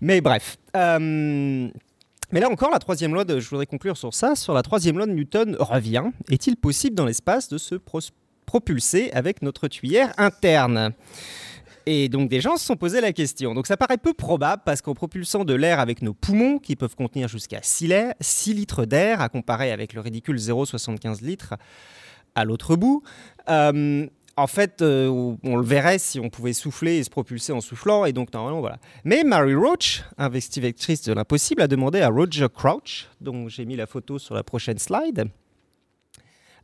Mais 0.00 0.20
bref. 0.20 0.58
Mais 2.32 2.40
là 2.40 2.48
encore, 2.50 2.70
la 2.70 2.78
troisième 2.78 3.14
loi, 3.14 3.24
de, 3.24 3.38
je 3.40 3.48
voudrais 3.48 3.66
conclure 3.66 3.96
sur 3.96 4.12
ça, 4.14 4.34
sur 4.36 4.52
la 4.54 4.62
troisième 4.62 4.96
loi 4.96 5.06
de 5.06 5.12
Newton 5.12 5.56
revient. 5.58 6.04
Est-il 6.30 6.56
possible 6.56 6.94
dans 6.96 7.06
l'espace 7.06 7.48
de 7.48 7.58
se 7.58 7.76
propulser 8.46 9.10
avec 9.12 9.42
notre 9.42 9.68
tuyère 9.68 10.12
interne? 10.18 10.92
Et 11.88 12.08
donc 12.08 12.28
des 12.28 12.40
gens 12.40 12.56
se 12.56 12.64
sont 12.66 12.76
posé 12.76 13.00
la 13.00 13.12
question. 13.12 13.54
Donc 13.54 13.68
ça 13.68 13.76
paraît 13.76 13.96
peu 13.96 14.12
probable 14.12 14.62
parce 14.66 14.82
qu'en 14.82 14.94
propulsant 14.94 15.44
de 15.44 15.54
l'air 15.54 15.78
avec 15.78 16.02
nos 16.02 16.14
poumons, 16.14 16.58
qui 16.58 16.74
peuvent 16.74 16.96
contenir 16.96 17.28
jusqu'à 17.28 17.60
6, 17.62 17.86
la- 17.86 18.14
6 18.20 18.54
litres 18.54 18.84
d'air, 18.86 19.20
à 19.20 19.28
comparer 19.28 19.70
avec 19.70 19.92
le 19.92 20.00
ridicule 20.00 20.36
0,75 20.36 21.22
litres 21.22 21.54
à 22.34 22.44
l'autre 22.44 22.74
bout, 22.74 23.02
euh, 23.48 24.06
en 24.36 24.46
fait, 24.46 24.82
euh, 24.82 25.08
on 25.42 25.56
le 25.56 25.64
verrait 25.64 25.98
si 25.98 26.20
on 26.20 26.28
pouvait 26.28 26.52
souffler 26.52 26.98
et 26.98 27.04
se 27.04 27.10
propulser 27.10 27.52
en 27.52 27.62
soufflant, 27.62 28.04
et 28.04 28.12
donc 28.12 28.28
voilà. 28.34 28.78
Mais 29.04 29.24
Mary 29.24 29.54
Roach, 29.54 30.02
investigatrice 30.18 31.02
de 31.02 31.14
l'impossible, 31.14 31.62
a 31.62 31.68
demandé 31.68 32.02
à 32.02 32.08
Roger 32.08 32.48
Crouch, 32.54 33.08
dont 33.22 33.48
j'ai 33.48 33.64
mis 33.64 33.76
la 33.76 33.86
photo 33.86 34.18
sur 34.18 34.34
la 34.34 34.42
prochaine 34.42 34.78
slide, 34.78 35.24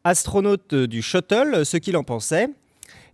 astronaute 0.04 0.74
euh, 0.74 0.86
du 0.86 1.00
shuttle, 1.00 1.64
ce 1.64 1.78
qu'il 1.78 1.96
en 1.96 2.04
pensait. 2.04 2.48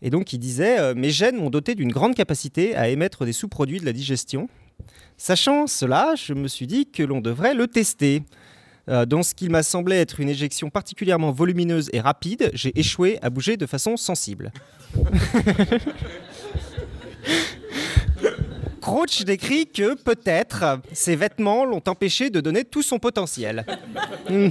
Et 0.03 0.11
donc 0.11 0.33
il 0.33 0.39
disait 0.39 0.81
euh, 0.81 0.95
Mes 0.95 1.11
gènes 1.11 1.37
m'ont 1.37 1.51
doté 1.51 1.77
d'une 1.77 1.93
grande 1.93 2.17
capacité 2.17 2.75
à 2.75 2.89
émettre 2.89 3.25
des 3.25 3.33
sous-produits 3.33 3.79
de 3.79 3.87
la 3.87 3.93
digestion. 3.93 4.49
Sachant 5.17 5.67
cela, 5.67 6.15
je 6.17 6.33
me 6.33 6.49
suis 6.49 6.67
dit 6.67 6.87
que 6.87 7.03
l'on 7.03 7.21
devrait 7.21 7.55
le 7.55 7.69
tester. 7.69 8.23
Euh, 8.89 9.05
dans 9.07 9.23
ce 9.23 9.35
qui 9.35 9.49
m'a 9.49 9.63
semblé 9.63 9.97
être 9.97 10.21
une 10.21 10.29
éjection 10.29 10.71
particulièrement 10.71 11.31
volumineuse 11.31 11.91
et 11.93 12.01
rapide, 12.01 12.51
j'ai 12.55 12.79
échoué 12.79 13.19
à 13.23 13.31
bouger 13.31 13.57
de 13.57 13.67
façon 13.67 13.97
sensible. 13.97 14.53
Crouch 18.81 19.25
décrit 19.25 19.67
que 19.67 19.95
peut-être 19.95 20.81
ses 20.93 21.15
vêtements 21.17 21.67
l'ont 21.67 21.83
empêché 21.87 22.31
de 22.31 22.41
donner 22.41 22.65
tout 22.65 22.83
son 22.83 22.99
potentiel. 22.99 23.67
Hmm. 24.31 24.49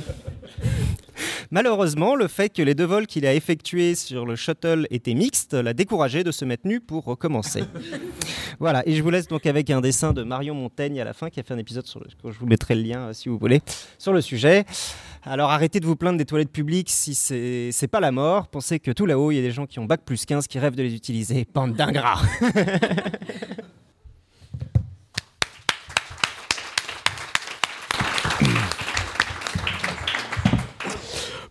Malheureusement, 1.52 2.16
le 2.16 2.28
fait 2.28 2.50
que 2.50 2.62
les 2.62 2.76
deux 2.76 2.86
vols 2.86 3.08
qu'il 3.08 3.26
a 3.26 3.34
effectués 3.34 3.96
sur 3.96 4.26
le 4.26 4.36
shuttle 4.36 4.88
étaient 4.90 5.14
mixtes 5.14 5.54
l'a 5.54 5.74
découragé 5.74 6.24
de 6.24 6.32
se 6.32 6.46
mettre 6.46 6.68
nu 6.68 6.80
pour 6.80 7.06
recommencer. 7.06 7.64
voilà, 8.60 8.88
et 8.88 8.96
je 8.96 9.04
vous 9.04 9.10
laisse 9.10 9.28
donc 9.28 9.46
avec 9.46 9.70
un 9.70 9.82
dessin 9.82 10.14
de 10.14 10.24
Marion 10.24 10.56
Montaigne 10.56 11.00
à 11.00 11.06
la 11.06 11.14
fin 11.14 11.30
qui 11.30 11.40
a 11.40 11.44
fait 11.44 11.54
un 11.54 11.58
épisode 11.58 11.86
sur 11.86 12.00
le... 12.00 12.08
Je 12.24 12.40
vous 12.40 12.48
mettrai 12.48 12.76
le 12.76 12.82
lien 12.82 13.00
euh, 13.08 13.14
si 13.14 13.30
vous 13.30 13.38
voulez 13.38 13.62
sur 13.98 14.14
le 14.14 14.22
sujet. 14.22 14.66
Alors 15.24 15.52
arrêtez 15.52 15.80
de 15.80 15.86
vous 15.86 15.96
plaindre 15.96 16.18
des 16.18 16.26
toilettes 16.26 16.52
publiques 16.52 16.90
si 16.90 17.16
c'est 17.16 17.70
c'est 17.72 17.88
pas 17.88 18.00
la 18.00 18.12
mort. 18.12 18.48
Pensez 18.48 18.80
que 18.80 18.92
tout 18.92 19.06
là-haut, 19.06 19.32
il 19.32 19.36
y 19.36 19.40
a 19.40 19.42
des 19.42 19.52
gens 19.52 19.66
qui 19.66 19.80
ont 19.80 19.86
bac 19.86 20.02
plus 20.06 20.26
15 20.26 20.48
qui 20.48 20.60
rêvent 20.60 20.76
de 20.76 20.84
les 20.84 20.94
utiliser. 20.94 21.46
Bande 21.54 21.74
d'ingrats 21.74 22.22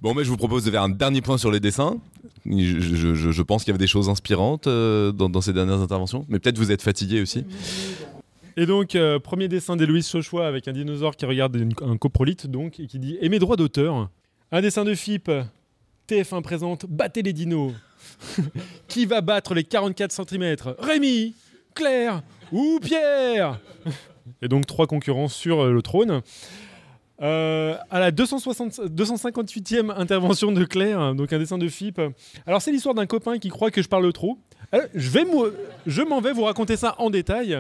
Bon, 0.07 0.15
mais 0.15 0.23
je 0.23 0.29
vous 0.31 0.37
propose 0.37 0.65
de 0.65 0.71
faire 0.71 0.85
un 0.85 0.89
dernier 0.89 1.21
point 1.21 1.37
sur 1.37 1.51
les 1.51 1.59
dessins. 1.59 1.97
Je, 2.49 3.43
pense 3.43 3.65
qu'il 3.65 3.73
y 3.73 3.75
avait 3.75 3.83
des 3.83 3.89
choses 3.89 4.09
inspirantes 4.09 4.69
euh, 4.69 5.11
dans, 5.11 5.29
dans 5.29 5.41
ces 5.41 5.53
dernières 5.53 5.81
interventions, 5.81 6.25
mais 6.29 6.39
peut-être 6.39 6.59
vous 6.59 6.71
êtes 6.71 6.81
fatigué 6.81 7.21
aussi. 7.21 7.45
Et 8.57 8.67
donc, 8.67 8.95
euh, 8.95 9.19
premier 9.19 9.49
dessin 9.49 9.75
d'Héloïse 9.75 10.09
Chauchois 10.09 10.47
avec 10.47 10.69
un 10.69 10.73
dinosaure 10.73 11.17
qui 11.17 11.27
regarde 11.27 11.57
une- 11.57 11.73
un 11.83 11.97
coprolite, 11.97 12.47
donc, 12.47 12.79
et 12.79 12.87
qui 12.87 13.01
dit 13.01 13.19
Et 13.21 13.29
mes 13.29 13.41
droits 13.41 13.57
d'auteur 13.57 14.09
Un 14.53 14.61
dessin 14.61 14.85
de 14.85 14.95
FIP, 14.95 15.29
TF1 16.09 16.41
présente 16.41 16.87
Battez 16.89 17.23
les 17.23 17.33
dinos. 17.33 17.73
qui 18.87 19.07
va 19.07 19.23
battre 19.23 19.55
les 19.55 19.65
44 19.65 20.13
cm 20.13 20.55
Rémi, 20.79 21.35
Claire 21.75 22.23
ou 22.53 22.79
Pierre 22.81 23.59
Et 24.41 24.47
donc, 24.47 24.67
trois 24.67 24.87
concurrents 24.87 25.27
sur 25.27 25.65
euh, 25.65 25.73
le 25.73 25.83
trône. 25.83 26.23
Euh, 27.23 27.77
à 27.91 27.99
la 27.99 28.11
260 28.11 28.81
258e 28.91 29.91
intervention 29.97 30.53
de 30.53 30.65
Claire, 30.65 31.15
donc 31.15 31.33
un 31.33 31.39
dessin 31.39 31.57
de 31.59 31.69
FIP. 31.69 32.01
Alors, 32.47 32.61
c'est 32.61 32.73
l'histoire 32.73 32.95
d'un 32.95 33.07
copain 33.07 33.39
qui 33.39 33.49
croit 33.49 33.71
que 33.71 33.83
je 33.83 33.89
parle 33.89 34.13
trop. 34.13 34.39
Euh, 34.75 34.87
je 34.95 35.11
vais 35.11 35.25
je 35.87 36.03
m'en 36.03 36.21
vais 36.21 36.33
vous 36.33 36.45
raconter 36.45 36.77
ça 36.77 36.95
en 36.99 37.11
détail. 37.11 37.59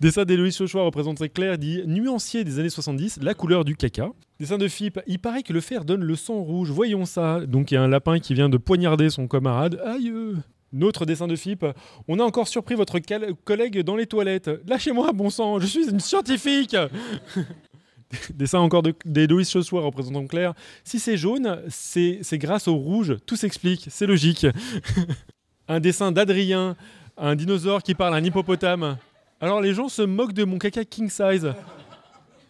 Dessin 0.00 0.24
d'Héloïse 0.24 0.56
Chauchois 0.56 0.82
représenterait 0.82 1.28
Claire 1.28 1.58
dit 1.58 1.82
nuancier 1.86 2.44
des 2.44 2.58
années 2.58 2.70
70, 2.70 3.20
la 3.22 3.34
couleur 3.34 3.64
du 3.64 3.76
caca. 3.76 4.10
Dessin 4.38 4.58
de 4.58 4.68
Philippe, 4.68 5.00
il 5.06 5.18
paraît 5.18 5.42
que 5.42 5.52
le 5.52 5.60
fer 5.60 5.84
donne 5.84 6.02
le 6.02 6.16
sang 6.16 6.40
rouge, 6.40 6.70
voyons 6.70 7.04
ça. 7.04 7.40
Donc 7.46 7.70
il 7.70 7.74
y 7.74 7.76
a 7.76 7.82
un 7.82 7.88
lapin 7.88 8.18
qui 8.18 8.34
vient 8.34 8.48
de 8.48 8.56
poignarder 8.56 9.10
son 9.10 9.28
camarade. 9.28 9.80
Aïe 9.84 10.10
euh. 10.10 10.36
Notre 10.72 11.04
dessin 11.04 11.26
de 11.26 11.34
Philippe, 11.34 11.66
on 12.06 12.20
a 12.20 12.22
encore 12.22 12.46
surpris 12.46 12.76
votre 12.76 12.98
collègue 13.44 13.80
dans 13.80 13.96
les 13.96 14.06
toilettes. 14.06 14.50
Lâchez-moi, 14.68 15.10
bon 15.12 15.28
sang, 15.28 15.58
je 15.58 15.66
suis 15.66 15.90
une 15.90 15.98
scientifique 15.98 16.76
Dessin 18.34 18.58
encore 18.58 18.82
de- 18.82 18.94
d'Héloïse 19.04 19.50
Chauchois 19.50 19.82
représentant 19.82 20.26
Claire. 20.26 20.54
Si 20.84 20.98
c'est 20.98 21.16
jaune, 21.16 21.62
c'est 21.68 22.20
grâce 22.38 22.66
au 22.68 22.74
rouge, 22.74 23.16
tout 23.26 23.36
s'explique, 23.36 23.86
c'est 23.90 24.06
logique. 24.06 24.46
un 25.68 25.78
dessin 25.80 26.10
d'Adrien, 26.12 26.76
un 27.16 27.36
dinosaure 27.36 27.82
qui 27.82 27.94
parle 27.94 28.14
à 28.14 28.16
un 28.16 28.24
hippopotame. 28.24 28.96
Alors 29.40 29.60
les 29.60 29.74
gens 29.74 29.88
se 29.88 30.02
moquent 30.02 30.32
de 30.32 30.44
mon 30.44 30.58
caca 30.58 30.84
king 30.84 31.08
size. 31.08 31.52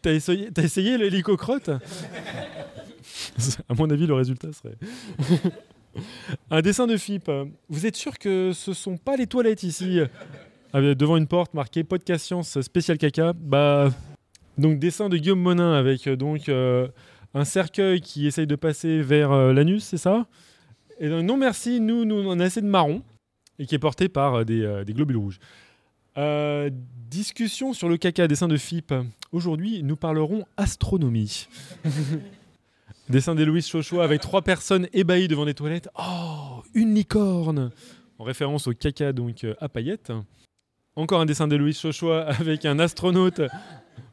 T'as 0.02 0.12
essayé, 0.14 0.50
t'as 0.50 0.62
essayé 0.62 0.96
À 3.68 3.74
mon 3.74 3.90
avis, 3.90 4.06
le 4.06 4.14
résultat 4.14 4.48
serait. 4.52 4.76
Un 6.50 6.62
dessin 6.62 6.86
de 6.86 6.96
FIP. 6.96 7.30
Vous 7.68 7.84
êtes 7.84 7.96
sûr 7.96 8.18
que 8.18 8.52
ce 8.54 8.72
sont 8.72 8.96
pas 8.96 9.16
les 9.16 9.26
toilettes 9.26 9.62
ici? 9.62 10.00
Avec- 10.72 10.96
Devant 10.96 11.16
une 11.18 11.26
porte 11.26 11.52
marquée 11.52 11.84
podcast 11.84 12.24
science 12.24 12.60
spécial 12.62 12.96
caca. 12.96 13.34
Bah. 13.34 13.90
Donc 14.60 14.78
dessin 14.78 15.08
de 15.08 15.16
Guillaume 15.16 15.40
Monin 15.40 15.72
avec 15.72 16.06
euh, 16.06 16.16
donc 16.16 16.50
euh, 16.50 16.86
un 17.32 17.46
cercueil 17.46 18.02
qui 18.02 18.26
essaye 18.26 18.46
de 18.46 18.56
passer 18.56 19.00
vers 19.00 19.32
euh, 19.32 19.54
l'anus, 19.54 19.84
c'est 19.84 19.96
ça? 19.96 20.26
Et 20.98 21.08
non 21.08 21.38
merci, 21.38 21.80
nous, 21.80 22.04
nous 22.04 22.16
on 22.16 22.38
a 22.38 22.44
assez 22.44 22.60
de 22.60 22.66
marron 22.66 23.02
et 23.58 23.64
qui 23.64 23.74
est 23.74 23.78
porté 23.78 24.10
par 24.10 24.44
des, 24.44 24.84
globules 24.88 25.16
rouges. 25.16 25.38
Discussion 27.08 27.72
sur 27.72 27.88
le 27.88 27.96
caca, 27.96 28.28
dessin 28.28 28.48
de 28.48 28.58
FIP. 28.58 28.92
Aujourd'hui, 29.32 29.82
nous 29.82 29.96
parlerons 29.96 30.44
astronomie. 30.58 31.48
dessin 33.08 33.34
d'Héloïse 33.34 33.66
Chauchois 33.66 34.04
avec 34.04 34.20
trois 34.20 34.42
personnes 34.42 34.88
ébahies 34.92 35.28
devant 35.28 35.46
des 35.46 35.54
toilettes. 35.54 35.88
Oh, 35.98 36.62
une 36.74 36.94
licorne 36.94 37.70
En 38.18 38.24
référence 38.24 38.66
au 38.66 38.74
caca 38.74 39.14
donc 39.14 39.46
à 39.58 39.70
paillettes. 39.70 40.12
Encore 40.96 41.22
un 41.22 41.26
dessin 41.26 41.48
d'Héloïse 41.48 41.80
Chauchois 41.80 42.24
avec 42.26 42.66
un 42.66 42.78
astronaute 42.78 43.40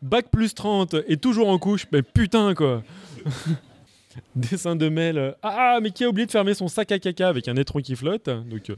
bac 0.01 0.27
plus 0.31 0.53
30 0.53 0.95
et 1.07 1.17
toujours 1.17 1.49
en 1.49 1.57
couche. 1.57 1.85
Mais 1.91 2.01
putain 2.01 2.53
quoi 2.53 2.83
Dessin 4.35 4.75
de 4.75 4.89
Mel. 4.89 5.17
euh, 5.17 5.31
Ah, 5.43 5.79
mais 5.81 5.91
qui 5.91 6.03
a 6.03 6.09
oublié 6.09 6.25
de 6.25 6.31
fermer 6.31 6.53
son 6.53 6.67
sac 6.67 6.91
à 6.91 6.99
caca 6.99 7.27
avec 7.29 7.47
un 7.47 7.55
étron 7.55 7.79
qui 7.81 7.95
flotte. 7.95 8.25
Donc, 8.25 8.69
euh, 8.69 8.75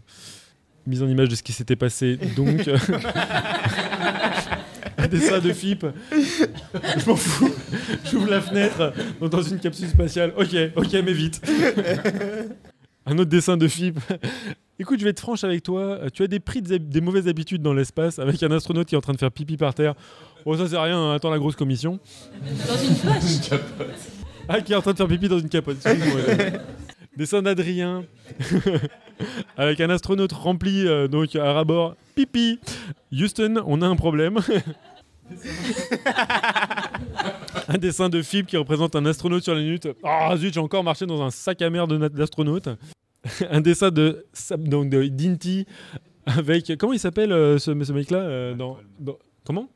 mise 0.86 1.02
en 1.04 1.08
image 1.08 1.30
de 1.30 1.36
ce 1.36 1.44
qui 1.44 1.54
s'était 1.54 1.76
passé. 1.78 2.18
Donc, 2.36 2.68
euh, 2.68 2.78
dessin 5.10 5.40
de 5.40 5.54
FIP. 5.54 5.86
Je 6.12 7.10
m'en 7.10 7.16
fous. 7.16 7.50
J'ouvre 8.12 8.30
la 8.30 8.42
fenêtre 8.42 8.94
dans- 9.22 9.42
une 9.42 9.60
capsule 9.60 9.88
spatiale. 9.88 10.34
Ok, 10.38 10.56
ok, 10.76 10.94
mais 11.06 11.14
vite. 11.14 11.42
Un 13.06 13.18
autre 13.18 13.30
dessin 13.30 13.58
de 13.58 13.68
FIP. 13.68 13.98
Écoute, 14.78 15.00
je 15.00 15.04
vais 15.06 15.10
être 15.12 15.20
franche 15.20 15.44
avec 15.44 15.64
toi. 15.64 16.00
Tu 16.14 16.24
as 16.24 16.28
des 16.28 17.02
mauvaises 17.02 17.28
habitudes 17.28 17.62
dans 17.62 17.74
l'espace 17.74 18.20
avec 18.20 18.42
un 18.44 18.52
astronaute 18.52 18.88
qui 18.88 18.96
est 18.96 18.98
en 18.98 19.02
train 19.02 19.14
de 19.14 19.18
faire 19.20 19.32
pipi 19.32 19.58
par 19.58 19.74
terre. 19.74 19.96
Oh, 20.46 20.56
ça 20.58 20.68
c'est 20.68 20.78
rien, 20.78 20.98
hein, 20.98 21.14
attends 21.16 21.30
la 21.30 21.38
grosse 21.40 21.56
commission. 21.56 22.00
Dans 22.68 22.78
une 22.78 22.96
poche. 22.96 23.60
Ah, 24.52 24.62
qui 24.62 24.74
est 24.74 24.76
en 24.76 24.82
train 24.82 24.94
de 24.94 24.98
faire 24.98 25.08
pipi 25.08 25.30
dans 25.30 25.38
une 25.38 25.48
capote. 25.48 25.78
Dessin 27.16 27.44
d'Adrien. 27.44 28.04
Avec 29.58 29.80
un 29.80 29.92
astronaute 29.92 30.32
rempli 30.32 30.88
euh, 30.88 31.08
donc 31.08 31.36
à 31.36 31.54
rabord. 31.54 31.96
Pipi. 32.16 32.60
Houston, 33.14 33.62
on 33.68 33.84
a 33.84 33.88
un 33.88 33.96
problème. 33.96 34.40
un 37.68 37.78
dessin 37.78 38.10
de 38.10 38.22
Philippe 38.24 38.48
qui 38.48 38.58
représente 38.58 38.96
un 38.96 39.06
astronaute 39.06 39.44
sur 39.44 39.54
la 39.54 39.62
Lune. 39.62 39.78
Ah 40.04 40.36
zut, 40.36 40.52
j'ai 40.54 40.60
encore 40.60 40.84
marché 40.84 41.06
dans 41.06 41.22
un 41.22 41.30
sac 41.30 41.62
à 41.62 41.70
merde 41.70 41.96
d'astronaute. 42.10 42.70
un 43.52 43.62
dessin 43.62 43.92
de, 43.92 44.26
donc 44.58 44.90
de 44.90 45.06
Dinty 45.08 45.68
avec. 46.26 46.72
Comment 46.80 46.94
il 46.94 47.00
s'appelle 47.00 47.32
euh, 47.32 47.60
ce, 47.60 47.72
ce 47.84 47.92
mec-là 47.94 48.18
euh, 48.20 48.56
dans, 48.56 48.78
dans- 49.00 49.18
Comment? 49.46 49.68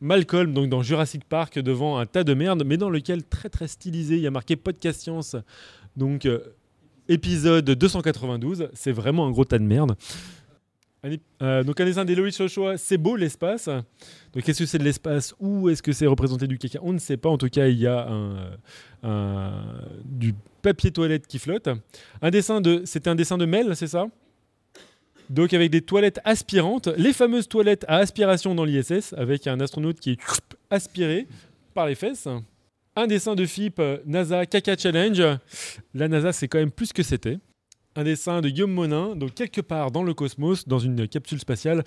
Malcolm, 0.00 0.52
donc 0.54 0.68
dans 0.70 0.82
Jurassic 0.82 1.24
Park, 1.24 1.58
devant 1.58 1.98
un 1.98 2.06
tas 2.06 2.24
de 2.24 2.32
merde, 2.34 2.62
mais 2.64 2.76
dans 2.76 2.90
lequel, 2.90 3.22
très 3.24 3.48
très 3.48 3.68
stylisé, 3.68 4.16
il 4.16 4.22
y 4.22 4.26
a 4.26 4.30
marqué 4.30 4.56
Podcast 4.56 5.00
Science. 5.02 5.36
Donc, 5.96 6.24
euh, 6.26 6.38
épisode 7.08 7.64
292, 7.70 8.68
c'est 8.72 8.92
vraiment 8.92 9.26
un 9.26 9.30
gros 9.30 9.44
tas 9.44 9.58
de 9.58 9.64
merde. 9.64 9.94
Un 11.02 11.10
euh, 11.42 11.64
donc, 11.64 11.80
un 11.80 11.86
dessin 11.86 12.04
d'Héloïse 12.04 12.36
Chochoa, 12.36 12.76
c'est 12.76 12.98
beau 12.98 13.16
l'espace. 13.16 13.68
Donc, 14.34 14.46
est-ce 14.48 14.58
que 14.60 14.66
c'est 14.66 14.78
de 14.78 14.84
l'espace 14.84 15.34
ou 15.40 15.68
est-ce 15.70 15.82
que 15.82 15.92
c'est 15.92 16.06
représenté 16.06 16.46
du 16.46 16.58
caca? 16.58 16.78
On 16.82 16.92
ne 16.92 16.98
sait 16.98 17.16
pas. 17.16 17.30
En 17.30 17.38
tout 17.38 17.48
cas, 17.48 17.68
il 17.68 17.78
y 17.78 17.86
a 17.86 18.06
un- 19.02 19.64
du 20.04 20.34
papier 20.60 20.90
toilette 20.90 21.26
qui 21.26 21.38
flotte. 21.38 21.70
Un 22.20 22.30
dessin 22.30 22.60
de, 22.60 22.82
c'était 22.84 23.08
un 23.08 23.14
dessin 23.14 23.38
de 23.38 23.46
Mel, 23.46 23.74
c'est 23.76 23.86
ça? 23.86 24.08
Donc 25.30 25.54
avec 25.54 25.70
des 25.70 25.80
toilettes 25.80 26.20
aspirantes, 26.24 26.88
les 26.96 27.12
fameuses 27.12 27.48
toilettes 27.48 27.84
à 27.88 27.96
aspiration 27.98 28.54
dans 28.54 28.64
l'ISS, 28.64 29.14
avec 29.16 29.46
un 29.46 29.60
astronaute 29.60 30.00
qui 30.00 30.10
est 30.10 30.20
aspiré 30.70 31.26
par 31.72 31.86
les 31.86 31.94
fesses. 31.94 32.28
Un 32.96 33.06
dessin 33.06 33.36
de 33.36 33.46
FIP 33.46 33.78
euh, 33.78 33.98
NASA 34.04 34.44
Caca 34.44 34.76
Challenge. 34.76 35.22
La 35.94 36.08
NASA, 36.08 36.32
c'est 36.32 36.48
quand 36.48 36.58
même 36.58 36.72
plus 36.72 36.92
que 36.92 37.04
c'était. 37.04 37.38
Un 37.96 38.04
dessin 38.04 38.40
de 38.40 38.48
Guillaume 38.48 38.72
Monin, 38.72 39.14
donc 39.14 39.34
quelque 39.34 39.60
part 39.60 39.90
dans 39.92 40.02
le 40.02 40.14
cosmos, 40.14 40.66
dans 40.66 40.78
une 40.80 41.06
capsule 41.06 41.38
spatiale. 41.38 41.84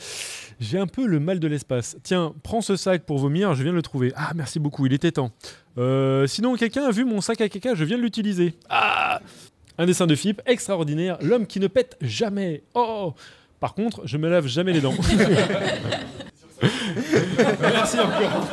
J'ai 0.60 0.78
un 0.78 0.88
peu 0.88 1.06
le 1.06 1.20
mal 1.20 1.40
de 1.40 1.48
l'espace. 1.48 1.98
Tiens, 2.03 2.34
prends 2.44 2.61
ce 2.61 2.78
sac 2.78 3.06
pour 3.06 3.20
vomir, 3.20 3.53
je 3.56 3.64
viens 3.64 3.72
de 3.72 3.78
le 3.78 3.82
trouver. 3.82 4.14
Ah, 4.15 4.32
merci 4.36 4.60
beaucoup, 4.60 4.86
il 4.86 4.94
était 4.94 5.11
temps. 5.11 5.32
Euh, 5.78 6.28
sinon, 6.28 6.56
quelqu'un 6.56 6.86
a 6.86 6.91
vu 6.91 7.03
mon 7.03 7.20
sac 7.20 7.41
à 7.41 7.49
caca, 7.49 7.76
je 7.76 7.84
viens 7.84 7.98
de 7.98 8.03
l'utiliser. 8.03 8.53
Ah 8.70 9.22
Un 9.78 9.86
dessin 9.86 10.06
de 10.08 10.16
FIP, 10.16 10.41
extraordinaire, 10.45 11.18
l'homme 11.22 11.48
qui 11.48 11.60
ne 11.60 11.68
pète 11.68 11.98
jamais. 12.02 12.62
Oh 12.76 13.14
Par 13.60 13.74
contre, 13.74 14.02
je 14.06 14.18
me 14.18 14.30
lave 14.30 14.45
jamais 14.48 14.72
les 14.74 14.82
dents. 14.82 14.94
merci 17.62 18.00
encore. 18.00 18.48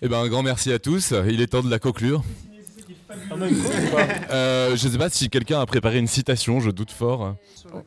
Eh 0.00 0.08
ben, 0.08 0.18
un 0.18 0.28
grand 0.28 0.42
merci 0.42 0.72
à 0.72 0.78
tous. 0.78 1.12
Il 1.28 1.40
est 1.40 1.46
temps 1.46 1.62
de 1.62 1.70
la 1.70 1.78
conclure. 1.78 2.22
Euh, 4.30 4.74
je 4.74 4.88
sais 4.88 4.98
pas 4.98 5.08
si 5.10 5.28
quelqu'un 5.28 5.60
a 5.60 5.66
préparé 5.66 5.98
une 5.98 6.08
citation, 6.08 6.60
je 6.60 6.70
doute 6.70 6.90
fort. 6.90 7.36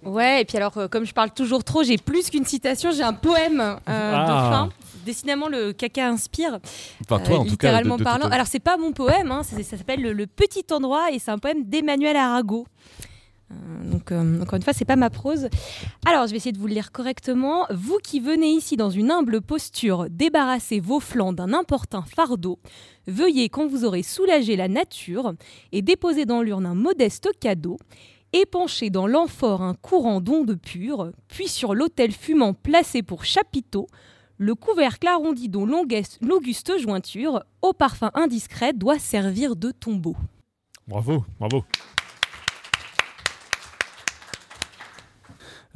Ouais, 0.03 0.41
et 0.41 0.45
puis 0.45 0.57
alors, 0.57 0.77
euh, 0.77 0.87
comme 0.87 1.05
je 1.05 1.13
parle 1.13 1.31
toujours 1.31 1.63
trop, 1.63 1.83
j'ai 1.83 1.97
plus 1.97 2.29
qu'une 2.29 2.45
citation, 2.45 2.91
j'ai 2.91 3.03
un 3.03 3.13
poème 3.13 3.59
euh, 3.59 3.75
Ah. 3.87 4.23
de 4.25 4.53
fin. 4.55 4.69
Décidément, 5.05 5.47
le 5.47 5.71
caca 5.71 6.09
inspire. 6.09 6.59
Enfin, 7.03 7.19
toi, 7.23 7.35
euh, 7.35 7.39
en 7.39 7.43
tout 7.43 7.57
cas. 7.57 7.67
littéralement 7.67 7.97
parlant. 7.97 8.27
Alors, 8.29 8.47
c'est 8.47 8.59
pas 8.59 8.75
mon 8.77 8.91
poème, 8.91 9.31
hein, 9.31 9.43
ça 9.43 9.61
s'appelle 9.61 10.01
le, 10.01 10.25
Petit 10.27 10.65
Endroit 10.71 11.11
et 11.11 11.19
c'est 11.19 11.31
un 11.31 11.37
poème 11.37 11.63
d'Emmanuel 11.63 12.17
Arago. 12.17 12.65
Euh, 13.51 13.55
donc, 13.91 14.11
euh, 14.11 14.41
encore 14.41 14.55
une 14.55 14.63
fois, 14.63 14.73
c'est 14.73 14.85
pas 14.85 14.95
ma 14.95 15.11
prose. 15.11 15.47
Alors, 16.07 16.25
je 16.25 16.31
vais 16.31 16.37
essayer 16.37 16.51
de 16.51 16.57
vous 16.57 16.65
le 16.65 16.73
lire 16.73 16.91
correctement. 16.91 17.67
Vous 17.69 17.99
qui 18.03 18.19
venez 18.19 18.49
ici 18.49 18.77
dans 18.77 18.89
une 18.89 19.11
humble 19.11 19.41
posture, 19.41 20.07
débarrasser 20.09 20.79
vos 20.79 20.99
flancs 20.99 21.33
d'un 21.33 21.53
importun 21.53 22.01
fardeau, 22.01 22.57
veuillez, 23.05 23.49
quand 23.49 23.67
vous 23.67 23.85
aurez 23.85 24.01
soulagé 24.01 24.55
la 24.55 24.67
nature 24.67 25.33
et 25.71 25.83
déposé 25.83 26.25
dans 26.25 26.41
l'urne 26.41 26.65
un 26.65 26.75
modeste 26.75 27.29
cadeau, 27.39 27.77
épancher 28.33 28.89
dans 28.89 29.05
l'amphore 29.05 29.61
un 29.61 29.75
courant 29.75 30.19
d'ondes 30.19 30.59
pures, 30.59 31.11
puis 31.27 31.47
sur 31.47 31.75
l'autel 31.75 32.11
fumant 32.11 32.53
placé 32.53 33.03
pour 33.03 33.23
chapiteau, 33.23 33.87
le 34.37 34.55
couvercle 34.55 35.07
arrondi 35.07 35.49
dont 35.49 35.65
l'auguste 35.65 36.79
jointure, 36.79 37.43
au 37.61 37.73
parfum 37.73 38.11
indiscret, 38.13 38.73
doit 38.73 38.99
servir 38.99 39.55
de 39.55 39.71
tombeau. 39.71 40.15
Bravo, 40.87 41.23
bravo. 41.39 41.63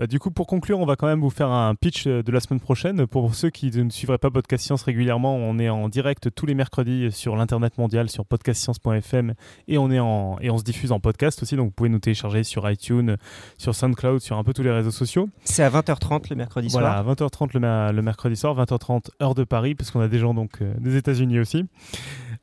Du 0.07 0.19
coup, 0.19 0.31
pour 0.31 0.47
conclure, 0.47 0.79
on 0.79 0.85
va 0.85 0.95
quand 0.95 1.07
même 1.07 1.19
vous 1.21 1.29
faire 1.29 1.49
un 1.49 1.75
pitch 1.75 2.07
euh, 2.07 2.23
de 2.23 2.31
la 2.31 2.39
semaine 2.39 2.59
prochaine. 2.59 3.05
Pour 3.07 3.35
ceux 3.35 3.49
qui 3.49 3.69
ne 3.71 3.89
suivraient 3.89 4.17
pas 4.17 4.29
Podcast 4.29 4.63
Science 4.65 4.83
régulièrement, 4.83 5.35
on 5.35 5.59
est 5.59 5.69
en 5.69 5.89
direct 5.89 6.29
tous 6.33 6.45
les 6.45 6.53
mercredis 6.53 7.11
sur 7.11 7.35
l'internet 7.35 7.77
mondial 7.77 8.09
sur 8.09 8.25
podcastscience.fm 8.25 9.33
et 9.67 9.77
on 9.77 9.91
est 9.91 9.99
en 9.99 10.37
et 10.41 10.49
on 10.49 10.57
se 10.57 10.63
diffuse 10.63 10.91
en 10.91 10.99
podcast 10.99 11.41
aussi. 11.43 11.55
Donc 11.55 11.67
vous 11.67 11.73
pouvez 11.73 11.89
nous 11.89 11.99
télécharger 11.99 12.43
sur 12.43 12.69
iTunes, 12.69 13.17
sur 13.57 13.75
SoundCloud, 13.75 14.19
sur 14.21 14.37
un 14.37 14.43
peu 14.43 14.53
tous 14.53 14.63
les 14.63 14.71
réseaux 14.71 14.91
sociaux. 14.91 15.29
C'est 15.43 15.63
à 15.63 15.69
20h30 15.69 16.29
le 16.29 16.35
mercredi 16.35 16.67
Voilà, 16.69 17.01
soir. 17.03 17.09
à 17.09 17.13
20h30 17.13 17.49
le, 17.59 17.95
le 17.95 18.01
mercredi 18.01 18.35
soir, 18.35 18.55
20h30 18.55 19.09
heure 19.21 19.35
de 19.35 19.43
Paris, 19.43 19.75
parce 19.75 19.91
qu'on 19.91 20.01
a 20.01 20.07
des 20.07 20.19
gens 20.19 20.33
donc 20.33 20.61
euh, 20.61 20.73
des 20.79 20.95
États-Unis 20.95 21.39
aussi. 21.39 21.65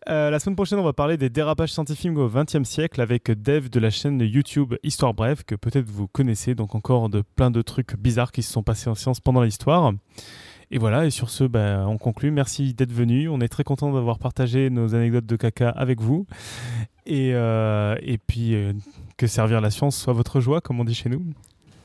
Euh, 0.08 0.30
la 0.30 0.38
semaine 0.38 0.54
prochaine, 0.54 0.78
on 0.78 0.84
va 0.84 0.92
parler 0.92 1.16
des 1.16 1.30
dérapages 1.30 1.72
scientifiques 1.72 2.16
au 2.16 2.28
XXe 2.28 2.62
siècle 2.62 3.00
avec 3.00 3.30
Dave 3.30 3.68
de 3.68 3.80
la 3.80 3.90
chaîne 3.90 4.20
YouTube 4.20 4.74
Histoire 4.84 5.14
Brève, 5.14 5.42
que 5.44 5.56
peut-être 5.56 5.90
vous 5.90 6.06
connaissez, 6.06 6.54
donc 6.54 6.76
encore 6.76 7.08
de 7.08 7.22
plein 7.22 7.50
de 7.50 7.60
trucs 7.60 7.96
bizarres 7.96 8.30
qui 8.30 8.42
se 8.42 8.52
sont 8.52 8.62
passés 8.62 8.88
en 8.88 8.94
science 8.94 9.18
pendant 9.18 9.42
l'histoire. 9.42 9.92
Et 10.70 10.78
voilà, 10.78 11.06
et 11.06 11.10
sur 11.10 11.30
ce, 11.30 11.44
bah, 11.44 11.84
on 11.88 11.98
conclut. 11.98 12.30
Merci 12.30 12.74
d'être 12.74 12.92
venu. 12.92 13.28
On 13.28 13.40
est 13.40 13.48
très 13.48 13.64
content 13.64 13.92
d'avoir 13.92 14.18
partagé 14.18 14.70
nos 14.70 14.94
anecdotes 14.94 15.26
de 15.26 15.36
caca 15.36 15.70
avec 15.70 16.00
vous. 16.00 16.26
Et, 17.04 17.32
euh, 17.34 17.96
et 18.02 18.18
puis, 18.18 18.54
euh, 18.54 18.72
que 19.16 19.26
servir 19.26 19.60
la 19.60 19.70
science 19.70 19.96
soit 19.96 20.12
votre 20.12 20.40
joie, 20.40 20.60
comme 20.60 20.80
on 20.80 20.84
dit 20.84 20.94
chez 20.94 21.08
nous. 21.08 21.24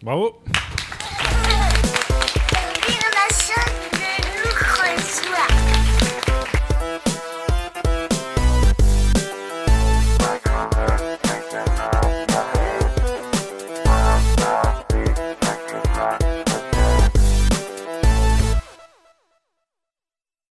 Bravo. 0.04 0.32